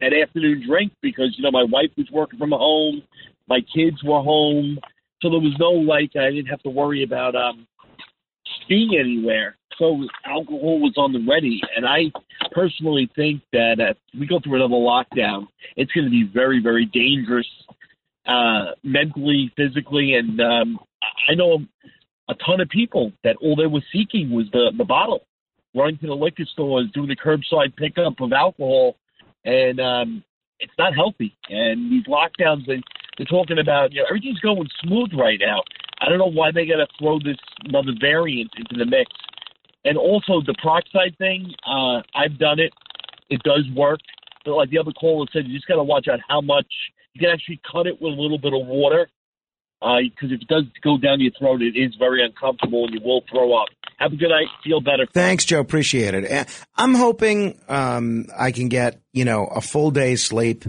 an 0.00 0.12
afternoon 0.14 0.64
drink 0.66 0.92
because 1.02 1.34
you 1.36 1.42
know 1.42 1.50
my 1.50 1.64
wife 1.64 1.90
was 1.96 2.06
working 2.12 2.38
from 2.38 2.50
home, 2.50 3.02
my 3.48 3.60
kids 3.74 4.02
were 4.04 4.22
home, 4.22 4.78
so 5.20 5.30
there 5.30 5.40
was 5.40 5.56
no 5.58 5.70
like 5.70 6.10
I 6.16 6.30
didn't 6.30 6.46
have 6.46 6.62
to 6.62 6.70
worry 6.70 7.02
about 7.02 7.34
um, 7.34 7.66
being 8.68 8.96
anywhere. 8.98 9.56
So 9.78 10.04
alcohol 10.24 10.80
was 10.80 10.94
on 10.96 11.12
the 11.12 11.24
ready, 11.28 11.60
and 11.76 11.86
I 11.86 12.12
personally 12.52 13.08
think 13.14 13.42
that 13.52 13.76
if 13.78 13.96
we 14.18 14.26
go 14.26 14.40
through 14.40 14.56
another 14.56 14.74
lockdown, 14.74 15.46
it's 15.76 15.92
going 15.92 16.04
to 16.04 16.10
be 16.10 16.28
very, 16.32 16.60
very 16.60 16.84
dangerous, 16.84 17.46
uh, 18.26 18.72
mentally, 18.82 19.52
physically, 19.56 20.14
and 20.14 20.40
um, 20.40 20.78
I 21.28 21.34
know 21.34 21.60
a 22.28 22.34
ton 22.34 22.60
of 22.60 22.68
people 22.68 23.12
that 23.24 23.36
all 23.36 23.56
they 23.56 23.66
were 23.66 23.82
seeking 23.92 24.30
was 24.30 24.46
the 24.52 24.72
the 24.76 24.84
bottle, 24.84 25.26
running 25.74 25.98
to 25.98 26.06
the 26.06 26.14
liquor 26.14 26.44
stores, 26.52 26.88
doing 26.92 27.08
the 27.08 27.16
curbside 27.16 27.76
pickup 27.76 28.20
of 28.20 28.32
alcohol, 28.32 28.96
and 29.44 29.80
um, 29.80 30.24
it's 30.60 30.72
not 30.78 30.94
healthy. 30.94 31.36
And 31.48 31.92
these 31.92 32.04
lockdowns, 32.06 32.66
they, 32.66 32.82
they're 33.16 33.26
talking 33.26 33.58
about, 33.58 33.92
you 33.92 34.00
know, 34.00 34.06
everything's 34.08 34.40
going 34.40 34.68
smooth 34.82 35.10
right 35.18 35.38
now. 35.40 35.62
I 36.00 36.08
don't 36.08 36.18
know 36.18 36.30
why 36.30 36.50
they 36.52 36.66
got 36.66 36.76
to 36.76 36.86
throw 36.98 37.18
this 37.18 37.36
another 37.64 37.92
variant 38.00 38.50
into 38.56 38.76
the 38.76 38.86
mix. 38.86 39.10
And 39.84 39.96
also 39.96 40.42
the 40.44 40.54
peroxide 40.62 41.16
thing, 41.18 41.52
uh, 41.66 42.02
I've 42.14 42.38
done 42.38 42.58
it. 42.58 42.72
It 43.30 43.42
does 43.42 43.64
work. 43.74 44.00
But 44.44 44.54
like 44.54 44.70
the 44.70 44.78
other 44.78 44.92
caller 44.92 45.26
said, 45.32 45.46
you 45.46 45.56
just 45.56 45.68
got 45.68 45.76
to 45.76 45.82
watch 45.82 46.08
out 46.08 46.20
how 46.28 46.40
much. 46.40 46.66
You 47.14 47.20
can 47.20 47.30
actually 47.30 47.60
cut 47.70 47.86
it 47.86 48.00
with 48.00 48.12
a 48.12 48.20
little 48.20 48.38
bit 48.38 48.52
of 48.52 48.66
water 48.66 49.08
because 49.80 50.32
if 50.32 50.42
it 50.42 50.48
does 50.48 50.64
go 50.82 50.98
down 50.98 51.20
your 51.20 51.32
throat, 51.38 51.62
it 51.62 51.76
is 51.76 51.94
very 51.98 52.24
uncomfortable 52.24 52.84
and 52.84 52.94
you 52.94 53.00
will 53.04 53.22
throw 53.30 53.54
up. 53.54 53.68
Have 53.98 54.12
a 54.12 54.16
good 54.16 54.28
night. 54.28 54.46
Feel 54.62 54.80
better. 54.80 55.06
Thanks, 55.12 55.44
Joe. 55.44 55.58
Appreciate 55.58 56.14
it. 56.14 56.48
I'm 56.76 56.94
hoping 56.94 57.58
um, 57.68 58.26
I 58.36 58.52
can 58.52 58.68
get 58.68 59.00
you 59.12 59.24
know 59.24 59.46
a 59.46 59.60
full 59.60 59.90
day's 59.90 60.24
sleep 60.24 60.64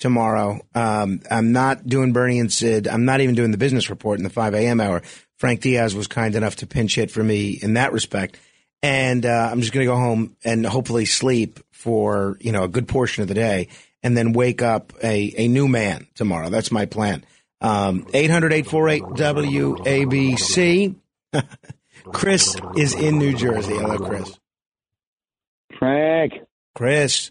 tomorrow. 0.00 0.60
Um, 0.74 1.20
I'm 1.30 1.52
not 1.52 1.86
doing 1.86 2.12
Bernie 2.12 2.40
and 2.40 2.52
Sid. 2.52 2.88
I'm 2.88 3.04
not 3.04 3.20
even 3.20 3.36
doing 3.36 3.52
the 3.52 3.58
business 3.58 3.90
report 3.90 4.18
in 4.18 4.24
the 4.24 4.30
5 4.30 4.54
a.m. 4.54 4.80
hour. 4.80 5.02
Frank 5.38 5.60
Diaz 5.60 5.94
was 5.94 6.08
kind 6.08 6.34
enough 6.34 6.56
to 6.56 6.66
pinch 6.66 6.96
hit 6.96 7.12
for 7.12 7.22
me 7.22 7.58
in 7.62 7.74
that 7.74 7.92
respect, 7.92 8.38
and 8.82 9.24
uh, 9.24 9.48
I'm 9.50 9.60
just 9.60 9.72
going 9.72 9.86
to 9.86 9.92
go 9.92 9.96
home 9.96 10.36
and 10.44 10.66
hopefully 10.66 11.04
sleep 11.04 11.60
for 11.70 12.36
you 12.40 12.50
know 12.50 12.64
a 12.64 12.68
good 12.68 12.88
portion 12.88 13.22
of 13.22 13.28
the 13.28 13.34
day, 13.34 13.68
and 14.02 14.16
then 14.16 14.32
wake 14.32 14.62
up 14.62 14.92
a 15.02 15.32
a 15.36 15.46
new 15.46 15.68
man 15.68 16.08
tomorrow. 16.14 16.50
That's 16.50 16.72
my 16.72 16.86
plan. 16.86 17.24
Um, 17.60 18.06
800 18.12 18.52
848 18.52 19.02
WABC. 19.84 20.96
Chris 22.12 22.56
is 22.76 22.94
in 22.94 23.18
New 23.18 23.34
Jersey. 23.34 23.74
Hello, 23.76 23.98
Chris. 23.98 24.38
Frank. 25.78 26.32
Chris. 26.74 27.30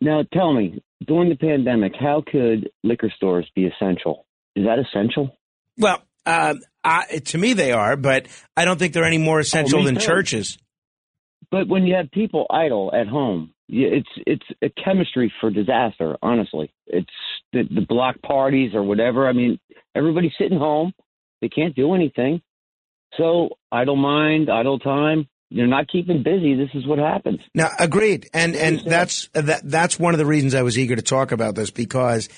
Now 0.00 0.22
tell 0.32 0.52
me, 0.52 0.82
during 1.06 1.28
the 1.28 1.36
pandemic, 1.36 1.92
how 1.98 2.22
could 2.26 2.70
liquor 2.82 3.10
stores 3.14 3.48
be 3.54 3.66
essential? 3.66 4.26
Is 4.56 4.64
that 4.66 4.78
essential? 4.78 5.36
Well, 5.78 6.02
uh, 6.26 6.54
I, 6.82 7.20
to 7.26 7.38
me 7.38 7.52
they 7.54 7.72
are, 7.72 7.96
but 7.96 8.26
I 8.56 8.64
don't 8.64 8.78
think 8.78 8.92
they're 8.94 9.04
any 9.04 9.18
more 9.18 9.40
essential 9.40 9.80
Oh, 9.80 9.84
than 9.84 9.96
too. 9.96 10.00
churches. 10.00 10.58
But 11.50 11.68
when 11.68 11.86
you 11.86 11.94
have 11.94 12.10
people 12.10 12.46
idle 12.50 12.90
at 12.94 13.06
home, 13.06 13.52
it's 13.68 14.08
it's 14.26 14.44
a 14.62 14.68
chemistry 14.82 15.32
for 15.40 15.50
disaster. 15.50 16.16
Honestly, 16.22 16.72
it's 16.86 17.08
the, 17.52 17.62
the 17.62 17.80
block 17.86 18.16
parties 18.22 18.74
or 18.74 18.82
whatever. 18.82 19.28
I 19.28 19.32
mean, 19.32 19.58
everybody's 19.94 20.32
sitting 20.38 20.58
home; 20.58 20.92
they 21.40 21.48
can't 21.48 21.74
do 21.74 21.94
anything. 21.94 22.42
So 23.16 23.50
idle 23.70 23.96
mind, 23.96 24.50
idle 24.50 24.78
time. 24.78 25.28
You're 25.50 25.66
not 25.66 25.88
keeping 25.88 26.22
busy. 26.22 26.54
This 26.56 26.70
is 26.74 26.86
what 26.86 26.98
happens. 26.98 27.38
Now, 27.54 27.68
agreed, 27.78 28.28
and 28.34 28.56
and 28.56 28.80
that's 28.80 29.28
that 29.34 29.60
that's 29.62 29.98
one 29.98 30.12
of 30.14 30.18
the 30.18 30.26
reasons 30.26 30.54
I 30.54 30.62
was 30.62 30.76
eager 30.78 30.96
to 30.96 31.02
talk 31.02 31.30
about 31.30 31.54
this 31.54 31.70
because, 31.70 32.28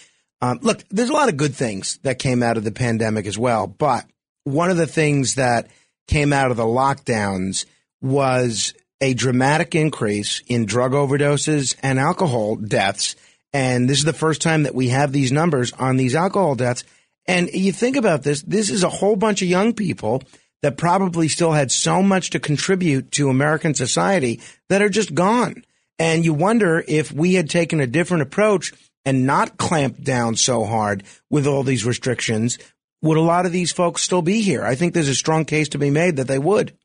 um, 0.42 0.58
look, 0.60 0.84
there's 0.90 1.08
a 1.08 1.14
lot 1.14 1.30
of 1.30 1.36
good 1.36 1.54
things 1.54 1.98
that 2.02 2.18
came 2.18 2.42
out 2.42 2.58
of 2.58 2.64
the 2.64 2.72
pandemic 2.72 3.26
as 3.26 3.38
well, 3.38 3.66
but 3.66 4.04
one 4.44 4.70
of 4.70 4.76
the 4.76 4.86
things 4.86 5.36
that 5.36 5.68
came 6.08 6.32
out 6.32 6.50
of 6.50 6.58
the 6.58 6.64
lockdowns 6.64 7.64
was 8.02 8.74
a 9.00 9.14
dramatic 9.14 9.74
increase 9.74 10.42
in 10.46 10.66
drug 10.66 10.92
overdoses 10.92 11.74
and 11.82 11.98
alcohol 11.98 12.56
deaths, 12.56 13.16
and 13.52 13.88
this 13.88 13.98
is 13.98 14.04
the 14.04 14.12
first 14.12 14.42
time 14.42 14.64
that 14.64 14.74
we 14.74 14.88
have 14.88 15.12
these 15.12 15.32
numbers 15.32 15.72
on 15.72 15.96
these 15.96 16.14
alcohol 16.14 16.54
deaths. 16.54 16.84
And 17.26 17.48
you 17.48 17.72
think 17.72 17.96
about 17.96 18.22
this, 18.22 18.42
this 18.42 18.68
is 18.70 18.84
a 18.84 18.90
whole 18.90 19.16
bunch 19.16 19.42
of 19.42 19.48
young 19.48 19.72
people 19.72 20.22
that 20.66 20.76
probably 20.76 21.28
still 21.28 21.52
had 21.52 21.70
so 21.70 22.02
much 22.02 22.30
to 22.30 22.40
contribute 22.40 23.12
to 23.12 23.28
American 23.28 23.72
society 23.72 24.40
that 24.68 24.82
are 24.82 24.88
just 24.88 25.14
gone. 25.14 25.62
And 25.96 26.24
you 26.24 26.34
wonder 26.34 26.84
if 26.88 27.12
we 27.12 27.34
had 27.34 27.48
taken 27.48 27.78
a 27.78 27.86
different 27.86 28.24
approach 28.24 28.72
and 29.04 29.28
not 29.28 29.58
clamped 29.58 30.02
down 30.02 30.34
so 30.34 30.64
hard 30.64 31.04
with 31.30 31.46
all 31.46 31.62
these 31.62 31.86
restrictions, 31.86 32.58
would 33.00 33.16
a 33.16 33.20
lot 33.20 33.46
of 33.46 33.52
these 33.52 33.70
folks 33.70 34.02
still 34.02 34.22
be 34.22 34.40
here? 34.40 34.64
I 34.64 34.74
think 34.74 34.92
there's 34.92 35.08
a 35.08 35.14
strong 35.14 35.44
case 35.44 35.68
to 35.68 35.78
be 35.78 35.88
made 35.88 36.16
that 36.16 36.26
they 36.26 36.40
would. 36.40 36.76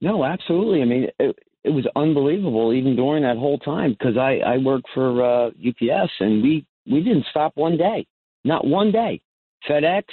No, 0.00 0.24
absolutely. 0.24 0.80
I 0.80 0.84
mean, 0.84 1.08
it, 1.18 1.36
it 1.64 1.70
was 1.70 1.88
unbelievable 1.96 2.72
even 2.72 2.94
during 2.94 3.24
that 3.24 3.36
whole 3.36 3.58
time 3.58 3.96
because 3.98 4.16
I 4.16 4.38
I 4.46 4.58
work 4.58 4.82
for 4.94 5.24
uh, 5.24 5.46
UPS 5.48 6.12
and 6.20 6.40
we 6.40 6.64
we 6.88 7.02
didn't 7.02 7.26
stop 7.30 7.50
one 7.56 7.76
day, 7.76 8.06
not 8.44 8.64
one 8.64 8.92
day. 8.92 9.22
FedEx, 9.68 10.04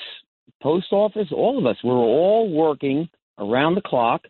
post 0.64 0.88
office, 0.91 1.27
all 1.31 1.60
of 1.60 1.65
us 1.65 1.77
we 1.84 1.90
were 1.90 1.98
all 1.98 2.49
working 2.49 3.10
around 3.38 3.76
the 3.76 3.81
clock 3.81 4.26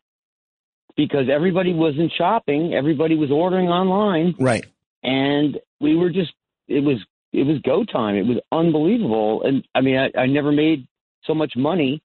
because 0.98 1.28
everybody 1.32 1.74
wasn't 1.74 2.12
shopping, 2.18 2.74
everybody 2.74 3.16
was 3.16 3.32
ordering 3.32 3.68
online, 3.70 4.36
right? 4.40 4.66
And 5.04 5.60
we 5.80 5.96
were 5.96 6.10
just 6.10 6.34
it 6.68 6.84
was 6.84 6.98
it 7.32 7.44
was 7.44 7.60
go 7.62 7.86
time. 7.86 8.16
It 8.16 8.26
was 8.26 8.40
unbelievable, 8.52 9.44
and 9.44 9.66
I 9.74 9.82
mean 9.82 9.98
I, 9.98 10.20
I 10.20 10.26
never 10.26 10.52
made 10.52 10.88
so 11.26 11.34
much 11.34 11.54
money 11.56 12.02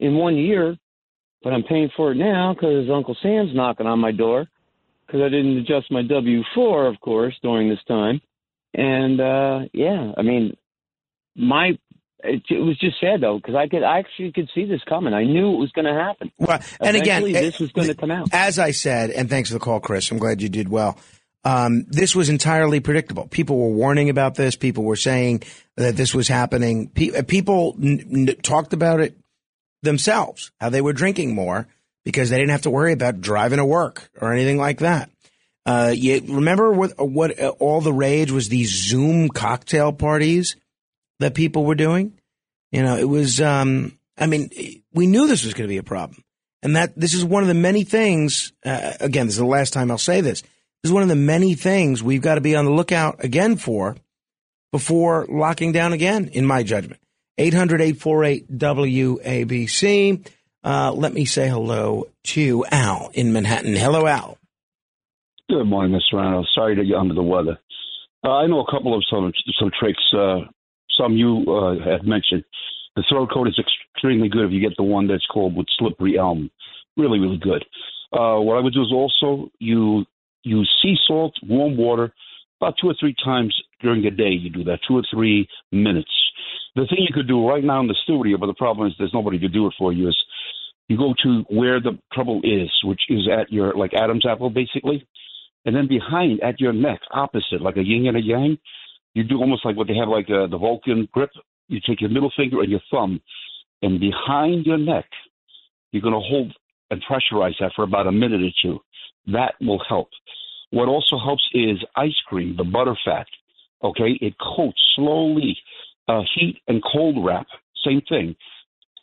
in 0.00 0.16
one 0.16 0.36
year 0.36 0.76
but 1.42 1.52
I'm 1.52 1.62
paying 1.62 1.90
for 1.96 2.12
it 2.12 2.16
now 2.16 2.54
because 2.54 2.90
Uncle 2.90 3.16
Sam's 3.22 3.54
knocking 3.54 3.86
on 3.86 3.98
my 3.98 4.12
door 4.12 4.46
because 5.06 5.20
I 5.22 5.28
didn't 5.28 5.58
adjust 5.58 5.90
my 5.90 6.02
W 6.02 6.42
four, 6.54 6.86
of 6.86 7.00
course, 7.00 7.34
during 7.42 7.68
this 7.68 7.82
time. 7.86 8.20
And 8.74 9.20
uh 9.20 9.60
yeah, 9.72 10.12
I 10.16 10.22
mean, 10.22 10.56
my 11.36 11.78
it, 12.24 12.42
it 12.50 12.58
was 12.60 12.78
just 12.78 13.00
sad 13.00 13.20
though 13.20 13.36
because 13.36 13.54
I 13.54 13.68
could 13.68 13.82
I 13.82 13.98
actually 14.00 14.32
could 14.32 14.50
see 14.54 14.64
this 14.64 14.82
coming. 14.88 15.14
I 15.14 15.24
knew 15.24 15.54
it 15.54 15.58
was 15.58 15.70
going 15.72 15.84
to 15.84 15.94
happen. 15.94 16.32
Well, 16.38 16.60
and 16.80 16.96
again, 16.96 17.22
Eventually, 17.22 17.32
this 17.32 17.58
was 17.58 17.72
going 17.72 17.88
to 17.88 17.94
come 17.94 18.10
out. 18.10 18.28
As 18.32 18.58
I 18.58 18.72
said, 18.72 19.10
and 19.10 19.30
thanks 19.30 19.50
for 19.50 19.54
the 19.54 19.60
call, 19.60 19.80
Chris. 19.80 20.10
I'm 20.10 20.18
glad 20.18 20.42
you 20.42 20.48
did 20.48 20.68
well. 20.68 20.98
Um, 21.44 21.84
this 21.88 22.16
was 22.16 22.28
entirely 22.28 22.80
predictable. 22.80 23.28
People 23.28 23.58
were 23.58 23.74
warning 23.74 24.10
about 24.10 24.34
this. 24.34 24.56
People 24.56 24.84
were 24.84 24.96
saying 24.96 25.44
that 25.76 25.96
this 25.96 26.12
was 26.12 26.28
happening. 26.28 26.88
Pe- 26.88 27.22
people 27.22 27.76
n- 27.80 28.28
n- 28.28 28.36
talked 28.42 28.72
about 28.72 29.00
it 29.00 29.16
themselves, 29.82 30.50
how 30.60 30.68
they 30.68 30.80
were 30.80 30.92
drinking 30.92 31.34
more 31.34 31.68
because 32.04 32.30
they 32.30 32.38
didn't 32.38 32.50
have 32.50 32.62
to 32.62 32.70
worry 32.70 32.92
about 32.92 33.20
driving 33.20 33.58
to 33.58 33.64
work 33.64 34.10
or 34.20 34.32
anything 34.32 34.58
like 34.58 34.80
that. 34.80 35.10
Uh, 35.64 35.92
you 35.94 36.22
remember 36.26 36.72
what, 36.72 36.92
what 36.98 37.38
uh, 37.38 37.48
all 37.60 37.80
the 37.80 37.92
rage 37.92 38.30
was 38.32 38.48
these 38.48 38.70
Zoom 38.70 39.28
cocktail 39.28 39.92
parties 39.92 40.56
that 41.20 41.34
people 41.34 41.64
were 41.64 41.74
doing? 41.74 42.12
You 42.72 42.82
know, 42.82 42.96
it 42.96 43.08
was, 43.08 43.40
um, 43.40 43.98
I 44.16 44.26
mean, 44.26 44.50
we 44.92 45.06
knew 45.06 45.26
this 45.26 45.44
was 45.44 45.54
going 45.54 45.66
to 45.66 45.72
be 45.72 45.78
a 45.78 45.82
problem. 45.82 46.22
And 46.62 46.76
that 46.76 46.98
this 46.98 47.14
is 47.14 47.24
one 47.24 47.42
of 47.42 47.48
the 47.48 47.54
many 47.54 47.84
things, 47.84 48.52
uh, 48.64 48.94
again, 49.00 49.26
this 49.26 49.34
is 49.34 49.38
the 49.38 49.46
last 49.46 49.72
time 49.72 49.90
I'll 49.90 49.98
say 49.98 50.20
this. 50.20 50.42
This 50.42 50.90
is 50.90 50.92
one 50.92 51.02
of 51.02 51.08
the 51.08 51.16
many 51.16 51.54
things 51.54 52.02
we've 52.02 52.22
got 52.22 52.34
to 52.34 52.40
be 52.40 52.56
on 52.56 52.64
the 52.64 52.70
lookout 52.72 53.24
again 53.24 53.56
for 53.56 53.96
before 54.72 55.26
locking 55.28 55.72
down 55.72 55.92
again, 55.92 56.28
in 56.32 56.44
my 56.44 56.62
judgment. 56.62 57.00
800 57.38 57.80
848 57.80 58.58
WABC. 58.58 60.26
Uh, 60.64 60.92
let 60.92 61.14
me 61.14 61.24
say 61.24 61.48
hello 61.48 62.08
to 62.24 62.64
Al 62.70 63.10
in 63.14 63.32
Manhattan. 63.32 63.74
Hello, 63.74 64.06
Al. 64.06 64.36
Good 65.48 65.64
morning, 65.64 65.98
Mr. 65.98 66.18
Rano. 66.18 66.44
Sorry 66.54 66.76
to 66.76 66.84
get 66.84 66.96
under 66.96 67.14
the 67.14 67.22
weather. 67.22 67.58
Uh, 68.24 68.32
I 68.32 68.46
know 68.48 68.60
a 68.60 68.70
couple 68.70 68.94
of 68.94 69.04
some 69.08 69.32
some 69.58 69.70
tricks. 69.78 70.02
Uh, 70.12 70.40
some 70.98 71.12
you 71.16 71.44
uh, 71.48 71.74
had 71.78 72.06
mentioned. 72.06 72.44
The 72.96 73.04
throat 73.08 73.30
coat 73.32 73.48
is 73.48 73.58
extremely 73.58 74.28
good 74.28 74.46
if 74.46 74.52
you 74.52 74.60
get 74.60 74.76
the 74.76 74.82
one 74.82 75.06
that's 75.06 75.26
called 75.26 75.56
with 75.56 75.66
slippery 75.78 76.18
elm. 76.18 76.50
Really, 76.96 77.18
really 77.18 77.38
good. 77.38 77.64
Uh, 78.12 78.40
what 78.40 78.56
I 78.56 78.60
would 78.60 78.74
do 78.74 78.82
is 78.82 78.92
also 78.92 79.50
you 79.58 80.04
use 80.42 80.70
sea 80.82 80.96
salt, 81.06 81.34
warm 81.46 81.76
water, 81.76 82.12
about 82.60 82.74
two 82.80 82.88
or 82.88 82.94
three 82.98 83.14
times 83.24 83.54
during 83.80 84.02
the 84.02 84.10
day. 84.10 84.30
You 84.30 84.50
do 84.50 84.64
that 84.64 84.80
two 84.86 84.96
or 84.96 85.02
three 85.12 85.48
minutes. 85.70 86.10
The 86.74 86.86
thing 86.86 86.98
you 87.00 87.14
could 87.14 87.28
do 87.28 87.46
right 87.46 87.62
now 87.62 87.80
in 87.80 87.86
the 87.86 87.96
studio, 88.02 88.36
but 88.36 88.46
the 88.46 88.54
problem 88.54 88.88
is 88.88 88.94
there's 88.98 89.14
nobody 89.14 89.38
to 89.38 89.48
do 89.48 89.66
it 89.66 89.74
for 89.78 89.92
you. 89.92 90.08
Is 90.08 90.16
you 90.88 90.96
go 90.96 91.14
to 91.22 91.44
where 91.50 91.80
the 91.80 91.98
trouble 92.12 92.40
is, 92.42 92.70
which 92.82 93.02
is 93.08 93.28
at 93.28 93.52
your 93.52 93.74
like 93.74 93.94
Adam's 93.94 94.26
apple, 94.26 94.50
basically, 94.50 95.06
and 95.64 95.76
then 95.76 95.86
behind 95.86 96.40
at 96.42 96.60
your 96.60 96.72
neck, 96.72 97.00
opposite, 97.12 97.60
like 97.60 97.76
a 97.76 97.84
yin 97.84 98.06
and 98.06 98.16
a 98.16 98.22
yang. 98.22 98.58
You 99.18 99.24
do 99.24 99.38
almost 99.38 99.64
like 99.64 99.76
what 99.76 99.88
they 99.88 99.96
have, 99.96 100.08
like 100.08 100.30
uh, 100.30 100.46
the 100.46 100.56
Vulcan 100.56 101.08
grip. 101.10 101.30
You 101.66 101.80
take 101.84 102.00
your 102.00 102.08
middle 102.08 102.30
finger 102.36 102.60
and 102.60 102.70
your 102.70 102.80
thumb, 102.88 103.20
and 103.82 103.98
behind 103.98 104.64
your 104.64 104.78
neck, 104.78 105.06
you're 105.90 106.02
going 106.02 106.14
to 106.14 106.20
hold 106.20 106.54
and 106.92 107.02
pressurize 107.02 107.54
that 107.58 107.72
for 107.74 107.82
about 107.82 108.06
a 108.06 108.12
minute 108.12 108.40
or 108.40 108.50
two. 108.62 108.78
That 109.26 109.54
will 109.60 109.82
help. 109.88 110.08
What 110.70 110.86
also 110.86 111.18
helps 111.18 111.42
is 111.52 111.78
ice 111.96 112.14
cream, 112.28 112.54
the 112.56 112.62
butter 112.62 112.96
fat. 113.04 113.26
Okay, 113.82 114.16
it 114.20 114.34
coats 114.38 114.80
slowly. 114.94 115.58
Uh, 116.06 116.22
heat 116.36 116.60
and 116.68 116.80
cold 116.92 117.16
wrap, 117.26 117.48
same 117.84 118.00
thing. 118.08 118.36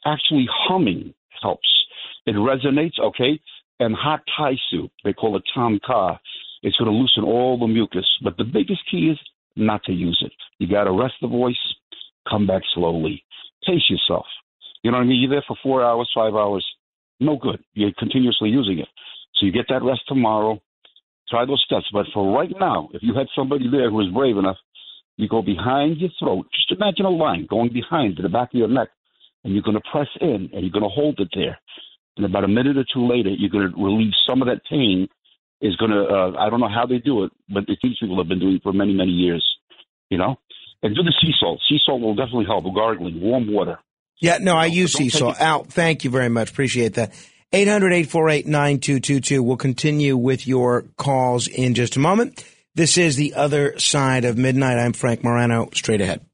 Actually, 0.06 0.48
humming 0.50 1.14
helps. 1.42 1.68
It 2.26 2.36
resonates. 2.36 2.98
Okay, 3.04 3.38
and 3.82 3.94
hot 3.94 4.22
Thai 4.38 4.54
soup. 4.72 4.92
They 5.04 5.12
call 5.12 5.36
it 5.36 5.44
tom 5.54 5.78
kha. 5.86 6.18
It's 6.64 6.78
going 6.78 6.90
to 6.90 6.98
loosen 6.98 7.26
all 7.26 7.60
the 7.60 7.68
mucus. 7.68 8.08
But 8.24 8.38
the 8.38 8.46
biggest 8.46 8.80
key 8.90 9.10
is 9.10 9.20
not 9.56 9.84
to 9.86 9.92
use 9.92 10.22
it. 10.26 10.34
You 10.60 10.68
got 10.68 10.86
to 10.86 10.92
rest 10.92 11.16
the 11.22 11.28
voice. 11.28 11.56
Come 12.30 12.48
back 12.48 12.62
slowly. 12.74 13.24
Pace 13.66 13.90
yourself. 13.90 14.26
You 14.84 14.92
know 14.92 14.98
what 14.98 15.04
I 15.04 15.08
mean? 15.08 15.22
You're 15.22 15.32
there 15.32 15.46
for 15.48 15.58
four 15.64 15.84
hours, 15.84 16.10
five 16.14 16.36
hours. 16.36 16.66
No 17.20 17.38
good. 17.38 17.64
You're 17.74 17.92
continuously 17.98 18.50
using 18.50 18.80
it. 18.80 18.88
So 19.36 19.46
you 19.46 19.52
get 19.52 19.66
that 19.70 19.84
rest 19.84 20.02
tomorrow. 20.08 20.62
Try 21.30 21.46
those 21.46 21.64
steps. 21.66 21.86
But 21.92 22.06
for 22.14 22.38
right 22.38 22.52
now, 22.60 22.90
if 22.94 23.02
you 23.02 23.16
had 23.16 23.28
somebody 23.36 23.70
there 23.70 23.90
who 23.90 23.98
was 23.98 24.14
brave 24.14 24.38
enough, 24.38 24.58
you 25.18 25.28
go 25.28 25.42
behind 25.42 25.98
your 25.98 26.10
throat. 26.20 26.46
Just 26.54 26.72
imagine 26.72 27.06
a 27.06 27.10
line 27.10 27.48
going 27.50 27.72
behind 27.72 28.18
to 28.18 28.22
the 28.22 28.30
back 28.30 28.50
of 28.54 28.60
your 28.60 28.68
neck, 28.68 28.90
and 29.44 29.54
you're 29.54 29.64
going 29.64 29.78
to 29.78 29.92
press 29.92 30.08
in 30.22 30.50
and 30.54 30.62
you're 30.62 30.72
going 30.72 30.84
to 30.84 30.90
hold 30.90 31.20
it 31.20 31.30
there. 31.34 31.58
And 32.18 32.26
about 32.26 32.44
a 32.44 32.50
minute 32.50 32.78
or 32.78 32.86
two 32.94 33.08
later, 33.08 33.30
you're 33.30 33.50
going 33.50 33.72
to 33.72 33.84
relieve 33.84 34.14
some 34.28 34.42
of 34.42 34.48
that 34.48 34.62
pain. 34.70 35.08
Is 35.62 35.76
going 35.78 35.92
to, 35.92 36.04
uh, 36.04 36.32
I 36.38 36.50
don't 36.50 36.60
know 36.60 36.70
how 36.70 36.86
they 36.86 36.98
do 36.98 37.24
it, 37.24 37.32
but 37.50 37.64
these 37.68 37.78
people 38.00 38.18
have 38.18 38.28
been 38.28 38.40
doing 38.40 38.56
it 38.56 38.64
for 38.64 38.74
many, 38.74 38.94
many 38.94 39.12
years, 39.12 39.44
you 40.10 40.18
know? 40.18 40.38
And 40.84 40.94
do 40.94 41.02
the 41.02 41.14
sea 41.22 41.32
salt. 41.40 41.62
Sea 41.68 41.80
salt 41.84 42.02
will 42.02 42.14
definitely 42.14 42.46
help. 42.46 42.66
Gargling, 42.76 43.22
warm 43.22 43.52
water. 43.52 43.80
Yeah, 44.20 44.38
no, 44.40 44.56
I 44.56 44.66
use 44.66 44.94
sea 44.94 45.10
salt. 45.10 45.40
Al, 45.40 45.64
thank 45.64 46.04
you 46.04 46.10
very 46.10 46.30
much. 46.30 46.52
Appreciate 46.52 46.96
that. 46.96 47.12
800 47.54 47.94
848 47.94 48.48
9222. 48.48 49.42
We'll 49.42 49.58
continue 49.58 50.18
with 50.18 50.46
your 50.46 50.84
calls 50.98 51.48
in 51.48 51.74
just 51.74 51.96
a 51.96 52.00
moment. 52.00 52.44
This 52.76 52.98
is 52.98 53.16
the 53.16 53.36
other 53.36 53.80
side 53.80 54.26
of 54.26 54.38
midnight. 54.38 54.78
I'm 54.78 54.94
Frank 54.94 55.24
Morano. 55.24 55.70
Straight 55.74 56.02
ahead. 56.02 56.26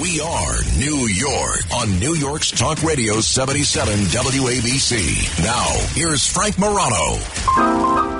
We 0.00 0.20
are 0.20 0.56
New 0.78 1.06
York 1.08 1.60
on 1.74 1.98
New 1.98 2.14
York's 2.14 2.50
Talk 2.50 2.82
Radio 2.82 3.20
77 3.20 3.92
WABC. 3.94 5.44
Now, 5.44 5.66
here's 5.94 6.26
Frank 6.26 6.58
Morano. 6.58 8.11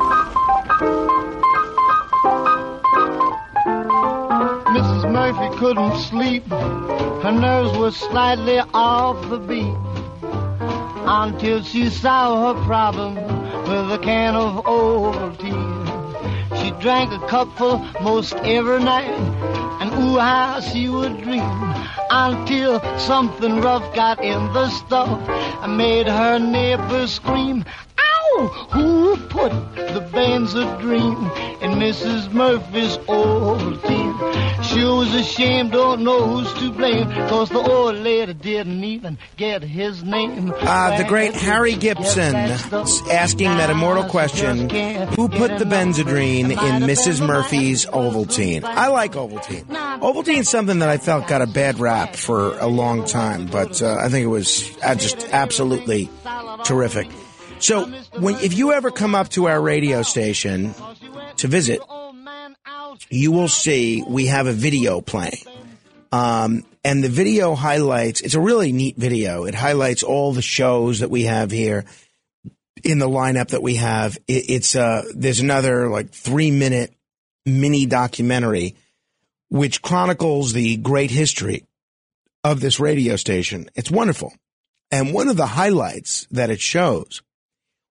Couldn't 5.62 5.96
sleep. 5.96 6.44
Her 6.48 7.30
nerves 7.30 7.78
were 7.78 7.92
slightly 7.92 8.58
off 8.74 9.30
the 9.30 9.38
beat 9.38 9.76
until 11.06 11.62
she 11.62 11.88
saw 11.88 12.52
her 12.52 12.64
problem 12.64 13.14
with 13.14 13.92
a 13.92 14.00
can 14.02 14.34
of 14.34 14.64
Ovaltine. 14.64 15.86
She 16.58 16.72
drank 16.82 17.12
a 17.12 17.24
cupful 17.28 17.78
most 18.02 18.34
every 18.34 18.82
night, 18.82 19.14
and 19.82 19.92
ooh, 19.94 20.16
how 20.16 20.60
she 20.60 20.88
would 20.88 21.20
dream 21.22 21.42
until 22.08 22.80
something 22.98 23.60
rough 23.60 23.94
got 23.96 24.22
in 24.22 24.52
the 24.52 24.70
stuff 24.70 25.28
and 25.28 25.76
made 25.76 26.06
her 26.06 26.38
neighbors 26.38 27.14
scream. 27.14 27.64
Ow! 27.98 28.46
Who 28.70 29.16
put 29.28 29.50
the 29.74 30.08
Benzedrine 30.12 31.62
in 31.62 31.70
Mrs. 31.80 32.32
Murphy's 32.32 32.96
Ovaltine? 33.08 34.42
She 34.62 34.84
was 34.84 35.12
ashamed, 35.14 35.72
don't 35.72 36.02
know 36.02 36.26
who's 36.26 36.52
to 36.54 36.70
blame, 36.70 37.10
cause 37.28 37.48
the 37.48 37.58
old 37.58 37.96
lady 37.96 38.32
didn't 38.32 38.84
even 38.84 39.18
get 39.36 39.62
his 39.62 40.04
name. 40.04 40.52
Uh, 40.56 40.96
the 40.96 41.04
great 41.04 41.34
Harry 41.34 41.74
Gibson 41.74 42.34
asking 42.36 43.48
that 43.48 43.70
immortal 43.70 44.04
question 44.04 44.70
Who 44.70 45.28
put 45.28 45.58
the 45.58 45.64
Benzedrine 45.64 46.50
in 46.50 46.82
Mrs. 46.82 47.26
Murphy's 47.26 47.86
Ovaltine? 47.86 48.64
I 48.64 48.86
like 48.88 49.12
Ovaltine. 49.12 49.68
Ovaltine's 49.74 50.48
something 50.48 50.80
that 50.80 50.88
I 50.88 50.98
felt 50.98 51.26
got 51.26 51.42
a 51.42 51.46
bad 51.46 51.78
rap 51.78 52.16
for 52.16 52.58
a 52.58 52.66
long 52.66 53.04
time, 53.04 53.46
but 53.46 53.82
uh, 53.82 53.96
I 54.00 54.08
think 54.08 54.24
it 54.24 54.28
was 54.28 54.76
uh, 54.82 54.94
just 54.94 55.28
absolutely 55.30 56.10
terrific. 56.64 57.08
So, 57.58 57.86
when 58.18 58.36
if 58.36 58.54
you 58.54 58.72
ever 58.72 58.90
come 58.90 59.14
up 59.14 59.28
to 59.30 59.46
our 59.46 59.60
radio 59.60 60.02
station 60.02 60.74
to 61.36 61.48
visit, 61.48 61.80
you 63.10 63.32
will 63.32 63.48
see 63.48 64.02
we 64.06 64.26
have 64.26 64.46
a 64.46 64.52
video 64.52 65.00
playing. 65.00 65.44
Um, 66.10 66.64
and 66.84 67.02
the 67.02 67.08
video 67.08 67.54
highlights, 67.54 68.20
it's 68.20 68.34
a 68.34 68.40
really 68.40 68.72
neat 68.72 68.96
video. 68.96 69.44
It 69.44 69.54
highlights 69.54 70.02
all 70.02 70.32
the 70.32 70.42
shows 70.42 71.00
that 71.00 71.10
we 71.10 71.22
have 71.22 71.50
here 71.50 71.84
in 72.84 72.98
the 72.98 73.08
lineup 73.08 73.48
that 73.48 73.62
we 73.62 73.76
have. 73.76 74.18
It, 74.26 74.50
it's, 74.50 74.76
uh, 74.76 75.04
there's 75.14 75.40
another 75.40 75.88
like 75.88 76.10
three 76.10 76.50
minute 76.50 76.92
mini 77.46 77.86
documentary 77.86 78.76
which 79.52 79.82
chronicles 79.82 80.54
the 80.54 80.78
great 80.78 81.10
history 81.10 81.66
of 82.42 82.60
this 82.60 82.80
radio 82.80 83.16
station. 83.16 83.68
It's 83.74 83.90
wonderful. 83.90 84.32
And 84.90 85.12
one 85.12 85.28
of 85.28 85.36
the 85.36 85.46
highlights 85.46 86.26
that 86.30 86.48
it 86.48 86.58
shows 86.58 87.20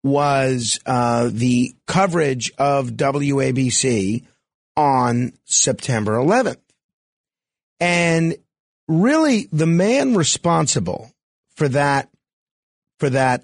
was 0.03 0.79
uh, 0.87 1.29
the 1.31 1.75
coverage 1.85 2.51
of 2.57 2.89
WABC 2.93 4.25
on 4.75 5.33
September 5.45 6.13
11th. 6.13 6.57
And 7.79 8.35
really, 8.87 9.47
the 9.51 9.67
man 9.67 10.15
responsible 10.15 11.11
for 11.55 11.69
that, 11.69 12.09
for 12.97 13.11
that 13.11 13.43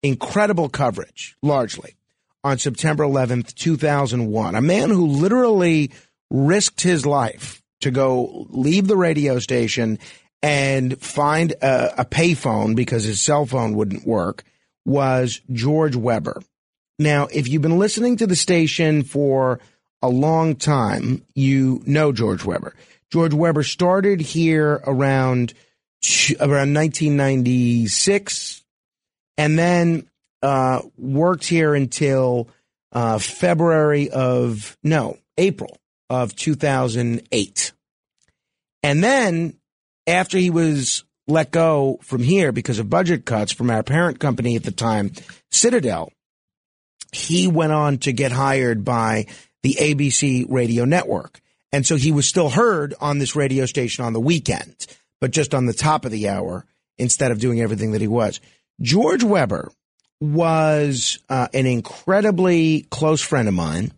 incredible 0.00 0.68
coverage, 0.68 1.36
largely 1.42 1.96
on 2.44 2.58
September 2.58 3.02
11th, 3.02 3.52
2001, 3.54 4.54
a 4.54 4.60
man 4.60 4.90
who 4.90 5.08
literally 5.08 5.90
risked 6.30 6.80
his 6.80 7.06
life 7.06 7.62
to 7.80 7.90
go 7.90 8.46
leave 8.50 8.86
the 8.86 8.96
radio 8.96 9.38
station 9.38 9.98
and 10.42 11.00
find 11.00 11.52
a, 11.62 12.00
a 12.02 12.04
payphone 12.04 12.74
because 12.76 13.04
his 13.04 13.20
cell 13.20 13.46
phone 13.46 13.74
wouldn't 13.74 14.06
work 14.06 14.44
was 14.84 15.40
George 15.52 15.96
Weber. 15.96 16.42
Now, 16.98 17.26
if 17.32 17.48
you've 17.48 17.62
been 17.62 17.78
listening 17.78 18.16
to 18.18 18.26
the 18.26 18.36
station 18.36 19.02
for 19.02 19.60
a 20.02 20.08
long 20.08 20.56
time, 20.56 21.22
you 21.34 21.82
know 21.86 22.12
George 22.12 22.44
Weber. 22.44 22.74
George 23.10 23.34
Weber 23.34 23.62
started 23.62 24.20
here 24.20 24.80
around 24.86 25.54
around 26.38 26.74
1996, 26.74 28.62
and 29.36 29.58
then 29.58 30.06
uh, 30.42 30.82
worked 30.96 31.46
here 31.46 31.74
until 31.74 32.48
uh, 32.92 33.18
February 33.18 34.10
of 34.10 34.76
no 34.82 35.18
April 35.36 35.76
of 36.08 36.34
2008, 36.36 37.72
and 38.82 39.02
then 39.02 39.56
after 40.06 40.38
he 40.38 40.50
was 40.50 41.04
let 41.26 41.50
go 41.50 41.98
from 42.02 42.22
here 42.22 42.52
because 42.52 42.78
of 42.78 42.88
budget 42.88 43.24
cuts 43.24 43.52
from 43.52 43.70
our 43.70 43.82
parent 43.82 44.20
company 44.20 44.56
at 44.56 44.62
the 44.62 44.70
time, 44.70 45.12
Citadel, 45.50 46.12
he 47.12 47.48
went 47.48 47.72
on 47.72 47.98
to 47.98 48.12
get 48.12 48.32
hired 48.32 48.84
by 48.84 49.26
the 49.62 49.74
ABC 49.74 50.46
radio 50.48 50.84
network. 50.84 51.40
And 51.72 51.84
so 51.84 51.96
he 51.96 52.12
was 52.12 52.28
still 52.28 52.50
heard 52.50 52.94
on 53.00 53.18
this 53.18 53.34
radio 53.34 53.66
station 53.66 54.04
on 54.04 54.12
the 54.12 54.20
weekend, 54.20 54.86
but 55.20 55.32
just 55.32 55.54
on 55.54 55.66
the 55.66 55.72
top 55.72 56.04
of 56.04 56.12
the 56.12 56.28
hour 56.28 56.64
instead 56.98 57.32
of 57.32 57.40
doing 57.40 57.60
everything 57.60 57.92
that 57.92 58.00
he 58.00 58.08
was. 58.08 58.40
George 58.80 59.24
Weber 59.24 59.72
was 60.20 61.18
uh, 61.28 61.48
an 61.52 61.66
incredibly 61.66 62.86
close 62.90 63.20
friend 63.20 63.48
of 63.48 63.54
mine 63.54 63.92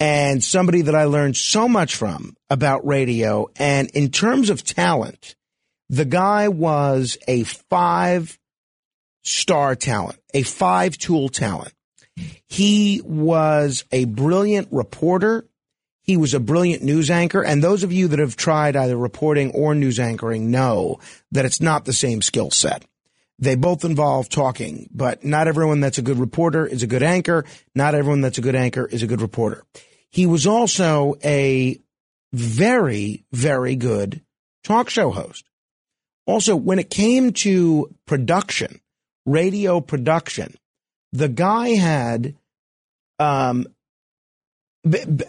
and 0.00 0.42
somebody 0.42 0.80
that 0.82 0.94
I 0.94 1.04
learned 1.04 1.36
so 1.36 1.68
much 1.68 1.94
from 1.94 2.34
about 2.48 2.86
radio. 2.86 3.48
And 3.56 3.90
in 3.90 4.10
terms 4.10 4.48
of 4.48 4.64
talent, 4.64 5.36
the 5.90 6.06
guy 6.06 6.48
was 6.48 7.18
a 7.28 7.44
five 7.44 8.38
star 9.22 9.76
talent, 9.76 10.18
a 10.32 10.42
five 10.42 10.96
tool 10.96 11.28
talent. 11.28 11.74
He 12.46 13.02
was 13.04 13.84
a 13.92 14.06
brilliant 14.06 14.68
reporter. 14.70 15.46
He 16.02 16.16
was 16.16 16.32
a 16.32 16.40
brilliant 16.40 16.82
news 16.82 17.10
anchor. 17.10 17.42
And 17.42 17.62
those 17.62 17.82
of 17.82 17.92
you 17.92 18.08
that 18.08 18.18
have 18.18 18.36
tried 18.36 18.76
either 18.76 18.96
reporting 18.96 19.52
or 19.52 19.74
news 19.74 20.00
anchoring 20.00 20.50
know 20.50 20.98
that 21.30 21.44
it's 21.44 21.60
not 21.60 21.84
the 21.84 21.92
same 21.92 22.22
skill 22.22 22.50
set. 22.50 22.84
They 23.38 23.54
both 23.54 23.84
involve 23.84 24.28
talking, 24.28 24.88
but 24.92 25.24
not 25.24 25.48
everyone 25.48 25.80
that's 25.80 25.98
a 25.98 26.02
good 26.02 26.18
reporter 26.18 26.66
is 26.66 26.82
a 26.82 26.86
good 26.86 27.02
anchor. 27.02 27.44
Not 27.74 27.94
everyone 27.94 28.20
that's 28.20 28.38
a 28.38 28.42
good 28.42 28.56
anchor 28.56 28.86
is 28.86 29.02
a 29.02 29.06
good 29.06 29.22
reporter. 29.22 29.64
He 30.10 30.26
was 30.26 30.46
also 30.46 31.14
a 31.24 31.78
very, 32.32 33.24
very 33.32 33.76
good 33.76 34.22
talk 34.64 34.90
show 34.90 35.10
host. 35.10 35.44
Also, 36.26 36.54
when 36.54 36.78
it 36.78 36.90
came 36.90 37.32
to 37.32 37.94
production, 38.06 38.80
radio 39.26 39.80
production, 39.80 40.54
the 41.12 41.28
guy 41.28 41.70
had 41.70 42.36
um, 43.18 43.66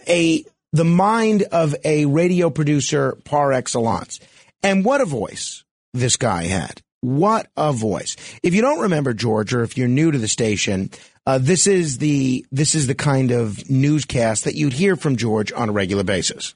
a 0.08 0.44
the 0.72 0.84
mind 0.84 1.42
of 1.42 1.74
a 1.84 2.06
radio 2.06 2.50
producer 2.50 3.18
par 3.24 3.52
excellence. 3.52 4.20
And 4.62 4.84
what 4.84 5.00
a 5.00 5.04
voice 5.04 5.64
this 5.92 6.16
guy 6.16 6.44
had. 6.44 6.80
What 7.00 7.48
a 7.56 7.72
voice. 7.72 8.16
If 8.42 8.54
you 8.54 8.62
don't 8.62 8.80
remember 8.80 9.12
George, 9.12 9.52
or 9.52 9.64
if 9.64 9.76
you're 9.76 9.88
new 9.88 10.12
to 10.12 10.18
the 10.18 10.28
station, 10.28 10.90
uh, 11.26 11.38
this 11.38 11.66
is 11.66 11.98
the 11.98 12.44
this 12.50 12.74
is 12.74 12.86
the 12.86 12.94
kind 12.94 13.30
of 13.30 13.68
newscast 13.70 14.44
that 14.44 14.54
you'd 14.54 14.72
hear 14.72 14.96
from 14.96 15.16
George 15.16 15.52
on 15.52 15.68
a 15.68 15.72
regular 15.72 16.04
basis. 16.04 16.54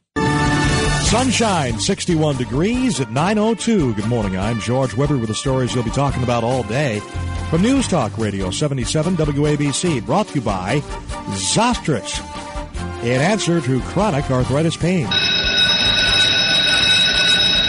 Sunshine, 1.06 1.78
61 1.78 2.36
degrees 2.36 3.00
at 3.00 3.06
9.02. 3.08 3.94
Good 3.94 4.08
morning. 4.08 4.36
I'm 4.36 4.58
George 4.58 4.96
Weber 4.96 5.16
with 5.16 5.28
the 5.28 5.36
stories 5.36 5.72
you'll 5.72 5.84
be 5.84 5.90
talking 5.90 6.24
about 6.24 6.42
all 6.42 6.64
day. 6.64 6.98
From 7.48 7.62
News 7.62 7.86
Talk 7.86 8.18
Radio 8.18 8.50
77 8.50 9.16
WABC, 9.16 10.04
brought 10.04 10.26
to 10.28 10.34
you 10.34 10.40
by 10.40 10.80
Zostrix, 11.30 12.18
in 13.04 13.20
answer 13.20 13.60
to 13.60 13.80
chronic 13.82 14.28
arthritis 14.28 14.76
pain. 14.76 15.06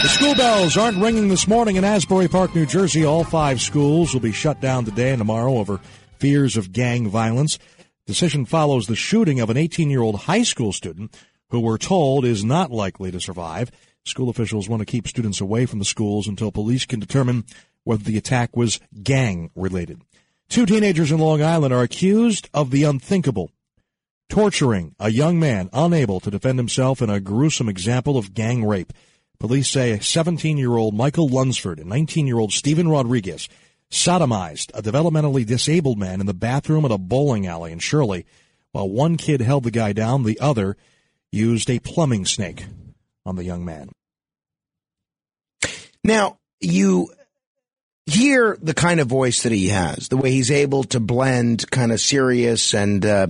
The 0.01 0.09
school 0.09 0.33
bells 0.33 0.75
aren't 0.75 0.97
ringing 0.97 1.27
this 1.27 1.47
morning 1.47 1.75
in 1.75 1.83
Asbury 1.83 2.27
Park, 2.27 2.55
New 2.55 2.65
Jersey. 2.65 3.05
All 3.05 3.23
five 3.23 3.61
schools 3.61 4.13
will 4.13 4.21
be 4.21 4.31
shut 4.31 4.59
down 4.61 4.85
today 4.85 5.11
and 5.11 5.19
tomorrow 5.19 5.57
over 5.57 5.79
fears 6.19 6.57
of 6.57 6.71
gang 6.71 7.07
violence. 7.09 7.57
Decision 8.05 8.45
follows 8.45 8.87
the 8.87 8.95
shooting 8.95 9.39
of 9.39 9.49
an 9.49 9.57
18 9.57 9.89
year 9.89 10.01
old 10.01 10.21
high 10.21 10.43
school 10.43 10.71
student 10.71 11.15
who 11.49 11.59
we're 11.59 11.77
told 11.77 12.25
is 12.25 12.43
not 12.43 12.71
likely 12.71 13.11
to 13.11 13.19
survive. 13.19 13.71
School 14.05 14.29
officials 14.29 14.69
want 14.69 14.79
to 14.81 14.85
keep 14.85 15.07
students 15.07 15.41
away 15.41 15.65
from 15.65 15.79
the 15.79 15.85
schools 15.85 16.27
until 16.27 16.51
police 16.51 16.85
can 16.85 16.99
determine 16.99 17.43
whether 17.83 18.03
the 18.03 18.17
attack 18.17 18.55
was 18.55 18.79
gang 19.03 19.49
related. 19.55 20.01
Two 20.49 20.65
teenagers 20.65 21.11
in 21.11 21.19
Long 21.19 21.43
Island 21.43 21.73
are 21.73 21.81
accused 21.81 22.49
of 22.53 22.71
the 22.71 22.83
unthinkable, 22.83 23.51
torturing 24.29 24.95
a 24.99 25.11
young 25.11 25.39
man 25.39 25.69
unable 25.73 26.21
to 26.21 26.31
defend 26.31 26.57
himself 26.59 27.01
in 27.01 27.09
a 27.09 27.19
gruesome 27.19 27.67
example 27.67 28.17
of 28.17 28.33
gang 28.33 28.63
rape. 28.65 28.93
Police 29.39 29.69
say 29.69 29.99
17 29.99 30.57
year 30.57 30.75
old 30.75 30.95
Michael 30.95 31.27
Lunsford 31.27 31.79
and 31.79 31.89
19 31.89 32.25
year 32.27 32.39
old 32.39 32.53
Stephen 32.53 32.87
Rodriguez 32.87 33.49
sodomized 33.91 34.71
a 34.73 34.81
developmentally 34.81 35.45
disabled 35.45 35.97
man 35.97 36.19
in 36.19 36.25
the 36.25 36.33
bathroom 36.33 36.85
at 36.85 36.91
a 36.91 36.97
bowling 36.97 37.47
alley 37.47 37.71
in 37.71 37.79
Shirley. 37.79 38.25
While 38.71 38.89
one 38.89 39.17
kid 39.17 39.41
held 39.41 39.63
the 39.63 39.71
guy 39.71 39.93
down, 39.93 40.23
the 40.23 40.39
other 40.39 40.77
used 41.31 41.69
a 41.69 41.79
plumbing 41.79 42.25
snake 42.25 42.65
on 43.25 43.35
the 43.35 43.43
young 43.43 43.65
man. 43.65 43.89
Now, 46.03 46.37
you 46.59 47.09
hear 48.07 48.57
the 48.61 48.73
kind 48.73 48.99
of 48.99 49.07
voice 49.07 49.43
that 49.43 49.51
he 49.51 49.67
has, 49.67 50.07
the 50.07 50.17
way 50.17 50.31
he's 50.31 50.49
able 50.49 50.85
to 50.85 50.99
blend 50.99 51.69
kind 51.69 51.91
of 51.91 51.99
serious 51.99 52.73
and 52.73 53.05
uh, 53.05 53.27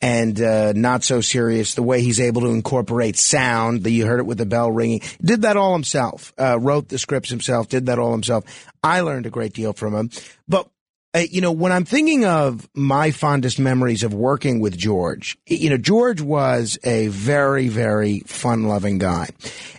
and 0.00 0.40
uh, 0.40 0.72
not 0.72 1.04
so 1.04 1.20
serious, 1.20 1.74
the 1.74 1.82
way 1.82 2.00
he's 2.00 2.20
able 2.20 2.42
to 2.42 2.48
incorporate 2.48 3.18
sound. 3.18 3.82
That 3.82 3.90
you 3.90 4.06
heard 4.06 4.20
it 4.20 4.26
with 4.26 4.38
the 4.38 4.46
bell 4.46 4.70
ringing. 4.70 5.02
Did 5.22 5.42
that 5.42 5.56
all 5.56 5.72
himself. 5.72 6.32
Uh, 6.38 6.58
wrote 6.58 6.88
the 6.88 6.98
scripts 6.98 7.28
himself. 7.28 7.68
Did 7.68 7.86
that 7.86 7.98
all 7.98 8.12
himself. 8.12 8.44
I 8.82 9.00
learned 9.00 9.26
a 9.26 9.30
great 9.30 9.52
deal 9.52 9.72
from 9.72 9.94
him. 9.94 10.10
But 10.48 10.68
uh, 11.12 11.22
you 11.30 11.40
know, 11.40 11.50
when 11.50 11.72
I'm 11.72 11.84
thinking 11.84 12.24
of 12.24 12.68
my 12.74 13.10
fondest 13.10 13.58
memories 13.58 14.04
of 14.04 14.14
working 14.14 14.60
with 14.60 14.78
George, 14.78 15.36
you 15.46 15.68
know, 15.68 15.76
George 15.76 16.20
was 16.20 16.78
a 16.84 17.08
very, 17.08 17.66
very 17.68 18.20
fun 18.20 18.64
loving 18.64 18.98
guy. 18.98 19.28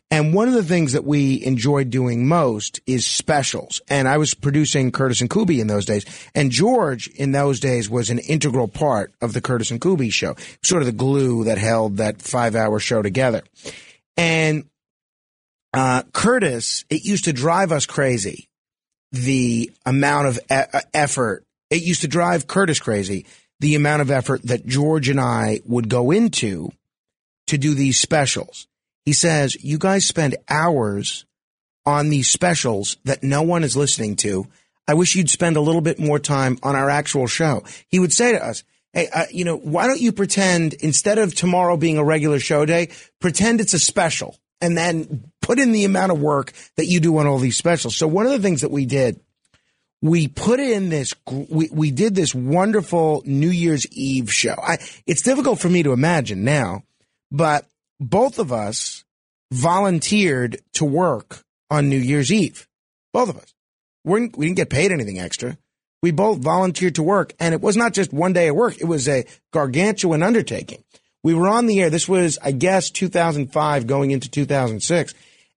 And 0.09 0.33
one 0.33 0.49
of 0.49 0.53
the 0.53 0.63
things 0.63 0.91
that 0.91 1.05
we 1.05 1.41
enjoyed 1.45 1.89
doing 1.89 2.27
most 2.27 2.81
is 2.85 3.07
specials. 3.07 3.81
And 3.87 4.09
I 4.09 4.17
was 4.17 4.33
producing 4.33 4.91
Curtis 4.91 5.21
and 5.21 5.29
Kuby 5.29 5.61
in 5.61 5.67
those 5.67 5.85
days. 5.85 6.05
And 6.35 6.51
George 6.51 7.07
in 7.07 7.31
those 7.31 7.61
days 7.61 7.89
was 7.89 8.09
an 8.09 8.19
integral 8.19 8.67
part 8.67 9.13
of 9.21 9.31
the 9.31 9.39
Curtis 9.39 9.71
and 9.71 9.79
Kuby 9.79 10.09
show, 10.09 10.35
sort 10.61 10.81
of 10.81 10.85
the 10.85 10.91
glue 10.91 11.45
that 11.45 11.57
held 11.57 11.97
that 11.97 12.21
five 12.21 12.55
hour 12.55 12.77
show 12.77 13.01
together. 13.01 13.43
And, 14.17 14.65
uh, 15.73 16.03
Curtis, 16.11 16.83
it 16.89 17.05
used 17.05 17.23
to 17.23 17.31
drive 17.31 17.71
us 17.71 17.85
crazy 17.85 18.49
the 19.11 19.71
amount 19.85 20.27
of 20.27 20.39
e- 20.51 20.79
effort. 20.93 21.45
It 21.69 21.83
used 21.83 22.01
to 22.01 22.07
drive 22.07 22.47
Curtis 22.47 22.79
crazy, 22.79 23.25
the 23.59 23.75
amount 23.75 24.01
of 24.01 24.11
effort 24.11 24.41
that 24.43 24.65
George 24.65 25.09
and 25.09 25.19
I 25.19 25.61
would 25.65 25.89
go 25.89 26.11
into 26.11 26.71
to 27.47 27.57
do 27.57 27.73
these 27.73 27.99
specials. 27.99 28.67
He 29.05 29.13
says, 29.13 29.61
you 29.63 29.77
guys 29.77 30.05
spend 30.05 30.37
hours 30.49 31.25
on 31.85 32.09
these 32.09 32.29
specials 32.29 32.97
that 33.05 33.23
no 33.23 33.41
one 33.41 33.63
is 33.63 33.75
listening 33.75 34.15
to. 34.17 34.47
I 34.87 34.93
wish 34.93 35.15
you'd 35.15 35.29
spend 35.29 35.57
a 35.57 35.61
little 35.61 35.81
bit 35.81 35.99
more 35.99 36.19
time 36.19 36.57
on 36.63 36.75
our 36.75 36.89
actual 36.89 37.27
show. 37.27 37.63
He 37.87 37.99
would 37.99 38.13
say 38.13 38.33
to 38.33 38.45
us, 38.45 38.63
Hey, 38.93 39.07
uh, 39.07 39.25
you 39.31 39.45
know, 39.45 39.55
why 39.55 39.87
don't 39.87 40.01
you 40.01 40.11
pretend 40.11 40.73
instead 40.73 41.17
of 41.17 41.33
tomorrow 41.33 41.77
being 41.77 41.97
a 41.97 42.03
regular 42.03 42.39
show 42.39 42.65
day, 42.65 42.89
pretend 43.21 43.61
it's 43.61 43.73
a 43.73 43.79
special 43.79 44.37
and 44.61 44.77
then 44.77 45.31
put 45.41 45.59
in 45.59 45.71
the 45.71 45.85
amount 45.85 46.11
of 46.11 46.21
work 46.21 46.53
that 46.77 46.85
you 46.85 46.99
do 46.99 47.17
on 47.17 47.27
all 47.27 47.39
these 47.39 47.57
specials. 47.57 47.95
So 47.95 48.07
one 48.07 48.25
of 48.25 48.31
the 48.31 48.39
things 48.39 48.61
that 48.61 48.71
we 48.71 48.85
did, 48.85 49.19
we 50.01 50.27
put 50.27 50.59
in 50.59 50.89
this, 50.89 51.13
we, 51.27 51.69
we 51.71 51.91
did 51.91 52.15
this 52.15 52.33
wonderful 52.33 53.23
New 53.25 53.49
Year's 53.49 53.87
Eve 53.91 54.31
show. 54.31 54.55
I, 54.55 54.77
it's 55.05 55.21
difficult 55.21 55.59
for 55.59 55.69
me 55.69 55.83
to 55.83 55.93
imagine 55.93 56.43
now, 56.43 56.83
but 57.31 57.65
both 57.99 58.39
of 58.39 58.51
us 58.51 59.03
volunteered 59.51 60.61
to 60.73 60.85
work 60.85 61.43
on 61.69 61.89
New 61.89 61.97
Year's 61.97 62.31
Eve. 62.31 62.67
Both 63.13 63.29
of 63.29 63.37
us. 63.37 63.53
We're, 64.03 64.21
we 64.35 64.45
didn't 64.47 64.55
get 64.55 64.69
paid 64.69 64.91
anything 64.91 65.19
extra. 65.19 65.57
We 66.01 66.11
both 66.11 66.39
volunteered 66.39 66.95
to 66.95 67.03
work, 67.03 67.33
and 67.39 67.53
it 67.53 67.61
was 67.61 67.77
not 67.77 67.93
just 67.93 68.11
one 68.11 68.33
day 68.33 68.47
of 68.47 68.55
work. 68.55 68.79
It 68.79 68.85
was 68.85 69.07
a 69.07 69.25
gargantuan 69.51 70.23
undertaking. 70.23 70.83
We 71.23 71.33
were 71.33 71.47
on 71.47 71.67
the 71.67 71.81
air. 71.81 71.89
This 71.89 72.09
was, 72.09 72.39
I 72.43 72.51
guess, 72.51 72.89
2005 72.89 73.87
going 73.87 74.11
into 74.11 74.29
2006. 74.29 75.13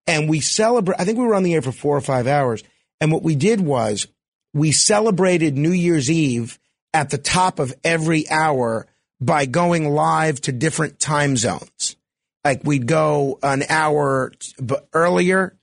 And 0.07 0.29
we 0.29 0.41
celebrate, 0.41 1.01
I 1.01 1.05
think 1.05 1.19
we 1.19 1.25
were 1.25 1.35
on 1.35 1.43
the 1.43 1.55
air 1.55 1.63
for 1.63 1.73
four 1.73 1.97
or 1.97 2.03
five 2.03 2.27
hours. 2.27 2.63
And 3.01 3.11
what 3.11 3.23
we 3.23 3.35
did 3.35 3.61
was 3.61 4.07
we 4.53 4.73
celebrated 4.73 5.57
New 5.57 5.73
Year's 5.73 6.11
Eve 6.11 6.59
at 6.93 7.11
the 7.11 7.19
top 7.19 7.59
of 7.59 7.75
every 7.83 8.29
hour 8.31 8.87
by 9.21 9.47
going 9.47 9.89
live 9.89 10.41
to 10.43 10.53
different 10.53 11.01
time 11.01 11.37
zones. 11.37 11.97
Like 12.45 12.63
we'd 12.63 12.87
go 12.87 13.39
an 13.43 13.65
hour 13.69 14.33
earlier 14.93 15.57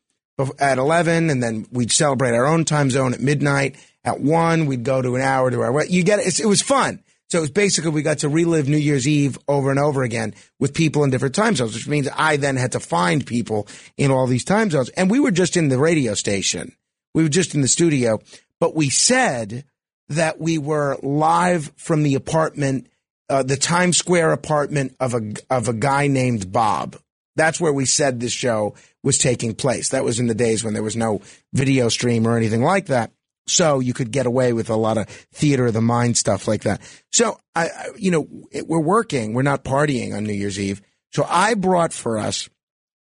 at 0.59 0.77
11 0.79 1.29
and 1.29 1.43
then 1.43 1.67
we'd 1.71 1.91
celebrate 1.91 2.31
our 2.31 2.47
own 2.47 2.65
time 2.65 2.89
zone 2.89 3.13
at 3.13 3.21
midnight. 3.21 3.75
At 4.03 4.19
one, 4.19 4.65
we'd 4.65 4.83
go 4.83 4.99
to 5.01 5.15
an 5.15 5.21
hour 5.21 5.51
to 5.51 5.61
our, 5.61 5.85
you 5.85 6.03
get 6.03 6.19
it. 6.19 6.39
It 6.39 6.45
was 6.47 6.61
fun. 6.61 7.03
So 7.31 7.37
it 7.37 7.41
was 7.41 7.51
basically 7.51 7.91
we 7.91 8.01
got 8.01 8.19
to 8.19 8.29
relive 8.29 8.67
New 8.67 8.75
Year's 8.75 9.07
Eve 9.07 9.39
over 9.47 9.71
and 9.71 9.79
over 9.79 10.03
again 10.03 10.33
with 10.59 10.73
people 10.73 11.05
in 11.05 11.11
different 11.11 11.33
time 11.33 11.55
zones, 11.55 11.73
which 11.73 11.87
means 11.87 12.09
I 12.13 12.35
then 12.35 12.57
had 12.57 12.73
to 12.73 12.81
find 12.81 13.25
people 13.25 13.69
in 13.95 14.11
all 14.11 14.27
these 14.27 14.43
time 14.43 14.69
zones. 14.69 14.89
And 14.89 15.09
we 15.09 15.21
were 15.21 15.31
just 15.31 15.55
in 15.55 15.69
the 15.69 15.79
radio 15.79 16.13
station. 16.13 16.75
We 17.13 17.23
were 17.23 17.29
just 17.29 17.55
in 17.55 17.61
the 17.61 17.69
studio, 17.69 18.19
but 18.59 18.75
we 18.75 18.89
said 18.89 19.63
that 20.09 20.41
we 20.41 20.57
were 20.57 20.97
live 21.01 21.71
from 21.77 22.03
the 22.03 22.15
apartment, 22.15 22.87
uh, 23.29 23.43
the 23.43 23.55
Times 23.55 23.95
Square 23.95 24.33
apartment 24.33 24.97
of 24.99 25.13
a, 25.13 25.21
of 25.49 25.69
a 25.69 25.73
guy 25.73 26.07
named 26.07 26.51
Bob. 26.51 26.97
That's 27.37 27.61
where 27.61 27.71
we 27.71 27.85
said 27.85 28.19
this 28.19 28.33
show 28.33 28.75
was 29.03 29.17
taking 29.17 29.55
place. 29.55 29.87
That 29.89 30.03
was 30.03 30.19
in 30.19 30.27
the 30.27 30.35
days 30.35 30.65
when 30.65 30.73
there 30.73 30.83
was 30.83 30.97
no 30.97 31.21
video 31.53 31.87
stream 31.87 32.27
or 32.27 32.35
anything 32.35 32.61
like 32.61 32.87
that. 32.87 33.11
So 33.47 33.79
you 33.79 33.93
could 33.93 34.11
get 34.11 34.25
away 34.25 34.53
with 34.53 34.69
a 34.69 34.75
lot 34.75 34.97
of 34.97 35.07
theater 35.07 35.67
of 35.67 35.73
the 35.73 35.81
mind 35.81 36.17
stuff 36.17 36.47
like 36.47 36.63
that. 36.63 36.81
So 37.11 37.39
I, 37.55 37.65
I 37.65 37.87
you 37.97 38.11
know, 38.11 38.27
it, 38.51 38.67
we're 38.67 38.79
working. 38.79 39.33
We're 39.33 39.41
not 39.41 39.63
partying 39.63 40.15
on 40.15 40.23
New 40.23 40.33
Year's 40.33 40.59
Eve. 40.59 40.81
So 41.11 41.25
I 41.27 41.55
brought 41.55 41.91
for 41.91 42.17
us 42.17 42.49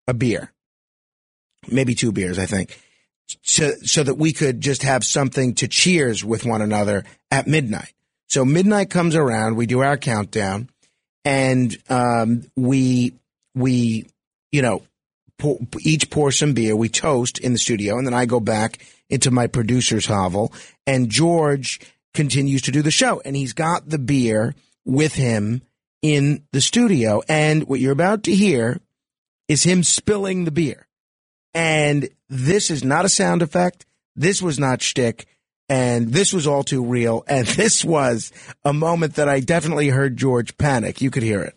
a 0.09 0.15
beer, 0.15 0.53
maybe 1.71 1.95
two 1.95 2.11
beers, 2.11 2.39
I 2.39 2.47
think, 2.47 2.77
so, 3.43 3.73
so 3.83 4.03
that 4.03 4.17
we 4.17 4.33
could 4.33 4.61
just 4.61 4.83
have 4.83 5.05
something 5.05 5.55
to 5.57 5.69
cheers 5.69 6.25
with 6.25 6.45
one 6.45 6.63
another 6.63 7.05
at 7.31 7.47
midnight. 7.47 7.93
So 8.29 8.45
midnight 8.45 8.91
comes 8.91 9.15
around, 9.15 9.57
we 9.57 9.67
do 9.67 9.81
our 9.81 9.97
countdown, 9.97 10.69
and 11.25 11.77
um, 11.89 12.45
we 12.57 13.15
we 13.55 14.07
you 14.53 14.63
know 14.63 14.83
pour, 15.39 15.59
each 15.81 16.11
pour 16.11 16.33
some 16.33 16.55
beer. 16.55 16.77
We 16.77 16.89
toast 16.89 17.39
in 17.39 17.53
the 17.53 17.59
studio, 17.59 17.99
and 17.99 18.07
then 18.07 18.15
I 18.15 18.27
go 18.27 18.41
back 18.41 18.79
into 19.11 19.31
my 19.31 19.47
producer's 19.47 20.07
hovel, 20.07 20.53
and 20.87 21.11
George 21.11 21.81
continues 22.15 22.63
to 22.63 22.73
do 22.73 22.83
the 22.83 22.91
show, 22.91 23.21
and 23.25 23.37
he's 23.37 23.53
got 23.53 23.89
the 23.89 23.99
beer 23.99 24.55
with 24.85 25.15
him 25.15 25.63
in 26.03 26.43
the 26.53 26.61
studio, 26.61 27.23
and 27.29 27.65
what 27.65 27.81
you're 27.81 27.93
about 27.93 28.23
to 28.25 28.35
hear 28.35 28.81
is 29.49 29.65
him 29.65 29.83
spilling 29.83 30.45
the 30.45 30.51
beer. 30.51 30.87
And 31.53 32.09
this 32.29 32.71
is 32.71 32.85
not 32.85 33.05
a 33.05 33.09
sound 33.09 33.43
effect. 33.43 33.85
This 34.15 34.41
was 34.41 34.59
not 34.59 34.81
shtick. 34.81 35.27
And 35.69 36.13
this 36.13 36.33
was 36.33 36.47
all 36.47 36.63
too 36.63 36.85
real. 36.85 37.25
And 37.29 37.47
this 37.47 37.85
was 37.85 38.33
a 38.65 38.73
moment 38.73 39.15
that 39.15 39.29
I 39.29 39.41
definitely 39.41 39.89
heard 39.89 40.17
George 40.17 40.57
panic. 40.57 41.01
You 41.01 41.11
could 41.11 41.23
hear 41.23 41.43
it. 41.43 41.57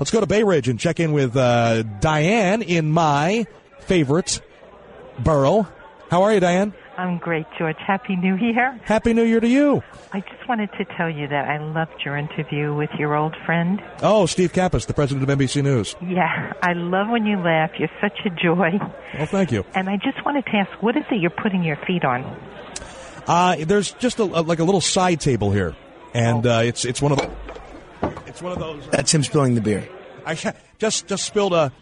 Let's 0.00 0.10
go 0.10 0.20
to 0.20 0.26
Bay 0.26 0.42
Ridge 0.42 0.68
and 0.68 0.80
check 0.80 0.98
in 0.98 1.12
with 1.12 1.36
uh, 1.36 1.82
Diane 2.00 2.62
in 2.62 2.90
my 2.90 3.46
favorite 3.80 4.40
borough. 5.18 5.68
How 6.10 6.22
are 6.22 6.34
you, 6.34 6.40
Diane? 6.40 6.74
I'm 6.96 7.18
great, 7.18 7.46
George. 7.58 7.76
Happy 7.84 8.14
New 8.14 8.36
Year. 8.36 8.78
Happy 8.84 9.12
New 9.12 9.24
Year 9.24 9.40
to 9.40 9.48
you. 9.48 9.82
I 10.12 10.20
just 10.20 10.48
wanted 10.48 10.70
to 10.78 10.84
tell 10.96 11.10
you 11.10 11.26
that 11.26 11.48
I 11.48 11.58
loved 11.58 12.02
your 12.04 12.16
interview 12.16 12.72
with 12.74 12.90
your 12.98 13.16
old 13.16 13.34
friend. 13.44 13.82
Oh, 14.00 14.26
Steve 14.26 14.52
Capus, 14.52 14.84
the 14.86 14.94
president 14.94 15.28
of 15.28 15.38
NBC 15.38 15.62
News. 15.62 15.96
Yeah, 16.00 16.52
I 16.62 16.72
love 16.74 17.08
when 17.10 17.26
you 17.26 17.36
laugh. 17.38 17.72
You're 17.78 17.90
such 18.00 18.18
a 18.24 18.30
joy. 18.30 18.78
Well, 19.16 19.26
thank 19.26 19.50
you. 19.50 19.64
And 19.74 19.88
I 19.90 19.96
just 19.96 20.24
wanted 20.24 20.44
to 20.46 20.52
ask, 20.56 20.70
what 20.82 20.96
is 20.96 21.04
it 21.10 21.20
you're 21.20 21.30
putting 21.30 21.64
your 21.64 21.76
feet 21.84 22.04
on? 22.04 22.22
Uh, 23.26 23.56
there's 23.64 23.92
just 23.94 24.20
a, 24.20 24.22
a- 24.24 24.42
like 24.42 24.60
a 24.60 24.64
little 24.64 24.80
side 24.80 25.20
table 25.20 25.50
here, 25.50 25.74
and 26.12 26.46
uh, 26.46 26.60
it's 26.62 26.84
it's 26.84 27.00
one 27.02 27.10
of 27.10 27.18
the, 27.18 27.30
it's 28.26 28.42
one 28.42 28.52
of 28.52 28.58
those. 28.58 28.86
That's 28.90 29.12
him 29.12 29.22
spilling 29.22 29.54
the 29.54 29.62
beer. 29.62 29.88
I 30.26 30.34
just 30.78 31.06
just 31.08 31.24
spilled 31.24 31.54
a 31.54 31.72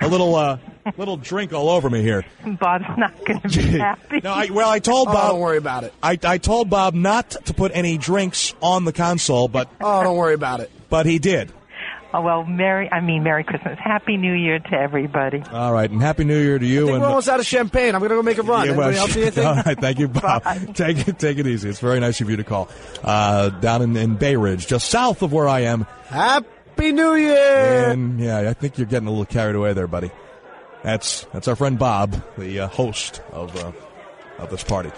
a 0.00 0.08
little 0.08 0.34
uh, 0.34 0.58
little 0.96 1.16
drink 1.16 1.52
all 1.52 1.68
over 1.68 1.88
me 1.88 2.02
here. 2.02 2.24
Bob's 2.60 2.84
not 2.96 3.24
going 3.24 3.40
to 3.40 3.48
be 3.48 3.62
happy. 3.78 4.20
No, 4.22 4.32
I, 4.32 4.50
well, 4.50 4.68
I 4.68 4.78
told 4.78 5.08
Oh, 5.08 5.12
Bob. 5.12 5.30
don't 5.32 5.40
worry 5.40 5.58
about 5.58 5.84
it. 5.84 5.92
I, 6.02 6.18
I 6.24 6.38
told 6.38 6.70
Bob 6.70 6.94
not 6.94 7.30
to 7.46 7.54
put 7.54 7.72
any 7.74 7.98
drinks 7.98 8.54
on 8.60 8.84
the 8.84 8.92
console, 8.92 9.48
but 9.48 9.68
Oh, 9.80 10.02
don't 10.02 10.16
worry 10.16 10.34
about 10.34 10.60
it. 10.60 10.70
but 10.88 11.06
he 11.06 11.18
did. 11.18 11.52
Oh, 12.14 12.20
well, 12.20 12.44
Merry, 12.44 12.92
I 12.92 13.00
mean, 13.00 13.22
Merry 13.22 13.42
Christmas. 13.42 13.78
Happy 13.78 14.18
New 14.18 14.34
Year 14.34 14.58
to 14.58 14.72
everybody. 14.74 15.42
All 15.50 15.72
right, 15.72 15.90
and 15.90 16.02
happy 16.02 16.24
New 16.24 16.38
Year 16.38 16.58
to 16.58 16.66
you. 16.66 16.82
I 16.82 16.84
think 16.84 16.92
and 16.96 17.02
we're 17.02 17.08
almost 17.08 17.28
out 17.30 17.40
of 17.40 17.46
champagne. 17.46 17.94
I'm 17.94 18.00
going 18.00 18.10
to 18.10 18.16
go 18.16 18.22
make 18.22 18.36
a 18.36 18.42
run. 18.42 18.66
Yeah, 18.68 18.76
well, 18.76 18.90
else 18.90 19.12
see 19.12 19.22
anything? 19.22 19.46
All 19.46 19.54
right, 19.54 19.80
thank 19.80 19.98
you, 19.98 20.08
Bob. 20.08 20.42
Take 20.74 21.08
it, 21.08 21.18
take 21.18 21.38
it 21.38 21.46
easy. 21.46 21.70
It's 21.70 21.80
very 21.80 22.00
nice 22.00 22.20
of 22.20 22.28
you 22.28 22.36
to 22.36 22.44
call. 22.44 22.68
Uh, 23.02 23.48
down 23.48 23.80
in, 23.80 23.96
in 23.96 24.16
Bay 24.16 24.36
Ridge, 24.36 24.66
just 24.66 24.90
south 24.90 25.22
of 25.22 25.32
where 25.32 25.48
I 25.48 25.60
am. 25.60 25.86
Happy 26.08 26.46
New 26.78 27.14
Year! 27.14 27.90
And 27.90 28.18
yeah, 28.18 28.50
I 28.50 28.54
think 28.54 28.78
you're 28.78 28.86
getting 28.86 29.08
a 29.08 29.10
little 29.10 29.24
carried 29.24 29.54
away 29.54 29.72
there, 29.72 29.86
buddy. 29.86 30.10
That's 30.82 31.24
that's 31.32 31.48
our 31.48 31.56
friend 31.56 31.78
Bob, 31.78 32.20
the 32.36 32.60
uh, 32.60 32.68
host 32.68 33.22
of 33.30 33.56
uh, 33.56 33.72
of 34.38 34.50
this 34.50 34.64
party. 34.64 34.90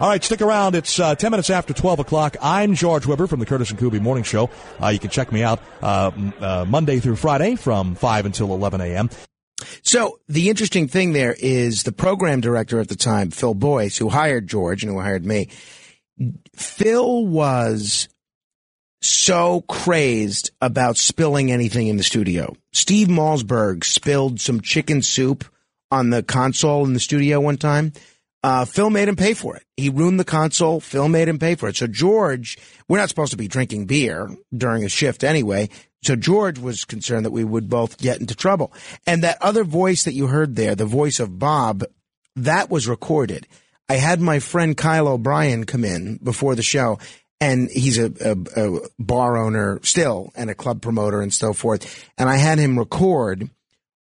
All 0.00 0.08
right, 0.08 0.22
stick 0.22 0.40
around. 0.40 0.74
It's 0.74 0.98
uh, 0.98 1.14
10 1.14 1.30
minutes 1.30 1.50
after 1.50 1.72
12 1.72 2.00
o'clock. 2.00 2.36
I'm 2.42 2.74
George 2.74 3.06
Weber 3.06 3.26
from 3.26 3.40
the 3.40 3.46
Curtis 3.46 3.70
and 3.70 3.78
Kuby 3.78 4.00
Morning 4.00 4.24
Show. 4.24 4.50
Uh, 4.82 4.88
you 4.88 4.98
can 4.98 5.10
check 5.10 5.30
me 5.30 5.42
out 5.42 5.60
uh, 5.80 6.10
uh, 6.40 6.64
Monday 6.66 6.98
through 6.98 7.16
Friday 7.16 7.54
from 7.54 7.94
5 7.94 8.26
until 8.26 8.52
11 8.52 8.80
a.m. 8.80 9.10
So 9.82 10.18
the 10.28 10.48
interesting 10.48 10.88
thing 10.88 11.12
there 11.12 11.36
is 11.38 11.84
the 11.84 11.92
program 11.92 12.40
director 12.40 12.80
at 12.80 12.88
the 12.88 12.96
time, 12.96 13.30
Phil 13.30 13.54
Boyce, 13.54 13.96
who 13.96 14.08
hired 14.08 14.48
George 14.48 14.82
and 14.82 14.92
who 14.92 15.00
hired 15.00 15.24
me. 15.24 15.50
Phil 16.56 17.26
was 17.26 18.08
so 19.02 19.62
crazed 19.62 20.50
about 20.60 20.96
spilling 20.96 21.50
anything 21.50 21.88
in 21.88 21.96
the 21.96 22.02
studio. 22.02 22.54
Steve 22.72 23.08
Malzberg 23.08 23.84
spilled 23.84 24.40
some 24.40 24.60
chicken 24.60 25.02
soup 25.02 25.44
on 25.90 26.10
the 26.10 26.22
console 26.22 26.84
in 26.86 26.94
the 26.94 27.00
studio 27.00 27.40
one 27.40 27.58
time. 27.58 27.92
Uh, 28.44 28.64
Phil 28.64 28.90
made 28.90 29.08
him 29.08 29.16
pay 29.16 29.34
for 29.34 29.56
it. 29.56 29.64
He 29.76 29.88
ruined 29.88 30.18
the 30.18 30.24
console. 30.24 30.80
Phil 30.80 31.08
made 31.08 31.28
him 31.28 31.38
pay 31.38 31.54
for 31.54 31.68
it. 31.68 31.76
So 31.76 31.86
George, 31.86 32.58
we're 32.88 32.98
not 32.98 33.08
supposed 33.08 33.30
to 33.30 33.36
be 33.36 33.46
drinking 33.46 33.86
beer 33.86 34.30
during 34.56 34.84
a 34.84 34.88
shift 34.88 35.22
anyway. 35.22 35.68
So 36.02 36.16
George 36.16 36.58
was 36.58 36.84
concerned 36.84 37.24
that 37.24 37.30
we 37.30 37.44
would 37.44 37.68
both 37.68 37.98
get 37.98 38.18
into 38.18 38.34
trouble. 38.34 38.72
And 39.06 39.22
that 39.22 39.40
other 39.40 39.62
voice 39.62 40.04
that 40.04 40.14
you 40.14 40.26
heard 40.26 40.56
there, 40.56 40.74
the 40.74 40.86
voice 40.86 41.20
of 41.20 41.38
Bob, 41.38 41.84
that 42.34 42.68
was 42.68 42.88
recorded. 42.88 43.46
I 43.88 43.96
had 43.96 44.20
my 44.20 44.40
friend 44.40 44.76
Kyle 44.76 45.06
O'Brien 45.06 45.64
come 45.64 45.84
in 45.84 46.16
before 46.16 46.54
the 46.54 46.62
show, 46.62 46.98
and 47.42 47.68
he's 47.72 47.98
a, 47.98 48.12
a, 48.24 48.36
a 48.56 48.80
bar 49.00 49.36
owner 49.36 49.80
still 49.82 50.30
and 50.36 50.48
a 50.48 50.54
club 50.54 50.80
promoter 50.80 51.20
and 51.20 51.34
so 51.34 51.52
forth. 51.52 52.08
And 52.16 52.28
I 52.28 52.36
had 52.36 52.60
him 52.60 52.78
record 52.78 53.50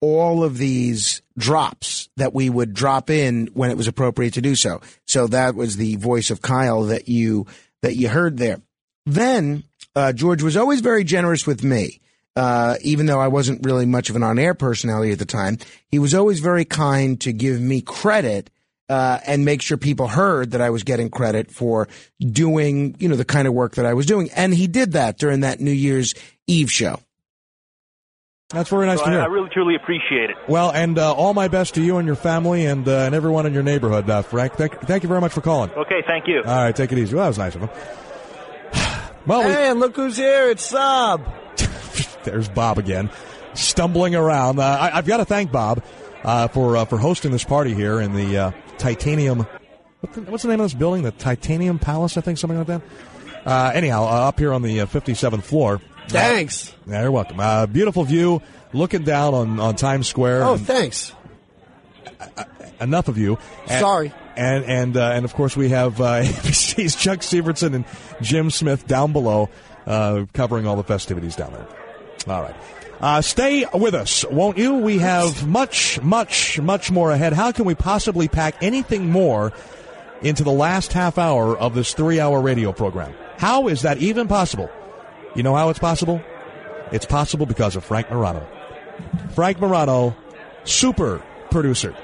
all 0.02 0.44
of 0.44 0.58
these 0.58 1.22
drops 1.38 2.10
that 2.18 2.34
we 2.34 2.50
would 2.50 2.74
drop 2.74 3.08
in 3.08 3.46
when 3.54 3.70
it 3.70 3.78
was 3.78 3.88
appropriate 3.88 4.34
to 4.34 4.42
do 4.42 4.54
so. 4.54 4.82
So 5.06 5.28
that 5.28 5.54
was 5.54 5.76
the 5.76 5.96
voice 5.96 6.30
of 6.30 6.42
Kyle 6.42 6.82
that 6.84 7.08
you 7.08 7.46
that 7.80 7.96
you 7.96 8.10
heard 8.10 8.36
there. 8.36 8.60
Then 9.06 9.64
uh, 9.96 10.12
George 10.12 10.42
was 10.42 10.56
always 10.56 10.82
very 10.82 11.02
generous 11.02 11.46
with 11.46 11.64
me. 11.64 12.00
Uh, 12.36 12.76
even 12.82 13.06
though 13.06 13.20
I 13.20 13.28
wasn't 13.28 13.64
really 13.64 13.86
much 13.86 14.10
of 14.10 14.16
an 14.16 14.22
on-air 14.22 14.54
personality 14.54 15.12
at 15.12 15.18
the 15.18 15.26
time, 15.26 15.58
he 15.88 15.98
was 15.98 16.14
always 16.14 16.40
very 16.40 16.64
kind 16.64 17.20
to 17.22 17.32
give 17.32 17.60
me 17.60 17.80
credit 17.80 18.50
uh, 18.92 19.18
and 19.26 19.44
make 19.46 19.62
sure 19.62 19.78
people 19.78 20.06
heard 20.06 20.50
that 20.50 20.60
I 20.60 20.68
was 20.68 20.82
getting 20.84 21.08
credit 21.08 21.50
for 21.50 21.88
doing, 22.20 22.94
you 22.98 23.08
know, 23.08 23.16
the 23.16 23.24
kind 23.24 23.48
of 23.48 23.54
work 23.54 23.76
that 23.76 23.86
I 23.86 23.94
was 23.94 24.04
doing. 24.04 24.30
And 24.36 24.52
he 24.52 24.66
did 24.66 24.92
that 24.92 25.18
during 25.18 25.40
that 25.40 25.60
New 25.60 25.72
Year's 25.72 26.14
Eve 26.46 26.70
show. 26.70 27.00
That's 28.50 28.68
very 28.68 28.84
nice 28.86 28.98
So 28.98 29.06
to 29.06 29.10
I, 29.10 29.14
hear. 29.14 29.22
I 29.22 29.26
really 29.26 29.48
truly 29.50 29.76
appreciate 29.76 30.28
it. 30.28 30.36
Well, 30.46 30.70
and 30.70 30.98
uh, 30.98 31.14
all 31.14 31.32
my 31.32 31.48
best 31.48 31.74
to 31.76 31.82
you 31.82 31.96
and 31.96 32.06
your 32.06 32.16
family 32.16 32.66
and 32.66 32.86
uh, 32.86 32.98
and 33.06 33.14
everyone 33.14 33.46
in 33.46 33.54
your 33.54 33.62
neighborhood, 33.62 34.10
uh, 34.10 34.20
Frank. 34.20 34.56
Thank, 34.56 34.78
thank 34.82 35.02
you 35.02 35.08
very 35.08 35.22
much 35.22 35.32
for 35.32 35.40
calling. 35.40 35.70
Okay, 35.70 36.02
thank 36.06 36.28
you. 36.28 36.42
All 36.44 36.56
right, 36.64 36.76
take 36.76 36.92
it 36.92 36.98
easy. 36.98 37.14
Well, 37.14 37.24
that 37.24 37.28
was 37.28 37.38
nice 37.38 37.54
of 37.54 37.62
him. 37.62 37.70
Well, 39.24 39.46
we- 39.46 39.52
hey, 39.52 39.70
and 39.70 39.80
look 39.80 39.96
who's 39.96 40.16
here. 40.18 40.50
It's 40.50 40.70
Bob. 40.70 41.24
there's 42.24 42.48
Bob 42.48 42.76
again, 42.76 43.08
stumbling 43.54 44.16
around. 44.16 44.58
Uh, 44.58 44.64
I, 44.64 44.98
I've 44.98 45.06
got 45.06 45.18
to 45.18 45.24
thank 45.24 45.52
Bob 45.52 45.82
uh, 46.24 46.48
for 46.48 46.76
uh, 46.76 46.84
for 46.84 46.98
hosting 46.98 47.30
this 47.30 47.44
party 47.44 47.72
here 47.72 48.00
in 48.00 48.12
the 48.14 48.36
uh, 48.36 48.50
Titanium. 48.82 49.46
What 50.00 50.12
the, 50.14 50.20
what's 50.22 50.42
the 50.42 50.48
name 50.48 50.60
of 50.60 50.64
this 50.66 50.74
building? 50.74 51.02
The 51.04 51.12
Titanium 51.12 51.78
Palace, 51.78 52.16
I 52.16 52.20
think, 52.20 52.36
something 52.38 52.58
like 52.58 52.66
that. 52.66 52.82
Uh, 53.46 53.70
anyhow, 53.74 54.04
uh, 54.04 54.28
up 54.28 54.38
here 54.38 54.52
on 54.52 54.62
the 54.62 54.80
uh, 54.80 54.86
57th 54.86 55.42
floor. 55.44 55.80
Thanks. 56.08 56.74
Yeah, 56.86 57.02
you're 57.02 57.12
welcome. 57.12 57.38
Uh, 57.38 57.66
beautiful 57.66 58.02
view, 58.04 58.42
looking 58.72 59.04
down 59.04 59.34
on, 59.34 59.60
on 59.60 59.76
Times 59.76 60.08
Square. 60.08 60.42
Oh, 60.44 60.54
and 60.54 60.66
thanks. 60.66 61.12
enough 62.80 63.08
of 63.08 63.18
you. 63.18 63.38
And- 63.68 63.80
Sorry. 63.80 64.12
And 64.34 64.64
and 64.64 64.96
uh, 64.96 65.10
and 65.12 65.26
of 65.26 65.34
course 65.34 65.58
we 65.58 65.68
have 65.68 66.00
uh, 66.00 66.04
ABC's 66.22 66.96
Chuck 66.96 67.18
Severson 67.18 67.74
and 67.74 67.84
Jim 68.22 68.48
Smith 68.48 68.86
down 68.86 69.12
below, 69.12 69.50
uh, 69.86 70.24
covering 70.32 70.66
all 70.66 70.76
the 70.76 70.82
festivities 70.84 71.36
down 71.36 71.52
there. 71.52 71.66
All 72.34 72.40
right. 72.42 72.56
Uh, 73.02 73.20
stay 73.20 73.66
with 73.74 73.94
us, 73.94 74.24
won't 74.30 74.56
you? 74.56 74.74
We 74.74 74.98
have 74.98 75.44
much, 75.44 76.00
much, 76.02 76.60
much 76.60 76.92
more 76.92 77.10
ahead. 77.10 77.32
How 77.32 77.50
can 77.50 77.64
we 77.64 77.74
possibly 77.74 78.28
pack 78.28 78.54
anything 78.62 79.10
more 79.10 79.52
into 80.22 80.44
the 80.44 80.52
last 80.52 80.92
half 80.92 81.18
hour 81.18 81.58
of 81.58 81.74
this 81.74 81.94
three 81.94 82.20
hour 82.20 82.40
radio 82.40 82.72
program? 82.72 83.12
How 83.38 83.66
is 83.66 83.82
that 83.82 83.98
even 83.98 84.28
possible? 84.28 84.70
You 85.34 85.42
know 85.42 85.56
how 85.56 85.68
it's 85.70 85.80
possible? 85.80 86.22
It's 86.92 87.04
possible 87.04 87.44
because 87.44 87.74
of 87.74 87.84
Frank 87.84 88.08
Morano. 88.08 88.46
Frank 89.34 89.58
Morano, 89.58 90.16
super 90.62 91.20
producer. 91.50 91.96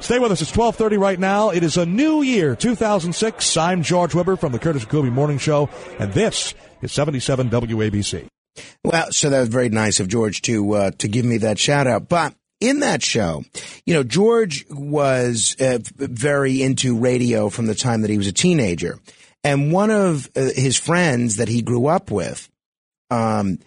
Stay 0.00 0.18
with 0.18 0.32
us. 0.32 0.42
It's 0.42 0.50
1230 0.50 0.98
right 0.98 1.18
now. 1.18 1.48
It 1.48 1.62
is 1.62 1.78
a 1.78 1.86
new 1.86 2.20
year, 2.20 2.54
2006. 2.56 3.56
I'm 3.56 3.82
George 3.82 4.14
Weber 4.14 4.36
from 4.36 4.52
the 4.52 4.58
Curtis 4.58 4.82
and 4.82 4.90
Kuby 4.90 5.08
Morning 5.08 5.38
Show, 5.38 5.70
and 5.98 6.12
this 6.12 6.52
is 6.82 6.92
77 6.92 7.48
WABC. 7.48 8.31
Well, 8.84 9.12
so 9.12 9.30
that 9.30 9.40
was 9.40 9.48
very 9.48 9.68
nice 9.68 10.00
of 10.00 10.08
George 10.08 10.42
to 10.42 10.72
uh, 10.72 10.90
to 10.98 11.08
give 11.08 11.24
me 11.24 11.38
that 11.38 11.58
shout 11.58 11.86
out. 11.86 12.08
But 12.08 12.34
in 12.60 12.80
that 12.80 13.02
show, 13.02 13.44
you 13.86 13.94
know, 13.94 14.02
George 14.02 14.66
was 14.70 15.56
uh, 15.60 15.78
very 15.96 16.62
into 16.62 16.96
radio 16.96 17.48
from 17.48 17.66
the 17.66 17.74
time 17.74 18.02
that 18.02 18.10
he 18.10 18.18
was 18.18 18.26
a 18.26 18.32
teenager, 18.32 18.98
and 19.44 19.72
one 19.72 19.90
of 19.90 20.30
uh, 20.36 20.50
his 20.54 20.76
friends 20.76 21.36
that 21.36 21.48
he 21.48 21.62
grew 21.62 21.86
up 21.86 22.10
with, 22.10 22.48
um, 23.10 23.58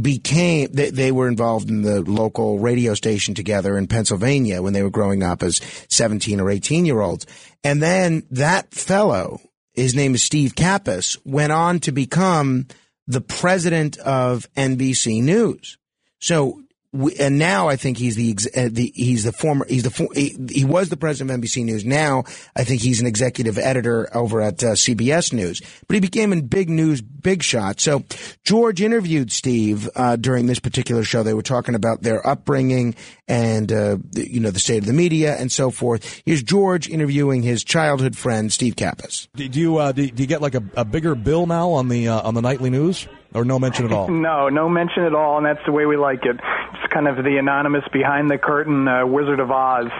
became 0.00 0.68
they, 0.72 0.90
they 0.90 1.12
were 1.12 1.28
involved 1.28 1.70
in 1.70 1.82
the 1.82 2.02
local 2.02 2.58
radio 2.58 2.94
station 2.94 3.34
together 3.34 3.78
in 3.78 3.86
Pennsylvania 3.86 4.62
when 4.62 4.72
they 4.72 4.82
were 4.82 4.90
growing 4.90 5.22
up 5.22 5.42
as 5.42 5.60
17 5.88 6.40
or 6.40 6.50
18 6.50 6.84
year 6.84 7.00
olds. 7.00 7.26
And 7.64 7.82
then 7.82 8.24
that 8.30 8.72
fellow, 8.72 9.40
his 9.72 9.94
name 9.94 10.14
is 10.14 10.22
Steve 10.22 10.54
Capus, 10.54 11.16
went 11.24 11.52
on 11.52 11.80
to 11.80 11.92
become 11.92 12.66
the 13.08 13.22
president 13.22 13.96
of 13.98 14.46
NBC 14.54 15.22
News. 15.22 15.78
So, 16.20 16.62
we, 16.92 17.14
and 17.16 17.38
now 17.38 17.68
I 17.68 17.76
think 17.76 17.98
he's 17.98 18.16
the, 18.16 18.34
uh, 18.56 18.68
the 18.72 18.90
he's 18.94 19.24
the 19.24 19.32
former 19.32 19.66
he's 19.68 19.82
the 19.82 20.08
he, 20.14 20.36
he, 20.50 20.64
was 20.64 20.88
the 20.88 20.96
president 20.96 21.30
of 21.30 21.40
NBC 21.40 21.64
News. 21.64 21.84
Now 21.84 22.24
I 22.56 22.64
think 22.64 22.80
he's 22.80 23.00
an 23.00 23.06
executive 23.06 23.58
editor 23.58 24.08
over 24.16 24.40
at 24.40 24.64
uh, 24.64 24.68
CBS 24.68 25.32
News. 25.34 25.60
But 25.86 25.94
he 25.94 26.00
became 26.00 26.32
a 26.32 26.40
big 26.40 26.70
news 26.70 27.02
big 27.02 27.42
shot. 27.42 27.80
So 27.80 28.04
George 28.42 28.80
interviewed 28.80 29.30
Steve 29.32 29.88
uh, 29.96 30.16
during 30.16 30.46
this 30.46 30.60
particular 30.60 31.04
show. 31.04 31.22
They 31.22 31.34
were 31.34 31.42
talking 31.42 31.74
about 31.74 32.02
their 32.02 32.26
upbringing 32.26 32.94
and 33.26 33.70
uh, 33.70 33.98
you 34.14 34.40
know 34.40 34.50
the 34.50 34.60
state 34.60 34.78
of 34.78 34.86
the 34.86 34.94
media 34.94 35.36
and 35.36 35.52
so 35.52 35.70
forth. 35.70 36.22
Here's 36.24 36.42
George 36.42 36.88
interviewing 36.88 37.42
his 37.42 37.64
childhood 37.64 38.16
friend 38.16 38.50
Steve 38.50 38.76
Capus. 38.76 39.28
Do 39.34 39.44
you 39.44 39.76
uh, 39.76 39.92
do, 39.92 40.10
do, 40.10 40.22
you 40.22 40.26
get 40.26 40.40
like 40.40 40.54
a, 40.54 40.64
a, 40.74 40.86
bigger 40.86 41.14
bill 41.14 41.46
now 41.46 41.72
on 41.72 41.88
the 41.88 42.08
uh, 42.08 42.22
on 42.22 42.32
the 42.32 42.40
nightly 42.40 42.70
news? 42.70 43.06
Or 43.34 43.44
no 43.44 43.58
mention 43.58 43.84
at 43.86 43.92
all? 43.92 44.08
no, 44.08 44.48
no 44.48 44.68
mention 44.68 45.04
at 45.04 45.14
all, 45.14 45.36
and 45.36 45.46
that's 45.46 45.64
the 45.66 45.72
way 45.72 45.86
we 45.86 45.96
like 45.96 46.24
it. 46.24 46.36
It's 46.36 46.92
kind 46.92 47.08
of 47.08 47.16
the 47.16 47.36
anonymous 47.38 47.84
behind 47.92 48.30
the 48.30 48.38
curtain 48.38 48.88
uh, 48.88 49.06
Wizard 49.06 49.40
of 49.40 49.50
Oz. 49.50 49.90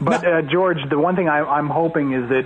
But 0.00 0.26
uh, 0.26 0.42
George, 0.42 0.78
the 0.90 0.98
one 0.98 1.16
thing 1.16 1.28
I, 1.28 1.58
am 1.58 1.68
hoping 1.68 2.12
is 2.12 2.28
that 2.28 2.44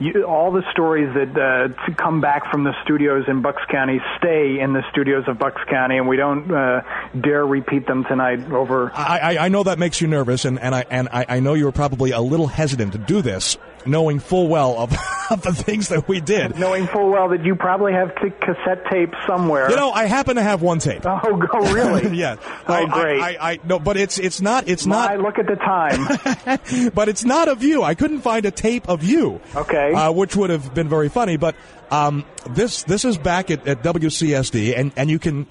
you, 0.00 0.24
all 0.24 0.52
the 0.52 0.62
stories 0.70 1.12
that 1.14 1.36
uh, 1.36 1.94
come 1.94 2.20
back 2.20 2.50
from 2.50 2.64
the 2.64 2.72
studios 2.84 3.24
in 3.26 3.42
Bucks 3.42 3.62
County 3.70 4.00
stay 4.18 4.60
in 4.60 4.72
the 4.72 4.82
studios 4.90 5.24
of 5.26 5.38
Bucks 5.38 5.62
County, 5.68 5.96
and 5.96 6.06
we 6.06 6.16
don't 6.16 6.50
uh, 6.52 6.82
dare 7.18 7.46
repeat 7.46 7.86
them 7.86 8.04
tonight 8.04 8.50
over. 8.52 8.92
I, 8.94 9.38
I, 9.38 9.48
know 9.48 9.62
that 9.62 9.78
makes 9.78 10.00
you 10.00 10.08
nervous, 10.08 10.44
and, 10.44 10.58
and 10.58 10.74
I 10.74 10.84
and 10.90 11.08
I, 11.10 11.26
I 11.28 11.40
know 11.40 11.54
you 11.54 11.64
were 11.64 11.72
probably 11.72 12.10
a 12.10 12.20
little 12.20 12.46
hesitant 12.46 12.92
to 12.92 12.98
do 12.98 13.22
this, 13.22 13.56
knowing 13.86 14.18
full 14.18 14.48
well 14.48 14.76
of, 14.78 14.96
of 15.30 15.42
the 15.42 15.52
things 15.52 15.88
that 15.88 16.08
we 16.08 16.20
did. 16.20 16.58
Knowing 16.58 16.86
full 16.86 17.10
well 17.10 17.28
that 17.30 17.44
you 17.44 17.54
probably 17.54 17.92
have 17.92 18.14
t- 18.16 18.30
cassette 18.40 18.84
tape 18.90 19.12
somewhere. 19.26 19.70
You 19.70 19.76
know, 19.76 19.90
I 19.90 20.06
happen 20.06 20.36
to 20.36 20.42
have 20.42 20.62
one 20.62 20.78
tape. 20.78 21.02
Oh, 21.04 21.36
go 21.36 21.72
really? 21.72 22.16
yeah. 22.16 22.36
Oh, 22.68 22.74
I, 22.74 22.84
great. 22.86 23.20
I, 23.20 23.52
I, 23.52 23.58
no, 23.64 23.78
but 23.78 23.96
it's 23.96 24.18
it's 24.18 24.40
not 24.40 24.68
it's 24.68 24.86
My, 24.86 25.14
not. 25.14 25.20
look 25.20 25.38
at 25.38 25.46
the 25.46 25.56
time. 25.56 26.90
but 26.94 27.08
it's 27.08 27.24
not 27.24 27.48
of 27.48 27.62
you. 27.62 27.82
I 27.82 27.94
couldn't 27.94 28.20
find 28.20 28.44
a 28.46 28.50
tape 28.50 28.88
of 28.88 29.02
you. 29.02 29.40
Okay. 29.54 29.92
Uh, 29.92 30.12
which 30.12 30.36
would 30.36 30.50
have 30.50 30.74
been 30.74 30.88
very 30.88 31.08
funny, 31.08 31.36
but 31.36 31.54
um, 31.90 32.24
this 32.50 32.84
this 32.84 33.04
is 33.04 33.18
back 33.18 33.50
at, 33.50 33.66
at 33.66 33.82
WCSD, 33.82 34.76
and, 34.76 34.92
and 34.96 35.10
you 35.10 35.18
can 35.18 35.46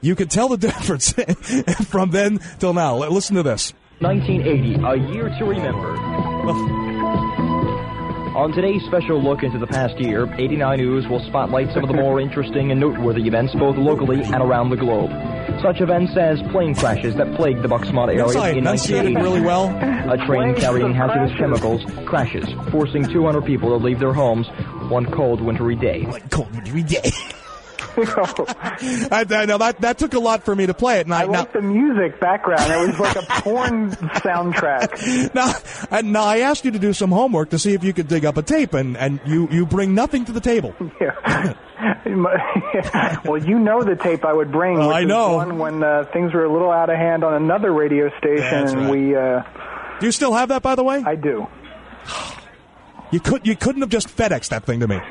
you 0.00 0.14
can 0.14 0.28
tell 0.28 0.48
the 0.48 0.58
difference 0.58 1.12
from 1.88 2.10
then 2.10 2.40
till 2.58 2.74
now. 2.74 2.96
Listen 2.96 3.36
to 3.36 3.42
this. 3.42 3.72
1980, 4.00 4.84
a 4.84 5.12
year 5.12 5.28
to 5.38 5.44
remember. 5.44 7.53
On 8.34 8.50
today's 8.50 8.82
special 8.86 9.22
look 9.22 9.44
into 9.44 9.58
the 9.58 9.66
past 9.66 9.96
year, 10.00 10.26
89 10.34 10.78
News 10.78 11.06
will 11.06 11.20
spotlight 11.20 11.72
some 11.72 11.84
of 11.84 11.88
the 11.88 11.94
more 11.94 12.20
interesting 12.20 12.72
and 12.72 12.80
noteworthy 12.80 13.28
events 13.28 13.54
both 13.54 13.76
locally 13.76 14.22
and 14.24 14.42
around 14.42 14.70
the 14.70 14.76
globe. 14.76 15.10
Such 15.62 15.80
events 15.80 16.16
as 16.16 16.42
plane 16.50 16.74
crashes 16.74 17.14
that 17.14 17.32
plagued 17.36 17.62
the 17.62 17.68
Bucksmont 17.68 18.08
area 18.08 18.56
in 18.58 18.64
1980. 18.64 19.14
really 19.14 19.40
well. 19.40 19.68
A 20.10 20.16
train 20.26 20.56
carrying 20.56 20.92
hazardous 20.92 21.38
chemicals 21.38 21.84
crashes, 22.06 22.44
forcing 22.72 23.04
200 23.04 23.44
people 23.44 23.68
to 23.68 23.76
leave 23.76 24.00
their 24.00 24.12
homes 24.12 24.48
one 24.90 25.06
cold 25.12 25.40
wintry 25.40 25.76
day. 25.76 26.02
One 26.02 26.28
cold 26.30 26.52
wintry 26.52 26.82
day. 26.82 27.12
I, 29.10 29.24
I, 29.28 29.44
know 29.46 29.58
that 29.58 29.80
that 29.80 29.98
took 29.98 30.14
a 30.14 30.18
lot 30.18 30.44
for 30.44 30.54
me 30.54 30.66
to 30.66 30.74
play 30.74 31.00
it. 31.00 31.06
And 31.06 31.14
I, 31.14 31.22
I 31.22 31.24
like 31.24 31.52
the 31.52 31.62
music 31.62 32.20
background. 32.20 32.70
It 32.70 32.88
was 32.88 32.98
like 32.98 33.16
a 33.16 33.22
porn 33.42 33.90
soundtrack. 34.22 35.34
Now, 35.34 35.52
I, 35.90 36.02
now 36.02 36.24
I 36.24 36.38
asked 36.38 36.64
you 36.64 36.70
to 36.72 36.78
do 36.78 36.92
some 36.92 37.10
homework 37.10 37.50
to 37.50 37.58
see 37.58 37.72
if 37.72 37.82
you 37.82 37.92
could 37.92 38.08
dig 38.08 38.24
up 38.24 38.36
a 38.36 38.42
tape, 38.42 38.74
and, 38.74 38.96
and 38.96 39.20
you, 39.24 39.48
you 39.50 39.66
bring 39.66 39.94
nothing 39.94 40.24
to 40.26 40.32
the 40.32 40.40
table. 40.40 40.74
Yeah. 41.00 41.54
well, 43.24 43.38
you 43.38 43.58
know 43.58 43.82
the 43.82 43.96
tape 43.96 44.24
I 44.24 44.32
would 44.32 44.52
bring. 44.52 44.78
Well, 44.78 44.92
I 44.92 45.04
know. 45.04 45.36
One 45.36 45.58
when 45.58 45.82
uh, 45.82 46.04
things 46.12 46.32
were 46.32 46.44
a 46.44 46.52
little 46.52 46.70
out 46.70 46.90
of 46.90 46.96
hand 46.96 47.24
on 47.24 47.34
another 47.34 47.72
radio 47.72 48.10
station, 48.18 48.78
and 48.78 48.90
we. 48.90 49.16
Uh, 49.16 49.42
do 50.00 50.06
you 50.06 50.12
still 50.12 50.34
have 50.34 50.48
that, 50.50 50.62
by 50.62 50.74
the 50.74 50.84
way? 50.84 51.02
I 51.04 51.14
do. 51.16 51.46
You 53.14 53.20
could 53.20 53.46
you 53.46 53.54
couldn't 53.54 53.82
have 53.82 53.90
just 53.90 54.08
FedEx 54.08 54.48
that 54.48 54.64
thing 54.64 54.80
to 54.80 54.88
me. 54.88 54.96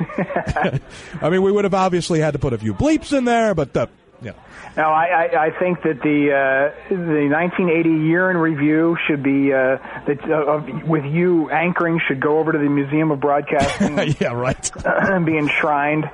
I 1.22 1.30
mean, 1.30 1.40
we 1.40 1.50
would 1.50 1.64
have 1.64 1.72
obviously 1.72 2.20
had 2.20 2.34
to 2.34 2.38
put 2.38 2.52
a 2.52 2.58
few 2.58 2.74
bleeps 2.74 3.16
in 3.16 3.24
there, 3.24 3.54
but 3.54 3.74
uh, 3.74 3.86
yeah. 4.20 4.32
No, 4.76 4.82
I, 4.82 5.04
I, 5.06 5.46
I 5.46 5.58
think 5.58 5.82
that 5.84 6.02
the 6.02 6.28
uh, 6.30 6.88
the 6.90 7.28
1980 7.30 7.88
year 8.06 8.30
in 8.30 8.36
review 8.36 8.98
should 9.06 9.22
be 9.22 9.54
uh, 9.54 9.78
that 10.06 10.18
uh, 10.30 10.86
with 10.86 11.06
you 11.06 11.48
anchoring 11.48 11.98
should 12.06 12.20
go 12.20 12.40
over 12.40 12.52
to 12.52 12.58
the 12.58 12.68
Museum 12.68 13.10
of 13.10 13.20
Broadcasting. 13.20 13.96
yeah, 14.20 14.34
right. 14.34 14.70
and 14.84 15.24
be 15.24 15.38
enshrined. 15.38 16.04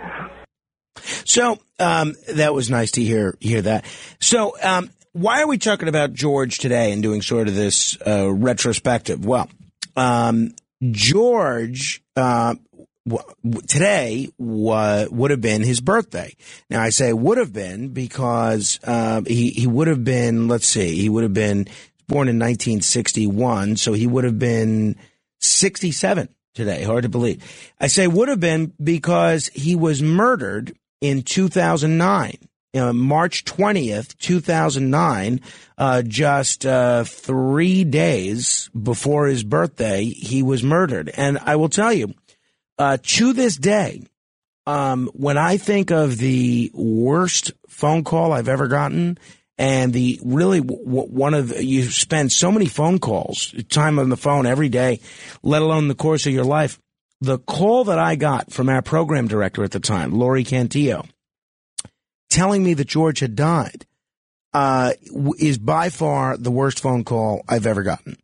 So 1.24 1.58
um, 1.80 2.14
that 2.28 2.54
was 2.54 2.70
nice 2.70 2.92
to 2.92 3.02
hear 3.02 3.36
hear 3.40 3.62
that. 3.62 3.84
So 4.20 4.56
um, 4.62 4.90
why 5.10 5.42
are 5.42 5.48
we 5.48 5.58
talking 5.58 5.88
about 5.88 6.12
George 6.12 6.58
today 6.58 6.92
and 6.92 7.02
doing 7.02 7.20
sort 7.20 7.48
of 7.48 7.56
this 7.56 7.98
uh, 8.06 8.32
retrospective? 8.32 9.26
Well, 9.26 9.50
um, 9.96 10.54
George 10.90 12.02
uh, 12.16 12.54
w- 13.06 13.60
today 13.66 14.28
wa- 14.38 15.06
would 15.10 15.30
have 15.30 15.40
been 15.40 15.62
his 15.62 15.80
birthday. 15.80 16.34
Now 16.68 16.80
I 16.82 16.90
say 16.90 17.12
would 17.12 17.38
have 17.38 17.52
been 17.52 17.88
because 17.88 18.80
uh, 18.84 19.22
he 19.26 19.50
he 19.50 19.66
would 19.66 19.88
have 19.88 20.04
been. 20.04 20.48
Let's 20.48 20.66
see, 20.66 20.96
he 20.96 21.08
would 21.08 21.22
have 21.22 21.34
been 21.34 21.66
born 22.08 22.28
in 22.28 22.38
1961, 22.38 23.76
so 23.76 23.92
he 23.92 24.06
would 24.06 24.24
have 24.24 24.38
been 24.38 24.96
67 25.40 26.28
today. 26.54 26.82
Hard 26.82 27.02
to 27.04 27.08
believe. 27.08 27.72
I 27.80 27.86
say 27.86 28.06
would 28.06 28.28
have 28.28 28.40
been 28.40 28.72
because 28.82 29.48
he 29.48 29.76
was 29.76 30.02
murdered 30.02 30.72
in 31.00 31.22
2009. 31.22 32.36
Uh, 32.72 32.92
March 32.92 33.44
20th, 33.44 34.16
2009, 34.18 35.40
uh, 35.76 36.02
just 36.02 36.64
uh, 36.64 37.02
three 37.02 37.82
days 37.82 38.70
before 38.80 39.26
his 39.26 39.42
birthday, 39.42 40.04
he 40.04 40.42
was 40.42 40.62
murdered. 40.62 41.10
And 41.16 41.38
I 41.38 41.56
will 41.56 41.68
tell 41.68 41.92
you, 41.92 42.14
uh, 42.78 42.98
to 43.02 43.32
this 43.32 43.56
day, 43.56 44.04
um, 44.66 45.10
when 45.14 45.36
I 45.36 45.56
think 45.56 45.90
of 45.90 46.18
the 46.18 46.70
worst 46.72 47.50
phone 47.68 48.04
call 48.04 48.32
I've 48.32 48.48
ever 48.48 48.68
gotten, 48.68 49.18
and 49.58 49.92
the 49.92 50.20
really 50.24 50.60
w- 50.60 51.06
one 51.06 51.34
of 51.34 51.50
you 51.60 51.90
spend 51.90 52.32
so 52.32 52.52
many 52.52 52.66
phone 52.66 52.98
calls, 52.98 53.52
time 53.68 53.98
on 53.98 54.08
the 54.08 54.16
phone 54.16 54.46
every 54.46 54.68
day, 54.68 55.00
let 55.42 55.60
alone 55.60 55.88
the 55.88 55.94
course 55.94 56.24
of 56.26 56.32
your 56.32 56.44
life. 56.44 56.78
The 57.20 57.38
call 57.38 57.84
that 57.84 57.98
I 57.98 58.14
got 58.14 58.52
from 58.52 58.68
our 58.70 58.80
program 58.80 59.28
director 59.28 59.62
at 59.62 59.72
the 59.72 59.80
time, 59.80 60.12
Laurie 60.12 60.44
Cantillo, 60.44 61.06
telling 62.30 62.64
me 62.64 62.74
that 62.74 62.86
George 62.86 63.20
had 63.20 63.36
died, 63.36 63.84
uh, 64.52 64.92
is 65.38 65.58
by 65.58 65.90
far 65.90 66.36
the 66.36 66.50
worst 66.50 66.80
phone 66.80 67.04
call 67.04 67.42
I've 67.48 67.66
ever 67.66 67.82
gotten. 67.82 68.16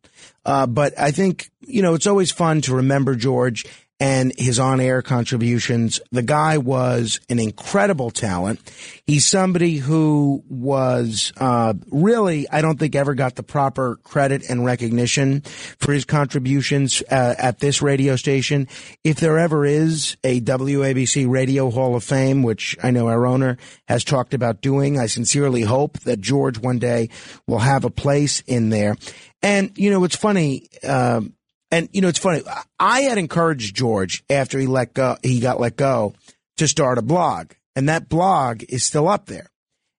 Uh, 0.45 0.65
but 0.65 0.97
I 0.99 1.11
think, 1.11 1.49
you 1.61 1.81
know, 1.81 1.93
it's 1.93 2.07
always 2.07 2.31
fun 2.31 2.61
to 2.61 2.75
remember 2.75 3.15
George. 3.15 3.65
And 3.99 4.31
his 4.37 4.59
on-air 4.59 5.01
contributions. 5.01 5.99
The 6.11 6.21
guy 6.21 6.57
was 6.57 7.19
an 7.29 7.39
incredible 7.39 8.11
talent. 8.11 8.61
He's 9.05 9.25
somebody 9.25 9.77
who 9.77 10.43
was 10.49 11.33
uh, 11.37 11.73
really, 11.91 12.47
I 12.49 12.61
don't 12.61 12.77
think, 12.77 12.95
ever 12.95 13.15
got 13.15 13.35
the 13.35 13.43
proper 13.43 13.95
credit 14.03 14.47
and 14.49 14.63
recognition 14.63 15.41
for 15.79 15.93
his 15.93 16.05
contributions 16.05 17.01
uh, 17.09 17.35
at 17.37 17.59
this 17.59 17.81
radio 17.81 18.15
station. 18.15 18.67
If 19.03 19.19
there 19.19 19.39
ever 19.39 19.65
is 19.65 20.17
a 20.23 20.41
WABC 20.41 21.27
Radio 21.27 21.71
Hall 21.71 21.95
of 21.95 22.03
Fame, 22.03 22.43
which 22.43 22.77
I 22.83 22.91
know 22.91 23.07
our 23.07 23.25
owner 23.25 23.57
has 23.87 24.03
talked 24.03 24.33
about 24.33 24.61
doing, 24.61 24.99
I 24.99 25.07
sincerely 25.07 25.61
hope 25.61 25.99
that 26.01 26.21
George 26.21 26.59
one 26.59 26.77
day 26.77 27.09
will 27.47 27.59
have 27.59 27.83
a 27.83 27.89
place 27.89 28.41
in 28.41 28.69
there. 28.69 28.95
And 29.41 29.71
you 29.75 29.89
know, 29.89 30.03
it's 30.03 30.15
funny. 30.15 30.67
Um, 30.83 31.33
and 31.71 31.89
you 31.91 32.01
know, 32.01 32.07
it's 32.07 32.19
funny. 32.19 32.43
I 32.79 33.01
had 33.01 33.17
encouraged 33.17 33.75
George 33.75 34.23
after 34.29 34.59
he 34.59 34.67
let 34.67 34.93
go, 34.93 35.17
he 35.23 35.39
got 35.39 35.59
let 35.59 35.75
go 35.75 36.13
to 36.57 36.67
start 36.67 36.97
a 36.97 37.01
blog, 37.01 37.51
and 37.75 37.89
that 37.89 38.09
blog 38.09 38.63
is 38.69 38.83
still 38.83 39.07
up 39.07 39.25
there. 39.27 39.49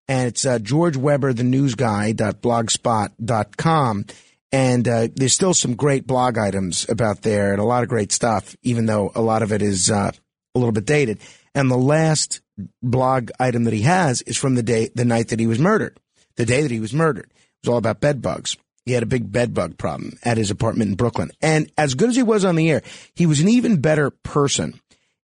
And 0.08 0.28
it's 0.28 0.46
uh, 0.46 0.58
George 0.58 0.96
Weber, 0.96 1.34
the 1.34 1.44
news 1.44 1.74
guy, 1.74 2.14
blogspot.com. 2.14 4.06
And 4.50 4.88
uh, 4.88 5.08
there's 5.14 5.34
still 5.34 5.52
some 5.52 5.74
great 5.74 6.06
blog 6.06 6.38
items 6.38 6.88
about 6.88 7.20
there 7.20 7.52
and 7.52 7.60
a 7.60 7.64
lot 7.64 7.82
of 7.82 7.90
great 7.90 8.10
stuff, 8.12 8.56
even 8.62 8.86
though 8.86 9.12
a 9.14 9.20
lot 9.20 9.42
of 9.42 9.52
it 9.52 9.60
is 9.60 9.90
uh, 9.90 10.10
a 10.54 10.58
little 10.58 10.72
bit 10.72 10.86
dated. 10.86 11.18
And 11.54 11.70
the 11.70 11.76
last 11.76 12.40
blog 12.82 13.30
item 13.38 13.64
that 13.64 13.74
he 13.74 13.82
has 13.82 14.22
is 14.22 14.38
from 14.38 14.54
the 14.54 14.62
day, 14.62 14.88
the 14.94 15.04
night 15.04 15.28
that 15.28 15.40
he 15.40 15.46
was 15.46 15.58
murdered, 15.58 16.00
the 16.36 16.46
day 16.46 16.62
that 16.62 16.70
he 16.70 16.80
was 16.80 16.94
murdered. 16.94 17.26
It 17.26 17.66
was 17.66 17.72
all 17.72 17.78
about 17.78 18.00
bed 18.00 18.22
bugs. 18.22 18.56
He 18.88 18.94
had 18.94 19.02
a 19.02 19.06
big 19.06 19.30
bed 19.30 19.54
bug 19.54 19.78
problem 19.78 20.18
at 20.24 20.38
his 20.38 20.50
apartment 20.50 20.90
in 20.90 20.96
Brooklyn. 20.96 21.30
And 21.40 21.70
as 21.76 21.94
good 21.94 22.08
as 22.08 22.16
he 22.16 22.22
was 22.22 22.44
on 22.44 22.56
the 22.56 22.70
air, 22.70 22.82
he 23.14 23.26
was 23.26 23.40
an 23.40 23.48
even 23.48 23.80
better 23.80 24.10
person. 24.10 24.80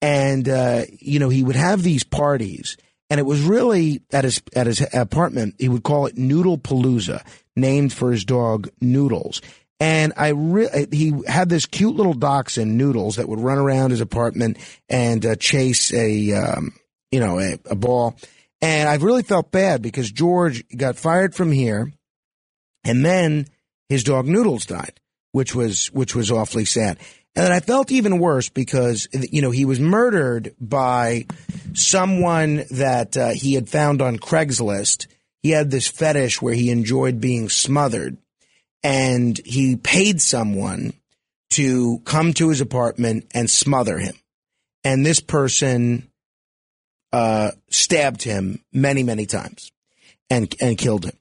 And, 0.03 0.49
uh, 0.49 0.83
you 0.99 1.19
know, 1.19 1.29
he 1.29 1.43
would 1.43 1.57
have 1.57 1.83
these 1.83 2.05
parties 2.05 2.77
and 3.11 3.21
it 3.21 3.25
was 3.25 3.43
really 3.43 4.03
at 4.13 4.25
his, 4.25 4.43
at 4.57 4.67
his 4.67 4.85
apartment. 4.93 5.57
He 5.59 5.69
would 5.69 5.83
call 5.83 6.07
it 6.07 6.17
Noodle 6.17 6.59
Palooza, 6.59 7.25
named 7.55 7.93
for 7.93 8.11
his 8.11 8.25
dog 8.25 8.69
Noodles. 8.81 9.41
And 9.79 10.13
I 10.17 10.29
re- 10.29 10.87
he 10.91 11.13
had 11.27 11.49
this 11.49 11.67
cute 11.67 11.95
little 11.95 12.15
dachshund 12.15 12.79
Noodles 12.79 13.17
that 13.17 13.29
would 13.29 13.41
run 13.41 13.59
around 13.59 13.91
his 13.91 14.01
apartment 14.01 14.57
and 14.89 15.25
uh, 15.25 15.37
chase 15.37 15.93
a, 15.93 16.33
um, 16.33 16.73
you 17.11 17.21
know, 17.21 17.39
a, 17.39 17.59
a 17.67 17.75
ball. 17.75 18.17
And 18.63 18.89
I 18.89 18.95
really 18.97 19.23
felt 19.23 19.51
bad 19.51 19.83
because 19.83 20.11
George 20.11 20.65
got 20.75 20.97
fired 20.97 21.35
from 21.35 21.53
here 21.53 21.93
and 22.85 23.05
then 23.05 23.47
his 23.89 24.05
dog 24.05 24.27
Noodles 24.27 24.67
died, 24.67 25.01
which 25.33 25.55
was 25.55 25.89
which 25.89 26.15
was 26.15 26.31
awfully 26.31 26.65
sad. 26.65 26.99
And 27.37 27.45
then 27.45 27.53
I 27.53 27.61
felt 27.61 27.91
even 27.91 28.19
worse 28.19 28.49
because 28.49 29.09
you 29.13 29.43
know 29.43 29.51
he 29.51 29.65
was 29.65 29.81
murdered 29.81 30.55
by 30.61 31.27
someone 31.73 32.65
that 32.71 33.17
uh, 33.17 33.31
he 33.31 33.55
had 33.55 33.69
found 33.69 34.01
on 34.01 34.19
Craigslist. 34.19 35.07
He 35.43 35.51
had 35.51 35.71
this 35.71 35.89
fetish 35.89 36.41
where 36.41 36.55
he 36.55 36.71
enjoyed 36.71 37.21
being 37.21 37.49
smothered, 37.49 38.17
and 38.83 39.39
he 39.45 39.77
paid 39.77 40.21
someone 40.21 40.95
to 41.51 42.01
come 42.05 42.33
to 42.35 42.49
his 42.49 42.61
apartment 42.61 43.27
and 43.35 43.51
smother 43.51 43.99
him. 43.99 44.15
And 44.83 45.05
this 45.05 45.21
person 45.21 46.11
uh, 47.13 47.53
stabbed 47.71 48.23
him 48.23 48.61
many, 48.73 49.03
many 49.03 49.27
times 49.27 49.71
and 50.31 50.55
and 50.61 50.79
killed 50.79 51.05
him. 51.05 51.17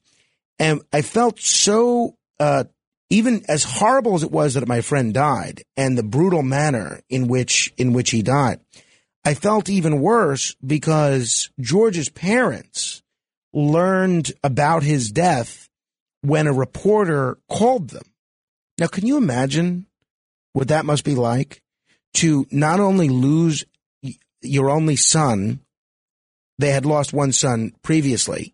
And 0.59 0.82
I 0.91 1.01
felt 1.01 1.40
so, 1.40 2.15
uh, 2.40 2.65
even 3.09 3.43
as 3.48 3.64
horrible 3.64 4.15
as 4.15 4.23
it 4.23 4.32
was 4.32 4.53
that 4.53 4.67
my 4.67 4.82
friend 4.82 5.14
died 5.14 5.64
and 5.77 5.98
the 5.98 6.03
brutal 6.03 6.43
manner 6.43 7.01
in 7.09 7.27
which, 7.27 7.73
in 7.77 7.93
which 7.93 8.11
he 8.11 8.22
died, 8.22 8.59
I 9.25 9.33
felt 9.33 9.69
even 9.69 10.01
worse 10.01 10.56
because 10.65 11.49
George's 11.59 12.09
parents 12.09 13.01
learned 13.53 14.32
about 14.43 14.83
his 14.83 15.11
death 15.11 15.69
when 16.22 16.48
a 16.48 16.53
reporter 16.53 17.38
called 17.49 17.90
them. 17.90 18.03
Now, 18.80 18.88
can 18.88 19.06
you 19.06 19.17
imagine 19.17 19.85
what 20.53 20.69
that 20.69 20.85
must 20.85 21.03
be 21.03 21.15
like 21.15 21.61
to 22.15 22.48
not 22.51 22.80
only 22.80 23.09
lose 23.09 23.64
your 24.41 24.69
only 24.69 24.95
son, 24.95 25.59
they 26.59 26.72
had 26.72 26.85
lost 26.85 27.14
one 27.14 27.32
son 27.32 27.73
previously, 27.82 28.52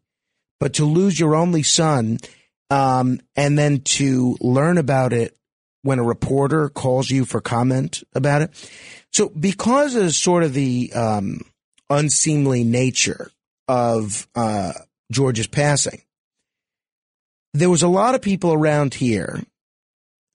but 0.59 0.73
to 0.75 0.85
lose 0.85 1.19
your 1.19 1.35
only 1.35 1.63
son 1.63 2.19
um, 2.69 3.19
and 3.35 3.57
then 3.57 3.81
to 3.81 4.37
learn 4.41 4.77
about 4.77 5.13
it 5.13 5.35
when 5.81 5.99
a 5.99 6.03
reporter 6.03 6.69
calls 6.69 7.09
you 7.09 7.25
for 7.25 7.41
comment 7.41 8.03
about 8.13 8.41
it. 8.41 8.69
So, 9.11 9.29
because 9.29 9.95
of 9.95 10.13
sort 10.13 10.43
of 10.43 10.53
the 10.53 10.91
um, 10.93 11.41
unseemly 11.89 12.63
nature 12.63 13.31
of 13.67 14.27
uh, 14.35 14.73
George's 15.11 15.47
passing, 15.47 16.01
there 17.53 17.69
was 17.69 17.81
a 17.81 17.87
lot 17.87 18.15
of 18.15 18.21
people 18.21 18.53
around 18.53 18.93
here, 18.93 19.41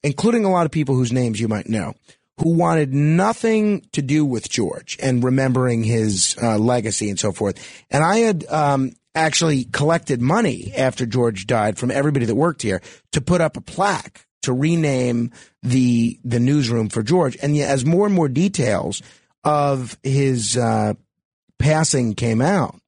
including 0.03 0.45
a 0.45 0.51
lot 0.51 0.67
of 0.67 0.73
people 0.73 0.95
whose 0.95 1.13
names 1.13 1.41
you 1.41 1.47
might 1.47 1.69
know, 1.69 1.95
who 2.41 2.55
wanted 2.55 2.93
nothing 2.93 3.87
to 3.93 4.03
do 4.03 4.25
with 4.25 4.49
George 4.49 4.99
and 5.01 5.23
remembering 5.23 5.85
his 5.85 6.37
uh, 6.43 6.59
legacy 6.59 7.11
and 7.11 7.21
so 7.21 7.31
forth. 7.31 7.85
And 7.91 8.03
I 8.03 8.19
had 8.19 8.45
um, 8.47 8.93
actually 9.15 9.65
collected 9.65 10.21
money 10.21 10.73
after 10.77 11.07
George 11.07 11.47
died 11.47 11.79
from 11.79 11.91
everybody 11.91 12.27
that 12.27 12.35
worked 12.35 12.63
here 12.63 12.83
to 13.13 13.21
put 13.21 13.41
up 13.41 13.57
a 13.57 13.61
plaque 13.61 14.27
to 14.43 14.53
rename 14.53 15.31
the 15.63 16.19
the 16.25 16.41
newsroom 16.41 16.89
for 16.89 17.03
George. 17.03 17.37
And 17.43 17.57
as 17.57 17.85
more 17.85 18.07
and 18.07 18.15
more 18.15 18.29
details 18.29 19.03
of 19.43 19.97
his 20.03 20.57
uh, 20.57 20.95
passing 21.59 22.15
came 22.15 22.43
out, 22.43 22.79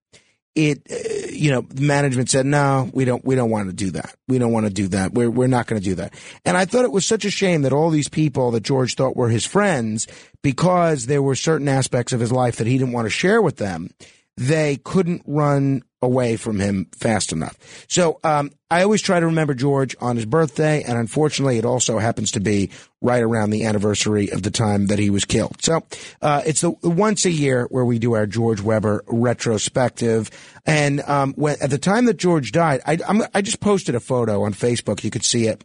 it 0.55 0.83
uh, 0.91 1.29
you 1.31 1.51
know 1.51 1.67
management 1.79 2.29
said 2.29 2.45
no, 2.45 2.91
we 2.93 3.05
don't 3.05 3.25
we 3.25 3.35
don't 3.37 3.51
want 3.51 3.69
to 3.69 3.75
do 3.75 3.91
that. 3.93 4.15
We 4.29 4.39
don't 4.39 4.53
want 4.53 4.67
to 4.67 4.73
do 4.73 4.89
that. 4.89 5.15
We're 5.15 5.31
we're 5.31 5.47
not 5.47 5.67
going 5.67 5.81
to 5.81 5.85
do 5.85 5.95
that. 5.97 6.13
And 6.45 6.57
I 6.57 6.65
thought 6.65 6.85
it 6.85 6.93
was 6.93 7.07
such 7.07 7.25
a 7.25 7.31
shame 7.31 7.63
that 7.63 7.73
all 7.73 7.91
these 7.91 8.09
people 8.09 8.51
that 8.51 8.63
George 8.63 8.95
thought 8.95 9.17
were 9.17 9.29
his 9.29 9.47
friends, 9.47 10.07
because 10.43 11.07
there 11.07 11.23
were 11.23 11.35
certain 11.35 11.69
aspects 11.69 12.13
of 12.13 12.21
his 12.21 12.33
life 12.33 12.57
that 12.57 12.67
he 12.67 12.77
didn't 12.77 12.93
want 12.93 13.07
to 13.07 13.11
share 13.11 13.41
with 13.41 13.57
them, 13.57 13.91
they 14.37 14.77
couldn't 14.77 15.23
run 15.27 15.83
away 16.03 16.37
from 16.37 16.61
him 16.61 16.87
fast 16.93 17.33
enough. 17.33 17.57
So 17.89 18.21
um, 18.23 18.51
I 18.71 18.83
always 18.83 19.03
try 19.03 19.19
to 19.19 19.27
remember 19.27 19.55
George 19.55 19.97
on 20.01 20.17
his 20.17 20.27
birthday, 20.27 20.83
and 20.83 20.99
unfortunately, 20.99 21.59
it 21.59 21.65
also 21.65 21.99
happens 21.99 22.33
to 22.33 22.41
be 22.41 22.71
right 23.01 23.23
around 23.23 23.51
the 23.51 23.65
anniversary 23.65 24.31
of 24.31 24.43
the 24.43 24.51
time 24.51 24.89
that 24.89 24.99
he 24.99 25.11
was 25.11 25.25
killed. 25.25 25.63
So 25.63 25.85
uh, 26.21 26.43
it's 26.45 26.61
the 26.61 26.71
once 26.83 27.25
a 27.25 27.31
year 27.31 27.67
where 27.71 27.85
we 27.85 27.99
do 27.99 28.15
our 28.15 28.27
George 28.27 28.61
Weber 28.61 29.05
retrospective. 29.07 30.31
And 30.67 31.01
um, 31.03 31.33
when, 31.35 31.57
at 31.63 31.71
the 31.71 31.79
time 31.79 32.05
that 32.07 32.17
George 32.19 32.53
died, 32.53 32.83
I, 32.87 32.99
I 33.35 33.41
just 33.41 33.61
posted 33.61 33.95
a 33.95 34.01
photo 34.01 34.43
on 34.43 34.53
Facebook. 34.53 35.03
You 35.03 35.11
could 35.11 35.25
see 35.25 35.47
it. 35.47 35.65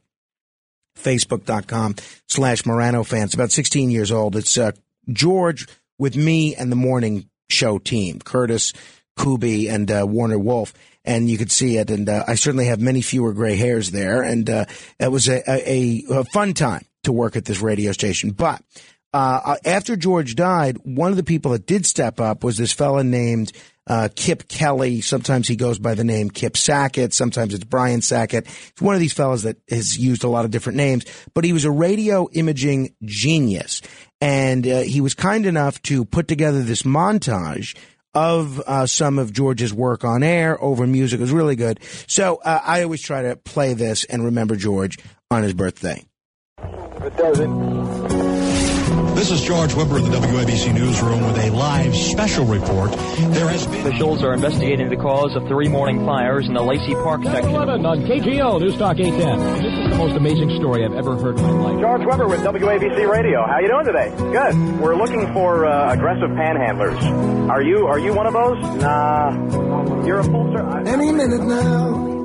Facebook.com 0.97 1.95
slash 2.27 2.65
Morano 2.65 3.03
fans, 3.03 3.33
about 3.33 3.51
16 3.51 3.89
years 3.89 4.11
old. 4.11 4.35
It's 4.35 4.57
uh, 4.57 4.71
George 5.09 5.67
with 5.97 6.15
me 6.15 6.53
and 6.55 6.71
the 6.71 6.75
morning 6.75 7.29
show 7.49 7.79
team, 7.79 8.19
Curtis, 8.19 8.73
Kuby, 9.17 9.67
and 9.67 9.89
uh, 9.91 10.05
Warner 10.07 10.39
Wolf. 10.39 10.73
And 11.03 11.29
you 11.29 11.37
could 11.37 11.51
see 11.51 11.77
it. 11.77 11.89
And 11.89 12.07
uh, 12.07 12.25
I 12.27 12.35
certainly 12.35 12.67
have 12.67 12.79
many 12.79 13.01
fewer 13.01 13.33
gray 13.33 13.55
hairs 13.55 13.91
there. 13.91 14.21
And 14.21 14.49
uh, 14.49 14.65
it 14.99 15.11
was 15.11 15.27
a, 15.27 15.41
a, 15.49 16.03
a, 16.09 16.23
fun 16.25 16.53
time 16.53 16.85
to 17.03 17.11
work 17.11 17.35
at 17.35 17.45
this 17.45 17.59
radio 17.59 17.91
station. 17.91 18.31
But 18.31 18.61
uh, 19.13 19.55
after 19.65 19.95
George 19.95 20.35
died, 20.35 20.77
one 20.83 21.09
of 21.09 21.17
the 21.17 21.23
people 21.23 21.51
that 21.51 21.65
did 21.65 21.85
step 21.85 22.19
up 22.19 22.43
was 22.43 22.57
this 22.57 22.71
fella 22.71 23.03
named 23.03 23.51
uh, 23.87 24.09
Kip 24.15 24.47
Kelly. 24.47 25.01
Sometimes 25.01 25.47
he 25.47 25.55
goes 25.55 25.79
by 25.79 25.95
the 25.95 26.03
name 26.03 26.29
Kip 26.29 26.55
Sackett. 26.55 27.13
Sometimes 27.13 27.53
it's 27.53 27.63
Brian 27.63 28.01
Sackett. 28.01 28.45
It's 28.45 28.81
one 28.81 28.93
of 28.93 29.01
these 29.01 29.13
fellows 29.13 29.43
that 29.43 29.57
has 29.69 29.97
used 29.97 30.23
a 30.23 30.29
lot 30.29 30.45
of 30.45 30.51
different 30.51 30.77
names, 30.77 31.05
but 31.33 31.43
he 31.43 31.53
was 31.53 31.65
a 31.65 31.71
radio 31.71 32.29
imaging 32.31 32.95
genius. 33.03 33.81
And 34.21 34.67
uh, 34.67 34.81
he 34.81 35.01
was 35.01 35.13
kind 35.15 35.45
enough 35.45 35.81
to 35.83 36.05
put 36.05 36.27
together 36.27 36.61
this 36.61 36.83
montage 36.83 37.75
of 38.13 38.59
uh, 38.61 38.85
some 38.85 39.19
of 39.19 39.31
George's 39.33 39.73
work 39.73 40.03
on 40.03 40.23
air 40.23 40.61
over 40.61 40.85
music. 40.85 41.19
It 41.19 41.23
was 41.23 41.31
really 41.31 41.55
good. 41.55 41.79
So 42.07 42.41
uh, 42.43 42.59
I 42.63 42.83
always 42.83 43.01
try 43.01 43.21
to 43.23 43.35
play 43.35 43.73
this 43.73 44.03
and 44.05 44.25
remember 44.25 44.55
George 44.55 44.97
on 45.29 45.43
his 45.43 45.53
birthday. 45.53 46.05
It 46.57 47.17
doesn't. 47.17 48.10
This 49.15 49.29
is 49.29 49.41
George 49.41 49.73
Weber 49.75 49.97
of 49.97 50.03
the 50.09 50.17
WABC 50.17 50.73
Newsroom 50.73 51.21
with 51.25 51.37
a 51.37 51.51
live 51.51 51.95
special 51.95 52.45
report. 52.45 52.91
There 52.91 53.47
has 53.49 53.67
been... 53.67 53.85
Officials 53.85 54.23
are 54.23 54.33
investigating 54.33 54.89
the 54.89 54.95
cause 54.95 55.35
of 55.35 55.47
three 55.47 55.67
morning 55.67 56.05
fires 56.05 56.47
in 56.47 56.53
the 56.53 56.61
Lacey 56.61 56.95
Park 56.95 57.23
section. 57.23 57.51
11 57.51 57.85
on 57.85 57.99
KGO 58.05 58.59
News 58.59 58.77
Talk 58.77 58.99
810. 58.99 59.61
This 59.61 59.73
is 59.73 59.89
the 59.91 59.97
most 59.97 60.15
amazing 60.15 60.49
story 60.57 60.85
I've 60.85 60.93
ever 60.93 61.17
heard 61.17 61.37
in 61.37 61.43
my 61.43 61.51
life. 61.51 61.79
George 61.79 62.05
Weber 62.05 62.27
with 62.27 62.39
WABC 62.39 63.09
Radio. 63.09 63.45
How 63.45 63.59
you 63.59 63.67
doing 63.67 63.85
today? 63.85 64.09
Good. 64.17 64.79
We're 64.81 64.95
looking 64.95 65.31
for 65.33 65.65
uh, 65.65 65.93
aggressive 65.93 66.29
panhandlers. 66.31 67.49
Are 67.49 67.61
you 67.61 67.85
are 67.87 67.99
you 67.99 68.13
one 68.13 68.27
of 68.27 68.33
those? 68.33 68.61
Nah. 68.81 70.05
You're 70.05 70.19
a 70.19 70.23
full 70.23 70.51
service. 70.55 70.87
Any 70.87 71.11
minute 71.11 71.43
now. 71.43 72.20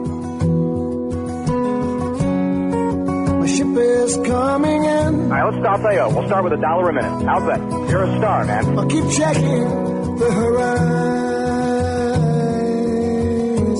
Ship 3.56 3.76
is 3.76 4.16
coming 4.16 4.84
in. 4.84 5.22
All 5.22 5.28
right, 5.28 5.44
let's 5.44 5.58
start 5.58 5.82
there. 5.82 6.08
We'll 6.08 6.26
start 6.26 6.44
with 6.44 6.52
a 6.52 6.56
dollar 6.56 6.90
a 6.90 6.92
minute. 6.92 7.26
How's 7.26 7.46
that? 7.46 7.90
You're 7.90 8.04
a 8.04 8.16
star, 8.18 8.44
man. 8.44 8.78
I'll 8.78 8.86
keep 8.86 9.10
checking 9.10 10.16
the 10.16 10.30
horizon. 10.32 11.06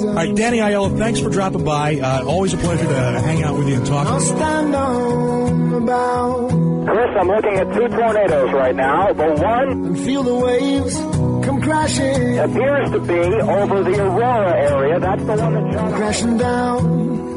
All 0.09 0.15
right, 0.15 0.35
Danny 0.35 0.59
Aiello, 0.59 0.97
thanks 0.99 1.21
for 1.21 1.29
dropping 1.29 1.65
by. 1.65 2.01
Uh, 2.01 2.25
always 2.25 2.55
a 2.55 2.57
pleasure 2.57 2.87
to 2.87 3.21
hang 3.21 3.43
out 3.43 3.59
with 3.59 3.69
you 3.69 3.75
and 3.75 3.87
talk. 3.87 4.07
I'll 4.07 4.21
stand 4.21 4.75
on 4.75 5.71
the 5.71 5.81
bow 5.81 6.67
Chris, 6.87 7.11
I'm 7.19 7.27
looking 7.27 7.55
at 7.57 7.75
two 7.75 7.89
tornadoes 7.89 8.53
right 8.53 8.75
now. 8.77 9.13
The 9.13 9.35
one 9.43 9.69
and 9.87 9.99
feel 9.99 10.23
the 10.23 10.37
waves 10.37 10.95
come 10.95 11.61
crashing. 11.61 12.39
appears 12.39 12.91
to 12.93 13.01
be 13.01 13.19
over 13.19 13.83
the 13.83 14.05
Aurora 14.05 14.53
area. 14.53 15.01
That's 15.01 15.25
the 15.25 15.37
one 15.37 15.55
that 15.55 15.73
John 15.73 15.93
crashing 15.95 16.39
down, 16.39 17.36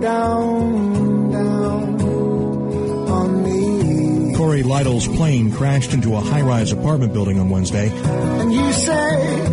down, 0.00 1.30
down 1.30 2.00
on 3.10 3.44
me. 3.44 4.34
Cory 4.36 4.62
Lidle's 4.62 5.06
plane 5.08 5.52
crashed 5.52 5.92
into 5.92 6.14
a 6.16 6.20
high-rise 6.20 6.72
apartment 6.72 7.12
building 7.12 7.38
on 7.38 7.50
Wednesday. 7.50 7.88
And 7.90 8.52
you 8.52 8.72
say, 8.72 9.46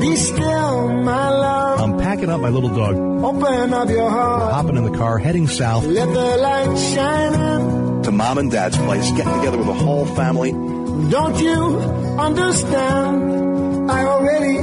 be 0.00 0.16
still, 0.16 0.88
my 1.02 1.28
love. 1.30 1.80
I'm 1.80 1.98
packing 1.98 2.30
up 2.30 2.40
my 2.40 2.48
little 2.48 2.70
dog, 2.74 2.96
Open 3.24 3.72
up 3.74 3.88
your 3.88 4.10
heart. 4.10 4.52
hopping 4.52 4.76
in 4.76 4.84
the 4.84 4.96
car, 4.98 5.18
heading 5.18 5.46
south 5.46 5.84
Let 5.84 6.06
the 6.12 6.36
light 6.38 6.76
shine 6.78 7.34
in. 7.34 8.02
to 8.02 8.10
mom 8.12 8.38
and 8.38 8.50
dad's 8.50 8.76
place, 8.78 9.08
getting 9.12 9.32
together 9.36 9.58
with 9.58 9.66
the 9.66 9.74
whole 9.74 10.06
family. 10.06 10.50
Don't 10.52 11.38
you 11.40 11.78
understand? 12.18 13.90
I 13.90 14.04
already 14.04 14.58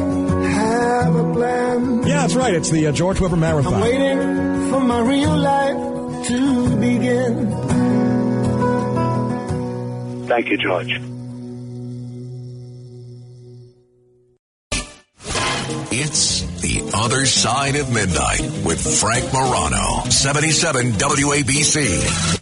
have 0.69 1.15
a 1.15 1.33
plan. 1.33 2.03
Yeah, 2.07 2.21
that's 2.21 2.35
right. 2.35 2.53
It's 2.53 2.69
the 2.69 2.87
uh, 2.87 2.91
George 2.91 3.19
Weber 3.19 3.35
Marathon. 3.35 3.73
I'm 3.73 3.79
Marathon. 3.81 3.99
waiting 3.99 4.69
for 4.71 4.79
my 4.81 4.99
real 5.01 5.37
life 5.37 6.27
to 6.27 6.75
begin. 6.77 7.49
Thank 10.27 10.49
you, 10.49 10.57
George. 10.57 10.99
It's 15.91 16.41
The 16.61 16.91
Other 16.93 17.25
Side 17.25 17.75
of 17.75 17.91
Midnight 17.91 18.41
with 18.65 18.99
Frank 18.99 19.33
Morano, 19.33 20.03
77 20.09 20.91
WABC. 20.93 22.38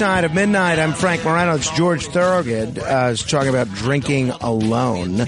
Side 0.00 0.24
of 0.24 0.32
midnight. 0.32 0.78
I'm 0.78 0.94
Frank 0.94 1.26
Morano. 1.26 1.56
It's 1.56 1.70
George 1.72 2.06
Thorogood 2.06 2.78
uh, 2.78 3.10
is 3.12 3.22
talking 3.22 3.50
about 3.50 3.68
drinking 3.68 4.30
alone, 4.30 5.26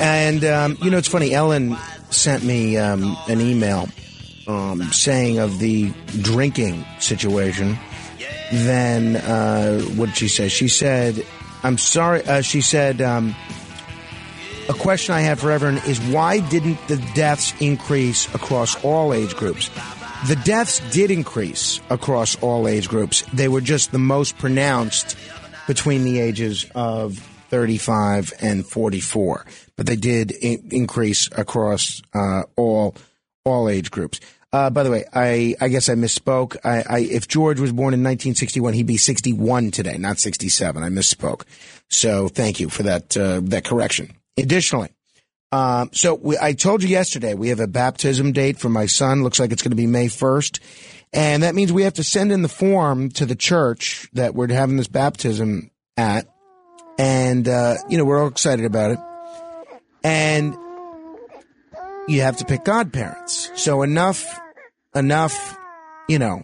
and 0.00 0.44
um, 0.44 0.76
you 0.82 0.90
know 0.90 0.98
it's 0.98 1.06
funny. 1.06 1.32
Ellen 1.32 1.76
sent 2.10 2.42
me 2.42 2.76
um, 2.76 3.16
an 3.28 3.40
email 3.40 3.88
um, 4.48 4.82
saying 4.90 5.38
of 5.38 5.60
the 5.60 5.92
drinking 6.22 6.84
situation. 6.98 7.78
Then 8.50 9.14
uh, 9.14 9.80
what 9.94 10.06
did 10.06 10.16
she 10.16 10.26
say? 10.26 10.48
She 10.48 10.66
said, 10.66 11.24
"I'm 11.62 11.78
sorry." 11.78 12.24
Uh, 12.24 12.40
she 12.40 12.62
said. 12.62 13.00
Um, 13.00 13.36
a 14.68 14.72
question 14.72 15.14
I 15.16 15.20
have 15.22 15.40
for 15.40 15.50
everyone 15.50 15.78
is 15.88 16.00
why 16.00 16.38
didn't 16.38 16.78
the 16.86 16.96
deaths 17.14 17.52
increase 17.60 18.32
across 18.34 18.82
all 18.84 19.12
age 19.12 19.34
groups? 19.34 19.68
The 20.26 20.36
deaths 20.44 20.80
did 20.92 21.10
increase 21.10 21.80
across 21.88 22.36
all 22.42 22.68
age 22.68 22.88
groups. 22.88 23.22
They 23.32 23.48
were 23.48 23.62
just 23.62 23.90
the 23.90 23.98
most 23.98 24.36
pronounced 24.36 25.16
between 25.66 26.04
the 26.04 26.20
ages 26.20 26.66
of 26.74 27.18
35 27.48 28.34
and 28.40 28.66
44, 28.66 29.46
but 29.76 29.86
they 29.86 29.96
did 29.96 30.32
I- 30.42 30.58
increase 30.70 31.28
across 31.32 32.02
uh, 32.14 32.42
all 32.56 32.94
all 33.44 33.68
age 33.68 33.90
groups. 33.90 34.20
Uh, 34.52 34.68
by 34.68 34.82
the 34.82 34.90
way, 34.90 35.04
I, 35.14 35.54
I 35.60 35.68
guess 35.68 35.88
I 35.88 35.94
misspoke. 35.94 36.56
I, 36.64 36.84
I, 36.88 36.98
if 37.00 37.26
George 37.26 37.58
was 37.58 37.72
born 37.72 37.94
in 37.94 38.00
1961, 38.00 38.74
he'd 38.74 38.86
be 38.86 38.96
61 38.98 39.70
today, 39.70 39.96
not 39.96 40.18
67. 40.18 40.82
I 40.82 40.88
misspoke. 40.88 41.44
So 41.88 42.28
thank 42.28 42.60
you 42.60 42.68
for 42.68 42.82
that 42.82 43.16
uh, 43.16 43.40
that 43.44 43.64
correction. 43.64 44.14
Additionally, 44.36 44.90
um, 45.52 45.90
so 45.92 46.14
we, 46.14 46.38
I 46.38 46.52
told 46.52 46.82
you 46.82 46.88
yesterday 46.88 47.34
we 47.34 47.48
have 47.48 47.60
a 47.60 47.66
baptism 47.66 48.32
date 48.32 48.58
for 48.58 48.68
my 48.68 48.86
son. 48.86 49.22
Looks 49.22 49.40
like 49.40 49.50
it's 49.50 49.62
going 49.62 49.70
to 49.70 49.76
be 49.76 49.86
May 49.86 50.06
1st. 50.06 50.60
And 51.12 51.42
that 51.42 51.56
means 51.56 51.72
we 51.72 51.82
have 51.82 51.94
to 51.94 52.04
send 52.04 52.30
in 52.30 52.42
the 52.42 52.48
form 52.48 53.10
to 53.10 53.26
the 53.26 53.34
church 53.34 54.08
that 54.12 54.34
we're 54.34 54.52
having 54.52 54.76
this 54.76 54.86
baptism 54.86 55.70
at. 55.96 56.28
And, 56.98 57.48
uh, 57.48 57.76
you 57.88 57.98
know, 57.98 58.04
we're 58.04 58.22
all 58.22 58.28
excited 58.28 58.64
about 58.64 58.92
it. 58.92 58.98
And 60.04 60.56
you 62.06 62.22
have 62.22 62.36
to 62.38 62.44
pick 62.44 62.64
godparents. 62.64 63.50
So 63.56 63.82
enough, 63.82 64.38
enough, 64.94 65.58
you 66.08 66.20
know, 66.20 66.42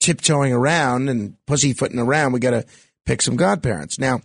tiptoeing 0.00 0.52
around 0.52 1.08
and 1.08 1.34
pussyfooting 1.46 1.98
around. 1.98 2.32
We 2.32 2.40
got 2.40 2.50
to 2.50 2.64
pick 3.04 3.20
some 3.20 3.36
godparents. 3.36 3.98
Now, 3.98 4.20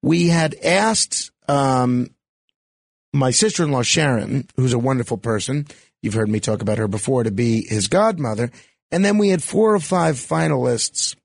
we 0.00 0.28
had 0.28 0.54
asked, 0.64 1.30
um, 1.48 2.08
my 3.12 3.30
sister-in-law 3.30 3.82
Sharon, 3.82 4.46
who's 4.56 4.72
a 4.72 4.78
wonderful 4.78 5.18
person, 5.18 5.66
you've 6.02 6.14
heard 6.14 6.28
me 6.28 6.40
talk 6.40 6.62
about 6.62 6.78
her 6.78 6.88
before, 6.88 7.24
to 7.24 7.30
be 7.30 7.66
his 7.66 7.88
godmother, 7.88 8.50
and 8.90 9.04
then 9.04 9.18
we 9.18 9.30
had 9.30 9.42
four 9.42 9.74
or 9.74 9.80
five 9.80 10.16
finalists 10.16 11.16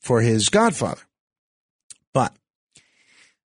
for 0.00 0.20
his 0.20 0.48
godfather. 0.48 1.00
But 2.12 2.34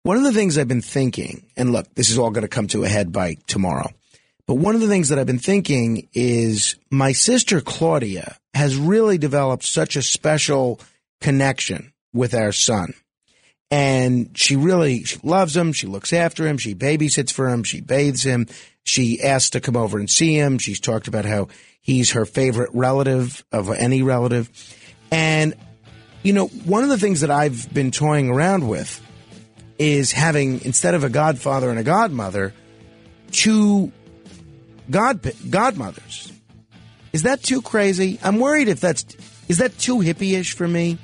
one 0.02 0.16
of 0.16 0.22
the 0.22 0.32
things 0.32 0.58
I've 0.58 0.68
been 0.68 0.80
thinking, 0.80 1.46
and 1.56 1.72
look, 1.72 1.94
this 1.94 2.10
is 2.10 2.18
all 2.18 2.30
going 2.30 2.42
to 2.42 2.48
come 2.48 2.66
to 2.68 2.84
a 2.84 2.88
head 2.88 3.12
by 3.12 3.36
tomorrow, 3.46 3.90
but 4.46 4.54
one 4.54 4.74
of 4.74 4.80
the 4.80 4.88
things 4.88 5.08
that 5.08 5.18
I've 5.18 5.26
been 5.26 5.38
thinking 5.38 6.08
is 6.12 6.76
my 6.90 7.12
sister 7.12 7.60
Claudia 7.60 8.36
has 8.54 8.76
really 8.76 9.16
developed 9.16 9.64
such 9.64 9.94
a 9.94 10.02
special 10.02 10.80
connection 11.20 11.92
with 12.12 12.34
our 12.34 12.50
son 12.50 12.94
and 13.70 14.30
she 14.34 14.56
really 14.56 15.04
she 15.04 15.18
loves 15.22 15.56
him. 15.56 15.72
She 15.72 15.86
looks 15.86 16.12
after 16.12 16.46
him. 16.46 16.58
She 16.58 16.74
babysits 16.74 17.32
for 17.32 17.48
him. 17.48 17.62
She 17.62 17.80
bathes 17.80 18.22
him. 18.22 18.46
She 18.82 19.22
asks 19.22 19.50
to 19.50 19.60
come 19.60 19.76
over 19.76 19.98
and 19.98 20.10
see 20.10 20.34
him. 20.34 20.58
She's 20.58 20.80
talked 20.80 21.08
about 21.08 21.24
how 21.24 21.48
he's 21.80 22.12
her 22.12 22.24
favorite 22.24 22.70
relative 22.72 23.44
of 23.52 23.70
any 23.70 24.02
relative. 24.02 24.50
And 25.10 25.54
you 26.22 26.32
know, 26.32 26.48
one 26.48 26.82
of 26.82 26.90
the 26.90 26.98
things 26.98 27.20
that 27.20 27.30
I've 27.30 27.72
been 27.72 27.90
toying 27.90 28.28
around 28.28 28.68
with 28.68 29.00
is 29.78 30.12
having 30.12 30.62
instead 30.64 30.94
of 30.94 31.04
a 31.04 31.08
godfather 31.08 31.70
and 31.70 31.78
a 31.78 31.84
godmother, 31.84 32.52
two 33.30 33.92
god 34.90 35.32
godmothers. 35.48 36.32
Is 37.12 37.22
that 37.22 37.42
too 37.42 37.62
crazy? 37.62 38.18
I'm 38.22 38.38
worried 38.38 38.68
if 38.68 38.80
that's 38.80 39.04
is 39.48 39.58
that 39.58 39.76
too 39.78 39.98
hippie-ish 39.98 40.54
for 40.54 40.68
me. 40.68 40.98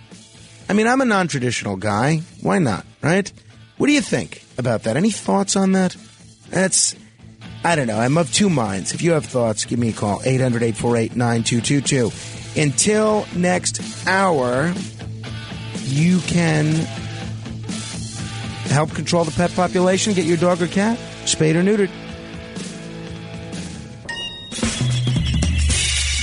I 0.69 0.73
mean, 0.73 0.87
I'm 0.87 1.01
a 1.01 1.05
non 1.05 1.29
traditional 1.29 1.77
guy. 1.77 2.23
Why 2.43 2.59
not, 2.59 2.85
right? 3.03 3.31
What 3.79 3.87
do 3.87 3.93
you 3.93 4.01
think 4.01 4.45
about 4.59 4.85
that? 4.85 4.97
Any 4.97 5.11
thoughts 5.11 5.57
on 5.57 5.73
that? 5.73 5.97
That's, 6.49 6.97
I 7.65 7.77
don't 7.77 7.87
know. 7.87 7.99
I'm 7.99 8.17
of 8.19 8.33
two 8.33 8.49
minds. 8.49 8.95
If 8.95 9.03
you 9.03 9.13
have 9.13 9.27
thoughts, 9.27 9.65
give 9.65 9.79
me 9.79 9.91
a 9.91 9.93
call 9.93 10.21
800 10.25 10.63
848 10.63 11.17
9222. 11.17 12.61
Until 12.61 13.27
next 13.37 14.07
hour, 14.07 14.73
you 15.85 16.21
can 16.21 16.67
help 18.69 18.93
control 18.95 19.25
the 19.25 19.33
pet 19.33 19.55
population, 19.55 20.15
get 20.15 20.25
your 20.25 20.37
dog 20.37 20.63
or 20.63 20.67
cat 20.67 20.99
spayed 21.27 21.57
or 21.57 21.63
neutered. 21.63 21.91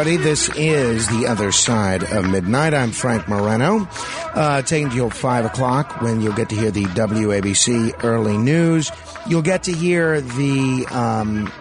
Everybody, 0.00 0.24
this 0.24 0.48
is 0.56 1.08
the 1.08 1.26
other 1.26 1.52
side 1.52 2.02
of 2.04 2.26
midnight. 2.30 2.72
I'm 2.72 2.90
Frank 2.90 3.28
Morano, 3.28 3.86
uh, 4.34 4.62
taking 4.62 4.98
at 4.98 5.12
5 5.12 5.44
o'clock 5.44 6.00
when 6.00 6.22
you'll 6.22 6.32
get 6.32 6.48
to 6.48 6.56
hear 6.56 6.70
the 6.70 6.84
WABC 6.84 8.02
early 8.02 8.38
news. 8.38 8.90
You'll 9.28 9.42
get 9.42 9.64
to 9.64 9.72
hear 9.72 10.22
the 10.22 10.86
um, 10.90 11.52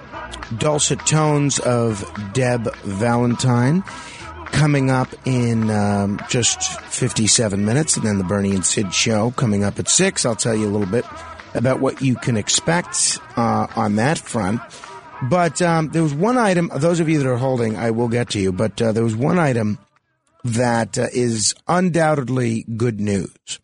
dulcet 0.58 1.06
tones 1.06 1.60
of 1.60 2.10
Deb 2.32 2.74
Valentine 2.78 3.84
coming 4.54 4.90
up 4.90 5.10
in 5.26 5.70
um, 5.70 6.22
just 6.30 6.64
57 6.84 7.66
minutes, 7.66 7.98
and 7.98 8.06
then 8.06 8.20
the 8.20 8.24
Bernie 8.24 8.56
and 8.56 8.66
Sid 8.66 8.94
show 8.94 9.32
coming 9.32 9.66
up 9.66 9.80
at 9.80 9.90
6. 9.90 10.26
I'll 10.26 10.34
tell 10.38 10.56
you 10.56 10.66
a 10.66 10.72
little 10.72 10.88
bit 10.88 11.04
about 11.56 11.82
what 11.82 12.02
you 12.02 12.16
can 12.16 12.38
expect 12.38 13.20
uh, 13.36 13.68
on 13.76 13.98
that 13.98 14.18
front. 14.18 14.62
But 15.22 15.62
um, 15.62 15.90
there 15.90 16.04
was 16.04 16.14
one 16.14 16.38
item, 16.38 16.72
those 16.74 17.02
of 17.02 17.10
you 17.10 17.18
that 17.18 17.30
are 17.30 17.38
holding, 17.38 17.76
I 17.76 17.92
will 17.92 18.08
get 18.08 18.30
to 18.32 18.40
you, 18.40 18.54
but 18.54 18.82
uh, 18.82 18.94
there 18.94 19.04
was 19.04 19.16
one 19.16 19.38
item 19.38 19.78
that 20.46 20.98
uh, 20.98 21.08
is 21.12 21.54
undoubtedly 21.68 22.64
good 22.78 23.02
news. 23.02 23.60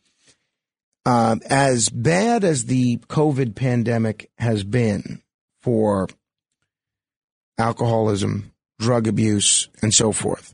Um, 1.06 1.42
as 1.50 1.88
bad 1.90 2.43
as 2.43 2.66
the 2.66 2.98
COVID 2.98 3.56
pandemic 3.56 4.30
has 4.38 4.64
been 4.64 5.22
for 5.61 6.09
alcoholism, 7.58 8.51
drug 8.80 9.08
abuse, 9.08 9.69
and 9.82 9.93
so 9.93 10.11
forth, 10.11 10.53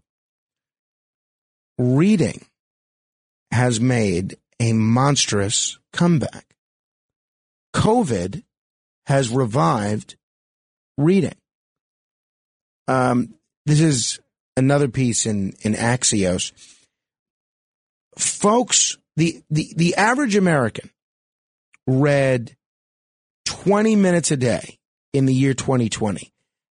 reading 1.80 2.46
has 3.52 3.82
made 3.82 4.38
a 4.60 4.74
monstrous 4.74 5.80
comeback. 5.92 6.54
COVID 7.74 8.44
has 9.08 9.30
revived 9.30 10.16
reading. 10.98 11.36
Um, 12.88 13.36
this 13.66 13.82
is 13.82 14.20
another 14.58 14.88
piece 14.88 15.26
in, 15.26 15.54
in 15.62 15.74
Axios. 15.74 16.52
Folks, 18.18 18.98
the, 19.16 19.42
the, 19.50 19.74
the 19.76 19.96
average 19.96 20.36
American 20.36 20.90
read 21.88 22.56
20 23.46 23.96
minutes 23.96 24.32
a 24.32 24.38
day 24.38 24.78
in 25.14 25.26
the 25.26 25.34
year 25.34 25.54
2020. 25.54 26.32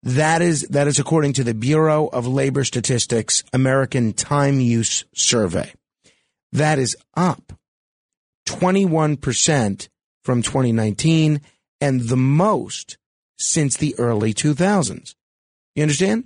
That 0.05 0.43
is, 0.43 0.63
that 0.71 0.87
is 0.87 0.99
according 0.99 1.33
to 1.35 1.45
the 1.45 1.55
Bureau 1.55 2.07
of 2.07 2.27
Labor 2.27 2.65
Statistics 2.65 3.43
American 3.53 4.13
Time 4.13 4.61
Use 4.61 5.05
Survey. 5.15 5.73
That 6.53 6.79
is 6.79 6.97
up 7.17 7.55
21% 8.47 9.89
from 10.23 10.43
2019 10.43 11.41
and 11.81 12.01
the 12.03 12.17
most 12.17 12.99
since 13.45 13.77
the 13.77 13.95
early 13.99 14.33
2000s. 14.35 15.15
You 15.75 15.83
understand? 15.83 16.25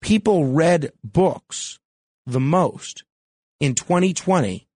People 0.00 0.46
read 0.46 0.92
books 1.02 1.78
the 2.26 2.40
most 2.40 3.04
in 3.60 3.74
2020. 3.74 4.66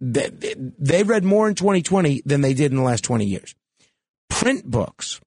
They 0.00 1.02
read 1.02 1.24
more 1.24 1.48
in 1.48 1.54
2020 1.54 2.22
than 2.24 2.40
they 2.40 2.54
did 2.54 2.72
in 2.72 2.78
the 2.78 2.82
last 2.82 3.04
20 3.04 3.26
years. 3.26 3.54
Print 4.28 4.64
books, 4.64 5.20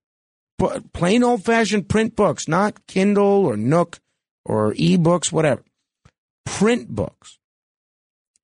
plain 0.93 1.23
old 1.23 1.45
fashioned 1.45 1.87
print 1.87 2.15
books, 2.15 2.47
not 2.47 2.87
Kindle 2.87 3.45
or 3.45 3.55
Nook 3.55 3.99
or 4.45 4.73
ebooks, 4.73 5.31
whatever. 5.31 5.63
Print 6.45 6.89
books 6.89 7.37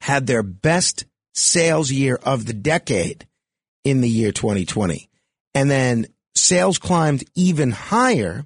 had 0.02 0.28
their 0.28 0.44
best 0.44 1.06
sales 1.34 1.92
year 1.92 2.20
of 2.24 2.46
the 2.46 2.54
decade 2.54 3.28
in 3.84 4.02
the 4.02 4.10
year 4.10 4.32
2020. 4.32 5.10
And 5.56 5.72
then 5.72 6.06
sales 6.40 6.78
climbed 6.78 7.24
even 7.36 7.72
higher 7.72 8.46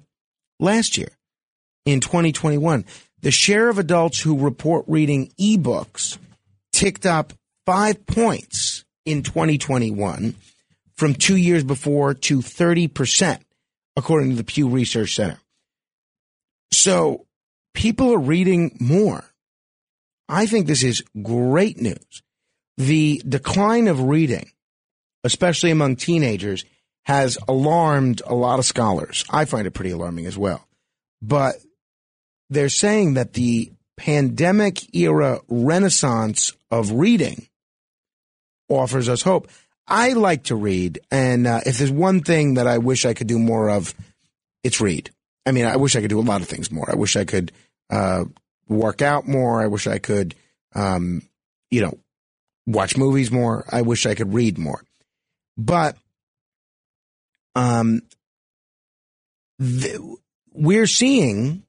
last 0.60 0.98
year 0.98 1.10
in 1.84 2.00
2021. 2.00 2.84
The 3.22 3.30
share 3.30 3.68
of 3.68 3.78
adults 3.78 4.20
who 4.20 4.38
report 4.38 4.84
reading 4.86 5.32
ebooks 5.40 6.18
ticked 6.72 7.06
up 7.06 7.32
five 7.64 8.04
points 8.06 8.84
in 9.06 9.22
2021 9.22 10.34
from 10.96 11.14
two 11.14 11.36
years 11.36 11.64
before 11.64 12.14
to 12.14 12.38
30%, 12.38 13.40
according 13.96 14.30
to 14.30 14.36
the 14.36 14.44
Pew 14.44 14.68
Research 14.68 15.14
Center. 15.14 15.38
So 16.72 17.26
people 17.74 18.12
are 18.12 18.18
reading 18.18 18.76
more. 18.80 19.24
I 20.28 20.46
think 20.46 20.66
this 20.66 20.82
is 20.82 21.02
great 21.22 21.80
news. 21.80 22.22
The 22.76 23.22
decline 23.26 23.88
of 23.88 24.02
reading, 24.02 24.50
especially 25.22 25.70
among 25.70 25.96
teenagers, 25.96 26.64
has 27.04 27.38
alarmed 27.48 28.22
a 28.26 28.34
lot 28.34 28.58
of 28.58 28.64
scholars. 28.64 29.24
I 29.30 29.44
find 29.44 29.66
it 29.66 29.72
pretty 29.72 29.90
alarming 29.90 30.26
as 30.26 30.38
well. 30.38 30.66
But 31.22 31.56
they're 32.50 32.68
saying 32.68 33.14
that 33.14 33.34
the 33.34 33.72
pandemic 33.96 34.94
era 34.94 35.40
renaissance 35.48 36.52
of 36.70 36.92
reading 36.92 37.46
offers 38.68 39.08
us 39.08 39.22
hope. 39.22 39.48
I 39.86 40.14
like 40.14 40.44
to 40.44 40.56
read, 40.56 41.00
and 41.10 41.46
uh, 41.46 41.60
if 41.66 41.78
there's 41.78 41.90
one 41.90 42.22
thing 42.22 42.54
that 42.54 42.66
I 42.66 42.78
wish 42.78 43.04
I 43.04 43.12
could 43.12 43.26
do 43.26 43.38
more 43.38 43.68
of, 43.68 43.94
it's 44.62 44.80
read. 44.80 45.10
I 45.44 45.52
mean, 45.52 45.66
I 45.66 45.76
wish 45.76 45.94
I 45.94 46.00
could 46.00 46.08
do 46.08 46.20
a 46.20 46.22
lot 46.22 46.40
of 46.40 46.48
things 46.48 46.72
more. 46.72 46.90
I 46.90 46.94
wish 46.94 47.16
I 47.16 47.24
could 47.26 47.52
uh, 47.90 48.24
work 48.66 49.02
out 49.02 49.28
more. 49.28 49.62
I 49.62 49.66
wish 49.66 49.86
I 49.86 49.98
could, 49.98 50.34
um, 50.74 51.22
you 51.70 51.82
know, 51.82 51.98
watch 52.66 52.96
movies 52.96 53.30
more. 53.30 53.66
I 53.70 53.82
wish 53.82 54.06
I 54.06 54.14
could 54.14 54.32
read 54.32 54.56
more. 54.56 54.82
But 55.58 55.98
um, 57.54 58.02
th- 59.60 60.00
we're 60.52 60.86
seeing 60.86 61.64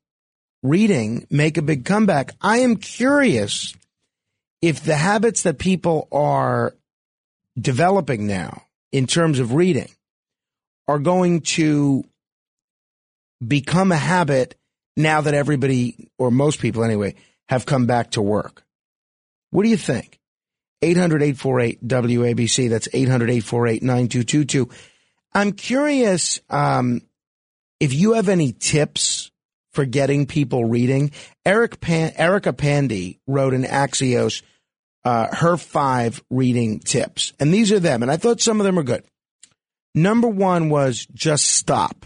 reading 0.64 1.28
make 1.30 1.58
a 1.58 1.62
big 1.62 1.86
comeback. 1.86 2.32
I 2.42 2.60
am 2.60 2.78
curious 2.78 3.74
if 4.62 4.84
the 4.84 4.96
habits 4.96 5.44
that 5.44 5.60
people 5.60 6.08
are 6.12 6.76
developing 7.60 8.28
now 8.28 8.64
in 8.92 9.08
terms 9.08 9.40
of 9.40 9.54
reading 9.54 9.90
are 10.88 11.00
going 11.00 11.42
to 11.42 12.04
become 13.46 13.92
a 13.92 13.98
habit 13.98 14.56
now 14.98 15.22
that 15.22 15.34
everybody, 15.34 16.10
or 16.18 16.32
most 16.32 16.60
people 16.60 16.84
anyway, 16.84 17.16
have 17.50 17.66
come 17.66 17.86
back 17.86 18.12
to 18.12 18.22
work. 18.22 18.64
What 19.52 19.64
do 19.64 19.70
you 19.70 19.78
think? 19.78 20.20
800 20.82 21.22
848 21.22 21.88
WABC. 21.88 22.70
That's 22.70 22.88
800 22.92 23.30
848 23.30 23.84
9222. 23.84 24.70
I'm 25.36 25.52
curious 25.52 26.40
um, 26.50 27.02
if 27.80 27.94
you 27.94 28.14
have 28.14 28.30
any 28.30 28.54
tips 28.54 29.32
for 29.74 29.86
getting 29.86 30.26
people 30.26 30.66
reading. 30.66 31.12
Eric 31.46 31.82
Pan- 31.82 32.14
Erica 32.16 32.54
Pandey 32.54 33.20
wrote 33.28 33.54
in 33.54 33.64
Axios 33.64 34.42
uh, 35.04 35.28
her 35.36 35.58
five 35.58 36.24
reading 36.32 36.80
tips, 36.80 37.34
and 37.40 37.54
these 37.54 37.72
are 37.72 37.80
them. 37.80 38.02
And 38.02 38.10
I 38.10 38.18
thought 38.18 38.42
some 38.42 38.60
of 38.60 38.66
them 38.66 38.78
were 38.78 38.84
good. 38.84 39.04
Number 39.94 40.28
one 40.28 40.70
was 40.70 41.06
just 41.14 41.46
stop. 41.46 42.06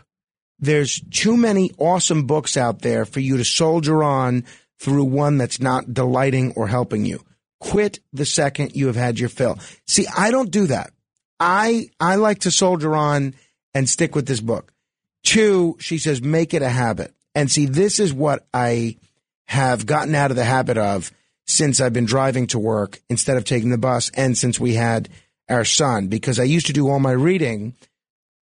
There's 0.59 0.99
too 1.11 1.37
many 1.37 1.71
awesome 1.77 2.25
books 2.25 2.57
out 2.57 2.81
there 2.81 3.05
for 3.05 3.19
you 3.19 3.37
to 3.37 3.45
soldier 3.45 4.03
on 4.03 4.43
through 4.79 5.05
one 5.05 5.37
that's 5.37 5.61
not 5.61 5.93
delighting 5.93 6.53
or 6.55 6.67
helping 6.67 7.05
you. 7.05 7.23
Quit 7.59 7.99
the 8.11 8.25
second 8.25 8.75
you 8.75 8.87
have 8.87 8.95
had 8.95 9.19
your 9.19 9.29
fill. 9.29 9.59
See, 9.87 10.07
I 10.17 10.31
don't 10.31 10.51
do 10.51 10.67
that. 10.67 10.91
I 11.39 11.89
I 11.99 12.15
like 12.15 12.39
to 12.39 12.51
soldier 12.51 12.95
on 12.95 13.33
and 13.73 13.89
stick 13.89 14.15
with 14.15 14.27
this 14.27 14.41
book. 14.41 14.73
Two, 15.23 15.77
she 15.79 15.97
says, 15.97 16.21
make 16.21 16.53
it 16.53 16.61
a 16.61 16.69
habit. 16.69 17.13
And 17.35 17.51
see, 17.51 17.65
this 17.65 17.99
is 17.99 18.13
what 18.13 18.47
I 18.53 18.97
have 19.45 19.85
gotten 19.85 20.15
out 20.15 20.31
of 20.31 20.37
the 20.37 20.43
habit 20.43 20.77
of 20.77 21.11
since 21.45 21.81
I've 21.81 21.93
been 21.93 22.05
driving 22.05 22.47
to 22.47 22.59
work 22.59 22.99
instead 23.09 23.37
of 23.37 23.43
taking 23.43 23.69
the 23.69 23.77
bus 23.77 24.11
and 24.13 24.37
since 24.37 24.59
we 24.59 24.75
had 24.75 25.09
our 25.49 25.65
son, 25.65 26.07
because 26.07 26.39
I 26.39 26.43
used 26.43 26.67
to 26.67 26.73
do 26.73 26.89
all 26.89 26.99
my 26.99 27.11
reading 27.11 27.73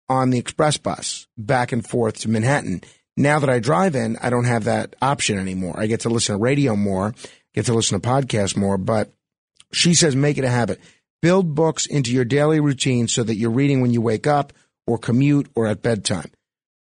on 0.10 0.30
the 0.30 0.40
express 0.40 0.78
bus 0.78 1.28
back 1.38 1.72
and 1.72 1.88
forth 1.88 2.20
to 2.20 2.30
Manhattan. 2.30 2.82
Now 3.16 3.40
that 3.40 3.50
I 3.50 3.60
drive 3.60 3.96
in, 3.96 4.18
I 4.18 4.30
don't 4.30 4.46
have 4.46 4.66
that 4.66 4.96
option 5.02 5.40
anymore. 5.40 5.80
I 5.80 5.88
get 5.88 6.02
to 6.02 6.10
listen 6.10 6.36
to 6.36 6.42
radio 6.42 6.76
more, 6.76 7.16
get 7.54 7.66
to 7.66 7.74
listen 7.74 8.00
to 8.00 8.08
podcasts 8.08 8.58
more, 8.58 8.78
but 8.78 9.12
she 9.72 9.94
says 9.94 10.16
make 10.16 10.38
it 10.38 10.44
a 10.44 10.50
habit. 10.50 10.80
Build 11.22 11.56
books 11.56 11.86
into 11.86 12.12
your 12.12 12.26
daily 12.26 12.60
routine 12.60 13.08
so 13.08 13.24
that 13.24 13.36
you're 13.36 13.50
reading 13.50 13.82
when 13.82 13.92
you 13.92 14.02
wake 14.02 14.28
up 14.28 14.54
or 14.86 14.98
commute 14.98 15.50
or 15.56 15.68
at 15.68 15.82
bedtime. 15.82 16.32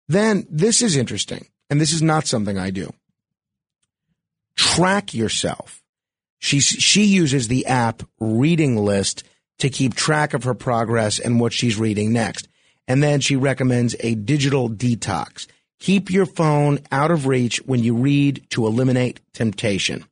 Then 0.09 0.47
this 0.51 0.83
is 0.83 0.97
interesting, 0.97 1.49
and 1.71 1.81
this 1.81 1.93
is 1.93 2.03
not 2.03 2.27
something 2.27 2.59
I 2.59 2.71
do. 2.71 2.93
Track 4.57 5.15
yourself. 5.15 5.83
She, 6.39 6.61
she 6.61 7.05
uses 7.05 7.49
the 7.49 7.67
app 7.67 8.03
Reading 8.21 8.77
List 8.77 9.25
to 9.59 9.71
keep 9.71 9.95
track 9.95 10.35
of 10.35 10.45
her 10.45 10.55
progress 10.55 11.19
and 11.19 11.41
what 11.41 11.53
she's 11.53 11.79
reading 11.79 12.13
next. 12.13 12.49
And 12.87 13.03
then 13.03 13.21
she 13.21 13.37
recommends 13.37 13.97
a 14.01 14.15
digital 14.15 14.69
detox. 14.69 15.47
Keep 15.81 16.11
your 16.11 16.27
phone 16.27 16.81
out 16.93 17.11
of 17.11 17.27
reach 17.27 17.59
when 17.65 17.83
you 17.83 17.95
read 17.95 18.45
to 18.51 18.67
eliminate 18.67 19.21
temptation. 19.33 20.05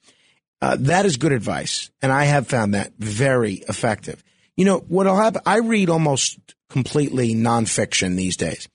Uh, 0.62 0.76
that 0.78 1.04
is 1.04 1.16
good 1.16 1.32
advice. 1.32 1.90
And 2.00 2.12
I 2.12 2.24
have 2.24 2.46
found 2.46 2.74
that 2.74 2.92
very 2.96 3.54
effective. 3.68 4.22
You 4.56 4.64
know, 4.64 4.78
what'll 4.86 5.16
happen, 5.16 5.42
I 5.44 5.58
read 5.58 5.90
almost 5.90 6.38
completely 6.70 7.34
nonfiction 7.34 8.16
these 8.16 8.36
days. 8.36 8.68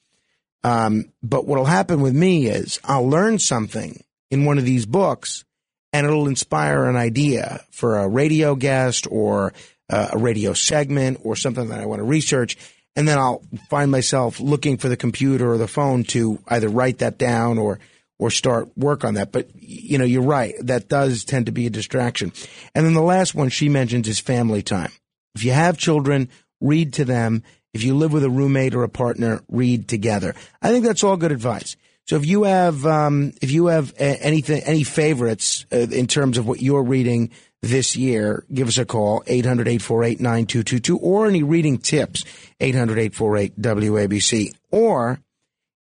Um, 0.66 1.14
but 1.24 1.48
what'll 1.48 1.64
happen 1.64 2.02
with 2.02 2.14
me 2.14 2.48
is 2.48 2.82
I'll 2.84 3.08
learn 3.08 3.40
something 3.40 4.04
in 4.30 4.44
one 4.44 4.58
of 4.58 4.66
these 4.66 4.86
books 4.86 5.46
and 5.94 6.06
it'll 6.06 6.28
inspire 6.28 6.86
an 6.86 6.98
idea 6.98 7.62
for 7.72 8.00
a 8.00 8.08
radio 8.10 8.56
guest 8.56 9.08
or 9.10 9.54
uh, 9.90 10.10
a 10.12 10.18
radio 10.18 10.52
segment 10.52 11.22
or 11.24 11.38
something 11.38 11.70
that 11.70 11.80
I 11.80 11.86
want 11.86 12.00
to 12.00 12.04
research. 12.04 12.58
And 12.98 13.08
then 13.08 13.18
I'll 13.18 13.44
find 13.70 13.90
myself 13.90 14.42
looking 14.42 14.76
for 14.76 14.90
the 14.90 14.98
computer 14.98 15.54
or 15.54 15.58
the 15.58 15.70
phone 15.70 16.04
to 16.06 16.40
either 16.50 16.68
write 16.68 16.98
that 16.98 17.18
down 17.18 17.58
or, 17.58 17.80
or 18.20 18.32
start 18.32 18.70
work 18.78 19.04
on 19.04 19.16
that. 19.16 19.32
But, 19.32 19.50
you 19.56 19.98
know, 19.98 20.06
you're 20.06 20.22
right. 20.22 20.56
That 20.60 20.90
does 20.90 21.24
tend 21.24 21.46
to 21.48 21.52
be 21.52 21.68
a 21.68 21.72
distraction. 21.72 22.32
And 22.74 22.86
then 22.86 22.94
the 22.94 23.02
last 23.02 23.36
one 23.36 23.50
she 23.50 23.70
mentions 23.70 24.08
is 24.08 24.20
family 24.20 24.62
time. 24.62 24.92
If 25.36 25.44
you 25.44 25.52
have 25.52 25.78
children, 25.78 26.30
read 26.60 26.94
to 26.94 27.06
them. 27.06 27.44
If 27.74 27.84
you 27.84 27.96
live 27.96 28.14
with 28.14 28.24
a 28.24 28.30
roommate 28.30 28.74
or 28.74 28.84
a 28.84 28.90
partner, 28.90 29.42
read 29.50 29.88
together. 29.88 30.34
I 30.62 30.72
think 30.72 30.84
that's 30.86 31.04
all 31.04 31.18
good 31.18 31.32
advice. 31.32 31.76
So 32.08 32.16
if 32.16 32.26
you 32.26 32.44
have 32.44 32.86
um, 32.86 33.34
if 33.42 33.52
you 33.52 33.66
have 33.68 33.94
anything 33.98 34.64
any 34.64 34.84
favorites 34.84 35.66
uh, 35.72 35.78
in 35.78 36.08
terms 36.08 36.38
of 36.38 36.48
what 36.48 36.62
you're 36.62 36.84
reading 36.84 37.32
this 37.62 37.98
year, 37.98 38.46
give 38.54 38.70
us 38.70 38.78
a 38.78 38.86
call 38.86 39.24
800-848-9222 39.24 40.98
or 41.02 41.28
any 41.28 41.44
reading 41.44 41.78
tips 41.80 42.24
800-848-WABC 42.62 44.54
or 44.72 45.20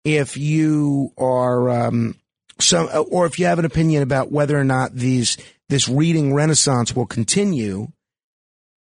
if 0.04 0.36
you 0.36 1.12
are 1.18 1.68
um, 1.68 2.16
some 2.58 2.88
or 3.10 3.26
if 3.26 3.38
you 3.38 3.46
have 3.46 3.58
an 3.58 3.64
opinion 3.64 4.02
about 4.02 4.30
whether 4.30 4.58
or 4.58 4.64
not 4.64 4.94
these 4.94 5.36
this 5.68 5.88
reading 5.88 6.34
renaissance 6.34 6.94
will 6.94 7.06
continue 7.06 7.88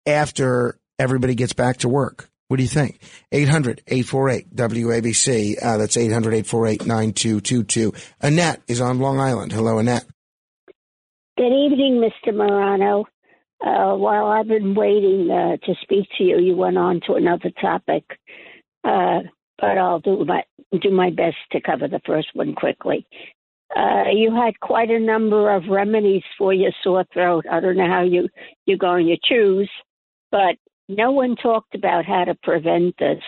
after 0.06 0.78
everybody 0.98 1.34
gets 1.34 1.52
back 1.52 1.78
to 1.78 1.88
work. 1.88 2.28
What 2.48 2.58
do 2.58 2.62
you 2.62 2.68
think? 2.68 3.00
800 3.32 3.82
848 3.86 4.54
WABC. 4.54 5.56
Uh, 5.62 5.78
that's 5.78 5.96
800 5.96 6.34
848 6.34 6.86
9222. 6.86 7.92
Annette 8.20 8.62
is 8.68 8.80
on 8.80 8.98
Long 8.98 9.18
Island. 9.18 9.52
Hello, 9.52 9.78
Annette. 9.78 10.04
Good 11.36 11.52
evening, 11.52 12.00
Mr. 12.00 12.34
Morano. 12.34 13.06
Uh, 13.64 13.94
while 13.96 14.26
I've 14.26 14.46
been 14.46 14.74
waiting 14.74 15.30
uh, 15.30 15.56
to 15.64 15.74
speak 15.82 16.06
to 16.18 16.24
you, 16.24 16.38
you 16.38 16.54
went 16.54 16.76
on 16.76 17.00
to 17.06 17.14
another 17.14 17.50
topic, 17.60 18.04
uh, 18.84 19.20
but 19.58 19.78
I'll 19.78 20.00
do 20.00 20.24
my 20.24 20.42
do 20.82 20.90
my 20.90 21.10
best 21.10 21.36
to 21.52 21.60
cover 21.60 21.88
the 21.88 22.00
first 22.04 22.28
one 22.34 22.54
quickly. 22.54 23.06
Uh, 23.76 24.04
you 24.12 24.34
had 24.34 24.60
quite 24.60 24.90
a 24.90 25.00
number 25.00 25.54
of 25.54 25.64
remedies 25.68 26.22
for 26.38 26.52
your 26.54 26.70
sore 26.82 27.04
throat. 27.12 27.44
I 27.50 27.60
don't 27.60 27.76
know 27.76 27.88
how 27.88 28.02
you 28.02 28.28
you're 28.66 28.78
going 28.78 29.06
to 29.06 29.16
choose, 29.22 29.70
but 30.30 30.56
no 30.88 31.10
one 31.10 31.36
talked 31.36 31.74
about 31.74 32.04
how 32.04 32.24
to 32.24 32.36
prevent 32.42 32.96
this. 32.98 33.22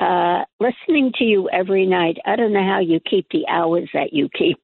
Uh, 0.00 0.44
listening 0.60 1.12
to 1.18 1.24
you 1.24 1.48
every 1.50 1.86
night, 1.86 2.18
I 2.26 2.36
don't 2.36 2.52
know 2.52 2.66
how 2.66 2.80
you 2.80 3.00
keep 3.00 3.26
the 3.30 3.46
hours 3.48 3.88
that 3.94 4.12
you 4.12 4.28
keep. 4.36 4.58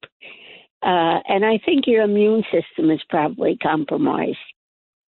Uh, 0.81 1.19
and 1.27 1.43
I 1.45 1.59
think 1.65 1.85
your 1.87 2.03
immune 2.03 2.43
system 2.51 2.91
is 2.91 3.01
probably 3.09 3.57
compromised. 3.57 4.37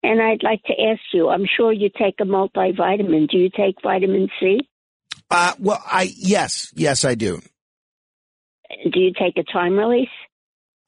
And 0.02 0.20
I'd 0.20 0.42
like 0.42 0.62
to 0.64 0.74
ask 0.74 1.00
you, 1.12 1.30
I'm 1.30 1.46
sure 1.56 1.72
you 1.72 1.88
take 1.88 2.16
a 2.20 2.24
multivitamin. 2.24 3.28
Do 3.28 3.38
you 3.38 3.48
take 3.48 3.76
vitamin 3.82 4.28
C? 4.38 4.60
Uh, 5.30 5.54
well, 5.58 5.82
I, 5.84 6.12
yes, 6.16 6.70
yes, 6.74 7.04
I 7.04 7.14
do. 7.14 7.40
Do 8.92 9.00
you 9.00 9.12
take 9.12 9.36
a 9.36 9.44
time 9.44 9.76
release? 9.76 10.08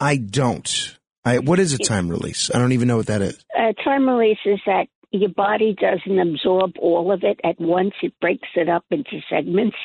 I 0.00 0.16
don't. 0.16 0.96
I, 1.24 1.38
what 1.38 1.58
is 1.58 1.72
a 1.72 1.78
time 1.78 2.08
release? 2.08 2.50
I 2.54 2.58
don't 2.58 2.72
even 2.72 2.86
know 2.86 2.96
what 2.96 3.06
that 3.06 3.22
is. 3.22 3.44
A 3.56 3.74
time 3.82 4.08
release 4.08 4.38
is 4.44 4.60
that 4.66 4.86
your 5.10 5.30
body 5.30 5.74
doesn't 5.78 6.18
absorb 6.18 6.72
all 6.78 7.12
of 7.12 7.22
it 7.24 7.40
at 7.42 7.60
once. 7.60 7.94
It 8.02 8.12
breaks 8.20 8.48
it 8.54 8.68
up 8.68 8.84
into 8.90 9.20
segments. 9.28 9.76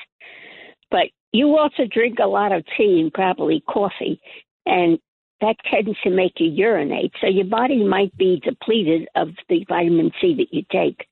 But 0.91 1.07
you 1.31 1.57
also 1.57 1.83
drink 1.91 2.19
a 2.21 2.27
lot 2.27 2.51
of 2.51 2.65
tea 2.77 2.99
and 3.01 3.13
probably 3.13 3.63
coffee, 3.67 4.21
and 4.65 4.99
that 5.39 5.55
tends 5.71 5.97
to 6.03 6.09
make 6.09 6.33
you 6.37 6.49
urinate. 6.49 7.13
So 7.21 7.27
your 7.27 7.45
body 7.45 7.83
might 7.83 8.15
be 8.17 8.41
depleted 8.43 9.07
of 9.15 9.29
the 9.49 9.65
vitamin 9.67 10.11
C 10.19 10.35
that 10.35 10.53
you 10.53 10.63
take. 10.71 11.07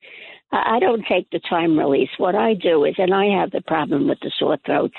I 0.52 0.78
don't 0.80 1.04
take 1.08 1.30
the 1.30 1.40
time 1.48 1.78
release. 1.78 2.10
What 2.18 2.34
I 2.34 2.54
do 2.54 2.84
is, 2.84 2.94
and 2.98 3.14
I 3.14 3.40
have 3.40 3.50
the 3.52 3.62
problem 3.62 4.08
with 4.08 4.18
the 4.20 4.32
sore 4.38 4.58
throats, 4.66 4.94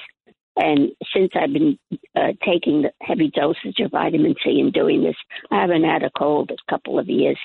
and 0.55 0.91
since 1.15 1.31
I've 1.35 1.53
been 1.53 1.79
uh, 2.15 2.33
taking 2.45 2.83
the 2.83 2.91
heavy 3.01 3.31
dosage 3.33 3.79
of 3.79 3.91
vitamin 3.91 4.35
C 4.43 4.59
and 4.59 4.73
doing 4.73 5.03
this, 5.03 5.15
I 5.49 5.61
haven't 5.61 5.83
had 5.83 6.03
a 6.03 6.11
cold 6.17 6.51
a 6.51 6.71
couple 6.71 6.99
of 6.99 7.07
years. 7.07 7.39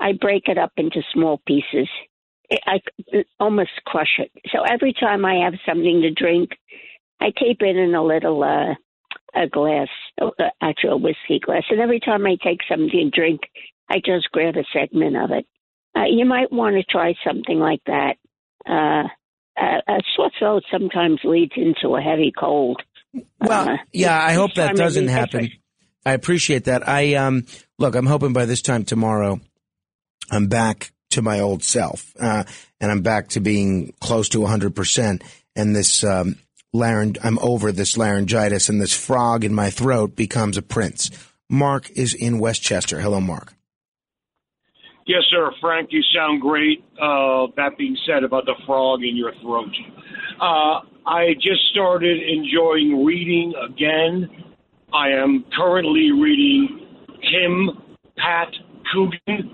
I 0.00 0.12
break 0.12 0.48
it 0.48 0.58
up 0.58 0.72
into 0.76 1.02
small 1.12 1.40
pieces. 1.46 1.88
I 2.66 2.80
almost 3.40 3.70
crush 3.86 4.18
it. 4.18 4.30
So 4.52 4.62
every 4.62 4.92
time 4.92 5.24
I 5.24 5.44
have 5.44 5.54
something 5.66 6.02
to 6.02 6.10
drink, 6.10 6.50
I 7.20 7.30
keep 7.30 7.62
it 7.62 7.76
in 7.76 7.94
a 7.94 8.04
little 8.04 8.42
uh, 8.42 8.74
a 9.34 9.48
glass, 9.48 9.88
uh, 10.20 10.30
actually 10.60 10.90
a 10.90 10.96
whiskey 10.96 11.40
glass. 11.40 11.64
And 11.70 11.80
every 11.80 12.00
time 12.00 12.26
I 12.26 12.36
take 12.42 12.60
something 12.68 12.90
to 12.90 13.10
drink, 13.10 13.40
I 13.88 13.96
just 14.04 14.30
grab 14.32 14.56
a 14.56 14.64
segment 14.72 15.16
of 15.16 15.30
it. 15.30 15.46
Uh, 15.96 16.04
you 16.08 16.24
might 16.24 16.52
want 16.52 16.76
to 16.76 16.82
try 16.84 17.14
something 17.26 17.58
like 17.58 17.80
that. 17.86 18.16
Uh, 18.66 19.08
a, 19.58 19.92
a 19.92 19.98
sore 20.16 20.30
throat 20.38 20.62
sometimes 20.70 21.20
leads 21.24 21.52
into 21.56 21.94
a 21.96 22.00
heavy 22.00 22.32
cold. 22.38 22.80
Well, 23.40 23.68
Uh, 23.70 23.76
yeah, 23.92 24.20
I 24.20 24.32
hope 24.32 24.54
that 24.54 24.76
doesn't 24.76 25.08
happen. 25.08 25.42
different. 25.42 25.60
I 26.06 26.12
appreciate 26.12 26.64
that. 26.64 26.86
I 26.88 27.14
um 27.14 27.46
look, 27.78 27.94
I'm 27.94 28.06
hoping 28.06 28.32
by 28.32 28.44
this 28.46 28.62
time 28.62 28.84
tomorrow, 28.84 29.40
I'm 30.30 30.48
back 30.48 30.92
to 31.10 31.22
my 31.22 31.40
old 31.40 31.62
self, 31.62 32.12
uh, 32.20 32.44
and 32.80 32.90
I'm 32.90 33.02
back 33.02 33.28
to 33.30 33.40
being 33.40 33.94
close 34.00 34.28
to 34.30 34.40
100. 34.40 34.74
percent 34.74 35.22
And 35.54 35.74
this 35.76 36.02
um, 36.02 36.36
laryng, 36.72 37.16
I'm 37.22 37.38
over 37.38 37.70
this 37.70 37.96
laryngitis, 37.96 38.68
and 38.68 38.80
this 38.80 38.92
frog 38.92 39.44
in 39.44 39.54
my 39.54 39.70
throat 39.70 40.16
becomes 40.16 40.56
a 40.56 40.62
prince. 40.62 41.10
Mark 41.48 41.88
is 41.90 42.14
in 42.14 42.40
Westchester. 42.40 43.00
Hello, 43.00 43.20
Mark. 43.20 43.54
Yes, 45.06 45.22
sir. 45.30 45.50
Frank, 45.60 45.90
you 45.92 46.02
sound 46.14 46.40
great. 46.40 46.82
Uh, 47.00 47.48
that 47.56 47.76
being 47.76 47.96
said 48.06 48.24
about 48.24 48.46
the 48.46 48.54
frog 48.66 49.02
in 49.02 49.16
your 49.16 49.32
throat. 49.42 49.68
Uh, 50.40 50.80
I 51.06 51.34
just 51.34 51.60
started 51.70 52.18
enjoying 52.22 53.04
reading 53.04 53.52
again. 53.68 54.30
I 54.94 55.10
am 55.10 55.44
currently 55.56 56.10
reading 56.12 56.86
Tim 57.30 57.70
Pat 58.16 58.48
Coogan, 58.92 59.50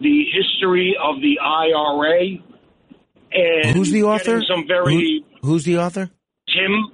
The 0.00 0.24
History 0.34 0.94
of 1.02 1.16
the 1.22 1.38
IRA. 1.40 2.38
And 3.32 3.76
Who's 3.76 3.90
the 3.92 4.02
author? 4.02 4.42
Some 4.42 4.66
very 4.66 5.22
Who- 5.40 5.48
who's 5.48 5.64
the 5.64 5.78
author? 5.78 6.10
Tim 6.48 6.90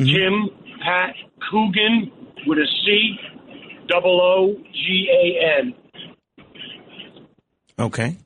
Tim 0.00 0.48
Pat 0.82 1.14
Coogan 1.50 2.10
with 2.46 2.58
a 2.58 2.66
C, 2.84 3.18
double 3.88 4.20
O 4.20 4.56
G 4.72 5.08
A 5.12 5.58
N. 5.60 5.74
Okay. 7.78 8.16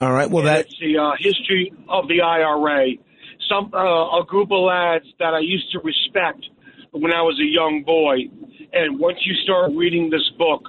All 0.00 0.12
right. 0.12 0.30
Well, 0.30 0.44
that's 0.44 0.74
the 0.80 0.98
uh, 0.98 1.12
history 1.18 1.72
of 1.88 2.08
the 2.08 2.20
IRA. 2.20 2.92
Some 3.48 3.70
uh, 3.74 4.20
a 4.20 4.24
group 4.26 4.50
of 4.52 4.60
lads 4.60 5.06
that 5.18 5.34
I 5.34 5.40
used 5.40 5.70
to 5.72 5.80
respect 5.80 6.44
when 6.92 7.12
I 7.12 7.22
was 7.22 7.38
a 7.40 7.44
young 7.44 7.82
boy, 7.84 8.30
and 8.72 8.98
once 8.98 9.18
you 9.24 9.34
start 9.42 9.72
reading 9.74 10.10
this 10.10 10.30
book, 10.38 10.68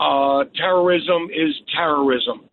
uh, 0.00 0.44
terrorism 0.56 1.28
is 1.30 1.54
terrorism, 1.74 2.48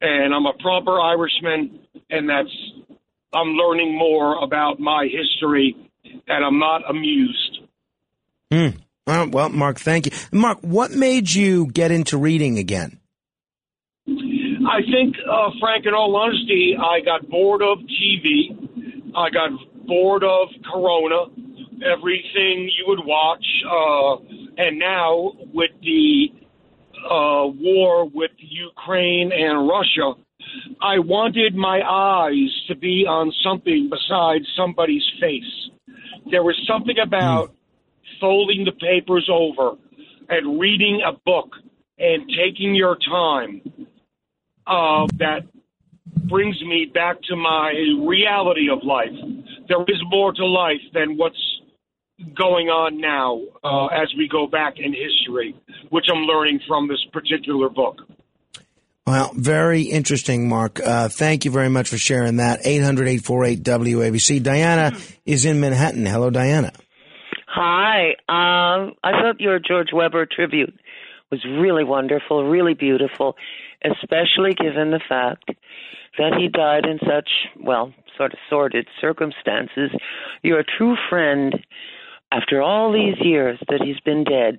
and 0.00 0.34
I'm 0.34 0.46
a 0.46 0.54
proper 0.58 1.00
Irishman, 1.00 1.80
and 2.10 2.28
that's 2.28 2.48
I'm 3.32 3.48
learning 3.48 3.96
more 3.96 4.42
about 4.42 4.80
my 4.80 5.06
history, 5.10 5.76
and 6.26 6.44
I'm 6.44 6.58
not 6.58 6.88
amused. 6.88 7.58
Uh, 9.06 9.26
well, 9.30 9.48
Mark, 9.48 9.78
thank 9.78 10.06
you. 10.06 10.12
Mark, 10.32 10.58
what 10.62 10.90
made 10.90 11.30
you 11.30 11.66
get 11.66 11.90
into 11.90 12.18
reading 12.18 12.58
again? 12.58 12.97
I 14.68 14.82
think, 14.82 15.16
uh, 15.26 15.50
Frank, 15.60 15.86
in 15.86 15.94
all 15.94 16.14
honesty, 16.14 16.76
I 16.78 17.00
got 17.00 17.28
bored 17.30 17.62
of 17.62 17.78
TV. 17.78 18.52
I 19.16 19.30
got 19.30 19.50
bored 19.86 20.22
of 20.22 20.48
Corona, 20.70 21.24
everything 21.82 22.70
you 22.76 22.84
would 22.86 23.00
watch. 23.02 23.44
Uh, 23.64 24.16
and 24.58 24.78
now 24.78 25.32
with 25.54 25.70
the 25.80 26.26
uh, 27.02 27.46
war 27.46 28.10
with 28.12 28.32
Ukraine 28.36 29.32
and 29.32 29.66
Russia, 29.66 30.12
I 30.82 30.98
wanted 30.98 31.54
my 31.54 31.80
eyes 31.82 32.50
to 32.68 32.76
be 32.76 33.06
on 33.08 33.32
something 33.42 33.88
besides 33.90 34.44
somebody's 34.54 35.06
face. 35.18 35.70
There 36.30 36.42
was 36.42 36.56
something 36.68 36.96
about 37.02 37.54
folding 38.20 38.66
the 38.66 38.72
papers 38.72 39.30
over 39.32 39.76
and 40.28 40.60
reading 40.60 41.00
a 41.06 41.12
book 41.24 41.52
and 41.98 42.28
taking 42.28 42.74
your 42.74 42.98
time 43.10 43.62
uh, 44.68 45.06
that 45.18 45.40
brings 46.28 46.60
me 46.62 46.90
back 46.92 47.16
to 47.28 47.36
my 47.36 47.72
reality 48.06 48.68
of 48.70 48.84
life. 48.84 49.14
There 49.68 49.82
is 49.88 50.00
more 50.10 50.32
to 50.32 50.44
life 50.44 50.80
than 50.92 51.16
what's 51.16 51.36
going 52.36 52.68
on 52.68 53.00
now 53.00 53.40
uh, 53.62 53.86
as 53.86 54.12
we 54.16 54.28
go 54.28 54.46
back 54.46 54.74
in 54.76 54.92
history, 54.92 55.54
which 55.90 56.06
I'm 56.12 56.22
learning 56.22 56.60
from 56.66 56.88
this 56.88 57.04
particular 57.12 57.68
book. 57.68 58.00
Well, 59.06 59.30
very 59.34 59.82
interesting, 59.82 60.50
Mark. 60.50 60.80
Uh, 60.84 61.08
thank 61.08 61.46
you 61.46 61.50
very 61.50 61.70
much 61.70 61.88
for 61.88 61.96
sharing 61.96 62.36
that. 62.36 62.60
800 62.64 63.08
848 63.08 63.62
WABC. 63.62 64.42
Diana 64.42 64.98
is 65.24 65.46
in 65.46 65.60
Manhattan. 65.60 66.04
Hello, 66.04 66.28
Diana. 66.28 66.72
Hi. 67.46 68.08
Um, 68.28 68.94
I 69.02 69.12
thought 69.12 69.40
your 69.40 69.58
George 69.60 69.88
Weber 69.94 70.26
tribute 70.26 70.78
was 71.30 71.42
really 71.44 71.84
wonderful, 71.84 72.44
really 72.44 72.74
beautiful, 72.74 73.36
especially 73.84 74.54
given 74.54 74.90
the 74.90 75.00
fact 75.08 75.50
that 76.18 76.34
he 76.38 76.48
died 76.48 76.84
in 76.84 76.98
such, 77.00 77.28
well, 77.60 77.92
sort 78.16 78.32
of 78.32 78.38
sordid 78.50 78.88
circumstances. 79.00 79.90
You're 80.42 80.60
a 80.60 80.64
true 80.64 80.96
friend 81.08 81.54
after 82.32 82.60
all 82.60 82.92
these 82.92 83.16
years 83.20 83.58
that 83.68 83.80
he's 83.82 84.00
been 84.00 84.24
dead 84.24 84.58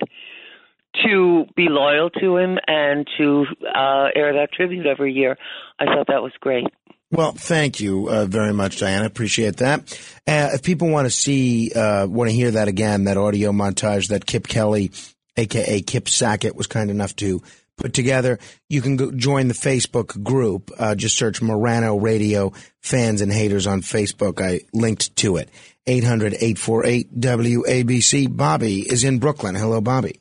to 1.05 1.45
be 1.55 1.67
loyal 1.69 2.09
to 2.09 2.37
him 2.37 2.57
and 2.67 3.07
to 3.17 3.45
uh, 3.75 4.07
air 4.15 4.33
that 4.33 4.49
tribute 4.53 4.87
every 4.87 5.13
year. 5.13 5.37
I 5.79 5.85
thought 5.85 6.07
that 6.07 6.23
was 6.23 6.33
great. 6.39 6.65
Well, 7.11 7.31
thank 7.31 7.79
you 7.79 8.07
uh, 8.07 8.25
very 8.25 8.53
much, 8.53 8.77
Diana. 8.77 9.05
Appreciate 9.05 9.57
that. 9.57 9.99
Uh, 10.27 10.49
if 10.53 10.63
people 10.63 10.89
want 10.89 11.05
to 11.05 11.11
see, 11.11 11.71
uh, 11.71 12.05
want 12.07 12.29
to 12.29 12.35
hear 12.35 12.51
that 12.51 12.67
again, 12.67 13.05
that 13.05 13.17
audio 13.17 13.51
montage 13.51 14.09
that 14.09 14.25
Kip 14.25 14.47
Kelly, 14.47 14.91
aka 15.35 15.81
Kip 15.81 16.07
Sackett, 16.07 16.55
was 16.55 16.67
kind 16.67 16.91
enough 16.91 17.15
to 17.17 17.41
put 17.79 17.93
together, 17.93 18.37
you 18.67 18.81
can 18.81 18.95
go 18.95 19.11
join 19.11 19.47
the 19.47 19.53
Facebook 19.53 20.21
group. 20.21 20.71
Uh, 20.77 20.95
just 20.95 21.17
search 21.17 21.41
Morano 21.41 21.97
Radio 21.97 22.51
fans 22.81 23.21
and 23.21 23.31
haters 23.31 23.65
on 23.65 23.81
Facebook. 23.81 24.41
I 24.41 24.61
linked 24.73 25.15
to 25.17 25.37
it. 25.37 25.49
800 25.87 26.33
848 26.33 27.19
WABC. 27.19 28.35
Bobby 28.35 28.81
is 28.81 29.03
in 29.03 29.19
Brooklyn. 29.19 29.55
Hello, 29.55 29.81
Bobby. 29.81 30.19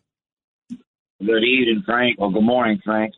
Good 1.21 1.45
evening, 1.45 1.83
Frank. 1.85 2.19
Well, 2.19 2.31
good 2.31 2.45
morning, 2.45 2.81
Frank. 2.85 3.13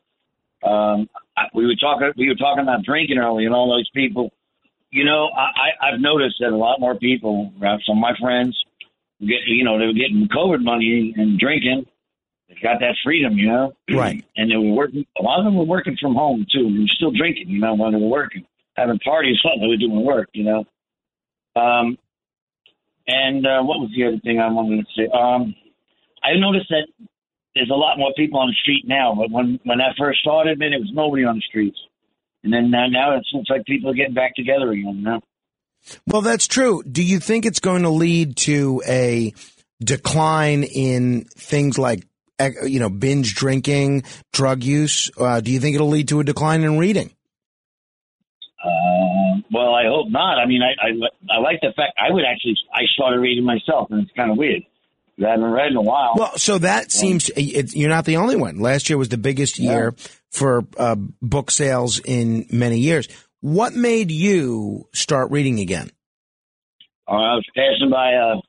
Um, 0.65 1.09
I, 1.37 1.45
we 1.55 1.67
were 1.67 1.77
talking. 1.81 2.13
We 2.17 2.29
were 2.29 2.35
talking 2.35 2.63
about 2.63 2.83
drinking 2.83 3.19
earlier, 3.19 3.47
and 3.47 3.55
all 3.55 3.71
those 3.71 3.89
people. 3.95 4.31
You 4.91 5.05
know, 5.05 5.29
I, 5.37 5.87
I, 5.87 5.89
I've 5.89 6.01
noticed 6.01 6.37
that 6.41 6.49
a 6.49 6.57
lot 6.57 6.81
more 6.81 6.97
people, 6.97 7.53
uh, 7.59 7.77
some 7.87 7.99
of 7.99 8.03
my 8.03 8.13
friends, 8.21 8.59
get 9.21 9.47
you 9.47 9.65
know, 9.65 9.79
they 9.79 9.87
were 9.87 9.93
getting 9.93 10.29
COVID 10.35 10.65
money 10.65 11.15
and 11.17 11.39
drinking. 11.39 11.87
They 12.51 12.57
got 12.61 12.81
that 12.81 12.97
freedom, 13.03 13.39
you 13.39 13.49
know. 13.49 13.73
Right. 13.91 14.25
And 14.37 14.51
they 14.51 14.57
were 14.57 14.75
working. 14.75 15.07
A 15.19 15.23
lot 15.23 15.39
of 15.39 15.45
them 15.45 15.57
were 15.57 15.65
working 15.65 15.97
from 16.01 16.15
home 16.15 16.47
too. 16.53 16.71
They 16.73 16.81
were 16.81 16.95
still 16.95 17.13
drinking, 17.13 17.49
you 17.49 17.61
know, 17.61 17.75
when 17.75 17.93
they 17.93 17.99
were 17.99 18.09
working, 18.09 18.45
having 18.77 18.99
parties, 18.99 19.39
something 19.43 19.63
they 19.63 19.69
were 19.69 19.77
doing 19.77 20.05
work, 20.05 20.29
you 20.33 20.45
know. 20.45 20.65
Um, 21.57 21.97
and 23.07 23.47
uh, 23.47 23.63
what 23.63 23.81
was 23.81 23.91
the 23.97 24.07
other 24.07 24.19
thing 24.23 24.39
I 24.39 24.51
wanted 24.51 24.87
to 24.87 24.93
say? 24.97 25.09
Um, 25.13 25.55
I 26.23 26.39
noticed 26.39 26.69
that 26.69 26.87
there's 27.55 27.71
a 27.71 27.75
lot 27.75 27.99
more 27.99 28.13
people 28.17 28.39
on 28.39 28.49
the 28.49 28.57
street 28.63 28.85
now. 28.87 29.15
But 29.17 29.31
when 29.31 29.59
when 29.65 29.81
I 29.81 29.93
first 29.99 30.21
started, 30.21 30.59
man, 30.59 30.73
it 30.73 30.81
was 30.81 30.91
nobody 30.93 31.25
on 31.25 31.37
the 31.37 31.43
streets. 31.43 31.79
And 32.43 32.53
then 32.53 32.71
now, 32.71 32.87
now 32.89 33.17
it 33.17 33.27
looks 33.35 33.51
like 33.51 33.65
people 33.67 33.91
are 33.91 33.95
getting 33.95 34.15
back 34.15 34.35
together 34.35 34.71
again. 34.71 35.03
Now. 35.03 35.21
Well, 36.07 36.23
that's 36.23 36.47
true. 36.47 36.83
Do 36.83 37.03
you 37.03 37.21
think 37.21 37.45
it's 37.45 37.61
going 37.61 37.83
to 37.83 37.91
lead 37.91 38.37
to 38.39 38.83
a 38.87 39.35
decline 39.83 40.63
in 40.65 41.25
things 41.25 41.79
like 41.79 42.07
you 42.65 42.81
know 42.81 42.91
binge 42.91 43.35
drinking, 43.35 44.05
drug 44.33 44.63
use? 44.63 45.11
Uh, 45.17 45.41
do 45.41 45.51
you 45.51 45.61
think 45.61 45.75
it'll 45.75 45.89
lead 45.89 46.09
to 46.09 46.21
a 46.21 46.25
decline 46.25 46.63
in 46.63 46.79
reading? 46.79 47.11
Uh, 48.63 49.41
well, 49.53 49.75
I 49.75 49.85
hope 49.87 50.09
not. 50.11 50.39
I 50.39 50.47
mean, 50.47 50.61
I, 50.63 50.73
I 50.87 51.37
I 51.37 51.41
like 51.41 51.61
the 51.61 51.73
fact 51.77 51.99
I 51.99 52.13
would 52.13 52.25
actually 52.25 52.57
I 52.73 52.83
started 52.95 53.21
reading 53.21 53.45
myself, 53.45 53.89
and 53.91 54.03
it's 54.03 54.13
kind 54.17 54.31
of 54.31 54.37
weird. 54.37 54.63
I 55.25 55.31
haven't 55.33 55.51
read 55.51 55.71
in 55.71 55.77
a 55.77 55.83
while. 55.83 56.15
Well, 56.17 56.39
so 56.39 56.59
that 56.59 56.91
seems 56.91 57.31
it, 57.37 57.75
you're 57.75 57.91
not 57.91 58.07
the 58.07 58.17
only 58.17 58.37
one. 58.37 58.59
Last 58.59 58.89
year 58.89 58.97
was 58.97 59.11
the 59.11 59.19
biggest 59.19 59.59
year 59.59 59.95
for 60.31 60.65
uh, 60.79 60.97
book 61.21 61.51
sales 61.51 61.99
in 61.99 62.47
many 62.51 62.79
years. 62.79 63.07
What 63.41 63.75
made 63.75 64.11
you 64.11 64.89
start 64.95 65.31
reading 65.31 65.61
again? 65.61 65.91
Uh, 67.07 67.13
I 67.13 67.35
was 67.35 67.47
passing 67.55 67.91
by. 67.91 68.15
Uh, 68.15 68.41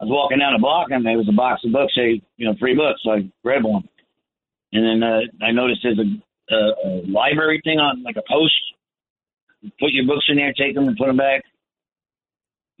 I 0.00 0.04
was 0.04 0.12
walking 0.12 0.38
down 0.38 0.54
a 0.54 0.58
block, 0.58 0.88
and 0.90 1.04
there 1.04 1.18
was 1.18 1.28
a 1.28 1.34
box 1.34 1.62
of 1.64 1.72
books. 1.72 1.94
Say, 1.94 2.22
you 2.36 2.46
know, 2.46 2.54
free 2.60 2.74
books. 2.74 3.00
So 3.04 3.10
I 3.12 3.30
grabbed 3.42 3.64
one, 3.64 3.88
and 4.72 4.84
then 4.84 5.02
uh, 5.02 5.44
I 5.44 5.50
noticed 5.52 5.80
there's 5.82 5.98
a, 5.98 6.54
a, 6.54 6.58
a 6.58 6.90
library 7.10 7.60
thing 7.64 7.78
on, 7.78 8.02
like 8.02 8.16
a 8.16 8.26
post. 8.28 8.54
Put 9.80 9.90
your 9.90 10.06
books 10.06 10.26
in 10.28 10.36
there, 10.36 10.52
take 10.52 10.74
them, 10.74 10.86
and 10.86 10.96
put 10.96 11.08
them 11.08 11.16
back. 11.16 11.42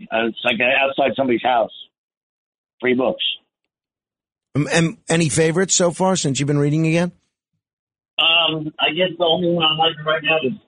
Uh, 0.00 0.30
it's 0.30 0.38
like 0.44 0.60
outside 0.60 1.16
somebody's 1.16 1.42
house 1.42 1.72
free 2.80 2.94
books. 2.94 3.22
Um, 4.54 4.68
and 4.72 4.98
any 5.08 5.28
favorites 5.28 5.74
so 5.74 5.90
far 5.90 6.16
since 6.16 6.38
you've 6.38 6.46
been 6.46 6.58
reading 6.58 6.86
again? 6.86 7.12
Um, 8.18 8.72
I 8.80 8.92
guess 8.94 9.16
the 9.16 9.24
only 9.24 9.52
one 9.52 9.64
I'm 9.64 9.78
liking 9.78 10.04
right 10.04 10.22
now 10.22 10.38
is 10.44 10.58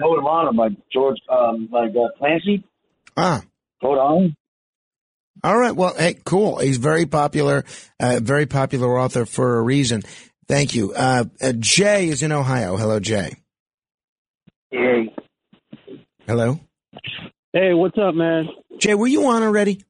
Code 0.00 0.18
of 0.18 0.26
Honor 0.26 0.52
by 0.52 0.68
George, 0.92 1.18
um, 1.28 1.68
by 1.70 1.86
uh, 1.86 2.08
Clancy. 2.18 2.64
Ah, 3.16 3.42
Code 3.80 3.98
of 3.98 4.04
Honor. 4.04 4.28
All 5.44 5.58
right. 5.58 5.76
Well, 5.76 5.94
hey, 5.94 6.16
cool. 6.24 6.58
He's 6.58 6.78
very 6.78 7.04
popular, 7.04 7.66
uh, 8.00 8.20
very 8.22 8.46
popular 8.46 8.98
author 8.98 9.26
for 9.26 9.58
a 9.58 9.62
reason. 9.62 10.00
Thank 10.48 10.74
you. 10.74 10.94
Uh, 10.94 11.24
uh, 11.38 11.52
Jay 11.58 12.08
is 12.08 12.22
in 12.22 12.32
Ohio. 12.32 12.78
Hello, 12.78 12.98
Jay. 12.98 13.34
Hey. 14.70 15.14
Hello. 16.26 16.58
Hey, 17.52 17.74
what's 17.74 17.98
up, 17.98 18.14
man? 18.14 18.48
Jay, 18.78 18.94
were 18.94 19.06
you 19.06 19.26
on 19.26 19.42
already? 19.42 19.84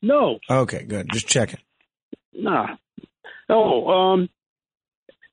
No. 0.00 0.38
Okay, 0.48 0.84
good. 0.84 1.08
Just 1.12 1.26
checking. 1.26 1.58
Nah. 2.32 2.76
Oh, 3.48 3.88
um, 3.88 4.28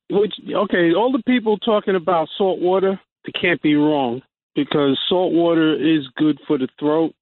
which 0.09 0.33
okay, 0.51 0.93
all 0.95 1.11
the 1.11 1.21
people 1.27 1.59
talking 1.59 1.95
about 1.95 2.27
salt 2.39 2.59
water, 2.59 2.99
they 3.25 3.31
can't 3.39 3.61
be 3.61 3.75
wrong 3.75 4.23
because 4.55 4.99
salt 5.07 5.31
water 5.31 5.75
is 5.75 6.07
good 6.17 6.39
for 6.47 6.57
the 6.57 6.67
throat. 6.79 7.13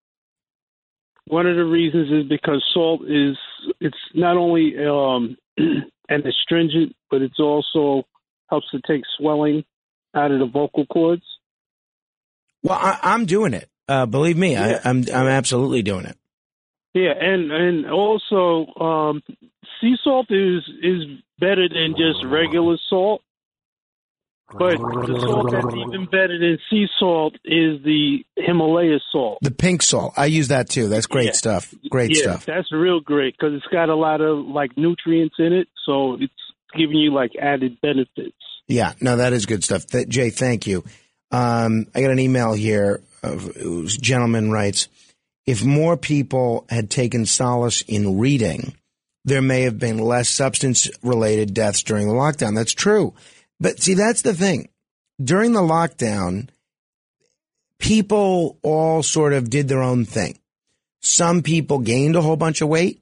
One 1.30 1.46
of 1.46 1.56
the 1.56 1.64
reasons 1.64 2.12
is 2.12 2.28
because 2.28 2.66
salt 2.74 3.04
is 3.04 3.38
it's 3.80 3.96
not 4.16 4.36
only 4.36 4.74
um 4.80 5.38
an 5.58 6.24
astringent, 6.26 6.96
but 7.12 7.22
it's 7.22 7.40
also 7.40 8.04
helps 8.50 8.68
to 8.72 8.82
take 8.88 9.04
swelling 9.16 9.64
out 10.16 10.32
of 10.32 10.40
the 10.40 10.48
vocal 10.48 10.88
cords. 10.88 11.22
Well, 12.64 12.80
I, 12.82 12.98
I'm 13.04 13.28
doing 13.28 13.54
it. 13.54 13.70
Uh, 13.88 14.08
believe 14.08 14.38
me, 14.38 14.58
I, 14.58 14.80
I'm 14.84 15.06
I'm 15.14 15.28
absolutely 15.28 15.84
doing 15.84 16.06
it. 16.06 16.18
Yeah, 16.96 17.14
and 17.20 17.52
and 17.52 17.86
also 17.86 18.66
um, 18.80 19.22
sea 19.80 19.98
salt 20.04 20.32
is 20.32 20.64
is 20.82 21.04
better 21.40 21.70
than 21.70 21.94
just 21.96 22.26
regular 22.26 22.78
salt. 22.90 23.22
But 24.52 24.78
the 24.80 25.20
salt 25.22 25.52
that's 25.52 26.10
better 26.12 26.40
than 26.40 26.58
sea 26.70 26.88
salt 26.98 27.36
is 27.46 27.84
the 27.84 28.26
Himalaya 28.36 29.00
salt. 29.12 29.38
The 29.42 29.52
pink 29.52 29.84
salt. 29.84 30.14
I 30.18 30.26
use 30.26 30.48
that 30.48 30.70
too. 30.70 30.88
That's 30.88 31.06
great 31.06 31.28
Yeah. 31.28 31.32
stuff. 31.34 31.74
Great 31.90 32.16
yeah, 32.16 32.22
stuff. 32.24 32.46
That's 32.46 32.72
real 32.72 33.00
great 33.00 33.36
because 33.38 33.54
it's 33.54 33.72
got 33.72 33.90
a 33.90 33.96
lot 33.96 34.22
of 34.22 34.46
like 34.48 34.76
nutrients 34.76 35.36
in 35.38 35.54
it, 35.54 35.68
so 35.86 36.16
it's 36.20 36.34
giving 36.76 36.98
you 36.98 37.14
like 37.14 37.32
added 37.40 37.78
benefits. 37.82 38.36
Yeah, 38.68 38.94
no, 39.02 39.18
that 39.18 39.34
is 39.34 39.46
good 39.46 39.64
stuff. 39.64 39.86
Jay, 40.08 40.30
thank 40.30 40.66
you. 40.68 40.84
Um, 41.32 41.86
I 41.94 42.02
got 42.02 42.12
an 42.12 42.20
email 42.20 42.54
here. 42.54 43.02
Of, 43.22 43.52
gentleman 44.02 44.50
writes, 44.50 44.88
if 45.46 45.64
more 45.64 45.98
people 45.98 46.66
had 46.70 46.90
taken 46.90 47.26
solace 47.26 47.82
in 47.82 48.18
reading, 48.18 48.76
there 49.26 49.42
may 49.42 49.64
have 49.64 49.78
been 49.78 49.98
less 49.98 50.30
substance 50.30 50.90
related 51.04 51.54
deaths 51.54 51.84
during 51.84 52.08
the 52.08 52.14
lockdown. 52.14 52.56
That's 52.56 52.74
true. 52.74 53.14
But 53.60 53.82
see, 53.82 53.94
that's 53.94 54.22
the 54.22 54.34
thing. 54.34 54.70
During 55.22 55.54
the 55.54 55.62
lockdown, 55.62 56.50
people 57.78 58.58
all 58.62 59.04
sort 59.04 59.34
of 59.34 59.50
did 59.50 59.68
their 59.68 59.82
own 59.82 60.06
thing. 60.06 60.40
Some 61.02 61.42
people 61.42 61.80
gained 61.80 62.16
a 62.16 62.22
whole 62.22 62.36
bunch 62.36 62.62
of 62.62 62.70
weight. 62.70 63.02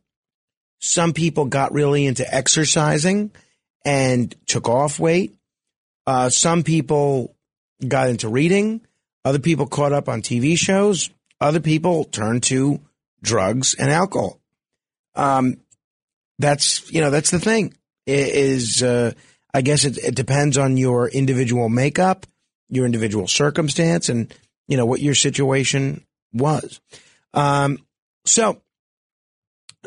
Some 0.79 1.13
people 1.13 1.45
got 1.45 1.73
really 1.73 2.05
into 2.05 2.31
exercising 2.33 3.31
and 3.83 4.35
took 4.45 4.69
off 4.69 4.99
weight. 4.99 5.35
Uh, 6.05 6.29
some 6.29 6.63
people 6.63 7.35
got 7.85 8.09
into 8.09 8.29
reading. 8.29 8.81
Other 9.25 9.39
people 9.39 9.67
caught 9.67 9.93
up 9.93 10.07
on 10.07 10.21
TV 10.21 10.57
shows. 10.57 11.09
Other 11.41 11.59
people 11.59 12.03
turned 12.05 12.43
to 12.43 12.79
drugs 13.21 13.75
and 13.75 13.91
alcohol. 13.91 14.39
Um, 15.15 15.57
that's 16.39 16.91
you 16.91 17.01
know 17.01 17.09
that's 17.09 17.31
the 17.31 17.39
thing 17.39 17.73
is 18.05 18.83
uh, 18.83 19.11
I 19.53 19.61
guess 19.61 19.85
it, 19.85 19.97
it 19.97 20.15
depends 20.15 20.57
on 20.57 20.77
your 20.77 21.09
individual 21.09 21.69
makeup, 21.69 22.25
your 22.69 22.85
individual 22.85 23.27
circumstance, 23.27 24.09
and 24.09 24.33
you 24.67 24.77
know 24.77 24.85
what 24.85 25.01
your 25.01 25.15
situation 25.15 26.05
was. 26.33 26.79
Um, 27.33 27.79
so 28.25 28.61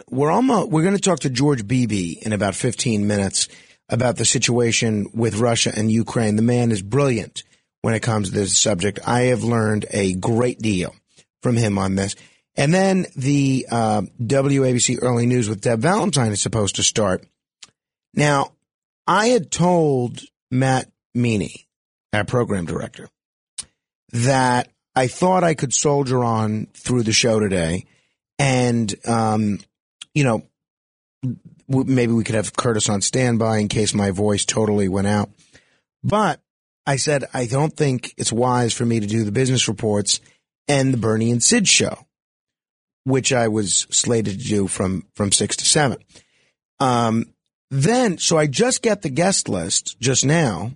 we're 0.09 0.31
almost 0.31 0.71
we're 0.71 0.83
going 0.83 0.97
to 0.97 1.01
talk 1.01 1.21
to 1.21 1.31
George 1.31 1.67
Beebe 1.67 2.19
in 2.23 2.33
about 2.33 2.55
15 2.55 3.07
minutes 3.07 3.49
about 3.89 4.17
the 4.17 4.25
situation 4.25 5.09
with 5.13 5.39
Russia 5.39 5.73
and 5.75 5.91
Ukraine. 5.91 6.37
The 6.37 6.43
man 6.43 6.71
is 6.71 6.83
brilliant 6.83 7.43
when 7.83 7.95
it 7.95 8.01
comes 8.01 8.29
to 8.29 8.35
this 8.35 8.57
subject. 8.57 9.01
I 9.07 9.23
have 9.23 9.43
learned 9.43 9.87
a 9.91 10.15
great 10.15 10.61
deal 10.61 10.95
from 11.43 11.57
him 11.57 11.79
on 11.79 11.97
this. 11.97 12.15
And 12.57 12.75
then 12.75 13.07
the 13.17 13.67
uh, 13.71 14.03
WABC 14.23 14.99
Early 15.03 15.27
News 15.27 15.49
with 15.49 15.61
Deb 15.61 15.81
Valentine 15.81 16.33
is 16.33 16.43
supposed 16.43 16.77
to 16.77 16.83
start. 16.83 17.27
Now, 18.15 18.53
I 19.11 19.27
had 19.27 19.51
told 19.51 20.21
Matt 20.53 20.89
Meany, 21.17 21.67
our 22.13 22.25
program 22.25 22.65
director, 22.65 23.09
that 24.13 24.69
I 24.95 25.09
thought 25.09 25.43
I 25.43 25.55
could 25.55 25.75
soldier 25.75 26.23
on 26.23 26.69
through 26.75 27.03
the 27.03 27.13
show 27.13 27.41
today. 27.41 27.87
And, 28.39 28.95
um, 29.09 29.59
you 30.15 30.23
know, 30.23 30.45
maybe 31.69 32.13
we 32.13 32.23
could 32.23 32.37
have 32.37 32.55
Curtis 32.55 32.89
on 32.89 33.01
standby 33.01 33.59
in 33.59 33.67
case 33.67 33.95
my 33.95 34.13
voice 34.13 34.45
totally 34.45 34.89
went 34.89 35.09
out. 35.09 35.29
But 36.05 36.41
I 36.87 36.95
said, 36.95 37.25
I 37.35 37.47
don't 37.47 37.77
think 37.77 38.15
it's 38.17 38.33
wise 38.33 38.73
for 38.73 38.85
me 38.85 39.01
to 39.01 39.09
do 39.09 39.25
the 39.25 39.33
business 39.33 39.67
reports 39.67 40.21
and 40.69 40.95
the 40.95 40.99
Bernie 40.99 41.33
and 41.33 41.43
Sid 41.43 41.67
show, 41.67 42.07
which 43.03 43.33
I 43.33 43.49
was 43.49 43.89
slated 43.91 44.39
to 44.39 44.47
do 44.47 44.69
from, 44.69 45.09
from 45.17 45.33
six 45.33 45.57
to 45.57 45.65
seven. 45.65 45.99
Um, 46.79 47.35
then, 47.71 48.19
so 48.19 48.37
I 48.37 48.47
just 48.47 48.83
get 48.83 49.03
the 49.03 49.11
guest 49.11 49.49
list 49.49 49.99
just 50.01 50.25
now 50.25 50.73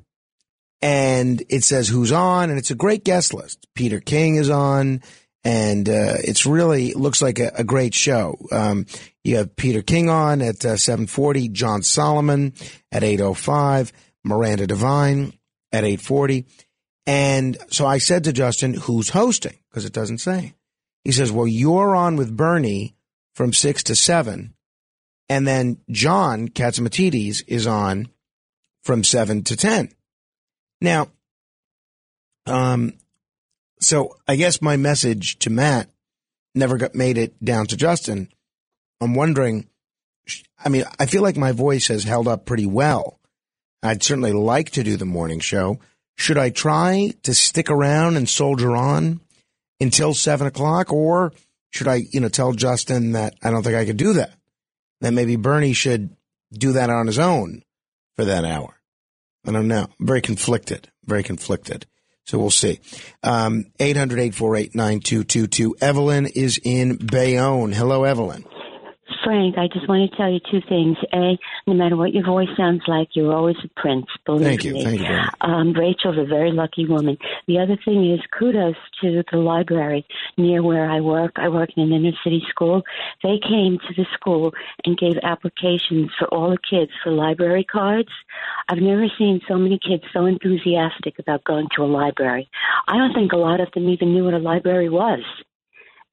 and 0.81 1.42
it 1.48 1.64
says 1.64 1.89
who's 1.89 2.12
on 2.12 2.50
and 2.50 2.58
it's 2.58 2.70
a 2.70 2.76
great 2.76 3.05
guest 3.05 3.34
list. 3.34 3.66
Peter 3.74 4.00
King 4.00 4.36
is 4.36 4.50
on 4.50 5.02
and, 5.42 5.89
uh, 5.89 6.16
it's 6.23 6.47
really 6.47 6.94
looks 6.94 7.20
like 7.20 7.39
a, 7.39 7.52
a 7.56 7.64
great 7.64 7.94
show. 7.94 8.39
Um, 8.50 8.86
you 9.24 9.36
have 9.36 9.56
Peter 9.56 9.82
King 9.82 10.08
on 10.08 10.40
at 10.40 10.64
uh, 10.64 10.76
740, 10.76 11.48
John 11.48 11.82
Solomon 11.82 12.55
at 12.92 13.02
805, 13.02 13.92
Miranda 14.24 14.66
Devine 14.66 15.32
at 15.73 15.84
840. 15.84 16.47
And 17.06 17.58
so 17.70 17.86
I 17.86 17.98
said 17.98 18.24
to 18.24 18.32
Justin, 18.32 18.74
who's 18.74 19.10
hosting? 19.10 19.58
Because 19.70 19.84
it 19.84 19.92
doesn't 19.92 20.18
say. 20.18 20.55
He 21.05 21.12
says, 21.12 21.31
well, 21.31 21.47
you're 21.47 21.94
on 21.94 22.16
with 22.16 22.36
Bernie 22.36 22.94
from 23.34 23.52
six 23.52 23.82
to 23.84 23.97
seven. 23.97 24.55
And 25.28 25.46
then 25.46 25.78
John 25.90 26.48
Catsimatidis 26.48 27.44
is 27.46 27.66
on 27.66 28.08
from 28.82 29.02
seven 29.02 29.42
to 29.44 29.56
10. 29.56 29.90
Now, 30.80 31.08
um, 32.46 32.92
so 33.80 34.16
I 34.28 34.36
guess 34.36 34.60
my 34.60 34.76
message 34.76 35.38
to 35.40 35.50
Matt 35.50 35.88
never 36.54 36.76
got 36.76 36.94
made 36.94 37.18
it 37.18 37.42
down 37.42 37.66
to 37.66 37.76
Justin. 37.76 38.28
I'm 39.00 39.14
wondering, 39.14 39.66
I 40.62 40.68
mean, 40.68 40.84
I 40.98 41.06
feel 41.06 41.22
like 41.22 41.36
my 41.36 41.52
voice 41.52 41.88
has 41.88 42.04
held 42.04 42.28
up 42.28 42.46
pretty 42.46 42.66
well. 42.66 43.18
I'd 43.82 44.02
certainly 44.02 44.32
like 44.32 44.70
to 44.72 44.82
do 44.82 44.96
the 44.96 45.04
morning 45.04 45.40
show. 45.40 45.78
Should 46.16 46.38
I 46.38 46.50
try 46.50 47.12
to 47.24 47.34
stick 47.34 47.70
around 47.70 48.16
and 48.16 48.28
soldier 48.28 48.76
on 48.76 49.20
until 49.80 50.14
seven 50.14 50.46
o'clock 50.46 50.92
or 50.92 51.32
should 51.70 51.88
I, 51.88 52.02
you 52.12 52.20
know, 52.20 52.28
tell 52.28 52.52
Justin 52.52 53.12
that 53.12 53.34
I 53.42 53.50
don't 53.50 53.62
think 53.62 53.74
I 53.74 53.84
could 53.84 53.96
do 53.96 54.14
that? 54.14 54.32
That 55.05 55.12
maybe 55.12 55.36
Bernie 55.36 55.74
should 55.74 56.16
do 56.50 56.73
that 56.73 56.89
on 56.89 57.07
his 57.07 57.18
own 57.18 57.62
for 58.16 58.24
that 58.24 58.47
hour. 58.47 58.81
I 59.47 59.52
don't 59.52 59.68
know. 59.68 59.86
I'm 60.00 60.07
very 60.07 60.23
conflicted, 60.23 60.89
very 61.05 61.23
conflicted. 61.23 61.84
So 62.24 62.39
we'll 62.39 62.49
see. 62.49 62.81
Um, 63.23 63.66
800-848-9222. 63.81 65.73
Evelyn 65.83 66.24
is 66.24 66.58
in 66.65 66.97
Bayonne. 66.97 67.73
Hello, 67.73 68.05
Evelyn. 68.05 68.47
Frank, 69.24 69.56
I 69.56 69.68
just 69.72 69.88
want 69.88 70.10
to 70.10 70.16
tell 70.16 70.30
you 70.30 70.38
two 70.50 70.60
things. 70.68 70.98
A, 71.14 71.38
no 71.66 71.72
matter 71.72 71.96
what 71.96 72.12
your 72.12 72.24
voice 72.24 72.48
sounds 72.56 72.82
like, 72.86 73.08
you're 73.14 73.32
always 73.32 73.56
a 73.64 73.80
prince. 73.80 74.06
Believe 74.26 74.46
Thank 74.46 74.64
you. 74.64 74.74
me. 74.74 74.84
Thank 74.84 75.00
you. 75.00 75.18
Um, 75.40 75.72
Rachel's 75.72 76.18
a 76.18 76.24
very 76.24 76.52
lucky 76.52 76.86
woman. 76.86 77.16
The 77.46 77.58
other 77.58 77.78
thing 77.84 78.12
is 78.12 78.20
kudos 78.38 78.76
to 79.00 79.24
the 79.32 79.38
library 79.38 80.06
near 80.36 80.62
where 80.62 80.90
I 80.90 81.00
work. 81.00 81.32
I 81.36 81.48
work 81.48 81.70
in 81.76 81.84
an 81.84 81.92
inner 81.92 82.16
city 82.22 82.42
school. 82.50 82.82
They 83.22 83.40
came 83.42 83.78
to 83.78 83.94
the 83.96 84.06
school 84.12 84.52
and 84.84 84.98
gave 84.98 85.16
applications 85.22 86.10
for 86.18 86.28
all 86.28 86.50
the 86.50 86.58
kids 86.58 86.92
for 87.02 87.10
library 87.10 87.64
cards. 87.64 88.10
I've 88.68 88.78
never 88.78 89.06
seen 89.16 89.40
so 89.48 89.56
many 89.56 89.78
kids 89.78 90.04
so 90.12 90.26
enthusiastic 90.26 91.18
about 91.18 91.44
going 91.44 91.68
to 91.76 91.82
a 91.82 91.86
library. 91.86 92.50
I 92.88 92.98
don't 92.98 93.14
think 93.14 93.32
a 93.32 93.36
lot 93.36 93.60
of 93.60 93.72
them 93.72 93.88
even 93.88 94.12
knew 94.12 94.24
what 94.24 94.34
a 94.34 94.38
library 94.38 94.90
was. 94.90 95.20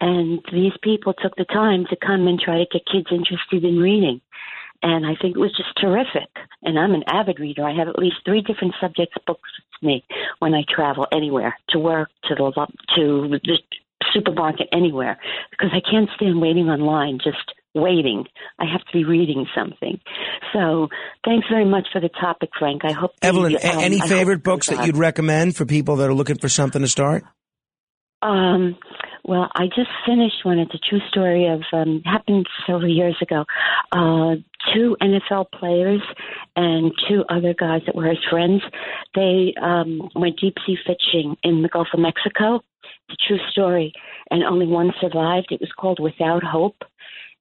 And 0.01 0.39
these 0.51 0.73
people 0.81 1.13
took 1.13 1.35
the 1.35 1.45
time 1.45 1.85
to 1.89 1.95
come 1.95 2.27
and 2.27 2.39
try 2.39 2.57
to 2.57 2.65
get 2.71 2.81
kids 2.91 3.07
interested 3.11 3.63
in 3.63 3.77
reading. 3.77 4.19
And 4.81 5.05
I 5.05 5.13
think 5.21 5.35
it 5.35 5.39
was 5.39 5.55
just 5.55 5.77
terrific. 5.79 6.29
And 6.63 6.79
I'm 6.79 6.95
an 6.95 7.03
avid 7.05 7.39
reader. 7.39 7.63
I 7.63 7.75
have 7.75 7.87
at 7.87 7.99
least 7.99 8.17
three 8.25 8.41
different 8.41 8.73
subjects 8.81 9.15
books 9.27 9.49
with 9.57 9.87
me 9.87 10.03
when 10.39 10.55
I 10.55 10.63
travel 10.67 11.05
anywhere 11.13 11.55
to 11.69 11.79
work, 11.79 12.09
to 12.23 12.35
the 12.35 12.41
lo- 12.41 12.65
to 12.95 13.27
the 13.29 13.57
supermarket, 14.11 14.67
anywhere, 14.73 15.19
because 15.51 15.69
I 15.71 15.81
can't 15.87 16.09
stand 16.15 16.41
waiting 16.41 16.67
online. 16.67 17.19
Just 17.23 17.53
waiting. 17.75 18.25
I 18.59 18.65
have 18.65 18.81
to 18.81 18.91
be 18.91 19.05
reading 19.05 19.45
something. 19.55 19.99
So 20.51 20.89
thanks 21.23 21.47
very 21.49 21.65
much 21.65 21.87
for 21.93 22.01
the 22.01 22.09
topic, 22.09 22.49
Frank. 22.57 22.81
I 22.83 22.91
hope 22.91 23.11
Evelyn, 23.21 23.51
you, 23.51 23.57
um, 23.57 23.79
any 23.79 23.99
favorite 23.99 24.43
books 24.43 24.67
that 24.67 24.85
you'd 24.85 24.97
recommend 24.97 25.55
for 25.55 25.65
people 25.65 25.97
that 25.97 26.09
are 26.09 26.13
looking 26.13 26.37
for 26.37 26.49
something 26.49 26.81
to 26.81 26.87
start? 26.87 27.23
Um, 28.21 28.77
well, 29.23 29.49
I 29.53 29.67
just 29.67 29.89
finished 30.05 30.43
one. 30.43 30.59
It's 30.59 30.73
a 30.73 30.89
true 30.89 31.01
story 31.09 31.47
of 31.47 31.61
um, 31.73 32.01
happened 32.05 32.47
several 32.65 32.89
years 32.89 33.15
ago. 33.21 33.45
Uh, 33.91 34.35
two 34.73 34.97
NFL 35.01 35.51
players 35.51 36.01
and 36.55 36.91
two 37.07 37.23
other 37.29 37.53
guys 37.53 37.81
that 37.85 37.95
were 37.95 38.07
his 38.07 38.23
friends. 38.29 38.61
They 39.15 39.53
um, 39.61 40.09
went 40.15 40.39
deep 40.39 40.55
sea 40.65 40.77
fishing 40.85 41.37
in 41.43 41.61
the 41.61 41.69
Gulf 41.69 41.87
of 41.93 41.99
Mexico. 41.99 42.61
It's 43.09 43.21
a 43.23 43.27
true 43.27 43.39
story, 43.51 43.93
and 44.29 44.43
only 44.43 44.67
one 44.67 44.91
survived. 44.99 45.47
It 45.51 45.61
was 45.61 45.71
called 45.77 45.99
Without 45.99 46.43
Hope, 46.43 46.77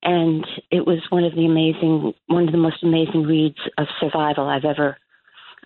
and 0.02 0.46
it 0.70 0.86
was 0.86 0.98
one 1.10 1.24
of 1.24 1.34
the 1.34 1.46
amazing, 1.46 2.12
one 2.26 2.46
of 2.46 2.52
the 2.52 2.58
most 2.58 2.82
amazing 2.82 3.22
reads 3.22 3.58
of 3.78 3.86
survival 4.00 4.48
I've 4.48 4.64
ever 4.64 4.96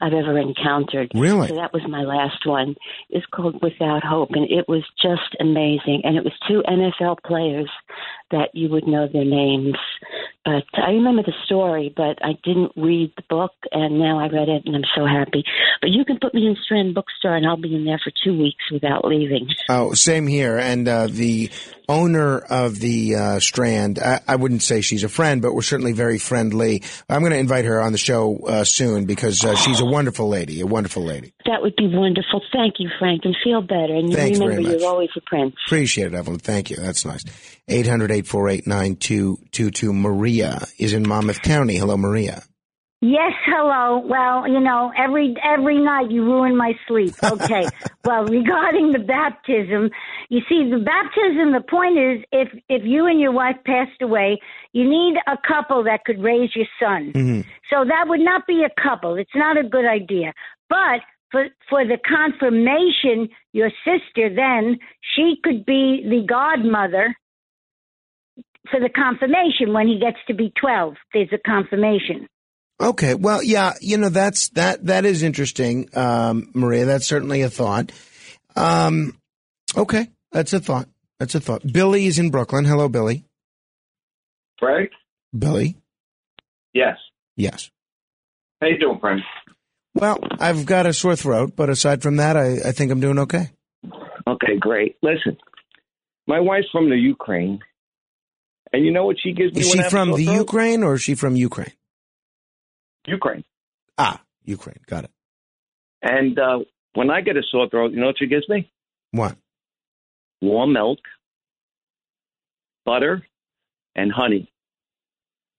I've 0.00 0.12
ever 0.12 0.38
encountered. 0.38 1.12
Really? 1.14 1.48
So 1.48 1.54
that 1.54 1.72
was 1.72 1.82
my 1.88 2.02
last 2.02 2.46
one. 2.46 2.74
It's 3.10 3.26
called 3.26 3.62
Without 3.62 4.02
Hope, 4.02 4.30
and 4.32 4.50
it 4.50 4.68
was 4.68 4.84
just 5.00 5.36
amazing. 5.40 6.02
And 6.04 6.16
it 6.16 6.24
was 6.24 6.32
two 6.48 6.62
NFL 6.68 7.18
players 7.24 7.70
that 8.30 8.50
you 8.54 8.68
would 8.70 8.86
know 8.86 9.08
their 9.12 9.24
names. 9.24 9.76
But 10.44 10.64
I 10.74 10.90
remember 10.90 11.22
the 11.22 11.32
story, 11.46 11.92
but 11.96 12.18
I 12.22 12.32
didn't 12.44 12.72
read 12.76 13.12
the 13.16 13.22
book, 13.30 13.52
and 13.72 13.98
now 13.98 14.18
I 14.18 14.28
read 14.28 14.50
it, 14.50 14.64
and 14.66 14.76
I'm 14.76 14.84
so 14.94 15.06
happy. 15.06 15.42
But 15.80 15.90
you 15.90 16.04
can 16.04 16.18
put 16.20 16.34
me 16.34 16.46
in 16.46 16.56
Strand 16.62 16.94
Bookstore, 16.94 17.34
and 17.34 17.46
I'll 17.46 17.56
be 17.56 17.74
in 17.74 17.86
there 17.86 18.00
for 18.02 18.12
two 18.22 18.38
weeks 18.38 18.62
without 18.70 19.06
leaving. 19.06 19.48
Oh, 19.70 19.94
same 19.94 20.26
here. 20.26 20.58
And 20.58 20.86
uh, 20.86 21.06
the 21.06 21.50
owner 21.88 22.38
of 22.38 22.78
the 22.78 23.14
uh, 23.14 23.40
Strand, 23.40 23.98
I, 23.98 24.20
I 24.28 24.36
wouldn't 24.36 24.62
say 24.62 24.82
she's 24.82 25.02
a 25.02 25.08
friend, 25.08 25.40
but 25.40 25.54
we're 25.54 25.62
certainly 25.62 25.92
very 25.92 26.18
friendly. 26.18 26.82
I'm 27.08 27.20
going 27.20 27.32
to 27.32 27.38
invite 27.38 27.64
her 27.64 27.80
on 27.80 27.92
the 27.92 27.98
show 27.98 28.38
uh, 28.46 28.64
soon 28.64 29.06
because 29.06 29.42
uh, 29.44 29.54
she's 29.56 29.80
a 29.80 29.86
wonderful 29.86 30.28
lady, 30.28 30.60
a 30.60 30.66
wonderful 30.66 31.04
lady. 31.04 31.32
That 31.46 31.62
would 31.62 31.76
be 31.76 31.88
wonderful. 31.88 32.42
Thank 32.52 32.74
you, 32.80 32.90
Frank, 32.98 33.22
and 33.24 33.34
feel 33.42 33.62
better. 33.62 33.94
And 33.94 34.10
you 34.10 34.16
Thanks 34.16 34.38
remember, 34.38 34.60
you're 34.60 34.86
always 34.86 35.10
a 35.16 35.22
prince. 35.22 35.54
Appreciate 35.66 36.08
it, 36.08 36.14
Evelyn. 36.14 36.38
Thank 36.38 36.68
you. 36.68 36.76
That's 36.76 37.06
nice. 37.06 37.24
800-848-9222. 38.22 39.94
Maria 39.94 40.66
is 40.78 40.92
in 40.92 41.08
Monmouth 41.08 41.42
County. 41.42 41.76
Hello, 41.76 41.96
Maria. 41.96 42.42
Yes, 43.06 43.32
hello. 43.44 43.98
Well, 43.98 44.48
you 44.48 44.60
know, 44.60 44.90
every 44.96 45.34
every 45.44 45.78
night 45.78 46.10
you 46.10 46.24
ruin 46.24 46.56
my 46.56 46.72
sleep. 46.88 47.12
Okay. 47.22 47.68
well, 48.04 48.24
regarding 48.24 48.92
the 48.92 48.98
baptism, 48.98 49.90
you 50.30 50.40
see, 50.48 50.70
the 50.70 50.78
baptism. 50.78 51.52
The 51.52 51.60
point 51.68 51.98
is, 51.98 52.24
if 52.32 52.48
if 52.70 52.82
you 52.86 53.04
and 53.06 53.20
your 53.20 53.32
wife 53.32 53.56
passed 53.66 54.00
away, 54.00 54.40
you 54.72 54.88
need 54.88 55.16
a 55.26 55.36
couple 55.46 55.84
that 55.84 56.06
could 56.06 56.22
raise 56.22 56.56
your 56.56 56.64
son. 56.80 57.12
Mm-hmm. 57.12 57.40
So 57.68 57.84
that 57.84 58.08
would 58.08 58.20
not 58.20 58.46
be 58.46 58.64
a 58.64 58.82
couple. 58.82 59.16
It's 59.16 59.34
not 59.34 59.58
a 59.58 59.68
good 59.68 59.84
idea. 59.84 60.32
But 60.70 61.02
for 61.30 61.48
for 61.68 61.84
the 61.84 61.98
confirmation, 62.08 63.28
your 63.52 63.70
sister 63.84 64.34
then 64.34 64.78
she 65.14 65.34
could 65.44 65.66
be 65.66 66.06
the 66.08 66.24
godmother 66.26 67.14
for 68.70 68.80
the 68.80 68.88
confirmation 68.88 69.72
when 69.72 69.86
he 69.86 69.98
gets 69.98 70.18
to 70.28 70.34
be 70.34 70.52
twelve. 70.60 70.94
There's 71.12 71.32
a 71.32 71.38
confirmation. 71.38 72.26
Okay. 72.80 73.14
Well, 73.14 73.42
yeah, 73.42 73.74
you 73.80 73.98
know, 73.98 74.08
that's, 74.08 74.48
that, 74.50 74.86
that 74.86 75.04
is 75.04 75.22
interesting, 75.22 75.88
um, 75.94 76.50
Maria. 76.54 76.86
That's 76.86 77.06
certainly 77.06 77.42
a 77.42 77.48
thought. 77.48 77.92
Um, 78.56 79.16
okay. 79.76 80.08
That's 80.32 80.52
a 80.52 80.60
thought. 80.60 80.88
That's 81.20 81.36
a 81.36 81.40
thought. 81.40 81.62
Billy 81.72 82.06
is 82.06 82.18
in 82.18 82.30
Brooklyn. 82.30 82.64
Hello, 82.64 82.88
Billy. 82.88 83.24
Frank? 84.58 84.90
Billy? 85.36 85.76
Yes. 86.72 86.96
Yes. 87.36 87.70
How 88.60 88.66
you 88.66 88.78
doing, 88.78 88.98
Frank? 88.98 89.22
Well, 89.94 90.18
I've 90.40 90.66
got 90.66 90.86
a 90.86 90.92
sore 90.92 91.14
throat, 91.14 91.52
but 91.54 91.70
aside 91.70 92.02
from 92.02 92.16
that, 92.16 92.36
I, 92.36 92.54
I 92.68 92.72
think 92.72 92.90
I'm 92.90 93.00
doing 93.00 93.20
okay. 93.20 93.50
Okay, 94.26 94.56
great. 94.58 94.96
Listen, 95.02 95.36
my 96.26 96.40
wife's 96.40 96.66
from 96.72 96.90
the 96.90 96.96
Ukraine, 96.96 97.60
and 98.74 98.84
you 98.84 98.90
know 98.90 99.06
what 99.06 99.16
she 99.22 99.32
gives 99.32 99.54
me? 99.54 99.60
Is 99.60 99.70
she 99.70 99.82
from 99.84 100.10
the? 100.10 100.24
Ukraine 100.24 100.82
or 100.82 100.94
is 100.94 101.02
she 101.02 101.14
from 101.14 101.36
Ukraine? 101.36 101.72
Ukraine. 103.06 103.44
Ah, 103.96 104.20
Ukraine. 104.44 104.80
Got 104.86 105.04
it. 105.04 105.10
And 106.02 106.36
uh, 106.36 106.58
when 106.94 107.08
I 107.08 107.20
get 107.20 107.36
a 107.36 107.42
sore 107.48 107.68
throat, 107.68 107.92
you 107.92 108.00
know 108.00 108.06
what 108.06 108.18
she 108.18 108.26
gives 108.26 108.48
me? 108.48 108.68
What? 109.12 109.36
Warm 110.42 110.72
milk, 110.72 110.98
butter, 112.84 113.24
and 113.94 114.10
honey. 114.10 114.50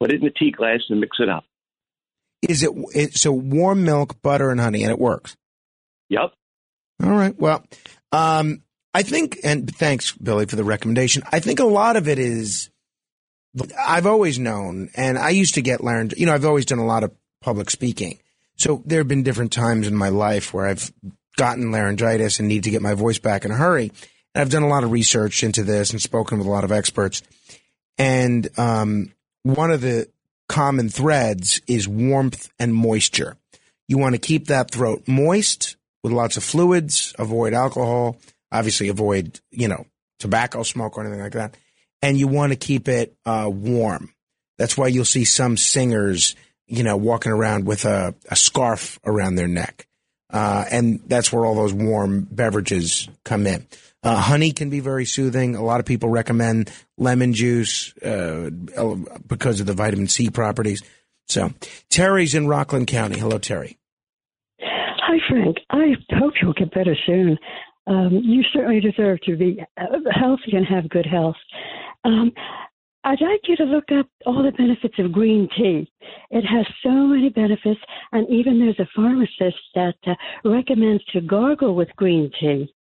Put 0.02 0.12
it 0.12 0.22
in 0.22 0.28
a 0.28 0.32
tea 0.32 0.52
glass 0.52 0.82
and 0.90 1.00
mix 1.00 1.16
it 1.22 1.30
up. 1.30 1.46
Is 2.42 2.64
it, 2.64 2.72
it 2.94 3.18
so 3.18 3.32
warm 3.32 3.86
milk, 3.86 4.22
butter, 4.22 4.50
and 4.50 4.60
honey, 4.60 4.84
and 4.84 4.92
it 4.92 5.00
works? 5.00 5.38
Yep. 6.10 6.34
All 7.02 7.12
right. 7.12 7.40
Well, 7.40 7.66
um, 8.12 8.62
I 8.94 9.04
think, 9.04 9.40
and 9.44 9.74
thanks, 9.74 10.12
Billy, 10.12 10.46
for 10.48 10.58
the 10.58 10.66
recommendation. 10.66 11.24
I 11.32 11.40
think 11.40 11.60
a 11.60 11.66
lot 11.66 11.96
of 11.96 12.10
it 12.10 12.20
is, 12.20 12.70
I've 13.80 14.06
always 14.06 14.38
known, 14.38 14.90
and 14.96 15.18
I 15.18 15.30
used 15.30 15.56
to 15.56 15.62
get 15.62 15.84
laryngitis. 15.84 16.20
You 16.20 16.26
know, 16.26 16.34
I've 16.34 16.46
always 16.46 16.66
done 16.66 16.80
a 16.80 16.86
lot 16.86 17.04
of 17.04 17.12
public 17.42 17.70
speaking. 17.70 18.20
So 18.58 18.82
there 18.86 19.00
have 19.00 19.08
been 19.08 19.24
different 19.24 19.52
times 19.52 19.88
in 19.88 19.96
my 19.96 20.10
life 20.10 20.54
where 20.54 20.66
I've 20.66 20.92
gotten 21.36 21.72
laryngitis 21.72 22.40
and 22.40 22.48
need 22.48 22.64
to 22.64 22.70
get 22.70 22.82
my 22.82 22.94
voice 22.94 23.20
back 23.20 23.46
in 23.46 23.52
a 23.52 23.56
hurry. 23.56 23.92
And 24.34 24.42
I've 24.42 24.50
done 24.50 24.64
a 24.64 24.68
lot 24.68 24.84
of 24.84 24.92
research 24.92 25.44
into 25.44 25.64
this 25.64 25.92
and 25.92 26.02
spoken 26.02 26.38
with 26.38 26.48
a 26.48 26.52
lot 26.52 26.64
of 26.64 26.72
experts. 26.72 27.22
And 27.98 28.48
um, 28.58 29.14
one 29.44 29.72
of 29.72 29.82
the 29.82 30.10
common 30.48 30.90
threads 30.90 31.62
is 31.68 31.88
warmth 31.88 32.50
and 32.60 32.74
moisture. 32.74 33.38
You 33.88 33.98
want 33.98 34.16
to 34.16 34.20
keep 34.20 34.48
that 34.48 34.72
throat 34.72 35.08
moist 35.08 35.76
with 36.04 36.12
lots 36.12 36.38
of 36.38 36.44
fluids, 36.44 37.14
avoid 37.20 37.54
alcohol, 37.54 38.18
obviously 38.52 38.90
avoid, 38.90 39.40
you 39.52 39.68
know, 39.68 39.86
tobacco 40.20 40.64
smoke 40.64 40.98
or 40.98 41.02
anything 41.02 41.22
like 41.22 41.34
that. 41.34 41.56
And 42.02 42.18
you 42.18 42.28
want 42.28 42.52
to 42.52 42.56
keep 42.56 42.88
it 42.88 43.16
uh, 43.26 43.50
warm. 43.52 44.14
That's 44.58 44.78
why 44.78 44.88
you'll 44.88 45.06
see 45.06 45.26
some 45.26 45.58
singers, 45.58 46.36
you 46.68 46.84
know, 46.84 46.98
walking 46.98 47.32
around 47.32 47.66
with 47.66 47.86
a, 47.86 48.16
a 48.30 48.36
scarf 48.36 49.00
around 49.06 49.36
their 49.36 49.48
neck. 49.48 49.88
Uh, 50.30 50.66
and 50.72 51.02
that's 51.08 51.32
where 51.32 51.46
all 51.46 51.56
those 51.56 51.74
warm 51.74 52.28
beverages 52.30 53.08
come 53.24 53.48
in. 53.48 53.66
Uh, 54.04 54.18
honey 54.18 54.52
can 54.52 54.70
be 54.70 54.80
very 54.80 55.06
soothing. 55.06 55.56
A 55.56 55.64
lot 55.64 55.80
of 55.80 55.86
people 55.86 56.10
recommend 56.10 56.72
lemon 56.98 57.34
juice 57.34 57.96
uh, 57.98 58.50
because 59.28 59.60
of 59.60 59.66
the 59.66 59.74
vitamin 59.74 60.08
C 60.08 60.30
properties. 60.30 60.84
So, 61.28 61.52
Terry's 61.90 62.36
in 62.36 62.48
Rockland 62.48 62.86
County. 62.86 63.18
Hello, 63.18 63.40
Terry. 63.40 63.80
Hi, 64.62 65.18
Frank. 65.28 65.58
I 65.72 65.96
hope 66.20 66.34
you'll 66.42 66.54
get 66.54 66.74
better 66.74 66.96
soon. 67.06 67.38
Um, 67.88 68.22
you 68.24 68.44
certainly 68.54 68.80
deserve 68.80 69.22
to 69.22 69.36
be 69.36 69.64
uh, 69.78 69.86
healthy 70.12 70.56
and 70.56 70.66
have 70.68 70.90
good 70.90 71.06
health. 71.06 71.36
Um, 72.06 72.32
I'd 73.04 73.22
like 73.22 73.42
you 73.48 73.56
to 73.58 73.66
look 73.66 73.92
up 73.92 74.08
all 74.26 74.42
the 74.42 74.52
benefits 74.52 74.96
of 74.98 75.12
green 75.12 75.48
tea. 75.56 75.92
It 76.32 76.42
has 76.42 76.66
so 76.82 76.90
many 76.90 77.30
benefits, 77.30 77.80
and 78.12 78.28
even 78.30 78.60
there's 78.60 78.80
a 78.80 78.88
pharmacist 78.96 79.62
that 79.76 79.96
uh, 80.08 80.16
recommends 80.44 81.04
to 81.14 81.22
gargle 81.22 81.76
with 81.76 81.90
green 81.98 82.32
tea. 82.40 82.74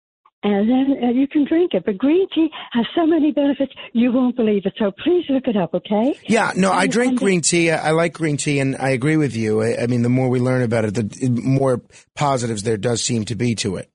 And 0.45 0.69
then 0.69 0.97
uh, 1.03 1.11
you 1.11 1.29
can 1.29 1.45
drink 1.45 1.73
it. 1.73 1.85
But 1.85 1.99
green 1.99 2.27
tea 2.35 2.51
has 2.73 2.85
so 2.97 3.07
many 3.07 3.31
benefits, 3.31 3.73
you 3.93 4.13
won't 4.13 4.35
believe 4.35 4.67
it. 4.67 4.75
So 4.77 4.91
please 4.91 5.25
look 5.29 5.47
it 5.47 5.57
up, 5.57 5.73
okay? 5.73 6.19
Yeah, 6.27 6.53
no, 6.57 6.73
I 6.73 6.89
drink 6.89 7.19
green 7.19 7.43
tea. 7.43 7.71
I 7.71 7.89
I 7.89 7.91
like 7.93 8.13
green 8.13 8.37
tea, 8.37 8.59
and 8.59 8.77
I 8.77 8.91
agree 8.91 9.17
with 9.17 9.37
you. 9.37 9.63
I, 9.63 9.83
I 9.83 9.87
mean, 9.87 10.03
the 10.03 10.09
more 10.09 10.29
we 10.29 10.41
learn 10.41 10.63
about 10.63 10.85
it, 10.85 10.95
the 10.95 11.29
more 11.29 11.81
positives 12.17 12.65
there 12.65 12.77
does 12.77 13.03
seem 13.03 13.25
to 13.27 13.37
be 13.37 13.55
to 13.57 13.77
it. 13.77 13.92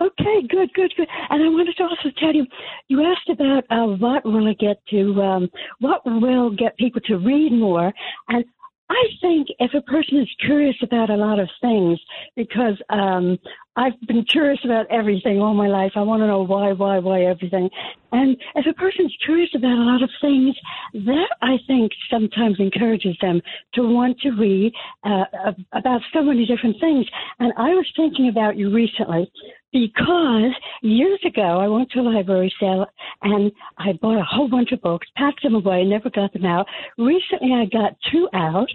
Okay, 0.00 0.46
good, 0.48 0.72
good, 0.74 0.92
good. 0.96 1.08
And 1.30 1.42
I 1.42 1.48
wanted 1.48 1.76
to 1.76 1.82
also 1.82 2.10
tell 2.18 2.32
you, 2.32 2.46
you 2.88 3.02
asked 3.02 3.28
about 3.28 3.64
uh, 3.70 3.96
what 3.96 4.24
will 4.24 4.46
it 4.46 4.58
get 4.58 4.80
to, 4.90 5.20
um, 5.22 5.50
what 5.80 6.02
will 6.04 6.50
get 6.50 6.76
people 6.76 7.00
to 7.06 7.16
read 7.16 7.52
more. 7.52 7.92
And 8.28 8.44
I 8.90 9.02
think 9.20 9.48
if 9.58 9.74
a 9.74 9.82
person 9.82 10.18
is 10.18 10.28
curious 10.44 10.76
about 10.82 11.10
a 11.10 11.16
lot 11.16 11.38
of 11.38 11.48
things, 11.60 11.98
because 12.36 12.80
um, 12.90 13.38
I've 13.78 14.00
been 14.08 14.24
curious 14.24 14.58
about 14.64 14.86
everything 14.90 15.38
all 15.38 15.54
my 15.54 15.68
life, 15.68 15.92
I 15.94 16.02
want 16.02 16.20
to 16.22 16.26
know 16.26 16.42
why, 16.42 16.72
why, 16.72 16.98
why 16.98 17.22
everything. 17.22 17.70
And 18.10 18.36
if 18.56 18.66
a 18.66 18.72
person's 18.74 19.16
curious 19.24 19.50
about 19.54 19.78
a 19.78 19.84
lot 19.84 20.02
of 20.02 20.10
things, 20.20 20.56
that 20.94 21.28
I 21.42 21.58
think 21.68 21.92
sometimes 22.10 22.58
encourages 22.58 23.16
them 23.20 23.40
to 23.74 23.82
want 23.82 24.18
to 24.20 24.30
read 24.30 24.72
uh, 25.04 25.52
about 25.72 26.00
so 26.12 26.22
many 26.22 26.44
different 26.44 26.80
things. 26.80 27.06
And 27.38 27.52
I 27.56 27.68
was 27.68 27.86
thinking 27.94 28.28
about 28.28 28.56
you 28.56 28.74
recently 28.74 29.30
because 29.72 30.52
years 30.82 31.20
ago 31.24 31.60
I 31.60 31.68
went 31.68 31.90
to 31.92 32.00
a 32.00 32.02
library 32.02 32.52
sale 32.58 32.86
and 33.22 33.52
I 33.78 33.92
bought 34.02 34.18
a 34.18 34.24
whole 34.24 34.48
bunch 34.48 34.72
of 34.72 34.82
books, 34.82 35.06
packed 35.16 35.44
them 35.44 35.54
away, 35.54 35.84
never 35.84 36.10
got 36.10 36.32
them 36.32 36.46
out. 36.46 36.66
Recently 36.96 37.52
I 37.52 37.66
got 37.66 37.96
two 38.10 38.28
out. 38.34 38.68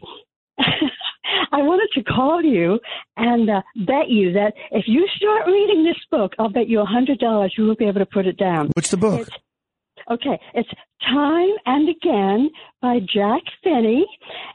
I 0.60 1.62
wanted 1.62 1.90
to 1.94 2.04
call 2.04 2.42
you 2.42 2.80
and 3.18 3.50
uh, 3.50 3.62
bet 3.86 4.10
you 4.10 4.34
that 4.34 4.54
if 4.72 4.86
you 4.88 5.08
start 5.16 5.48
reading 5.48 5.84
this 5.84 5.98
book, 6.12 6.34
I'll 6.40 6.50
bet 6.50 6.68
you 6.68 6.82
a 6.82 6.86
hundred 6.86 7.20
dollars 7.20 7.54
you 7.58 7.66
will 7.66 7.76
be 7.76 7.86
able 7.86 8.00
to 8.00 8.06
put 8.06 8.28
it 8.28 8.38
down. 8.38 8.70
What's 8.76 8.92
the 8.92 8.98
book? 8.98 9.22
It's, 9.22 9.38
okay, 10.12 10.40
it's 10.54 10.70
Time 11.10 11.50
and 11.66 11.90
Again 11.90 12.50
by 12.82 13.00
Jack 13.00 13.42
Finney, 13.64 14.06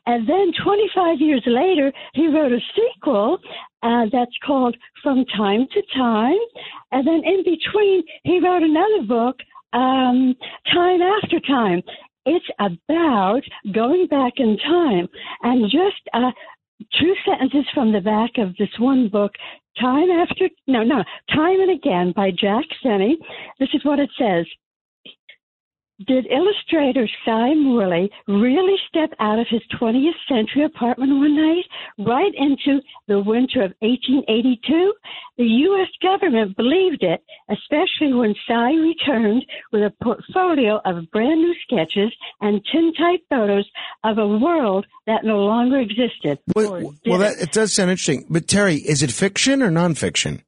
and 0.06 0.28
then 0.28 0.52
25 0.62 1.20
years 1.20 1.42
later, 1.46 1.92
he 2.14 2.28
wrote 2.28 2.52
a 2.52 2.60
sequel 2.74 3.38
uh, 3.82 4.06
that's 4.12 4.36
called 4.44 4.76
From 5.02 5.24
Time 5.36 5.66
to 5.72 5.82
Time, 5.96 6.38
and 6.92 7.06
then 7.06 7.22
in 7.24 7.44
between, 7.44 8.02
he 8.24 8.40
wrote 8.40 8.62
another 8.62 9.06
book, 9.06 9.36
um, 9.72 10.34
Time 10.72 11.00
After 11.02 11.40
Time. 11.40 11.82
It's 12.30 12.44
about 12.60 13.40
going 13.72 14.06
back 14.06 14.34
in 14.36 14.58
time, 14.58 15.08
and 15.42 15.64
just 15.64 16.02
uh, 16.12 16.30
two 17.00 17.14
sentences 17.24 17.64
from 17.72 17.90
the 17.90 18.02
back 18.02 18.32
of 18.36 18.54
this 18.58 18.68
one 18.78 19.08
book, 19.08 19.32
Time 19.80 20.10
After, 20.10 20.50
no, 20.66 20.82
no, 20.82 21.02
Time 21.30 21.58
and 21.60 21.70
Again 21.70 22.12
by 22.14 22.30
Jack 22.30 22.66
Finney. 22.82 23.16
This 23.58 23.70
is 23.72 23.82
what 23.82 23.98
it 23.98 24.10
says. 24.18 24.44
Did 26.06 26.28
illustrator 26.30 27.08
Si 27.24 27.54
Morley 27.56 28.08
really 28.28 28.76
step 28.88 29.10
out 29.18 29.40
of 29.40 29.48
his 29.50 29.62
20th 29.80 30.12
century 30.28 30.62
apartment 30.62 31.10
one 31.10 31.34
night, 31.34 31.64
right 31.98 32.32
into 32.36 32.80
the 33.08 33.18
winter 33.18 33.62
of 33.62 33.74
1882? 33.80 34.94
The 35.38 35.44
U.S. 35.44 35.88
government 36.00 36.56
believed 36.56 37.02
it, 37.02 37.20
especially 37.50 38.12
when 38.12 38.36
Si 38.46 38.78
returned 38.78 39.44
with 39.72 39.82
a 39.82 39.92
portfolio 40.00 40.80
of 40.84 41.10
brand 41.10 41.40
new 41.40 41.54
sketches 41.64 42.12
and 42.40 42.64
tintype 42.70 43.22
photos 43.28 43.68
of 44.04 44.18
a 44.18 44.28
world 44.28 44.86
that 45.08 45.24
no 45.24 45.38
longer 45.38 45.80
existed. 45.80 46.38
Did 46.46 46.94
Well, 47.06 47.18
that 47.18 47.40
it 47.40 47.50
does 47.50 47.72
sound 47.72 47.90
interesting. 47.90 48.24
But 48.30 48.46
Terry, 48.46 48.76
is 48.76 49.02
it 49.02 49.10
fiction 49.10 49.62
or 49.62 49.70
nonfiction? 49.70 50.42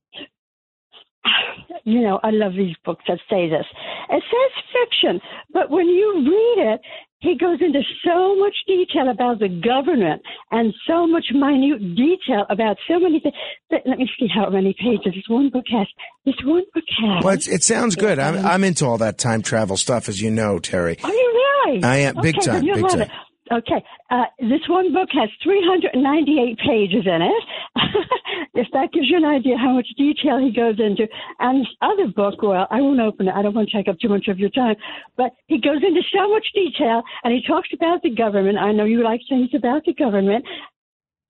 you 1.92 2.00
know, 2.00 2.20
I 2.22 2.30
love 2.30 2.52
these 2.54 2.76
books 2.84 3.04
that 3.08 3.18
say 3.28 3.48
this. 3.48 3.66
It 4.10 4.22
says 4.22 4.64
fiction, 4.72 5.20
but 5.52 5.70
when 5.70 5.86
you 5.86 6.14
read 6.24 6.74
it, 6.74 6.80
he 7.20 7.36
goes 7.36 7.58
into 7.60 7.80
so 8.02 8.34
much 8.36 8.54
detail 8.66 9.10
about 9.10 9.40
the 9.40 9.48
government 9.48 10.22
and 10.50 10.72
so 10.86 11.06
much 11.06 11.26
minute 11.32 11.94
detail 11.94 12.46
about 12.48 12.78
so 12.88 12.98
many 12.98 13.20
things. 13.20 13.34
Let 13.70 13.98
me 13.98 14.08
see 14.18 14.26
how 14.34 14.48
many 14.48 14.74
pages 14.78 15.12
this 15.14 15.28
one 15.28 15.50
book 15.50 15.66
has. 15.70 15.86
This 16.24 16.36
one 16.44 16.64
book 16.72 16.84
has. 16.98 17.24
Well, 17.24 17.34
it's, 17.34 17.46
it 17.46 17.62
sounds 17.62 17.94
good. 17.94 18.18
I'm, 18.18 18.38
um, 18.38 18.46
I'm 18.46 18.64
into 18.64 18.86
all 18.86 18.96
that 18.98 19.18
time 19.18 19.42
travel 19.42 19.76
stuff, 19.76 20.08
as 20.08 20.20
you 20.20 20.30
know, 20.30 20.58
Terry. 20.58 20.96
Are 21.04 21.12
you 21.12 21.52
really? 21.66 21.82
I 21.82 21.96
am, 21.98 22.16
big 22.22 22.36
okay, 22.38 22.46
time, 22.46 22.64
big 22.64 22.88
time. 22.88 23.02
It. 23.02 23.10
Okay, 23.52 23.82
uh, 24.10 24.26
this 24.38 24.60
one 24.68 24.92
book 24.92 25.08
has 25.12 25.28
398 25.42 26.56
pages 26.58 27.04
in 27.04 27.20
it. 27.20 27.44
if 28.54 28.68
that 28.72 28.92
gives 28.92 29.08
you 29.10 29.16
an 29.16 29.24
idea 29.24 29.56
how 29.56 29.72
much 29.72 29.88
detail 29.96 30.38
he 30.38 30.52
goes 30.52 30.78
into. 30.78 31.08
And 31.40 31.62
this 31.62 31.74
other 31.82 32.06
book, 32.14 32.42
well, 32.42 32.68
I 32.70 32.80
won't 32.80 33.00
open 33.00 33.26
it. 33.26 33.34
I 33.34 33.42
don't 33.42 33.54
want 33.54 33.68
to 33.68 33.76
take 33.76 33.88
up 33.88 33.98
too 33.98 34.08
much 34.08 34.28
of 34.28 34.38
your 34.38 34.50
time. 34.50 34.76
But 35.16 35.32
he 35.48 35.60
goes 35.60 35.82
into 35.82 36.00
so 36.14 36.30
much 36.30 36.46
detail 36.54 37.02
and 37.24 37.32
he 37.34 37.42
talks 37.46 37.68
about 37.74 38.02
the 38.02 38.14
government. 38.14 38.58
I 38.58 38.70
know 38.70 38.84
you 38.84 39.02
like 39.02 39.20
things 39.28 39.50
about 39.52 39.84
the 39.84 39.94
government. 39.94 40.44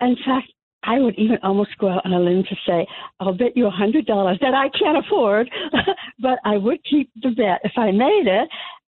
In 0.02 0.16
fact, 0.24 0.52
I 0.82 0.98
would 0.98 1.18
even 1.18 1.38
almost 1.42 1.76
go 1.78 1.88
out 1.88 2.04
on 2.04 2.12
a 2.12 2.20
limb 2.20 2.44
to 2.44 2.56
say, 2.66 2.86
I'll 3.20 3.34
bet 3.34 3.56
you 3.56 3.66
a 3.66 3.70
hundred 3.70 4.04
dollars 4.06 4.38
that 4.40 4.54
I 4.54 4.68
can't 4.78 5.04
afford, 5.04 5.50
but 6.18 6.38
I 6.44 6.56
would 6.56 6.84
keep 6.84 7.10
the 7.22 7.30
bet 7.30 7.60
if 7.64 7.72
I 7.76 7.90
made 7.90 8.26
it. 8.26 8.48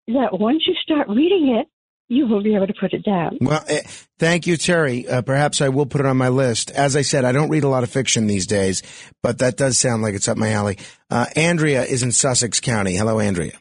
That 0.09 0.41
once 0.41 0.65
you 0.67 0.75
start 0.83 1.09
reading 1.09 1.57
it, 1.57 1.69
you 2.11 2.27
will 2.27 2.43
be 2.43 2.57
able 2.57 2.67
to 2.67 2.75
put 2.79 2.93
it 2.93 3.05
down. 3.05 3.39
Well, 3.41 3.65
eh, 3.69 3.83
thank 4.19 4.47
you, 4.49 4.57
Terry. 4.57 5.09
Uh, 5.09 5.23
perhaps 5.23 5.61
I 5.61 5.69
will 5.69 5.87
put 5.87 6.01
it 6.01 6.07
on 6.07 6.17
my 6.17 6.29
list. 6.29 6.73
As 6.73 6.97
I 6.97 7.03
said, 7.03 7.25
I 7.25 7.31
don't 7.31 7.49
read 7.49 7.63
a 7.63 7.69
lot 7.69 7.85
of 7.85 7.91
fiction 7.91 8.27
these 8.27 8.49
days, 8.49 8.83
but 9.23 9.39
that 9.39 9.57
does 9.57 9.79
sound 9.79 10.03
like 10.03 10.15
it's 10.15 10.27
up 10.27 10.37
my 10.37 10.51
alley. 10.51 10.77
Uh, 11.09 11.27
Andrea 11.37 11.85
is 11.85 12.03
in 12.03 12.11
Sussex 12.11 12.59
County. 12.59 12.97
Hello, 12.97 13.21
Andrea. 13.21 13.53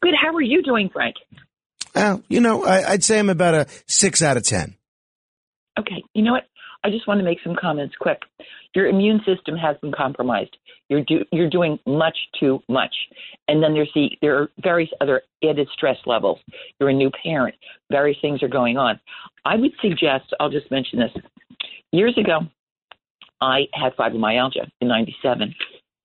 Good. 0.00 0.14
How 0.20 0.34
are 0.34 0.42
you 0.42 0.62
doing, 0.62 0.88
Frank? 0.90 1.16
Well, 1.94 2.22
you 2.28 2.40
know, 2.40 2.64
I, 2.64 2.92
I'd 2.92 3.04
say 3.04 3.18
I'm 3.18 3.28
about 3.28 3.54
a 3.54 3.66
six 3.86 4.22
out 4.22 4.38
of 4.38 4.42
ten. 4.42 4.74
Okay. 5.78 6.02
You 6.14 6.22
know 6.22 6.32
what? 6.32 6.44
I 6.82 6.88
just 6.88 7.06
want 7.06 7.18
to 7.18 7.24
make 7.24 7.38
some 7.44 7.56
comments 7.60 7.94
quick. 8.00 8.20
Your 8.74 8.86
immune 8.86 9.20
system 9.26 9.54
has 9.56 9.76
been 9.82 9.92
compromised. 9.92 10.56
You're 10.88 11.02
do, 11.02 11.24
you're 11.32 11.50
doing 11.50 11.78
much 11.86 12.16
too 12.38 12.60
much, 12.68 12.94
and 13.48 13.62
then 13.62 13.74
there's 13.74 13.90
the 13.94 14.10
there 14.22 14.40
are 14.40 14.50
various 14.62 14.90
other 15.00 15.22
added 15.42 15.68
stress 15.72 15.96
levels. 16.06 16.38
You're 16.78 16.90
a 16.90 16.94
new 16.94 17.10
parent. 17.22 17.56
Various 17.90 18.18
things 18.20 18.42
are 18.42 18.48
going 18.48 18.76
on. 18.76 19.00
I 19.44 19.56
would 19.56 19.72
suggest. 19.80 20.32
I'll 20.38 20.50
just 20.50 20.70
mention 20.70 21.00
this. 21.00 21.10
Years 21.92 22.16
ago, 22.16 22.40
I 23.40 23.66
had 23.72 23.96
fibromyalgia 23.96 24.68
in 24.80 24.88
'97, 24.88 25.54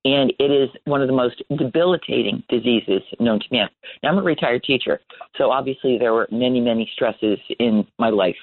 and 0.04 0.34
it 0.40 0.52
is 0.52 0.70
one 0.86 1.02
of 1.02 1.08
the 1.08 1.14
most 1.14 1.44
debilitating 1.56 2.44
diseases 2.50 3.02
known 3.20 3.40
to 3.40 3.46
man. 3.52 3.70
Now, 4.02 4.10
I'm 4.10 4.18
a 4.18 4.24
retired 4.24 4.64
teacher, 4.64 5.00
so 5.38 5.52
obviously 5.52 5.98
there 6.00 6.14
were 6.14 6.28
many, 6.32 6.60
many 6.60 6.90
stresses 6.94 7.40
in 7.60 7.86
my 8.00 8.10
life 8.10 8.36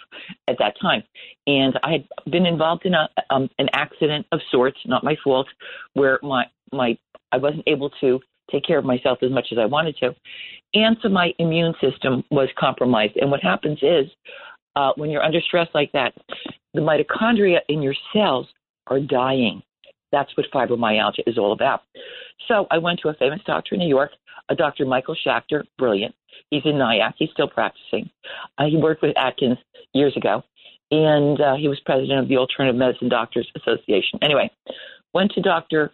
at 0.47 0.57
that 0.59 0.75
time. 0.81 1.03
And 1.47 1.79
I 1.83 1.93
had 1.93 2.09
been 2.31 2.47
involved 2.47 2.87
in 2.87 2.95
a, 2.95 3.09
um, 3.31 3.51
an 3.59 3.69
accident 3.73 4.27
of 4.31 4.41
sorts, 4.51 4.79
not 4.87 5.03
my 5.03 5.17
fault, 5.25 5.49
where 5.95 6.21
my, 6.23 6.45
my, 6.73 6.97
I 7.33 7.39
wasn't 7.39 7.65
able 7.67 7.91
to 8.01 8.21
take 8.51 8.65
care 8.65 8.79
of 8.79 8.85
myself 8.85 9.19
as 9.23 9.31
much 9.31 9.49
as 9.51 9.59
I 9.59 9.67
wanted 9.67 9.97
to. 9.99 10.15
And 10.75 10.97
so 11.03 11.09
my 11.09 11.33
immune 11.39 11.75
system 11.81 12.25
was 12.31 12.49
compromised. 12.59 13.17
And 13.17 13.31
what 13.31 13.43
happens 13.43 13.79
is, 13.83 14.07
uh, 14.77 14.93
when 14.97 15.11
you're 15.11 15.23
under 15.23 15.41
stress 15.41 15.67
like 15.75 15.91
that, 15.93 16.15
the 16.73 16.81
mitochondria 16.81 17.59
in 17.69 17.83
your 17.83 17.95
cells 18.13 18.47
are 18.87 19.01
dying 19.01 19.63
that's 20.13 20.35
what 20.37 20.47
fibromyalgia 20.53 21.23
is 21.27 21.39
all 21.39 21.53
about. 21.53 21.83
So 22.47 22.67
I 22.71 22.79
went 22.79 23.01
to 23.01 23.09
a 23.09 23.15
famous 23.15 23.41
doctor 23.47 23.75
in 23.75 23.81
New 23.81 23.89
York, 23.89 24.11
a 24.49 24.55
Dr. 24.55 24.87
Michael 24.87 25.17
Schachter, 25.27 25.65
brilliant. 25.77 26.15
He's 26.51 26.63
in 26.65 26.79
Nyack. 26.79 27.15
He's 27.19 27.31
still 27.31 27.49
practicing. 27.49 28.11
Uh, 28.57 28.67
he 28.67 28.77
worked 28.77 29.03
with 29.03 29.17
Atkins 29.17 29.59
years 29.93 30.17
ago, 30.17 30.43
and 30.91 31.41
uh, 31.41 31.55
he 31.57 31.69
was 31.69 31.81
president 31.81 32.21
of 32.21 32.29
the 32.29 32.39
Alternative 32.39 32.79
Medicine 32.79 33.09
Doctors 33.09 33.51
Association. 33.57 34.19
Anyway, 34.23 34.51
went 35.13 35.33
to 35.33 35.43
Dr. 35.43 35.93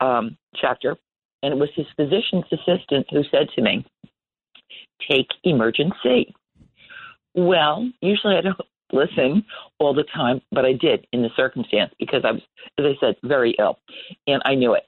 Um, 0.00 0.36
Schachter, 0.62 0.96
and 1.42 1.52
it 1.52 1.58
was 1.58 1.70
his 1.74 1.86
physician's 1.96 2.44
assistant 2.52 3.06
who 3.10 3.22
said 3.30 3.48
to 3.54 3.62
me, 3.62 3.84
take 5.08 5.28
Emergen-C. 5.44 6.34
Well, 7.34 7.90
usually 8.00 8.36
I 8.36 8.40
don't 8.40 8.56
listen 8.92 9.44
all 9.78 9.94
the 9.94 10.04
time, 10.14 10.40
but 10.52 10.64
I 10.64 10.72
did 10.72 11.06
in 11.12 11.22
the 11.22 11.30
circumstance 11.36 11.92
because 11.98 12.22
I 12.24 12.32
was, 12.32 12.42
as 12.78 12.84
I 12.86 12.94
said, 13.00 13.16
very 13.24 13.54
ill, 13.58 13.78
and 14.26 14.42
I 14.44 14.54
knew 14.54 14.74
it, 14.74 14.84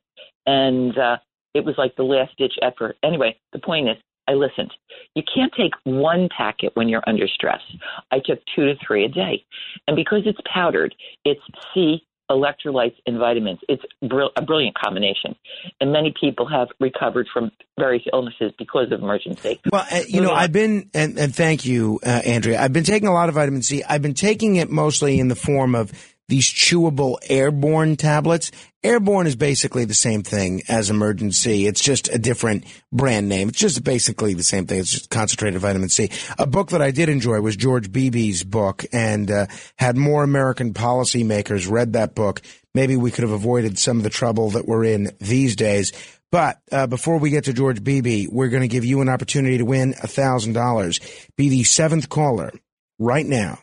and 0.47 0.97
uh, 0.97 1.19
it 1.55 1.65
was 1.65 1.75
like 1.79 1.97
the 1.97 2.03
last 2.05 2.37
ditch 2.39 2.55
effort. 2.63 2.97
Anyway, 3.03 3.39
the 3.53 3.59
point 3.59 3.89
is, 3.89 3.97
I 4.29 4.33
listened. 4.33 4.71
You 5.15 5.23
can't 5.35 5.53
take 5.57 5.73
one 5.85 6.29
packet 6.37 6.73
when 6.75 6.89
you're 6.89 7.03
under 7.07 7.27
stress. 7.27 7.63
I 8.11 8.21
took 8.23 8.41
two 8.55 8.67
to 8.67 8.75
three 8.87 9.05
a 9.05 9.09
day, 9.09 9.45
and 9.87 9.97
because 9.97 10.23
it's 10.27 10.41
powdered, 10.53 10.95
it's 11.25 11.41
C 11.73 12.05
electrolytes 12.31 12.97
and 13.07 13.19
vitamins. 13.19 13.59
It's 13.69 13.83
a 14.03 14.43
brilliant 14.43 14.77
combination. 14.79 15.35
And 15.81 15.93
many 15.93 16.15
people 16.21 16.47
have 16.49 16.69
recovered 16.81 17.27
from 17.33 17.51
various 17.79 18.05
illnesses 18.13 18.53
because 18.59 18.93
of 18.93 19.01
Emergen-C. 19.01 19.61
Well, 19.73 19.87
uh, 19.91 20.01
you 20.07 20.21
know, 20.21 20.33
I've 20.33 20.53
been, 20.53 20.91
and, 20.95 21.19
and 21.19 21.35
thank 21.35 21.65
you, 21.65 22.01
uh, 22.05 22.23
Andrea, 22.25 22.61
I've 22.61 22.73
been 22.73 22.85
taking 22.85 23.09
a 23.09 23.13
lot 23.13 23.29
of 23.29 23.35
vitamin 23.35 23.63
C. 23.63 23.83
I've 23.83 24.03
been 24.03 24.15
taking 24.15 24.57
it 24.57 24.71
mostly 24.71 25.19
in 25.19 25.29
the 25.29 25.37
form 25.37 25.75
of 25.75 25.93
these 26.29 26.47
chewable 26.47 27.17
airborne 27.29 27.97
tablets. 27.97 28.51
Airborne 28.85 29.27
is 29.27 29.35
basically 29.35 29.85
the 29.85 29.95
same 29.95 30.23
thing 30.23 30.63
as 30.69 30.91
Emergen-C. 30.91 31.67
It's 31.67 31.83
just 31.83 32.09
a 32.15 32.19
different 32.19 32.65
brand 32.93 33.29
name. 33.29 33.49
It's 33.49 33.59
just 33.59 33.83
basically 33.83 34.35
the 34.35 34.45
same 34.45 34.67
thing. 34.67 34.79
It's 34.79 34.93
just 34.93 35.11
concentrated 35.11 35.61
vitamin 35.61 35.89
C. 35.89 36.11
A 36.39 36.47
book 36.47 36.71
that 36.71 36.83
I 36.83 36.91
did 36.91 37.09
enjoy 37.09 37.41
was 37.41 37.57
George 37.57 37.91
Beebe's 37.91 38.45
book 38.45 38.85
and 38.93 39.31
uh, 39.31 39.47
had 39.79 39.97
more 39.97 40.23
American 40.23 40.75
policymakers 40.75 41.69
read 41.69 41.95
that 41.95 42.15
book. 42.15 42.43
Maybe 42.75 42.95
we 42.95 43.11
could 43.11 43.23
have 43.23 43.33
avoided 43.33 43.79
some 43.79 43.97
of 43.97 44.05
the 44.05 44.11
trouble 44.11 44.51
that 44.51 44.67
we're 44.69 44.85
in 44.85 45.11
these 45.19 45.57
days. 45.57 45.93
But 46.31 46.61
uh, 46.71 46.87
before 46.87 47.19
we 47.19 47.31
get 47.31 47.45
to 47.45 47.55
George 47.55 47.83
Beebe, 47.83 48.27
we're 48.31 48.49
going 48.49 48.63
to 48.63 48.69
give 48.69 48.85
you 48.85 49.01
an 49.01 49.09
opportunity 49.09 49.59
to 49.59 49.65
win 49.65 49.95
$1,000. 49.95 51.29
Be 51.37 51.49
the 51.49 51.65
seventh 51.65 52.11
caller 52.11 52.53
right 52.99 53.27
now 53.27 53.59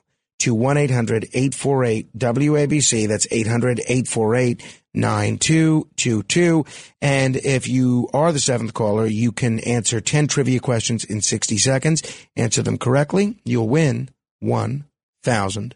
to 0.45 0.53
1 0.53 0.77
800 0.77 1.25
848 1.33 2.17
WABC. 2.17 3.07
That's 3.07 3.27
800 3.32 3.80
848 3.80 4.82
9222. 4.93 6.65
And 7.01 7.35
if 7.38 7.67
you 7.67 8.07
are 8.14 8.32
the 8.32 8.40
seventh 8.40 8.75
caller, 8.75 9.07
you 9.07 9.32
can 9.32 9.59
answer 9.61 9.99
10 9.99 10.27
trivia 10.27 10.59
questions 10.59 11.03
in 11.03 11.22
60 11.22 11.57
seconds. 11.57 12.03
Answer 12.35 12.61
them 12.61 12.77
correctly. 12.77 13.40
You'll 13.43 13.69
win 13.69 14.11
$1,000. 14.43 15.74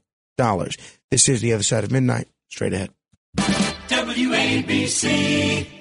This 1.10 1.28
is 1.28 1.42
The 1.42 1.54
Other 1.54 1.64
Side 1.64 1.84
of 1.84 1.92
Midnight. 1.92 2.28
Straight 2.50 2.74
ahead. 2.74 2.92
WABC. 3.88 5.79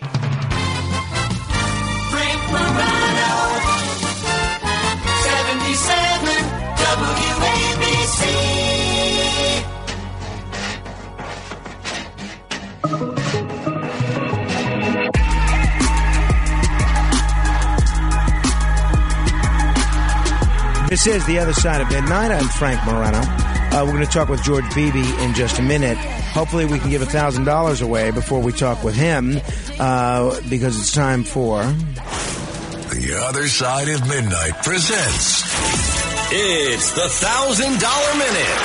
This 20.89 21.07
is 21.07 21.25
The 21.26 21.39
Other 21.39 21.52
Side 21.52 21.83
of 21.83 21.91
Midnight. 21.91 22.31
I'm 22.31 22.49
Frank 22.49 22.83
Morano. 22.86 23.20
Uh, 23.20 23.83
we're 23.84 23.92
going 23.92 24.07
to 24.07 24.10
talk 24.10 24.31
with 24.31 24.42
George 24.42 24.65
Beebe 24.75 25.05
in 25.23 25.34
just 25.34 25.58
a 25.58 25.62
minute. 25.62 25.99
Hopefully, 26.33 26.65
we 26.65 26.78
can 26.78 26.89
give 26.89 27.02
$1,000 27.02 27.83
away 27.83 28.10
before 28.10 28.41
we 28.41 28.52
talk 28.52 28.83
with 28.83 28.94
him 28.94 29.39
uh, 29.78 30.41
because 30.49 30.81
it's 30.81 30.91
time 30.91 31.25
for. 31.25 31.62
The 31.62 33.23
Other 33.28 33.49
Side 33.49 33.91
of 33.91 34.08
Midnight 34.08 34.62
presents. 34.65 35.42
It's 36.33 36.92
the 36.92 37.02
$1,000 37.02 38.17
Minute. 38.17 38.57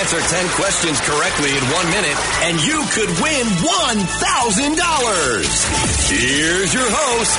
Answer 0.00 0.16
10 0.16 0.48
questions 0.56 0.98
correctly 1.04 1.52
in 1.52 1.62
one 1.76 1.84
minute, 1.90 2.16
and 2.48 2.56
you 2.64 2.82
could 2.96 3.12
win 3.20 3.44
$1,000. 3.60 6.08
Here's 6.08 6.72
your 6.72 6.88
host, 6.88 7.36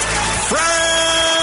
Frank 0.48 1.37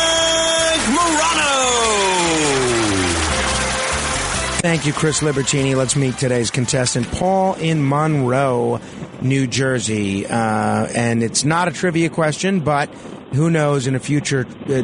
Thank 4.65 4.87
you, 4.87 4.95
Chris 4.95 5.21
Libertini. 5.21 5.77
Let's 5.77 5.95
meet 5.95 6.17
today's 6.17 6.51
contestant, 6.51 7.07
Paul 7.13 7.53
in 7.57 7.87
Monroe, 7.87 8.81
New 9.21 9.47
Jersey. 9.47 10.27
Uh, 10.27 10.87
and 10.87 11.23
it's 11.23 11.45
not 11.45 11.69
a 11.69 11.71
trivia 11.71 12.09
question, 12.09 12.61
but 12.61 12.89
who 13.35 13.51
knows 13.51 13.87
in 13.87 13.95
a 13.95 13.99
future 13.99 14.47
uh, 14.71 14.81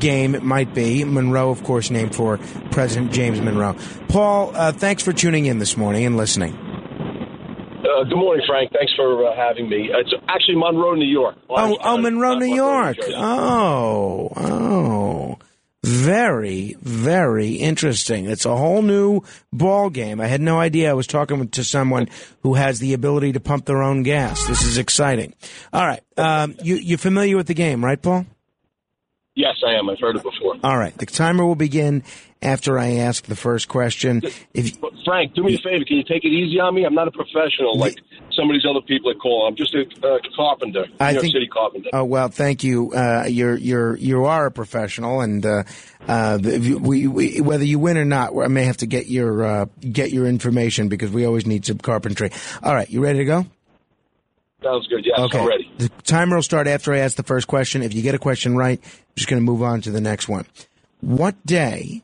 game 0.00 0.34
it 0.34 0.42
might 0.42 0.74
be. 0.74 1.04
Monroe, 1.04 1.50
of 1.50 1.62
course, 1.62 1.92
named 1.92 2.12
for 2.12 2.38
President 2.72 3.12
James 3.12 3.40
Monroe. 3.40 3.76
Paul, 4.08 4.50
uh, 4.56 4.72
thanks 4.72 5.04
for 5.04 5.12
tuning 5.12 5.46
in 5.46 5.60
this 5.60 5.76
morning 5.76 6.04
and 6.04 6.16
listening. 6.16 6.52
Uh, 6.52 8.02
good 8.02 8.16
morning, 8.18 8.44
Frank. 8.48 8.72
Thanks 8.72 8.92
for 8.96 9.28
uh, 9.28 9.36
having 9.36 9.68
me. 9.68 9.90
It's 9.94 10.12
actually 10.26 10.56
Monroe, 10.56 10.96
New 10.96 11.06
York. 11.06 11.36
Oh, 11.48 11.78
oh, 11.80 11.96
Monroe, 11.98 12.34
New 12.34 12.52
York. 12.52 12.96
Oh, 13.14 14.32
oh. 14.36 15.38
Very, 15.82 16.76
very 16.82 17.52
interesting. 17.52 18.26
It's 18.26 18.44
a 18.44 18.54
whole 18.54 18.82
new 18.82 19.22
ball 19.50 19.88
game. 19.88 20.20
I 20.20 20.26
had 20.26 20.42
no 20.42 20.60
idea. 20.60 20.90
I 20.90 20.94
was 20.94 21.06
talking 21.06 21.48
to 21.48 21.64
someone 21.64 22.08
who 22.42 22.54
has 22.54 22.80
the 22.80 22.92
ability 22.92 23.32
to 23.32 23.40
pump 23.40 23.64
their 23.64 23.82
own 23.82 24.02
gas. 24.02 24.46
This 24.46 24.62
is 24.62 24.76
exciting. 24.76 25.34
All 25.72 25.86
right, 25.86 26.02
um, 26.18 26.54
you 26.62 26.74
you're 26.74 26.98
familiar 26.98 27.36
with 27.36 27.46
the 27.46 27.54
game, 27.54 27.82
right, 27.82 28.00
Paul? 28.00 28.26
Yes, 29.34 29.56
I 29.66 29.72
am. 29.72 29.88
I've 29.88 29.98
heard 29.98 30.16
it 30.16 30.22
before. 30.22 30.56
All 30.62 30.76
right, 30.76 30.96
the 30.98 31.06
timer 31.06 31.46
will 31.46 31.54
begin 31.54 32.02
after 32.42 32.78
I 32.78 32.94
ask 32.96 33.24
the 33.26 33.36
first 33.36 33.68
question. 33.68 34.22
If 34.54 34.78
Frank, 35.04 35.34
do 35.34 35.42
me 35.42 35.54
a 35.54 35.58
favor. 35.58 35.84
Can 35.84 35.96
you 35.98 36.04
take 36.04 36.24
it 36.24 36.28
easy 36.28 36.58
on 36.60 36.74
me? 36.74 36.84
I'm 36.84 36.94
not 36.94 37.08
a 37.08 37.10
professional. 37.10 37.78
Like 37.78 37.98
some 38.32 38.48
of 38.48 38.54
these 38.54 38.64
other 38.68 38.80
people 38.80 39.12
that 39.12 39.20
call. 39.20 39.46
I'm 39.48 39.56
just 39.56 39.74
a 39.74 39.82
uh, 40.06 40.18
carpenter, 40.36 40.86
New 40.86 40.94
I 41.00 41.10
York 41.10 41.22
think- 41.22 41.32
City 41.34 41.46
carpenter. 41.48 41.90
Oh 41.92 42.04
well, 42.04 42.28
thank 42.28 42.64
you. 42.64 42.92
Uh, 42.92 43.24
you're 43.28 43.56
you're 43.56 43.96
you 43.96 44.24
are 44.24 44.46
a 44.46 44.50
professional, 44.50 45.20
and 45.20 45.44
uh, 45.44 45.64
uh, 46.08 46.38
we, 46.42 47.06
we, 47.06 47.40
whether 47.40 47.64
you 47.64 47.78
win 47.78 47.98
or 47.98 48.04
not, 48.04 48.36
I 48.36 48.48
may 48.48 48.64
have 48.64 48.78
to 48.78 48.86
get 48.86 49.06
your 49.06 49.44
uh, 49.44 49.66
get 49.80 50.10
your 50.10 50.26
information 50.26 50.88
because 50.88 51.10
we 51.10 51.24
always 51.26 51.46
need 51.46 51.66
some 51.66 51.78
carpentry. 51.78 52.30
All 52.62 52.74
right, 52.74 52.88
you 52.88 53.02
ready 53.02 53.18
to 53.18 53.24
go? 53.24 53.46
Sounds 54.62 54.86
good. 54.88 55.04
Yes, 55.04 55.18
okay. 55.18 55.38
I'm 55.38 55.46
ready. 55.48 55.70
The 55.78 55.88
timer 56.04 56.36
will 56.36 56.42
start 56.42 56.66
after 56.66 56.92
I 56.92 56.98
ask 56.98 57.16
the 57.16 57.22
first 57.22 57.46
question. 57.46 57.82
If 57.82 57.94
you 57.94 58.02
get 58.02 58.14
a 58.14 58.18
question 58.18 58.56
right, 58.56 58.78
I'm 58.82 59.00
just 59.16 59.28
going 59.28 59.40
to 59.40 59.44
move 59.44 59.62
on 59.62 59.80
to 59.82 59.90
the 59.90 60.02
next 60.02 60.28
one. 60.28 60.44
What 61.00 61.34
day 61.46 62.02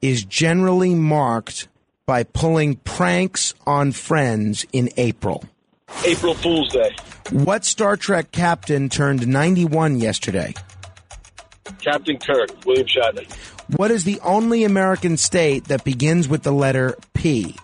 is 0.00 0.24
generally 0.24 0.94
marked 0.94 1.68
by 2.06 2.22
pulling 2.22 2.76
pranks 2.76 3.54
on 3.66 3.92
friends 3.92 4.66
in 4.72 4.90
April? 4.96 5.44
April 6.04 6.34
Fool's 6.34 6.72
Day. 6.72 6.94
What 7.30 7.64
Star 7.64 7.96
Trek 7.96 8.32
captain 8.32 8.88
turned 8.88 9.26
91 9.26 9.98
yesterday? 9.98 10.54
Captain 11.80 12.18
Kirk, 12.18 12.50
William 12.64 12.86
Shatner. 12.86 13.30
What 13.76 13.90
is 13.90 14.04
the 14.04 14.18
only 14.20 14.64
American 14.64 15.16
state 15.16 15.64
that 15.64 15.84
begins 15.84 16.28
with 16.28 16.42
the 16.42 16.52
letter 16.52 16.96
P? 17.12 17.56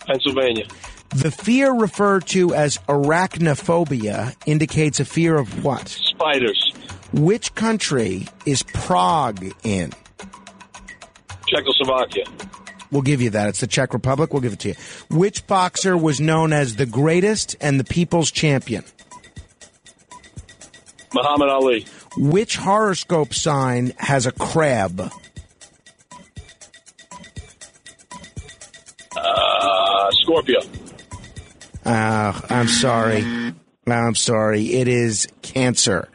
Pennsylvania. 0.00 0.66
The 1.10 1.30
fear 1.30 1.72
referred 1.72 2.26
to 2.28 2.54
as 2.54 2.78
arachnophobia 2.88 4.36
indicates 4.46 5.00
a 5.00 5.04
fear 5.04 5.36
of 5.36 5.64
what? 5.64 5.88
Spiders. 5.88 6.72
Which 7.12 7.54
country 7.54 8.28
is 8.46 8.62
Prague 8.62 9.44
in? 9.64 9.92
Czechoslovakia. 11.50 12.24
We'll 12.90 13.02
give 13.02 13.20
you 13.20 13.30
that. 13.30 13.48
It's 13.48 13.60
the 13.60 13.66
Czech 13.66 13.92
Republic. 13.92 14.32
We'll 14.32 14.42
give 14.42 14.52
it 14.52 14.60
to 14.60 14.68
you. 14.70 14.74
Which 15.10 15.46
boxer 15.46 15.96
was 15.96 16.20
known 16.20 16.52
as 16.52 16.76
the 16.76 16.86
greatest 16.86 17.56
and 17.60 17.78
the 17.78 17.84
people's 17.84 18.30
champion? 18.30 18.84
Muhammad 21.14 21.48
Ali. 21.48 21.86
Which 22.16 22.56
horoscope 22.56 23.34
sign 23.34 23.92
has 23.98 24.26
a 24.26 24.32
crab? 24.32 25.00
Uh, 29.16 30.10
Scorpio. 30.12 30.60
Uh, 31.84 32.40
I'm 32.48 32.68
sorry. 32.68 33.24
I'm 33.86 34.14
sorry. 34.14 34.66
It 34.74 34.88
is 34.88 35.28
cancer. 35.42 36.08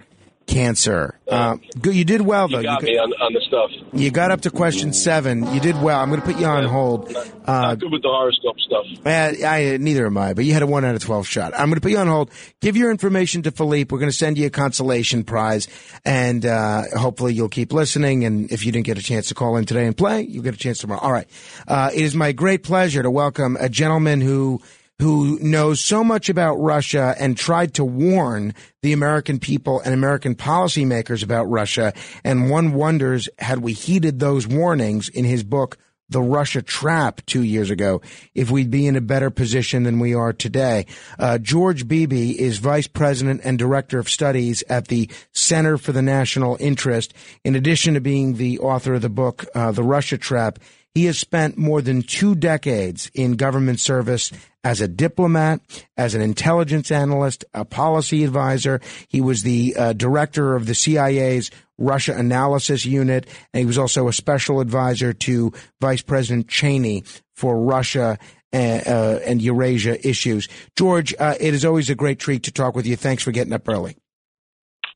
Cancer. 0.55 1.19
Uh, 1.27 1.57
good. 1.81 1.93
You 1.95 2.05
did 2.05 2.21
well 2.21 2.47
though. 2.47 2.59
You 2.59 2.63
got 2.63 2.79
got- 2.79 2.83
me 2.83 2.97
on, 2.97 3.11
on 3.21 3.33
the 3.33 3.41
stuff. 3.45 3.71
You 3.91 4.09
got 4.09 4.31
up 4.31 4.39
to 4.41 4.49
question 4.49 4.93
seven. 4.93 5.53
You 5.53 5.59
did 5.59 5.81
well. 5.81 5.99
I'm 5.99 6.07
going 6.09 6.21
to 6.21 6.25
put 6.25 6.37
you 6.39 6.45
on 6.45 6.63
hold. 6.63 7.13
Uh, 7.13 7.21
Not 7.45 7.79
good 7.79 7.91
with 7.91 8.01
the 8.03 8.07
horoscope 8.07 8.57
stuff. 8.61 8.85
I, 9.05 9.35
I, 9.73 9.77
neither 9.77 10.05
am 10.05 10.17
I, 10.17 10.33
but 10.33 10.45
you 10.45 10.53
had 10.53 10.61
a 10.61 10.67
one 10.67 10.85
out 10.85 10.95
of 10.95 11.03
12 11.03 11.27
shot. 11.27 11.53
I'm 11.53 11.65
going 11.67 11.75
to 11.75 11.81
put 11.81 11.91
you 11.91 11.97
on 11.97 12.07
hold. 12.07 12.31
Give 12.61 12.77
your 12.77 12.89
information 12.89 13.41
to 13.41 13.51
Philippe. 13.51 13.91
We're 13.93 13.99
going 13.99 14.11
to 14.11 14.15
send 14.15 14.37
you 14.37 14.47
a 14.47 14.49
consolation 14.49 15.25
prize 15.25 15.67
and, 16.05 16.45
uh, 16.45 16.83
hopefully 16.95 17.33
you'll 17.33 17.49
keep 17.49 17.73
listening. 17.73 18.23
And 18.23 18.49
if 18.49 18.65
you 18.65 18.71
didn't 18.71 18.85
get 18.85 18.97
a 18.97 19.03
chance 19.03 19.27
to 19.27 19.35
call 19.35 19.57
in 19.57 19.65
today 19.65 19.85
and 19.85 19.95
play, 19.97 20.21
you'll 20.21 20.43
get 20.43 20.53
a 20.53 20.57
chance 20.57 20.77
tomorrow. 20.79 21.01
All 21.01 21.11
right. 21.11 21.27
Uh, 21.67 21.89
it 21.93 22.01
is 22.01 22.15
my 22.15 22.31
great 22.31 22.63
pleasure 22.63 23.03
to 23.03 23.11
welcome 23.11 23.57
a 23.59 23.67
gentleman 23.67 24.21
who, 24.21 24.61
who 24.99 25.37
knows 25.41 25.81
so 25.81 26.03
much 26.03 26.29
about 26.29 26.55
Russia 26.55 27.15
and 27.19 27.35
tried 27.35 27.73
to 27.73 27.83
warn 27.83 28.53
the 28.81 28.93
American 28.93 29.39
people 29.39 29.81
and 29.81 29.93
American 29.93 30.35
policymakers 30.35 31.23
about 31.23 31.49
Russia. 31.49 31.93
And 32.23 32.49
one 32.49 32.73
wonders, 32.73 33.27
had 33.39 33.59
we 33.59 33.73
heeded 33.73 34.19
those 34.19 34.47
warnings 34.47 35.09
in 35.09 35.25
his 35.25 35.43
book, 35.43 35.77
The 36.07 36.21
Russia 36.21 36.61
Trap, 36.61 37.21
two 37.25 37.43
years 37.43 37.69
ago, 37.69 38.01
if 38.33 38.49
we'd 38.49 38.71
be 38.71 38.87
in 38.87 38.95
a 38.95 39.01
better 39.01 39.29
position 39.29 39.83
than 39.83 39.99
we 39.99 40.13
are 40.13 40.31
today. 40.31 40.85
Uh, 41.19 41.39
George 41.39 41.87
Beebe 41.87 42.39
is 42.39 42.59
Vice 42.59 42.87
President 42.87 43.41
and 43.43 43.57
Director 43.57 43.99
of 43.99 44.07
Studies 44.07 44.63
at 44.69 44.87
the 44.87 45.09
Center 45.33 45.77
for 45.77 45.91
the 45.91 46.03
National 46.03 46.55
Interest. 46.59 47.13
In 47.43 47.55
addition 47.55 47.95
to 47.95 48.01
being 48.01 48.35
the 48.35 48.59
author 48.59 48.93
of 48.93 49.01
the 49.01 49.09
book, 49.09 49.45
uh, 49.55 49.71
The 49.71 49.83
Russia 49.83 50.17
Trap, 50.17 50.59
he 50.93 51.05
has 51.05 51.19
spent 51.19 51.57
more 51.57 51.81
than 51.81 52.03
two 52.03 52.35
decades 52.35 53.11
in 53.13 53.33
government 53.33 53.81
service 53.81 54.31
as 54.65 54.81
a 54.81 54.87
diplomat, 54.87 55.61
as 55.95 56.15
an 56.15 56.21
intelligence 56.21 56.91
analyst, 56.91 57.45
a 57.53 57.63
policy 57.63 58.23
advisor. 58.23 58.81
He 59.07 59.21
was 59.21 59.43
the 59.43 59.75
uh, 59.77 59.93
director 59.93 60.55
of 60.55 60.65
the 60.65 60.73
CIA's 60.73 61.51
Russia 61.77 62.17
Analysis 62.17 62.83
Unit, 62.83 63.27
and 63.53 63.59
he 63.59 63.65
was 63.65 63.77
also 63.77 64.07
a 64.07 64.13
special 64.13 64.59
advisor 64.59 65.13
to 65.13 65.53
Vice 65.79 66.01
President 66.01 66.47
Cheney 66.47 67.03
for 67.35 67.61
Russia 67.61 68.17
uh, 68.51 68.57
uh, 68.57 69.19
and 69.23 69.41
Eurasia 69.41 70.05
issues. 70.07 70.47
George, 70.75 71.13
uh, 71.19 71.35
it 71.39 71.53
is 71.53 71.63
always 71.63 71.89
a 71.91 71.95
great 71.95 72.17
treat 72.17 72.43
to 72.43 72.51
talk 72.51 72.75
with 72.75 72.87
you. 72.87 72.95
Thanks 72.95 73.21
for 73.21 73.31
getting 73.31 73.53
up 73.53 73.69
early. 73.69 73.95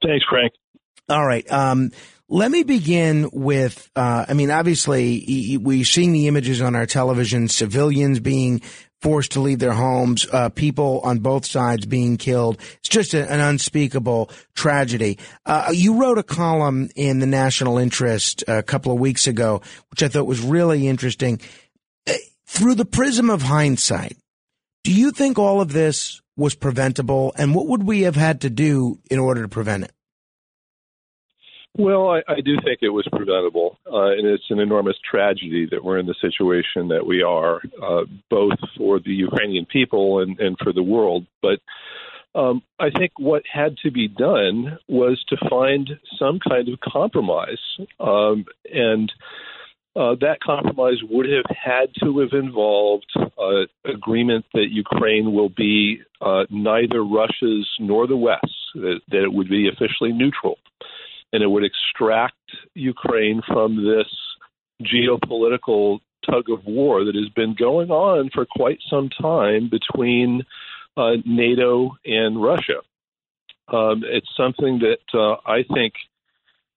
Thanks, 0.01 0.25
Frank. 0.27 0.51
All 1.09 1.25
right. 1.25 1.49
Um, 1.51 1.91
let 2.31 2.51
me 2.51 2.63
begin 2.63 3.29
with, 3.33 3.89
uh, 3.95 4.25
I 4.29 4.33
mean, 4.33 4.51
obviously, 4.51 5.57
we're 5.59 5.83
seeing 5.83 6.13
the 6.13 6.27
images 6.27 6.61
on 6.61 6.75
our 6.75 6.85
television, 6.85 7.47
civilians 7.47 8.19
being 8.19 8.61
forced 9.01 9.31
to 9.31 9.39
leave 9.39 9.59
their 9.59 9.73
homes, 9.73 10.27
uh, 10.31 10.49
people 10.49 10.99
on 11.03 11.19
both 11.19 11.45
sides 11.45 11.85
being 11.85 12.17
killed. 12.17 12.57
It's 12.79 12.89
just 12.89 13.13
a, 13.13 13.31
an 13.31 13.39
unspeakable 13.39 14.29
tragedy. 14.55 15.17
Uh, 15.45 15.69
you 15.71 15.99
wrote 15.99 16.17
a 16.17 16.23
column 16.23 16.89
in 16.95 17.19
the 17.19 17.25
National 17.25 17.77
Interest 17.77 18.43
a 18.47 18.63
couple 18.63 18.91
of 18.91 18.99
weeks 18.99 19.27
ago, 19.27 19.61
which 19.89 20.03
I 20.03 20.07
thought 20.07 20.25
was 20.25 20.41
really 20.41 20.87
interesting. 20.87 21.39
Uh, 22.07 22.13
Through 22.45 22.75
the 22.75 22.85
prism 22.85 23.29
of 23.29 23.43
hindsight, 23.43 24.17
do 24.83 24.93
you 24.93 25.11
think 25.11 25.37
all 25.37 25.61
of 25.61 25.73
this 25.73 26.21
was 26.35 26.55
preventable? 26.55 27.33
And 27.37 27.53
what 27.53 27.67
would 27.67 27.83
we 27.83 28.01
have 28.01 28.15
had 28.15 28.41
to 28.41 28.49
do 28.49 28.99
in 29.09 29.19
order 29.19 29.41
to 29.41 29.49
prevent 29.49 29.83
it? 29.83 29.91
Well, 31.77 32.09
I, 32.09 32.21
I 32.27 32.41
do 32.41 32.57
think 32.63 32.79
it 32.81 32.89
was 32.89 33.07
preventable, 33.11 33.77
uh, 33.85 34.11
and 34.11 34.25
it's 34.25 34.49
an 34.49 34.59
enormous 34.59 34.97
tragedy 35.09 35.67
that 35.71 35.83
we're 35.83 35.99
in 35.99 36.07
the 36.07 36.15
situation 36.19 36.87
that 36.89 37.05
we 37.05 37.21
are, 37.21 37.61
uh, 37.81 38.05
both 38.29 38.57
for 38.75 38.99
the 38.99 39.13
Ukrainian 39.13 39.65
people 39.65 40.19
and, 40.19 40.39
and 40.39 40.57
for 40.61 40.73
the 40.73 40.83
world. 40.83 41.25
But 41.41 41.59
um, 42.35 42.63
I 42.79 42.89
think 42.89 43.13
what 43.17 43.43
had 43.51 43.77
to 43.83 43.91
be 43.91 44.07
done 44.07 44.77
was 44.87 45.23
to 45.29 45.37
find 45.49 45.89
some 46.17 46.39
kind 46.39 46.69
of 46.69 46.79
compromise, 46.79 47.61
um, 47.99 48.45
and 48.73 49.11
uh, 49.95 50.15
that 50.21 50.39
compromise 50.43 50.97
would 51.09 51.27
have 51.29 51.55
had 51.55 51.93
to 52.03 52.19
have 52.19 52.33
involved 52.33 53.11
uh, 53.15 53.65
agreement 53.85 54.45
that 54.53 54.67
Ukraine 54.69 55.33
will 55.33 55.49
be 55.49 56.01
uh, 56.21 56.45
neither 56.49 57.03
Russia's 57.03 57.69
nor 57.79 58.07
the 58.07 58.17
West's, 58.17 58.53
that, 58.75 59.01
that 59.09 59.23
it 59.23 59.31
would 59.33 59.49
be 59.49 59.67
officially 59.67 60.11
neutral 60.11 60.57
and 61.33 61.43
it 61.43 61.47
would 61.47 61.63
extract 61.63 62.35
Ukraine 62.73 63.41
from 63.47 63.75
this 63.75 64.07
geopolitical 64.83 65.99
tug 66.29 66.49
of 66.49 66.65
war 66.65 67.03
that 67.05 67.15
has 67.15 67.29
been 67.29 67.55
going 67.55 67.91
on 67.91 68.29
for 68.33 68.45
quite 68.45 68.79
some 68.89 69.09
time 69.09 69.69
between 69.69 70.43
uh, 70.97 71.15
NATO 71.25 71.97
and 72.05 72.41
Russia. 72.41 72.81
Um, 73.67 74.03
it's 74.05 74.29
something 74.35 74.79
that 74.79 74.99
uh, 75.13 75.35
I 75.45 75.63
think, 75.73 75.93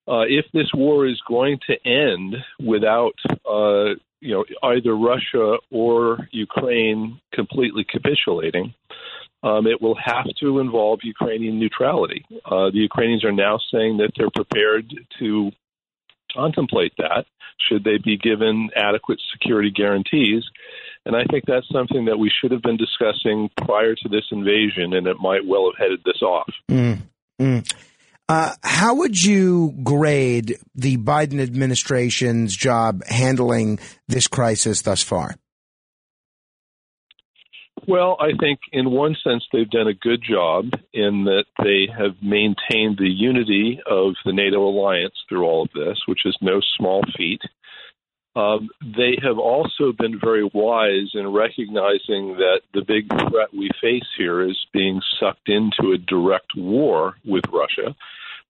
uh, 0.07 0.25
if 0.29 0.47
this 0.53 0.71
war 0.75 1.07
is 1.07 1.21
going 1.27 1.59
to 1.69 1.89
end 1.89 2.37
without, 2.61 3.15
uh, 3.49 3.95
you 4.21 4.35
know, 4.35 4.45
either 4.63 4.95
Russia 4.95 5.57
or 5.71 6.29
Ukraine 6.31 7.21
completely 7.33 7.85
capitulating, 7.85 8.75
um, 9.43 9.67
it 9.67 9.81
will 9.83 9.97
have 9.97 10.27
to 10.41 10.59
involve 10.61 11.01
Ukrainian 11.03 11.59
neutrality. 11.59 12.25
Uh, 12.45 12.71
the 12.71 12.79
Ukrainians 12.79 13.25
are 13.25 13.33
now 13.33 13.59
saying 13.73 13.99
that 13.99 14.13
they're 14.17 14.31
prepared 14.31 14.93
to 15.19 15.51
contemplate 16.35 16.93
that 16.99 17.27
should 17.69 17.85
they 17.85 17.99
be 17.99 18.17
given 18.17 18.71
adequate 18.77 19.21
security 19.33 19.71
guarantees. 19.71 20.43
And 21.05 21.17
I 21.17 21.25
think 21.31 21.45
that's 21.47 21.67
something 21.73 22.05
that 22.07 22.19
we 22.19 22.31
should 22.31 22.53
have 22.53 22.63
been 22.63 22.77
discussing 22.77 23.51
prior 23.57 23.95
to 23.95 24.09
this 24.09 24.25
invasion, 24.31 24.95
and 24.95 25.07
it 25.07 25.17
might 25.21 25.47
well 25.47 25.71
have 25.71 25.79
headed 25.79 26.01
this 26.05 26.23
off. 26.23 26.51
Mm, 26.71 27.03
mm. 27.41 27.75
Uh, 28.29 28.53
how 28.63 28.95
would 28.95 29.21
you 29.23 29.75
grade 29.83 30.57
the 30.75 30.97
Biden 30.97 31.41
administration's 31.41 32.57
job 32.57 33.05
handling 33.05 33.79
this 34.09 34.29
crisis 34.29 34.83
thus 34.83 35.03
far? 35.03 35.35
Well, 37.87 38.17
I 38.21 38.31
think 38.39 38.61
in 38.73 38.91
one 38.91 39.17
sense 39.25 39.45
they've 39.53 39.69
done 39.69 39.89
a 39.89 39.95
good 39.95 40.23
job 40.23 40.71
in 40.93 41.25
that 41.25 41.47
they 41.63 41.89
have 41.93 42.15
maintained 42.23 42.99
the 42.99 43.11
unity 43.11 43.81
of 43.87 44.15
the 44.25 44.33
NATO 44.33 44.63
alliance 44.63 45.15
through 45.29 45.45
all 45.45 45.63
of 45.63 45.71
this, 45.75 45.99
which 46.07 46.25
is 46.25 46.37
no 46.41 46.61
small 46.77 47.03
feat. 47.17 47.41
Um, 48.35 48.71
they 48.81 49.19
have 49.23 49.39
also 49.39 49.93
been 49.93 50.19
very 50.19 50.49
wise 50.55 51.11
in 51.15 51.33
recognizing 51.33 52.37
that 52.37 52.61
the 52.73 52.83
big 52.87 53.09
threat 53.09 53.53
we 53.53 53.69
face 53.81 54.09
here 54.17 54.41
is 54.49 54.59
being 54.73 55.03
sucked 55.21 55.49
into 55.49 55.93
a 55.93 55.99
direct 55.99 56.53
war 56.57 57.17
with 57.27 57.45
Russia, 57.53 57.95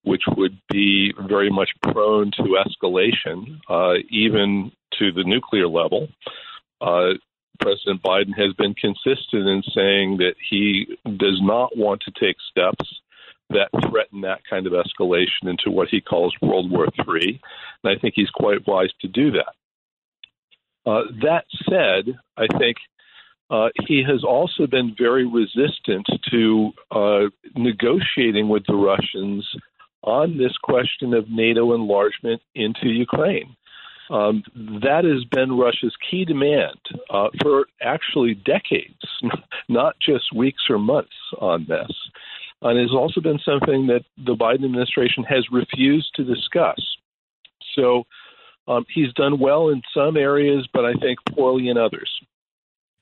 which 0.05 0.23
would 0.37 0.57
be 0.71 1.13
very 1.27 1.51
much 1.51 1.71
prone 1.83 2.31
to 2.37 2.63
escalation, 2.65 3.59
uh, 3.69 3.95
even 4.11 4.71
to 4.99 5.11
the 5.11 5.25
nuclear 5.25 5.67
level. 5.67 6.09
Uh, 6.81 7.15
President 7.61 8.03
Biden 8.03 8.37
has 8.37 8.53
been 8.55 8.75
consistent 8.75 9.47
in 9.47 9.63
saying 9.75 10.17
that 10.19 10.35
he 10.51 10.99
does 11.05 11.39
not 11.43 11.77
want 11.77 12.03
to 12.03 12.13
take 12.19 12.37
steps 12.51 13.01
that 13.51 13.69
threaten 13.89 14.23
that 14.23 14.41
kind 14.49 14.67
of 14.67 14.73
escalation 14.73 15.45
into 15.49 15.71
what 15.71 15.89
he 15.89 16.01
calls 16.01 16.35
World 16.41 16.71
War 16.71 16.87
III. 16.87 17.41
And 17.85 17.97
I 17.97 18.01
think 18.01 18.15
he's 18.17 18.31
quite 18.31 18.67
wise 18.67 18.91
to 19.01 19.09
do 19.09 19.33
that. 19.33 19.55
Uh, 20.85 21.03
that 21.23 21.45
said, 21.69 22.19
I 22.37 22.47
think 22.59 22.77
uh, 23.51 23.69
he 23.87 24.03
has 24.03 24.25
also 24.25 24.67
been 24.67 24.95
very 24.99 25.27
resistant 25.27 26.07
to 26.31 26.73
uh, 26.91 27.25
negotiating 27.55 28.49
with 28.49 28.65
the 28.67 28.75
Russians 28.75 29.47
on 30.03 30.37
this 30.37 30.57
question 30.63 31.15
of 31.15 31.31
NATO 31.31 31.75
enlargement 31.75 32.43
into 32.55 32.89
Ukraine. 32.89 33.55
Um, 34.11 34.43
that 34.83 35.05
has 35.05 35.25
been 35.31 35.57
Russia's 35.57 35.95
key 36.11 36.25
demand 36.25 36.79
uh, 37.09 37.29
for 37.41 37.67
actually 37.81 38.35
decades, 38.35 39.01
not 39.69 39.97
just 40.07 40.35
weeks 40.35 40.65
or 40.69 40.79
months 40.79 41.15
on 41.39 41.67
this. 41.69 41.91
And 42.61 42.79
it 42.79 42.83
has 42.83 42.93
also 42.93 43.21
been 43.21 43.41
something 43.45 43.89
that 43.89 44.05
the 44.17 44.35
Biden 44.35 44.65
administration 44.65 45.25
has 45.25 45.47
refused 45.51 46.11
to 46.17 46.25
discuss. 46.25 46.81
So 47.75 48.05
um, 48.69 48.85
he's 48.93 49.13
done 49.15 49.39
well 49.39 49.69
in 49.69 49.83
some 49.95 50.17
areas, 50.17 50.69
but 50.73 50.85
I 50.85 50.93
think 50.95 51.19
poorly 51.35 51.69
in 51.69 51.77
others. 51.77 52.11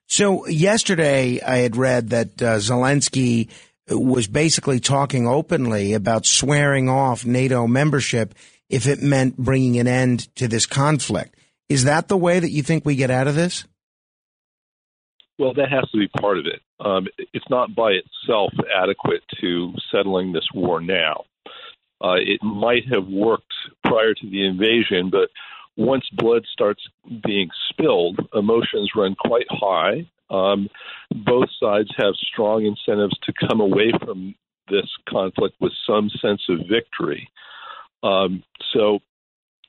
So 0.06 0.46
yesterday, 0.48 1.40
I 1.40 1.58
had 1.58 1.76
read 1.76 2.10
that 2.10 2.42
uh, 2.42 2.56
Zelensky 2.56 3.48
was 3.88 4.26
basically 4.26 4.80
talking 4.80 5.26
openly 5.26 5.92
about 5.92 6.26
swearing 6.26 6.88
off 6.88 7.24
NATO 7.24 7.66
membership 7.66 8.34
if 8.70 8.86
it 8.86 9.02
meant 9.02 9.36
bringing 9.36 9.78
an 9.78 9.86
end 9.86 10.34
to 10.36 10.48
this 10.48 10.64
conflict. 10.64 11.34
Is 11.68 11.84
that 11.84 12.08
the 12.08 12.16
way 12.16 12.38
that 12.40 12.50
you 12.50 12.62
think 12.62 12.84
we 12.84 12.96
get 12.96 13.10
out 13.10 13.28
of 13.28 13.34
this? 13.34 13.64
Well, 15.38 15.54
that 15.54 15.70
has 15.70 15.90
to 15.90 15.98
be 15.98 16.08
part 16.08 16.38
of 16.38 16.46
it. 16.46 16.60
Um, 16.84 17.06
it's 17.32 17.48
not 17.50 17.74
by 17.74 17.92
itself 17.92 18.52
adequate 18.74 19.22
to 19.40 19.72
settling 19.92 20.32
this 20.32 20.46
war 20.54 20.80
now. 20.80 21.24
Uh, 22.02 22.16
it 22.16 22.42
might 22.42 22.84
have 22.92 23.06
worked 23.06 23.52
prior 23.84 24.14
to 24.14 24.30
the 24.30 24.46
invasion, 24.46 25.10
but 25.10 25.28
once 25.76 26.04
blood 26.12 26.44
starts 26.52 26.82
being 27.24 27.48
spilled, 27.68 28.18
emotions 28.34 28.90
run 28.94 29.14
quite 29.14 29.46
high. 29.48 30.06
Um, 30.30 30.68
both 31.10 31.48
sides 31.60 31.90
have 31.98 32.14
strong 32.32 32.64
incentives 32.64 33.18
to 33.24 33.32
come 33.48 33.60
away 33.60 33.92
from 34.04 34.34
this 34.68 34.88
conflict 35.08 35.56
with 35.60 35.72
some 35.86 36.10
sense 36.22 36.42
of 36.48 36.68
victory. 36.68 37.28
Um, 38.02 38.42
so 38.72 39.00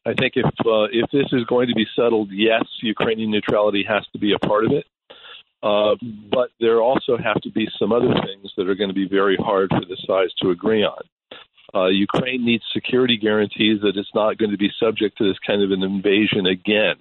I 0.06 0.14
think 0.14 0.34
if 0.35 0.45
uh, 0.45 0.88
if 0.92 1.10
this 1.11 1.27
is 1.32 1.43
going 1.45 1.68
to 1.68 1.76
be 1.76 1.85
settled, 1.95 2.30
yes, 2.32 2.64
Ukrainian 2.82 3.32
neutrality 3.32 3.84
has 3.88 4.06
to 4.14 4.19
be 4.19 4.34
a 4.34 4.40
part 4.40 4.66
of 4.66 4.72
it. 4.72 4.85
Uh, 5.64 5.95
but 6.32 6.50
there 6.60 6.82
also 6.82 7.18
have 7.18 7.40
to 7.42 7.51
be 7.51 7.68
some 7.77 7.92
other 7.92 8.14
things 8.26 8.51
that 8.58 8.68
are 8.68 8.76
going 8.76 8.90
to 8.90 8.95
be 8.95 9.08
very 9.08 9.38
hard 9.38 9.69
for 9.69 9.85
the 9.85 9.98
sides 10.08 10.34
to 10.42 10.50
agree 10.50 10.84
on. 10.84 11.03
Uh, 11.74 11.88
Ukraine 11.88 12.43
needs 12.43 12.64
security 12.74 13.18
guarantees 13.18 13.80
that 13.82 13.95
it's 13.95 14.10
not 14.16 14.38
going 14.38 14.51
to 14.51 14.58
be 14.58 14.72
subject 14.80 15.18
to 15.19 15.27
this 15.27 15.38
kind 15.45 15.61
of 15.61 15.72
an 15.72 15.84
invasion 15.84 16.48
again. 16.48 16.95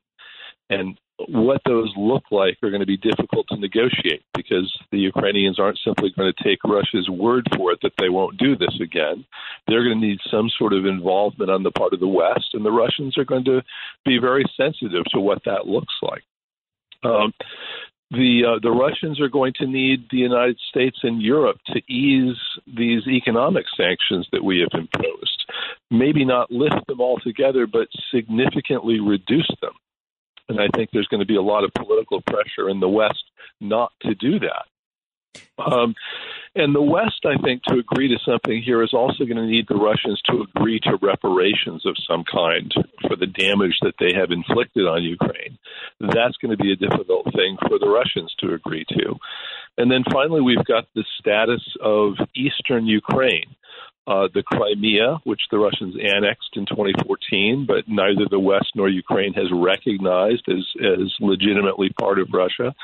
And 0.69 0.99
what 1.29 1.61
those 1.67 1.93
look 1.97 2.25
like 2.31 2.57
are 2.63 2.71
going 2.71 2.81
to 2.81 2.87
be 2.87 2.97
difficult 2.97 3.47
to 3.49 3.57
negotiate 3.57 4.23
because 4.35 4.73
the 4.91 4.99
Ukrainians 4.99 5.59
aren't 5.59 5.79
simply 5.85 6.13
going 6.17 6.33
to 6.33 6.45
take 6.45 6.59
Russia's 6.65 7.09
word 7.09 7.47
for 7.57 7.73
it 7.73 7.79
that 7.83 7.93
they 7.99 8.09
won't 8.09 8.39
do 8.39 8.57
this 8.57 8.79
again. 8.81 9.25
They're 9.67 9.85
going 9.85 10.01
to 10.01 10.07
need 10.07 10.19
some 10.31 10.49
sort 10.59 10.73
of 10.73 10.87
involvement 10.87 11.51
on 11.51 11.63
the 11.63 11.71
part 11.71 11.93
of 11.93 12.01
the 12.01 12.09
West, 12.09 12.51
and 12.55 12.65
the 12.65 12.73
Russians 12.73 13.19
are 13.19 13.25
going 13.25 13.45
to 13.45 13.63
be 14.05 14.19
very 14.19 14.45
sensitive 14.57 15.05
to 15.13 15.21
what 15.21 15.43
that 15.45 15.67
looks 15.67 15.95
like. 16.03 16.23
Um, 17.03 17.33
the 18.11 18.43
uh, 18.45 18.59
the 18.61 18.73
Russians 18.73 19.21
are 19.21 19.29
going 19.29 19.53
to 19.57 19.67
need 19.67 20.07
the 20.11 20.19
United 20.19 20.59
States 20.69 20.99
and 21.03 21.23
Europe 21.23 21.59
to 21.69 21.81
ease 21.93 22.37
these 22.67 23.07
economic 23.07 23.67
sanctions 23.77 24.27
that 24.33 24.43
we 24.43 24.59
have 24.59 24.81
imposed. 24.81 25.45
Maybe 25.91 26.25
not 26.25 26.51
lift 26.51 26.87
them 26.89 27.01
altogether, 27.01 27.67
but 27.67 27.89
significantly 28.13 28.99
reduce 28.99 29.51
them. 29.63 29.73
And 30.51 30.61
I 30.61 30.67
think 30.77 30.91
there's 30.93 31.07
going 31.07 31.21
to 31.21 31.27
be 31.27 31.37
a 31.37 31.43
lot 31.43 31.65
of 31.65 31.73
political 31.75 32.21
pressure 32.23 32.69
in 32.69 32.81
the 32.81 32.89
West 32.89 33.25
not 33.61 33.93
to 34.03 34.15
do 34.15 34.41
that. 34.41 34.67
Um, 35.59 35.95
and 36.57 36.75
the 36.75 36.83
West, 36.83 37.25
I 37.25 37.41
think, 37.41 37.63
to 37.65 37.79
agree 37.79 38.09
to 38.09 38.19
something 38.25 38.61
here 38.61 38.83
is 38.83 38.93
also 38.93 39.25
going 39.25 39.37
to 39.37 39.47
need 39.47 39.67
the 39.69 39.77
Russians 39.77 40.21
to 40.23 40.43
agree 40.43 40.81
to 40.81 40.99
reparations 41.01 41.87
of 41.87 41.95
some 42.09 42.25
kind 42.25 42.73
for 43.07 43.15
the 43.15 43.27
damage 43.27 43.79
that 43.83 43.95
they 44.01 44.13
have 44.19 44.33
inflicted 44.33 44.87
on 44.87 45.05
Ukraine. 45.05 45.57
That's 46.01 46.37
going 46.43 46.57
to 46.57 46.63
be 46.63 46.73
a 46.73 46.77
difficult 46.77 47.27
thing 47.33 47.57
for 47.69 47.79
the 47.79 47.89
Russians 47.89 48.35
to 48.41 48.55
agree 48.55 48.85
to. 48.99 49.15
And 49.79 49.91
then 49.91 50.03
finally, 50.13 50.41
we've 50.41 50.65
got 50.65 50.89
the 50.95 51.05
status 51.21 51.63
of 51.81 52.15
eastern 52.35 52.87
Ukraine. 52.87 53.55
Uh, 54.07 54.29
the 54.35 54.43
Crimea, 54.43 55.19
which 55.25 55.43
the 55.51 55.59
Russians 55.59 55.95
annexed 55.95 56.57
in 56.57 56.67
2014, 56.67 57.65
but 57.69 57.85
neither 57.87 58.27
the 58.29 58.41
West 58.41 58.73
nor 58.75 58.89
Ukraine 58.89 59.35
has 59.35 59.47
recognized 59.53 60.49
as, 60.49 60.65
as 60.83 61.13
legitimately 61.21 61.91
part 61.91 62.19
of 62.19 62.29
Russia, 62.33 62.75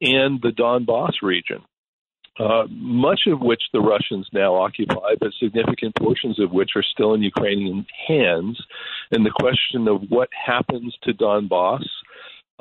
and 0.00 0.40
the 0.40 0.52
Donbass 0.56 1.14
region, 1.20 1.62
uh, 2.38 2.64
much 2.70 3.22
of 3.26 3.40
which 3.40 3.62
the 3.72 3.80
Russians 3.80 4.26
now 4.32 4.54
occupy, 4.54 5.14
but 5.20 5.32
significant 5.38 5.94
portions 5.96 6.40
of 6.40 6.50
which 6.52 6.70
are 6.76 6.82
still 6.82 7.12
in 7.12 7.22
Ukrainian 7.22 7.84
hands. 8.08 8.58
And 9.10 9.26
the 9.26 9.30
question 9.38 9.86
of 9.88 10.02
what 10.08 10.30
happens 10.32 10.96
to 11.02 11.12
Donbass. 11.12 11.84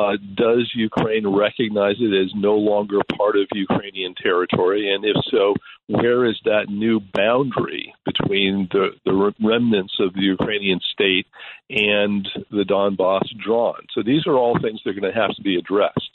Uh, 0.02 0.18
does 0.36 0.72
Ukraine 0.74 1.28
recognize 1.28 1.98
it 2.00 2.14
as 2.14 2.32
no 2.36 2.56
longer 2.56 3.00
part 3.18 3.36
of 3.36 3.48
Ukrainian 3.54 4.16
territory? 4.16 4.94
And 4.94 5.06
if 5.06 5.18
so, 5.30 5.54
where 5.88 6.26
is 6.26 6.40
that 6.46 6.70
new 6.70 7.00
boundary 7.14 7.94
between 8.06 8.68
the, 8.72 8.90
the 9.06 9.34
remnants 9.44 9.96
of 10.00 10.14
the 10.14 10.22
Ukrainian 10.22 10.80
state 10.92 11.28
and 11.70 12.28
the 12.50 12.64
Donbass 12.64 13.28
drawn? 13.44 13.82
So 13.94 14.02
these 14.04 14.26
are 14.26 14.36
all 14.36 14.58
things 14.60 14.82
that 14.84 14.92
are 14.92 15.00
going 15.00 15.14
to 15.14 15.20
have 15.20 15.36
to 15.36 15.44
be 15.44 15.58
addressed. 15.58 16.10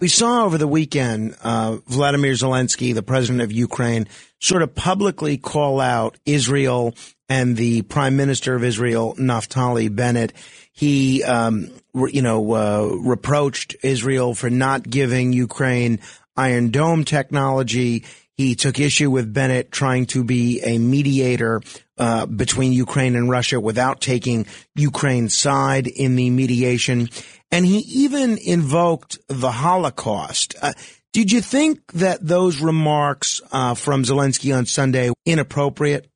We 0.00 0.06
saw 0.06 0.44
over 0.44 0.58
the 0.58 0.68
weekend 0.68 1.34
uh, 1.42 1.78
Vladimir 1.86 2.32
Zelensky, 2.32 2.94
the 2.94 3.02
president 3.02 3.42
of 3.42 3.50
Ukraine, 3.50 4.06
sort 4.38 4.62
of 4.62 4.72
publicly 4.72 5.38
call 5.38 5.80
out 5.80 6.16
Israel 6.24 6.94
and 7.28 7.56
the 7.56 7.82
prime 7.82 8.16
minister 8.16 8.54
of 8.54 8.62
Israel, 8.62 9.16
Naftali 9.18 9.94
Bennett. 9.94 10.32
He, 10.72 11.24
um, 11.24 11.70
re- 11.94 12.12
you 12.12 12.22
know, 12.22 12.52
uh, 12.52 12.96
reproached 13.00 13.74
Israel 13.82 14.34
for 14.34 14.48
not 14.48 14.88
giving 14.88 15.32
Ukraine 15.32 15.98
Iron 16.36 16.70
Dome 16.70 17.04
technology. 17.04 18.04
He 18.34 18.54
took 18.54 18.78
issue 18.78 19.10
with 19.10 19.34
Bennett 19.34 19.72
trying 19.72 20.06
to 20.06 20.22
be 20.22 20.60
a 20.62 20.78
mediator 20.78 21.60
uh, 21.98 22.26
between 22.26 22.72
Ukraine 22.72 23.16
and 23.16 23.28
Russia 23.28 23.60
without 23.60 24.00
taking 24.00 24.46
Ukraine's 24.74 25.34
side 25.34 25.86
in 25.86 26.16
the 26.16 26.30
mediation 26.30 27.08
and 27.50 27.64
he 27.64 27.78
even 27.78 28.38
invoked 28.38 29.18
the 29.28 29.50
Holocaust. 29.50 30.54
Uh, 30.60 30.72
did 31.12 31.32
you 31.32 31.40
think 31.40 31.80
that 31.92 32.26
those 32.26 32.60
remarks 32.60 33.40
uh, 33.50 33.74
from 33.74 34.02
Zelensky 34.02 34.56
on 34.56 34.66
Sunday 34.66 35.10
inappropriate? 35.24 36.06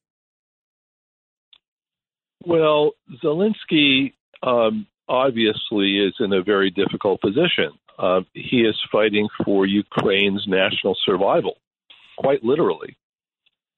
Well, 2.44 2.92
Zelensky 3.24 4.12
um, 4.42 4.86
obviously 5.08 5.98
is 6.00 6.14
in 6.20 6.32
a 6.32 6.42
very 6.42 6.70
difficult 6.70 7.20
position. 7.20 7.70
Uh, 7.98 8.22
he 8.34 8.62
is 8.62 8.78
fighting 8.90 9.28
for 9.44 9.64
Ukraine's 9.64 10.44
national 10.46 10.96
survival, 11.04 11.56
quite 12.18 12.42
literally. 12.44 12.96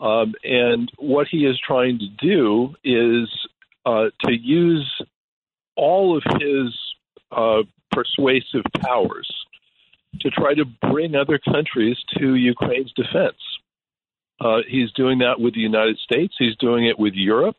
Um, 0.00 0.34
and 0.42 0.90
what 0.98 1.28
he 1.31 1.47
is 1.47 1.58
trying 1.66 1.98
to 2.00 2.08
do 2.08 2.74
is 2.84 3.28
uh, 3.86 4.06
to 4.24 4.32
use 4.32 5.00
all 5.76 6.16
of 6.16 6.23
his 6.40 6.74
uh, 7.31 7.62
persuasive 7.92 8.64
powers 8.81 9.31
to 10.20 10.31
try 10.31 10.55
to 10.55 10.64
bring 10.64 11.14
other 11.14 11.39
countries 11.39 11.97
to 12.18 12.34
Ukraine's 12.34 12.92
defense. 12.92 13.39
Uh, 14.40 14.58
he's 14.68 14.92
doing 14.92 15.18
that 15.18 15.40
with 15.40 15.55
the 15.55 15.60
United 15.60 15.98
States. 15.98 16.34
He's 16.39 16.56
doing 16.56 16.86
it 16.86 16.98
with 16.98 17.14
Europe. 17.14 17.56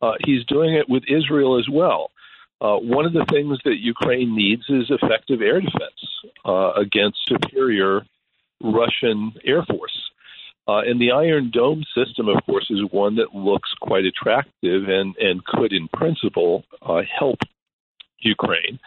Uh, 0.00 0.12
he's 0.24 0.44
doing 0.44 0.74
it 0.74 0.88
with 0.88 1.02
Israel 1.08 1.58
as 1.58 1.68
well. 1.70 2.10
Uh, 2.60 2.76
one 2.76 3.06
of 3.06 3.12
the 3.12 3.24
things 3.30 3.58
that 3.64 3.78
Ukraine 3.78 4.34
needs 4.34 4.62
is 4.68 4.90
effective 4.90 5.40
air 5.40 5.60
defense 5.60 6.00
uh, 6.44 6.72
against 6.72 7.18
superior 7.28 8.04
Russian 8.60 9.32
air 9.44 9.64
force. 9.64 10.07
Uh, 10.68 10.80
and 10.80 11.00
the 11.00 11.12
Iron 11.12 11.50
Dome 11.50 11.82
system, 11.96 12.28
of 12.28 12.44
course, 12.44 12.66
is 12.68 12.80
one 12.90 13.16
that 13.16 13.34
looks 13.34 13.70
quite 13.80 14.04
attractive 14.04 14.82
and, 14.86 15.16
and 15.16 15.42
could, 15.44 15.72
in 15.72 15.88
principle, 15.88 16.64
uh, 16.82 17.00
help 17.18 17.38
Ukraine. 18.20 18.78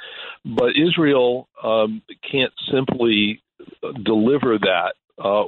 But 0.45 0.77
Israel 0.77 1.47
um, 1.63 2.03
can't 2.29 2.53
simply 2.71 3.41
deliver 4.03 4.59
that 4.59 4.93
uh, 5.17 5.45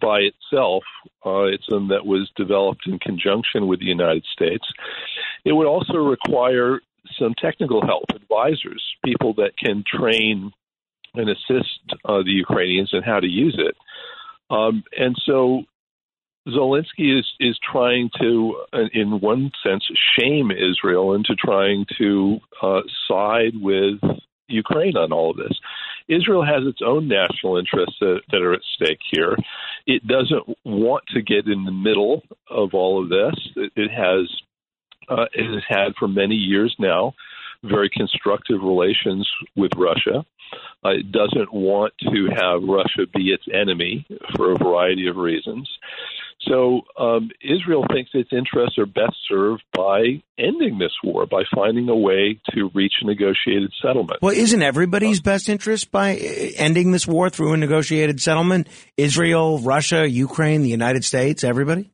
by 0.00 0.20
itself. 0.20 0.84
Uh, 1.24 1.44
it's 1.44 1.66
something 1.68 1.88
that 1.88 2.06
was 2.06 2.30
developed 2.36 2.86
in 2.86 2.98
conjunction 2.98 3.66
with 3.66 3.80
the 3.80 3.86
United 3.86 4.24
States. 4.32 4.66
It 5.44 5.52
would 5.52 5.66
also 5.66 5.94
require 5.94 6.80
some 7.18 7.34
technical 7.38 7.84
help, 7.84 8.04
advisors, 8.14 8.82
people 9.04 9.34
that 9.34 9.56
can 9.56 9.84
train 9.86 10.52
and 11.14 11.28
assist 11.28 11.80
uh, 12.04 12.22
the 12.22 12.30
Ukrainians 12.30 12.90
in 12.92 13.02
how 13.02 13.20
to 13.20 13.26
use 13.26 13.56
it. 13.58 13.74
Um, 14.50 14.82
and 14.96 15.16
so 15.24 15.62
Zelensky 16.48 17.18
is 17.18 17.26
is 17.40 17.58
trying 17.70 18.10
to, 18.20 18.62
uh, 18.72 18.84
in 18.92 19.20
one 19.20 19.50
sense, 19.62 19.84
shame 20.18 20.50
Israel 20.50 21.14
into 21.14 21.34
trying 21.34 21.84
to 21.98 22.38
uh, 22.62 22.80
side 23.06 23.52
with 23.60 24.00
Ukraine 24.48 24.96
on 24.96 25.12
all 25.12 25.30
of 25.30 25.36
this. 25.36 25.58
Israel 26.08 26.44
has 26.44 26.66
its 26.66 26.80
own 26.84 27.06
national 27.06 27.58
interests 27.58 27.96
that, 28.00 28.20
that 28.30 28.40
are 28.40 28.54
at 28.54 28.62
stake 28.76 29.00
here. 29.10 29.36
It 29.86 30.06
doesn't 30.06 30.56
want 30.64 31.04
to 31.08 31.20
get 31.20 31.46
in 31.46 31.64
the 31.64 31.72
middle 31.72 32.22
of 32.50 32.72
all 32.72 33.02
of 33.02 33.10
this. 33.10 33.34
It, 33.56 33.72
it 33.76 33.90
has 33.90 34.30
uh, 35.10 35.26
it 35.34 35.52
has 35.52 35.62
had 35.68 35.94
for 35.98 36.08
many 36.08 36.34
years 36.34 36.74
now 36.78 37.12
very 37.64 37.90
constructive 37.90 38.62
relations 38.62 39.28
with 39.56 39.72
Russia. 39.76 40.24
Uh, 40.84 40.90
it 40.90 41.10
doesn't 41.10 41.52
want 41.52 41.92
to 42.00 42.28
have 42.36 42.62
Russia 42.62 43.10
be 43.12 43.30
its 43.30 43.44
enemy 43.52 44.06
for 44.36 44.52
a 44.52 44.58
variety 44.58 45.08
of 45.08 45.16
reasons. 45.16 45.68
So 46.42 46.82
um, 46.98 47.30
Israel 47.42 47.84
thinks 47.92 48.10
its 48.14 48.30
interests 48.32 48.78
are 48.78 48.86
best 48.86 49.16
served 49.28 49.62
by 49.74 50.22
ending 50.38 50.78
this 50.78 50.92
war, 51.02 51.26
by 51.26 51.42
finding 51.54 51.88
a 51.88 51.96
way 51.96 52.40
to 52.54 52.70
reach 52.74 52.92
a 53.02 53.06
negotiated 53.06 53.72
settlement. 53.82 54.22
Well, 54.22 54.34
isn't 54.34 54.62
everybody's 54.62 55.20
best 55.20 55.48
interest 55.48 55.90
by 55.90 56.16
uh, 56.16 56.50
ending 56.56 56.92
this 56.92 57.06
war 57.06 57.28
through 57.28 57.54
a 57.54 57.56
negotiated 57.56 58.20
settlement? 58.20 58.68
Israel, 58.96 59.58
Russia, 59.58 60.08
Ukraine, 60.08 60.62
the 60.62 60.70
United 60.70 61.04
States, 61.04 61.42
everybody? 61.44 61.90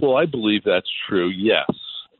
Well, 0.00 0.16
I 0.16 0.26
believe 0.26 0.62
that's 0.64 0.90
true, 1.08 1.28
yes. 1.28 1.70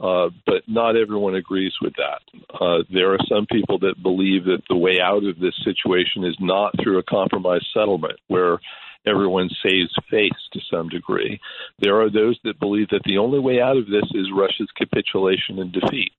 Uh, 0.01 0.29
but 0.47 0.63
not 0.69 0.97
everyone 0.97 1.35
agrees 1.35 1.73
with 1.83 1.93
that. 1.97 2.21
Uh, 2.55 2.85
there 2.93 3.13
are 3.13 3.19
some 3.29 3.47
people 3.51 3.81
that 3.81 4.01
believe 4.01 4.45
that 4.45 4.63
the 4.69 4.77
way 4.77 5.01
out 5.01 5.25
of 5.25 5.41
this 5.41 5.55
situation 5.65 6.25
is 6.25 6.37
not 6.39 6.73
through 6.81 6.99
a 6.99 7.03
compromise 7.03 7.67
settlement 7.75 8.19
where 8.29 8.61
everyone 9.07 9.49
saves 9.63 9.93
face 10.09 10.39
to 10.53 10.61
some 10.71 10.89
degree. 10.89 11.41
There 11.81 12.01
are 12.01 12.11
those 12.11 12.39
that 12.45 12.61
believe 12.61 12.89
that 12.91 13.03
the 13.05 13.19
only 13.19 13.41
way 13.41 13.61
out 13.61 13.77
of 13.77 13.87
this 13.87 14.05
is 14.15 14.27
Russia's 14.33 14.71
capitulation 14.77 15.59
and 15.59 15.73
defeat. 15.73 16.13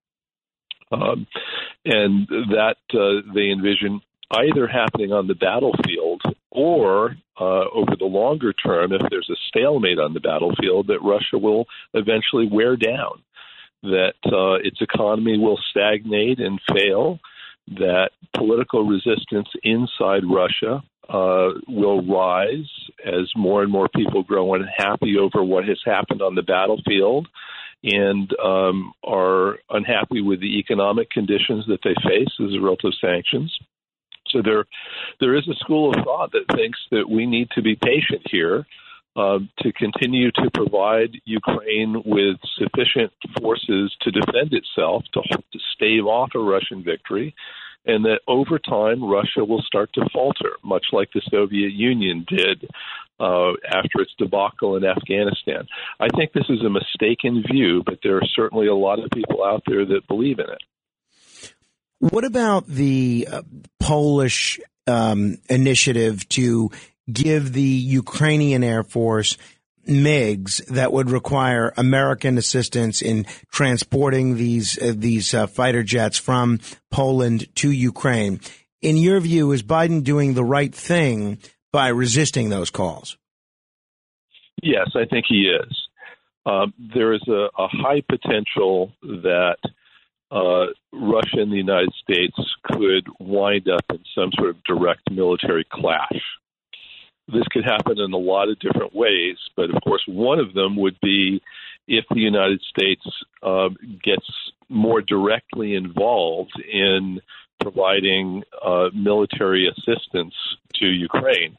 Um, 0.92 1.28
and 1.86 2.28
that 2.28 2.78
uh, 2.94 3.32
they 3.34 3.52
envision 3.52 4.02
either 4.32 4.68
happening 4.68 5.12
on 5.12 5.28
the 5.28 5.36
battlefield 5.36 6.22
or 6.52 7.16
uh, 7.40 7.66
over 7.74 7.96
the 7.98 8.06
longer 8.06 8.54
term, 8.54 8.92
if 8.92 9.02
there's 9.10 9.30
a 9.30 9.40
stalemate 9.48 10.00
on 10.00 10.14
the 10.14 10.20
battlefield, 10.20 10.88
that 10.88 11.02
Russia 11.02 11.38
will 11.38 11.66
eventually 11.94 12.48
wear 12.52 12.76
down, 12.76 13.22
that 13.84 14.14
uh, 14.26 14.56
its 14.64 14.82
economy 14.82 15.38
will 15.38 15.60
stagnate 15.70 16.40
and 16.40 16.60
fail, 16.74 17.20
that 17.68 18.10
political 18.36 18.86
resistance 18.86 19.48
inside 19.64 20.24
Russia 20.26 20.84
uh, 21.08 21.50
will 21.68 22.06
rise 22.06 22.70
as 23.06 23.32
more 23.36 23.64
and 23.64 23.72
more 23.72 23.88
people 23.96 24.24
grow 24.24 24.54
unhappy 24.54 25.18
over 25.18 25.44
what 25.44 25.66
has 25.66 25.80
happened 25.86 26.22
on 26.22 26.36
the 26.36 26.42
battlefield 26.42 27.28
and 27.84 28.30
um, 28.44 28.92
are 29.04 29.58
unhappy 29.70 30.22
with 30.22 30.42
the 30.42 30.60
economic 30.60 31.10
conditions 31.10 31.66
that 31.68 31.80
they 31.84 31.96
face 32.08 32.30
as 32.40 32.54
a 32.54 32.60
result 32.60 32.82
of 32.84 32.94
sanctions. 33.00 33.56
So 34.28 34.42
there, 34.44 34.66
there 35.20 35.36
is 35.36 35.48
a 35.48 35.56
school 35.56 35.90
of 35.90 36.04
thought 36.04 36.32
that 36.34 36.56
thinks 36.56 36.78
that 36.92 37.10
we 37.10 37.26
need 37.26 37.50
to 37.52 37.62
be 37.62 37.76
patient 37.76 38.22
here 38.30 38.66
uh, 39.20 39.40
to 39.60 39.74
continue 39.74 40.32
to 40.32 40.50
provide 40.54 41.12
Ukraine 41.26 42.02
with 42.06 42.38
sufficient 42.58 43.12
forces 43.38 43.94
to 44.02 44.12
defend 44.12 44.54
itself, 44.54 45.04
to, 45.14 45.22
to 45.22 45.60
stave 45.76 46.06
off 46.06 46.30
a 46.36 46.40
Russian 46.40 46.84
victory, 46.84 47.36
and 47.86 48.06
that 48.06 48.22
over 48.28 48.60
time 48.60 49.04
Russia 49.04 49.44
will 49.44 49.62
start 49.64 49.90
to 49.96 50.08
falter, 50.14 50.52
much 50.64 50.86
like 50.94 51.10
the 51.14 51.22
Soviet 51.30 51.74
Union 51.74 52.26
did 52.30 52.70
uh, 53.20 53.52
after 53.68 54.00
its 54.00 54.14
debacle 54.18 54.78
in 54.78 54.86
Afghanistan. 54.86 55.68
I 56.00 56.08
think 56.16 56.32
this 56.32 56.50
is 56.50 56.62
a 56.62 56.70
mistaken 56.70 57.44
view, 57.52 57.84
but 57.86 58.00
there 58.02 58.16
are 58.16 58.28
certainly 58.36 58.68
a 58.68 58.76
lot 58.76 59.00
of 59.04 59.10
people 59.12 59.44
out 59.44 59.64
there 59.68 59.86
that 59.86 60.08
believe 60.08 60.40
in 60.40 60.46
it. 60.46 61.54
What 62.00 62.24
about 62.24 62.68
the 62.68 63.28
uh, 63.30 63.42
Polish 63.82 64.62
um, 64.88 65.40
initiative 65.50 66.28
to 66.30 66.72
give 67.14 67.54
the 67.54 67.62
Ukrainian 67.62 68.64
Air 68.64 68.84
Force 68.84 69.38
MiGs 69.88 70.66
that 70.68 70.94
would 70.94 71.10
require 71.10 71.74
American 71.76 72.38
assistance 72.38 73.02
in 73.02 73.26
transporting 73.52 74.36
these 74.36 74.78
uh, 74.82 74.94
these 74.96 75.34
uh, 75.34 75.48
fighter 75.48 75.84
jets 75.84 76.18
from 76.18 76.60
Poland 76.92 77.54
to 77.56 77.72
Ukraine. 77.72 78.40
In 78.82 78.98
your 78.98 79.20
view, 79.20 79.52
is 79.52 79.64
Biden 79.64 80.04
doing 80.04 80.34
the 80.34 80.44
right 80.44 80.74
thing 80.74 81.40
by 81.72 81.88
resisting 81.90 82.50
those 82.50 82.70
calls? 82.70 83.18
Yes, 84.62 84.90
I 84.96 85.06
think 85.06 85.26
he 85.28 85.50
is. 85.50 85.88
Um, 86.46 86.74
there 86.78 87.14
is 87.14 87.22
a, 87.28 87.50
a, 87.58 87.68
high 87.68 88.02
potential 88.10 88.92
that 89.02 89.58
uh, 90.32 90.68
Russia 90.94 91.42
and 91.42 91.52
the 91.52 91.58
United 91.58 91.92
States 92.02 92.36
could 92.64 93.08
wind 93.20 93.68
up 93.70 93.84
in 93.90 94.00
some 94.16 94.32
sort 94.38 94.50
of 94.50 94.64
direct 94.64 95.12
military 95.12 95.66
clash 95.72 96.22
this 97.32 97.48
could 97.52 97.66
happen 97.66 98.00
in 98.00 98.14
a 98.14 98.18
lot 98.18 98.50
of 98.50 98.60
different 98.60 98.96
ways, 98.96 99.38
but 99.56 99.70
of 99.74 99.82
course, 99.84 100.04
one 100.08 100.40
of 100.40 100.54
them 100.54 100.76
would 100.78 101.00
be 101.02 101.42
if 101.88 102.06
the 102.10 102.20
United 102.20 102.62
States 102.62 103.02
uh, 103.44 103.70
gets 104.04 104.26
more 104.70 105.02
directly 105.02 105.76
involved 105.76 106.54
in 106.72 107.20
providing 107.60 108.44
uh, 108.64 108.90
military 108.94 109.68
assistance 109.68 110.34
to 110.76 110.86
Ukraine. 110.86 111.58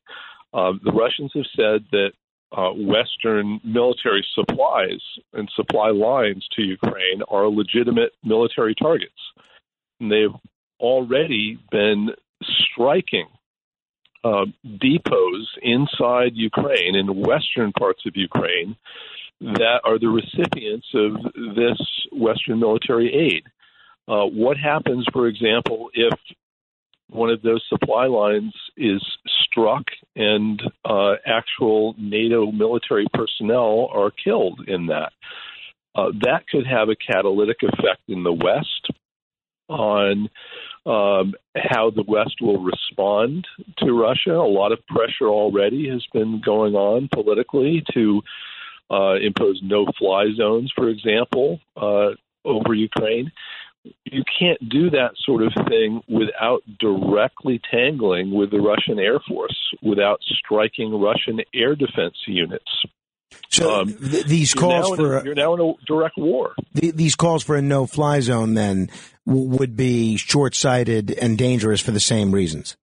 Uh, 0.54 0.72
the 0.82 0.92
Russians 0.92 1.32
have 1.34 1.46
said 1.54 1.84
that 1.92 2.12
uh, 2.52 2.70
Western 2.70 3.60
military 3.64 4.26
supplies 4.34 5.00
and 5.32 5.48
supply 5.54 5.90
lines 5.90 6.46
to 6.56 6.62
Ukraine 6.62 7.22
are 7.28 7.48
legitimate 7.48 8.12
military 8.24 8.74
targets. 8.74 9.12
And 10.00 10.10
they've 10.10 10.34
already 10.80 11.58
been 11.70 12.10
striking 12.42 13.28
uh, 14.24 14.44
depots 14.78 15.48
inside 15.62 16.32
Ukraine, 16.34 16.94
in 16.94 17.20
western 17.20 17.72
parts 17.72 18.02
of 18.06 18.16
Ukraine, 18.16 18.76
that 19.40 19.80
are 19.84 19.98
the 19.98 20.08
recipients 20.08 20.86
of 20.94 21.32
this 21.54 21.80
Western 22.12 22.60
military 22.60 23.12
aid. 23.14 23.44
Uh, 24.06 24.26
what 24.26 24.56
happens, 24.56 25.06
for 25.12 25.26
example, 25.26 25.90
if 25.94 26.12
one 27.08 27.30
of 27.30 27.42
those 27.42 27.64
supply 27.68 28.06
lines 28.06 28.52
is 28.76 29.02
struck 29.42 29.84
and 30.14 30.62
uh, 30.84 31.14
actual 31.26 31.94
NATO 31.98 32.52
military 32.52 33.06
personnel 33.14 33.88
are 33.92 34.10
killed 34.10 34.60
in 34.68 34.86
that? 34.86 35.12
Uh, 35.94 36.10
that 36.20 36.46
could 36.48 36.66
have 36.66 36.88
a 36.88 36.96
catalytic 36.96 37.58
effect 37.62 38.02
in 38.08 38.22
the 38.22 38.32
West 38.32 38.90
on 39.68 40.28
um, 40.86 41.34
how 41.56 41.90
the 41.90 42.04
West 42.06 42.36
will 42.40 42.62
respond 42.62 43.46
to 43.78 43.92
Russia. 43.92 44.32
A 44.32 44.52
lot 44.52 44.72
of 44.72 44.86
pressure 44.86 45.28
already 45.28 45.88
has 45.88 46.04
been 46.12 46.40
going 46.44 46.74
on 46.74 47.08
politically 47.12 47.84
to 47.94 48.22
uh, 48.90 49.14
impose 49.14 49.60
no 49.62 49.86
fly 49.98 50.26
zones, 50.36 50.72
for 50.74 50.88
example, 50.88 51.60
uh, 51.76 52.10
over 52.44 52.74
Ukraine. 52.74 53.30
You 54.04 54.24
can't 54.38 54.68
do 54.68 54.90
that 54.90 55.12
sort 55.24 55.42
of 55.42 55.52
thing 55.68 56.02
without 56.08 56.62
directly 56.78 57.60
tangling 57.70 58.30
with 58.30 58.50
the 58.50 58.60
Russian 58.60 58.98
Air 58.98 59.20
Force, 59.26 59.56
without 59.82 60.20
striking 60.22 61.00
Russian 61.00 61.40
air 61.54 61.74
defense 61.74 62.16
units. 62.26 62.70
So 63.50 63.80
um, 63.80 63.94
th- 63.94 64.26
these 64.26 64.54
calls 64.54 64.96
for 64.96 65.18
a, 65.18 65.24
you're 65.24 65.34
now 65.34 65.54
in 65.54 65.60
a 65.60 65.72
direct 65.86 66.16
war. 66.16 66.54
Th- 66.74 66.94
these 66.94 67.14
calls 67.14 67.42
for 67.42 67.56
a 67.56 67.62
no-fly 67.62 68.20
zone 68.20 68.54
then 68.54 68.90
w- 69.26 69.48
would 69.48 69.76
be 69.76 70.16
short-sighted 70.16 71.10
and 71.12 71.36
dangerous 71.36 71.80
for 71.80 71.90
the 71.90 72.00
same 72.00 72.32
reasons. 72.32 72.76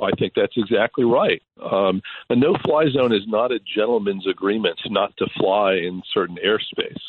I 0.00 0.10
think 0.18 0.34
that's 0.36 0.56
exactly 0.56 1.04
right. 1.04 1.42
Um, 1.60 2.02
a 2.30 2.36
no-fly 2.36 2.86
zone 2.92 3.12
is 3.12 3.22
not 3.26 3.50
a 3.50 3.58
gentleman's 3.76 4.26
agreement 4.28 4.78
not 4.86 5.16
to 5.18 5.26
fly 5.38 5.74
in 5.74 6.02
certain 6.12 6.36
airspace. 6.44 7.00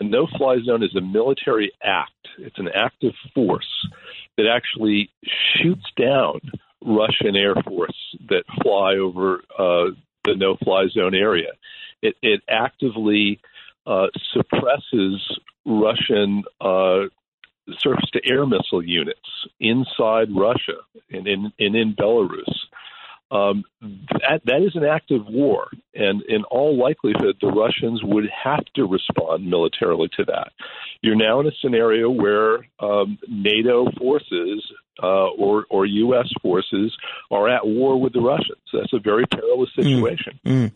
A 0.00 0.04
no-fly 0.04 0.58
zone 0.64 0.84
is 0.84 0.94
a 0.94 1.00
military 1.00 1.72
act. 1.82 2.12
It's 2.38 2.58
an 2.58 2.68
act 2.74 3.02
of 3.02 3.12
force 3.34 3.88
that 4.36 4.46
actually 4.46 5.10
shoots 5.56 5.86
down 5.96 6.40
Russian 6.84 7.34
air 7.34 7.54
force 7.66 7.96
that 8.28 8.44
fly 8.62 8.94
over 8.94 9.42
uh, 9.58 9.90
the 10.24 10.34
no 10.34 10.56
fly 10.56 10.86
zone 10.88 11.14
area. 11.14 11.52
It, 12.02 12.16
it 12.22 12.42
actively 12.48 13.40
uh, 13.86 14.06
suppresses 14.32 15.38
Russian 15.64 16.44
uh, 16.60 17.04
surface 17.78 18.10
to 18.12 18.20
air 18.24 18.46
missile 18.46 18.82
units 18.82 19.20
inside 19.60 20.28
Russia 20.34 20.78
and 21.10 21.26
in, 21.26 21.52
and 21.58 21.76
in 21.76 21.94
Belarus. 21.94 22.52
Um, 23.30 23.64
that, 23.82 24.40
that 24.46 24.62
is 24.62 24.74
an 24.74 24.84
act 24.84 25.10
of 25.10 25.26
war, 25.26 25.68
and 25.94 26.22
in 26.22 26.44
all 26.44 26.78
likelihood, 26.78 27.36
the 27.42 27.48
Russians 27.48 28.00
would 28.02 28.24
have 28.44 28.64
to 28.76 28.86
respond 28.86 29.46
militarily 29.46 30.08
to 30.16 30.24
that. 30.24 30.52
You're 31.02 31.14
now 31.14 31.40
in 31.40 31.46
a 31.46 31.50
scenario 31.60 32.08
where 32.08 32.66
um, 32.80 33.18
NATO 33.28 33.90
forces 33.98 34.64
uh, 35.02 35.28
or 35.38 35.66
or 35.70 35.86
U.S. 35.86 36.28
forces 36.42 36.96
are 37.30 37.48
at 37.48 37.66
war 37.66 38.00
with 38.00 38.12
the 38.12 38.20
Russians. 38.20 38.58
That's 38.72 38.92
a 38.92 38.98
very 38.98 39.24
perilous 39.26 39.70
situation. 39.74 40.38
Mm. 40.44 40.72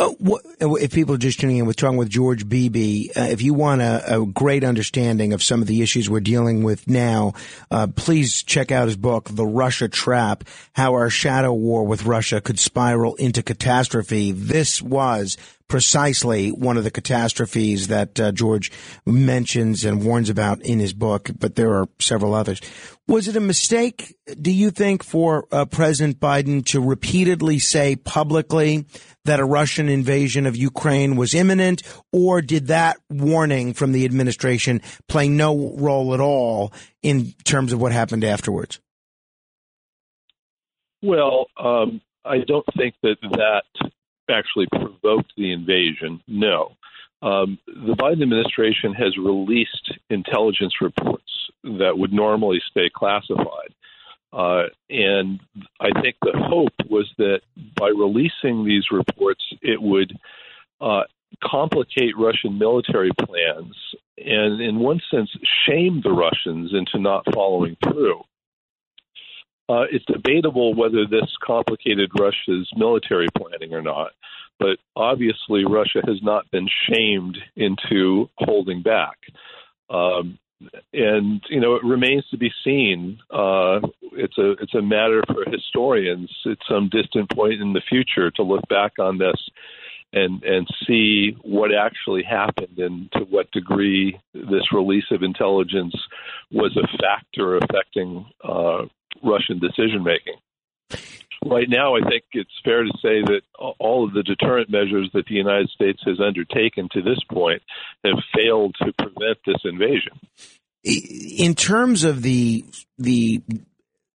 Uh, 0.00 0.08
what, 0.18 0.42
if 0.60 0.94
people 0.94 1.14
are 1.14 1.18
just 1.18 1.40
tuning 1.40 1.58
in, 1.58 1.66
we're 1.66 1.74
talking 1.74 1.98
with 1.98 2.08
George 2.08 2.48
Beebe. 2.48 3.08
Uh, 3.14 3.24
if 3.24 3.42
you 3.42 3.52
want 3.52 3.82
a, 3.82 4.16
a, 4.16 4.24
great 4.24 4.64
understanding 4.64 5.34
of 5.34 5.42
some 5.42 5.60
of 5.60 5.68
the 5.68 5.82
issues 5.82 6.08
we're 6.08 6.20
dealing 6.20 6.62
with 6.62 6.88
now, 6.88 7.34
uh, 7.70 7.86
please 7.86 8.42
check 8.42 8.72
out 8.72 8.86
his 8.86 8.96
book, 8.96 9.28
The 9.30 9.44
Russia 9.44 9.88
Trap, 9.88 10.44
How 10.72 10.94
Our 10.94 11.10
Shadow 11.10 11.52
War 11.52 11.84
with 11.84 12.06
Russia 12.06 12.40
Could 12.40 12.58
Spiral 12.58 13.14
into 13.16 13.42
Catastrophe. 13.42 14.32
This 14.32 14.80
was 14.80 15.36
precisely 15.70 16.50
one 16.50 16.76
of 16.76 16.84
the 16.84 16.90
catastrophes 16.90 17.86
that 17.86 18.18
uh, 18.18 18.32
George 18.32 18.70
mentions 19.06 19.84
and 19.84 20.04
warns 20.04 20.28
about 20.28 20.60
in 20.62 20.80
his 20.80 20.92
book, 20.92 21.30
but 21.38 21.54
there 21.54 21.72
are 21.72 21.88
several 22.00 22.34
others. 22.34 22.60
Was 23.06 23.28
it 23.28 23.36
a 23.36 23.40
mistake, 23.40 24.16
do 24.42 24.50
you 24.50 24.70
think, 24.70 25.04
for 25.04 25.46
uh, 25.52 25.64
President 25.64 26.18
Biden 26.20 26.66
to 26.66 26.80
repeatedly 26.80 27.60
say 27.60 27.94
publicly 27.96 28.84
that 29.24 29.38
a 29.38 29.44
Russian 29.44 29.88
invasion 29.88 30.44
of 30.44 30.56
Ukraine 30.56 31.16
was 31.16 31.34
imminent, 31.34 31.82
or 32.12 32.42
did 32.42 32.66
that 32.66 32.96
warning 33.08 33.72
from 33.72 33.92
the 33.92 34.04
administration 34.04 34.82
play 35.08 35.28
no 35.28 35.74
role 35.76 36.14
at 36.14 36.20
all 36.20 36.72
in 37.02 37.32
terms 37.44 37.72
of 37.72 37.80
what 37.80 37.92
happened 37.92 38.24
afterwards? 38.24 38.80
Well, 41.00 41.46
um, 41.56 42.00
I 42.24 42.38
don't 42.46 42.66
think 42.76 42.96
that 43.02 43.16
that 43.22 43.90
actually 44.30 44.66
provoked 44.66 45.32
the 45.36 45.52
invasion. 45.52 46.20
No. 46.26 46.76
Um, 47.22 47.58
the 47.66 47.94
Biden 47.94 48.22
administration 48.22 48.94
has 48.94 49.16
released 49.18 49.92
intelligence 50.08 50.74
reports 50.80 51.30
that 51.62 51.98
would 51.98 52.12
normally 52.12 52.60
stay 52.70 52.88
classified. 52.94 53.74
Uh, 54.32 54.64
and 54.88 55.40
I 55.80 56.00
think 56.00 56.16
the 56.22 56.32
hope 56.34 56.72
was 56.88 57.12
that 57.18 57.40
by 57.76 57.88
releasing 57.88 58.64
these 58.64 58.84
reports, 58.90 59.44
it 59.60 59.82
would 59.82 60.16
uh, 60.80 61.02
complicate 61.42 62.16
Russian 62.16 62.58
military 62.58 63.10
plans 63.18 63.74
and, 64.16 64.60
in 64.60 64.78
one 64.78 65.00
sense, 65.10 65.30
shame 65.66 66.00
the 66.02 66.12
Russians 66.12 66.72
into 66.72 66.98
not 66.98 67.24
following 67.34 67.76
through. 67.82 68.22
Uh, 69.70 69.84
it's 69.92 70.04
debatable 70.06 70.74
whether 70.74 71.06
this 71.06 71.30
complicated 71.46 72.10
Russia's 72.18 72.68
military 72.76 73.28
planning 73.38 73.72
or 73.72 73.82
not, 73.82 74.10
but 74.58 74.78
obviously 74.96 75.64
Russia 75.64 76.00
has 76.08 76.20
not 76.22 76.50
been 76.50 76.66
shamed 76.88 77.38
into 77.54 78.28
holding 78.36 78.82
back. 78.82 79.16
Um, 79.88 80.40
and 80.92 81.40
you 81.48 81.60
know 81.60 81.76
it 81.76 81.84
remains 81.84 82.24
to 82.30 82.36
be 82.36 82.50
seen. 82.64 83.20
Uh, 83.30 83.80
it's 84.12 84.36
a 84.38 84.52
it's 84.60 84.74
a 84.74 84.82
matter 84.82 85.22
for 85.26 85.48
historians 85.48 86.30
at 86.46 86.58
some 86.68 86.88
distant 86.90 87.30
point 87.30 87.62
in 87.62 87.72
the 87.72 87.82
future 87.88 88.30
to 88.32 88.42
look 88.42 88.66
back 88.68 88.98
on 88.98 89.18
this 89.18 89.40
and 90.12 90.42
and 90.42 90.66
see 90.86 91.36
what 91.42 91.70
actually 91.72 92.24
happened 92.24 92.78
and 92.78 93.10
to 93.12 93.20
what 93.20 93.50
degree 93.52 94.18
this 94.34 94.72
release 94.72 95.10
of 95.12 95.22
intelligence 95.22 95.94
was 96.50 96.76
a 96.76 96.98
factor 96.98 97.56
affecting 97.56 98.26
uh, 98.44 98.82
Russian 99.22 99.58
decision 99.58 100.04
making. 100.04 100.36
Right 101.44 101.68
now, 101.70 101.96
I 101.96 102.00
think 102.00 102.24
it's 102.32 102.50
fair 102.62 102.82
to 102.82 102.92
say 103.00 103.22
that 103.22 103.40
all 103.78 104.06
of 104.06 104.12
the 104.12 104.22
deterrent 104.22 104.68
measures 104.68 105.08
that 105.14 105.24
the 105.26 105.34
United 105.34 105.70
States 105.70 106.00
has 106.04 106.20
undertaken 106.20 106.88
to 106.92 107.00
this 107.00 107.18
point 107.32 107.62
have 108.04 108.22
failed 108.34 108.76
to 108.82 108.92
prevent 108.92 109.38
this 109.46 109.56
invasion. 109.64 110.12
In 110.84 111.54
terms 111.54 112.04
of 112.04 112.22
the 112.22 112.64
the 112.98 113.42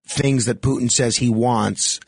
things 0.07 0.45
that 0.45 0.61
Putin 0.61 0.91
says 0.91 1.17
he 1.17 1.29
wants 1.29 1.99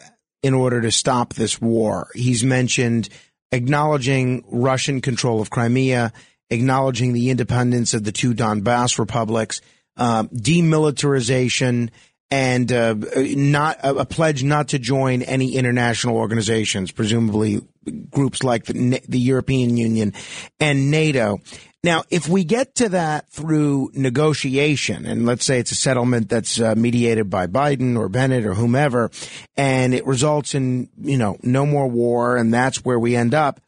in 0.44 0.54
order 0.54 0.82
to 0.82 0.92
stop 0.92 1.34
this 1.34 1.60
war, 1.60 2.10
he's 2.14 2.44
mentioned 2.44 3.10
acknowledging 3.52 4.44
Russian 4.48 5.02
control 5.02 5.42
of 5.42 5.50
Crimea, 5.50 6.14
acknowledging 6.50 7.14
the 7.14 7.30
independence 7.32 7.94
of 7.94 8.04
the 8.04 8.12
two 8.12 8.34
Donbass 8.34 9.00
republics, 9.00 9.62
uh, 9.96 10.24
demilitarization, 10.26 11.90
and 12.30 12.72
uh, 12.72 12.96
not 13.16 13.78
a, 13.84 13.96
a, 13.96 14.06
pledge 14.06 14.44
not 14.44 14.70
to 14.70 14.80
join 14.80 15.22
any 15.22 15.56
international 15.56 16.18
organizations, 16.18 16.92
presumably 16.92 17.62
groups 18.10 18.44
like 18.44 18.66
the, 18.66 19.02
the 19.08 19.20
European 19.20 19.78
Union 19.78 20.14
and 20.60 20.92
NATO. 20.92 21.40
Now, 21.84 22.04
if 22.10 22.28
we 22.28 22.44
get 22.44 22.76
to 22.76 22.90
that 22.90 23.30
through 23.30 23.92
negotiation, 23.94 25.06
and 25.06 25.26
let's 25.26 25.46
say 25.46 25.60
it's 25.60 25.72
a 25.72 25.76
settlement 25.76 26.28
that's 26.28 26.60
uh, 26.60 26.76
mediated 26.76 27.30
by 27.30 27.48
Biden 27.48 27.98
or 27.98 28.10
Bennett 28.10 28.46
or 28.46 28.56
whomever, 28.56 29.10
and 29.56 29.94
it 29.94 30.06
results 30.06 30.54
in, 30.54 30.90
you 31.00 31.18
know, 31.18 31.38
no 31.44 31.66
more 31.66 31.88
war, 31.88 32.36
and 32.36 32.54
that's 32.54 32.84
where 32.84 33.00
we 33.00 33.16
end 33.16 33.34
up, 33.34 33.62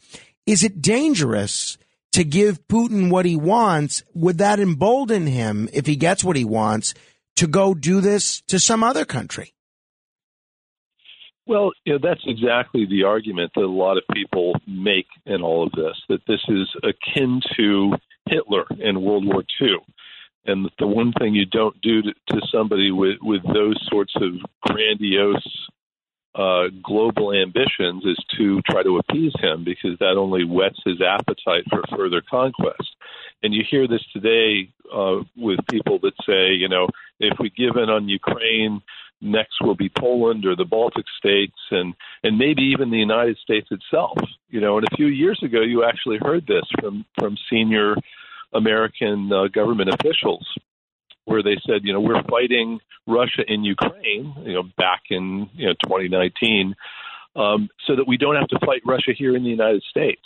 is 0.45 0.63
it 0.63 0.81
dangerous 0.81 1.77
to 2.11 2.23
give 2.23 2.67
Putin 2.67 3.09
what 3.09 3.25
he 3.25 3.35
wants? 3.35 4.03
Would 4.15 4.39
that 4.39 4.59
embolden 4.59 5.27
him, 5.27 5.69
if 5.71 5.85
he 5.85 5.95
gets 5.95 6.23
what 6.23 6.35
he 6.35 6.43
wants, 6.43 6.93
to 7.39 7.47
go 7.47 7.73
do 7.73 8.01
this 8.01 8.41
to 8.47 8.59
some 8.59 8.83
other 8.83 9.05
country? 9.05 9.53
Well, 11.47 11.71
you 11.85 11.93
know, 11.93 11.99
that's 12.03 12.23
exactly 12.27 12.85
the 12.85 13.03
argument 13.03 13.51
that 13.55 13.63
a 13.63 13.79
lot 13.85 13.97
of 13.97 14.03
people 14.13 14.53
make 14.67 15.07
in 15.25 15.41
all 15.41 15.65
of 15.65 15.71
this 15.71 15.95
that 16.09 16.19
this 16.27 16.41
is 16.49 16.67
akin 16.83 17.39
to 17.55 17.93
Hitler 18.27 18.65
in 18.77 19.01
World 19.01 19.25
War 19.25 19.43
II. 19.61 19.77
And 20.45 20.69
the 20.79 20.87
one 20.87 21.13
thing 21.13 21.33
you 21.33 21.45
don't 21.45 21.79
do 21.81 22.01
to, 22.01 22.13
to 22.31 22.41
somebody 22.51 22.91
with, 22.91 23.17
with 23.21 23.41
those 23.53 23.79
sorts 23.89 24.13
of 24.17 24.33
grandiose 24.61 25.69
uh, 26.35 26.65
global 26.83 27.33
ambitions 27.33 28.03
is 28.05 28.17
to 28.37 28.61
try 28.69 28.83
to 28.83 28.97
appease 28.99 29.33
him 29.39 29.63
because 29.63 29.97
that 29.99 30.17
only 30.17 30.43
whets 30.43 30.79
his 30.85 31.01
appetite 31.01 31.63
for 31.69 31.83
further 31.95 32.21
conquest. 32.29 32.95
And 33.41 33.53
you 33.53 33.63
hear 33.69 33.87
this 33.87 34.03
today 34.11 34.69
uh, 34.93 35.23
with 35.37 35.59
people 35.69 35.99
that 35.99 36.13
say, 36.27 36.51
you 36.51 36.67
know, 36.67 36.87
if 37.19 37.37
we 37.39 37.49
give 37.49 37.75
in 37.75 37.89
on 37.89 38.09
Ukraine, 38.09 38.81
next 39.21 39.55
will 39.61 39.75
be 39.75 39.89
Poland 39.89 40.45
or 40.45 40.55
the 40.55 40.65
Baltic 40.65 41.05
states, 41.17 41.57
and 41.71 41.93
and 42.23 42.37
maybe 42.37 42.63
even 42.63 42.91
the 42.91 42.97
United 42.97 43.37
States 43.37 43.67
itself. 43.71 44.17
You 44.49 44.61
know, 44.61 44.77
and 44.77 44.87
a 44.91 44.95
few 44.95 45.07
years 45.07 45.39
ago, 45.43 45.61
you 45.61 45.83
actually 45.83 46.17
heard 46.21 46.47
this 46.47 46.65
from 46.79 47.05
from 47.17 47.37
senior 47.49 47.95
American 48.53 49.31
uh, 49.31 49.47
government 49.47 49.89
officials, 49.89 50.47
where 51.25 51.43
they 51.43 51.57
said, 51.67 51.81
you 51.83 51.93
know, 51.93 51.99
we're 51.99 52.23
fighting 52.23 52.79
Russia 53.05 53.43
in 53.47 53.63
Ukraine, 53.63 54.33
you 54.43 54.53
know, 54.53 54.63
back 54.77 55.01
in 55.09 55.49
you 55.53 55.67
know 55.67 55.73
2019, 55.83 56.75
um, 57.35 57.69
so 57.85 57.95
that 57.95 58.07
we 58.07 58.17
don't 58.17 58.35
have 58.35 58.47
to 58.47 58.65
fight 58.65 58.81
Russia 58.85 59.11
here 59.15 59.35
in 59.35 59.43
the 59.43 59.49
United 59.49 59.83
States. 59.89 60.21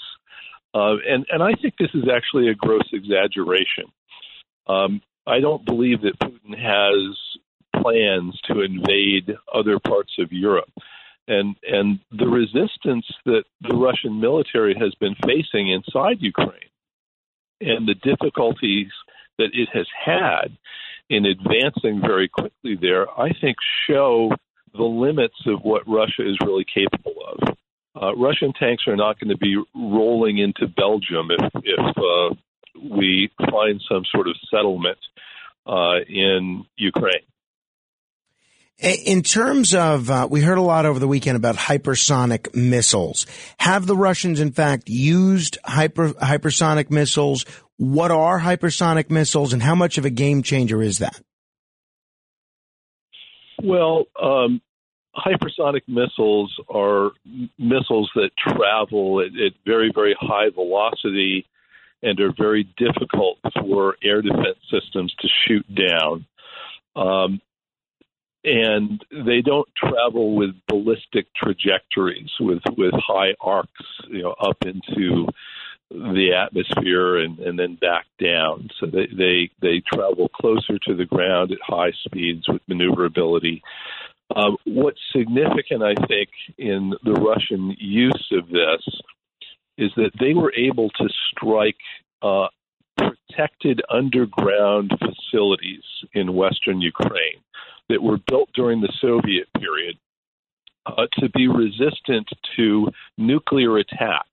Uh, 0.73 0.95
and 1.07 1.25
and 1.29 1.43
I 1.43 1.53
think 1.53 1.75
this 1.77 1.91
is 1.93 2.05
actually 2.13 2.49
a 2.49 2.55
gross 2.55 2.87
exaggeration. 2.91 3.85
Um, 4.67 5.01
I 5.25 5.39
don't 5.39 5.65
believe 5.65 6.01
that 6.01 6.19
Putin 6.19 6.57
has 6.57 7.17
plans 7.81 8.39
to 8.45 8.61
invade 8.61 9.35
other 9.53 9.79
parts 9.79 10.13
of 10.19 10.31
Europe. 10.31 10.71
And 11.27 11.55
and 11.63 11.99
the 12.11 12.27
resistance 12.27 13.05
that 13.25 13.43
the 13.61 13.75
Russian 13.75 14.19
military 14.19 14.75
has 14.75 14.93
been 14.95 15.15
facing 15.25 15.71
inside 15.71 16.17
Ukraine 16.21 16.69
and 17.61 17.87
the 17.87 17.95
difficulties 17.95 18.91
that 19.37 19.49
it 19.53 19.69
has 19.73 19.87
had 20.05 20.57
in 21.09 21.25
advancing 21.25 22.01
very 22.01 22.27
quickly 22.27 22.75
there, 22.79 23.07
I 23.17 23.31
think 23.39 23.57
show 23.87 24.31
the 24.73 24.83
limits 24.83 25.39
of 25.45 25.61
what 25.61 25.87
Russia 25.87 26.27
is 26.27 26.37
really 26.43 26.65
capable 26.65 27.15
of. 27.27 27.57
Uh, 27.95 28.15
Russian 28.15 28.53
tanks 28.53 28.83
are 28.87 28.95
not 28.95 29.19
going 29.19 29.29
to 29.29 29.37
be 29.37 29.61
rolling 29.75 30.39
into 30.39 30.67
Belgium 30.67 31.29
if, 31.29 31.51
if 31.63 31.97
uh, 31.97 32.35
we 32.75 33.29
find 33.37 33.81
some 33.89 34.03
sort 34.11 34.27
of 34.27 34.35
settlement 34.49 34.97
uh, 35.65 35.99
in 36.07 36.65
Ukraine. 36.77 37.21
In 38.79 39.21
terms 39.21 39.73
of, 39.73 40.09
uh, 40.09 40.27
we 40.29 40.41
heard 40.41 40.57
a 40.57 40.61
lot 40.61 40.85
over 40.85 40.99
the 40.99 41.07
weekend 41.07 41.37
about 41.37 41.55
hypersonic 41.55 42.53
missiles. 42.55 43.25
Have 43.59 43.85
the 43.85 43.95
Russians, 43.95 44.39
in 44.39 44.51
fact, 44.51 44.89
used 44.89 45.57
hyper, 45.63 46.09
hypersonic 46.09 46.89
missiles? 46.89 47.45
What 47.77 48.11
are 48.11 48.39
hypersonic 48.39 49.09
missiles, 49.09 49.53
and 49.53 49.61
how 49.61 49.75
much 49.75 49.97
of 49.97 50.05
a 50.05 50.09
game 50.09 50.43
changer 50.43 50.81
is 50.81 50.99
that? 50.99 51.21
Well, 53.61 54.05
um, 54.21 54.61
hypersonic 55.15 55.83
missiles 55.87 56.53
are 56.67 57.11
missiles 57.57 58.11
that 58.15 58.31
travel 58.37 59.21
at, 59.21 59.27
at, 59.27 59.53
very, 59.65 59.91
very 59.93 60.15
high 60.19 60.49
velocity 60.49 61.45
and 62.03 62.19
are 62.19 62.33
very 62.37 62.65
difficult 62.77 63.39
for 63.61 63.95
air 64.03 64.21
defense 64.21 64.59
systems 64.69 65.13
to 65.19 65.27
shoot 65.47 65.65
down. 65.73 66.25
Um, 66.95 67.41
and 68.43 69.03
they 69.09 69.41
don't 69.41 69.69
travel 69.75 70.35
with 70.35 70.51
ballistic 70.67 71.27
trajectories 71.33 72.29
with 72.39 72.61
with 72.77 72.93
high 72.95 73.35
arcs, 73.39 73.71
you 74.09 74.21
know, 74.21 74.35
up 74.39 74.57
into 74.65 75.27
the 75.89 76.33
atmosphere 76.33 77.19
and, 77.19 77.39
and 77.39 77.57
then 77.57 77.75
back 77.75 78.05
down. 78.21 78.69
So 78.79 78.87
they, 78.87 79.07
they 79.15 79.49
they 79.61 79.81
travel 79.93 80.27
closer 80.29 80.77
to 80.87 80.95
the 80.95 81.05
ground 81.05 81.51
at 81.51 81.59
high 81.65 81.93
speeds 82.05 82.45
with 82.49 82.61
maneuverability. 82.67 83.63
Um, 84.35 84.57
what's 84.65 84.99
significant, 85.15 85.83
I 85.83 85.93
think, 86.07 86.29
in 86.57 86.93
the 87.03 87.13
Russian 87.13 87.75
use 87.79 88.31
of 88.31 88.47
this 88.49 89.01
is 89.77 89.91
that 89.95 90.11
they 90.19 90.33
were 90.33 90.53
able 90.53 90.89
to 90.91 91.07
strike 91.31 91.77
uh, 92.21 92.47
protected 92.97 93.81
underground 93.89 94.91
facilities 94.99 95.83
in 96.13 96.35
western 96.35 96.81
Ukraine 96.81 97.41
that 97.89 98.01
were 98.01 98.19
built 98.27 98.49
during 98.53 98.81
the 98.81 98.93
Soviet 99.01 99.47
period 99.59 99.97
uh, 100.85 101.07
to 101.19 101.29
be 101.29 101.47
resistant 101.47 102.27
to 102.55 102.89
nuclear 103.17 103.77
attack. 103.77 104.27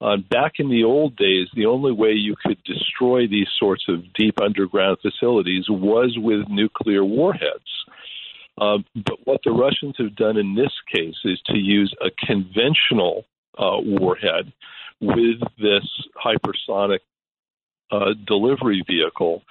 Uh, 0.00 0.16
back 0.30 0.54
in 0.58 0.68
the 0.68 0.84
old 0.84 1.16
days, 1.16 1.48
the 1.54 1.66
only 1.66 1.92
way 1.92 2.12
you 2.12 2.36
could 2.44 2.62
destroy 2.64 3.26
these 3.26 3.48
sorts 3.58 3.84
of 3.88 4.12
deep 4.14 4.40
underground 4.40 4.96
facilities 5.02 5.64
was 5.68 6.16
with 6.18 6.48
nuclear 6.48 7.04
warheads. 7.04 7.68
Uh, 8.60 8.78
but 8.94 9.18
what 9.24 9.40
the 9.44 9.50
Russians 9.50 9.94
have 9.98 10.14
done 10.16 10.36
in 10.36 10.54
this 10.54 10.72
case 10.92 11.16
is 11.24 11.40
to 11.46 11.58
use 11.58 11.92
a 12.00 12.10
conventional 12.26 13.24
uh, 13.56 13.78
warhead 13.80 14.52
with 15.00 15.40
this 15.58 15.86
hypersonic 16.16 17.00
uh, 17.90 18.14
delivery 18.26 18.82
vehicle 18.86 19.42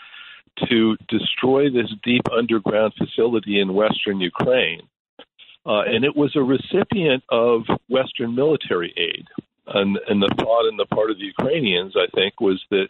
to 0.69 0.97
destroy 1.07 1.69
this 1.69 1.91
deep 2.03 2.23
underground 2.35 2.93
facility 2.97 3.59
in 3.59 3.73
western 3.73 4.19
Ukraine. 4.19 4.81
Uh, 5.65 5.81
and 5.81 6.05
it 6.05 6.15
was 6.15 6.35
a 6.35 6.41
recipient 6.41 7.23
of 7.29 7.63
Western 7.89 8.33
military 8.35 8.93
aid. 8.97 9.25
And, 9.67 9.99
and 10.07 10.21
the 10.21 10.33
thought 10.37 10.65
on 10.65 10.77
the 10.77 10.85
part 10.85 11.11
of 11.11 11.17
the 11.17 11.25
Ukrainians, 11.25 11.93
I 11.97 12.07
think, 12.15 12.39
was 12.39 12.63
that 12.71 12.87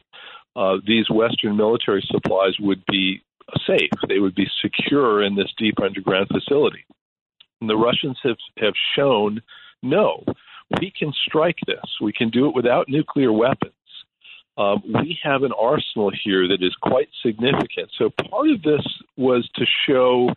uh, 0.55 0.77
these 0.85 1.09
Western 1.09 1.57
military 1.57 2.03
supplies 2.11 2.53
would 2.59 2.83
be 2.85 3.23
safe. 3.65 3.89
They 4.07 4.19
would 4.19 4.35
be 4.35 4.47
secure 4.61 5.23
in 5.23 5.35
this 5.35 5.51
deep 5.57 5.79
underground 5.81 6.27
facility. 6.27 6.85
And 7.61 7.69
the 7.69 7.77
Russians 7.77 8.17
have, 8.23 8.37
have 8.59 8.73
shown 8.95 9.41
no, 9.81 10.23
we 10.81 10.91
can 10.97 11.13
strike 11.25 11.57
this. 11.65 11.85
We 12.01 12.13
can 12.13 12.29
do 12.29 12.47
it 12.47 12.55
without 12.55 12.89
nuclear 12.89 13.31
weapons. 13.31 13.73
Um, 14.57 14.81
we 14.85 15.17
have 15.23 15.43
an 15.43 15.51
arsenal 15.51 16.11
here 16.23 16.47
that 16.47 16.63
is 16.63 16.75
quite 16.81 17.09
significant. 17.23 17.91
So 17.97 18.09
part 18.09 18.49
of 18.49 18.63
this 18.63 18.85
was 19.15 19.47
to 19.55 19.65
show 19.87 20.29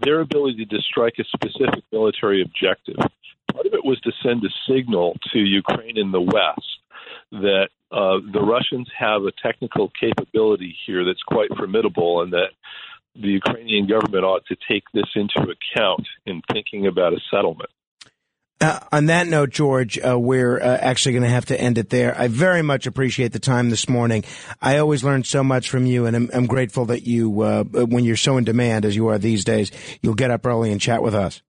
their 0.00 0.20
ability 0.20 0.66
to 0.66 0.80
strike 0.80 1.14
a 1.18 1.24
specific 1.24 1.84
military 1.92 2.42
objective. 2.42 2.96
Part 3.52 3.66
of 3.66 3.74
it 3.74 3.84
was 3.84 4.00
to 4.00 4.12
send 4.22 4.44
a 4.44 4.72
signal 4.72 5.16
to 5.32 5.38
Ukraine 5.38 5.98
in 5.98 6.12
the 6.12 6.20
West 6.20 6.78
that 7.32 7.68
uh, 7.90 8.18
the 8.32 8.40
Russians 8.40 8.88
have 8.96 9.22
a 9.22 9.32
technical 9.42 9.90
capability 10.00 10.76
here 10.86 11.04
that's 11.04 11.22
quite 11.22 11.48
formidable, 11.56 12.22
and 12.22 12.32
that 12.32 12.50
the 13.14 13.28
Ukrainian 13.28 13.86
government 13.86 14.24
ought 14.24 14.44
to 14.46 14.56
take 14.68 14.84
this 14.92 15.08
into 15.14 15.40
account 15.40 16.06
in 16.26 16.42
thinking 16.52 16.86
about 16.86 17.12
a 17.12 17.20
settlement. 17.30 17.70
Uh, 18.60 18.78
on 18.92 19.06
that 19.06 19.26
note, 19.26 19.50
George, 19.50 19.98
uh, 19.98 20.18
we're 20.18 20.58
uh, 20.58 20.78
actually 20.80 21.12
going 21.12 21.24
to 21.24 21.28
have 21.28 21.46
to 21.46 21.60
end 21.60 21.76
it 21.76 21.90
there. 21.90 22.18
I 22.18 22.28
very 22.28 22.62
much 22.62 22.86
appreciate 22.86 23.32
the 23.32 23.38
time 23.38 23.68
this 23.68 23.88
morning. 23.88 24.24
I 24.62 24.78
always 24.78 25.02
learn 25.02 25.24
so 25.24 25.42
much 25.42 25.68
from 25.68 25.86
you, 25.86 26.06
and 26.06 26.16
I'm, 26.16 26.30
I'm 26.32 26.46
grateful 26.46 26.86
that 26.86 27.06
you, 27.06 27.42
uh, 27.42 27.64
when 27.64 28.04
you're 28.04 28.16
so 28.16 28.36
in 28.36 28.44
demand 28.44 28.84
as 28.84 28.94
you 28.94 29.08
are 29.08 29.18
these 29.18 29.44
days, 29.44 29.72
you'll 30.02 30.14
get 30.14 30.30
up 30.30 30.46
early 30.46 30.70
and 30.70 30.80
chat 30.80 31.02
with 31.02 31.14
us. 31.14 31.42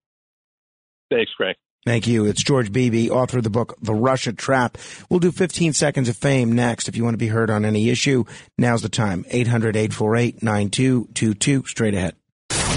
Thanks, 1.12 1.32
Frank. 1.38 1.58
Thank 1.86 2.08
you. 2.08 2.26
It's 2.26 2.44
George 2.44 2.72
Beebe, 2.72 3.12
author 3.12 3.38
of 3.38 3.44
the 3.44 3.52
book, 3.52 3.78
The 3.80 3.94
Russia 3.94 4.34
Trap. 4.34 4.80
We'll 5.08 5.20
do 5.20 5.32
15 5.32 5.74
seconds 5.74 6.10
of 6.10 6.18
fame 6.18 6.52
next. 6.52 6.90
If 6.90 6.98
you 6.98 7.04
want 7.04 7.14
to 7.14 7.20
be 7.20 7.28
heard 7.28 7.52
on 7.52 7.64
any 7.64 7.92
issue, 7.92 8.26
now's 8.58 8.82
the 8.82 8.90
time. 8.90 9.24
800-848-9222. 9.26 11.68
Straight 11.68 11.94
ahead. 11.94 12.16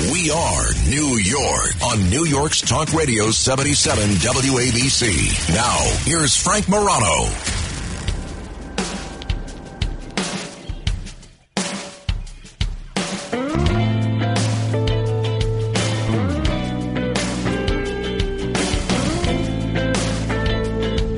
We 0.01 0.31
are 0.31 0.65
New 0.89 1.19
York 1.19 1.83
on 1.83 2.09
New 2.09 2.25
York's 2.25 2.61
Talk 2.61 2.93
Radio 2.93 3.33
77 3.33 4.11
WABC. 4.11 5.53
Now, 5.53 5.77
here's 6.05 6.37
Frank 6.37 6.69
Morano. 6.69 7.25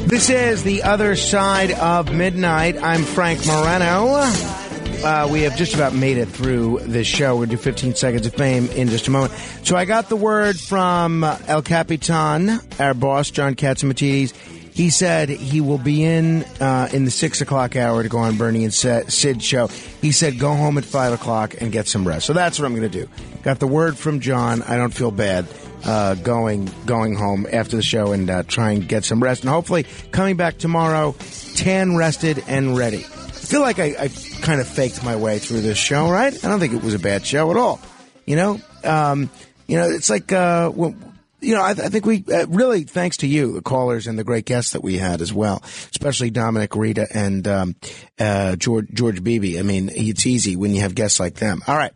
This 0.08 0.30
is 0.30 0.62
The 0.64 0.84
Other 0.84 1.16
Side 1.16 1.72
of 1.72 2.14
Midnight. 2.14 2.82
I'm 2.82 3.02
Frank 3.02 3.44
Morano. 3.46 4.59
Uh, 5.02 5.26
we 5.30 5.40
have 5.42 5.56
just 5.56 5.74
about 5.74 5.94
made 5.94 6.18
it 6.18 6.28
through 6.28 6.78
this 6.82 7.06
show. 7.06 7.34
We'll 7.34 7.48
do 7.48 7.56
15 7.56 7.94
seconds 7.94 8.26
of 8.26 8.34
fame 8.34 8.68
in 8.72 8.88
just 8.88 9.08
a 9.08 9.10
moment. 9.10 9.32
So 9.62 9.74
I 9.74 9.86
got 9.86 10.10
the 10.10 10.16
word 10.16 10.60
from 10.60 11.24
El 11.24 11.62
Capitan, 11.62 12.60
our 12.78 12.92
boss, 12.92 13.30
John 13.30 13.54
Catsimatidis. 13.54 14.34
He 14.74 14.90
said 14.90 15.30
he 15.30 15.62
will 15.62 15.78
be 15.78 16.04
in 16.04 16.44
uh, 16.60 16.90
in 16.92 17.06
the 17.06 17.10
six 17.10 17.40
o'clock 17.40 17.76
hour 17.76 18.02
to 18.02 18.10
go 18.10 18.18
on 18.18 18.36
Bernie 18.36 18.64
and 18.64 18.74
Sid's 18.74 19.42
show. 19.42 19.68
He 20.02 20.12
said 20.12 20.38
go 20.38 20.54
home 20.54 20.76
at 20.76 20.84
five 20.84 21.14
o'clock 21.14 21.54
and 21.60 21.72
get 21.72 21.88
some 21.88 22.06
rest. 22.06 22.26
So 22.26 22.34
that's 22.34 22.58
what 22.58 22.66
I'm 22.66 22.74
going 22.76 22.90
to 22.90 23.00
do. 23.00 23.08
Got 23.42 23.58
the 23.58 23.66
word 23.66 23.96
from 23.96 24.20
John. 24.20 24.62
I 24.62 24.76
don't 24.76 24.92
feel 24.92 25.10
bad 25.10 25.46
uh, 25.84 26.14
going 26.16 26.70
going 26.84 27.14
home 27.14 27.46
after 27.50 27.76
the 27.76 27.82
show 27.82 28.12
and 28.12 28.28
uh, 28.28 28.42
try 28.42 28.72
and 28.72 28.86
get 28.86 29.04
some 29.04 29.22
rest. 29.22 29.42
And 29.42 29.50
hopefully 29.50 29.86
coming 30.12 30.36
back 30.36 30.58
tomorrow, 30.58 31.14
tan, 31.56 31.96
rested, 31.96 32.44
and 32.46 32.76
ready. 32.76 33.06
I 33.50 33.52
feel 33.52 33.62
like 33.62 33.80
I, 33.80 33.96
I 33.98 34.08
kind 34.42 34.60
of 34.60 34.68
faked 34.68 35.02
my 35.02 35.16
way 35.16 35.40
through 35.40 35.62
this 35.62 35.76
show, 35.76 36.08
right? 36.08 36.32
I 36.32 36.48
don't 36.48 36.60
think 36.60 36.72
it 36.72 36.84
was 36.84 36.94
a 36.94 37.00
bad 37.00 37.26
show 37.26 37.50
at 37.50 37.56
all. 37.56 37.80
You 38.24 38.36
know, 38.36 38.60
um, 38.84 39.28
you 39.66 39.76
know, 39.76 39.90
it's 39.90 40.08
like, 40.08 40.30
uh, 40.30 40.70
well, 40.72 40.94
you 41.40 41.56
know, 41.56 41.60
I, 41.60 41.70
I 41.70 41.88
think 41.88 42.06
we 42.06 42.24
uh, 42.32 42.46
really, 42.46 42.84
thanks 42.84 43.16
to 43.18 43.26
you, 43.26 43.54
the 43.54 43.60
callers 43.60 44.06
and 44.06 44.16
the 44.16 44.22
great 44.22 44.44
guests 44.44 44.74
that 44.74 44.84
we 44.84 44.98
had 44.98 45.20
as 45.20 45.32
well, 45.32 45.64
especially 45.64 46.30
Dominic 46.30 46.76
Rita 46.76 47.08
and 47.12 47.48
um, 47.48 47.74
uh, 48.20 48.54
George 48.54 48.86
George 48.94 49.20
Beebe. 49.24 49.58
I 49.58 49.62
mean, 49.62 49.90
it's 49.92 50.26
easy 50.26 50.54
when 50.54 50.72
you 50.72 50.82
have 50.82 50.94
guests 50.94 51.18
like 51.18 51.34
them. 51.34 51.60
All 51.66 51.76
right. 51.76 51.92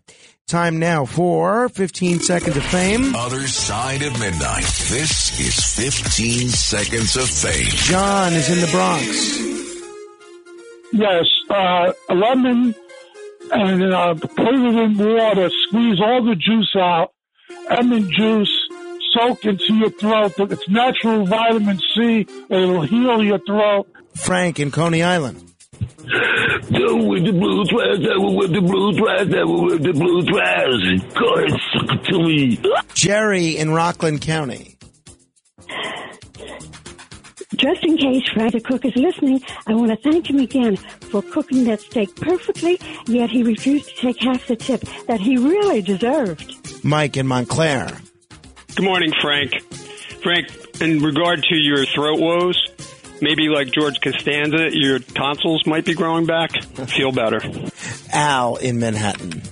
Time 0.49 0.81
now 0.81 1.05
for 1.05 1.69
15 1.69 2.19
seconds 2.19 2.57
of 2.57 2.65
fame. 2.65 3.15
Other 3.15 3.47
side 3.47 4.03
of 4.03 4.19
midnight. 4.19 4.65
This 4.65 5.39
is 5.39 5.65
15 5.77 6.49
seconds 6.49 7.17
of 7.17 7.29
fame. 7.29 7.71
John 7.71 8.33
is 8.33 8.51
in 8.51 8.61
the 8.61 8.67
Bronx. 8.73 9.64
Yes, 10.95 11.25
uh, 11.51 11.93
a 12.09 12.15
lemon 12.15 12.73
and 13.51 13.93
uh, 13.93 14.15
put 14.15 14.55
it 14.55 14.75
in 14.77 14.97
water. 14.97 15.51
Squeeze 15.67 16.01
all 16.01 16.25
the 16.25 16.37
juice 16.37 16.73
out. 16.77 17.13
Lemon 17.69 18.09
juice 18.13 18.69
soak 19.13 19.45
into 19.45 19.75
your 19.75 19.91
throat. 19.91 20.35
It's 20.39 20.69
natural 20.69 21.27
vitamin 21.27 21.81
C. 21.95 22.27
It'll 22.49 22.83
heal 22.83 23.25
your 23.25 23.41
throat. 23.41 23.89
Frank 24.15 24.61
in 24.61 24.71
Coney 24.71 25.03
Island. 25.03 25.41
Do 26.71 26.97
with 26.97 27.25
the 27.25 27.33
blue 27.33 27.65
trash, 27.65 27.99
devil 27.99 28.37
with 28.37 28.53
the 28.53 28.61
blue 28.61 28.97
trash, 28.97 29.27
devil 29.27 29.65
with 29.65 29.83
the 29.83 29.93
blue 29.93 30.23
trash. 30.23 31.15
Go 31.15 31.35
ahead, 31.35 31.61
suck 31.73 31.93
it 31.93 32.05
to 32.13 32.19
me. 32.21 32.61
Jerry 32.95 33.57
in 33.57 33.71
Rockland 33.71 34.21
County. 34.21 34.77
Just 37.57 37.85
in 37.85 37.97
case 37.97 38.23
Frank 38.33 38.53
the 38.53 38.61
Cook 38.61 38.85
is 38.85 38.97
listening, 38.97 39.41
I 39.67 39.75
want 39.75 39.91
to 39.91 39.97
thank 40.11 40.29
him 40.29 40.39
again 40.39 40.77
for 40.77 41.23
cooking 41.23 41.65
that 41.65 41.81
steak 41.81 42.15
perfectly, 42.17 42.81
yet 43.07 43.31
he 43.31 43.43
refused 43.43 43.89
to 43.89 43.95
take 43.95 44.21
half 44.21 44.47
the 44.47 44.57
tip 44.57 44.81
that 45.07 45.21
he 45.21 45.37
really 45.37 45.81
deserved. 45.83 46.85
Mike 46.85 47.17
in 47.17 47.27
Montclair. 47.27 47.89
Good 48.75 48.85
morning, 48.85 49.13
Frank. 49.21 49.63
Frank, 50.23 50.49
in 50.81 51.01
regard 51.01 51.45
to 51.45 51.55
your 51.55 51.85
throat 51.87 52.19
woes, 52.19 52.61
maybe 53.21 53.49
like 53.49 53.71
George 53.71 54.01
Costanza, 54.01 54.71
your 54.73 54.99
tonsils 54.99 55.65
might 55.67 55.85
be 55.85 55.95
growing 55.95 56.27
back. 56.27 56.51
Feel 56.89 57.13
better. 57.13 57.41
Al 58.13 58.57
in 58.57 58.81
Manhattan. 58.81 59.43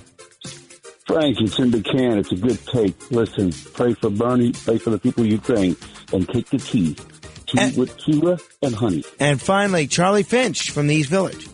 Frank, 1.05 1.37
it's 1.39 1.59
in 1.59 1.71
the 1.71 1.81
can. 1.81 2.17
It's 2.17 2.31
a 2.31 2.35
good 2.35 2.59
take. 2.65 3.11
Listen, 3.11 3.51
pray 3.73 3.93
for 3.93 4.09
Bernie, 4.09 4.51
pray 4.51 4.77
for 4.77 4.89
the 4.89 4.99
people 4.99 5.23
of 5.23 5.29
Ukraine, 5.29 5.75
and 6.11 6.27
take 6.27 6.49
the 6.49 6.57
tea. 6.57 6.95
Tea 7.53 7.79
with 7.79 7.97
Kira 7.97 8.41
and 8.61 8.75
honey. 8.75 9.03
And 9.19 9.41
finally, 9.41 9.87
Charlie 9.87 10.23
Finch 10.23 10.71
from 10.71 10.87
the 10.87 10.95
East 10.95 11.09
Village. 11.09 11.47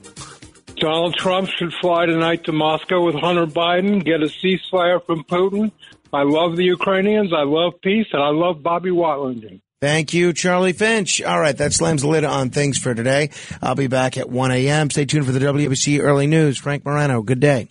Donald 0.76 1.16
Trump 1.16 1.50
should 1.50 1.74
fly 1.74 2.06
tonight 2.06 2.46
to 2.46 2.54
Moscow 2.54 3.06
with 3.06 3.16
Hunter 3.16 3.46
Biden, 3.46 4.04
get 4.04 4.22
a 4.22 4.28
ceasefire 4.28 5.06
from 5.06 5.24
Putin. 5.26 5.72
I 6.14 6.24
love 6.24 6.56
the 6.56 6.64
Ukrainians. 6.64 7.32
I 7.34 7.44
love 7.44 7.74
peace, 7.82 8.08
and 8.14 8.22
I 8.22 8.30
love 8.30 8.64
Bobby 8.64 8.90
Watlington. 8.90 9.62
Thank 9.82 10.14
you, 10.14 10.34
Charlie 10.34 10.74
Finch. 10.74 11.22
All 11.22 11.40
right, 11.40 11.56
that 11.58 11.74
slams 11.74 12.02
the 12.02 12.08
lid 12.08 12.24
on 12.24 12.50
things 12.50 12.78
for 12.78 12.94
today. 12.94 13.30
I'll 13.62 13.76
be 13.76 13.88
back 13.88 14.18
at 14.18 14.30
1 14.30 14.52
a.m. 14.52 14.90
Stay 14.90 15.06
tuned 15.06 15.26
for 15.26 15.32
the 15.32 15.40
WBC 15.40 16.02
Early 16.02 16.28
News. 16.28 16.58
Frank 16.58 16.84
Morano, 16.84 17.22
good 17.22 17.40
day. 17.40 17.70